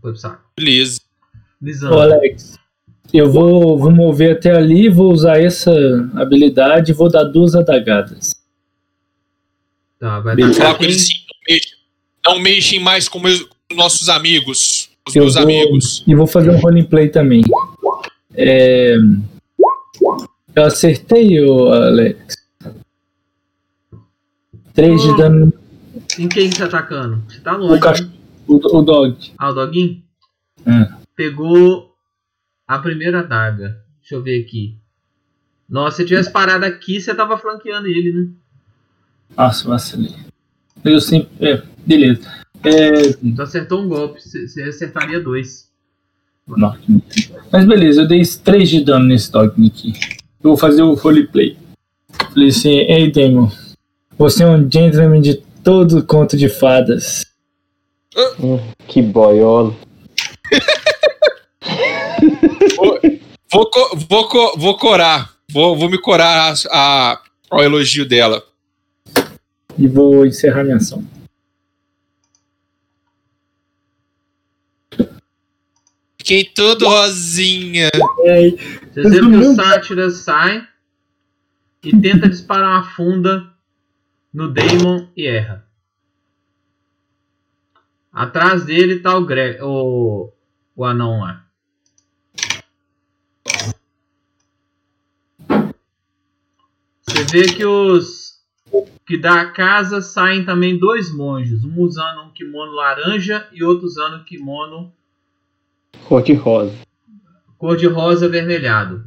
Foi 0.00 0.12
pro 0.12 0.20
saco. 0.20 0.50
Beleza. 0.56 1.00
Ô, 1.00 1.64
Lisandra. 1.64 2.14
Alex, 2.16 2.58
eu 3.18 3.30
vou, 3.30 3.78
vou 3.78 3.90
mover 3.90 4.36
até 4.36 4.50
ali, 4.54 4.88
vou 4.88 5.12
usar 5.12 5.38
essa 5.40 5.70
habilidade 6.14 6.90
e 6.90 6.94
vou 6.94 7.10
dar 7.10 7.24
duas 7.24 7.54
adagadas. 7.54 8.34
Tá, 9.98 10.20
vai 10.20 10.36
dar 10.36 10.52
falar 10.54 10.74
com 10.76 10.84
ele 10.84 10.94
assim. 10.94 11.12
Não 11.14 11.48
mexem, 11.48 11.72
não 12.26 12.38
mexem 12.38 12.80
mais 12.80 13.08
com, 13.08 13.20
meus, 13.20 13.42
com 13.42 13.74
nossos 13.76 14.08
amigos. 14.08 14.90
Os 15.08 15.14
Eu 15.16 15.22
meus 15.24 15.34
vou- 15.34 15.42
amigos. 15.42 16.04
E 16.06 16.14
vou 16.14 16.26
fazer 16.26 16.50
um 16.50 16.58
roleplay 16.58 17.08
também. 17.08 17.42
É, 18.34 18.96
Eu 20.54 20.64
acertei, 20.64 21.38
Alex. 21.38 22.36
3 24.74 25.02
de 25.02 25.08
Oh. 25.10 25.16
dano 25.16 25.52
Em 26.18 26.28
quem 26.28 26.48
que 26.50 26.56
você 26.56 26.68
tá 26.68 26.78
atacando? 26.78 27.22
Você 27.28 27.40
tá 27.40 27.56
longe. 27.56 27.80
cachorro. 27.80 28.08
né? 28.08 28.14
O, 28.48 28.78
o 28.78 28.82
dog. 28.82 29.16
Ah, 29.38 29.50
o 29.50 29.54
Doguinho? 29.54 30.02
É. 30.66 30.88
Pegou 31.16 31.91
a 32.74 32.78
primeira 32.78 33.20
adaga. 33.20 33.80
Deixa 34.00 34.14
eu 34.14 34.22
ver 34.22 34.42
aqui. 34.42 34.76
Nossa, 35.68 35.98
se 35.98 36.04
tivesse 36.06 36.30
parado 36.30 36.64
aqui, 36.64 37.00
você 37.00 37.14
tava 37.14 37.38
flanqueando 37.38 37.86
ele, 37.86 38.12
né? 38.12 38.28
Nossa, 39.36 39.68
vacilei. 39.68 40.14
Eu 40.84 41.00
sempre. 41.00 41.28
É, 41.40 41.62
beleza. 41.86 42.20
É, 42.64 43.08
Então 43.22 43.44
acertou 43.44 43.82
um 43.82 43.88
golpe. 43.88 44.20
Você 44.20 44.62
acertaria 44.62 45.20
dois. 45.20 45.70
não. 46.46 46.76
Mas 47.50 47.64
beleza, 47.64 48.02
eu 48.02 48.08
dei 48.08 48.22
3 48.22 48.68
de 48.68 48.84
dano 48.84 49.06
nesse 49.06 49.30
dog 49.30 49.66
aqui. 49.66 49.92
Eu 50.42 50.50
vou 50.50 50.56
fazer 50.56 50.82
o 50.82 50.94
roleplay. 50.94 51.56
Falei 52.32 52.48
assim: 52.48 52.70
Ei, 52.70 53.10
Demon. 53.10 53.50
Você 54.18 54.42
é 54.42 54.46
um 54.46 54.70
gentleman 54.70 55.20
de 55.20 55.36
todo 55.64 56.04
conto 56.04 56.36
de 56.36 56.48
fadas. 56.48 57.24
Que 58.86 59.00
boiola. 59.00 59.74
Vou, 62.76 63.70
vou, 64.08 64.28
co- 64.28 64.56
vou 64.58 64.76
corar. 64.78 65.32
Vou, 65.50 65.76
vou 65.76 65.88
me 65.90 65.98
corar 65.98 66.52
a, 66.52 66.54
a- 67.12 67.22
ao 67.50 67.62
elogio 67.62 68.06
dela. 68.06 68.42
E 69.78 69.86
vou 69.86 70.24
encerrar 70.26 70.64
minha 70.64 70.76
ação. 70.76 71.04
Fiquei 76.18 76.44
todo 76.44 76.86
rosinha. 76.86 77.90
É, 78.24 78.50
Você 78.50 79.02
vê 79.10 79.20
que 79.20 79.26
o 79.36 79.54
Sátira 79.54 80.10
sai 80.10 80.66
e 81.82 82.00
tenta 82.00 82.28
disparar 82.28 82.68
uma 82.70 82.84
funda 82.94 83.52
no 84.32 84.52
Daemon 84.52 85.08
e 85.16 85.26
erra. 85.26 85.66
Atrás 88.12 88.64
dele 88.64 89.00
tá 89.00 89.16
o, 89.16 89.24
Gre 89.24 89.58
o, 89.62 90.30
o 90.76 90.84
anão 90.84 91.20
lá. 91.20 91.41
Você 97.12 97.24
vê 97.24 97.44
que 97.52 97.64
os 97.64 98.32
que 99.06 99.18
da 99.18 99.44
casa 99.46 100.00
saem 100.00 100.44
também 100.46 100.78
dois 100.78 101.14
monges, 101.14 101.62
um 101.62 101.80
usando 101.82 102.22
um 102.22 102.30
kimono 102.30 102.72
laranja 102.72 103.46
e 103.52 103.62
outro 103.62 103.86
usando 103.86 104.16
um 104.16 104.24
kimono 104.24 104.90
Cor 106.06 106.22
de 106.22 106.32
rosa. 106.32 106.72
cor 107.58 107.76
de 107.76 107.86
rosa 107.86 108.24
avermelhado. 108.26 109.04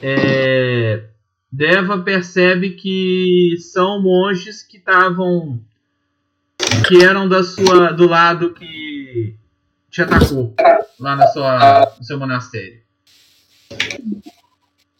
É, 0.00 1.04
Deva 1.50 1.98
percebe 1.98 2.70
que 2.70 3.56
são 3.60 4.02
monges 4.02 4.62
que 4.62 4.76
estavam 4.76 5.58
que 6.86 7.02
eram 7.02 7.28
da 7.28 7.42
sua 7.42 7.92
do 7.92 8.06
lado 8.06 8.52
que 8.52 9.34
te 9.90 10.02
atacou 10.02 10.54
lá 11.00 11.16
na 11.16 11.26
sua 11.28 11.94
no 11.98 12.04
seu 12.04 12.18
monastério. 12.18 12.80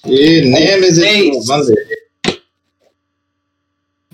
E 0.06 0.40
Nemesis 0.42 0.96
Seis. 0.96 1.46
Vanderlei. 1.46 2.01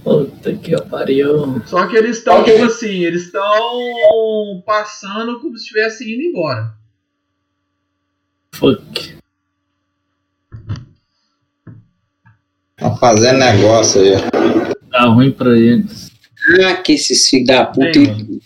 Puta 0.05 0.55
que 0.57 0.81
pariu. 0.83 1.61
Só 1.67 1.87
que 1.87 1.97
eles 1.97 2.19
estão 2.19 2.43
tipo 2.45 2.63
assim, 2.65 3.05
eles 3.05 3.25
estão 3.25 4.63
passando 4.65 5.41
como 5.41 5.57
se 5.57 5.65
estivessem 5.65 6.15
indo 6.15 6.23
embora. 6.23 6.75
Fuck. 8.55 9.17
Estão 12.77 12.97
fazendo 12.99 13.39
negócio 13.39 14.01
aí. 14.01 14.13
Tá 14.91 15.05
ruim 15.07 15.33
pra 15.33 15.57
eles. 15.59 16.11
Ah, 16.65 16.75
que 16.77 16.93
esses 16.93 17.29
filhos 17.29 17.47
da 17.49 17.67
puta. 17.67 17.87
Bem, 17.93 18.41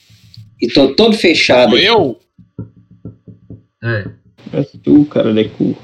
E, 0.61 0.67
e 0.67 0.69
tô 0.73 0.95
todo 0.95 1.17
fechado. 1.17 1.71
Sou 1.71 1.79
eu? 1.79 2.21
É. 3.83 4.11
És 4.55 4.71
tu, 4.83 5.05
cara 5.07 5.33
de 5.33 5.49
cu. 5.51 5.77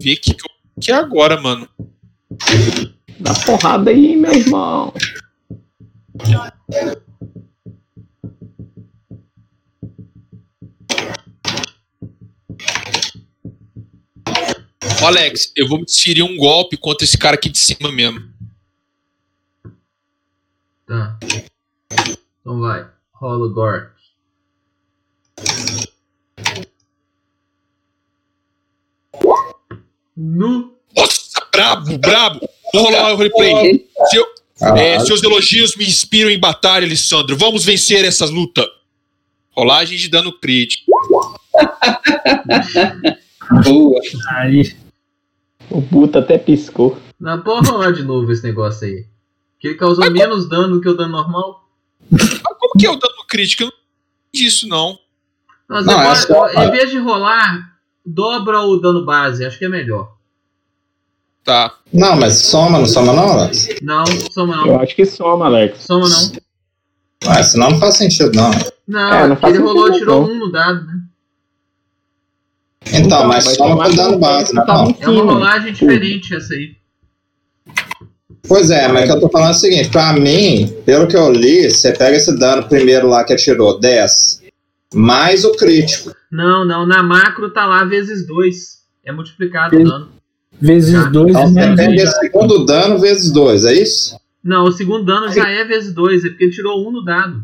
Vi 0.00 0.12
aqui 0.12 0.34
que, 0.34 0.42
eu- 0.44 0.80
que 0.80 0.92
é 0.92 0.94
agora, 0.94 1.40
mano. 1.40 1.68
Dá 3.20 3.34
porrada 3.46 3.90
aí, 3.90 4.16
meu 4.16 4.32
irmão. 4.32 4.92
Ô, 15.02 15.06
Alex, 15.06 15.52
eu 15.54 15.68
vou 15.68 15.78
me 15.78 15.84
desferir 15.84 16.22
um 16.22 16.36
golpe 16.36 16.76
contra 16.78 17.04
esse 17.04 17.18
cara 17.18 17.36
aqui 17.36 17.50
de 17.50 17.58
cima 17.58 17.92
mesmo. 17.92 18.20
Tá. 20.86 21.18
Então 22.40 22.60
vai. 22.60 22.90
Rola 23.12 23.46
o 23.46 23.52
Gort. 23.52 23.92
No. 30.16 30.74
Nossa, 30.96 31.23
brabo, 31.54 31.98
brabo. 31.98 32.40
Vou 32.72 32.82
rolar 32.84 33.12
o 33.12 33.16
replay. 33.16 33.86
Seu- 34.10 34.26
é, 34.76 35.00
seus 35.00 35.22
elogios 35.22 35.76
me 35.76 35.84
inspiram 35.86 36.30
em 36.30 36.38
batalha, 36.38 36.86
Alessandro. 36.86 37.36
Vamos 37.36 37.64
vencer 37.64 38.04
essa 38.04 38.24
luta. 38.26 38.66
Rolagem 39.50 39.96
de 39.98 40.08
dano 40.08 40.32
crítico. 40.38 40.90
Boa. 43.64 44.00
Aí, 44.36 44.74
O 45.70 45.80
Buta 45.80 46.18
até 46.20 46.38
piscou. 46.38 46.98
Não, 47.18 47.40
pode 47.42 47.68
rolar 47.68 47.92
de 47.92 48.02
novo 48.02 48.30
esse 48.32 48.42
negócio 48.42 48.86
aí. 48.86 49.06
Que 49.58 49.68
ele 49.68 49.74
causou 49.76 50.10
menos 50.10 50.48
dano 50.48 50.76
do 50.76 50.80
que 50.80 50.88
o 50.88 50.94
dano 50.94 51.12
normal. 51.12 51.68
Mas 52.10 52.28
como 52.58 52.72
que 52.78 52.86
é 52.86 52.90
o 52.90 52.96
dano 52.96 53.24
crítico? 53.28 53.62
Eu 53.62 53.66
não 53.68 53.74
entendi 54.28 54.46
isso, 54.46 54.68
não. 54.68 54.98
Mas 55.68 55.86
Não, 55.86 55.94
agora, 55.98 56.18
é 56.18 56.22
só- 56.22 56.48
em 56.64 56.70
vez 56.70 56.90
de 56.90 56.98
rolar, 56.98 57.72
dobra 58.04 58.60
o 58.62 58.76
dano 58.78 59.04
base. 59.04 59.44
Acho 59.44 59.58
que 59.58 59.64
é 59.64 59.68
melhor. 59.68 60.12
Tá. 61.44 61.74
Não, 61.92 62.16
mas 62.16 62.38
soma, 62.38 62.78
não 62.78 62.86
soma 62.86 63.12
não, 63.12 63.32
Alex? 63.32 63.68
Não, 63.82 64.04
soma 64.32 64.54
Eu 64.56 64.66
não. 64.66 64.80
acho 64.80 64.96
que 64.96 65.04
soma, 65.04 65.46
Alex. 65.46 65.80
Soma 65.82 66.08
não. 66.08 66.32
Ah, 67.26 67.42
senão 67.42 67.70
não 67.72 67.78
faz 67.78 67.96
sentido, 67.96 68.32
não. 68.34 68.50
Não, 68.88 69.12
É, 69.12 69.26
não 69.28 69.38
ele 69.48 69.58
rolou, 69.58 69.86
sentido, 69.86 69.98
tirou 70.00 70.26
não. 70.26 70.34
um 70.34 70.38
no 70.38 70.52
dado, 70.52 70.86
né? 70.86 70.94
Então, 72.92 73.26
mas 73.26 73.44
vai 73.44 73.54
soma 73.54 73.84
com 73.88 73.94
dano 73.96 74.12
no- 74.12 74.18
base, 74.18 74.54
né? 74.54 74.62
tá 74.66 74.84
É 75.00 75.08
uma 75.08 75.22
rolagem 75.32 75.72
diferente 75.72 76.34
essa 76.34 76.52
aí. 76.54 76.76
Pois 78.46 78.70
é, 78.70 78.88
mas 78.88 79.04
que 79.06 79.12
eu 79.12 79.20
tô 79.20 79.28
falando 79.30 79.48
é 79.48 79.52
o 79.52 79.54
seguinte, 79.54 79.88
pra 79.88 80.12
mim, 80.12 80.66
pelo 80.84 81.06
que 81.08 81.16
eu 81.16 81.30
li, 81.32 81.70
você 81.70 81.92
pega 81.92 82.16
esse 82.16 82.38
dano 82.38 82.68
primeiro 82.68 83.08
lá 83.08 83.24
que 83.24 83.32
atirou 83.32 83.80
10, 83.80 84.42
mais 84.94 85.44
o 85.46 85.52
crítico. 85.56 86.14
Não, 86.30 86.64
não. 86.64 86.86
Na 86.86 87.02
macro 87.02 87.50
tá 87.50 87.64
lá 87.64 87.84
vezes 87.84 88.26
2. 88.26 88.82
É 89.04 89.12
multiplicado 89.12 89.76
o 89.78 89.84
dano. 89.84 90.08
Vezes 90.64 91.02
Tá. 91.04 91.08
dois 91.10 91.30
Então 91.36 91.50
menos 91.50 91.80
um. 91.80 91.92
esse 91.94 92.18
segundo 92.20 92.64
dano 92.64 92.98
vezes 92.98 93.30
2, 93.32 93.64
é 93.64 93.72
isso? 93.74 94.18
Não, 94.42 94.64
o 94.64 94.72
segundo 94.72 95.04
dano 95.04 95.32
já 95.32 95.48
é 95.48 95.64
vezes 95.64 95.92
2. 95.94 96.24
É 96.24 96.28
porque 96.28 96.44
ele 96.44 96.52
tirou 96.52 96.86
um 96.86 96.90
no 96.90 97.04
dado. 97.04 97.42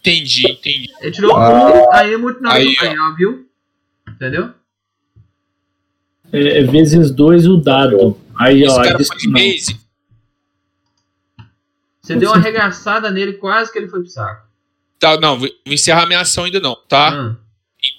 Entendi, 0.00 0.50
entendi. 0.50 0.88
Ele 1.00 1.10
tirou 1.12 1.36
Ah. 1.36 1.88
um, 1.88 1.92
aí 1.92 2.16
multiplicado 2.16 2.56
Aí, 2.58 2.76
aí, 2.80 2.98
ó, 2.98 3.14
viu? 3.14 3.46
Entendeu? 4.08 4.50
É, 6.32 6.58
é 6.60 6.62
vezes 6.64 7.10
dois 7.10 7.46
o 7.46 7.56
dado. 7.58 8.16
Aí, 8.38 8.62
Esse 8.64 8.78
ó, 8.78 8.82
cara 8.82 9.04
foi 9.04 9.16
que 9.16 9.22
de 9.22 9.26
não. 9.28 9.32
base. 9.34 9.80
Você 12.00 12.16
deu 12.16 12.30
uma 12.30 12.36
arregaçada 12.38 13.10
nele, 13.10 13.34
quase 13.34 13.72
que 13.72 13.78
ele 13.78 13.88
foi 13.88 14.00
pro 14.00 14.08
saco. 14.08 14.46
Tá, 14.98 15.18
não, 15.20 15.38
vou 15.38 15.48
vou 15.64 15.74
encerrar 15.74 16.06
minha 16.06 16.20
ação 16.20 16.44
ainda 16.44 16.58
não, 16.60 16.76
tá? 16.88 17.08
Ah, 17.12 17.36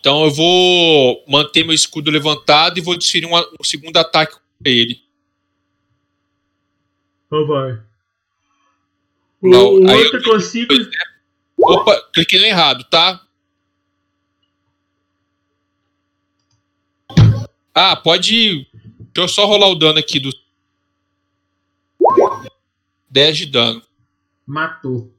Então 0.03 0.25
eu 0.25 0.31
vou 0.31 1.23
manter 1.29 1.63
meu 1.63 1.73
escudo 1.73 2.11
levantado 2.11 2.77
e 2.77 2.81
vou 2.81 2.97
desferir 2.97 3.25
um, 3.25 3.37
um 3.37 3.63
segundo 3.63 3.95
ataque 3.95 4.33
contra 4.33 4.69
ele. 4.69 5.01
Então 7.25 7.47
vai. 7.47 7.81
O, 9.41 9.47
Não, 9.47 9.65
o 9.75 9.89
outro 9.89 10.17
eu- 10.19 10.23
consigo. 10.23 10.73
Opa, 11.57 12.01
cliquei 12.13 12.37
no 12.37 12.45
errado, 12.45 12.83
tá? 12.89 13.25
Ah, 17.73 17.95
pode. 17.95 18.67
Deixa 19.13 19.21
eu 19.21 19.27
só 19.29 19.45
rolar 19.45 19.69
o 19.69 19.75
dano 19.75 19.99
aqui 19.99 20.19
do. 20.19 20.31
10 23.09 23.37
de 23.37 23.45
dano. 23.45 23.81
Matou. 24.45 25.15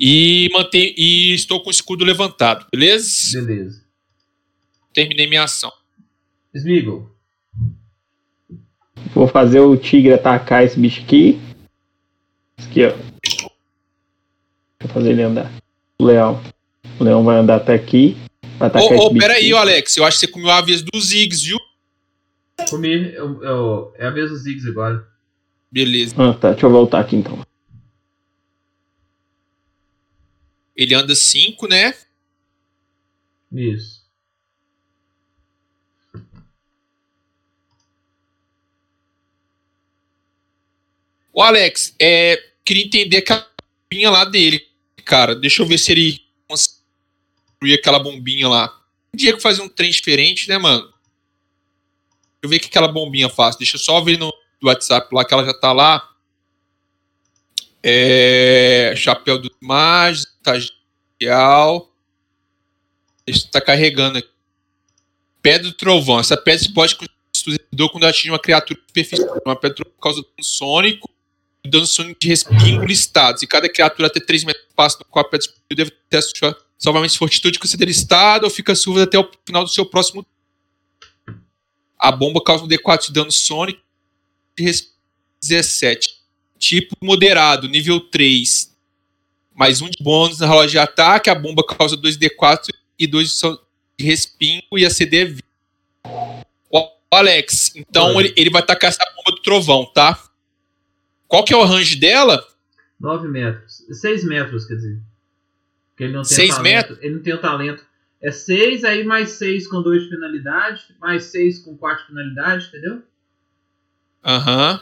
E 0.00 0.48
mantém. 0.52 0.94
E 0.96 1.34
estou 1.34 1.60
com 1.62 1.68
o 1.68 1.72
escudo 1.72 2.04
levantado, 2.04 2.66
beleza? 2.72 3.40
Beleza. 3.40 3.82
Terminei 4.92 5.26
minha 5.26 5.44
ação. 5.44 5.72
Smeagol. 6.54 7.10
Vou 9.14 9.26
fazer 9.28 9.60
o 9.60 9.76
tigre 9.76 10.12
atacar 10.12 10.64
esse 10.64 10.78
bicho 10.78 11.00
aqui. 11.02 11.40
Esse 12.58 12.68
aqui, 12.68 12.84
ó. 12.84 12.92
Eu 14.80 14.88
fazer 14.88 15.10
ele 15.12 15.22
andar. 15.22 15.50
O 15.98 16.04
leão. 16.04 16.42
O 16.98 17.04
leão 17.04 17.24
vai 17.24 17.36
andar 17.38 17.56
até 17.56 17.74
aqui. 17.74 18.16
Vai 18.58 18.68
atacar 18.68 18.90
Ô, 18.90 18.94
esse 18.94 19.04
ô, 19.04 19.08
bicho 19.10 19.20
peraí, 19.20 19.44
aqui. 19.44 19.54
Alex. 19.54 19.96
Eu 19.96 20.04
acho 20.04 20.18
que 20.20 20.26
você 20.26 20.32
comeu 20.32 20.50
a 20.50 20.60
vez 20.60 20.82
dos 20.82 21.06
Ziggs, 21.06 21.44
viu? 21.46 21.58
Comi. 22.68 23.12
Eu, 23.14 23.42
eu- 23.42 23.94
é 23.96 24.06
a 24.06 24.10
vez 24.10 24.30
dos 24.30 24.42
Ziggs 24.42 24.68
agora. 24.68 25.06
Beleza. 25.70 26.14
Ah, 26.18 26.34
tá. 26.34 26.50
Deixa 26.52 26.66
eu 26.66 26.70
voltar 26.70 27.00
aqui 27.00 27.16
então. 27.16 27.38
Ele 30.82 30.94
anda 30.94 31.14
5, 31.14 31.68
né? 31.68 31.94
Isso. 33.52 34.02
Ô, 41.32 41.40
Alex, 41.40 41.94
é, 41.98 42.36
queria 42.64 42.84
entender 42.84 43.18
aquela 43.18 43.48
bombinha 43.90 44.10
lá 44.10 44.24
dele, 44.24 44.66
cara. 45.04 45.34
Deixa 45.34 45.62
eu 45.62 45.66
ver 45.66 45.78
se 45.78 45.92
ele 45.92 46.20
construir 46.46 47.74
aquela 47.74 47.98
bombinha 47.98 48.48
lá. 48.48 48.80
Dia 49.14 49.34
que 49.34 49.40
fazer 49.40 49.62
um 49.62 49.68
trem 49.68 49.90
diferente, 49.90 50.48
né, 50.48 50.58
mano? 50.58 50.82
Deixa 50.82 50.94
eu 52.42 52.50
ver 52.50 52.56
o 52.56 52.60
que 52.60 52.66
aquela 52.66 52.88
bombinha 52.88 53.28
faz. 53.28 53.56
Deixa 53.56 53.76
eu 53.76 53.80
só 53.80 54.00
ver 54.00 54.18
no 54.18 54.32
WhatsApp 54.62 55.14
lá 55.14 55.24
que 55.24 55.32
ela 55.32 55.44
já 55.44 55.54
tá 55.54 55.72
lá. 55.72 56.11
É, 57.82 58.94
chapéu 58.96 59.38
do 59.38 59.50
Magos, 59.60 60.20
estagial. 60.20 61.90
Isso 63.26 63.50
tá 63.50 63.60
carregando 63.60 64.18
aqui. 64.18 64.28
Pedra 65.40 65.68
do 65.68 65.74
Trovão. 65.74 66.20
Essa 66.20 66.36
pedra 66.36 66.60
se 66.60 66.72
pode 66.72 66.96
construir 66.96 67.58
quando 67.90 68.04
atinge 68.04 68.30
uma 68.30 68.38
criatura 68.38 68.78
de 68.78 68.86
superfície. 68.86 69.26
Uma 69.44 69.56
pedra 69.56 69.84
causa 70.00 70.22
dano 70.22 70.32
sônico 70.42 71.10
e 71.64 71.68
dano 71.68 71.86
sônico 71.86 72.20
de 72.20 72.28
respingo 72.28 72.84
listados. 72.84 73.42
E 73.42 73.46
cada 73.46 73.68
criatura 73.68 74.06
até 74.06 74.20
3 74.20 74.44
metros 74.44 74.64
de 74.64 74.70
espaço 74.70 74.98
no 75.00 75.04
qual 75.06 75.24
a 75.24 75.28
pedra 75.28 75.46
explodiu 75.46 75.76
deve 75.76 75.90
ter 76.08 76.22
sua 76.22 76.56
salvamento 76.82 77.12
de 77.12 77.18
fortitude 77.18 77.60
considera 77.60 77.88
listado 77.88 78.44
ou 78.44 78.50
fica 78.50 78.74
surda 78.74 79.04
até 79.04 79.16
o 79.16 79.30
final 79.46 79.62
do 79.62 79.70
seu 79.70 79.86
próximo. 79.86 80.26
A 81.96 82.10
bomba 82.10 82.42
causa 82.42 82.64
um 82.64 82.68
D4 82.68 83.06
de 83.06 83.12
dano 83.12 83.30
sônico 83.30 83.80
de 84.58 84.64
respingo 84.64 84.92
17. 85.40 86.21
Tipo 86.62 86.94
moderado, 87.02 87.66
nível 87.66 87.98
3. 87.98 88.72
Mais 89.52 89.82
um 89.82 89.90
de 89.90 90.00
bônus 90.00 90.38
na 90.38 90.46
rola 90.46 90.68
de 90.68 90.78
ataque. 90.78 91.28
A 91.28 91.34
bomba 91.34 91.64
causa 91.66 91.96
2D4 91.96 92.68
e 92.96 93.04
2 93.04 93.40
de 93.98 94.04
respingo 94.06 94.78
e 94.78 94.86
a 94.86 94.90
CD 94.90 95.16
é 95.16 95.24
20. 95.24 95.42
Ô, 96.70 96.88
Alex, 97.10 97.74
então 97.74 98.20
ele, 98.20 98.32
ele 98.36 98.48
vai 98.48 98.64
tacar 98.64 98.90
essa 98.90 99.04
bomba 99.16 99.36
do 99.36 99.42
trovão, 99.42 99.90
tá? 99.92 100.16
Qual 101.26 101.44
que 101.44 101.52
é 101.52 101.56
o 101.56 101.64
range 101.64 101.96
dela? 101.96 102.46
9 103.00 103.26
metros. 103.26 103.84
6 103.90 104.22
metros, 104.22 104.64
quer 104.64 104.76
dizer. 104.76 105.00
Porque 105.90 106.04
ele 106.04 106.12
não 106.12 106.22
tem 106.22 106.36
Seis 106.36 106.52
o 106.52 106.56
talento. 106.58 106.74
metros? 106.76 106.98
Ele 107.02 107.14
não 107.16 107.22
tem 107.24 107.34
o 107.34 107.40
talento. 107.40 107.84
É 108.22 108.30
6, 108.30 108.84
aí 108.84 109.02
mais 109.02 109.30
6 109.30 109.66
com 109.66 109.82
2 109.82 110.04
de 110.04 110.10
penalidade, 110.10 110.84
mais 111.00 111.24
6 111.24 111.58
com 111.64 111.76
4 111.76 112.02
de 112.02 112.12
penalidade, 112.12 112.68
entendeu? 112.68 113.02
Aham. 114.24 114.80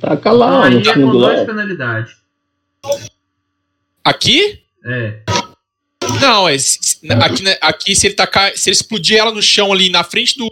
Taca 0.00 0.14
Então 0.14 0.32
lá, 0.36 0.64
aí 0.66 0.74
no 0.74 0.80
é 0.80 0.84
com 0.84 0.92
fundo 1.00 1.12
2 1.18 1.22
lá. 1.22 1.40
de 1.40 1.46
penalidade. 1.46 2.16
Aqui? 4.04 4.62
É. 4.84 5.22
Não, 6.20 6.48
é, 6.48 6.56
aqui, 7.22 7.42
né, 7.42 7.56
aqui 7.60 7.94
se 7.94 8.06
ele 8.06 8.14
tacar, 8.14 8.56
se 8.56 8.68
ele 8.70 8.74
explodir 8.76 9.18
ela 9.18 9.30
no 9.32 9.42
chão 9.42 9.72
ali 9.72 9.88
na 9.90 10.02
frente 10.02 10.36
do, 10.36 10.50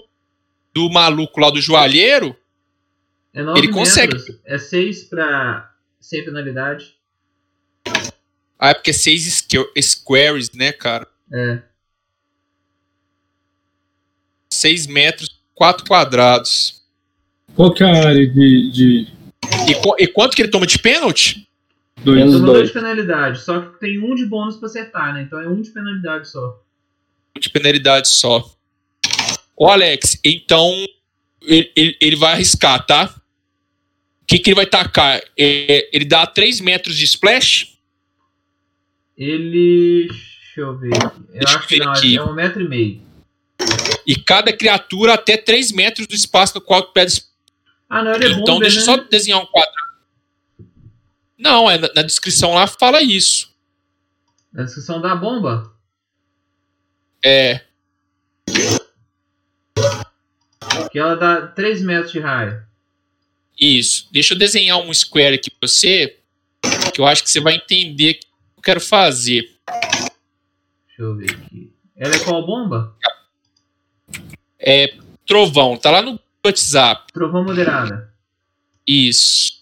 do 0.73 0.89
maluco 0.91 1.41
lá 1.41 1.51
do 1.51 1.61
joalheiro, 1.61 2.37
É 3.35 3.43
9 3.43 3.59
Ele 3.59 3.69
consegue. 3.73 4.15
metros. 4.15 4.39
É 4.45 4.59
6 4.59 5.05
pra. 5.05 5.73
sem 6.01 6.25
penalidade. 6.25 6.95
ah, 8.59 8.71
é 8.71 8.75
porque 8.75 8.91
é 8.91 8.95
6 8.95 9.47
squares, 9.83 10.51
né, 10.53 10.73
cara? 10.73 11.07
É. 11.33 11.63
6 14.53 14.87
metros, 14.87 15.41
4 15.55 15.85
quadrados. 15.87 16.78
Qual 17.55 17.73
que 17.75 17.83
é 17.83 17.87
a 17.87 18.09
área 18.09 18.27
de, 18.27 18.71
de 18.71 19.07
E, 19.69 20.03
e 20.05 20.07
quanto 20.09 20.35
que 20.37 20.43
ele 20.43 20.51
toma 20.51 20.67
de 20.67 20.79
pênalti? 20.79 21.47
dois? 22.05 22.19
Menos 22.19 22.35
Toma 22.35 22.47
2 22.47 22.59
dois. 22.59 22.69
de 22.69 22.75
penalidade. 22.75 23.41
Só 23.41 23.61
que 23.61 23.81
tem 23.81 23.99
1 23.99 24.05
um 24.11 24.15
de 24.15 24.25
bônus 24.27 24.57
pra 24.57 24.67
acertar, 24.67 25.13
né? 25.15 25.23
Então 25.23 25.41
é 25.41 25.49
1 25.49 25.53
um 25.53 25.61
de 25.63 25.71
penalidade 25.71 26.29
só. 26.29 26.63
De 27.39 27.49
penalidade 27.51 28.09
só. 28.09 28.49
Ô, 29.57 29.69
Alex, 29.69 30.19
então 30.25 30.71
ele, 31.43 31.73
ele, 31.75 31.97
ele 32.01 32.17
vai 32.17 32.33
arriscar, 32.35 32.85
tá? 32.87 33.13
O 34.23 34.27
que, 34.29 34.39
que 34.39 34.51
ele 34.51 34.57
vai 34.57 34.67
tacar? 34.67 35.21
É, 35.37 35.89
ele 35.93 36.05
dá 36.05 36.25
3 36.27 36.61
metros 36.61 36.97
de 36.97 37.05
splash? 37.05 37.77
Ele. 39.17 40.07
Deixa 40.09 40.61
eu 40.61 40.79
ver. 40.79 40.95
aqui. 40.97 41.21
Eu 41.33 41.39
Deixa 41.41 41.55
eu 41.55 41.59
acho 41.59 41.69
que 41.69 41.79
não, 41.79 41.93
aqui. 41.93 42.17
é 42.17 42.23
um 42.23 42.35
metro 42.35 42.63
e 42.63 42.69
meio. 42.69 43.01
E 44.07 44.15
cada 44.17 44.53
criatura 44.53 45.15
até 45.15 45.37
3 45.37 45.73
metros 45.73 46.07
do 46.07 46.15
espaço 46.15 46.55
no 46.55 46.61
qual 46.61 46.83
tu 46.83 46.93
pede 46.93 47.21
Ah, 47.89 48.03
não, 48.03 48.15
ele 48.15 48.27
é 48.27 48.29
Então 48.31 48.55
bomber, 48.55 48.61
deixa 48.71 48.81
eu 48.81 48.97
né? 48.97 49.03
só 49.03 49.09
desenhar 49.09 49.41
um 49.41 49.47
quadrado. 49.47 49.89
Não, 51.39 51.71
é 51.71 51.79
na, 51.79 51.89
na 51.95 52.03
descrição 52.03 52.53
lá 52.53 52.67
fala 52.67 53.01
isso. 53.01 53.55
Na 54.53 54.65
descrição 54.65 55.01
da 55.01 55.15
bomba. 55.15 55.73
É. 57.25 57.63
Que 60.91 60.99
ela 60.99 61.15
dá 61.15 61.47
3 61.47 61.83
metros 61.83 62.13
de 62.13 62.19
raio. 62.21 62.63
Isso. 63.59 64.09
Deixa 64.13 64.35
eu 64.35 64.39
desenhar 64.39 64.79
um 64.79 64.93
square 64.93 65.35
aqui 65.35 65.51
pra 65.51 65.69
você. 65.69 66.19
Que 66.95 67.01
eu 67.01 67.07
acho 67.07 67.23
que 67.23 67.31
você 67.31 67.41
vai 67.41 67.55
entender 67.55 68.11
o 68.11 68.15
que 68.21 68.27
eu 68.59 68.63
quero 68.63 68.81
fazer. 68.81 69.57
Deixa 70.87 71.03
eu 71.03 71.17
ver 71.17 71.31
aqui. 71.31 71.73
Ela 71.97 72.15
é 72.15 72.19
qual 72.21 72.45
bomba? 72.47 72.97
É 74.59 74.95
trovão, 75.27 75.77
tá 75.77 75.91
lá 75.91 76.03
no 76.03 76.19
WhatsApp. 76.45 77.13
Trovão 77.13 77.45
moderada. 77.45 78.13
Isso. 78.87 79.59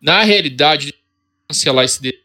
Na 0.00 0.22
realidade, 0.22 0.94
cancelar 1.48 1.84
esse 1.84 2.00
de- 2.00 2.24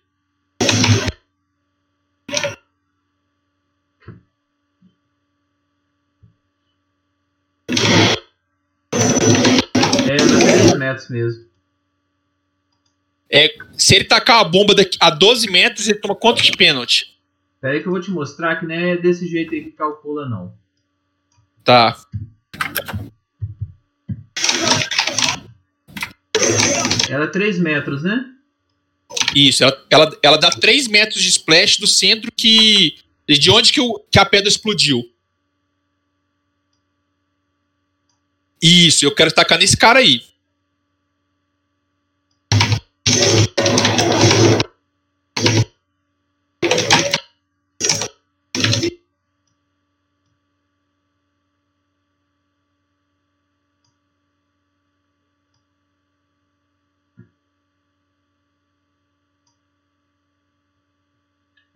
É, 10.10 10.18
dá 10.18 10.40
3 10.40 10.78
metros 10.78 11.10
mesmo. 11.10 11.46
é, 13.32 13.50
se 13.78 13.96
ele 13.96 14.04
tacar 14.06 14.40
a 14.40 14.44
bomba 14.44 14.76
daqui 14.76 14.98
a 15.00 15.10
12 15.10 15.50
metros, 15.50 15.88
ele 15.88 15.98
toma 16.00 16.16
quanto 16.16 16.42
de 16.44 16.52
pênalti? 16.52 17.13
Pera 17.64 17.76
aí 17.76 17.82
que 17.82 17.88
eu 17.88 17.94
vou 17.94 18.02
te 18.02 18.12
mostrar 18.12 18.58
que 18.58 18.66
não 18.66 18.76
é 18.76 18.98
desse 18.98 19.26
jeito 19.26 19.56
aí 19.56 19.64
que 19.64 19.72
calcula, 19.72 20.28
não. 20.28 20.54
Tá. 21.64 21.98
Ela 27.10 27.24
é 27.24 27.28
3 27.28 27.60
metros, 27.60 28.04
né? 28.04 28.26
Isso, 29.34 29.64
ela, 29.64 29.86
ela, 29.90 30.20
ela 30.22 30.38
dá 30.38 30.50
3 30.50 30.90
metros 30.90 31.24
de 31.24 31.30
splash 31.30 31.78
do 31.78 31.88
centro 31.88 32.30
que. 32.36 32.98
De 33.26 33.50
onde 33.50 33.72
que, 33.72 33.80
o, 33.80 33.98
que 34.12 34.20
a 34.20 34.26
pedra 34.26 34.50
explodiu. 34.50 35.02
Isso, 38.62 39.06
eu 39.06 39.16
quero 39.16 39.32
tacar 39.32 39.58
nesse 39.58 39.78
cara 39.78 40.00
aí. 40.00 40.22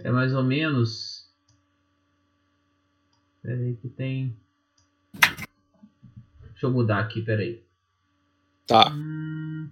É 0.07 0.09
mais 0.09 0.33
ou 0.33 0.41
menos. 0.41 1.29
Pera 3.41 3.61
aí 3.61 3.75
que 3.75 3.89
tem. 3.89 4.39
Deixa 6.51 6.65
eu 6.65 6.71
mudar 6.71 6.99
aqui, 6.99 7.21
pera 7.21 7.41
aí. 7.41 7.61
Tá. 8.65 8.89
Hum, 8.89 9.69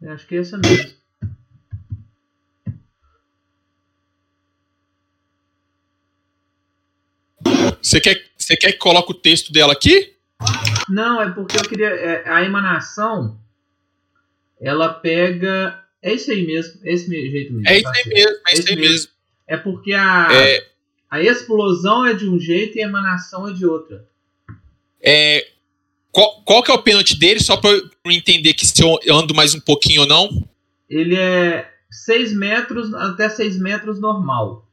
eu 0.00 0.12
acho 0.12 0.28
que 0.28 0.36
é 0.36 0.38
essa 0.38 0.56
mesmo. 0.56 1.03
Você 7.94 8.00
quer, 8.00 8.24
você 8.36 8.56
quer 8.56 8.72
que 8.72 8.78
coloque 8.78 9.12
o 9.12 9.14
texto 9.14 9.52
dela 9.52 9.72
aqui? 9.72 10.14
Não, 10.88 11.22
é 11.22 11.30
porque 11.30 11.56
eu 11.56 11.62
queria. 11.62 11.86
é, 11.86 12.28
a 12.28 12.42
emanação. 12.42 13.38
Ela 14.60 14.88
pega. 14.88 15.80
É 16.02 16.12
isso 16.12 16.32
aí 16.32 16.44
mesmo. 16.44 16.80
É 16.82 16.92
esse 16.92 17.08
jeito 17.08 17.52
mesmo. 17.52 17.68
É 17.68 17.76
isso 17.76 17.84
tá 17.84 17.92
aí 17.94 18.08
mesmo, 18.08 18.30
é 18.30 18.50
É 18.50 18.54
isso 18.54 18.68
aí 18.68 18.76
mesmo. 18.76 18.90
mesmo. 18.90 19.08
É 19.46 19.56
porque 19.56 19.92
a, 19.92 20.28
É, 20.32 20.66
a 21.08 21.22
explosão 21.22 22.04
é 22.04 22.14
de 22.14 22.28
um 22.28 22.36
jeito 22.36 22.76
e 22.76 22.82
a 22.82 22.88
emanação 22.88 23.48
é 23.48 23.52
de 23.52 23.64
outra. 23.64 24.04
é, 25.00 25.46
qual, 26.10 26.42
qual 26.42 26.62
que 26.64 26.72
é 26.72 26.74
o 26.74 26.82
pênalti 26.82 27.16
dele, 27.16 27.38
só 27.38 27.56
pra 27.56 27.70
eu 27.70 27.88
entender 28.06 28.54
que 28.54 28.66
se 28.66 28.82
eu 28.82 28.98
ando 29.14 29.34
mais 29.36 29.54
um 29.54 29.60
pouquinho 29.60 30.00
ou 30.00 30.06
não? 30.08 30.48
Ele 30.90 31.14
é 31.16 31.70
6 31.90 32.32
metros 32.34 32.92
até 32.92 33.28
6 33.28 33.56
metros 33.60 34.00
normal. 34.00 34.68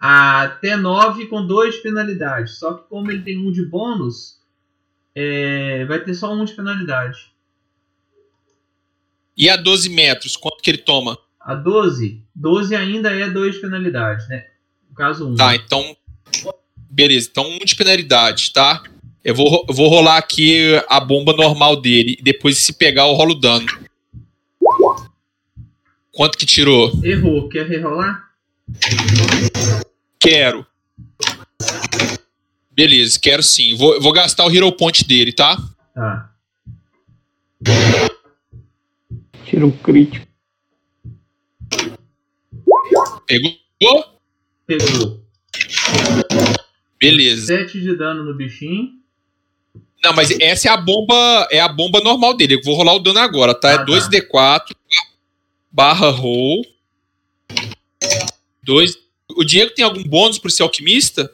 Até 0.00 0.76
9 0.76 1.26
com 1.26 1.46
2 1.46 1.76
de 1.76 1.82
penalidade. 1.82 2.52
Só 2.52 2.74
que 2.74 2.88
como 2.88 3.10
ele 3.10 3.22
tem 3.22 3.38
um 3.38 3.52
de 3.52 3.64
bônus, 3.64 4.38
é, 5.14 5.84
vai 5.84 6.00
ter 6.00 6.14
só 6.14 6.32
um 6.32 6.44
de 6.44 6.54
penalidade. 6.54 7.32
E 9.36 9.48
a 9.48 9.56
12 9.56 9.88
metros, 9.90 10.36
quanto 10.36 10.62
que 10.62 10.70
ele 10.70 10.78
toma? 10.78 11.18
A 11.40 11.54
12, 11.54 12.22
12 12.34 12.74
ainda 12.74 13.10
é 13.10 13.28
2 13.28 13.54
de 13.54 13.60
penalidade, 13.60 14.28
né? 14.28 14.46
No 14.88 14.94
caso 14.94 15.28
1. 15.28 15.34
Tá, 15.36 15.54
então. 15.54 15.96
Beleza, 16.90 17.28
então 17.30 17.50
um 17.50 17.58
de 17.58 17.74
penalidade, 17.74 18.52
tá? 18.52 18.82
Eu 19.24 19.34
vou, 19.34 19.64
eu 19.68 19.74
vou 19.74 19.88
rolar 19.88 20.18
aqui 20.18 20.74
a 20.88 21.00
bomba 21.00 21.32
normal 21.32 21.80
dele. 21.80 22.16
E 22.18 22.22
depois, 22.22 22.58
se 22.58 22.72
pegar, 22.72 23.06
eu 23.06 23.14
rolo 23.14 23.32
o 23.32 23.40
dano. 23.40 23.66
Quanto 26.10 26.36
que 26.36 26.44
tirou? 26.44 26.92
Errou. 27.02 27.48
Quer 27.48 27.66
rerolar? 27.66 28.31
Quero. 30.20 30.66
Beleza, 32.70 33.18
quero 33.20 33.42
sim. 33.42 33.74
Vou, 33.74 34.00
vou 34.00 34.12
gastar 34.12 34.46
o 34.46 34.54
Hero 34.54 34.72
Point 34.72 35.04
dele, 35.06 35.32
tá? 35.32 35.56
Tá. 35.94 36.32
Tira 39.44 39.66
um 39.66 39.70
crítico. 39.70 40.26
Pegou? 43.26 44.04
Pegou. 44.66 45.22
Beleza. 46.98 47.46
7 47.46 47.80
de 47.80 47.96
dano 47.96 48.24
no 48.24 48.34
bichinho. 48.34 48.90
Não, 50.04 50.12
mas 50.12 50.30
essa 50.40 50.68
é 50.68 50.72
a 50.72 50.76
bomba, 50.76 51.46
é 51.50 51.60
a 51.60 51.68
bomba 51.68 52.00
normal 52.00 52.34
dele. 52.34 52.54
Eu 52.54 52.62
vou 52.64 52.74
rolar 52.74 52.94
o 52.94 52.98
dano 52.98 53.18
agora, 53.20 53.54
tá? 53.54 53.68
Ah, 53.68 53.72
É 53.72 53.78
tá. 53.78 53.84
2d4 53.84 54.74
barra 55.70 56.10
roll. 56.10 56.64
2. 58.62 58.98
O 59.34 59.44
Diego 59.44 59.72
tem 59.74 59.84
algum 59.84 60.02
bônus 60.04 60.38
por 60.38 60.50
ser 60.50 60.62
alquimista? 60.62 61.32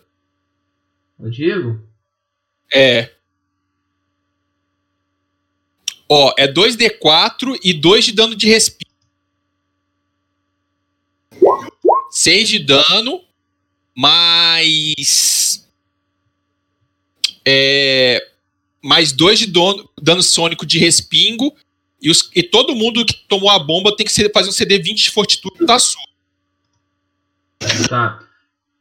O 1.18 1.28
Diego? 1.28 1.80
É. 2.72 3.12
Ó, 6.08 6.32
é 6.38 6.46
2d4 6.50 7.58
e 7.62 7.72
2 7.74 8.04
de 8.06 8.12
dano 8.12 8.34
de 8.34 8.46
respiro. 8.46 8.88
6 12.10 12.48
de 12.48 12.58
dano, 12.60 13.22
mais. 13.94 15.66
É, 17.44 18.26
mais 18.82 19.12
2 19.12 19.40
de 19.40 19.46
dano, 19.46 19.88
dano 20.00 20.22
sônico 20.22 20.64
de 20.64 20.78
respingo. 20.78 21.54
E, 22.00 22.10
os- 22.10 22.30
e 22.34 22.42
todo 22.42 22.74
mundo 22.76 23.04
que 23.04 23.14
tomou 23.28 23.50
a 23.50 23.58
bomba 23.58 23.94
tem 23.96 24.06
que 24.06 24.30
fazer 24.32 24.48
um 24.48 24.52
CD 24.52 24.78
20 24.78 25.02
de 25.04 25.10
fortitude 25.10 25.66
da 25.66 25.78
sua. 25.78 26.07
Tá. 27.88 28.20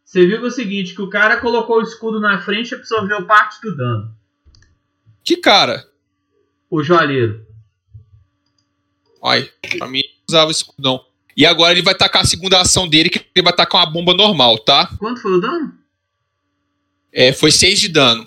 Você 0.03 0.25
viu 0.25 0.39
que 0.39 0.45
é 0.45 0.47
o 0.47 0.51
seguinte, 0.51 0.95
que 0.95 1.01
o 1.01 1.09
cara 1.09 1.37
colocou 1.37 1.77
o 1.77 1.81
escudo 1.81 2.19
na 2.19 2.39
frente 2.39 2.71
e 2.71 2.75
absorveu 2.75 3.25
parte 3.25 3.61
do 3.61 3.75
dano. 3.75 4.15
Que 5.23 5.37
cara? 5.37 5.85
O 6.69 6.81
joalheiro. 6.81 7.45
Ai, 9.23 9.49
pra 9.77 9.87
mim 9.87 10.01
não 10.01 10.25
usava 10.29 10.51
escudão. 10.51 11.03
E 11.35 11.45
agora 11.45 11.73
ele 11.73 11.81
vai 11.81 11.93
tacar 11.93 12.21
a 12.21 12.25
segunda 12.25 12.59
ação 12.59 12.87
dele, 12.87 13.09
que 13.09 13.19
ele 13.35 13.43
vai 13.43 13.53
tacar 13.53 13.81
uma 13.81 13.91
bomba 13.91 14.13
normal, 14.13 14.57
tá? 14.59 14.87
Quanto 14.97 15.21
foi 15.21 15.33
o 15.33 15.41
dano? 15.41 15.77
É, 17.11 17.33
foi 17.33 17.51
6 17.51 17.79
de 17.79 17.89
dano. 17.89 18.25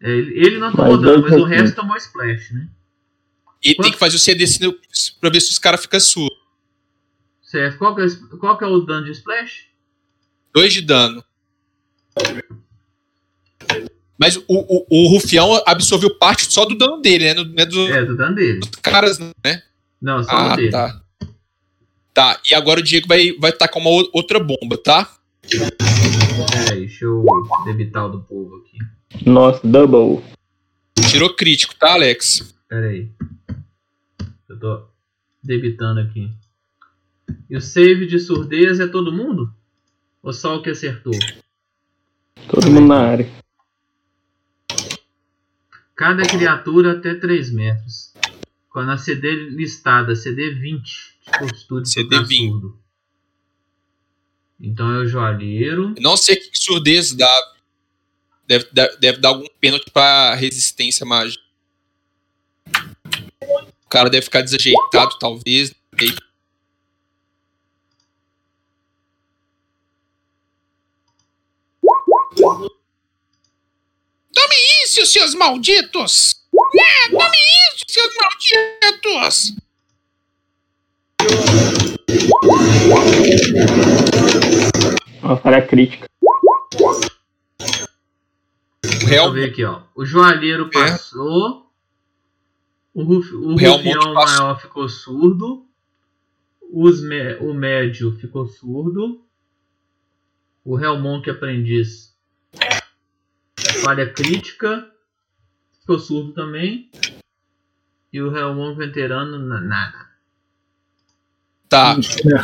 É, 0.00 0.10
ele, 0.10 0.58
não 0.58 0.70
tomou 0.70 0.98
dano, 1.00 1.22
mas 1.22 1.32
o 1.32 1.44
resto 1.44 1.76
tomou 1.76 1.96
splash, 1.96 2.52
né? 2.52 2.68
E 3.62 3.74
Quanto? 3.74 3.84
tem 3.84 3.92
que 3.92 3.98
fazer 3.98 4.16
o 4.16 4.18
CD 4.18 4.44
pra 5.20 5.30
ver 5.30 5.40
se 5.40 5.50
os 5.50 5.58
caras 5.58 5.80
ficam 5.80 5.98
surdos. 5.98 6.38
Certo. 7.42 7.78
Qual 7.78 7.94
que, 7.94 8.02
é, 8.02 8.06
qual 8.38 8.58
que 8.58 8.64
é 8.64 8.66
o 8.66 8.80
dano 8.80 9.06
de 9.06 9.12
splash? 9.12 9.68
2 10.54 10.72
de 10.72 10.80
dano. 10.82 11.22
Mas 14.18 14.36
o, 14.36 14.42
o, 14.48 14.86
o 14.88 15.08
Rufião 15.08 15.60
absorveu 15.66 16.16
parte 16.16 16.50
só 16.52 16.64
do 16.64 16.76
dano 16.78 17.02
dele, 17.02 17.24
né? 17.24 17.34
Não 17.34 17.52
é 17.56 17.66
do- 17.66 17.88
É, 17.88 18.04
do 18.04 18.16
dano 18.16 18.34
dele. 18.36 18.60
dos 18.60 18.70
caras, 18.80 19.18
né? 19.18 19.62
Não, 20.00 20.22
só 20.22 20.30
Ah, 20.30 20.56
dele. 20.56 20.70
tá. 20.70 21.00
Tá, 22.12 22.40
e 22.48 22.54
agora 22.54 22.78
o 22.78 22.82
Diego 22.82 23.08
vai, 23.08 23.32
vai 23.32 23.50
tacar 23.50 23.82
uma 23.82 23.90
o- 23.90 24.08
outra 24.12 24.38
bomba, 24.38 24.78
tá? 24.78 25.12
Pera 25.50 26.72
aí, 26.72 26.80
deixa 26.86 27.04
eu 27.06 27.24
debitar 27.64 28.06
o 28.06 28.08
do 28.10 28.20
povo 28.22 28.56
aqui. 28.58 28.78
Nossa, 29.28 29.60
double. 29.66 30.22
Tirou 31.10 31.34
crítico, 31.34 31.74
tá, 31.74 31.92
Alex? 31.94 32.54
Pera 32.68 32.86
aí. 32.86 33.08
Eu 34.48 34.58
tô 34.60 34.84
debitando 35.42 35.98
aqui. 36.00 36.30
E 37.50 37.56
o 37.56 37.60
save 37.60 38.06
de 38.06 38.20
surdez 38.20 38.78
é 38.78 38.86
todo 38.86 39.12
mundo? 39.12 39.52
Ou 40.24 40.32
só 40.32 40.56
o 40.56 40.62
que 40.62 40.70
acertou? 40.70 41.12
Todo 42.48 42.70
mundo 42.70 42.88
na 42.88 42.98
área. 42.98 43.30
Cada 45.94 46.26
criatura 46.26 46.92
até 46.92 47.14
3 47.14 47.52
metros. 47.52 48.14
Quando 48.70 48.90
a 48.90 48.96
CD 48.96 49.50
listada, 49.50 50.16
CD 50.16 50.50
20 50.54 50.82
de 50.82 51.38
fortitude 51.38 51.88
CD 51.90 52.08
pra 52.08 52.22
20. 52.22 52.50
surdo. 52.50 52.78
Então 54.58 54.90
é 54.92 54.98
o 55.00 55.06
joalheiro. 55.06 55.94
Não 56.00 56.16
sei 56.16 56.36
que 56.36 56.50
surdez 56.54 57.12
dá. 57.12 57.54
Deve, 58.46 58.66
deve, 58.72 58.96
deve 58.96 59.18
dar 59.18 59.28
algum 59.28 59.46
pênalti 59.60 59.90
pra 59.90 60.34
resistência 60.34 61.04
mágica. 61.04 61.44
O 63.84 63.88
cara 63.90 64.08
deve 64.08 64.24
ficar 64.24 64.40
desajeitado, 64.40 65.18
talvez. 65.18 65.70
não 65.70 65.98
sei. 65.98 66.16
Tome 74.34 74.54
isso, 74.84 75.04
seus 75.06 75.34
malditos! 75.34 76.34
É, 76.76 77.10
tome 77.10 77.36
isso, 77.72 77.84
seus 77.88 78.10
malditos! 78.16 79.54
Uma 85.22 85.36
falha 85.36 85.66
crítica. 85.66 86.06
Deixa 88.82 89.06
Real, 89.06 89.26
eu 89.26 89.32
ver 89.32 89.50
aqui, 89.50 89.64
ó. 89.64 89.82
O 89.94 90.04
joalheiro 90.04 90.68
É. 90.74 90.90
passou. 90.90 91.70
O, 92.92 93.02
ruf, 93.02 93.32
o 93.34 93.52
rufião 93.52 93.80
passou. 93.80 94.14
maior 94.14 94.60
ficou 94.60 94.88
surdo. 94.88 95.66
Os 96.72 97.02
me- 97.02 97.36
o 97.36 97.52
médio 97.54 98.16
ficou 98.18 98.46
surdo. 98.46 99.22
O 100.64 100.78
Hellmonk 100.78 101.28
aprendiz. 101.28 102.13
Falha 103.84 104.10
crítica. 104.12 104.88
Ficou 105.80 105.98
surdo 105.98 106.32
também. 106.32 106.90
E 108.12 108.20
o 108.22 108.34
Hellmonk 108.34 108.78
veterano, 108.78 109.38
na- 109.38 109.60
nada. 109.60 110.04
Tá. 111.68 111.96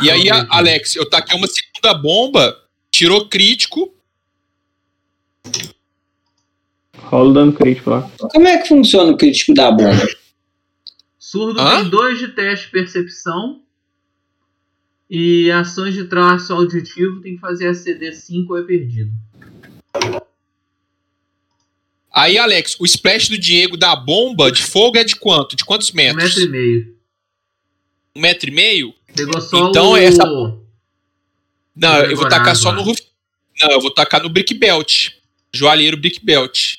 E 0.03 0.11
aí, 0.11 0.29
a- 0.29 0.45
Alex, 0.49 0.95
eu 0.95 1.09
taquei 1.09 1.35
uma 1.37 1.47
segunda 1.47 1.93
bomba, 1.93 2.55
tirou 2.91 3.27
crítico. 3.29 3.95
Rola 6.97 7.29
o 7.29 7.33
dano 7.33 7.53
crítico 7.53 7.89
lá. 7.89 8.09
Como 8.19 8.47
é 8.47 8.57
que 8.59 8.67
funciona 8.67 9.11
o 9.11 9.17
crítico 9.17 9.53
da 9.53 9.71
bomba? 9.71 10.07
Surdo 11.17 11.59
Hã? 11.59 11.81
tem 11.81 11.89
dois 11.89 12.19
de 12.19 12.27
teste 12.29 12.65
de 12.67 12.71
percepção. 12.71 13.63
E 15.09 15.51
ações 15.51 15.93
de 15.93 16.05
traço 16.05 16.53
auditivo 16.53 17.19
tem 17.21 17.35
que 17.35 17.41
fazer 17.41 17.67
ACD 17.67 18.13
5 18.13 18.53
ou 18.53 18.59
é 18.59 18.63
perdido. 18.63 19.11
Aí, 22.13 22.37
Alex, 22.37 22.75
o 22.79 22.85
splash 22.85 23.29
do 23.29 23.37
Diego 23.37 23.77
da 23.77 23.95
bomba 23.95 24.51
de 24.51 24.61
fogo 24.61 24.97
é 24.97 25.03
de 25.03 25.15
quanto? 25.15 25.55
De 25.55 25.63
quantos 25.63 25.91
Um 25.91 25.95
metros? 25.95 26.23
metro 26.35 26.41
e 26.41 26.47
meio. 26.49 26.95
Um 28.15 28.21
metro 28.21 28.49
e 28.49 28.53
meio? 28.53 28.93
Pegou 29.15 29.39
só 29.41 29.69
Então, 29.69 29.91
o. 29.91 29.97
essa- 29.97 30.23
Não, 31.75 31.95
eu 32.03 32.15
vou 32.17 32.27
tacar 32.27 32.55
só 32.55 32.71
no. 32.71 32.83
Não, 32.85 33.71
eu 33.71 33.79
vou 33.81 33.91
tacar 33.93 34.21
no 34.21 34.29
Brick 34.29 34.53
Belt. 34.53 35.09
Joalheiro 35.53 35.97
Brick 35.97 36.23
Belt. 36.23 36.75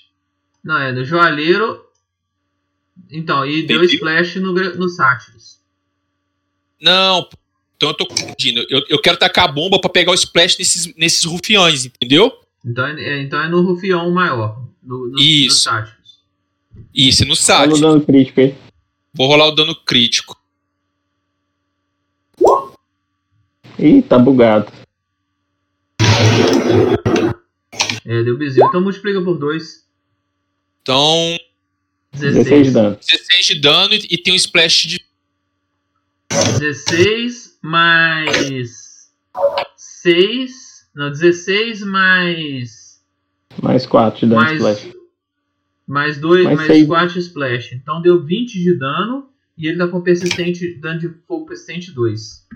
Não, 0.63 0.79
é 0.79 0.93
no 0.93 1.05
joalheiro. 1.05 1.83
Então, 3.11 3.45
e 3.47 3.63
deu 3.67 3.83
splash 3.85 4.37
no, 4.39 4.53
no 4.53 4.89
Sátiros. 4.89 5.59
Não, 6.81 7.29
então 7.77 7.91
eu 7.91 7.95
tô 7.95 8.07
confundindo. 8.07 8.65
Eu, 8.69 8.83
eu 8.89 9.01
quero 9.01 9.17
tacar 9.17 9.45
a 9.45 9.53
bomba 9.53 9.81
pra 9.81 9.91
pegar 9.91 10.11
o 10.13 10.15
splash 10.15 10.59
nesses, 10.59 10.95
nesses 10.97 11.25
rufiões, 11.25 11.85
entendeu? 11.87 12.33
Então 12.65 12.87
é, 12.87 13.01
é- 13.03 13.23
então 13.23 13.41
é 13.43 13.49
no 13.49 13.61
Rufião 13.63 14.11
maior. 14.11 14.63
No, 14.83 15.09
no, 15.09 15.19
Isso. 15.19 15.71
no. 15.71 15.93
Isso, 16.95 17.23
no 17.23 17.35
Rola 17.35 17.37
site. 17.37 17.73
o 17.75 17.81
dano 17.81 18.01
crítico 18.01 18.41
aí. 18.41 18.55
Vou 19.15 19.27
rolar 19.27 19.47
o 19.49 19.55
dano 19.55 19.75
crítico. 19.75 20.41
Ih, 23.79 24.03
tá 24.03 24.19
bugado. 24.19 24.73
É, 28.05 28.23
deu 28.23 28.37
bezerro. 28.37 28.69
Então 28.69 28.81
multiplica 28.81 29.23
por 29.23 29.39
2. 29.39 29.87
Então, 30.83 31.37
16. 32.13 32.35
16 32.45 32.67
de 32.67 32.73
dano. 32.73 32.97
16 32.97 33.47
de 33.47 33.55
dano 33.61 33.95
e, 33.95 34.07
e 34.11 34.19
tem 34.19 34.33
um 34.33 34.37
splash 34.37 34.89
de. 34.89 35.05
16 36.59 37.59
mais 37.63 39.13
6. 39.77 40.89
Não, 40.95 41.11
16 41.11 41.83
mais. 41.83 42.82
Mais 43.61 43.87
4 43.87 44.21
de 44.21 44.27
dano 44.27 44.41
mais, 44.41 44.57
splash. 44.57 44.97
mais 45.87 46.19
2, 46.19 46.45
Mais 46.45 46.57
mais 46.57 46.67
seis. 46.67 46.87
4 46.87 47.19
splash. 47.19 47.73
Então 47.75 48.01
deu 48.01 48.23
20 48.23 48.53
de 48.53 48.79
dano. 48.79 49.29
E 49.57 49.69
ele 49.69 49.79
tá 49.79 49.87
com 49.87 50.01
persistente, 50.01 50.75
dano 50.81 50.99
de 50.99 51.09
fogo 51.27 51.47
persistente 51.47 51.93
2. 51.93 52.47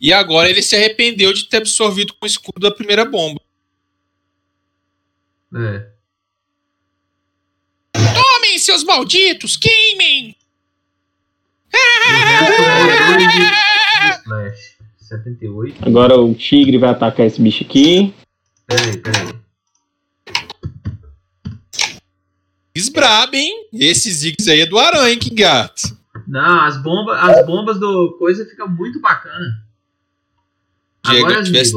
E 0.00 0.12
agora 0.12 0.48
ele 0.48 0.62
se 0.62 0.74
arrependeu 0.74 1.32
de 1.32 1.48
ter 1.48 1.58
absorvido 1.58 2.14
com 2.14 2.24
o 2.24 2.26
escudo 2.26 2.60
da 2.60 2.70
primeira 2.70 3.04
bomba. 3.04 3.40
É. 5.54 5.86
Tomem, 7.92 8.58
seus 8.58 8.84
malditos! 8.84 9.56
Queimem! 9.56 10.36
É 11.72 13.16
2 13.16 13.32
de, 13.32 13.38
de 13.38 14.10
splash. 14.16 14.80
78. 15.10 15.86
Agora 15.86 16.16
o 16.18 16.34
tigre 16.34 16.78
vai 16.78 16.90
atacar 16.90 17.26
esse 17.26 17.40
bicho 17.42 17.64
aqui. 17.64 18.14
Peraí, 18.66 18.96
peraí. 18.98 19.39
Desbraba, 22.74 23.36
hein? 23.36 23.68
Esse 23.72 24.10
Ziggs 24.10 24.48
aí 24.50 24.60
é 24.60 24.66
do 24.66 24.78
aranha, 24.78 25.18
que 25.18 25.30
gato. 25.34 25.98
Não, 26.26 26.60
as 26.60 26.80
bombas, 26.82 27.18
as 27.18 27.46
bombas 27.46 27.80
do 27.80 28.16
coisa 28.18 28.44
fica 28.46 28.66
muito 28.66 29.00
bacana. 29.00 29.64
Diego, 31.04 31.26
Agora 31.26 31.42
tivesse-. 31.42 31.74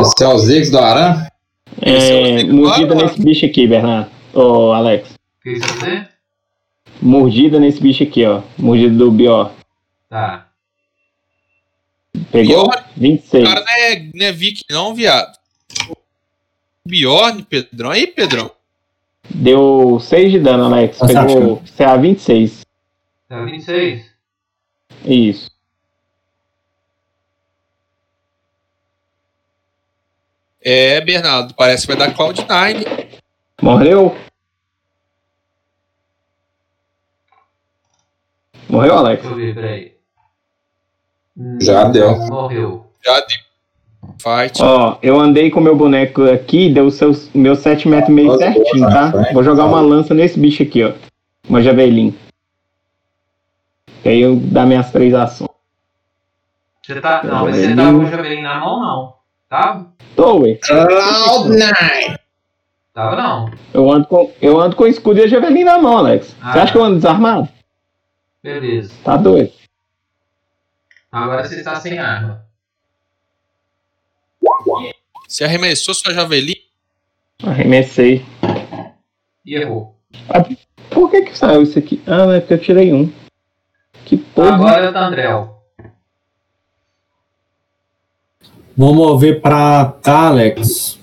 Esse 0.00 0.24
é 0.24 0.28
o 0.28 0.38
Ziggs 0.38 0.70
do 0.70 0.78
Aran? 0.78 1.26
É 1.80 2.40
É, 2.40 2.44
mordida 2.44 2.94
nesse 2.94 3.22
bicho 3.22 3.44
aqui, 3.44 3.66
Bernardo. 3.66 4.10
Ô, 4.32 4.72
Alex. 4.72 5.10
O 5.10 5.42
que 5.42 5.58
você 5.58 5.68
fazer? 5.68 6.08
Mordida 7.00 7.60
nesse 7.60 7.80
bicho 7.80 8.02
aqui, 8.02 8.24
ó. 8.24 8.42
Mordida 8.58 8.96
do 8.96 9.10
Bior. 9.10 9.52
Tá. 10.08 10.48
Pegou? 12.32 12.70
Bior? 12.70 12.84
26. 12.96 13.42
O 13.42 13.46
cara 13.46 13.60
não 13.60 13.72
é, 13.72 14.10
não 14.14 14.26
é 14.26 14.32
Viking, 14.32 14.64
não, 14.70 14.94
viado. 14.94 15.38
Bjorn, 16.84 17.42
Pedrão. 17.44 17.90
Aí, 17.90 18.06
Pedrão. 18.06 18.50
Deu 19.28 20.00
6 20.00 20.32
de 20.32 20.40
dano, 20.40 20.64
Alex. 20.64 20.98
Tá 20.98 21.06
Pegou 21.06 21.62
CA 21.76 21.96
26. 21.96 22.66
Tá 23.28 23.44
26. 23.44 24.10
Isso. 25.04 25.52
É, 30.64 31.00
Bernardo, 31.00 31.54
parece 31.54 31.86
que 31.86 31.94
vai 31.94 32.08
dar 32.08 32.16
Cloud9. 32.16 33.20
Morreu? 33.60 34.16
Morreu, 38.68 38.94
Alex? 38.94 39.22
Deixa 39.22 39.34
eu 39.34 39.36
ver, 39.36 39.54
peraí. 39.54 40.01
Hum, 41.36 41.58
Já 41.60 41.84
deu. 41.84 42.16
Morreu. 42.26 42.86
Já 43.04 43.14
deu. 43.20 43.38
Fight. 44.18 44.60
Ó, 44.62 44.98
eu 45.02 45.18
andei 45.18 45.50
com 45.50 45.60
meu 45.60 45.74
boneco 45.76 46.24
aqui, 46.30 46.68
deu 46.68 46.90
seus, 46.90 47.30
meu 47.34 47.54
7 47.56 47.88
metros 47.88 48.14
meio 48.14 48.28
Nossa, 48.28 48.40
certinho, 48.52 48.88
tá? 48.88 49.12
Vou 49.32 49.42
jogar 49.42 49.64
uma 49.66 49.80
lança 49.80 50.12
nesse 50.14 50.38
bicho 50.38 50.62
aqui, 50.62 50.84
ó. 50.84 50.92
Uma 51.48 51.62
javelin. 51.62 52.14
E 54.04 54.08
aí 54.08 54.20
eu 54.20 54.36
dar 54.36 54.66
minhas 54.66 54.90
três 54.90 55.14
ações. 55.14 55.48
Você 56.84 57.00
tá. 57.00 57.22
Não, 57.24 57.44
mas 57.44 57.56
você 57.56 57.74
tá 57.74 57.84
com 57.92 57.98
o 57.98 58.06
javelin 58.10 58.42
na 58.42 58.60
mão, 58.60 58.80
não. 58.80 59.14
Tá? 59.48 59.86
Tô, 60.16 60.38
ué. 60.40 60.54
Cloud9! 60.54 62.16
Tava 62.92 63.16
não. 63.16 63.50
Eu 63.72 63.90
ando 63.90 64.06
com, 64.06 64.30
eu 64.42 64.60
ando 64.60 64.76
com 64.76 64.86
escudo 64.86 65.20
e 65.20 65.22
a 65.22 65.26
javelin 65.28 65.64
na 65.64 65.78
mão, 65.78 65.98
Alex. 65.98 66.26
Você 66.28 66.34
Ah. 66.58 66.62
acha 66.62 66.72
que 66.72 66.78
eu 66.78 66.84
ando 66.84 66.96
desarmado? 66.96 67.48
Beleza. 68.42 68.92
Tá 69.04 69.16
doido. 69.16 69.52
Agora 71.12 71.44
você 71.44 71.56
está 71.56 71.78
sem 71.78 71.98
arma. 71.98 72.46
Você 75.28 75.44
arremessou 75.44 75.92
sua 75.92 76.14
javelin? 76.14 76.56
Arremessei. 77.42 78.24
E 79.44 79.54
errou. 79.54 79.94
Por 80.88 81.10
que 81.10 81.22
que 81.22 81.36
saiu 81.36 81.62
isso 81.62 81.78
aqui? 81.78 82.02
Ah, 82.06 82.34
é 82.34 82.40
porque 82.40 82.54
eu 82.54 82.60
tirei 82.60 82.94
um. 82.94 83.12
Que 84.06 84.16
porra. 84.16 84.54
Agora 84.54 84.86
é 84.86 84.88
o 84.88 84.92
Tandrel. 84.92 85.62
Vou 88.74 88.94
mover 88.94 89.42
pra 89.42 89.98
cá, 90.02 90.28
Alex. 90.28 90.98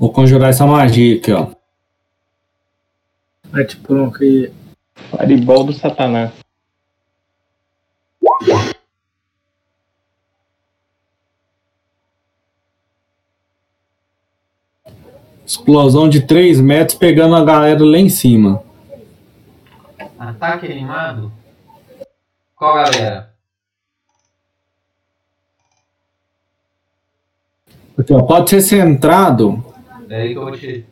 Vou 0.00 0.09
conjurar 0.20 0.50
essa 0.50 0.66
magia 0.66 1.16
aqui, 1.16 1.32
ó. 1.32 1.48
É 3.58 3.64
tipo 3.64 3.94
um 3.94 4.10
que. 4.10 4.52
Fireball 4.94 5.64
do 5.64 5.72
Satanás. 5.72 6.30
Explosão 15.46 16.08
de 16.08 16.20
3 16.20 16.60
metros 16.60 16.98
pegando 16.98 17.34
a 17.34 17.44
galera 17.44 17.82
lá 17.82 17.98
em 17.98 18.10
cima. 18.10 18.62
Ataque 20.18 20.66
animado? 20.66 21.32
Qual 22.54 22.74
galera? 22.74 23.34
Aqui, 27.98 28.12
ó, 28.12 28.22
pode 28.22 28.50
ser 28.50 28.60
centrado. 28.60 29.69
É 30.10 30.22
aí 30.22 30.32
que 30.32 30.38
eu 30.38 30.42
vou 30.42 30.50
te. 30.50 30.84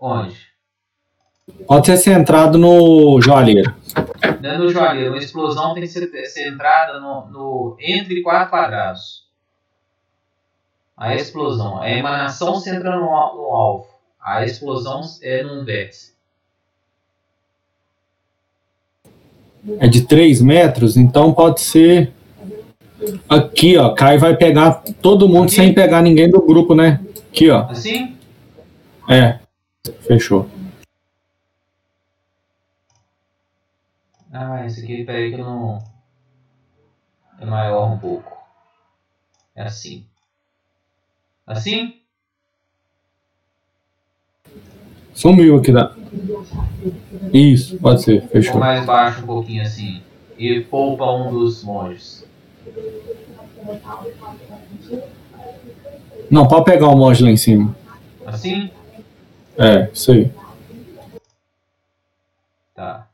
Onde? 0.00 0.48
Pode 1.66 1.84
ser 1.84 1.98
centrado 1.98 2.56
no 2.56 3.20
joalheiro. 3.20 3.74
Dentro 4.40 4.62
do 4.62 4.72
joalheiro, 4.72 5.10
uma 5.10 5.18
explosão 5.18 5.74
tem 5.74 5.82
que 5.82 5.88
ser 5.90 6.08
centrada 6.26 6.98
no, 6.98 7.26
no, 7.28 7.76
entre 7.78 8.22
quatro 8.22 8.48
quadrados. 8.48 9.28
A 10.96 11.14
explosão, 11.14 11.82
a 11.82 11.90
emanação 11.90 12.58
centra 12.58 12.96
no, 12.96 13.02
no 13.02 13.54
alvo. 13.54 13.86
A 14.18 14.46
explosão 14.46 15.02
é 15.20 15.42
num 15.42 15.62
vértice. 15.62 16.17
É 19.78 19.86
de 19.86 20.02
3 20.02 20.40
metros, 20.40 20.96
então 20.96 21.32
pode 21.32 21.60
ser. 21.60 22.12
Aqui, 23.28 23.76
ó. 23.76 23.94
Kai 23.94 24.18
vai 24.18 24.36
pegar 24.36 24.82
todo 25.00 25.28
mundo 25.28 25.44
Aqui? 25.46 25.54
sem 25.54 25.74
pegar 25.74 26.02
ninguém 26.02 26.30
do 26.30 26.40
grupo, 26.40 26.74
né? 26.74 27.00
Aqui, 27.30 27.50
ó. 27.50 27.64
Assim? 27.66 28.16
É. 29.08 29.38
Fechou. 30.06 30.48
Ah, 34.32 34.66
esse 34.66 34.82
aqui, 34.82 35.04
peraí 35.04 35.30
que 35.30 35.40
eu 35.40 35.44
não. 35.44 35.78
É 37.40 37.46
maior 37.46 37.92
um 37.92 37.98
pouco. 37.98 38.36
É 39.54 39.62
assim. 39.62 40.04
Assim? 41.46 41.94
Sumiu 45.18 45.56
aqui 45.56 45.72
da. 45.72 45.92
Isso, 47.32 47.76
pode 47.78 48.02
ser, 48.02 48.22
Ou 48.22 48.28
fechou. 48.28 48.60
mais 48.60 48.86
baixo 48.86 49.24
um 49.24 49.26
pouquinho 49.26 49.62
assim. 49.62 50.00
E 50.38 50.60
poupa 50.60 51.10
um 51.10 51.32
dos 51.32 51.64
monges. 51.64 52.24
Não, 56.30 56.46
pode 56.46 56.66
pegar 56.66 56.86
o 56.86 56.96
monge 56.96 57.24
lá 57.24 57.30
em 57.30 57.36
cima. 57.36 57.74
Assim? 58.24 58.70
É, 59.56 59.90
isso 59.92 60.12
aí. 60.12 60.30
Tá. 62.76 63.08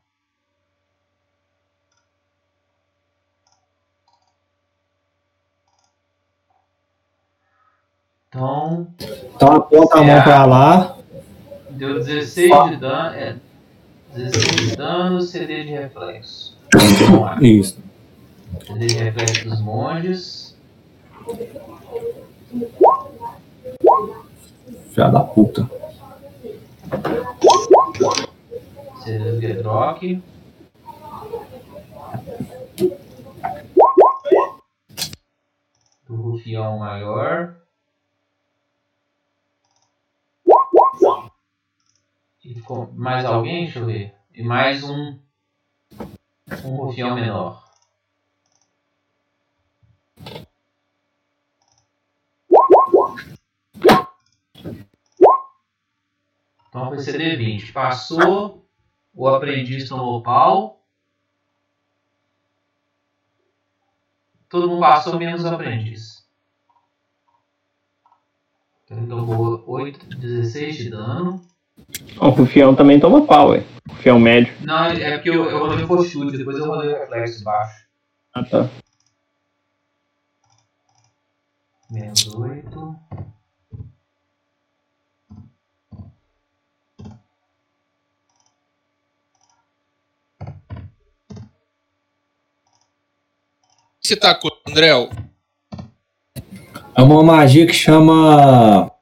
Então, 8.29 8.89
Então 9.35 9.53
aponta 9.57 9.99
a 10.01 10.03
mão 10.03 10.23
pra 10.23 10.45
lá. 10.45 10.97
Deu 11.75 11.95
16 12.03 12.71
de 12.71 12.77
dano. 12.77 13.15
É, 13.17 13.37
16 14.15 14.71
de 14.71 14.77
dano, 14.77 15.21
CD 15.21 15.65
de 15.65 15.71
reflexo. 15.71 16.57
Vamos 16.73 17.21
lá. 17.21 17.39
Isso. 17.43 17.79
CD 18.67 18.87
de 18.87 18.95
reflexo 18.95 19.49
dos 19.49 19.61
monges. 19.61 20.57
Filha 24.91 25.09
da 25.09 25.21
puta. 25.21 25.69
CD 29.03 29.33
do 29.33 29.41
Gedrock. 29.41 30.23
Do 36.07 36.15
Rufião 36.17 36.79
Maior. 36.79 37.57
E 40.47 40.53
ficou 40.97 41.31
mais 42.93 43.25
alguém? 43.25 43.65
Deixa 43.65 43.79
eu 43.79 43.87
ver. 43.87 44.15
E 44.35 44.43
mais 44.43 44.85
um. 44.85 45.19
Um 46.63 46.77
Rufião 46.77 47.15
menor. 47.15 47.65
Então 56.69 56.89
foi 56.89 56.99
CD20. 56.99 57.73
Passou. 57.73 58.69
O 59.15 59.29
aprendiz 59.29 59.89
tomou 59.89 60.23
pau. 60.23 60.83
Todo 64.49 64.69
mundo 64.69 64.81
passou, 64.81 65.19
menos 65.19 65.45
o 65.45 65.49
aprendiz. 65.49 66.29
Então 68.85 68.99
ele 68.99 69.07
tomou 69.07 69.65
8, 69.67 70.17
16 70.17 70.77
de 70.77 70.91
dano. 70.91 71.54
O 72.21 72.29
Rufião 72.29 72.75
também 72.75 73.01
toma 73.01 73.27
pau, 73.27 73.51
ué. 73.51 73.65
Rufião 73.89 74.19
médio. 74.19 74.55
Não, 74.61 74.85
é 74.85 75.17
porque 75.17 75.31
eu, 75.31 75.45
eu 75.45 75.59
rolei 75.59 75.87
for 75.87 76.05
chute, 76.05 76.37
depois 76.37 76.57
eu 76.57 76.67
rolei 76.67 76.93
o 76.93 76.99
reflexo 76.99 77.45
baixo. 77.45 77.85
Ah, 78.33 78.45
tá. 78.45 78.69
Menos 81.91 82.35
8. 82.35 82.97
Você 94.01 94.17
tá 94.17 94.35
com 94.35 94.49
Andréu? 94.69 95.09
É 96.95 97.03
uma 97.03 97.23
magia 97.23 97.67
que 97.67 97.73
chama 97.73 98.94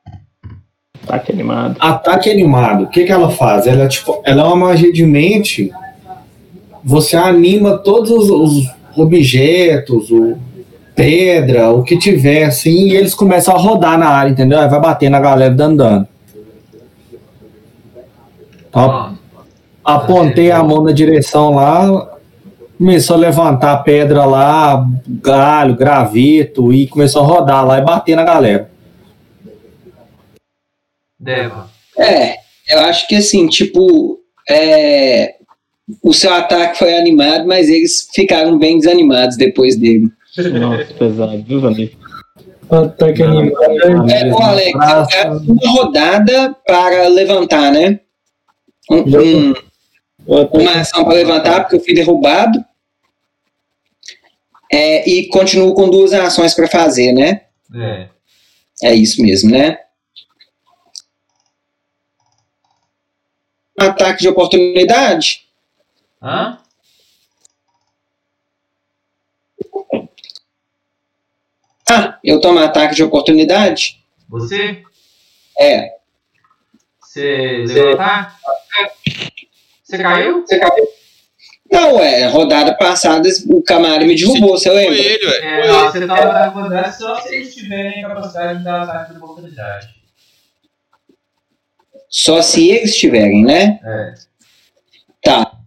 Ataque 1.04 1.32
animado. 1.32 1.76
ataque 1.80 2.30
animado. 2.30 2.84
O 2.84 2.86
que, 2.88 3.04
que 3.04 3.12
ela 3.12 3.30
faz? 3.30 3.66
Ela, 3.66 3.88
tipo, 3.88 4.22
ela 4.24 4.42
é 4.42 4.46
uma 4.46 4.68
magia 4.68 4.92
de 4.92 5.04
mente. 5.04 5.70
Você 6.84 7.16
anima 7.16 7.78
todos 7.78 8.10
os, 8.10 8.30
os 8.30 8.70
objetos, 8.96 10.10
o 10.10 10.36
pedra, 10.94 11.70
o 11.70 11.82
que 11.82 11.98
tiver, 11.98 12.44
assim, 12.44 12.88
e 12.88 12.96
eles 12.96 13.14
começam 13.14 13.54
a 13.54 13.58
rodar 13.58 13.98
na 13.98 14.08
área, 14.08 14.30
entendeu? 14.30 14.60
Aí 14.60 14.68
vai 14.68 14.80
bater 14.80 15.10
na 15.10 15.20
galera 15.20 15.54
dando 15.54 16.06
apontei 19.84 20.50
a 20.50 20.62
mão 20.62 20.82
na 20.82 20.92
direção 20.92 21.54
lá, 21.54 22.10
começou 22.78 23.16
a 23.16 23.18
levantar 23.18 23.82
pedra 23.82 24.24
lá, 24.24 24.86
galho, 25.06 25.76
graveto, 25.76 26.72
e 26.72 26.86
começou 26.86 27.22
a 27.22 27.26
rodar 27.26 27.66
lá 27.66 27.78
e 27.78 27.82
bater 27.82 28.16
na 28.16 28.24
galera. 28.24 28.71
Deva. 31.22 31.70
É, 31.96 32.34
eu 32.68 32.80
acho 32.80 33.06
que 33.06 33.14
assim, 33.14 33.46
tipo, 33.46 34.20
é, 34.50 35.36
o 36.02 36.12
seu 36.12 36.32
ataque 36.34 36.78
foi 36.78 36.94
animado, 36.98 37.46
mas 37.46 37.68
eles 37.68 38.08
ficaram 38.12 38.58
bem 38.58 38.78
desanimados 38.78 39.36
depois 39.36 39.76
dele. 39.76 40.08
Nossa, 40.58 40.92
pesado, 40.98 41.42
viu, 41.46 41.60
Vanessa? 41.60 41.92
Ataque 42.68 43.22
animado. 43.22 44.10
É, 44.10 44.32
ô 44.32 44.38
Alex, 44.42 44.72
é 45.14 45.28
uma 45.30 45.70
rodada 45.70 46.56
para 46.66 47.06
levantar, 47.08 47.70
né? 47.70 48.00
Um- 48.90 49.50
um- 49.50 49.54
O 50.26 50.36
uma 50.58 50.72
ação 50.80 51.04
para 51.04 51.14
levantar, 51.14 51.60
porque 51.62 51.76
eu 51.76 51.80
fui 51.80 51.94
derrubado. 51.94 52.64
É, 54.72 55.08
e 55.08 55.28
continuo 55.28 55.74
com 55.74 55.88
duas 55.90 56.12
ações 56.14 56.54
para 56.54 56.66
fazer, 56.68 57.12
né? 57.12 57.42
É. 57.74 58.06
É 58.84 58.94
isso 58.94 59.20
mesmo, 59.22 59.50
né? 59.50 59.78
Ataque 63.78 64.20
de 64.22 64.28
oportunidade? 64.28 65.46
Hã? 66.22 66.58
Ah, 71.90 72.18
eu 72.24 72.40
tomo 72.40 72.58
ataque 72.58 72.94
de 72.94 73.02
oportunidade? 73.02 74.02
Você? 74.28 74.82
É. 75.58 75.96
Você 77.00 77.64
levantar? 77.66 78.38
Você 79.82 79.98
caiu? 79.98 80.46
Você 80.46 80.58
caiu? 80.58 80.88
Não, 81.70 81.98
é, 82.00 82.26
rodada 82.28 82.74
passada 82.76 83.28
o 83.48 83.62
camarada 83.62 84.04
me 84.04 84.14
derrubou, 84.14 84.58
você 84.58 84.68
Foi 84.70 84.76
lembra? 84.76 84.98
ele, 84.98 85.26
ué. 85.26 85.66
É, 85.66 85.72
você 85.84 86.06
tá 86.06 86.32
na 86.32 86.48
oportunidade 86.48 86.98
só 86.98 87.18
se 87.20 87.34
eles 87.34 87.54
tiverem 87.54 88.02
capacidade 88.02 88.58
de 88.58 88.64
dar 88.64 88.82
ataque 88.82 89.12
de 89.12 89.18
oportunidade. 89.18 90.01
Só 92.12 92.42
se 92.42 92.68
eles 92.68 92.94
tiverem, 92.94 93.42
né? 93.42 93.80
É. 93.82 94.14
Tá. 95.24 95.58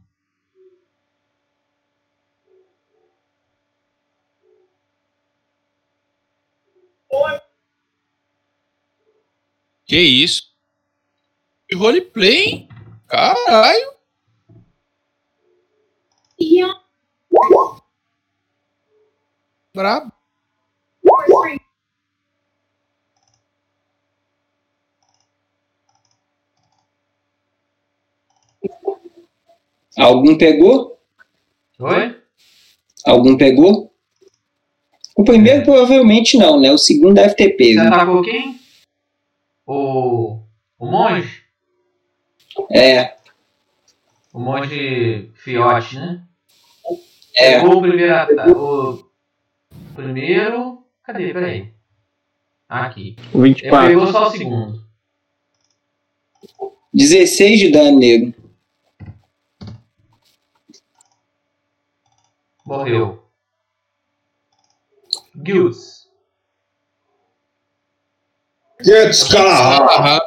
Que 9.88 10.00
isso? 10.00 10.54
Que 11.68 11.76
roleplay, 11.76 12.38
hein? 12.38 12.70
Caralho! 13.08 13.96
Brabo. 19.74 20.12
Algum 29.98 30.38
pegou? 30.38 31.00
Oi? 31.80 32.16
Algum 33.06 33.38
pegou? 33.38 33.94
O 35.16 35.24
primeiro 35.24 35.64
provavelmente 35.64 36.38
não, 36.38 36.60
né? 36.60 36.72
O 36.72 36.78
segundo 36.78 37.14
deve 37.16 37.36
ter 37.36 37.50
Você 37.52 37.56
pego. 37.56 37.80
atacou 37.82 38.22
quem? 38.22 38.60
O. 39.66 40.40
O 40.78 40.86
monge? 40.86 41.42
É, 42.72 43.16
O 44.34 44.40
monge 44.40 45.32
fiote, 45.36 45.96
né? 45.96 46.22
é. 47.38 47.60
Pegou 47.60 47.78
o 47.78 47.82
primeiro 47.82 48.52
O 48.52 49.04
primeiro. 49.96 50.84
Cadê? 51.04 51.32
Peraí. 51.34 51.72
Aqui. 52.68 53.16
O 53.34 53.46
Ele 53.46 53.54
24. 53.54 53.88
pegou 53.88 54.08
só 54.12 54.28
o 54.28 54.32
segundo. 54.32 54.84
16 56.94 57.60
de 57.60 57.72
dano 57.72 57.98
negro. 58.00 58.34
Morreu. 62.66 63.24
Guilds. 65.36 66.08
Gets 68.82 69.24
cara. 69.24 70.22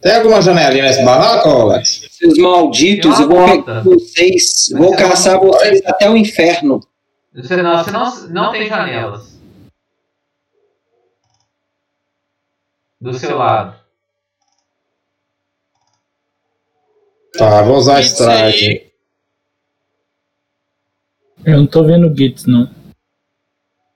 Tem 0.00 0.16
alguma 0.16 0.40
janelinha 0.42 0.84
nesse 0.84 1.04
barraco, 1.04 1.48
Alex? 1.48 2.06
Seus 2.10 2.38
malditos, 2.38 3.18
eu 3.18 3.28
vou 3.28 3.62
vocês, 3.82 4.68
vou 4.72 4.88
você 4.94 5.02
não- 5.02 5.08
caçar 5.10 5.38
vocês 5.40 5.80
até 5.84 6.08
o 6.08 6.16
inferno. 6.16 6.80
Você 7.34 7.56
não, 7.56 7.82
você 7.84 7.90
não, 7.90 8.28
não 8.28 8.52
tem 8.52 8.68
janelas. 8.68 9.36
Do 13.00 13.12
seu 13.14 13.36
lado. 13.36 13.78
Tá, 17.36 17.62
vou 17.62 17.76
usar 17.76 18.00
strike. 18.00 18.85
Eu 21.46 21.58
não 21.58 21.66
tô 21.66 21.84
vendo 21.84 22.08
o 22.08 22.16
Gits, 22.16 22.44
não. 22.44 22.68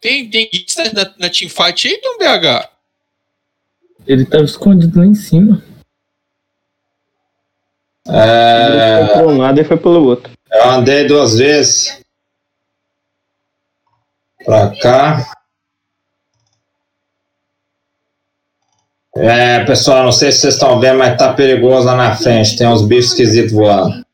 Tem, 0.01 0.31
tem 0.31 0.49
Gits 0.53 0.77
na, 0.95 1.05
na 1.19 1.29
teamfight 1.29 1.89
aí, 1.89 1.99
Tom 2.01 2.17
BH? 2.17 2.69
Ele 4.07 4.25
tava 4.25 4.45
escondido 4.45 4.99
lá 5.01 5.05
em 5.05 5.15
cima. 5.15 5.63
É, 8.09 9.07
Foi 9.07 9.23
por 9.23 9.33
um 9.33 9.39
lado 9.39 9.61
e 9.61 9.65
foi 9.65 9.77
pelo 9.77 10.05
outro. 10.07 10.33
eu 10.53 10.71
andei 10.71 11.07
duas 11.07 11.37
vezes. 11.39 12.01
Pra 14.45 14.71
cá. 14.81 15.33
É, 19.17 19.65
pessoal, 19.65 20.05
não 20.05 20.13
sei 20.13 20.31
se 20.33 20.39
vocês 20.41 20.55
estão 20.55 20.81
vendo, 20.81 20.99
mas 20.99 21.19
tá 21.19 21.35
perigoso 21.35 21.85
lá 21.87 21.97
na 21.97 22.17
frente. 22.17 22.57
Tem 22.57 22.67
uns 22.69 22.83
bichos 22.87 23.11
esquisitos 23.11 23.53
voando. 23.53 24.07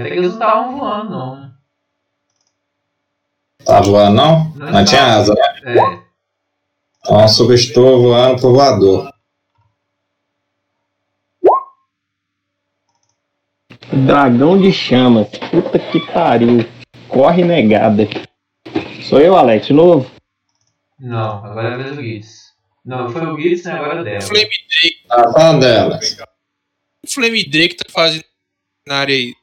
Até 0.00 0.10
que 0.10 0.16
eles 0.16 0.28
não 0.28 0.32
estavam 0.32 0.78
voando, 0.78 1.10
não. 1.10 1.52
Tá 3.64 3.80
voando, 3.80 4.16
não? 4.16 4.44
Não 4.54 4.72
Não 4.72 4.84
tinha 4.84 5.00
tá. 5.00 5.16
asa, 5.16 5.34
né? 5.34 5.76
É. 5.76 6.02
Então 7.04 7.28
substituo 7.28 8.02
voando 8.02 8.40
pro 8.40 8.52
voador. 8.52 9.12
Dragão 13.92 14.58
de 14.58 14.72
chamas. 14.72 15.28
Puta 15.50 15.78
que 15.78 16.00
pariu. 16.12 16.64
Corre 17.08 17.44
negada. 17.44 18.04
Sou 19.02 19.20
eu, 19.20 19.36
Alex, 19.36 19.66
de 19.66 19.72
novo. 19.74 20.10
Não, 20.98 21.44
agora 21.44 21.68
é 21.70 21.74
a 21.74 21.76
vez 21.76 21.96
do 21.96 22.02
Gitz. 22.02 22.52
Não, 22.84 23.10
foi 23.10 23.26
o 23.26 23.38
Gitz, 23.38 23.64
né? 23.64 23.72
Agora 23.72 23.98
é 23.98 24.00
o 24.00 24.04
dela. 24.04 24.20
Flame 24.22 24.48
Drake. 24.48 25.06
Tá 25.08 25.32
falando 25.32 25.60
delas. 25.60 26.16
O 27.04 27.10
Flame 27.10 27.44
Drake 27.44 27.76
tá 27.76 27.84
fazendo 27.90 28.24
na 28.86 28.96
área 28.96 29.14
aí. 29.14 29.34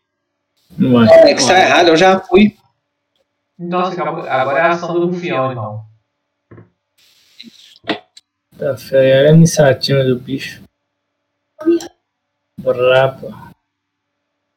Não 0.78 1.04
é. 1.04 1.22
Alex, 1.22 1.46
tá 1.46 1.60
errado, 1.60 1.88
eu 1.90 1.98
já 1.98 2.20
fui. 2.20 2.56
Então, 3.60 3.80
agora 3.82 4.60
é 4.60 4.62
a 4.62 4.70
ação 4.70 4.94
do 4.94 5.08
rufião, 5.08 5.52
então. 5.52 5.84
Tá 8.58 8.78
feio. 8.78 9.20
Olha 9.20 9.30
a 9.30 9.34
iniciativa 9.34 10.04
do 10.04 10.20
bicho. 10.20 10.62
Brabo. 12.58 13.34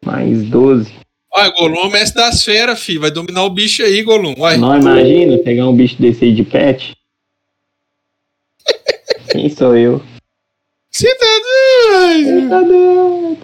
Mais 0.05 0.45
12. 0.45 0.93
Olha, 1.35 1.51
Golum 1.51 1.77
é 1.77 1.87
o 1.87 1.91
mestre 1.91 2.21
das 2.23 2.45
feras, 2.45 2.81
filho. 2.81 3.01
Vai 3.01 3.11
dominar 3.11 3.45
o 3.45 3.51
bicho 3.51 3.83
aí, 3.83 4.03
Golum. 4.03 4.35
Vai. 4.35 4.57
Não 4.57 4.77
imagina 4.77 5.39
pegar 5.39 5.67
um 5.67 5.75
bicho 5.75 6.01
desse 6.01 6.25
aí 6.25 6.35
de 6.35 6.45
pet? 6.45 6.97
Quem 9.31 9.49
sou 9.49 9.77
eu? 9.77 10.03
Você 10.91 11.15
tá 11.15 11.25
doido? 11.25 12.51
Tá 12.51 12.61
doido. 12.61 13.39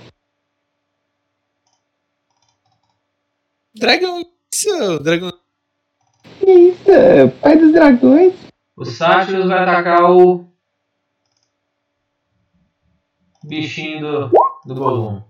Dragão. 3.79 4.25
Isso, 4.53 4.99
dragão. 5.01 5.33
Que 6.41 6.51
isso? 6.51 6.91
é 6.91 7.29
Pai 7.29 7.57
dos 7.57 7.73
dragões. 7.73 8.35
O 8.77 8.85
Sátiros 8.85 9.47
vai 9.47 9.59
atacar 9.61 10.11
o. 10.11 10.47
Bichinho 13.45 14.01
do, 14.01 14.29
do 14.67 14.75
Golum. 14.75 15.23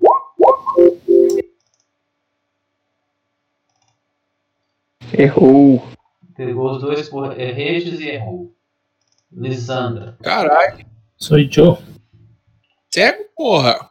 Errou. 5.13 5.87
Pegou 6.35 6.73
os 6.73 6.81
dois 6.81 7.09
por 7.09 7.29
redes 7.31 8.01
e 8.01 8.09
errou. 8.09 8.55
Lisandra. 9.31 10.17
Caralho. 10.23 10.87
Sou 11.17 11.39
eu. 11.39 11.79
Cego, 12.91 13.25
porra. 13.37 13.91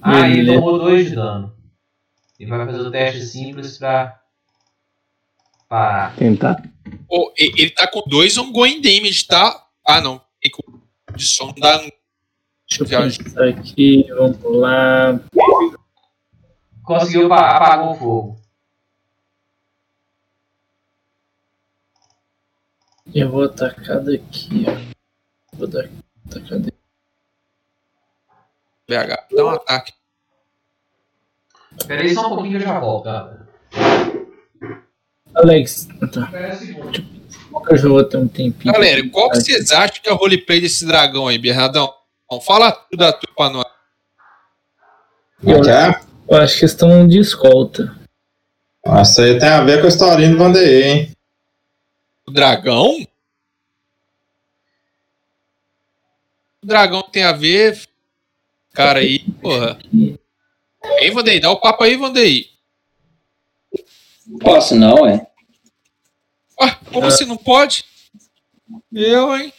Ah, 0.00 0.28
ele 0.28 0.54
tomou 0.54 0.78
dois 0.78 1.10
de 1.10 1.14
dano. 1.14 1.59
Ele 2.40 2.48
vai 2.50 2.64
fazer 2.66 2.80
o 2.80 2.90
teste 2.90 3.26
simples 3.26 3.76
pra 3.76 4.18
parar. 5.68 6.16
Tentar. 6.16 6.62
E- 7.38 7.52
ele 7.62 7.70
tá 7.70 7.86
com 7.86 8.02
dois 8.08 8.36
ongoing 8.38 8.80
damage, 8.80 9.26
tá? 9.26 9.68
Ah, 9.86 10.00
não. 10.00 10.20
De 11.14 11.24
som 11.26 11.52
dá. 11.52 11.76
Deixa 11.78 12.82
eu 12.82 12.86
Viagem. 12.86 13.22
pensar 13.24 13.48
aqui. 13.48 14.06
Vamos 14.08 14.38
lá. 14.58 15.20
Conseguiu 16.82 17.28
pa- 17.28 17.56
apagar 17.56 17.90
o 17.90 17.94
fogo. 17.94 18.40
Eu 23.14 23.30
vou 23.30 23.44
atacar 23.44 24.00
daqui, 24.02 24.64
ó. 24.66 25.56
Vou 25.56 25.66
dar 25.66 25.88
atacar 26.26 26.58
daqui. 26.60 26.76
BH, 28.88 29.26
dá 29.36 29.44
um 29.44 29.50
ataque. 29.50 29.92
Espera 31.80 32.02
aí 32.02 32.14
só 32.14 32.26
um 32.26 32.34
pouquinho 32.34 32.50
que 32.50 32.64
eu 32.64 32.68
já 32.68 32.78
volto, 32.78 33.04
tá? 33.04 33.36
Alex, 35.34 35.88
tá. 36.12 36.22
Espera 36.24 36.54
um 36.54 36.58
segundo. 36.58 37.20
Eu 37.68 37.76
já 37.76 37.88
vou 37.88 38.04
ter 38.04 38.16
um 38.16 38.28
tempinho. 38.28 38.72
Galera, 38.72 39.08
qual 39.10 39.30
que 39.30 39.40
vocês 39.40 39.72
acham 39.72 40.02
que 40.02 40.08
é 40.08 40.12
o 40.12 40.16
roleplay 40.16 40.60
desse 40.60 40.86
dragão 40.86 41.26
aí, 41.26 41.38
Bernardão? 41.38 41.92
Fala 42.46 42.70
tudo 42.70 43.00
da 43.00 43.12
tua 43.12 43.32
pra 43.34 43.50
nós. 43.50 43.66
É? 45.66 46.00
Eu 46.28 46.36
acho 46.36 46.58
que 46.58 46.64
estão 46.64 47.08
de 47.08 47.18
escolta. 47.18 47.96
Isso 49.02 49.20
aí 49.20 49.38
tem 49.38 49.48
a 49.48 49.64
ver 49.64 49.80
com 49.80 49.86
a 49.86 49.88
historinha 49.88 50.30
do 50.30 50.38
Vanderlei, 50.38 50.82
hein? 50.84 51.16
O 52.26 52.30
dragão? 52.30 53.06
O 56.62 56.66
dragão 56.66 57.02
tem 57.02 57.24
a 57.24 57.32
ver. 57.32 57.80
Cara 58.72 59.00
aí, 59.00 59.18
porra. 59.42 59.78
Ei, 61.00 61.10
Vandei, 61.10 61.40
dá 61.40 61.50
o 61.50 61.60
papo 61.60 61.84
aí, 61.84 61.96
Vandei. 61.96 62.50
Posso 64.40 64.74
não, 64.74 65.06
é? 65.06 65.26
Ué, 66.60 66.78
como 66.92 67.06
assim 67.06 67.24
não 67.24 67.36
pode? 67.36 67.84
Eu, 68.92 69.36
hein? 69.36 69.52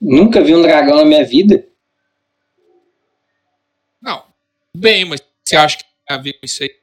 Nunca 0.00 0.42
vi 0.42 0.54
um 0.54 0.62
dragão 0.62 0.96
na 0.96 1.04
minha 1.04 1.24
vida. 1.24 1.66
Não. 4.00 4.24
Bem, 4.76 5.04
mas 5.04 5.20
você 5.44 5.56
acha 5.56 5.78
que 5.78 5.84
tem 5.84 6.16
a 6.16 6.20
ver 6.20 6.32
com 6.34 6.44
isso 6.44 6.62
aí? 6.62 6.82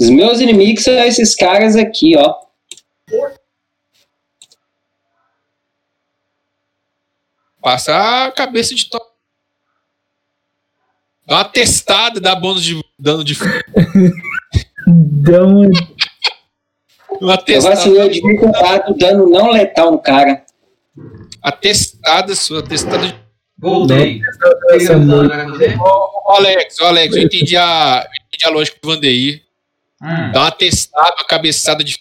Os 0.00 0.08
meus 0.08 0.40
inimigos 0.40 0.82
são 0.82 0.94
esses 0.94 1.34
caras 1.34 1.76
aqui, 1.76 2.16
ó. 2.16 2.34
Passa 7.60 8.24
a 8.26 8.32
cabeça 8.32 8.74
de 8.74 8.88
top. 8.88 9.09
Dá 11.30 11.36
uma 11.36 11.44
testada, 11.44 12.20
dá 12.20 12.34
bônus 12.34 12.64
de 12.64 12.84
dano 12.98 13.22
de. 13.22 13.38
Dá 14.84 15.44
uma... 15.44 15.68
Um 17.22 17.30
Eu 17.46 17.62
vacilei 17.62 18.08
de 18.08 18.26
me 18.26 18.36
contar 18.36 18.78
do 18.78 18.94
dano 18.94 19.30
não 19.30 19.52
letal 19.52 19.92
no 19.92 20.00
cara. 20.00 20.44
atestado, 21.40 22.34
sua 22.34 22.58
atestado 22.58 23.06
de 23.06 23.14
Voltei. 23.56 24.22
Ô, 25.78 26.32
Alex, 26.32 26.80
ô, 26.80 26.86
Alex, 26.86 27.14
eu 27.14 27.22
entendi 27.22 27.56
a, 27.56 28.04
eu 28.04 28.26
entendi 28.26 28.46
a 28.46 28.50
lógica 28.50 28.78
do 28.82 28.88
Vandeir. 28.88 29.44
Hum. 30.02 30.32
Dá 30.32 30.40
uma 30.40 30.50
testada, 30.50 31.14
uma 31.16 31.26
cabeçada 31.26 31.84
de 31.84 31.96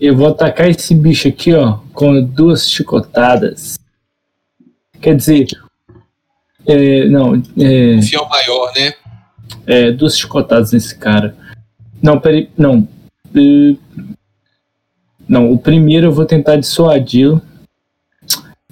Eu 0.00 0.16
vou 0.16 0.28
atacar 0.28 0.70
esse 0.70 0.94
bicho 0.94 1.28
aqui, 1.28 1.52
ó, 1.52 1.80
com 1.92 2.22
duas 2.22 2.70
chicotadas. 2.70 3.78
Quer 5.02 5.16
dizer, 5.16 5.48
é, 6.66 7.06
não, 7.06 7.34
é, 7.58 8.00
fiel 8.02 8.28
maior, 8.28 8.72
né? 8.74 8.94
é, 9.66 9.90
duas 9.90 10.18
chicotadas 10.18 10.72
nesse 10.72 10.96
cara. 10.96 11.36
Não, 12.02 12.18
peraí, 12.18 12.50
não. 12.56 12.86
É, 13.34 13.76
não, 15.28 15.50
o 15.50 15.58
primeiro 15.58 16.08
eu 16.08 16.12
vou 16.12 16.26
tentar 16.26 16.56
dissuadi-lo. 16.56 17.40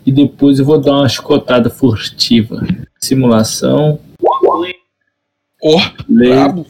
E 0.05 0.11
depois 0.11 0.59
eu 0.59 0.65
vou 0.65 0.81
dar 0.81 0.93
uma 0.93 1.09
chicotada 1.09 1.71
furtiva. 1.71 2.61
Simulação. 3.01 4.01
Lei. 6.09 6.35
brabo. 6.35 6.67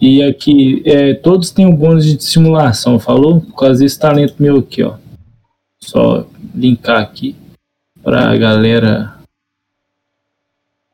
E 0.00 0.22
aqui, 0.22 0.82
é, 0.86 1.14
todos 1.14 1.50
têm 1.50 1.66
um 1.66 1.74
bônus 1.74 2.04
de 2.04 2.22
simulação, 2.22 2.98
falou? 2.98 3.40
Por 3.40 3.54
causa 3.54 3.80
desse 3.80 3.98
talento 3.98 4.34
meu 4.38 4.58
aqui, 4.58 4.82
ó. 4.82 4.96
Só 5.78 6.26
linkar 6.54 7.00
aqui 7.00 7.34
pra 8.02 8.36
galera. 8.36 9.19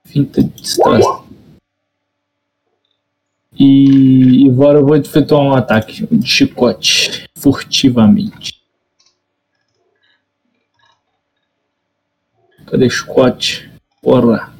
Finta 0.06 0.42
de 0.42 0.48
distração. 0.48 1.26
E, 3.58 4.48
agora 4.50 4.78
eu 4.78 4.86
vou 4.86 4.96
efetuar 4.96 5.42
um 5.42 5.54
ataque 5.54 6.06
de 6.06 6.26
chicote, 6.28 7.28
furtivamente. 7.36 8.62
Cadê 12.66 12.90
chicote? 12.90 13.70
Bora 14.02 14.26
lá. 14.26 14.54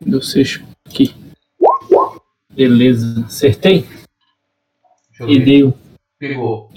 Deu 0.00 0.22
seis 0.22 0.60
aqui. 0.86 1.14
Beleza, 2.50 3.24
acertei. 3.24 3.88
E 5.20 5.38
dei 5.38 5.74
Pegou. 6.18 6.70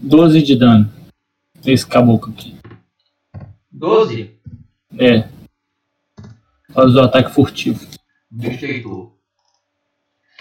12 0.00 0.42
de 0.42 0.56
dano. 0.56 0.97
Nesse 1.64 1.86
caboclo 1.86 2.32
aqui. 2.32 2.56
12. 3.70 4.38
É. 4.98 5.28
Faz 6.72 6.94
o 6.94 7.00
ataque 7.00 7.30
furtivo. 7.32 7.86
Deitou. 8.30 9.16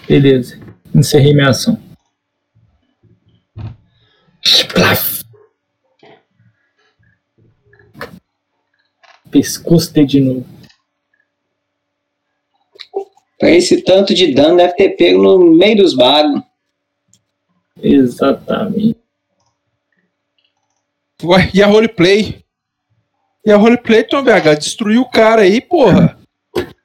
Beleza. 0.08 0.60
Encerrei 0.94 1.34
minha 1.34 1.50
ação. 1.50 1.82
Splaf. 4.44 5.24
Pescoço 9.30 9.94
dele 9.94 10.08
de 10.08 10.20
novo. 10.22 10.46
Pra 13.38 13.52
esse 13.52 13.84
tanto 13.84 14.14
de 14.16 14.34
dano, 14.34 14.58
deve 14.58 14.74
ter 14.74 14.90
pego 14.92 15.22
no 15.22 15.54
meio 15.54 15.78
dos 15.78 15.94
bagos. 15.96 16.42
Exatamente. 17.80 18.97
Ué, 21.24 21.50
e 21.52 21.64
a 21.64 21.68
roleplay? 21.68 22.44
E 23.44 23.52
a 23.52 23.58
roleplay, 23.58 24.04
Tom 24.04 24.24
BH, 24.24 24.60
destruiu 24.60 25.02
o 25.02 25.10
cara 25.10 25.42
aí, 25.42 25.60
porra. 25.60 26.18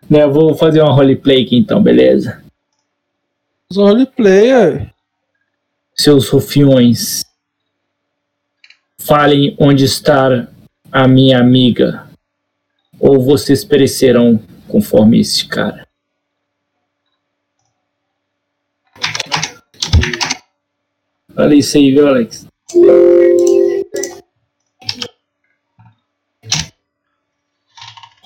Né, 0.08 0.22
eu 0.22 0.32
vou 0.32 0.54
fazer 0.54 0.80
uma 0.80 0.92
roleplay 0.92 1.44
aqui 1.44 1.56
então, 1.56 1.82
beleza? 1.82 2.42
A 3.70 3.74
roleplay, 3.74 4.50
é. 4.50 4.90
Seus 5.94 6.28
rufiões. 6.28 7.24
Falem 8.98 9.54
onde 9.58 9.84
está 9.84 10.48
a 10.90 11.06
minha 11.06 11.38
amiga. 11.38 12.08
Ou 12.98 13.20
vocês 13.22 13.64
perecerão 13.64 14.40
conforme 14.66 15.20
esse 15.20 15.46
cara. 15.46 15.86
Olha 21.36 21.54
isso 21.54 21.76
aí, 21.76 21.90
viu, 21.90 22.08
Alex? 22.08 22.46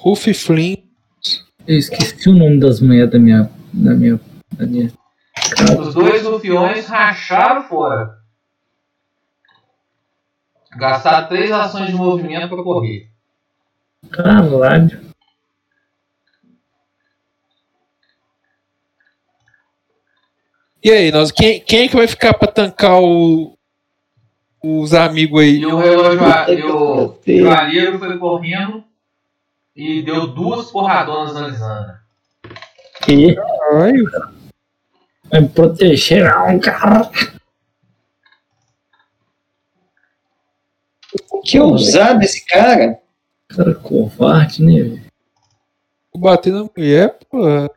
Ruff 0.06 0.32
Flynn. 0.34 0.76
Eu 1.66 1.78
esqueci 1.78 2.28
o 2.28 2.32
nome 2.32 2.60
das 2.60 2.80
mulheres 2.80 3.10
da 3.10 3.18
minha. 3.18 3.50
Da 3.72 3.92
minha. 3.92 4.20
Da 4.52 4.64
minha. 4.64 4.92
Os 5.80 5.94
dois 5.94 6.22
rufiões 6.22 6.86
racharam 6.86 7.64
fora. 7.64 8.16
Gastar 10.76 11.26
três 11.26 11.50
ações 11.50 11.88
de 11.88 11.94
movimento 11.94 12.48
pra 12.48 12.62
correr. 12.62 13.08
Caralho. 14.08 15.00
E 20.84 20.88
aí, 20.88 21.10
nós, 21.10 21.32
quem, 21.32 21.58
quem 21.58 21.86
é 21.86 21.88
que 21.88 21.96
vai 21.96 22.06
ficar 22.06 22.32
pra 22.34 22.46
tancar 22.46 23.02
o, 23.02 23.58
os 24.62 24.94
amigos 24.94 25.40
aí? 25.40 25.56
E 25.56 25.66
o 25.66 25.76
relógio, 25.76 26.20
e 26.56 26.62
o 26.62 27.18
joalheiro 27.26 27.98
foi 27.98 28.16
correndo 28.18 28.85
e 29.76 30.02
deu 30.02 30.26
duas 30.26 30.70
porradonas 30.70 31.34
na 31.34 31.48
Lisandra. 31.48 32.00
E 33.06 33.34
Caralho. 33.34 34.10
vai 35.30 35.40
me 35.42 35.48
proteger, 35.50 36.24
não, 36.24 36.58
cara. 36.58 37.10
Que 41.44 41.60
ousado 41.60 42.22
esse 42.22 42.44
cara. 42.46 42.98
Cara 43.48 43.74
covarde, 43.74 44.64
né, 44.64 44.82
velho? 44.82 45.06
Vou 46.12 46.22
bater 46.22 46.52
na 46.52 46.64
mulher, 46.64 47.18
porra. 47.30 47.70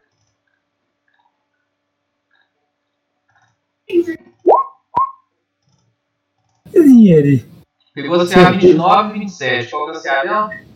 Ele? 6.73 7.45
Pegou 7.93 8.25
CA 8.27 8.51
29 8.51 9.15
e 9.15 9.19
27. 9.19 9.69
Qual 9.69 9.91
que 9.91 9.97
é 9.97 9.99
o 9.99 10.03
CA 10.03 10.23
dela? 10.23 10.68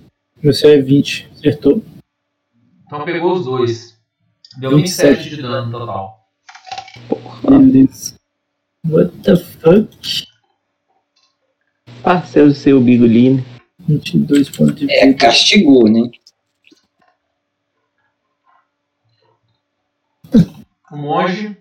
Céu 0.51 0.71
é 0.71 0.81
20, 0.81 1.29
acertou. 1.33 1.81
Então 2.85 3.05
pegou 3.05 3.33
os 3.33 3.45
dois. 3.45 3.97
Deu 4.57 4.75
27 4.75 5.15
27 5.15 5.35
de 5.35 5.41
dano 5.41 5.71
no 5.71 5.79
total. 5.79 6.27
Beleza. 7.47 8.15
What 8.85 9.17
the 9.19 9.35
fuck? 9.37 10.27
Parcelo 12.03 12.49
do 12.49 12.53
seu 12.55 12.81
bigolino. 12.81 13.43
22 13.87 14.49
pontos 14.49 14.75
de 14.75 14.91
É, 14.91 15.05
vida. 15.07 15.17
castigou, 15.17 15.89
né? 15.89 16.09
O 20.91 20.97
monge 20.97 21.57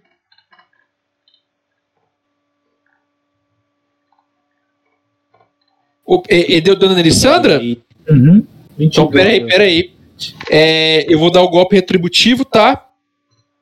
O, 6.05 6.23
e, 6.29 6.57
e 6.57 6.61
deu 6.61 6.77
dano 6.77 6.95
na 6.95 7.01
Alessandra? 7.01 7.61
Uhum. 8.09 8.47
22. 8.77 8.87
Então, 8.93 9.09
peraí, 9.09 9.47
peraí. 9.47 9.95
É, 10.51 11.13
eu 11.13 11.19
vou 11.19 11.31
dar 11.31 11.43
o 11.43 11.49
golpe 11.49 11.75
retributivo, 11.75 12.45
tá? 12.45 12.89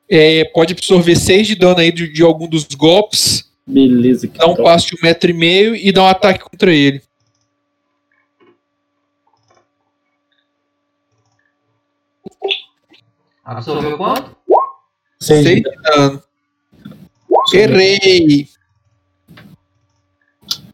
É, 0.08 0.44
pode 0.46 0.72
absorver 0.72 1.16
6 1.16 1.46
de 1.46 1.54
dano 1.54 1.80
aí 1.80 1.92
de, 1.92 2.12
de 2.12 2.22
algum 2.22 2.48
dos 2.48 2.64
golpes. 2.64 3.48
Beleza, 3.66 4.26
que 4.26 4.38
Dá 4.38 4.46
um 4.46 4.56
top. 4.56 4.64
passo 4.64 4.88
de 4.88 4.96
um 4.96 4.98
metro 5.02 5.30
e 5.30 5.34
meio 5.34 5.76
e 5.76 5.92
dá 5.92 6.02
um 6.02 6.08
ataque 6.08 6.40
contra 6.40 6.74
ele. 6.74 7.02
absorveu 13.44 13.96
quanto? 13.96 14.36
Seis 15.20 15.44
6 15.44 15.62
de 15.62 15.70
de 15.70 15.82
dano. 15.82 16.22
Errei! 17.52 18.48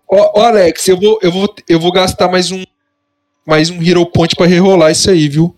Ó, 0.08 0.40
ó, 0.40 0.42
Alex, 0.44 0.86
eu 0.88 0.96
vou, 0.98 1.18
eu, 1.22 1.32
vou, 1.32 1.54
eu 1.68 1.80
vou 1.80 1.90
gastar 1.90 2.28
mais 2.28 2.50
um 2.50 2.62
mais 3.46 3.70
um 3.70 3.80
Hero 3.80 4.04
Point 4.04 4.34
pra 4.34 4.44
rerolar 4.44 4.90
isso 4.90 5.08
aí, 5.08 5.28
viu? 5.28 5.56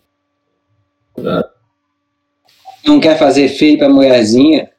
Não 2.84 3.00
quer 3.00 3.18
fazer 3.18 3.48
feio 3.48 3.78
pra 3.78 3.88
mulherzinha? 3.88 4.70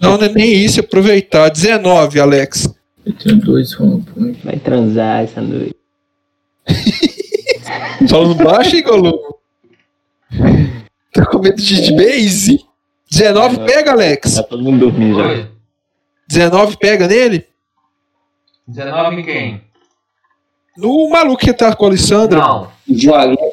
Não, 0.00 0.18
não 0.18 0.24
é 0.26 0.28
nem 0.28 0.52
isso, 0.52 0.80
aproveitar. 0.80 1.48
19, 1.48 2.20
Alex. 2.20 2.68
Eu 3.04 3.14
tenho 3.14 3.40
dois 3.40 3.72
rompões. 3.72 4.36
Vai 4.44 4.58
transar 4.58 5.24
essa 5.24 5.40
noite. 5.40 5.74
Falando 8.08 8.34
baixo, 8.34 8.76
hein, 8.76 8.82
Golum? 8.82 9.18
Tá 11.12 11.24
com 11.26 11.38
medo 11.38 11.56
de, 11.56 11.80
de 11.80 11.96
base? 11.96 12.64
19 13.10 13.64
pega, 13.64 13.92
Alex. 13.92 14.34
Tá 14.34 14.42
todo 14.42 14.62
mundo 14.62 14.80
dormindo 14.80 15.16
já. 15.18 15.24
Foi. 15.24 15.48
19 16.28 16.76
pega 16.76 17.06
nele? 17.08 17.46
19 18.66 19.20
em 19.20 19.24
quem? 19.24 19.65
No 20.76 21.08
maluco 21.08 21.38
que 21.38 21.52
tá 21.52 21.74
com 21.74 21.84
a 21.84 21.88
Alessandra. 21.88 22.38
Não. 22.38 22.72
Joalheiro. 22.88 23.52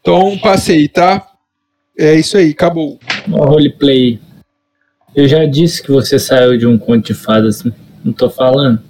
Então, 0.00 0.38
passei, 0.38 0.88
tá? 0.88 1.30
É 1.98 2.14
isso 2.14 2.36
aí, 2.36 2.50
acabou. 2.50 2.98
Roleplay. 3.28 4.20
Eu 5.14 5.28
já 5.28 5.44
disse 5.44 5.82
que 5.82 5.90
você 5.90 6.18
saiu 6.18 6.56
de 6.56 6.66
um 6.66 6.78
conto 6.78 7.06
de 7.06 7.14
fadas. 7.14 7.62
Não 8.02 8.12
tô 8.12 8.30
falando. 8.30 8.82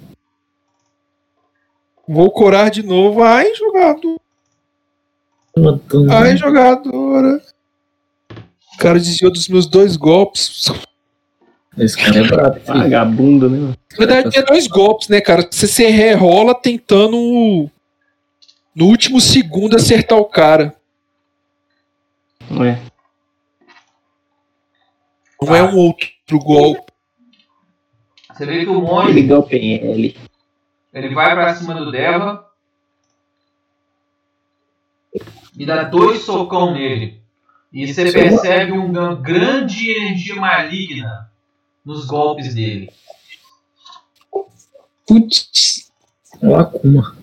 Vou 2.07 2.31
corar 2.31 2.69
de 2.69 2.83
novo. 2.83 3.23
Ai, 3.23 3.53
jogador. 3.55 4.19
Ai, 6.09 6.37
jogadora. 6.37 7.41
O 8.73 8.77
cara 8.77 8.99
desviou 8.99 9.31
dos 9.31 9.47
meus 9.47 9.67
dois 9.67 9.97
golpes. 9.97 10.71
Esse 11.77 11.97
cara 11.97 12.17
é 12.17 12.23
brabo. 12.23 12.59
Vagabundo, 12.65 13.49
né? 13.49 13.73
Na 13.91 13.97
verdade, 13.97 14.37
é 14.37 14.43
dois 14.43 14.67
golpes, 14.67 15.07
né, 15.07 15.21
cara? 15.21 15.47
Você 15.49 15.67
se 15.67 15.85
rerola 15.87 16.53
tentando 16.53 17.69
no 18.75 18.85
último 18.85 19.21
segundo 19.21 19.75
acertar 19.75 20.17
o 20.17 20.25
cara. 20.25 20.75
Não 22.49 22.65
é? 22.65 22.81
Não 25.41 25.55
é 25.55 25.63
um 25.63 25.77
outro 25.77 26.39
golpe. 26.39 26.91
Você 28.33 28.45
vê 28.45 28.65
que 28.65 28.69
o 28.69 28.81
monge 28.81 29.13
Liga 29.13 29.39
o 29.39 29.43
PL. 29.43 30.17
ele 30.93 31.15
vai 31.15 31.33
pra 31.33 31.55
cima 31.55 31.73
do 31.75 31.91
Deva 31.91 32.45
e 35.57 35.65
dá 35.65 35.83
dois 35.83 36.21
socão 36.21 36.73
nele. 36.73 37.21
E 37.71 37.91
você 37.91 38.11
percebe 38.11 38.73
uma 38.73 39.15
grande 39.15 39.91
energia 39.91 40.35
maligna 40.35 41.30
nos 41.85 42.05
golpes 42.05 42.53
dele. 42.53 42.91
Putz. 45.07 45.91
É 46.41 46.47
o 46.47 46.55
Akuma. 46.55 47.17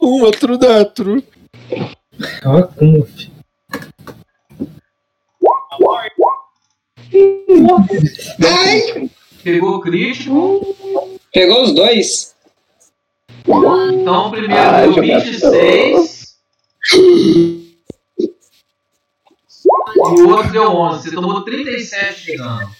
Um 0.00 0.22
outro 0.24 0.58
dentro. 0.58 1.22
É 2.42 2.48
o 2.48 2.56
Akuma, 2.58 3.06
filho. 3.06 3.32
Ai! 8.44 9.10
Pegou 9.42 9.80
crítico, 9.80 10.76
Pegou 11.32 11.62
os 11.64 11.74
dois. 11.74 12.34
então 13.44 14.28
o 14.28 14.30
primeiro 14.30 14.54
Ai. 14.54 14.88
26 14.88 16.36
e 19.96 20.22
o 20.22 20.28
outro 20.28 20.52
deu 20.52 20.68
11. 20.70 21.02
Você 21.02 21.14
tomou 21.14 21.42
37 21.42 22.24
de 22.24 22.36
dano. 22.36 22.70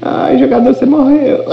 Ai, 0.00 0.38
jogador, 0.38 0.74
você 0.74 0.86
morreu. 0.86 1.44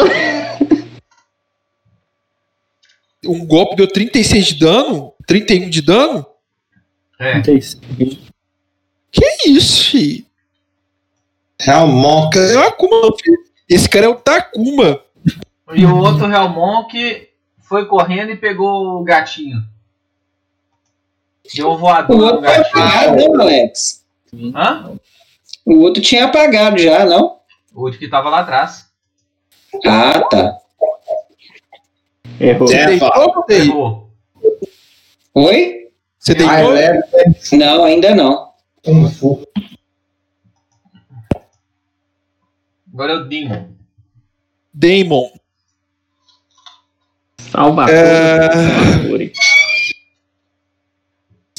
Um 3.26 3.46
golpe 3.46 3.76
deu 3.76 3.88
36 3.88 4.46
de 4.48 4.60
dano? 4.60 5.14
31 5.26 5.70
de 5.70 5.82
dano? 5.82 6.26
É. 7.20 7.42
36. 7.42 8.20
Que 9.12 9.50
isso, 9.50 9.84
fi? 9.90 10.28
Hellmonk. 11.60 12.38
É 12.38 12.58
o 12.58 12.68
Akuma, 12.68 13.02
filho. 13.18 13.40
Esse 13.68 13.90
cara 13.90 14.06
é 14.06 14.10
o 14.10 14.16
Takuma. 14.16 15.02
E 15.74 15.86
o 15.86 15.98
outro 15.98 16.32
Hellmonk 16.32 17.30
foi 17.62 17.86
correndo 17.86 18.32
e 18.32 18.38
pegou 18.38 19.00
o 19.00 19.04
gatinho. 19.04 19.64
Deu 21.54 21.70
um 21.70 21.74
O 21.74 21.78
voador 21.78 22.18
no 22.18 22.24
outro 22.26 22.42
foi 22.44 22.56
apagado, 22.56 23.16
né, 23.16 23.26
Alex? 23.44 24.06
Hã? 24.56 24.98
O 25.66 25.80
outro 25.80 26.02
tinha 26.02 26.26
apagado 26.26 26.78
já, 26.78 27.06
não? 27.06 27.40
O 27.74 27.82
outro 27.82 28.00
que 28.00 28.08
tava 28.08 28.30
lá 28.30 28.40
atrás. 28.40 28.86
Ah, 29.86 30.20
tá. 30.30 30.58
Errou. 32.40 32.72
É, 32.72 32.86
Deitou 32.88 33.10
fala. 33.10 33.26
ou 33.26 33.46
dei? 33.46 33.60
Pegou. 33.62 34.10
Oi? 35.36 35.90
Você 36.20 36.32
Ah, 36.32 36.36
deitou? 36.36 36.70
leve. 36.72 37.00
Não, 37.54 37.84
ainda 37.84 38.16
não. 38.16 38.54
Agora 42.94 43.14
é 43.14 43.16
o 43.18 43.26
Demon. 43.26 43.70
Damon. 44.74 45.32
Salva 47.52 47.86
É. 47.90 48.50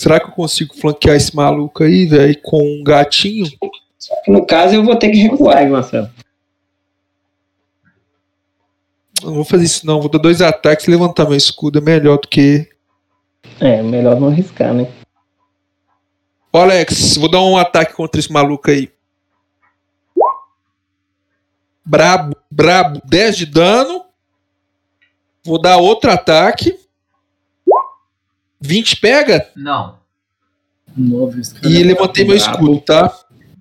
Será 0.06 0.20
que 0.20 0.26
eu 0.26 0.34
consigo 0.34 0.72
flanquear 0.72 1.16
esse 1.16 1.34
maluco 1.34 1.82
aí, 1.82 2.06
velho, 2.06 2.40
com 2.40 2.62
um 2.62 2.84
gatinho? 2.84 3.44
No 4.28 4.46
caso, 4.46 4.76
eu 4.76 4.84
vou 4.84 4.94
ter 4.94 5.10
que 5.10 5.16
recuar. 5.16 5.54
Consegue, 5.54 5.72
Marcelo. 5.72 6.10
Não 9.24 9.34
vou 9.34 9.44
fazer 9.44 9.64
isso 9.64 9.84
não, 9.84 10.00
vou 10.00 10.08
dar 10.08 10.20
dois 10.20 10.40
ataques 10.40 10.86
e 10.86 10.92
levantar 10.92 11.24
meu 11.24 11.34
escudo, 11.36 11.80
é 11.80 11.82
melhor 11.82 12.18
do 12.18 12.28
que... 12.28 12.70
É, 13.60 13.82
melhor 13.82 14.20
não 14.20 14.28
arriscar, 14.28 14.72
né? 14.72 14.88
Ô 16.52 16.58
Alex, 16.58 17.16
vou 17.16 17.28
dar 17.28 17.42
um 17.42 17.56
ataque 17.56 17.92
contra 17.92 18.20
esse 18.20 18.30
maluco 18.30 18.70
aí. 18.70 18.88
Brabo, 21.84 22.36
brabo, 22.48 23.02
10 23.06 23.38
de 23.38 23.46
dano. 23.46 24.04
Vou 25.42 25.60
dar 25.60 25.78
outro 25.78 26.12
ataque. 26.12 26.78
20 28.60 28.96
pega 28.96 29.50
Não. 29.56 29.98
Cara 31.60 31.68
e 31.68 31.82
é 31.82 31.84
levantei 31.84 32.24
meu 32.24 32.36
escudo, 32.36 32.80
tá? 32.80 33.08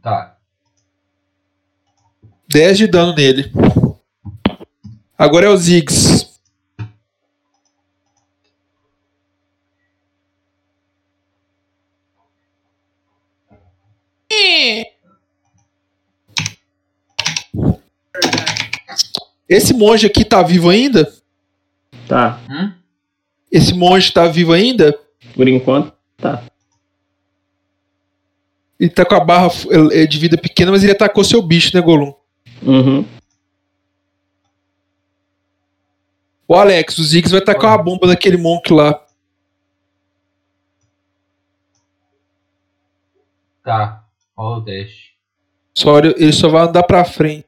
Tá. 0.01 0.37
10 2.47 2.77
de 2.77 2.87
dano 2.87 3.13
nele. 3.13 3.51
Agora 5.17 5.47
é 5.47 5.49
o 5.49 5.57
Ziggs. 5.57 6.25
Esse 19.47 19.73
monge 19.73 20.07
aqui 20.07 20.25
tá 20.25 20.41
vivo 20.41 20.69
ainda? 20.69 21.11
Tá, 22.07 22.39
Hum? 22.49 22.71
Esse 23.55 23.73
monge 23.73 24.11
tá 24.11 24.27
vivo 24.27 24.51
ainda? 24.51 24.99
por 25.33 25.47
enquanto, 25.47 25.93
tá. 26.17 26.43
Ele 28.77 28.89
tá 28.89 29.05
com 29.05 29.15
a 29.15 29.19
barra 29.21 29.49
eh, 29.93 30.05
de 30.05 30.19
vida 30.19 30.37
pequena, 30.37 30.71
mas 30.71 30.83
ele 30.83 30.91
atacou 30.91 31.23
seu 31.23 31.41
bicho, 31.41 31.71
né, 31.73 31.81
Golum? 31.81 32.13
Uhum. 32.61 33.05
O 36.45 36.53
Alex, 36.53 36.97
o 36.97 37.03
Ziggs 37.03 37.31
vai 37.31 37.39
tacar 37.39 37.71
uma 37.71 37.83
bomba 37.83 38.07
naquele 38.07 38.35
monk 38.35 38.73
lá. 38.73 39.01
Tá. 43.63 44.03
Rola 44.37 44.57
o 44.57 44.61
teste. 44.65 45.15
Só 45.73 45.97
ele 45.97 46.13
ele 46.17 46.33
só 46.33 46.49
vai 46.49 46.63
andar 46.63 46.83
pra 46.83 47.05
frente. 47.05 47.45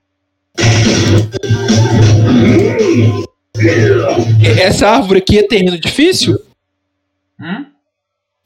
Essa 4.62 4.90
árvore 4.90 5.20
aqui 5.20 5.40
é 5.40 5.48
terreno 5.48 5.80
difícil? 5.80 6.38
Hum? 7.40 7.66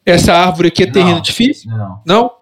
Essa 0.05 0.33
árvore 0.33 0.69
aqui 0.69 0.83
é 0.83 0.91
terreno 0.91 1.15
Não. 1.15 1.21
difícil? 1.21 1.71
Não. 1.71 2.01
Não? 2.05 2.41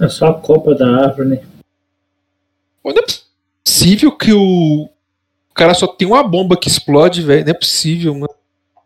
É 0.00 0.08
só 0.08 0.28
a 0.28 0.40
copa 0.40 0.74
da 0.74 1.04
árvore, 1.04 1.28
né? 1.28 1.46
Não 2.84 2.90
é 2.92 3.04
possível 3.64 4.12
que 4.12 4.32
o... 4.32 4.84
o 4.84 5.54
cara 5.54 5.72
só 5.74 5.86
tem 5.86 6.06
uma 6.06 6.22
bomba 6.22 6.56
que 6.56 6.68
explode, 6.68 7.22
velho. 7.22 7.44
Não 7.44 7.50
é 7.50 7.54
possível, 7.54 8.12
mano. 8.14 8.34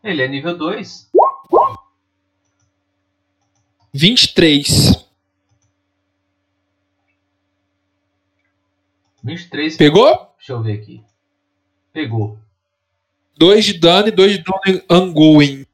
Ele 0.04 0.22
é 0.22 0.28
nível 0.28 0.56
2. 0.56 1.08
23. 3.92 5.04
23. 9.24 9.76
Pegou? 9.76 10.27
Deixa 10.48 10.58
eu 10.58 10.62
ver 10.62 10.80
aqui. 10.80 11.04
Pegou. 11.92 12.38
2 13.36 13.66
de 13.66 13.74
dano 13.74 14.08
e 14.08 14.10
2 14.10 14.38
de 14.38 14.44
dano 14.44 14.82
ongoing. 14.90 15.66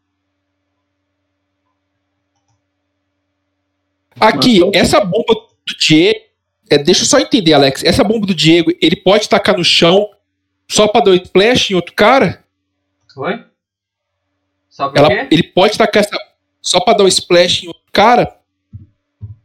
Aqui, 4.19 4.59
Matou. 4.59 4.73
essa 4.75 5.05
bomba 5.05 5.33
do 5.33 5.77
Diego. 5.79 6.19
é, 6.69 6.77
deixa 6.79 7.03
eu 7.03 7.07
só 7.07 7.21
entender, 7.21 7.53
Alex. 7.53 7.85
Essa 7.85 8.03
bomba 8.03 8.27
do 8.27 8.35
Diego, 8.35 8.73
ele 8.83 8.97
pode 8.97 9.29
tacar 9.29 9.57
no 9.57 9.65
chão 9.65 10.11
só 10.69 10.89
pra 10.89 11.03
dar 11.03 11.13
um 11.13 11.15
splash 11.15 11.71
em 11.71 11.77
outro 11.77 11.95
cara? 11.95 12.45
Oi? 13.17 13.45
Sabe 14.69 14.99
Ela, 14.99 15.07
o 15.07 15.11
quê? 15.11 15.29
ele 15.31 15.43
pode 15.45 15.79
tacar 15.79 16.03
essa 16.03 16.19
só 16.61 16.81
pra 16.81 16.95
dar 16.95 17.05
um 17.05 17.09
splash 17.09 17.63
em 17.63 17.69
outro 17.69 17.85
cara? 17.93 18.41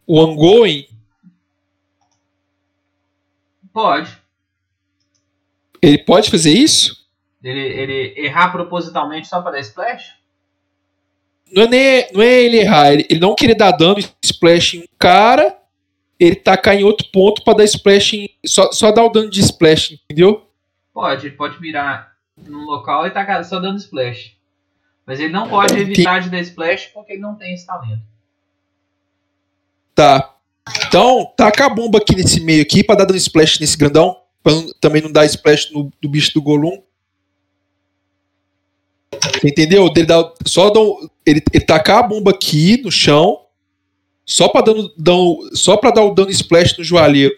O 0.08 0.19
ongoing, 0.19 0.88
Pode. 3.72 4.18
Ele 5.82 5.98
pode 5.98 6.30
fazer 6.30 6.51
isso? 6.51 7.08
Ele, 7.43 7.59
ele 7.59 8.14
errar 8.17 8.49
propositalmente 8.51 9.27
só 9.27 9.41
pra 9.41 9.51
dar 9.51 9.59
splash? 9.59 10.14
Não 11.51 11.64
é, 11.64 11.67
nem- 11.67 12.08
não 12.14 12.22
é 12.22 12.41
ele 12.43 12.58
errar, 12.58 12.93
ele, 12.93 13.08
ele 13.09 13.19
não 13.19 13.33
querer 13.33 13.56
dar 13.56 13.72
dano 13.72 13.98
splash 14.24 14.75
em 14.75 14.82
um 14.82 14.88
cara, 14.99 15.58
ele 16.19 16.35
tacar 16.35 16.75
em 16.75 16.83
outro 16.83 17.08
ponto 17.11 17.43
pra 17.43 17.53
dar 17.53 17.64
splash 17.64 18.14
em. 18.14 18.30
Só, 18.45 18.72
só 18.72 18.91
dar 18.91 19.03
o 19.06 19.09
dano 19.09 19.30
de 19.30 19.40
splash, 19.40 19.93
entendeu? 19.93 20.45
Pode. 20.93 21.27
Ele 21.27 21.35
pode 21.35 21.59
mirar 21.61 22.14
num 22.38 22.66
local 22.66 23.08
e 23.08 23.11
tá 23.11 23.43
só 23.43 23.59
dando 23.59 23.77
splash. 23.80 24.33
Mas 25.06 25.19
ele 25.19 25.33
não 25.33 25.49
pode 25.49 25.74
evitar 25.80 26.19
de 26.19 26.30
dar 26.30 26.40
splash 26.41 26.88
porque 26.93 27.14
ele 27.14 27.22
não 27.22 27.35
tem 27.35 27.53
esse 27.53 27.66
talento. 27.66 28.01
Tá. 29.95 30.35
Então, 30.88 31.33
taca 31.35 31.66
a 31.66 31.69
bomba 31.69 31.98
aqui 31.98 32.16
nesse 32.16 32.40
meio 32.41 32.61
aqui 32.61 32.83
pra 32.83 32.95
dar 32.95 33.06
dano 33.06 33.17
splash 33.17 33.59
nesse 33.59 33.75
grandão. 33.77 34.18
Pra 34.43 34.53
não- 34.53 34.72
também 34.80 35.01
não 35.01 35.11
dar 35.11 35.26
splash 35.26 35.72
no, 35.72 35.92
do 36.01 36.09
bicho 36.09 36.34
do 36.34 36.42
Golum. 36.42 36.82
Você 39.34 39.50
entendeu? 39.50 39.88
Ele 39.95 40.06
dá, 40.06 40.34
só 40.45 40.69
dá 40.69 40.80
um- 40.80 41.09
ele, 41.26 41.42
ele 41.53 41.66
tacar 41.66 42.00
a 42.00 42.08
bomba 42.08 42.32
aqui 42.32 42.82
no 42.82 42.92
chão. 42.92 43.45
Só 44.26 44.48
pra, 44.48 44.61
dano, 44.61 44.92
dão- 44.98 45.40
só 45.53 45.76
pra 45.76 45.90
dar 45.92 46.03
o 46.03 46.14
dano 46.14 46.30
splash 46.30 46.77
no 46.77 46.84
joalheiro. 46.84 47.34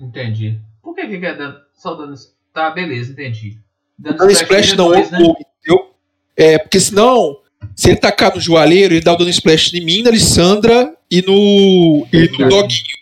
Entendi. 0.00 0.60
Por 0.82 0.94
que 0.94 1.06
que 1.06 1.24
é 1.26 1.34
dando, 1.34 1.58
só 1.74 1.94
dando... 1.94 2.14
Tá, 2.52 2.70
beleza, 2.70 3.12
entendi. 3.12 3.58
Dando 3.98 4.18
Dano 4.18 4.30
splash 4.30 4.74
não, 4.76 4.88
dois, 4.88 5.10
né? 5.10 5.18
entendeu? 5.18 5.94
É, 6.36 6.58
porque 6.58 6.78
senão, 6.78 7.40
se 7.74 7.88
ele 7.90 7.98
tacar 7.98 8.34
no 8.34 8.40
joalheiro, 8.40 8.94
ele 8.94 9.00
dá 9.04 9.12
o 9.12 9.16
dano 9.16 9.30
splash 9.30 9.74
em 9.74 9.80
mim, 9.84 10.02
na 10.02 10.10
Alessandra 10.10 10.96
e 11.10 11.22
no, 11.22 12.06
e 12.12 12.28
no 12.30 12.48
Doguinho. 12.48 12.97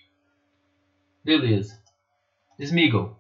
Beleza. 1.26 1.82
Smeagol. 2.56 3.16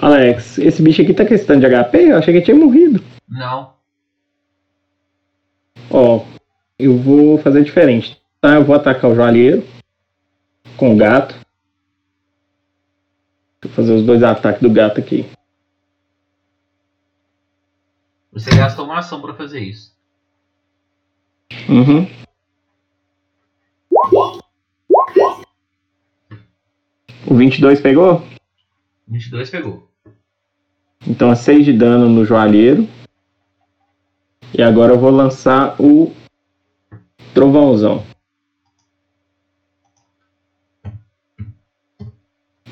Alex, 0.00 0.56
esse 0.56 0.82
bicho 0.82 1.02
aqui 1.02 1.12
tá 1.12 1.26
questão 1.26 1.60
de 1.60 1.66
HP? 1.66 1.98
Eu 1.98 2.16
achei 2.16 2.32
que 2.32 2.38
ele 2.38 2.44
tinha 2.46 2.56
morrido. 2.56 3.04
Não. 3.28 3.74
Ó, 5.90 6.24
eu 6.78 6.96
vou 6.96 7.36
fazer 7.36 7.62
diferente. 7.62 8.18
Tá? 8.40 8.54
Eu 8.54 8.64
vou 8.64 8.74
atacar 8.74 9.10
o 9.10 9.14
joalheiro 9.14 9.62
com 10.78 10.94
o 10.94 10.96
gato. 10.96 11.34
Vou 13.62 13.70
fazer 13.72 13.92
os 13.92 14.02
dois 14.02 14.22
ataques 14.22 14.62
do 14.62 14.70
gato 14.70 15.00
aqui. 15.00 15.28
Você 18.32 18.48
gastou 18.56 18.86
uma 18.86 19.00
ação 19.00 19.20
pra 19.20 19.34
fazer 19.34 19.60
isso. 19.60 19.94
Uhum. 21.68 22.08
O 27.26 27.34
22 27.34 27.80
pegou? 27.80 28.22
22 29.08 29.50
pegou. 29.50 29.88
Então 31.06 31.30
é 31.30 31.34
6 31.34 31.64
de 31.64 31.72
dano 31.72 32.08
no 32.08 32.24
joalheiro. 32.24 32.88
E 34.56 34.62
agora 34.62 34.92
eu 34.92 34.98
vou 34.98 35.10
lançar 35.10 35.80
o 35.80 36.12
trovãozão. 37.32 38.04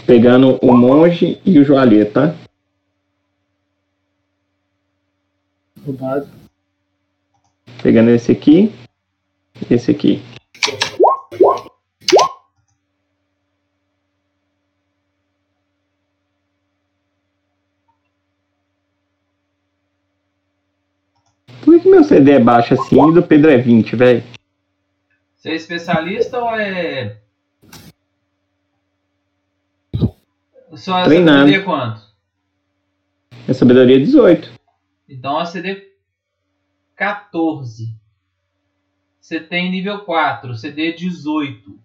Pegando 0.07 0.59
o 0.61 0.77
monge 0.77 1.41
e 1.45 1.59
o 1.59 1.65
joalheiro, 1.65 2.11
tá? 2.11 2.35
Roubado. 5.85 6.29
Pegando 7.83 8.11
esse 8.11 8.33
aqui. 8.33 8.73
e 9.71 9.75
Esse 9.75 9.91
aqui. 9.91 10.21
Que 21.81 21.89
meu 21.89 22.05
CD 22.05 22.33
é 22.33 22.39
baixo 22.41 22.75
assim 22.75 22.97
e 23.09 23.13
do 23.15 23.23
Pedro 23.23 23.51
é 23.51 23.57
20, 23.59 23.97
velho? 23.97 24.23
Você 25.37 25.51
é 25.51 25.55
especialista 25.55 26.39
ou 26.39 26.55
é. 26.55 27.19
Sua 30.77 31.05
Treinado. 31.05 31.39
sabedoria 31.39 31.59
é 31.59 31.63
quanto? 31.65 32.01
Minha 33.45 33.55
sabedoria 33.55 33.97
é 33.97 34.01
18. 34.01 34.51
Então 35.09 35.39
a 35.39 35.45
CD 35.45 35.89
14. 36.97 37.89
Você 39.21 39.41
tem 39.41 39.71
nível 39.71 40.01
4, 40.01 40.55
CD 40.57 40.93
18. 40.93 41.79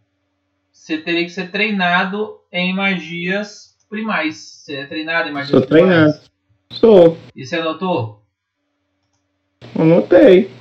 Você 0.71 0.97
teria 0.99 1.23
que 1.23 1.29
ser 1.31 1.49
treinado 1.51 2.39
em 2.51 2.73
magias 2.75 3.75
primais. 3.89 4.37
Você 4.37 4.75
é 4.75 4.85
treinado 4.85 5.29
em 5.29 5.31
magias 5.31 5.49
Sou 5.51 5.61
primais? 5.67 5.87
treinado. 5.87 6.21
Sou. 6.71 7.17
E 7.35 7.45
você 7.45 7.55
anotou? 7.57 8.24
Anotei. 9.77 10.51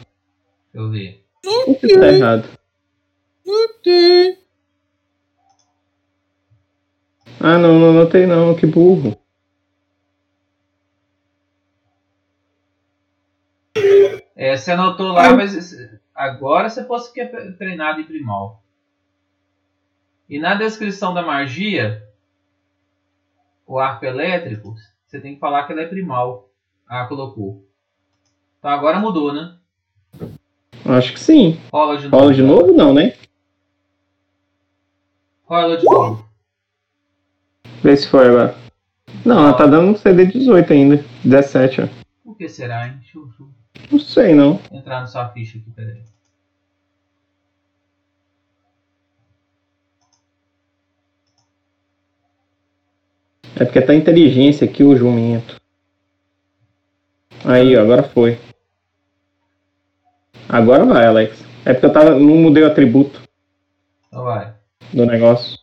Eu 0.73 0.91
ver. 0.91 1.25
O 1.67 1.75
que 1.75 1.99
tá 1.99 2.07
errado? 2.07 2.49
Ah, 7.41 7.59
não, 7.59 7.79
não 7.79 7.91
anotei 7.91 8.27
não. 8.27 8.55
Que 8.55 8.67
burro. 8.67 9.17
É, 14.35 14.57
você 14.57 14.73
anotou 14.73 15.13
lá, 15.13 15.35
mas 15.35 15.77
agora 16.15 16.69
você 16.69 16.85
fosse 16.85 17.13
que 17.13 17.21
é 17.21 17.27
treinado 17.53 18.01
em 18.01 18.05
primal. 18.05 18.63
E 20.29 20.39
na 20.39 20.55
descrição 20.55 21.13
da 21.13 21.23
magia, 21.23 22.03
o 23.67 23.79
arco 23.79 24.05
elétrico, 24.05 24.75
você 25.07 25.21
tem 25.21 25.35
que 25.35 25.41
falar 25.41 25.67
que 25.67 25.73
ela 25.73 25.83
é 25.83 25.87
primal. 25.87 26.51
Ah, 26.87 27.07
colocou. 27.07 27.64
Então 28.65 28.73
agora 28.73 28.99
mudou, 28.99 29.31
né? 29.31 29.59
Acho 30.87 31.13
que 31.13 31.21
sim. 31.21 31.61
Rola 31.71 31.99
de 31.99 32.05
novo. 32.09 32.17
Rola 32.17 32.33
de 32.35 32.43
novo, 32.43 32.73
não, 32.73 32.95
né? 32.95 33.13
Rola 35.45 35.77
de 35.77 35.85
novo. 35.85 36.27
Vê 37.83 37.95
se 37.95 38.09
foi 38.09 38.27
agora. 38.27 38.57
Não, 39.23 39.41
ela 39.41 39.53
tá 39.53 39.67
dando 39.67 39.91
um 39.91 39.95
CD 39.95 40.25
18 40.25 40.73
ainda. 40.73 41.05
17, 41.23 41.83
ó. 41.83 41.89
Por 42.25 42.39
que 42.39 42.49
será, 42.49 42.87
hein? 42.87 42.95
Deixa 43.01 43.19
eu, 43.19 43.27
deixa 43.27 43.43
eu 43.43 43.49
Não 43.93 43.99
sei, 43.99 44.35
não. 44.35 44.59
entrar 44.73 45.03
na 45.03 45.07
sua 45.09 45.29
ficha 45.29 45.59
aqui, 45.59 45.71
peraí. 45.71 46.03
É 53.57 53.67
porque 53.67 53.83
tá 53.83 53.95
inteligência 53.95 54.67
aqui 54.67 54.83
o 54.83 54.97
jumento. 54.97 55.61
Aí, 57.45 57.77
ó, 57.77 57.83
agora 57.83 58.03
foi. 58.03 58.39
Agora 60.55 60.85
vai, 60.85 61.05
Alex. 61.05 61.43
É 61.65 61.73
porque 61.73 61.87
eu 61.87 61.93
tava, 61.93 62.11
não 62.11 62.37
mudei 62.37 62.63
o 62.63 62.67
atributo 62.69 63.21
Então 64.07 64.23
vai. 64.23 64.55
do 64.93 65.05
negócio. 65.05 65.59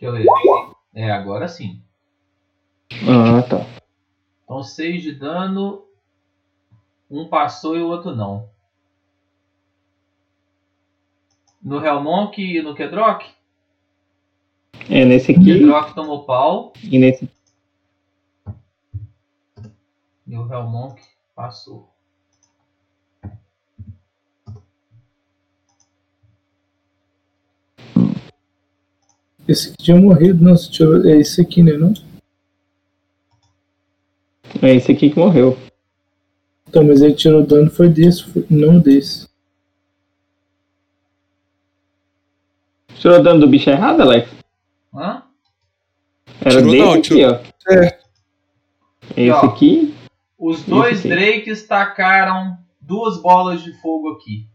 Deixa 0.00 0.06
eu 0.06 0.12
ver. 0.12 0.26
É, 0.92 1.12
agora 1.12 1.46
sim. 1.46 1.80
Ah, 3.08 3.40
tá. 3.48 3.64
Então 4.42 4.60
6 4.62 5.02
de 5.02 5.14
dano. 5.14 5.84
Um 7.08 7.28
passou 7.28 7.76
e 7.76 7.80
o 7.80 7.86
outro 7.86 8.14
não. 8.16 8.48
No 11.62 11.84
Hellmonk 11.84 12.42
e 12.42 12.60
no 12.60 12.74
Kedrock? 12.74 13.24
É, 14.90 15.04
nesse 15.04 15.30
O 15.32 15.36
aqui 15.36 15.44
Kedrock 15.44 15.94
tomou 15.94 16.24
pau 16.24 16.72
e 16.82 16.98
nesse. 16.98 17.30
e 20.26 20.36
o 20.36 20.52
Hellmonk 20.52 21.00
passou. 21.36 21.88
Esse 29.48 29.68
aqui 29.68 29.76
tinha 29.82 29.96
morrido, 29.98 30.44
não. 30.44 30.54
Você 30.56 30.70
tirou... 30.70 31.04
É 31.08 31.16
esse 31.16 31.40
aqui, 31.40 31.62
né? 31.62 31.72
Não? 31.72 31.94
É 34.62 34.74
esse 34.74 34.92
aqui 34.92 35.10
que 35.10 35.18
morreu. 35.18 35.58
Então, 36.68 36.84
mas 36.84 37.00
ele 37.00 37.14
tirou 37.14 37.44
dano, 37.46 37.70
foi 37.70 37.88
desse, 37.88 38.24
foi... 38.24 38.46
não 38.50 38.78
desse. 38.78 39.26
Tirou 42.96 43.22
dano 43.22 43.40
do 43.40 43.48
bicho 43.48 43.70
errado, 43.70 44.02
Alex? 44.02 44.28
Hã? 44.94 45.22
Era 46.40 46.62
Tirou 46.62 46.70
desse 46.70 46.84
não, 46.84 46.92
aqui, 46.92 47.02
tirou- 47.02 47.32
ó. 47.32 47.40
Certo. 47.58 48.08
Esse 49.16 49.30
Ó. 49.30 49.46
aqui. 49.46 49.94
Os 50.38 50.62
dois 50.64 50.98
aqui. 51.00 51.08
Drakes 51.08 51.66
tacaram 51.66 52.58
duas 52.80 53.20
bolas 53.20 53.62
de 53.62 53.72
fogo 53.80 54.10
aqui. 54.12 54.46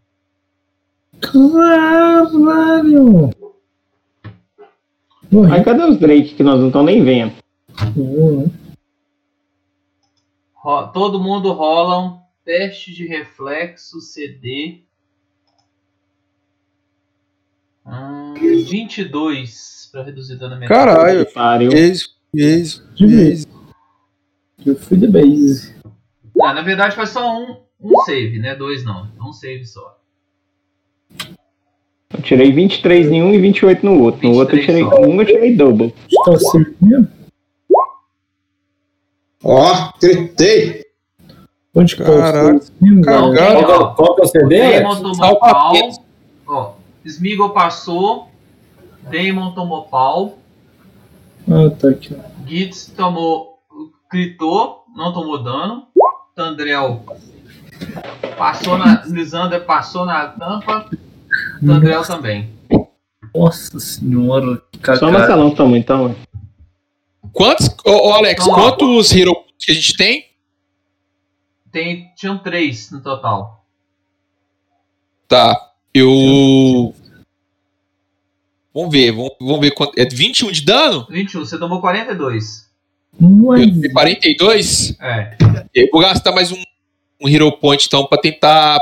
Caralho! 1.19 3.29
Morri. 5.33 5.51
Aí 5.51 5.63
cadê 5.63 5.83
os 5.83 5.97
Drake 5.97 6.35
que 6.35 6.43
nós 6.43 6.59
não 6.59 6.67
estamos 6.67 6.85
nem 6.91 7.03
vendo? 7.03 7.33
Uhum. 7.97 8.51
Ro- 10.53 10.87
Todo 10.89 11.19
mundo 11.21 11.51
rola 11.51 11.99
um 11.99 12.19
teste 12.45 12.93
de 12.93 13.05
reflexo 13.07 13.99
CD. 13.99 14.81
Hum, 17.85 18.33
22 18.35 19.89
para 19.91 20.03
reduzir 20.03 20.37
dano 20.37 20.57
mental. 20.57 20.77
Caralho. 20.77 21.31
Pariu. 21.33 21.69
De 21.69 21.77
ex. 21.77 22.81
vez. 22.99 23.47
Eu 24.65 24.75
fui 24.77 24.97
da 24.97 25.07
base. 25.09 25.75
Ah, 26.41 26.53
na 26.53 26.61
verdade 26.61 26.95
faz 26.95 27.09
só 27.09 27.37
um, 27.37 27.57
um 27.81 28.01
save, 28.05 28.39
né? 28.39 28.55
Dois 28.55 28.83
não. 28.85 29.09
Um 29.19 29.33
save 29.33 29.65
só. 29.65 29.99
Eu 32.13 32.21
tirei 32.21 32.51
23 32.51 33.11
em 33.11 33.23
um 33.23 33.33
e 33.33 33.39
28 33.39 33.85
no 33.85 34.01
outro. 34.01 34.27
No 34.27 34.35
outro 34.35 34.55
eu 34.55 34.61
23 34.61 34.65
tirei 34.65 34.83
só. 34.83 35.01
um, 35.01 35.21
eu 35.21 35.25
tirei 35.25 35.55
double. 35.55 35.93
Está 36.07 36.37
certo 36.39 36.75
mesmo? 36.81 37.07
Ó, 39.43 39.91
gritei. 40.01 40.83
Onde 41.75 41.95
que 41.95 42.03
Caraca. 42.03 42.59
Cagado. 43.03 43.95
Qual, 43.95 44.15
que 44.15 44.21
é 44.21 44.23
o 44.23 44.27
CD, 44.27 44.79
Damon 44.79 45.01
tomou 45.01 45.39
pau. 45.39 45.73
Ó, 46.47 46.73
Smeagol 47.03 47.49
passou. 47.49 48.29
Damon 49.11 49.51
tomou 49.51 49.83
pau. 49.83 50.37
Ah, 51.49 51.69
tá 51.77 51.89
aqui. 51.89 52.15
Gitz 52.47 52.93
tomou. 52.95 53.59
Gritou, 54.09 54.83
não 54.95 55.11
tomou 55.11 55.41
dano. 55.41 55.87
Tandrel 56.35 57.03
passou 58.37 58.77
na. 58.77 59.03
Lisander 59.05 59.65
passou 59.65 60.05
na 60.05 60.27
tampa. 60.27 60.89
Tandrel 61.65 62.03
também. 62.03 62.49
Nossa 63.33 63.79
senhora, 63.79 64.61
que 64.71 64.77
Só 64.77 64.81
cagada. 64.81 65.11
Marcelão 65.11 65.55
toma 65.55 65.77
então. 65.77 66.15
Quantos, 67.31 67.67
ô, 67.83 68.09
ô, 68.09 68.13
Alex, 68.13 68.45
lá. 68.45 68.53
quantos 68.53 69.11
Hero 69.11 69.33
Points 69.33 69.65
que 69.65 69.71
a 69.71 69.75
gente 69.75 69.97
tem? 69.97 70.25
Tem, 71.71 72.11
tinham 72.15 72.37
três 72.37 72.91
no 72.91 73.01
total. 73.01 73.65
Tá. 75.27 75.71
Eu. 75.93 76.93
Vamos 78.73 78.91
ver, 78.91 79.11
vamos, 79.11 79.31
vamos 79.39 79.59
ver 79.59 79.71
quanto. 79.71 79.99
É 79.99 80.05
21 80.05 80.51
de 80.51 80.63
dano? 80.63 81.07
21, 81.09 81.45
você 81.45 81.57
tomou 81.57 81.81
42. 81.81 82.69
Não 83.19 83.55
é 83.55 83.63
Eu 83.63 83.81
tenho 83.81 83.93
42? 83.93 84.95
É. 84.99 85.37
Eu 85.73 85.87
vou 85.91 86.01
gastar 86.01 86.31
mais 86.31 86.51
um, 86.51 86.61
um 87.21 87.27
Hero 87.27 87.51
Point 87.51 87.85
então 87.87 88.05
pra 88.05 88.17
tentar. 88.19 88.79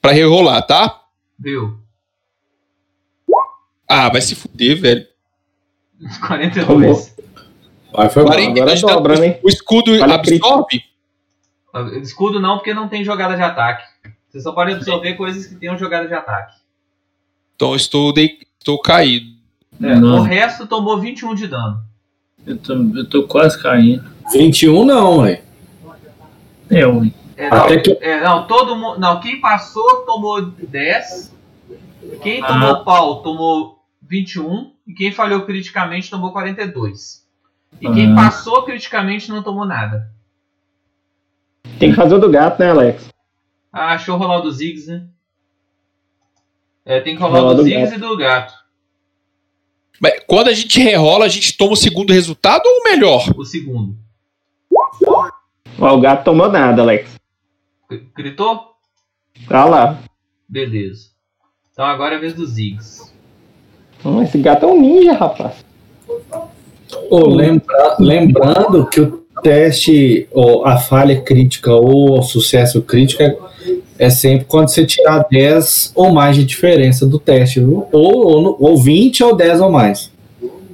pra 0.00 0.12
rerolar, 0.12 0.66
tá? 0.66 1.02
Viu? 1.38 1.81
Ah, 3.94 4.08
vai 4.08 4.20
se 4.22 4.34
fuder, 4.34 4.80
velho. 4.80 5.06
42. 6.26 7.14
Vai, 7.92 8.08
foi 8.08 8.22
mal. 8.22 8.32
42 8.32 8.80
de 8.80 8.86
dobra, 8.86 9.14
dano. 9.14 9.26
né? 9.26 9.38
O 9.42 9.48
escudo 9.48 9.92
a 10.02 10.14
absorve? 10.14 10.82
Escudo 12.02 12.40
não, 12.40 12.56
porque 12.56 12.72
não 12.74 12.88
tem 12.88 13.04
jogada 13.04 13.36
de 13.36 13.42
ataque. 13.42 13.84
Você 14.30 14.40
só 14.40 14.52
pode 14.52 14.72
absorver 14.72 15.14
coisas 15.14 15.46
que 15.46 15.54
tenham 15.56 15.76
jogada 15.76 16.08
de 16.08 16.14
ataque. 16.14 16.56
Então 17.54 17.74
estou, 17.76 18.12
de... 18.12 18.38
estou 18.58 18.78
caído. 18.80 19.26
É, 19.82 19.94
o 19.94 20.22
resto 20.22 20.66
tomou 20.66 20.98
21 20.98 21.34
de 21.34 21.48
dano. 21.48 21.82
Eu 22.46 22.56
tô, 22.58 22.72
eu 22.74 23.08
tô 23.08 23.22
quase 23.24 23.60
caindo. 23.62 24.04
21 24.32 24.84
não, 24.84 25.18
ué. 25.18 25.42
É, 26.70 26.86
ui. 26.86 27.12
É, 27.36 27.50
não, 27.50 27.58
Até 27.64 27.76
que- 27.78 27.98
é, 28.00 28.20
não, 28.22 28.46
todo 28.46 28.74
mundo. 28.76 28.98
Não, 28.98 29.20
quem 29.20 29.40
passou 29.40 30.02
tomou 30.06 30.40
10. 30.42 31.32
Quem 32.22 32.42
Ah. 32.42 32.46
tomou 32.46 32.84
pau 32.84 33.22
tomou 33.22 33.81
21. 34.12 34.74
E 34.86 34.92
quem 34.92 35.10
falhou 35.10 35.46
criticamente 35.46 36.10
tomou 36.10 36.32
42. 36.32 37.26
E 37.80 37.90
quem 37.90 38.12
Ah. 38.12 38.14
passou 38.14 38.62
criticamente 38.64 39.30
não 39.30 39.42
tomou 39.42 39.64
nada. 39.64 40.10
Tem 41.78 41.90
que 41.90 41.96
fazer 41.96 42.14
o 42.14 42.18
do 42.18 42.28
gato, 42.30 42.60
né, 42.60 42.70
Alex? 42.70 43.08
Ah, 43.72 43.96
rolar 43.96 44.38
o 44.38 44.42
do 44.42 44.52
Ziggs, 44.52 44.86
né? 44.90 45.06
É, 46.84 47.00
tem 47.00 47.16
que 47.16 47.22
rolar 47.22 47.42
o 47.42 47.48
do 47.50 47.56
do 47.56 47.62
Ziggs 47.62 47.90
gato. 47.92 47.96
e 47.96 48.00
do 48.08 48.16
gato. 48.18 48.52
Mas 49.98 50.22
quando 50.26 50.48
a 50.48 50.52
gente 50.52 50.78
rerola, 50.80 51.24
a 51.24 51.28
gente 51.28 51.56
toma 51.56 51.72
o 51.72 51.76
segundo 51.76 52.12
resultado 52.12 52.62
ou 52.66 52.80
o 52.80 52.84
melhor? 52.84 53.24
O 53.36 53.44
segundo. 53.44 53.96
Ó, 55.78 55.94
o 55.96 56.00
gato 56.00 56.24
tomou 56.24 56.50
nada, 56.50 56.82
Alex. 56.82 57.18
Gr- 57.88 58.04
Gritou? 58.14 58.72
Tá 59.48 59.64
lá. 59.64 59.98
Beleza. 60.48 61.10
Então 61.72 61.86
agora 61.86 62.14
é 62.14 62.18
a 62.18 62.20
vez 62.20 62.34
do 62.34 62.44
Ziggs. 62.46 63.11
Hum, 64.04 64.22
esse 64.22 64.38
gato 64.38 64.66
é 64.66 64.68
um 64.68 64.80
ninja, 64.80 65.12
rapaz. 65.12 65.64
Ô, 67.10 67.26
lembra- 67.28 67.96
lembrando 67.98 68.86
que 68.86 69.00
o 69.00 69.22
teste, 69.42 70.26
ou 70.30 70.66
a 70.66 70.76
falha 70.76 71.20
crítica 71.20 71.72
ou 71.72 72.18
o 72.18 72.22
sucesso 72.22 72.82
crítico 72.82 73.22
é- 73.22 73.36
é 73.98 74.10
sempre 74.10 74.44
quando 74.46 74.68
você 74.68 74.84
tirar 74.84 75.26
10 75.30 75.92
ou 75.94 76.12
mais 76.12 76.36
de 76.36 76.44
diferença 76.44 77.06
do 77.06 77.18
teste, 77.18 77.60
viu? 77.60 77.86
Ou, 77.92 78.26
ou, 78.26 78.56
ou 78.60 78.76
20 78.76 79.22
ou 79.22 79.34
10 79.36 79.60
ou 79.60 79.70
mais. 79.70 80.10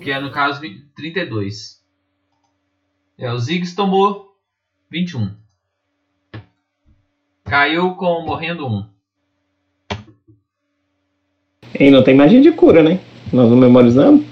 Que 0.00 0.10
é 0.10 0.20
no 0.20 0.31
caso 0.31 0.60
vi- 0.60 0.82
32. 0.97 1.78
É, 3.18 3.32
o 3.32 3.39
Ziggs 3.39 3.74
tomou 3.76 4.32
21. 4.90 5.31
Caiu 7.44 7.92
com 7.94 8.24
morrendo 8.24 8.66
1. 8.66 8.84
E 11.78 11.90
não 11.90 12.02
tem 12.02 12.15
magia 12.15 12.40
de 12.40 12.50
cura, 12.52 12.82
né? 12.82 12.98
Nós 13.31 13.50
não 13.50 13.57
memorizamos. 13.58 14.24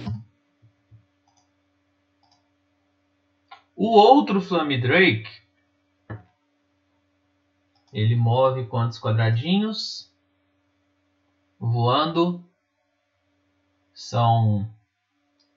O 3.77 3.89
outro 3.91 4.41
Flame 4.41 4.81
Drake. 4.81 5.29
Ele 7.93 8.17
move 8.17 8.67
quantos 8.67 8.99
quadradinhos? 8.99 10.11
Voando. 11.59 12.43
São 13.93 14.67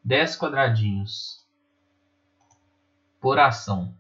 10 0.03 0.38
quadradinhos. 0.38 1.45
Por 3.22 3.40
ação. 3.40 3.93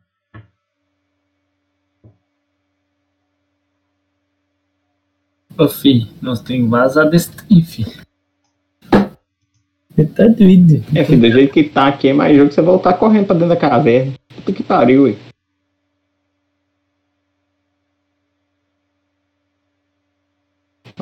Ô, 5.57 5.67
fi, 5.67 6.09
nós 6.21 6.41
temos 6.41 6.69
vazado 6.69 7.15
esse 7.15 7.31
trem, 7.31 7.63
fi. 7.63 8.08
Tá 10.05 10.27
doido. 10.27 10.83
É, 10.95 11.03
filho, 11.03 11.21
do 11.21 11.31
jeito 11.31 11.53
que 11.53 11.63
tá 11.63 11.87
aqui 11.87 12.09
é 12.09 12.13
mais 12.13 12.35
jogo 12.35 12.49
que 12.49 12.55
você 12.55 12.61
voltar 12.61 12.93
correndo 12.93 13.27
pra 13.27 13.35
dentro 13.35 13.49
da 13.49 13.55
caverna. 13.55 14.13
Puta 14.35 14.51
que 14.51 14.63
pariu, 14.63 15.03
ué. 15.03 15.15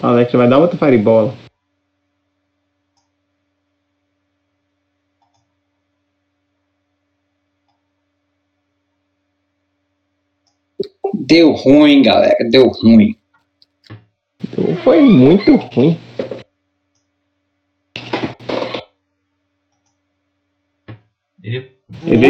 O 0.02 0.06
Alex 0.06 0.32
vai 0.32 0.48
dar 0.48 0.60
outra 0.60 0.78
faribola. 0.78 1.34
Deu 11.14 11.52
ruim, 11.52 12.02
galera. 12.04 12.38
Deu 12.50 12.68
ruim. 12.70 13.18
Então, 14.42 14.76
foi 14.78 15.02
muito 15.02 15.56
ruim. 15.56 15.98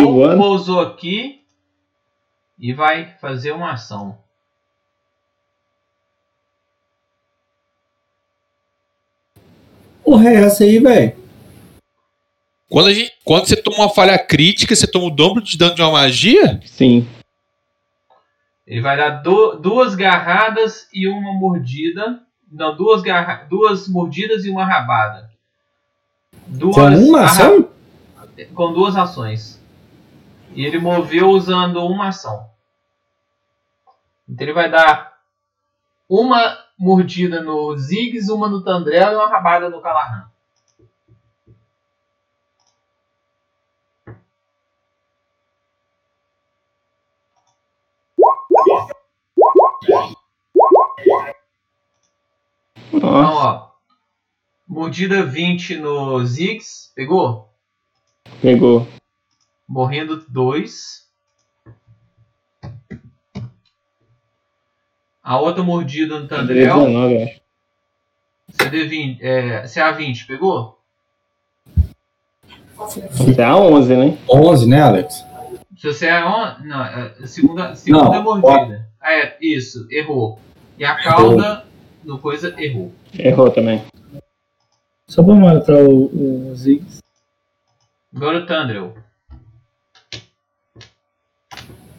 Voando. 0.02 0.38
pousou 0.38 0.80
aqui 0.80 1.42
e 2.60 2.74
vai 2.74 3.16
fazer 3.20 3.52
uma 3.52 3.74
ação. 3.74 4.18
Porra, 10.04 10.30
é 10.30 10.36
essa 10.36 10.64
aí, 10.64 10.80
velho? 10.80 11.16
Quando, 12.70 12.88
a 12.88 12.94
gente, 12.94 13.14
quando 13.24 13.46
você 13.48 13.56
toma 13.56 13.78
uma 13.78 13.90
falha 13.90 14.18
crítica, 14.18 14.76
você 14.76 14.88
toma 14.88 15.06
o 15.06 15.12
dobro 15.12 15.42
de 15.42 15.58
dano 15.58 15.76
de 15.76 15.82
uma 15.82 15.92
magia? 15.92 16.60
Sim. 16.66 17.08
Ele 18.66 18.82
vai 18.82 18.98
dar 18.98 19.10
du- 19.22 19.56
duas 19.56 19.96
garradas 19.96 20.88
e 20.94 21.08
uma 21.08 21.34
mordida. 21.34 22.22
Não, 22.52 22.76
duas, 22.76 23.02
garra 23.02 23.46
duas 23.50 23.88
mordidas 23.88 24.44
e 24.46 24.50
uma 24.50 24.66
rabada. 24.66 25.30
Duas 26.48 26.76
Com 26.76 27.06
uma 27.10 27.24
ação? 27.24 27.70
Com 28.54 28.74
duas 28.74 28.96
ações. 28.96 29.57
E 30.58 30.66
ele 30.66 30.80
moveu 30.80 31.30
usando 31.30 31.86
uma 31.86 32.08
ação. 32.08 32.50
Então 34.27 34.44
ele 34.44 34.53
vai 34.53 34.68
dar 34.72 35.16
uma 36.10 36.58
mordida 36.76 37.44
no 37.44 37.77
Ziggs, 37.77 38.32
uma 38.32 38.50
no 38.50 38.64
Tandrel 38.64 39.11
e 39.11 39.16
uma 39.18 39.30
rabada 39.30 39.69
no 39.69 39.80
Callahan. 39.80 40.32
Então, 52.92 53.34
ó. 53.36 53.68
Mordida 54.68 55.24
20 55.24 55.77
no 55.77 56.26
Ziggs. 56.26 56.92
Pegou? 56.95 57.48
pegou. 58.42 58.88
Morrendo 59.68 60.24
2. 60.30 61.08
A 65.22 65.40
outra 65.40 65.62
mordida 65.62 66.20
no 66.20 66.28
Tandrel. 66.28 66.76
19, 66.76 67.24
acho. 67.24 67.42
CD20, 68.54 69.18
é, 69.22 69.64
CA20, 69.64 70.26
pegou? 70.26 70.80
É 73.38 73.44
a 73.44 73.58
11, 73.58 73.96
né? 73.96 74.18
11, 74.30 74.70
né, 74.70 74.82
Alex? 74.82 75.26
Se 75.78 75.88
você 75.88 76.08
é 76.08 76.26
on... 76.26 76.56
Não, 76.64 76.84
é 76.84 77.14
a 77.22 77.28
segunda, 77.28 77.76
segunda 77.76 78.22
Não, 78.22 78.40
mordida. 78.40 78.88
Ah, 79.02 79.14
é, 79.14 79.38
isso, 79.42 79.88
errou. 79.92 80.40
E 80.78 80.86
a 80.86 80.96
cauda 80.96 81.66
no 82.04 82.20
coisa 82.20 82.56
errou. 82.58 82.94
Errou 83.18 83.52
também. 83.52 83.84
Só 85.08 85.24
pra 85.24 85.34
matar 85.34 85.84
o, 85.84 86.52
o 86.52 86.56
Ziggs. 86.56 87.00
Agora 88.16 88.40
o 88.40 88.46
Tandrel. 88.46 88.96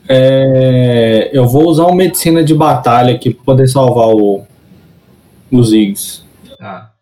É, 0.09 1.31
eu 1.37 1.47
vou 1.47 1.67
usar 1.69 1.85
uma 1.85 1.95
medicina 1.97 2.43
de 2.43 2.55
batalha 2.55 3.15
aqui 3.15 3.35
pra 3.35 3.45
poder 3.45 3.69
salvar 3.69 4.09
o, 4.09 4.47
os 5.53 5.71
Ziggs. 5.71 6.25
Tá. 6.59 6.93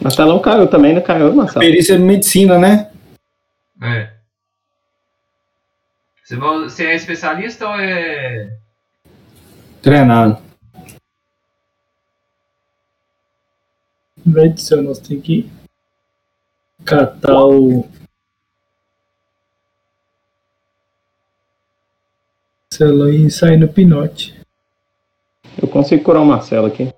Marcelão 0.00 0.38
caiu 0.40 0.66
também, 0.68 0.94
não 0.94 1.02
caiu, 1.02 1.34
Marcelo? 1.34 1.60
Perícia 1.60 1.96
de 1.96 2.02
medicina, 2.02 2.58
né? 2.58 2.90
É. 3.82 4.12
Você, 6.24 6.36
vai- 6.36 6.58
você 6.64 6.86
é 6.86 6.94
especialista 6.94 7.66
ou 7.68 7.74
é. 7.78 8.56
Treinado. 9.82 10.38
Céu, 14.56 14.82
nós 14.82 14.98
temos 14.98 15.24
que 15.24 15.50
catar 16.84 17.44
o. 17.44 17.87
Marcelão 22.78 23.08
e 23.08 23.28
sair 23.28 23.56
no 23.56 23.66
pinote. 23.66 24.40
Eu 25.60 25.66
consigo 25.66 26.04
curar 26.04 26.20
o 26.20 26.24
Marcelo 26.24 26.68
aqui. 26.68 26.94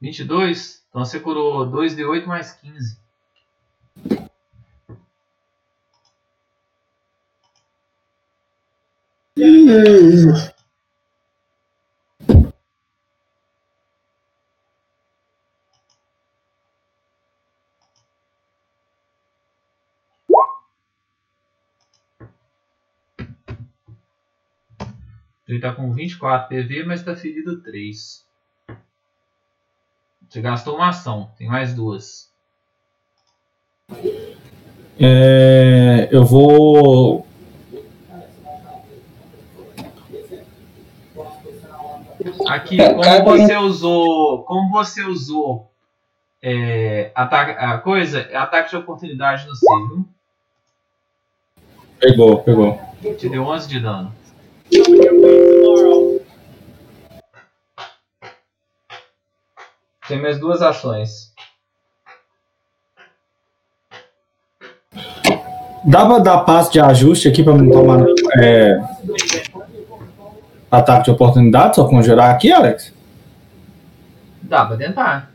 vinte 0.00 0.18
e 0.18 0.24
dois 0.24 0.84
Então 0.88 1.04
você 1.04 1.18
curou 1.18 1.64
2d8 1.70 2.26
mais 2.26 2.52
15. 9.72 10.52
Ele 25.48 25.60
tá 25.60 25.72
com 25.74 25.90
24 25.92 26.48
PV, 26.48 26.84
mas 26.84 27.02
tá 27.02 27.16
ferido 27.16 27.62
3. 27.62 28.26
Você 30.28 30.40
gastou 30.40 30.76
uma 30.76 30.90
ação, 30.90 31.30
tem 31.36 31.46
mais 31.46 31.74
duas. 31.74 32.30
É, 35.00 36.08
eu 36.10 36.24
vou. 36.24 37.21
Aqui, 42.52 42.78
É, 42.78 42.90
como 42.90 43.02
cada 43.02 43.24
você 43.24 43.56
usou, 43.56 44.42
como 44.44 44.70
você 44.70 45.02
usou 45.04 45.70
é, 46.42 47.10
ataque, 47.14 47.52
a 47.58 47.78
coisa, 47.78 48.20
é 48.20 48.36
ataque 48.36 48.68
de 48.68 48.76
oportunidade 48.76 49.46
no 49.46 49.56
seu, 49.56 49.88
viu? 49.88 50.04
Pegou, 51.98 52.42
pegou. 52.42 52.78
Te 53.16 53.28
deu 53.30 53.44
11 53.44 53.68
de 53.68 53.80
dano. 53.80 54.12
Tem 60.06 60.20
mais 60.20 60.38
duas 60.38 60.60
ações. 60.60 61.32
Dá 65.84 66.04
pra 66.04 66.18
dar 66.18 66.38
passo 66.40 66.70
de 66.70 66.80
ajuste 66.80 67.28
aqui 67.28 67.42
pra 67.42 67.54
não 67.54 67.70
tomar 67.70 68.04
é, 68.38 68.78
ataque 70.72 71.04
de 71.04 71.10
oportunidade, 71.10 71.76
só 71.76 71.86
conjurar 71.86 72.30
aqui, 72.30 72.50
Alex? 72.50 72.94
Dá 74.42 74.64
pra 74.64 74.76
tentar. 74.76 75.30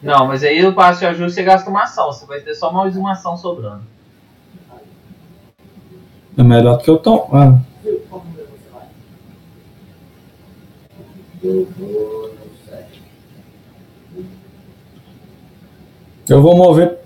Não, 0.00 0.26
mas 0.26 0.44
aí 0.44 0.64
o 0.64 0.72
passo 0.72 1.00
de 1.00 1.06
ajuste 1.06 1.34
você 1.34 1.42
gasta 1.42 1.68
uma 1.68 1.82
ação. 1.82 2.06
Você 2.06 2.24
vai 2.24 2.40
ter 2.40 2.54
só 2.54 2.72
mais 2.72 2.96
uma 2.96 3.12
ação 3.12 3.36
sobrando. 3.36 3.82
É 6.38 6.42
melhor 6.42 6.78
do 6.78 6.84
que 6.84 6.88
eu 6.90 6.98
tomo. 6.98 7.28
Ah. 7.32 7.58
Eu 16.28 16.40
vou 16.40 16.56
mover. 16.56 16.98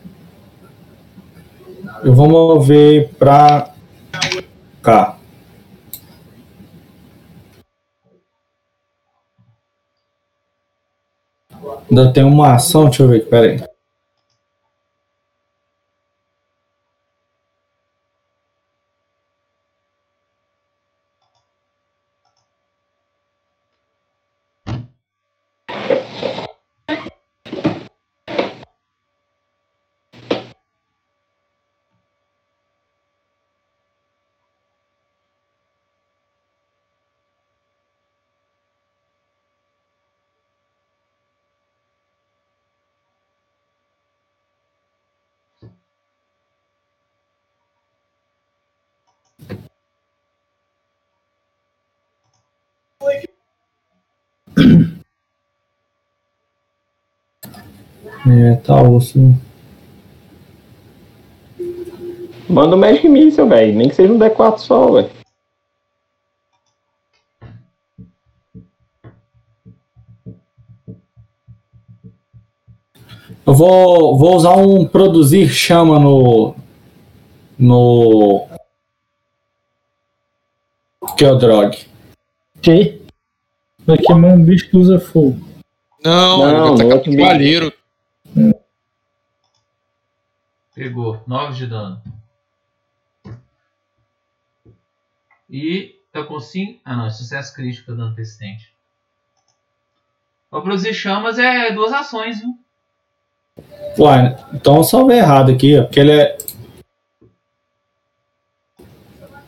Eu 2.04 2.14
vou 2.14 2.28
mover 2.28 3.10
pra 3.18 3.70
cá. 4.82 5.16
Ainda 11.90 12.12
tem 12.12 12.24
uma 12.24 12.54
ação, 12.54 12.84
deixa 12.84 13.02
eu 13.02 13.08
ver, 13.08 13.26
pera 13.26 13.46
aí. 13.46 13.73
É, 58.26 58.56
tá 58.56 58.80
osso. 58.82 59.18
né? 59.18 59.34
Manda 62.48 62.76
um 62.76 62.78
Magic 62.78 63.08
Missile, 63.08 63.48
velho. 63.48 63.74
Nem 63.76 63.88
que 63.88 63.94
seja 63.94 64.12
um 64.12 64.18
D4 64.18 64.58
só, 64.58 64.90
velho. 64.92 65.10
Eu 73.46 73.52
vou, 73.52 74.16
vou 74.16 74.36
usar 74.36 74.56
um 74.56 74.86
produzir 74.86 75.48
chama 75.48 75.98
no. 75.98 76.54
No. 77.58 78.46
Keldrog. 81.16 81.76
Que? 82.62 83.02
Vai 83.86 83.98
queimar 83.98 84.32
um 84.32 84.42
bicho 84.42 84.70
que 84.70 84.76
usa 84.76 84.98
fogo. 84.98 85.38
Não, 86.02 86.38
Não, 86.38 86.48
ele 86.48 86.52
vai 86.52 86.68
no 86.68 86.74
atacar 86.74 86.92
outro 86.96 87.12
o 87.12 87.16
cavaleiro. 87.16 87.72
Pegou 90.74 91.22
9 91.26 91.54
de 91.54 91.66
dano. 91.66 92.02
E 95.48 95.94
tá 96.12 96.24
com 96.24 96.40
5. 96.40 96.80
Ah 96.84 96.96
não, 96.96 97.06
é 97.06 97.10
sucesso 97.10 97.54
crítico 97.54 97.94
dano 97.94 98.14
persistente. 98.14 98.72
Pra 100.50 100.60
produzir 100.60 100.94
chamas 100.94 101.38
é 101.38 101.72
duas 101.72 101.92
ações, 101.92 102.40
viu? 102.40 102.58
Uai, 103.98 104.36
então 104.52 104.76
eu 104.78 104.84
salvei 104.84 105.18
errado 105.18 105.52
aqui, 105.52 105.78
ó, 105.78 105.84
porque 105.84 106.00
ele 106.00 106.12
é. 106.12 106.36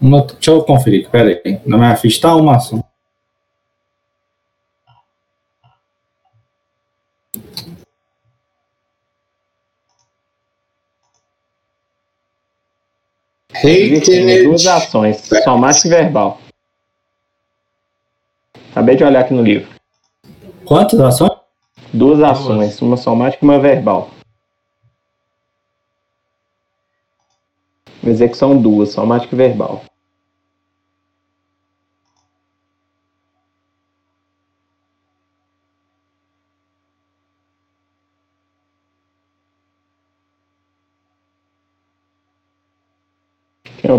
Uma- 0.01 0.25
deixa 0.27 0.51
eu 0.53 0.63
conferir, 0.63 1.09
pera 1.11 1.31
aí. 1.45 1.61
Na 1.67 1.77
minha 1.77 1.97
ficha 1.97 2.21
tá 2.21 2.37
uma 2.37 2.57
ação. 2.57 2.85
Duas 14.45 14.67
ações, 14.67 15.17
somática 15.43 15.89
e 15.89 15.91
verbal. 15.91 16.41
Acabei 18.71 18.95
de 18.95 19.03
olhar 19.03 19.21
aqui 19.21 19.35
no 19.35 19.43
livro. 19.43 19.69
Quantas 20.65 21.01
ações? 21.01 21.33
Duas 21.93 22.23
ações, 22.23 22.81
uma 22.81 22.97
somática 22.97 23.45
e 23.45 23.49
uma 23.49 23.59
verbal. 23.59 24.11
Vou 28.03 28.13
dizer 28.13 28.29
que 28.29 28.37
são 28.37 28.57
duas, 28.57 28.91
somática 28.91 29.35
e 29.35 29.39
verbal. 29.39 29.83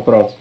Próximo? 0.08 0.40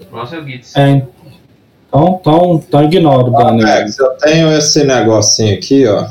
O 0.00 0.04
próximo 0.06 0.40
é 0.40 0.42
o 0.42 0.46
Gitz. 0.46 0.76
É, 0.76 0.90
então, 0.90 2.18
então, 2.20 2.54
então 2.56 2.82
ignora 2.84 3.28
o 3.28 3.30
dano. 3.30 3.62
Alex, 3.62 3.98
eu 3.98 4.16
tenho 4.16 4.52
esse 4.52 4.82
negocinho 4.84 5.56
aqui, 5.56 5.86
ó. 5.86 6.08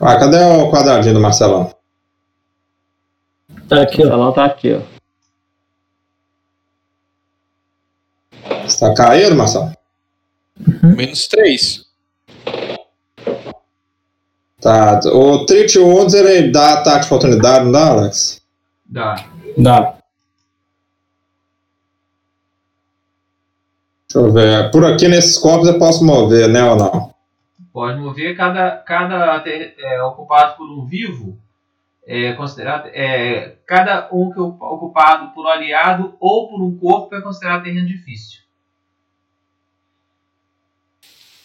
Ah, 0.00 0.18
cadê 0.18 0.36
o 0.38 0.70
quadradinho 0.70 1.14
do 1.14 1.20
Marcelão? 1.20 1.74
Tá 3.68 3.82
aqui, 3.82 4.02
O 4.02 4.06
ó. 4.06 4.08
salão 4.10 4.32
tá 4.32 4.44
aqui, 4.44 4.74
ó. 4.74 4.94
Você 8.64 8.80
tá 8.80 8.94
caído, 8.94 9.34
Marcelo? 9.34 9.72
Menos 10.82 11.26
3. 11.28 11.83
Tá. 14.64 14.98
O 15.12 15.44
Trit 15.44 15.78
Wounds, 15.78 16.14
ele 16.14 16.50
dá 16.50 16.72
ataque 16.72 17.00
de 17.00 17.06
oportunidade, 17.06 17.66
não 17.66 17.72
dá, 17.72 17.88
Alex? 17.88 18.42
Dá. 18.86 19.14
Dá. 19.58 19.98
Deixa 24.08 24.26
eu 24.26 24.32
ver. 24.32 24.70
Por 24.70 24.86
aqui 24.86 25.06
nesses 25.06 25.36
corpos 25.36 25.68
eu 25.68 25.78
posso 25.78 26.02
mover, 26.02 26.48
né, 26.48 26.64
ou 26.64 26.76
não? 26.76 27.14
Pode 27.74 28.00
mover 28.00 28.34
cada, 28.38 28.70
cada 28.78 29.44
é, 29.46 30.02
ocupado 30.02 30.56
por 30.56 30.66
um 30.66 30.86
vivo 30.86 31.38
é 32.06 32.32
considerado 32.32 32.86
é, 32.94 33.56
cada 33.66 34.08
um 34.12 34.30
que 34.30 34.38
é 34.38 34.42
ocupado 34.42 35.34
por 35.34 35.44
um 35.44 35.48
aliado 35.48 36.16
ou 36.18 36.48
por 36.48 36.62
um 36.62 36.74
corpo 36.78 37.14
é 37.14 37.20
considerado 37.20 37.64
terreno 37.64 37.86
difícil. 37.86 38.40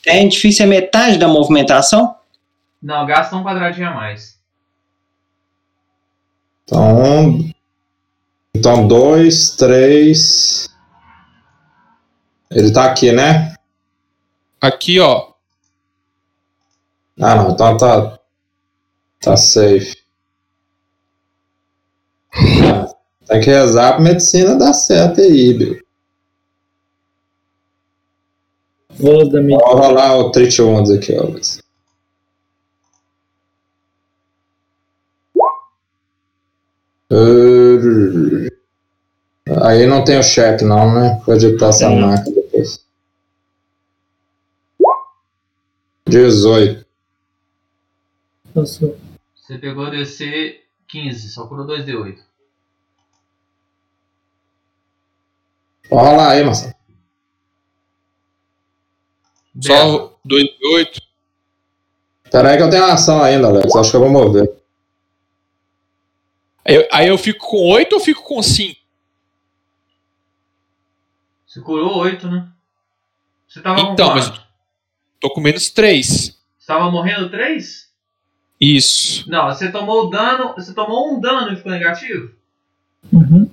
É 0.05 0.25
difícil, 0.25 0.63
é 0.63 0.69
metade 0.69 1.17
da 1.17 1.27
movimentação? 1.27 2.18
Não, 2.81 3.05
gasta 3.05 3.35
um 3.35 3.43
quadradinho 3.43 3.89
a 3.89 3.93
mais. 3.93 4.39
Então, 6.63 7.01
um. 7.01 7.51
Então, 8.55 8.87
dois, 8.87 9.55
três. 9.55 10.69
Ele 12.51 12.71
tá 12.71 12.85
aqui, 12.85 13.11
né? 13.11 13.55
Aqui, 14.61 14.99
ó. 14.99 15.33
Ah, 17.19 17.35
não. 17.35 17.51
Então 17.51 17.77
tá. 17.77 18.19
Tá 19.21 19.35
safe. 19.35 19.97
Tem 23.27 23.41
que 23.41 23.49
rezar 23.49 23.93
pra 23.93 24.01
medicina 24.01 24.55
dar 24.55 24.73
certo 24.73 25.21
aí, 25.21 25.53
Bill. 25.53 25.79
Minha. 28.99 29.59
Vou 29.59 29.77
rolar 29.77 30.17
o 30.17 30.31
Trit 30.31 30.61
Wounds 30.61 30.91
aqui, 30.91 31.15
ó. 31.15 31.27
Uh, 37.11 38.49
Aí 39.63 39.87
não 39.87 40.03
tem 40.03 40.19
o 40.19 40.23
cheque, 40.23 40.63
não, 40.63 40.93
né? 40.93 41.21
Vou 41.25 41.35
editar 41.35 41.69
essa 41.69 41.87
Tem. 41.87 41.99
marca 41.99 42.29
depois. 42.29 42.85
18. 46.07 46.85
Passou. 48.53 48.97
Você 49.35 49.57
pegou 49.57 49.89
DC 49.89 50.61
15, 50.87 51.29
só 51.29 51.47
curou 51.47 51.65
2D8. 51.65 52.19
Vou 55.89 55.99
rolar 55.99 56.31
aí, 56.31 56.43
Marcelo. 56.43 56.75
Bela. 59.53 59.91
Só 59.91 60.19
2 60.25 60.43
de 60.43 60.75
8. 60.75 61.01
Pera 62.31 62.51
aí 62.51 62.57
que 62.57 62.63
eu 62.63 62.69
tenho 62.69 62.85
ação 62.85 63.21
ainda, 63.21 63.47
Alex. 63.47 63.75
Acho 63.75 63.89
que 63.89 63.97
eu 63.97 64.01
vou 64.01 64.09
mover. 64.09 64.58
Aí, 66.69 66.75
eu- 66.75 66.87
aí 66.91 67.07
eu 67.07 67.17
fico 67.17 67.47
com 67.47 67.67
8 67.69 67.93
ou 67.93 67.99
fico 67.99 68.21
com 68.23 68.41
5? 68.43 68.79
Você 71.47 71.61
curou 71.61 71.97
8, 71.97 72.27
né? 72.29 72.47
Você 73.47 73.61
tava 73.61 73.81
Então, 73.81 74.09
com 74.09 74.15
mas-? 74.15 74.31
Tô 75.19 75.29
com 75.31 75.41
menos 75.41 75.69
3. 75.69 76.37
Você 76.57 76.67
tava 76.67 76.91
morrendo 76.91 77.29
3? 77.29 77.89
Isso. 78.61 79.29
Não, 79.29 79.47
você 79.47 79.71
tomou 79.71 80.09
dano. 80.09 80.53
Você 80.55 80.73
tomou 80.73 81.11
um 81.15 81.19
dano 81.19 81.53
e 81.53 81.55
ficou 81.55 81.71
negativo? 81.71 82.31
Uhum. 83.11 83.49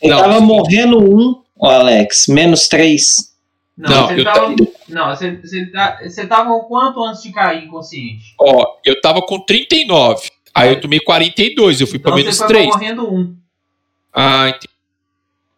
Ele 0.00 0.12
Não. 0.14 0.20
tava 0.22 0.40
morrendo 0.40 0.98
um, 0.98 1.42
Alex, 1.60 2.26
menos 2.28 2.68
três. 2.68 3.34
Não, 3.76 3.90
Não, 3.90 4.06
você 4.08 4.20
eu 4.20 4.24
tava. 4.24 4.54
Não, 4.88 5.08
você, 5.08 5.36
você, 5.36 5.66
tá- 5.66 5.98
você 6.02 6.26
tava 6.26 6.50
com 6.50 6.60
quanto 6.66 7.02
antes 7.02 7.22
de 7.22 7.32
cair 7.32 7.64
inconsciente? 7.64 8.34
Ó, 8.38 8.76
eu 8.84 9.00
tava 9.00 9.20
com 9.22 9.40
39. 9.40 10.30
Aí 10.56 10.70
eu 10.70 10.80
tomei 10.80 11.00
42, 11.00 11.80
eu 11.80 11.86
fui 11.86 11.98
Então 11.98 12.12
pra 12.12 12.18
você 12.18 12.24
menos 12.24 12.38
foi 12.38 12.46
3. 12.48 12.66
pra 12.68 12.74
morrendo 12.78 13.14
1. 13.14 13.36
Ah, 14.12 14.48
entendi. 14.48 14.68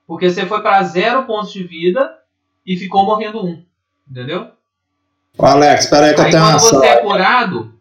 Porque 0.06 0.28
você 0.30 0.44
foi 0.46 0.60
pra 0.60 0.82
0 0.82 1.24
pontos 1.24 1.52
de 1.52 1.62
vida 1.62 2.18
e 2.66 2.76
ficou 2.76 3.04
morrendo 3.04 3.44
1. 3.44 3.62
Entendeu? 4.10 4.48
Ô, 5.36 5.46
Alex, 5.46 5.86
pera 5.86 6.06
aí 6.06 6.14
que 6.14 6.20
eu 6.20 6.24
Aí 6.24 6.30
tenho 6.32 6.42
quando 6.42 6.56
ação. 6.56 6.80
você 6.80 6.86
é 6.86 6.96
curado, 6.96 7.74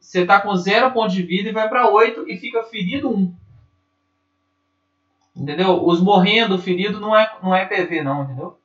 você 0.00 0.24
tá 0.24 0.40
com 0.40 0.56
0 0.56 0.90
pontos 0.92 1.14
de 1.14 1.22
vida 1.22 1.48
e 1.48 1.52
vai 1.52 1.68
pra 1.68 1.88
8 1.88 2.28
e 2.28 2.36
fica 2.38 2.64
ferido 2.64 3.08
1. 3.08 3.32
Entendeu? 5.36 5.84
Os 5.86 6.00
morrendo, 6.00 6.58
ferido 6.58 6.98
não 7.00 7.16
é, 7.16 7.30
não 7.42 7.54
é 7.54 7.64
PV, 7.64 8.02
não, 8.02 8.24
entendeu? 8.24 8.58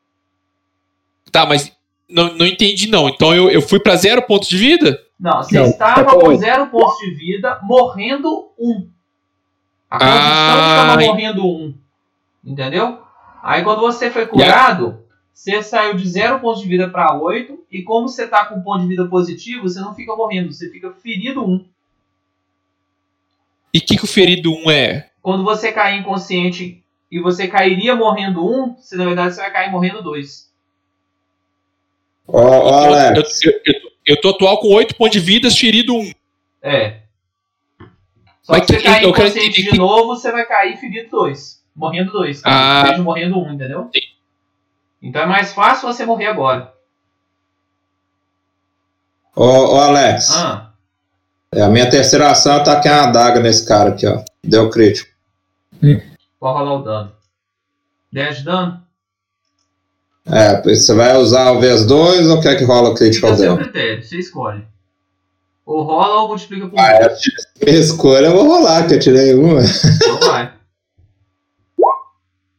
Tá, 1.32 1.46
mas 1.46 1.72
não, 2.08 2.34
não 2.36 2.46
entendi 2.46 2.90
não. 2.90 3.10
Então 3.10 3.34
eu, 3.36 3.50
eu 3.52 3.62
fui 3.62 3.80
pra 3.80 3.96
0 3.96 4.22
pontos 4.24 4.48
de 4.48 4.58
vida? 4.58 5.00
Não, 5.20 5.44
você 5.44 5.60
Não, 5.60 5.66
estava 5.66 6.06
tá 6.06 6.12
com 6.16 6.28
oito. 6.28 6.40
0 6.40 6.68
pontos 6.68 6.98
de 7.00 7.12
vida, 7.16 7.60
morrendo 7.64 8.50
1. 8.58 8.88
A 9.90 9.98
Ah, 9.98 10.00
condição 10.00 10.60
estava 10.70 11.04
en- 11.04 11.08
morrendo 11.08 11.46
1. 11.48 11.74
Entendeu? 12.46 13.02
Aí 13.44 13.64
quando 13.64 13.82
você 13.82 14.10
foi 14.10 14.26
curado, 14.28 15.04
você 15.34 15.62
saiu 15.62 15.96
de 15.96 16.08
0 16.08 16.40
pontos 16.40 16.62
de 16.62 16.68
vida 16.70 16.90
para 16.90 17.14
8. 17.14 17.60
E 17.72 17.84
como 17.84 18.08
você 18.08 18.28
tá 18.28 18.46
com 18.46 18.62
ponto 18.62 18.82
de 18.82 18.88
vida 18.88 19.06
positivo, 19.08 19.64
você 19.68 19.80
não 19.82 19.94
fica 19.94 20.16
morrendo, 20.16 20.54
você 20.54 20.70
fica 20.70 20.92
ferido 20.94 21.44
1. 21.46 21.66
E 23.74 23.78
o 23.80 23.82
que, 23.82 23.98
que 23.98 24.04
o 24.06 24.08
ferido 24.08 24.52
1 24.54 24.72
é? 24.72 25.10
Quando 25.22 25.44
você 25.44 25.72
cair 25.72 26.00
inconsciente 26.00 26.82
e 27.12 27.20
você 27.20 27.48
cairia 27.48 27.94
morrendo 27.96 28.46
1, 28.46 28.76
você, 28.78 28.96
na 28.96 29.06
verdade 29.06 29.36
você 29.36 29.42
vai 29.42 29.52
cair 29.52 29.72
morrendo 29.72 30.02
2. 30.02 30.50
Ô, 32.26 32.38
ô, 32.38 32.42
Eu, 32.42 32.48
eu, 32.48 32.94
Alex. 32.94 33.44
eu, 33.44 33.52
eu, 33.66 33.89
eu 34.10 34.20
tô 34.20 34.30
atual 34.30 34.60
com 34.60 34.68
8 34.74 34.96
pontos 34.96 35.14
de 35.14 35.20
vida, 35.20 35.50
ferido 35.52 35.96
1. 35.96 36.12
É. 36.62 37.00
Só 38.42 38.54
Mas 38.54 38.62
que 38.66 38.74
você 38.74 38.78
que- 38.78 38.84
cair 38.84 39.04
eu 39.04 39.14
quero 39.14 39.28
inconsciente 39.28 39.48
entender 39.50 39.64
de 39.64 39.70
que- 39.72 39.78
novo, 39.78 40.08
você 40.16 40.32
vai 40.32 40.46
cair 40.46 40.78
ferido 40.78 41.10
2. 41.10 41.64
Morrendo 41.76 42.12
2. 42.12 42.42
Ah. 42.44 42.86
Seja 42.88 43.02
morrendo 43.04 43.38
1, 43.40 43.44
um, 43.48 43.54
entendeu? 43.54 43.90
Então 45.02 45.22
é 45.22 45.26
mais 45.26 45.54
fácil 45.54 45.88
você 45.88 46.06
morrer 46.06 46.26
agora. 46.28 46.74
Ô, 49.36 49.46
ô, 49.46 49.80
Alex. 49.80 50.30
Ah, 50.36 50.66
É, 51.52 51.62
a 51.64 51.70
minha 51.70 51.90
terceira 51.90 52.30
ação 52.30 52.58
é 52.58 52.64
tacar 52.64 53.02
uma 53.02 53.10
adaga 53.10 53.40
nesse 53.40 53.66
cara 53.68 53.90
aqui, 53.90 54.06
ó. 54.06 54.24
Deu 54.44 54.70
crítico. 54.70 55.10
pode 56.40 56.58
rolar 56.60 56.74
o 56.74 56.84
dano. 56.84 57.12
10 58.12 58.38
de 58.40 58.44
dano? 58.44 58.84
É, 60.32 60.62
você 60.62 60.94
vai 60.94 61.18
usar 61.18 61.52
o 61.52 61.60
vez 61.60 61.86
2 61.86 62.28
ou 62.28 62.40
quer 62.42 62.56
que 62.58 62.64
rola 62.64 62.90
o 62.90 62.94
critical 62.94 63.32
a 63.32 63.36
seu 63.38 63.56
dele? 63.56 63.64
critério, 63.70 64.04
você 64.04 64.18
escolhe. 64.20 64.64
Ou 65.66 65.84
rola 65.84 66.22
ou 66.24 66.28
multiplica 66.30 66.68
por 66.68 66.80
Ah, 66.80 67.00
2. 67.00 67.12
é. 67.62 67.66
Minha 67.66 67.80
escolha 67.80 68.26
eu 68.28 68.34
vou 68.34 68.48
rolar, 68.48 68.88
que 68.88 68.96
eu 68.96 69.00
tirei 69.00 69.34
uma. 69.34 69.62
Então 69.62 70.20
vai. 70.22 70.54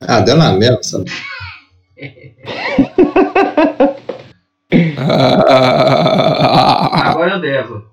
Ah, 0.00 0.20
deu 0.20 0.36
na 0.36 0.52
mesma, 0.52 0.82
sabe? 0.82 1.10
Agora 6.00 7.34
eu 7.34 7.40
devo. 7.40 7.84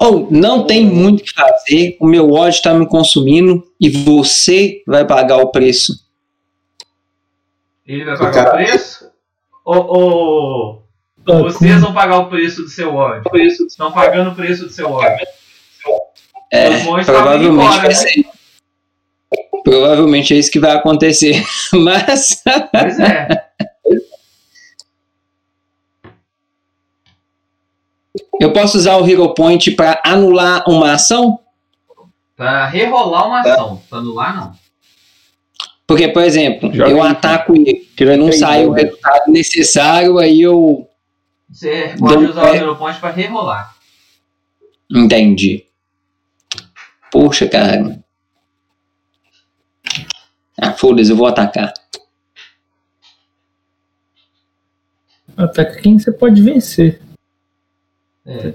Ou 0.00 0.28
não 0.30 0.64
tem 0.64 0.86
muito 0.86 1.20
o 1.20 1.24
que 1.24 1.32
fazer, 1.32 1.96
o 2.00 2.06
meu 2.06 2.30
ódio 2.32 2.56
está 2.56 2.72
me 2.72 2.86
consumindo 2.86 3.64
e 3.80 3.88
você 3.88 4.82
vai 4.86 5.04
pagar 5.04 5.38
o 5.38 5.50
preço. 5.50 6.06
Ele 7.88 8.04
vai 8.04 8.18
pagar 8.18 8.48
o 8.48 8.50
preço? 8.52 9.10
Ou, 9.64 9.86
ou 9.86 10.86
Ah, 11.26 11.38
vocês 11.42 11.80
vão 11.80 11.94
pagar 11.94 12.18
o 12.18 12.28
preço 12.28 12.62
do 12.62 12.68
seu 12.68 12.94
ódio? 12.94 13.22
Estão 13.66 13.90
pagando 13.90 14.30
o 14.30 14.34
preço 14.34 14.66
do 14.66 14.70
seu 14.70 14.90
ódio. 14.90 15.26
É, 16.52 16.82
provavelmente 17.04 17.46
embora, 17.46 17.76
vai 17.78 17.88
né? 17.88 17.94
ser. 17.94 18.26
Provavelmente 19.64 20.34
é 20.34 20.36
isso 20.38 20.50
que 20.50 20.60
vai 20.60 20.72
acontecer. 20.72 21.42
Mas 21.72 22.42
Pois 22.72 23.00
é. 23.00 23.28
eu 28.40 28.52
posso 28.52 28.76
usar 28.78 28.96
o 28.96 29.06
Hero 29.08 29.34
Point 29.34 29.70
para 29.72 30.00
anular 30.04 30.62
uma 30.68 30.92
ação? 30.92 31.40
Pra 32.36 32.66
rerolar 32.66 33.26
uma 33.26 33.40
ação. 33.40 33.82
Pra 33.88 33.98
anular, 33.98 34.36
não. 34.36 34.67
Porque, 35.88 36.06
por 36.06 36.22
exemplo, 36.22 36.70
Joga 36.70 36.90
eu 36.90 37.02
ataco 37.02 37.56
ele, 37.56 37.88
Tira 37.96 38.14
não 38.14 38.30
sai 38.30 38.66
o 38.66 38.72
resultado 38.72 39.32
necessário, 39.32 40.18
aí 40.18 40.42
eu 40.42 40.86
Você 41.50 41.94
pode 41.98 42.26
usar 42.26 42.42
o 42.42 42.50
pé. 42.50 42.56
Hero 42.58 42.76
Point 42.76 43.00
pra 43.00 43.10
rerolar. 43.10 43.74
entendi. 44.90 45.64
Poxa, 47.10 47.48
cara. 47.48 47.98
Ah, 50.60 50.72
foda-se, 50.74 51.10
eu 51.10 51.16
vou 51.16 51.26
atacar. 51.26 51.72
Ataca 55.34 55.80
quem 55.80 55.98
você 55.98 56.12
pode 56.12 56.42
vencer. 56.42 57.00
É. 58.26 58.52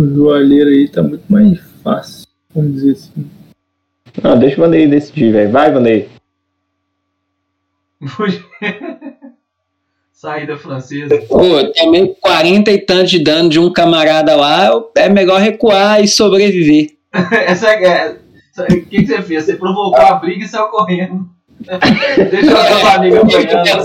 O 0.00 0.08
joalheiro 0.14 0.70
aí 0.70 0.88
tá 0.88 1.02
muito 1.02 1.30
mais 1.30 1.60
fácil, 1.84 2.26
vamos 2.54 2.72
dizer 2.72 2.92
assim. 2.92 3.30
Não, 4.22 4.38
deixa 4.38 4.56
o 4.56 4.60
Vanderlei 4.60 4.88
decidir, 4.88 5.30
velho. 5.30 5.52
Vai, 5.52 5.70
Vanderlei. 5.70 6.08
Saída 10.10 10.56
francesa. 10.56 11.18
Pô, 11.28 11.70
também 11.74 12.14
40 12.18 12.72
e 12.72 12.78
tantos 12.78 13.10
de 13.10 13.22
dano 13.22 13.50
de 13.50 13.60
um 13.60 13.70
camarada 13.70 14.34
lá, 14.36 14.70
é 14.96 15.10
melhor 15.10 15.38
recuar 15.38 16.02
e 16.02 16.08
sobreviver. 16.08 16.96
Essa 17.12 17.68
é. 17.68 18.16
O 18.58 18.66
que, 18.66 19.02
que 19.02 19.06
você 19.06 19.20
fez? 19.20 19.44
Você 19.44 19.56
provocou 19.56 20.00
a 20.00 20.14
briga 20.14 20.46
e 20.46 20.48
saiu 20.48 20.68
correndo. 20.68 21.28
Deixa 21.60 22.94
amiga 22.96 23.20
apanhando. 23.20 23.84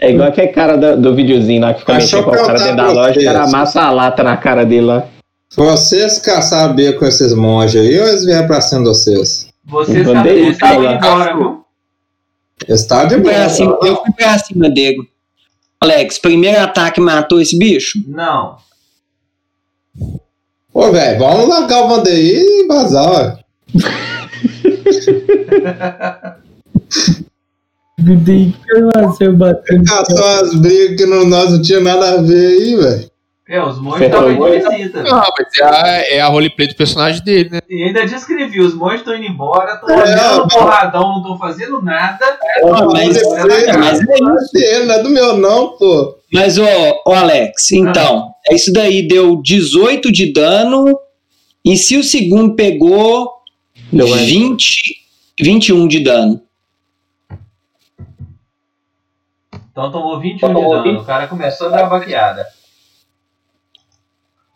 É 0.00 0.10
igual 0.10 0.28
aquele 0.28 0.48
cara 0.48 0.76
do, 0.76 1.00
do 1.00 1.14
videozinho 1.14 1.60
lá 1.62 1.74
que 1.74 1.80
fica 1.80 1.94
mexendo 1.94 2.24
com 2.24 2.30
o 2.30 2.34
cara 2.34 2.58
dentro 2.58 2.76
da 2.76 2.92
loja, 2.92 3.20
o 3.20 3.24
cara 3.24 3.44
amassa 3.44 3.82
a 3.82 3.90
lata 3.90 4.22
na 4.22 4.36
cara 4.36 4.64
dele 4.64 4.86
lá. 4.86 5.06
Vocês 5.54 6.18
caçaram 6.18 6.74
B 6.74 6.92
com 6.94 7.04
esses 7.06 7.34
monges 7.34 7.80
aí 7.80 7.98
ou 7.98 8.08
eles 8.08 8.24
vieram 8.24 8.46
pra 8.46 8.60
cima 8.60 8.82
de 8.82 8.88
vocês? 8.88 9.48
Vocês 9.66 10.06
estavam 10.06 10.84
indo 10.84 10.94
embora, 10.94 11.36
viu? 11.36 11.64
Estavam 12.68 13.08
de 13.08 13.14
Eu 13.14 13.20
fui 13.20 13.30
boa. 13.30 13.34
pra 13.34 13.48
cima- 13.48 13.78
eu 13.82 13.96
fui 13.96 14.12
pra 14.12 14.38
cima 14.38 14.68
dele. 14.70 14.98
Alex, 15.80 16.18
primeiro 16.18 16.60
ataque 16.60 17.00
matou 17.00 17.40
esse 17.40 17.58
bicho? 17.58 17.98
Não. 18.06 18.56
Ô, 20.72 20.90
velho, 20.92 21.18
vamos 21.18 21.48
largar 21.48 21.84
o 21.84 21.88
Vandeir 21.88 22.40
e 22.42 22.66
vazar, 22.68 23.10
ué. 23.12 23.38
Que 28.02 28.80
você 29.02 29.28
batendo. 29.28 29.84
Caçou 29.84 30.24
as 30.40 30.54
brigas 30.54 30.96
que 30.96 31.06
não, 31.06 31.26
nós 31.26 31.50
não 31.52 31.62
tinha 31.62 31.80
nada 31.80 32.14
a 32.14 32.22
ver 32.22 32.46
aí, 32.46 32.76
velho. 32.76 33.10
É, 33.50 33.60
os 33.60 33.80
monges 33.80 33.98
Você 33.98 34.04
estavam 34.06 34.30
indo 34.30 34.48
de 34.48 34.76
visita. 34.76 35.02
Não, 35.02 35.24
mas 35.36 35.58
é 35.58 35.64
a, 35.64 36.14
é 36.14 36.20
a 36.20 36.28
roleplay 36.28 36.68
do 36.68 36.76
personagem 36.76 37.20
dele, 37.24 37.50
né? 37.50 37.58
E 37.68 37.82
ainda 37.82 38.06
descrevi, 38.06 38.60
os 38.60 38.74
monges 38.74 39.00
estão 39.00 39.16
indo 39.16 39.26
embora, 39.26 39.74
estão 39.74 39.90
É, 39.90 40.02
olhando 40.04 40.48
porradão, 40.48 41.02
não 41.02 41.16
estão 41.16 41.36
fazendo 41.36 41.82
nada. 41.82 42.38
Mas, 42.92 43.14
Depois, 43.14 43.44
mas 43.76 44.00
é 44.08 44.14
isso. 44.14 44.86
não 44.86 44.94
é 44.94 45.02
do 45.02 45.10
meu 45.10 45.36
não, 45.36 45.76
pô. 45.76 46.16
Mas, 46.32 46.58
ô, 46.58 46.64
ô 47.04 47.12
Alex, 47.12 47.72
então, 47.72 48.30
é 48.48 48.54
isso 48.54 48.72
daí 48.72 49.08
deu 49.08 49.42
18 49.42 50.12
de 50.12 50.32
dano. 50.32 50.96
E 51.64 51.76
se 51.76 51.96
o 51.96 52.04
segundo 52.04 52.54
pegou 52.54 53.39
Deu 53.92 54.06
20, 54.06 55.04
21 55.40 55.88
de 55.88 56.00
dano. 56.00 56.42
Então 59.70 59.90
tomou 59.90 60.20
21 60.20 60.54
de 60.54 60.60
dano. 60.60 61.00
O 61.00 61.04
cara 61.04 61.26
começou 61.26 61.68
a 61.68 61.70
dar 61.70 61.88
baqueada. 61.88 62.46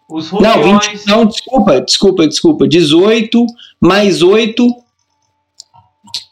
Os 0.08 0.30
Não, 0.30 0.56
rufiões. 0.56 0.86
20, 1.00 1.06
não, 1.06 1.26
desculpa, 1.26 1.80
desculpa, 1.80 2.28
desculpa. 2.28 2.68
18 2.68 3.46
mais 3.80 4.22
8 4.22 4.66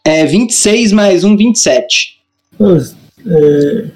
é 0.04 0.26
26 0.26 0.92
mais 0.92 1.24
1, 1.24 1.36
27. 1.36 2.22
Pô, 2.58 2.76
é... 2.76 3.90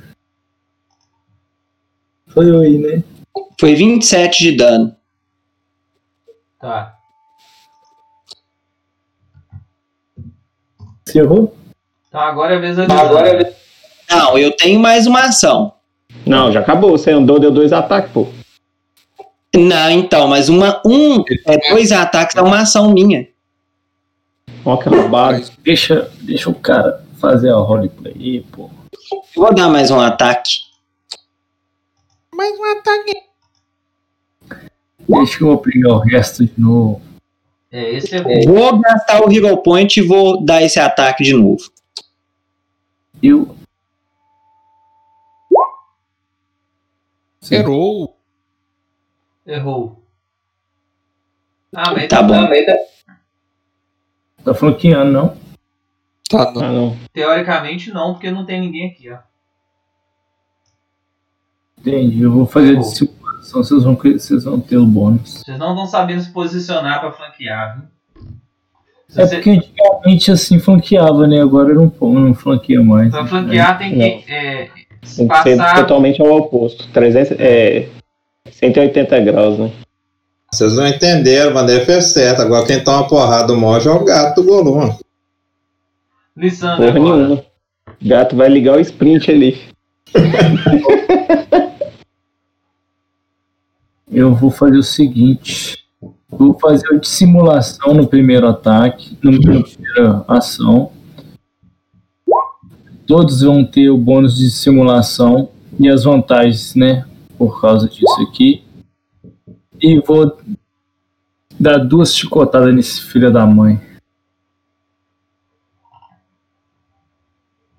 Foi 2.29 2.67
aí, 2.67 2.79
né? 2.79 3.05
Foi 3.59 3.75
27 3.75 4.45
de 4.45 4.53
dano. 4.57 4.97
Tá. 6.61 6.96
Você 11.07 11.21
errou? 11.21 11.57
Então 12.09 12.21
agora 12.21 12.55
é 12.55 12.57
a 12.57 12.61
vez 12.61 12.77
da 12.77 12.85
Lisandra. 12.85 13.55
Não, 14.11 14.37
eu 14.37 14.51
tenho 14.57 14.81
mais 14.81 15.07
uma 15.07 15.21
ação. 15.21 15.73
Não, 16.27 16.51
já 16.51 16.61
acabou. 16.61 16.91
Você 16.91 17.13
andou, 17.13 17.39
deu 17.39 17.51
dois 17.51 17.73
ataques, 17.73 18.11
pô. 18.11 18.27
Não, 19.55 19.91
então, 19.91 20.27
mas 20.29 20.49
uma, 20.49 20.83
um, 20.85 21.23
é, 21.47 21.71
dois 21.71 21.93
ataques 21.93 22.37
é 22.37 22.43
uma 22.43 22.61
ação 22.61 22.93
minha. 22.93 23.29
Ó, 24.65 24.77
que 24.77 24.89
roubado. 24.89 25.43
Deixa, 25.63 26.11
deixa 26.21 26.51
o 26.51 26.55
cara 26.55 27.05
fazer 27.19 27.51
a 27.51 27.57
roleplay 27.57 28.15
aí, 28.15 28.41
pô. 28.41 28.69
Vou 29.35 29.55
dar 29.55 29.69
mais 29.69 29.91
um 29.91 30.01
ataque. 30.01 30.59
Mais 32.35 32.59
um 32.59 32.65
ataque. 32.65 33.13
Deixa 35.09 35.45
eu 35.45 35.57
pegar 35.59 35.93
o 35.95 35.99
resto 35.99 36.45
de 36.45 36.53
novo. 36.59 37.01
É, 37.77 37.91
esse 37.91 38.17
é 38.17 38.23
bom. 38.23 38.41
Vou 38.47 38.81
gastar 38.81 39.21
o 39.21 39.31
Hero 39.31 39.55
Point 39.59 40.01
e 40.01 40.03
vou 40.03 40.43
dar 40.43 40.63
esse 40.63 40.81
ataque 40.81 41.23
de 41.23 41.35
novo. 41.35 41.71
Eu. 43.23 43.55
Zerou. 47.45 48.17
Errou. 49.47 50.03
Ah, 51.75 51.93
mas 51.93 52.09
Tá 52.09 52.23
bom. 52.23 52.49
Tá 54.43 54.55
flanqueando, 54.55 55.13
não? 55.13 55.37
Tá, 56.31 56.51
não. 56.53 56.63
Ah, 56.63 56.73
não. 56.73 56.97
Teoricamente 57.13 57.93
não, 57.93 58.15
porque 58.15 58.31
não 58.31 58.47
tem 58.47 58.59
ninguém 58.59 58.89
aqui, 58.91 59.11
ó. 59.11 59.19
Entendi. 61.79 62.23
Eu 62.23 62.33
vou 62.33 62.47
fazer 62.47 62.75
de 62.79 62.85
vocês 63.53 63.83
vão, 63.83 63.95
vocês 63.95 64.45
vão 64.45 64.61
ter 64.61 64.77
o 64.77 64.87
bônus. 64.87 65.43
Vocês 65.45 65.59
não 65.59 65.71
estão 65.71 65.87
sabendo 65.87 66.21
se 66.23 66.31
posicionar 66.31 67.01
pra 67.01 67.13
flanquear, 67.13 67.79
viu? 67.79 67.89
Se 69.09 69.21
É 69.21 69.27
você- 69.27 69.35
porque 69.37 69.51
antigamente 69.51 70.31
assim 70.33 70.59
flanqueava, 70.59 71.27
né? 71.27 71.41
Agora 71.41 71.73
não, 71.75 71.93
não 72.01 72.35
flanqueia 72.35 72.83
mais. 72.83 73.11
Pra 73.11 73.27
flanquear 73.27 73.79
tem 73.79 73.95
que 73.95 74.03
é, 74.03 74.69
Tem 74.69 74.69
que 74.99 75.09
ser 75.09 75.27
passar. 75.27 75.77
totalmente 75.77 76.21
ao 76.21 76.29
oposto. 76.33 76.89
300, 76.93 77.37
é, 77.39 77.89
180 78.51 79.21
graus, 79.21 79.59
né? 79.59 79.71
Vocês 80.53 80.75
não 80.75 80.87
entenderam, 80.87 81.53
Vandeir 81.55 81.85
fez 81.87 82.07
certo. 82.07 82.41
Agora 82.43 82.67
quem 82.67 82.83
toma 82.83 83.07
porrada 83.07 83.47
do 83.49 83.57
monge 83.57 83.87
é 83.89 83.91
o 83.93 84.05
gato 84.05 84.41
do 84.43 84.47
Golum. 84.49 84.97
Lissandra 86.37 86.93
Porra 86.93 86.99
agora. 86.99 87.17
nenhuma. 87.17 87.45
O 88.03 88.09
gato 88.09 88.37
vai 88.37 88.49
ligar 88.49 88.77
o 88.77 88.81
sprint 88.81 89.31
ali. 89.31 89.59
Eu 94.11 94.35
vou 94.35 94.51
fazer 94.51 94.79
o 94.79 94.83
seguinte. 94.83 95.85
Vou 96.29 96.59
fazer 96.59 96.89
o 96.93 97.01
de 97.01 97.09
simulação 97.09 97.95
no 97.95 98.07
primeiro 98.07 98.47
ataque, 98.49 99.17
no- 99.23 99.33
na 99.33 99.63
primeira 99.63 100.25
ação. 100.29 100.93
Todos 103.07 103.41
vão 103.43 103.65
ter 103.65 103.89
o 103.91 103.97
bônus 103.97 104.37
de 104.37 104.51
simulação 104.51 105.49
e 105.79 105.89
as 105.89 106.05
vantagens, 106.05 106.75
né? 106.75 107.07
Por 107.39 107.61
causa 107.61 107.89
disso 107.89 108.21
aqui. 108.29 108.65
E 109.81 110.01
vou 110.01 110.37
dar 111.59 111.79
duas 111.79 112.15
chicotadas 112.15 112.75
nesse 112.75 113.03
filho 113.03 113.33
da 113.33 113.47
mãe. 113.47 113.81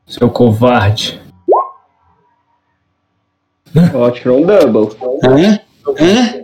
Seu 0.06 0.30
covarde. 0.30 1.22
Ó, 3.94 4.10
tirou 4.12 4.42
um 4.42 4.46
double. 4.46 4.96
Hã? 5.24 5.60
Hã? 6.00 6.44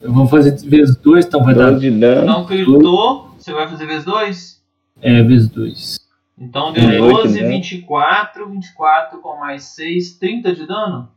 Vamos 0.00 0.30
fazer 0.30 0.56
vezes 0.68 0.96
dois, 0.96 1.24
então 1.26 1.44
vai 1.44 1.54
dar 1.54 1.70
12 1.70 1.80
de 1.90 1.98
dano. 1.98 2.26
Não 2.26 2.44
gritou, 2.44 3.30
você 3.38 3.52
vai 3.52 3.68
fazer 3.68 3.86
vezes 3.86 4.04
2? 4.04 4.62
é, 5.00 5.22
vezes 5.22 5.48
dois. 5.48 6.00
Então 6.38 6.72
deu 6.72 7.04
oito, 7.04 7.22
12, 7.22 7.40
né? 7.40 7.48
24, 7.48 8.48
24 8.48 9.20
com 9.20 9.36
mais 9.38 9.62
6, 9.76 10.14
30 10.14 10.54
de 10.54 10.66
dano? 10.66 11.08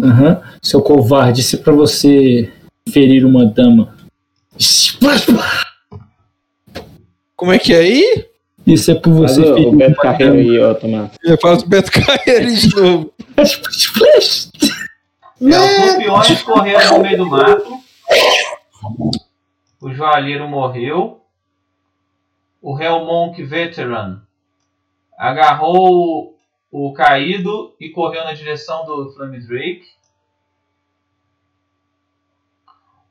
Aham. 0.00 0.40
Seu 0.62 0.82
covarde, 0.82 1.42
se 1.42 1.56
pra 1.58 1.72
você 1.72 2.52
ferir 2.88 3.24
uma 3.24 3.44
dama. 3.46 3.94
Como 7.36 7.52
é 7.52 7.58
que 7.58 7.72
é 7.72 7.78
aí? 7.78 8.26
Isso 8.66 8.90
é 8.90 8.94
por 8.94 9.16
Faz 9.20 9.36
você 9.36 9.42
o, 9.42 9.54
ferir 9.54 9.68
o 9.68 9.76
Beto 9.76 9.92
uma 9.92 10.02
Carreiro 10.02 10.32
dama. 10.36 10.50
aí, 10.50 10.58
ó, 10.58 10.74
Tomás. 10.74 11.10
Eu 11.22 11.38
faço 11.40 11.64
o 11.64 11.68
Beto 11.68 11.92
Carreira 11.92 12.46
de 12.50 12.74
novo. 12.76 13.12
É, 15.40 15.46
os 15.46 15.92
rufiões 15.92 16.42
correram 16.42 16.98
no 16.98 17.02
meio 17.02 17.18
do 17.18 17.26
mato. 17.26 17.80
O 19.80 19.92
joalheiro 19.92 20.48
morreu. 20.48 21.24
O 22.60 22.76
Hellmonk 22.76 23.40
Veteran 23.44 24.20
agarrou 25.16 26.36
o 26.70 26.92
caído 26.92 27.74
e 27.78 27.90
correu 27.90 28.24
na 28.24 28.32
direção 28.32 28.84
do 28.84 29.12
Flame 29.12 29.40
Drake. 29.40 29.86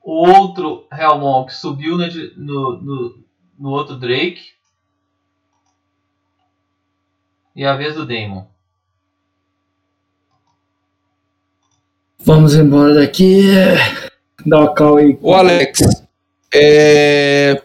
O 0.03 0.27
outro 0.27 0.85
Hellmonk 0.91 1.53
subiu 1.53 1.97
no, 1.97 2.77
no, 2.81 3.23
no 3.57 3.69
outro 3.69 3.95
Drake. 3.95 4.53
E 7.55 7.65
a 7.65 7.73
vez 7.73 7.95
do 7.95 8.05
Daemon. 8.05 8.45
Vamos 12.19 12.55
embora 12.55 12.95
daqui. 12.95 13.51
Dá 14.45 14.59
uma 14.59 14.75
call 14.75 14.97
aí. 14.97 15.17
Ô 15.21 15.33
Alex, 15.33 15.79
é... 16.53 17.61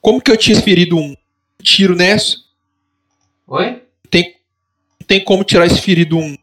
como 0.00 0.20
que 0.20 0.30
eu 0.30 0.36
tinha 0.36 0.60
ferido 0.60 0.96
um 0.96 1.16
tiro 1.62 1.94
nessa? 1.94 2.38
Oi? 3.46 3.82
Tem, 4.10 4.36
tem 5.06 5.24
como 5.24 5.44
tirar 5.44 5.66
esse 5.66 5.80
ferido 5.80 6.18
um? 6.18 6.36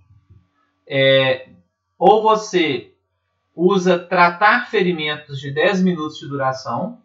É, 0.87 1.47
ou 1.97 2.21
você 2.21 2.91
usa 3.55 3.99
tratar 3.99 4.69
ferimentos 4.69 5.39
de 5.39 5.51
10 5.51 5.81
minutos 5.81 6.17
de 6.19 6.27
duração, 6.27 6.97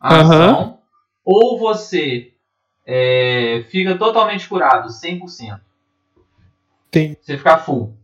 ação, 0.00 0.78
ou 1.24 1.58
você 1.58 2.32
é, 2.86 3.64
fica 3.68 3.96
totalmente 3.98 4.48
curado, 4.48 4.88
100%. 4.88 5.60
Tem. 6.90 7.16
Você 7.20 7.36
fica 7.36 7.58
full. 7.58 7.94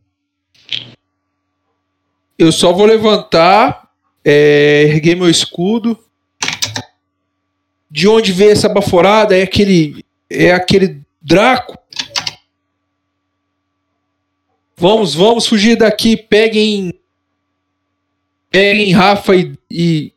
Eu 2.39 2.51
só 2.51 2.73
vou 2.73 2.87
levantar, 2.87 3.91
é, 4.25 4.85
erguer 4.89 5.17
meu 5.17 5.31
escudo. 5.31 5.99
De 7.91 8.09
onde 8.09 8.33
veio 8.33 8.51
essa 8.51 8.69
baforada? 8.69 9.37
É 9.37 9.43
aquele. 9.43 10.05
É 10.29 10.53
aquele 10.53 11.01
Draco. 11.23 11.79
Vamos, 14.77 15.15
vamos 15.15 15.47
fugir 15.47 15.77
daqui. 15.77 16.17
Peguem. 16.17 16.93
Peguem 18.51 18.93
Rafa 18.93 19.37
e, 19.37 19.57
e 19.71 20.13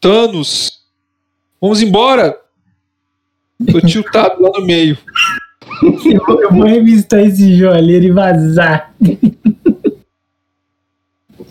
Thanos. 0.00 0.84
Vamos 1.60 1.82
embora. 1.82 2.40
Tô 3.70 3.80
tiltado 3.80 4.40
lá 4.42 4.50
no 4.54 4.66
meio. 4.66 4.98
Eu, 5.84 6.24
vou- 6.26 6.42
eu 6.42 6.50
vou 6.52 6.64
revistar 6.64 7.20
esse 7.20 7.54
joalheiro 7.54 8.04
e 8.06 8.10
vazar. 8.10 8.94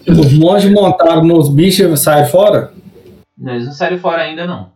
Os 0.08 0.34
monges 0.34 0.72
montaram 0.72 1.24
nos 1.24 1.50
bichos 1.50 1.88
e 2.00 2.04
saem 2.04 2.26
fora? 2.28 2.72
Não, 3.38 3.54
eles 3.54 3.66
não 3.68 3.74
saíram 3.74 3.98
fora 4.00 4.22
ainda, 4.22 4.46
não. 4.46 4.72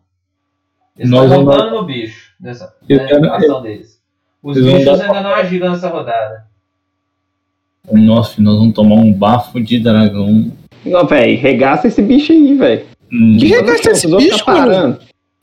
Eles 0.98 1.12
Nós 1.12 1.26
estão 1.26 1.46
vamos- 1.46 1.56
montando 1.62 1.76
no 1.78 1.86
bicho, 1.86 2.32
nessa 2.40 2.74
Eu 2.88 2.98
né, 2.98 3.06
quero- 3.08 3.34
ação 3.34 3.62
deles. 3.62 4.00
Os 4.42 4.58
Eles 4.58 4.74
bichos 4.74 5.02
ainda 5.02 5.22
não 5.22 5.34
agiram 5.34 5.72
nessa 5.72 5.90
rodada. 5.90 6.46
Nossa, 7.92 8.34
filho, 8.34 8.46
nós 8.46 8.58
vamos 8.58 8.74
tomar 8.74 8.96
um 8.96 9.14
bafo 9.14 9.62
de 9.62 9.80
dragão. 9.80 10.52
Não, 10.86 11.06
velho, 11.06 11.40
regaça 11.40 11.88
esse 11.88 12.02
bicho 12.02 12.32
aí, 12.32 12.54
velho. 12.56 12.86
Hum, 13.12 13.38
Que 13.40 13.48
regaça 13.48 13.92
esse 13.92 14.08
outros 14.08 14.24
bicho, 14.32 14.46
tá 14.46 14.54
parando. 14.54 15.00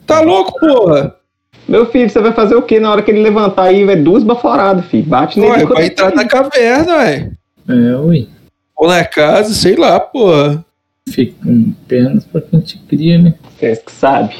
Tá 0.07 0.21
louco, 0.21 0.59
porra? 0.61 1.17
Meu 1.67 1.87
filho, 1.87 2.11
você 2.11 2.21
vai 2.21 2.33
fazer 2.33 2.55
o 2.55 2.63
que 2.63 2.79
na 2.79 2.91
hora 2.91 3.03
que 3.03 3.11
ele 3.11 3.23
levantar 3.23 3.65
aí? 3.65 3.85
Vai 3.85 3.97
duas 3.97 4.23
baforadas, 4.23 4.85
filho. 4.87 5.07
Bate 5.07 5.41
nele. 5.41 5.53
Ué, 5.53 5.67
vai 5.67 5.87
entrar 5.87 6.15
na 6.15 6.27
caverna, 6.27 6.97
ué. 6.99 7.31
É, 7.69 7.97
ui. 7.97 8.29
Ou 8.77 8.89
na 8.89 9.05
casa, 9.05 9.55
sei 9.55 9.77
lá, 9.77 9.99
porra. 9.99 10.65
Fica 11.09 11.35
com 11.43 11.73
pernas 11.89 12.25
pra 12.25 12.41
quem 12.41 12.61
te 12.61 12.79
cria, 12.79 13.19
né? 13.19 13.35
Vocês 13.59 13.79
que 13.79 13.93
sabe. 13.93 14.35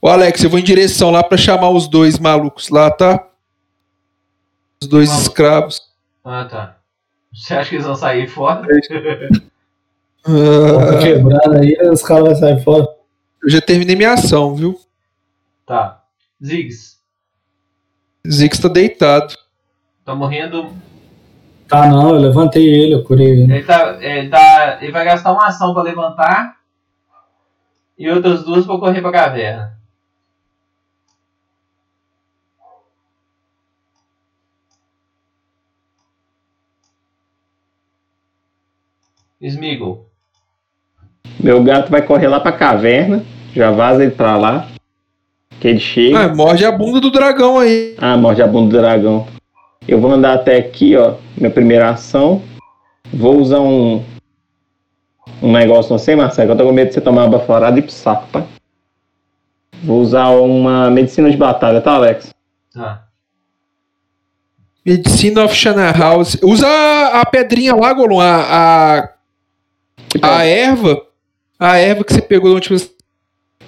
Ô 0.00 0.08
Alex, 0.08 0.42
eu 0.42 0.50
vou 0.50 0.58
em 0.58 0.62
direção 0.64 1.10
lá 1.10 1.22
pra 1.22 1.36
chamar 1.38 1.70
os 1.70 1.88
dois 1.88 2.18
malucos 2.18 2.68
lá, 2.68 2.90
tá? 2.90 3.26
Os 4.80 4.88
dois 4.88 5.08
Maluco. 5.08 5.28
escravos. 5.28 5.82
Ah, 6.24 6.44
tá. 6.50 6.76
Você 7.32 7.54
acha 7.54 7.70
que 7.70 7.76
eles 7.76 7.86
vão 7.86 7.96
sair 7.96 8.28
fora? 8.28 8.62
Ah, 10.24 10.98
Quebrado 11.00 11.52
aí, 11.56 11.76
os 11.90 12.02
caras 12.02 12.24
vão 12.24 12.34
sair 12.36 12.62
fora. 12.62 12.86
eu 13.42 13.50
já 13.50 13.60
terminei 13.60 13.94
minha 13.96 14.12
ação, 14.12 14.54
viu? 14.54 14.78
Tá. 15.66 16.04
Ziggs, 16.42 16.96
Zix 18.30 18.58
tá 18.58 18.68
deitado. 18.68 19.34
tá 20.04 20.14
morrendo. 20.14 20.72
Tá, 21.68 21.88
não, 21.88 22.10
eu 22.14 22.20
levantei 22.20 22.62
ele, 22.62 22.94
eu 22.94 23.02
curei 23.02 23.26
ele. 23.26 23.52
Ele, 23.52 23.64
tá, 23.64 23.96
ele, 24.00 24.28
tá, 24.28 24.78
ele 24.80 24.92
vai 24.92 25.04
gastar 25.04 25.32
uma 25.32 25.46
ação 25.46 25.74
pra 25.74 25.82
levantar 25.82 26.56
e 27.98 28.08
outras 28.08 28.44
duas 28.44 28.64
pra 28.64 28.78
correr 28.78 29.00
pra 29.00 29.10
caverna. 29.10 29.76
Smeagol. 39.40 40.08
Meu 41.40 41.62
gato 41.62 41.90
vai 41.90 42.02
correr 42.02 42.28
lá 42.28 42.40
pra 42.40 42.52
caverna. 42.52 43.24
Já 43.54 43.70
vaza 43.70 44.02
ele 44.02 44.12
pra 44.12 44.36
lá. 44.36 44.68
Que 45.60 45.68
ele 45.68 45.80
chega. 45.80 46.20
Ah, 46.20 46.34
morde 46.34 46.64
a 46.64 46.72
bunda 46.72 47.00
do 47.00 47.10
dragão 47.10 47.58
aí. 47.58 47.94
Ah, 47.98 48.16
morde 48.16 48.42
a 48.42 48.46
bunda 48.46 48.70
do 48.70 48.80
dragão. 48.82 49.26
Eu 49.88 50.00
vou 50.00 50.10
andar 50.10 50.34
até 50.34 50.56
aqui, 50.56 50.96
ó. 50.96 51.14
Minha 51.36 51.50
primeira 51.50 51.90
ação. 51.90 52.42
Vou 53.12 53.38
usar 53.38 53.60
um. 53.60 54.04
Um 55.42 55.52
negócio, 55.52 55.92
não 55.92 55.98
sei, 55.98 56.16
Marcelo. 56.16 56.48
que 56.48 56.52
Eu 56.52 56.56
tô 56.58 56.64
com 56.64 56.72
medo 56.72 56.88
de 56.88 56.94
você 56.94 57.00
tomar 57.00 57.24
uma 57.24 57.38
baforada 57.38 57.78
e 57.78 57.82
pro 57.82 57.92
saco, 57.92 58.26
pai. 58.32 58.44
Vou 59.82 60.00
usar 60.00 60.28
uma 60.30 60.90
medicina 60.90 61.30
de 61.30 61.36
batalha, 61.36 61.80
tá, 61.80 61.92
Alex? 61.92 62.34
Tá. 62.72 63.04
Medicina 64.84 65.44
of 65.44 65.54
Shana 65.54 65.90
House. 65.92 66.38
Usa 66.42 66.66
a, 66.66 67.20
a 67.20 67.26
pedrinha 67.26 67.74
lá, 67.74 67.92
Golum. 67.92 68.20
A, 68.20 69.10
a, 70.22 70.38
a 70.38 70.44
erva. 70.44 71.02
A 71.58 71.76
erva 71.76 72.04
que 72.04 72.12
você 72.12 72.22
pegou 72.22 72.50
da 72.50 72.54
última. 72.54 72.78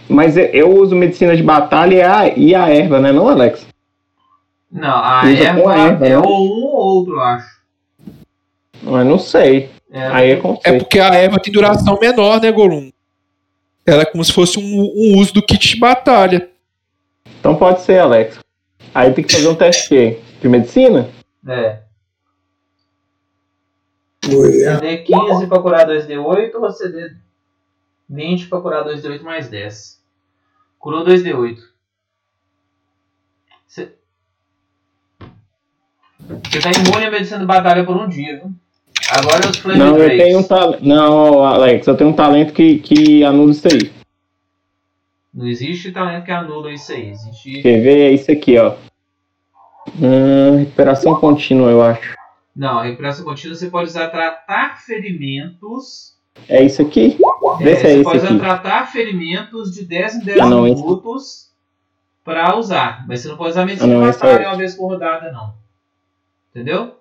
Mas 0.08 0.36
eu- 0.36 0.70
uso 0.70 0.96
medicina 0.96 1.36
de 1.36 1.42
batalha 1.42 1.94
e 1.94 2.02
a, 2.02 2.28
e 2.38 2.54
a 2.54 2.68
erva, 2.68 2.98
né, 3.00 3.12
não, 3.12 3.28
Alex? 3.28 3.66
Não, 4.70 4.88
a 5.04 5.22
erva, 5.30 5.72
a 5.72 5.78
erva, 5.78 6.06
é 6.06 6.08
né? 6.10 6.18
ou 6.18 6.46
um 6.46 6.64
ou 6.64 6.76
outro, 6.76 7.14
eu 7.14 7.20
acho. 7.20 7.58
Mas 8.82 9.06
não 9.06 9.18
sei. 9.18 9.70
É, 9.90 10.06
Aí 10.08 10.30
é 10.32 10.40
É 10.64 10.78
porque 10.78 10.98
a 11.00 11.14
erva 11.14 11.40
tem 11.40 11.52
duração 11.52 11.98
menor, 12.00 12.40
né, 12.40 12.52
Golum? 12.52 12.90
Ela 13.86 14.02
é 14.02 14.04
como 14.04 14.22
se 14.24 14.32
fosse 14.32 14.58
um, 14.58 14.62
um 14.62 15.18
uso 15.18 15.32
do 15.32 15.42
kit 15.42 15.74
de 15.74 15.80
batalha. 15.80 16.50
Então 17.40 17.54
pode 17.56 17.80
ser, 17.82 17.98
Alex. 17.98 18.38
Aí 18.94 19.12
tem 19.12 19.24
que 19.24 19.32
fazer 19.32 19.48
um 19.48 19.54
teste 19.54 19.82
de 19.84 19.88
quê? 19.88 20.20
De 20.42 20.48
medicina? 20.48 21.08
É. 21.46 21.78
CD 24.22 24.98
15 24.98 25.46
pra 25.46 25.60
curar 25.60 25.86
2D8 25.86 26.54
ou 26.54 26.70
CD 26.70 27.12
20 28.08 28.48
pra 28.48 28.60
curar 28.60 28.84
2D8 28.84 29.22
mais 29.22 29.48
10? 29.48 29.97
Curou 30.78 31.04
2D8. 31.04 31.58
Você 36.28 36.60
tá 36.60 36.70
imune 36.70 37.06
à 37.06 37.10
medicina 37.10 37.38
de 37.38 37.46
batalha 37.46 37.84
por 37.84 37.96
um 37.96 38.08
dia, 38.08 38.36
viu? 38.36 38.52
Agora 39.10 39.48
os 39.48 39.56
Flame 39.56 39.78
Não, 39.78 39.96
eu 39.96 40.08
tenho 40.08 40.38
um 40.38 40.42
talento. 40.42 40.84
Não, 40.84 41.44
Alex, 41.44 41.86
eu 41.86 41.96
tenho 41.96 42.10
um 42.10 42.14
talento 42.14 42.52
que, 42.52 42.78
que 42.78 43.24
anula 43.24 43.50
isso 43.50 43.66
aí. 43.68 43.92
Não 45.32 45.46
existe 45.46 45.92
talento 45.92 46.24
que 46.24 46.30
anula 46.30 46.72
isso 46.72 46.92
aí. 46.92 47.10
Existe. 47.10 47.62
Quer 47.62 47.80
ver? 47.80 48.10
É 48.10 48.10
isso 48.10 48.30
aqui, 48.30 48.58
ó. 48.58 48.76
Hum, 50.00 50.56
recuperação 50.58 51.14
contínua, 51.14 51.70
eu 51.70 51.82
acho. 51.82 52.14
Não, 52.54 52.82
recuperação 52.82 53.24
contínua 53.24 53.56
você 53.56 53.70
pode 53.70 53.88
usar 53.88 54.08
tratar 54.08 54.82
ferimentos. 54.82 56.17
É 56.48 56.62
isso 56.62 56.82
aqui? 56.82 57.16
Vê 57.58 57.72
É, 57.72 57.76
se 57.76 57.86
é 57.86 57.88
você 57.90 57.94
esse 57.94 58.02
pode 58.04 58.26
aqui. 58.26 58.38
tratar 58.38 58.86
ferimentos 58.86 59.72
de 59.72 59.84
10 59.84 60.16
em 60.16 60.20
10 60.24 60.40
Ah, 60.40 60.46
não, 60.46 60.66
esse- 60.66 60.80
minutos 60.82 61.50
pra 62.24 62.56
usar. 62.56 63.06
Mas 63.08 63.20
você 63.20 63.28
não 63.28 63.36
pode 63.36 63.50
usar 63.50 63.64
medicina 63.66 64.04
Ah, 64.06 64.08
esse 64.10 64.18
batalha 64.20 64.44
é 64.44 64.48
uma 64.48 64.56
vez 64.56 64.74
por 64.74 64.86
rodada, 64.88 65.32
não. 65.32 65.54
Entendeu? 66.50 66.96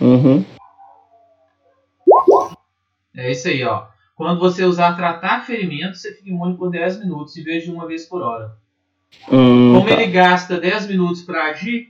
Uhum. 0.00 0.44
É 3.16 3.30
isso 3.30 3.48
aí, 3.48 3.64
ó. 3.64 3.86
Quando 4.14 4.38
você 4.40 4.64
usar 4.64 4.94
tratar 4.96 5.44
ferimentos, 5.44 6.00
você 6.00 6.12
fica 6.14 6.28
imune 6.30 6.56
por 6.56 6.70
10 6.70 6.98
minutos 6.98 7.36
em 7.36 7.42
vez 7.42 7.64
de 7.64 7.70
uma 7.70 7.86
vez 7.86 8.06
por 8.06 8.22
hora. 8.22 8.56
Hum, 9.30 9.74
Como 9.74 9.88
tá. 9.88 9.92
ele 9.94 10.06
gasta 10.10 10.58
10 10.60 10.86
minutos 10.86 11.22
pra 11.22 11.44
agir, 11.50 11.88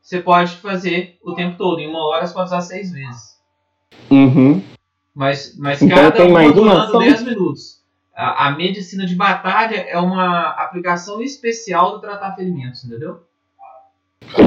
você 0.00 0.20
pode 0.20 0.56
fazer 0.56 1.18
o 1.22 1.34
tempo 1.34 1.56
todo. 1.56 1.78
Em 1.80 1.88
uma 1.88 2.06
hora 2.06 2.26
você 2.26 2.34
pode 2.34 2.46
usar 2.46 2.60
6 2.62 2.90
vezes. 2.92 3.38
Uhum. 4.10 4.62
Mas, 5.14 5.56
mas 5.58 5.82
Então 5.82 5.96
cada 5.96 6.10
tem 6.12 6.26
uma 6.26 6.34
mais 6.34 6.50
uma 6.52 6.54
durando 6.54 6.82
ação? 6.82 7.00
10 7.00 7.22
minutos. 7.22 7.82
A, 8.14 8.48
a 8.48 8.50
medicina 8.52 9.06
de 9.06 9.14
batalha 9.14 9.76
é 9.76 9.98
uma 9.98 10.48
aplicação 10.50 11.20
especial 11.22 11.92
do 11.92 12.00
tratar 12.00 12.34
ferimentos, 12.34 12.84
entendeu? 12.84 13.20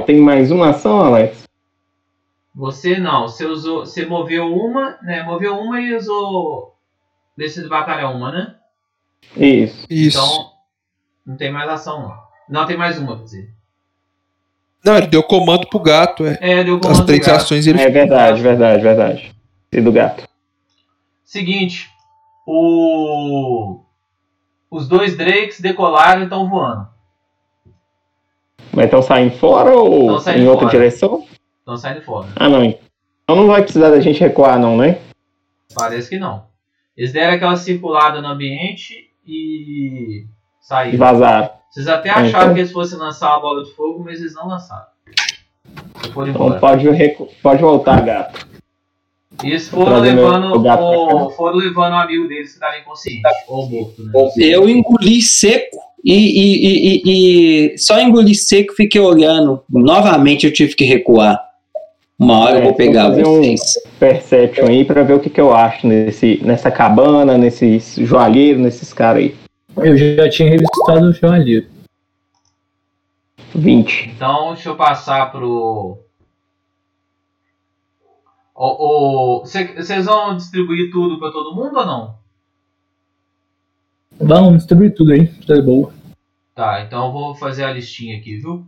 Tem 0.05 0.19
mais 0.19 0.51
uma 0.51 0.69
ação, 0.69 0.99
Alex? 0.99 1.43
Você 2.53 2.97
não, 2.97 3.27
você 3.27 3.45
usou, 3.45 3.85
você 3.85 4.05
moveu 4.05 4.47
uma, 4.53 4.97
né? 5.01 5.23
Moveu 5.23 5.57
uma 5.57 5.81
e 5.81 5.93
usou 5.95 6.75
medicina 7.37 7.65
de 7.65 7.69
batalha 7.69 8.07
uma, 8.09 8.31
né? 8.31 8.55
Isso. 9.35 9.85
Isso. 9.89 10.17
Então 10.17 10.51
não 11.25 11.35
tem 11.35 11.51
mais 11.51 11.69
ação 11.69 12.01
não. 12.01 12.25
Não, 12.47 12.65
tem 12.67 12.77
mais 12.77 12.97
uma, 12.99 13.17
quer 13.17 13.23
dizer. 13.23 13.49
Não, 14.83 14.95
ele 14.97 15.07
deu 15.07 15.23
comando 15.23 15.67
pro 15.67 15.79
gato, 15.79 16.25
é. 16.25 16.37
É, 16.39 16.63
deu 16.63 16.75
As 16.75 16.81
comando 16.81 16.99
do 16.99 17.05
três 17.07 17.25
gato. 17.25 17.35
ações 17.37 17.65
ele 17.65 17.81
É 17.81 17.89
verdade, 17.89 18.41
verdade, 18.41 18.83
verdade. 18.83 19.35
E 19.71 19.81
do 19.81 19.91
gato. 19.91 20.23
Seguinte, 21.25 21.89
o... 22.47 23.79
os 24.69 24.87
dois 24.87 25.17
Drakes 25.17 25.59
decolaram 25.59 26.21
e 26.21 26.23
estão 26.25 26.47
voando. 26.49 26.87
Mas 28.71 28.85
estão 28.85 29.01
saindo 29.01 29.35
fora 29.37 29.71
ou 29.75 30.19
saindo 30.19 30.43
em 30.43 30.47
outra 30.47 30.67
fora. 30.67 30.71
direção? 30.77 31.25
Estão 31.59 31.75
saindo 31.77 32.01
fora. 32.03 32.27
Ah, 32.35 32.47
não. 32.47 32.63
Então 32.63 33.35
não 33.35 33.47
vai 33.47 33.63
precisar 33.63 33.89
da 33.89 33.99
gente 33.99 34.19
recuar, 34.19 34.59
não, 34.59 34.77
né? 34.77 34.99
Parece 35.73 36.09
que 36.09 36.19
não. 36.19 36.45
Eles 36.95 37.11
deram 37.11 37.33
aquela 37.33 37.55
circulada 37.55 38.21
no 38.21 38.27
ambiente 38.27 39.09
e 39.25 40.21
E 40.23 40.27
saíram. 40.61 40.97
vazaram. 40.99 41.49
Vocês 41.71 41.87
até 41.87 42.09
É, 42.09 42.11
acharam 42.11 42.27
então- 42.29 42.53
que 42.53 42.59
eles 42.61 42.71
fossem 42.71 42.97
lançar 42.97 43.31
uma 43.31 43.41
bola 43.41 43.63
de 43.63 43.71
fogo, 43.73 44.03
mas 44.03 44.19
eles 44.19 44.33
não 44.35 44.47
lançaram. 44.47 44.85
Então 46.29 46.59
pode, 46.59 46.87
recu... 46.89 47.27
pode 47.41 47.61
voltar, 47.61 48.01
gato. 48.01 48.47
E 49.43 49.47
eles 49.47 49.67
foram 49.69 49.99
levando, 49.99 50.55
o 50.55 51.29
foram 51.31 51.57
levando 51.57 51.93
o 51.93 51.97
amigo 51.97 52.27
deles 52.27 52.49
que 52.49 52.53
estava 52.55 52.77
inconsciente. 52.77 53.21
Ou 53.47 53.69
morto, 53.69 54.03
né? 54.03 54.11
Eu 54.37 54.69
engoli 54.69 55.21
seco 55.21 55.77
e, 56.03 56.13
e, 56.13 56.67
e, 56.67 57.01
e- 57.05 57.73
e 57.73 57.77
só 57.77 57.99
engoli 57.99 58.33
seco 58.33 58.73
e 58.73 58.75
fiquei 58.75 59.01
olhando. 59.01 59.61
Novamente 59.69 60.45
eu 60.45 60.53
tive 60.53 60.75
que 60.75 60.85
recuar. 60.85 61.39
Uma 62.17 62.39
hora 62.39 62.55
eu 62.57 62.61
É, 62.61 62.63
vou 62.63 62.73
pegar 62.75 63.09
vou 63.09 63.11
fazer 63.17 63.27
um- 63.27 63.41
vocês. 63.41 63.73
Perception 63.99 64.67
aí 64.67 64.85
pra 64.85 65.03
ver 65.03 65.13
o 65.13 65.19
que, 65.19 65.29
que 65.29 65.41
eu 65.41 65.53
acho 65.53 65.85
nesse, 65.85 66.39
nessa 66.43 66.71
cabana, 66.71 67.37
nesses 67.37 67.95
joalheiros, 67.95 68.61
nesses 68.61 68.93
caras 68.93 69.23
aí. 69.23 69.35
Eu 69.77 69.97
já 69.97 70.29
tinha 70.29 70.49
revistado 70.49 71.07
o 71.07 71.13
joalheiro. 71.13 71.67
20. 73.53 74.11
Então, 74.15 74.53
deixa 74.53 74.69
eu 74.69 74.75
passar 74.75 75.31
pro. 75.31 75.97
Vocês 78.55 80.05
vão 80.05 80.37
distribuir 80.37 80.89
tudo 80.91 81.19
pra 81.19 81.31
todo 81.31 81.53
mundo 81.53 81.77
ou 81.77 81.85
não? 81.85 82.15
Vamos 84.17 84.57
distribuir 84.57 84.95
tudo 84.95 85.11
aí, 85.11 85.27
tá 85.45 85.61
boa. 85.61 85.93
Tá, 86.55 86.81
então 86.81 87.07
eu 87.07 87.11
vou 87.11 87.35
fazer 87.35 87.65
a 87.65 87.73
listinha 87.73 88.17
aqui, 88.17 88.37
viu? 88.37 88.65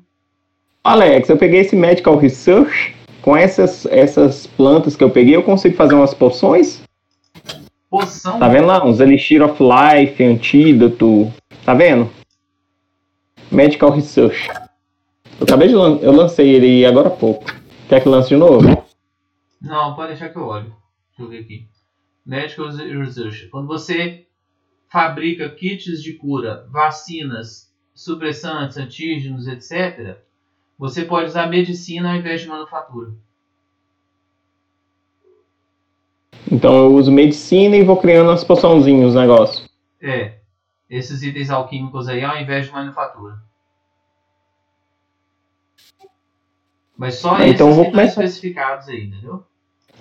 Alex, 0.84 1.30
eu 1.30 1.38
peguei 1.38 1.62
esse 1.62 1.76
Medical 1.76 2.18
Research. 2.18 2.96
Com 3.22 3.36
essas, 3.36 3.86
essas 3.88 4.48
plantas 4.48 4.96
que 4.96 5.04
eu 5.04 5.10
peguei, 5.10 5.36
eu 5.36 5.44
consigo 5.44 5.76
fazer 5.76 5.96
umas 5.96 6.14
poções. 6.14 6.82
Poção. 7.90 8.40
Tá 8.40 8.48
vendo 8.48 8.68
lá? 8.68 8.86
Uns 8.86 9.00
Elixir 9.00 9.42
of 9.42 9.62
Life, 9.62 10.24
Antídoto. 10.24 11.32
Tá 11.66 11.74
vendo? 11.74 12.10
Medical 13.52 13.92
Research. 13.92 14.50
Eu 15.40 15.44
acabei 15.44 15.68
de 15.68 15.76
lan 15.76 15.98
eu 16.02 16.12
lancei 16.12 16.50
ele 16.50 16.86
agora 16.86 17.08
há 17.08 17.12
pouco. 17.12 17.46
Quer 17.90 18.02
que 18.02 18.10
lance 18.10 18.30
de 18.30 18.38
novo? 18.38 18.87
Não, 19.62 19.96
pode 19.96 20.10
deixar 20.10 20.30
que 20.30 20.38
eu 20.38 20.46
olho. 20.46 20.76
Deixa 21.10 21.22
eu 21.24 21.30
ver 21.30 21.40
aqui. 21.40 21.68
Medical 22.26 22.68
Research. 22.68 23.48
Quando 23.48 23.68
você 23.68 24.26
fabrica 24.90 25.50
kits 25.50 26.02
de 26.02 26.14
cura, 26.14 26.68
vacinas, 26.70 27.74
supressantes, 27.94 28.78
antígenos, 28.78 29.48
etc., 29.48 30.18
você 30.78 31.04
pode 31.04 31.30
usar 31.30 31.48
medicina 31.48 32.12
ao 32.12 32.18
invés 32.18 32.42
de 32.42 32.48
manufatura. 32.48 33.12
Então 36.52 36.76
eu 36.76 36.94
uso 36.94 37.12
medicina 37.12 37.76
e 37.76 37.84
vou 37.84 37.98
criando 37.98 38.30
umas 38.30 38.44
poçãozinhas, 38.44 39.10
os 39.10 39.16
negócios. 39.16 39.68
É. 40.02 40.38
Esses 40.90 41.22
itens 41.24 41.50
alquímicos 41.50 42.08
aí 42.08 42.24
ao 42.24 42.38
invés 42.38 42.68
de 42.68 42.72
manufatura. 42.72 43.47
Mas 46.98 47.16
só 47.16 47.38
esses 47.40 47.52
então 47.54 47.70
eu 47.70 47.74
vou 47.76 47.86
começar. 47.86 48.24
especificados 48.24 48.88
aí, 48.90 49.04
entendeu? 49.06 49.44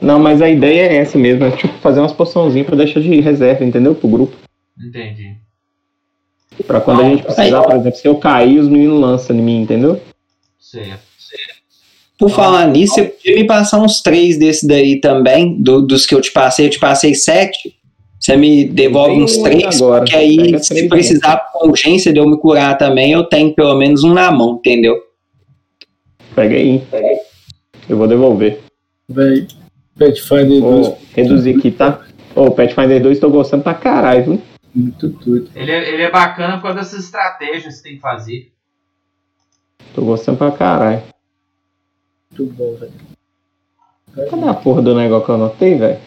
Não, 0.00 0.18
mas 0.18 0.40
a 0.42 0.48
ideia 0.48 0.82
é 0.82 0.96
essa 0.96 1.16
mesmo, 1.18 1.44
é 1.44 1.50
tipo 1.50 1.72
fazer 1.78 2.00
umas 2.00 2.12
poçãozinhas 2.12 2.66
pra 2.66 2.76
deixar 2.76 3.00
de 3.00 3.20
reserva, 3.20 3.64
entendeu? 3.64 3.94
Pro 3.94 4.08
grupo. 4.08 4.36
Entendi. 4.78 5.36
Pra 6.66 6.80
quando 6.80 7.00
a 7.02 7.04
gente 7.08 7.22
precisar, 7.22 7.62
por 7.62 7.76
exemplo, 7.76 7.98
se 7.98 8.08
eu 8.08 8.16
cair, 8.16 8.58
os 8.58 8.68
meninos 8.68 9.00
lançam 9.00 9.36
em 9.36 9.42
mim, 9.42 9.60
entendeu? 9.62 10.00
Certo. 10.58 11.04
Por 12.18 12.30
falar 12.30 12.66
nisso, 12.68 12.94
você 12.94 13.04
podia 13.04 13.36
me 13.36 13.44
passar 13.44 13.78
uns 13.78 14.00
três 14.00 14.38
desses 14.38 14.66
daí 14.66 14.98
também, 15.00 15.60
do- 15.60 15.82
dos 15.82 16.06
que 16.06 16.14
eu 16.14 16.20
te 16.22 16.32
passei. 16.32 16.64
Eu 16.66 16.70
te 16.70 16.78
passei 16.78 17.14
sete. 17.14 17.74
Você 18.18 18.34
me 18.38 18.64
devolve 18.64 19.22
uns 19.22 19.36
três, 19.36 19.80
agora. 19.82 20.00
porque 20.00 20.16
aí, 20.16 20.58
se 20.62 20.88
precisar 20.88 21.36
com 21.52 21.68
urgência 21.68 22.10
de 22.14 22.18
eu 22.18 22.26
me 22.26 22.38
curar 22.38 22.78
também, 22.78 23.12
eu 23.12 23.24
tenho 23.24 23.54
pelo 23.54 23.74
menos 23.76 24.02
um 24.02 24.14
na 24.14 24.30
mão, 24.32 24.54
entendeu? 24.54 24.96
Pega 26.36 26.54
aí. 26.54 26.86
Eu 27.88 27.96
vou 27.96 28.06
devolver. 28.06 28.62
Véi, 29.08 29.48
Pathfinder 29.98 30.60
2, 30.60 30.60
Vou 30.60 30.98
reduzir 31.14 31.56
aqui, 31.56 31.70
tá? 31.70 32.04
Ô, 32.34 32.50
Pathfinder 32.50 33.02
2 33.02 33.18
tô 33.18 33.30
gostando 33.30 33.62
pra 33.62 33.72
caralho, 33.72 34.24
viu? 34.24 34.42
muito 34.74 35.08
doido. 35.08 35.50
Ele 35.54 35.72
é, 35.72 35.88
ele 35.94 36.02
é 36.02 36.10
bacana 36.10 36.56
por 36.56 36.64
causa 36.64 36.80
dessas 36.80 37.04
estratégias 37.04 37.78
que 37.78 37.84
tem 37.84 37.94
que 37.94 38.02
fazer. 38.02 38.52
Tô 39.94 40.04
gostando 40.04 40.36
pra 40.36 40.52
caralho. 40.52 41.02
Muito 42.30 42.52
bom, 42.52 42.76
velho. 42.76 42.92
Cadê 44.30 44.48
a 44.48 44.52
porra 44.54 44.82
do 44.82 44.94
negócio 44.94 45.24
que 45.24 45.30
eu 45.30 45.34
anotei, 45.36 45.78
velho? 45.78 45.98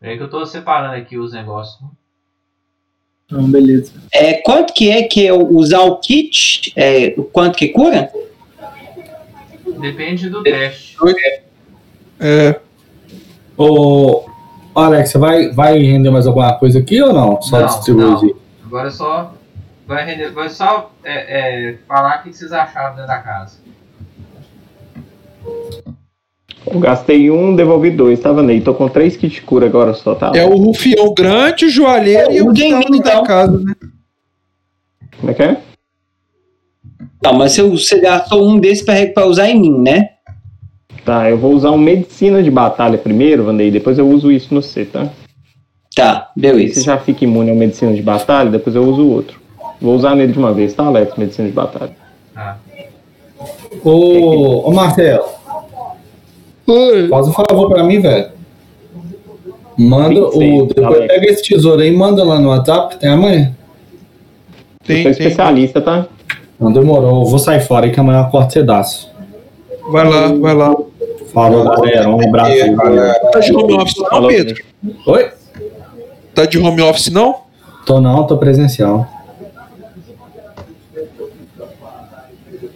Peraí 0.00 0.16
que 0.16 0.24
eu 0.24 0.30
tô 0.30 0.44
separando 0.44 0.96
aqui 0.96 1.16
os 1.16 1.32
negócios. 1.32 1.80
Então, 3.26 3.50
beleza. 3.50 3.92
É, 4.12 4.34
quanto 4.34 4.72
que 4.72 4.90
é 4.90 5.02
que 5.02 5.24
eu 5.24 5.48
usar 5.48 5.80
o 5.80 5.98
kit? 5.98 6.72
É, 6.76 7.10
quanto 7.32 7.58
que 7.58 7.68
cura? 7.68 8.10
Depende 9.80 10.30
do 10.30 10.42
teste. 10.42 10.96
É, 12.18 12.60
Ô, 13.56 14.26
Alex, 14.74 15.10
você 15.10 15.18
vai, 15.18 15.50
vai 15.50 15.78
render 15.78 16.10
mais 16.10 16.26
alguma 16.26 16.52
coisa 16.58 16.78
aqui 16.78 17.00
ou 17.02 17.12
não? 17.12 17.40
Só 17.40 17.60
Não, 17.60 17.66
distribuir. 17.66 18.36
Agora 18.64 18.88
é 18.88 18.90
só. 18.90 19.34
Vai, 19.86 20.04
render, 20.04 20.30
vai 20.30 20.50
só 20.50 20.92
é, 21.02 21.70
é, 21.70 21.78
falar 21.88 22.18
o 22.18 22.22
que 22.22 22.32
vocês 22.32 22.52
acharam 22.52 22.96
dentro 22.96 23.06
da 23.06 23.18
casa. 23.18 23.58
Eu 26.70 26.80
gastei 26.80 27.30
um, 27.30 27.54
devolvi 27.54 27.90
dois, 27.90 28.18
tá 28.18 28.32
vendo 28.32 28.50
aí? 28.50 28.60
Tô 28.60 28.74
com 28.74 28.88
três 28.88 29.16
kits 29.16 29.34
de 29.36 29.42
cura 29.42 29.66
agora 29.66 29.94
só, 29.94 30.14
tá? 30.14 30.32
é 30.34 30.44
o 30.44 30.56
rufião 30.56 31.14
grande, 31.14 31.66
o 31.66 31.70
joalheiro 31.70 32.32
e 32.32 32.42
o 32.42 32.46
tá 32.46 32.52
dentro 32.52 32.90
da 32.90 32.96
então. 33.12 33.24
casa, 33.24 33.58
né? 33.58 33.74
Como 35.18 35.30
é 35.30 35.34
que 35.34 35.42
é? 35.42 35.56
Não, 37.22 37.32
mas 37.34 37.52
você, 37.52 37.62
você 37.62 38.00
gastou 38.00 38.46
um 38.48 38.58
desse 38.58 38.84
pra, 38.84 38.94
pra 39.06 39.26
usar 39.26 39.48
em 39.48 39.60
mim, 39.60 39.78
né? 39.78 40.10
Tá, 41.04 41.30
eu 41.30 41.38
vou 41.38 41.52
usar 41.52 41.70
um 41.70 41.78
medicina 41.78 42.42
de 42.42 42.50
batalha 42.50 42.98
primeiro, 42.98 43.44
Vandei, 43.44 43.70
depois 43.70 43.96
eu 43.96 44.08
uso 44.08 44.30
isso 44.30 44.52
no 44.52 44.60
C, 44.60 44.84
tá? 44.84 45.08
Tá, 45.94 46.30
Você 46.34 46.40
beleza. 46.40 46.82
já 46.82 46.98
fica 46.98 47.24
imune 47.24 47.50
ao 47.50 47.56
medicina 47.56 47.94
de 47.94 48.02
batalha, 48.02 48.50
depois 48.50 48.74
eu 48.74 48.82
uso 48.82 49.02
o 49.02 49.12
outro. 49.12 49.40
Vou 49.80 49.94
usar 49.94 50.14
nele 50.14 50.32
de 50.32 50.38
uma 50.38 50.52
vez, 50.52 50.74
tá, 50.74 50.84
Alex? 50.84 51.16
Medicina 51.16 51.48
de 51.48 51.54
batalha. 51.54 51.96
Tá. 52.34 52.58
Ô, 53.84 54.68
ô 54.68 54.72
Marcelo, 54.72 55.24
Oi. 56.66 57.08
faz 57.08 57.28
um 57.28 57.32
favor 57.32 57.68
pra 57.68 57.84
mim, 57.84 58.00
velho. 58.00 58.30
Manda 59.76 60.20
o. 60.20 60.38
26, 60.38 60.68
Depois 60.74 61.06
pega 61.06 61.26
esse 61.26 61.42
tesouro 61.42 61.82
aí 61.82 61.88
e 61.88 61.96
manda 61.96 62.24
lá 62.24 62.40
no 62.40 62.48
WhatsApp, 62.48 62.96
tem 62.96 63.10
amanhã. 63.10 63.54
Tem, 64.84 65.02
sou 65.02 65.12
tem. 65.12 65.26
especialista, 65.26 65.80
tá? 65.80 66.06
Não 66.58 66.72
demorou, 66.72 67.20
eu 67.20 67.26
vou 67.26 67.38
sair 67.38 67.60
fora 67.60 67.86
aí 67.86 67.92
que 67.92 68.00
amanhã 68.00 68.20
eu 68.20 68.30
corto 68.30 68.54
cedaço. 68.54 69.10
Vai 69.90 70.08
lá, 70.08 70.28
vai 70.28 70.54
lá. 70.54 70.74
Falou, 71.32 71.64
galera. 71.64 72.08
Um 72.08 72.26
abraço 72.26 72.52
aí, 72.52 72.74
valeu. 72.74 73.12
Tá 73.30 73.40
de 73.40 73.54
home 73.54 73.74
office 73.74 73.98
não, 73.98 74.06
Falou, 74.08 74.28
Pedro? 74.28 74.64
Oi? 75.06 75.30
Tá 76.34 76.46
de 76.46 76.58
home 76.58 76.80
office 76.82 77.10
não? 77.10 77.36
Tô 77.84 78.00
não, 78.00 78.26
tô 78.26 78.38
presencial. 78.38 79.06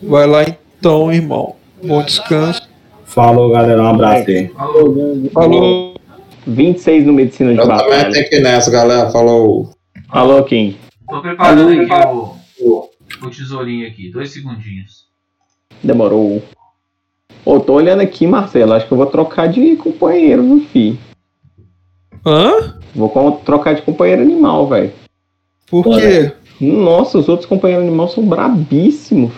Vai 0.02 0.26
lá 0.26 0.44
então, 0.44 1.12
irmão. 1.12 1.54
Bom 1.82 2.02
descanso. 2.02 2.69
Falou, 3.10 3.50
galera. 3.50 3.82
Um 3.82 3.88
abraço 3.88 4.30
aí. 4.30 4.48
Falou. 5.32 5.94
26 6.46 7.06
no 7.06 7.12
medicina 7.12 7.52
de 7.52 7.58
Eu 7.58 7.66
também 7.66 7.86
batalha. 7.86 8.12
tenho 8.12 8.28
que 8.28 8.36
ir 8.36 8.40
nessa, 8.40 8.70
galera. 8.70 9.10
Falou. 9.10 9.70
Alô, 10.08 10.42
Kim. 10.44 10.76
Tô 11.08 11.20
preparando 11.20 11.80
aqui 11.80 12.06
o, 12.60 12.88
o 13.22 13.30
tesourinho 13.30 13.86
aqui. 13.86 14.10
Dois 14.12 14.30
segundinhos. 14.30 15.06
Demorou. 15.82 16.40
Ô, 17.44 17.58
tô 17.58 17.74
olhando 17.74 18.00
aqui, 18.00 18.26
Marcelo. 18.28 18.74
Acho 18.74 18.86
que 18.86 18.92
eu 18.92 18.98
vou 18.98 19.06
trocar 19.06 19.48
de 19.48 19.74
companheiro, 19.76 20.42
viu, 20.44 20.60
fi? 20.72 20.98
Hã? 22.24 22.78
Vou 22.94 23.32
trocar 23.44 23.74
de 23.74 23.82
companheiro 23.82 24.22
animal, 24.22 24.68
velho. 24.68 24.92
Por 25.68 25.84
quê? 25.84 26.32
Nossa, 26.60 27.18
os 27.18 27.28
outros 27.28 27.48
companheiros 27.48 27.86
animal 27.86 28.08
são 28.08 28.24
brabíssimos. 28.24 29.32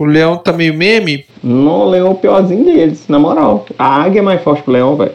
O 0.00 0.06
leão 0.06 0.38
tá 0.38 0.50
meio 0.50 0.72
meme? 0.72 1.26
Não, 1.44 1.80
o 1.80 1.90
leão 1.90 2.06
é 2.06 2.10
o 2.10 2.14
piorzinho 2.14 2.64
deles, 2.64 3.06
na 3.06 3.18
moral. 3.18 3.66
A 3.78 4.02
águia 4.02 4.20
é 4.20 4.22
mais 4.22 4.42
forte 4.42 4.62
que 4.62 4.70
o 4.70 4.72
leão, 4.72 4.96
velho. 4.96 5.14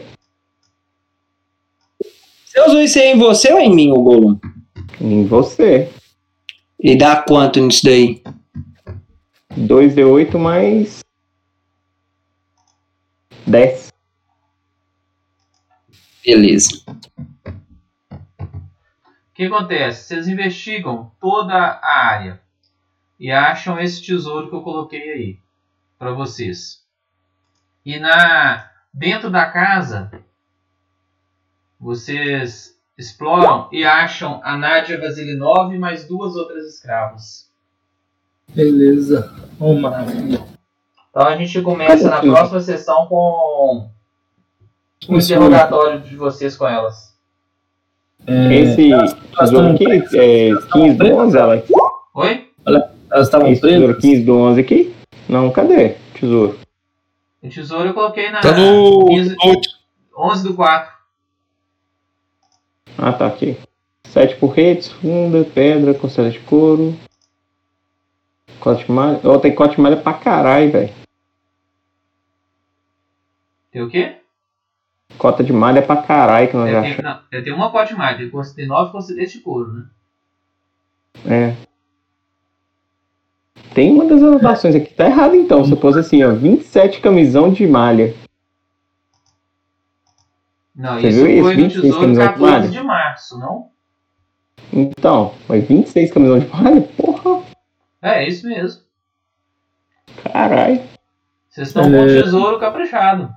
Você 2.44 2.60
usou 2.60 2.80
isso 2.80 2.96
aí 3.00 3.08
em 3.08 3.18
você 3.18 3.52
ou 3.52 3.58
em 3.58 3.74
mim, 3.74 3.90
o 3.90 4.00
Gollum? 4.00 4.38
Em 5.00 5.26
você. 5.26 5.92
E 6.78 6.96
dá 6.96 7.16
quanto 7.16 7.58
nisso 7.58 7.84
daí? 7.84 8.22
2D8 9.58 10.38
mais. 10.38 11.00
10. 13.44 13.92
Beleza. 16.24 16.80
O 18.38 19.34
que 19.34 19.46
acontece? 19.46 20.04
Vocês 20.04 20.28
investigam 20.28 21.10
toda 21.20 21.54
a 21.54 22.06
área 22.06 22.45
e 23.18 23.30
acham 23.30 23.78
esse 23.78 24.02
tesouro 24.02 24.48
que 24.48 24.54
eu 24.54 24.62
coloquei 24.62 25.10
aí 25.10 25.38
para 25.98 26.12
vocês. 26.12 26.82
E 27.84 27.98
na 27.98 28.70
dentro 28.92 29.30
da 29.30 29.46
casa 29.46 30.10
vocês 31.78 32.76
exploram 32.96 33.68
e 33.70 33.84
acham 33.84 34.40
a 34.42 34.56
Nádia 34.56 34.98
Vasilinov 34.98 35.74
e 35.74 35.78
mais 35.78 36.06
duas 36.06 36.34
outras 36.34 36.66
escravas. 36.66 37.50
Beleza. 38.48 39.34
Maravilha. 39.58 40.44
Então 41.10 41.26
a 41.26 41.36
gente 41.36 41.60
começa 41.62 42.08
na 42.08 42.20
próxima 42.20 42.60
sessão 42.60 43.06
com 43.06 43.88
o 45.08 45.16
interrogatório 45.16 46.00
de 46.00 46.16
vocês 46.16 46.56
com 46.56 46.66
elas. 46.66 47.14
É, 48.26 48.54
Esse 48.54 48.90
tesouro 49.38 49.74
aqui 49.74 49.86
é 50.16 50.50
15 50.72 50.96
do 50.96 51.06
11, 51.06 51.38
Alex? 51.38 51.68
Oi? 52.14 52.45
Elas 53.16 53.28
estavam 53.28 53.48
Esse 53.48 53.60
tesouro 53.62 53.84
presas? 53.94 54.02
15 54.02 54.22
do 54.24 54.36
11 54.38 54.60
aqui? 54.60 54.94
Não, 55.28 55.50
cadê? 55.50 55.90
Tesouro. 56.14 56.58
O 57.42 57.48
tesouro 57.48 57.88
eu 57.88 57.94
coloquei 57.94 58.30
na 58.30 58.40
Tá 58.40 58.52
no. 58.52 59.06
15 59.06 59.36
no- 59.36 59.62
11 60.18 60.48
do 60.48 60.54
4. 60.54 60.92
Ah, 62.98 63.12
tá 63.12 63.26
aqui. 63.26 63.56
Sete 64.08 64.36
porretes, 64.36 64.90
funda, 64.92 65.44
pedra, 65.44 65.92
costela 65.94 66.30
de 66.30 66.38
couro. 66.40 66.96
Cote 68.60 68.84
de 68.84 68.92
malha. 68.92 69.20
Ó, 69.24 69.38
tem 69.38 69.54
cote 69.54 69.76
de 69.76 69.80
malha 69.80 69.96
pra 69.96 70.14
caralho, 70.14 70.70
velho. 70.72 70.92
Tem 73.70 73.82
o 73.82 73.90
quê? 73.90 74.16
Cota 75.18 75.44
de 75.44 75.52
malha 75.52 75.82
pra 75.82 75.96
caralho 76.02 76.48
que 76.48 76.56
nós 76.56 76.70
Eu 76.70 76.78
achamos. 76.78 76.96
tenho, 76.96 77.08
não, 77.08 77.20
eu 77.32 77.44
tenho 77.44 77.56
uma 77.56 77.70
mais, 77.70 78.16
tem 78.16 78.30
cons- 78.30 78.52
tem 78.52 78.66
9 78.66 78.90
conselheiros 78.92 79.32
de 79.32 79.40
couro, 79.40 79.72
né? 79.72 79.84
É. 81.26 81.65
Tem 83.74 83.92
uma 83.92 84.06
das 84.06 84.22
anotações 84.22 84.74
aqui, 84.74 84.92
tá 84.94 85.06
errado 85.06 85.34
então. 85.34 85.64
Você 85.64 85.76
pôs 85.76 85.96
assim, 85.96 86.22
ó, 86.24 86.32
27 86.34 87.00
camisão 87.00 87.50
de 87.52 87.66
malha. 87.66 88.14
Não, 90.74 91.00
Você 91.00 91.08
isso 91.08 91.18
viu 91.18 91.26
isso? 91.30 91.42
foi 91.42 91.54
no 91.56 91.62
26 91.62 91.82
tesouro 91.82 92.00
camisão 92.00 92.24
de 92.26 92.32
14 92.32 92.52
malha? 92.52 92.68
de 92.68 92.80
março, 92.82 93.38
não? 93.38 93.66
Então, 94.72 95.34
mas 95.48 95.64
26 95.66 96.12
camisão 96.12 96.38
de 96.38 96.46
malha? 96.48 96.80
Porra, 96.82 97.42
É, 98.02 98.24
é 98.24 98.28
isso 98.28 98.46
mesmo. 98.46 98.82
caralho. 100.32 100.80
Vocês 101.48 101.68
estão 101.68 101.84
com 101.84 101.90
o 101.90 101.94
É. 102.10 102.22
tesouro 102.22 102.58
caprichado. 102.58 103.30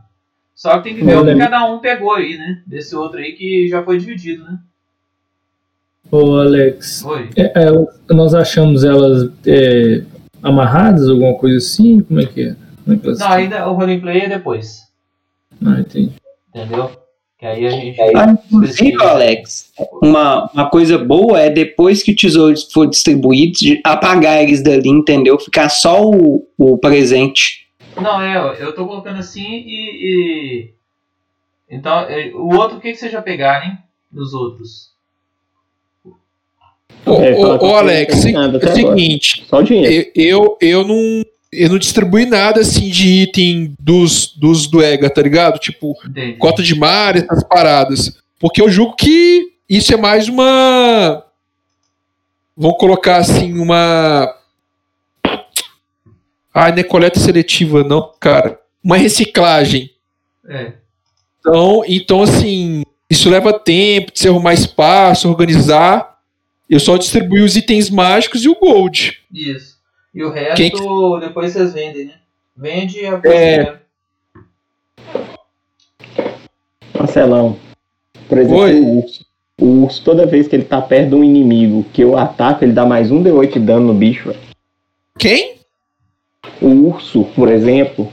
Só 0.53 0.77
que 0.77 0.83
tem 0.89 0.95
que 0.95 1.05
ver 1.05 1.17
o 1.17 1.23
que 1.23 1.29
aí. 1.31 1.37
cada 1.37 1.65
um 1.65 1.79
pegou 1.79 2.13
aí, 2.13 2.37
né? 2.37 2.61
Desse 2.67 2.93
outro 2.93 3.19
aí 3.19 3.31
que 3.31 3.69
já 3.69 3.81
foi 3.83 3.97
dividido, 3.97 4.43
né? 4.43 4.59
Ô, 6.11 6.35
Alex. 6.35 7.05
É, 7.37 7.43
é, 7.63 8.13
nós 8.13 8.33
achamos 8.33 8.83
elas 8.83 9.31
é, 9.45 10.03
amarradas, 10.43 11.07
alguma 11.09 11.33
coisa 11.35 11.57
assim? 11.57 12.01
Como 12.01 12.19
é 12.21 12.25
que 12.25 12.41
é? 12.41 12.55
Como 12.83 12.95
é 12.95 12.99
que 12.99 13.05
elas 13.07 13.19
Não, 13.19 13.27
ainda 13.31 13.67
o 13.69 13.73
roleplay 13.73 14.21
é 14.21 14.29
depois. 14.29 14.83
Ah, 15.65 15.79
entendi. 15.79 16.13
Entendeu? 16.53 16.91
Que 17.37 17.45
aí 17.45 17.65
a 17.65 17.69
gente. 17.69 18.01
Ah, 18.01 18.31
inclusive, 18.31 19.01
Alex, 19.01 19.71
uma, 20.01 20.49
uma 20.53 20.69
coisa 20.69 20.97
boa 20.97 21.39
é 21.39 21.49
depois 21.49 22.03
que 22.03 22.11
o 22.11 22.15
tesouro 22.15 22.53
for 22.71 22.85
distribuído, 22.87 23.57
apagar 23.83 24.41
eles 24.43 24.61
dali, 24.61 24.89
entendeu? 24.89 25.39
Ficar 25.39 25.69
só 25.69 26.03
o, 26.03 26.45
o 26.57 26.77
presente. 26.77 27.69
Não, 27.95 28.21
é, 28.21 28.61
eu 28.61 28.73
tô 28.75 28.85
colocando 28.85 29.19
assim 29.19 29.45
e. 29.45 29.89
e- 30.65 30.73
Então, 31.69 31.99
é, 32.01 32.31
o 32.33 32.55
outro, 32.55 32.77
o 32.77 32.81
que, 32.81 32.91
que 32.91 32.97
vocês 32.97 33.11
já 33.11 33.21
pegaram, 33.21 33.67
hein? 33.67 33.77
Dos 34.11 34.33
outros? 34.33 34.88
Ô, 37.05 37.13
É, 37.21 37.33
ô, 37.33 37.67
ô, 37.67 37.75
Alex, 37.75 38.15
não 38.15 38.21
tenho 38.23 38.39
nada 38.39 38.57
é 38.57 38.69
o 38.69 38.75
seguinte, 38.75 39.45
Só 39.49 39.59
o 39.59 39.63
dinheiro. 39.63 40.11
eu, 40.15 40.23
eu, 40.23 40.57
eu 40.61 40.87
não. 40.87 41.25
Eu 41.51 41.69
não 41.69 41.79
distribuí 41.79 42.27
nada 42.27 42.61
assim 42.61 42.89
de 42.89 43.23
item 43.23 43.73
dos, 43.79 44.35
dos 44.37 44.67
do 44.67 44.83
EGA, 44.83 45.09
tá 45.09 45.19
ligado? 45.19 45.57
Tipo, 45.57 45.95
Entendi. 46.05 46.37
cota 46.37 46.61
de 46.61 46.75
mar, 46.75 47.15
essas 47.15 47.43
paradas. 47.43 48.15
Porque 48.39 48.61
eu 48.61 48.69
julgo 48.69 48.95
que 48.95 49.53
isso 49.67 49.91
é 49.91 49.97
mais 49.97 50.27
uma. 50.29 51.25
Vamos 52.55 52.77
colocar 52.77 53.17
assim, 53.17 53.57
uma. 53.57 54.31
Ai, 56.53 56.71
não 56.71 56.79
é 56.79 56.83
coleta 56.83 57.19
seletiva, 57.19 57.83
não, 57.83 58.11
cara. 58.19 58.59
Uma 58.83 58.97
reciclagem. 58.97 59.89
É. 60.47 60.73
Então, 61.39 61.83
então, 61.87 62.21
assim, 62.21 62.83
isso 63.09 63.29
leva 63.29 63.57
tempo 63.57 64.11
de 64.11 64.19
se 64.19 64.27
arrumar 64.27 64.53
espaço, 64.53 65.29
organizar. 65.29 66.08
Eu 66.69 66.79
só 66.79 66.97
distribuí 66.97 67.41
os 67.41 67.55
itens 67.55 67.89
mágicos 67.89 68.43
e 68.43 68.49
o 68.49 68.55
gold. 68.55 69.19
Isso. 69.33 69.79
E 70.13 70.23
o 70.23 70.31
resto, 70.31 70.55
Quem 70.55 70.71
depois 71.19 71.53
vocês 71.53 71.73
vendem, 71.73 72.05
né? 72.05 72.13
Vende 72.55 72.99
e 72.99 73.05
a 73.05 73.21
É. 73.25 73.79
Marcelão. 76.93 77.57
Por 78.27 78.37
exemplo, 78.37 78.59
Oi. 78.63 78.79
o 78.79 78.99
urso. 78.99 79.25
O 79.59 79.65
urso, 79.83 80.03
toda 80.03 80.25
vez 80.25 80.47
que 80.47 80.55
ele 80.55 80.63
tá 80.63 80.81
perto 80.81 81.09
de 81.09 81.15
um 81.15 81.23
inimigo 81.23 81.85
que 81.91 82.01
eu 82.01 82.17
ataco, 82.17 82.63
ele 82.63 82.71
dá 82.71 82.85
mais 82.85 83.11
um 83.11 83.21
D8 83.21 83.53
de 83.53 83.59
dano 83.59 83.87
no 83.87 83.93
bicho, 83.93 84.29
velho. 84.29 84.39
Quem? 85.17 85.55
O 86.61 86.67
urso, 86.67 87.25
por 87.35 87.49
exemplo, 87.49 88.09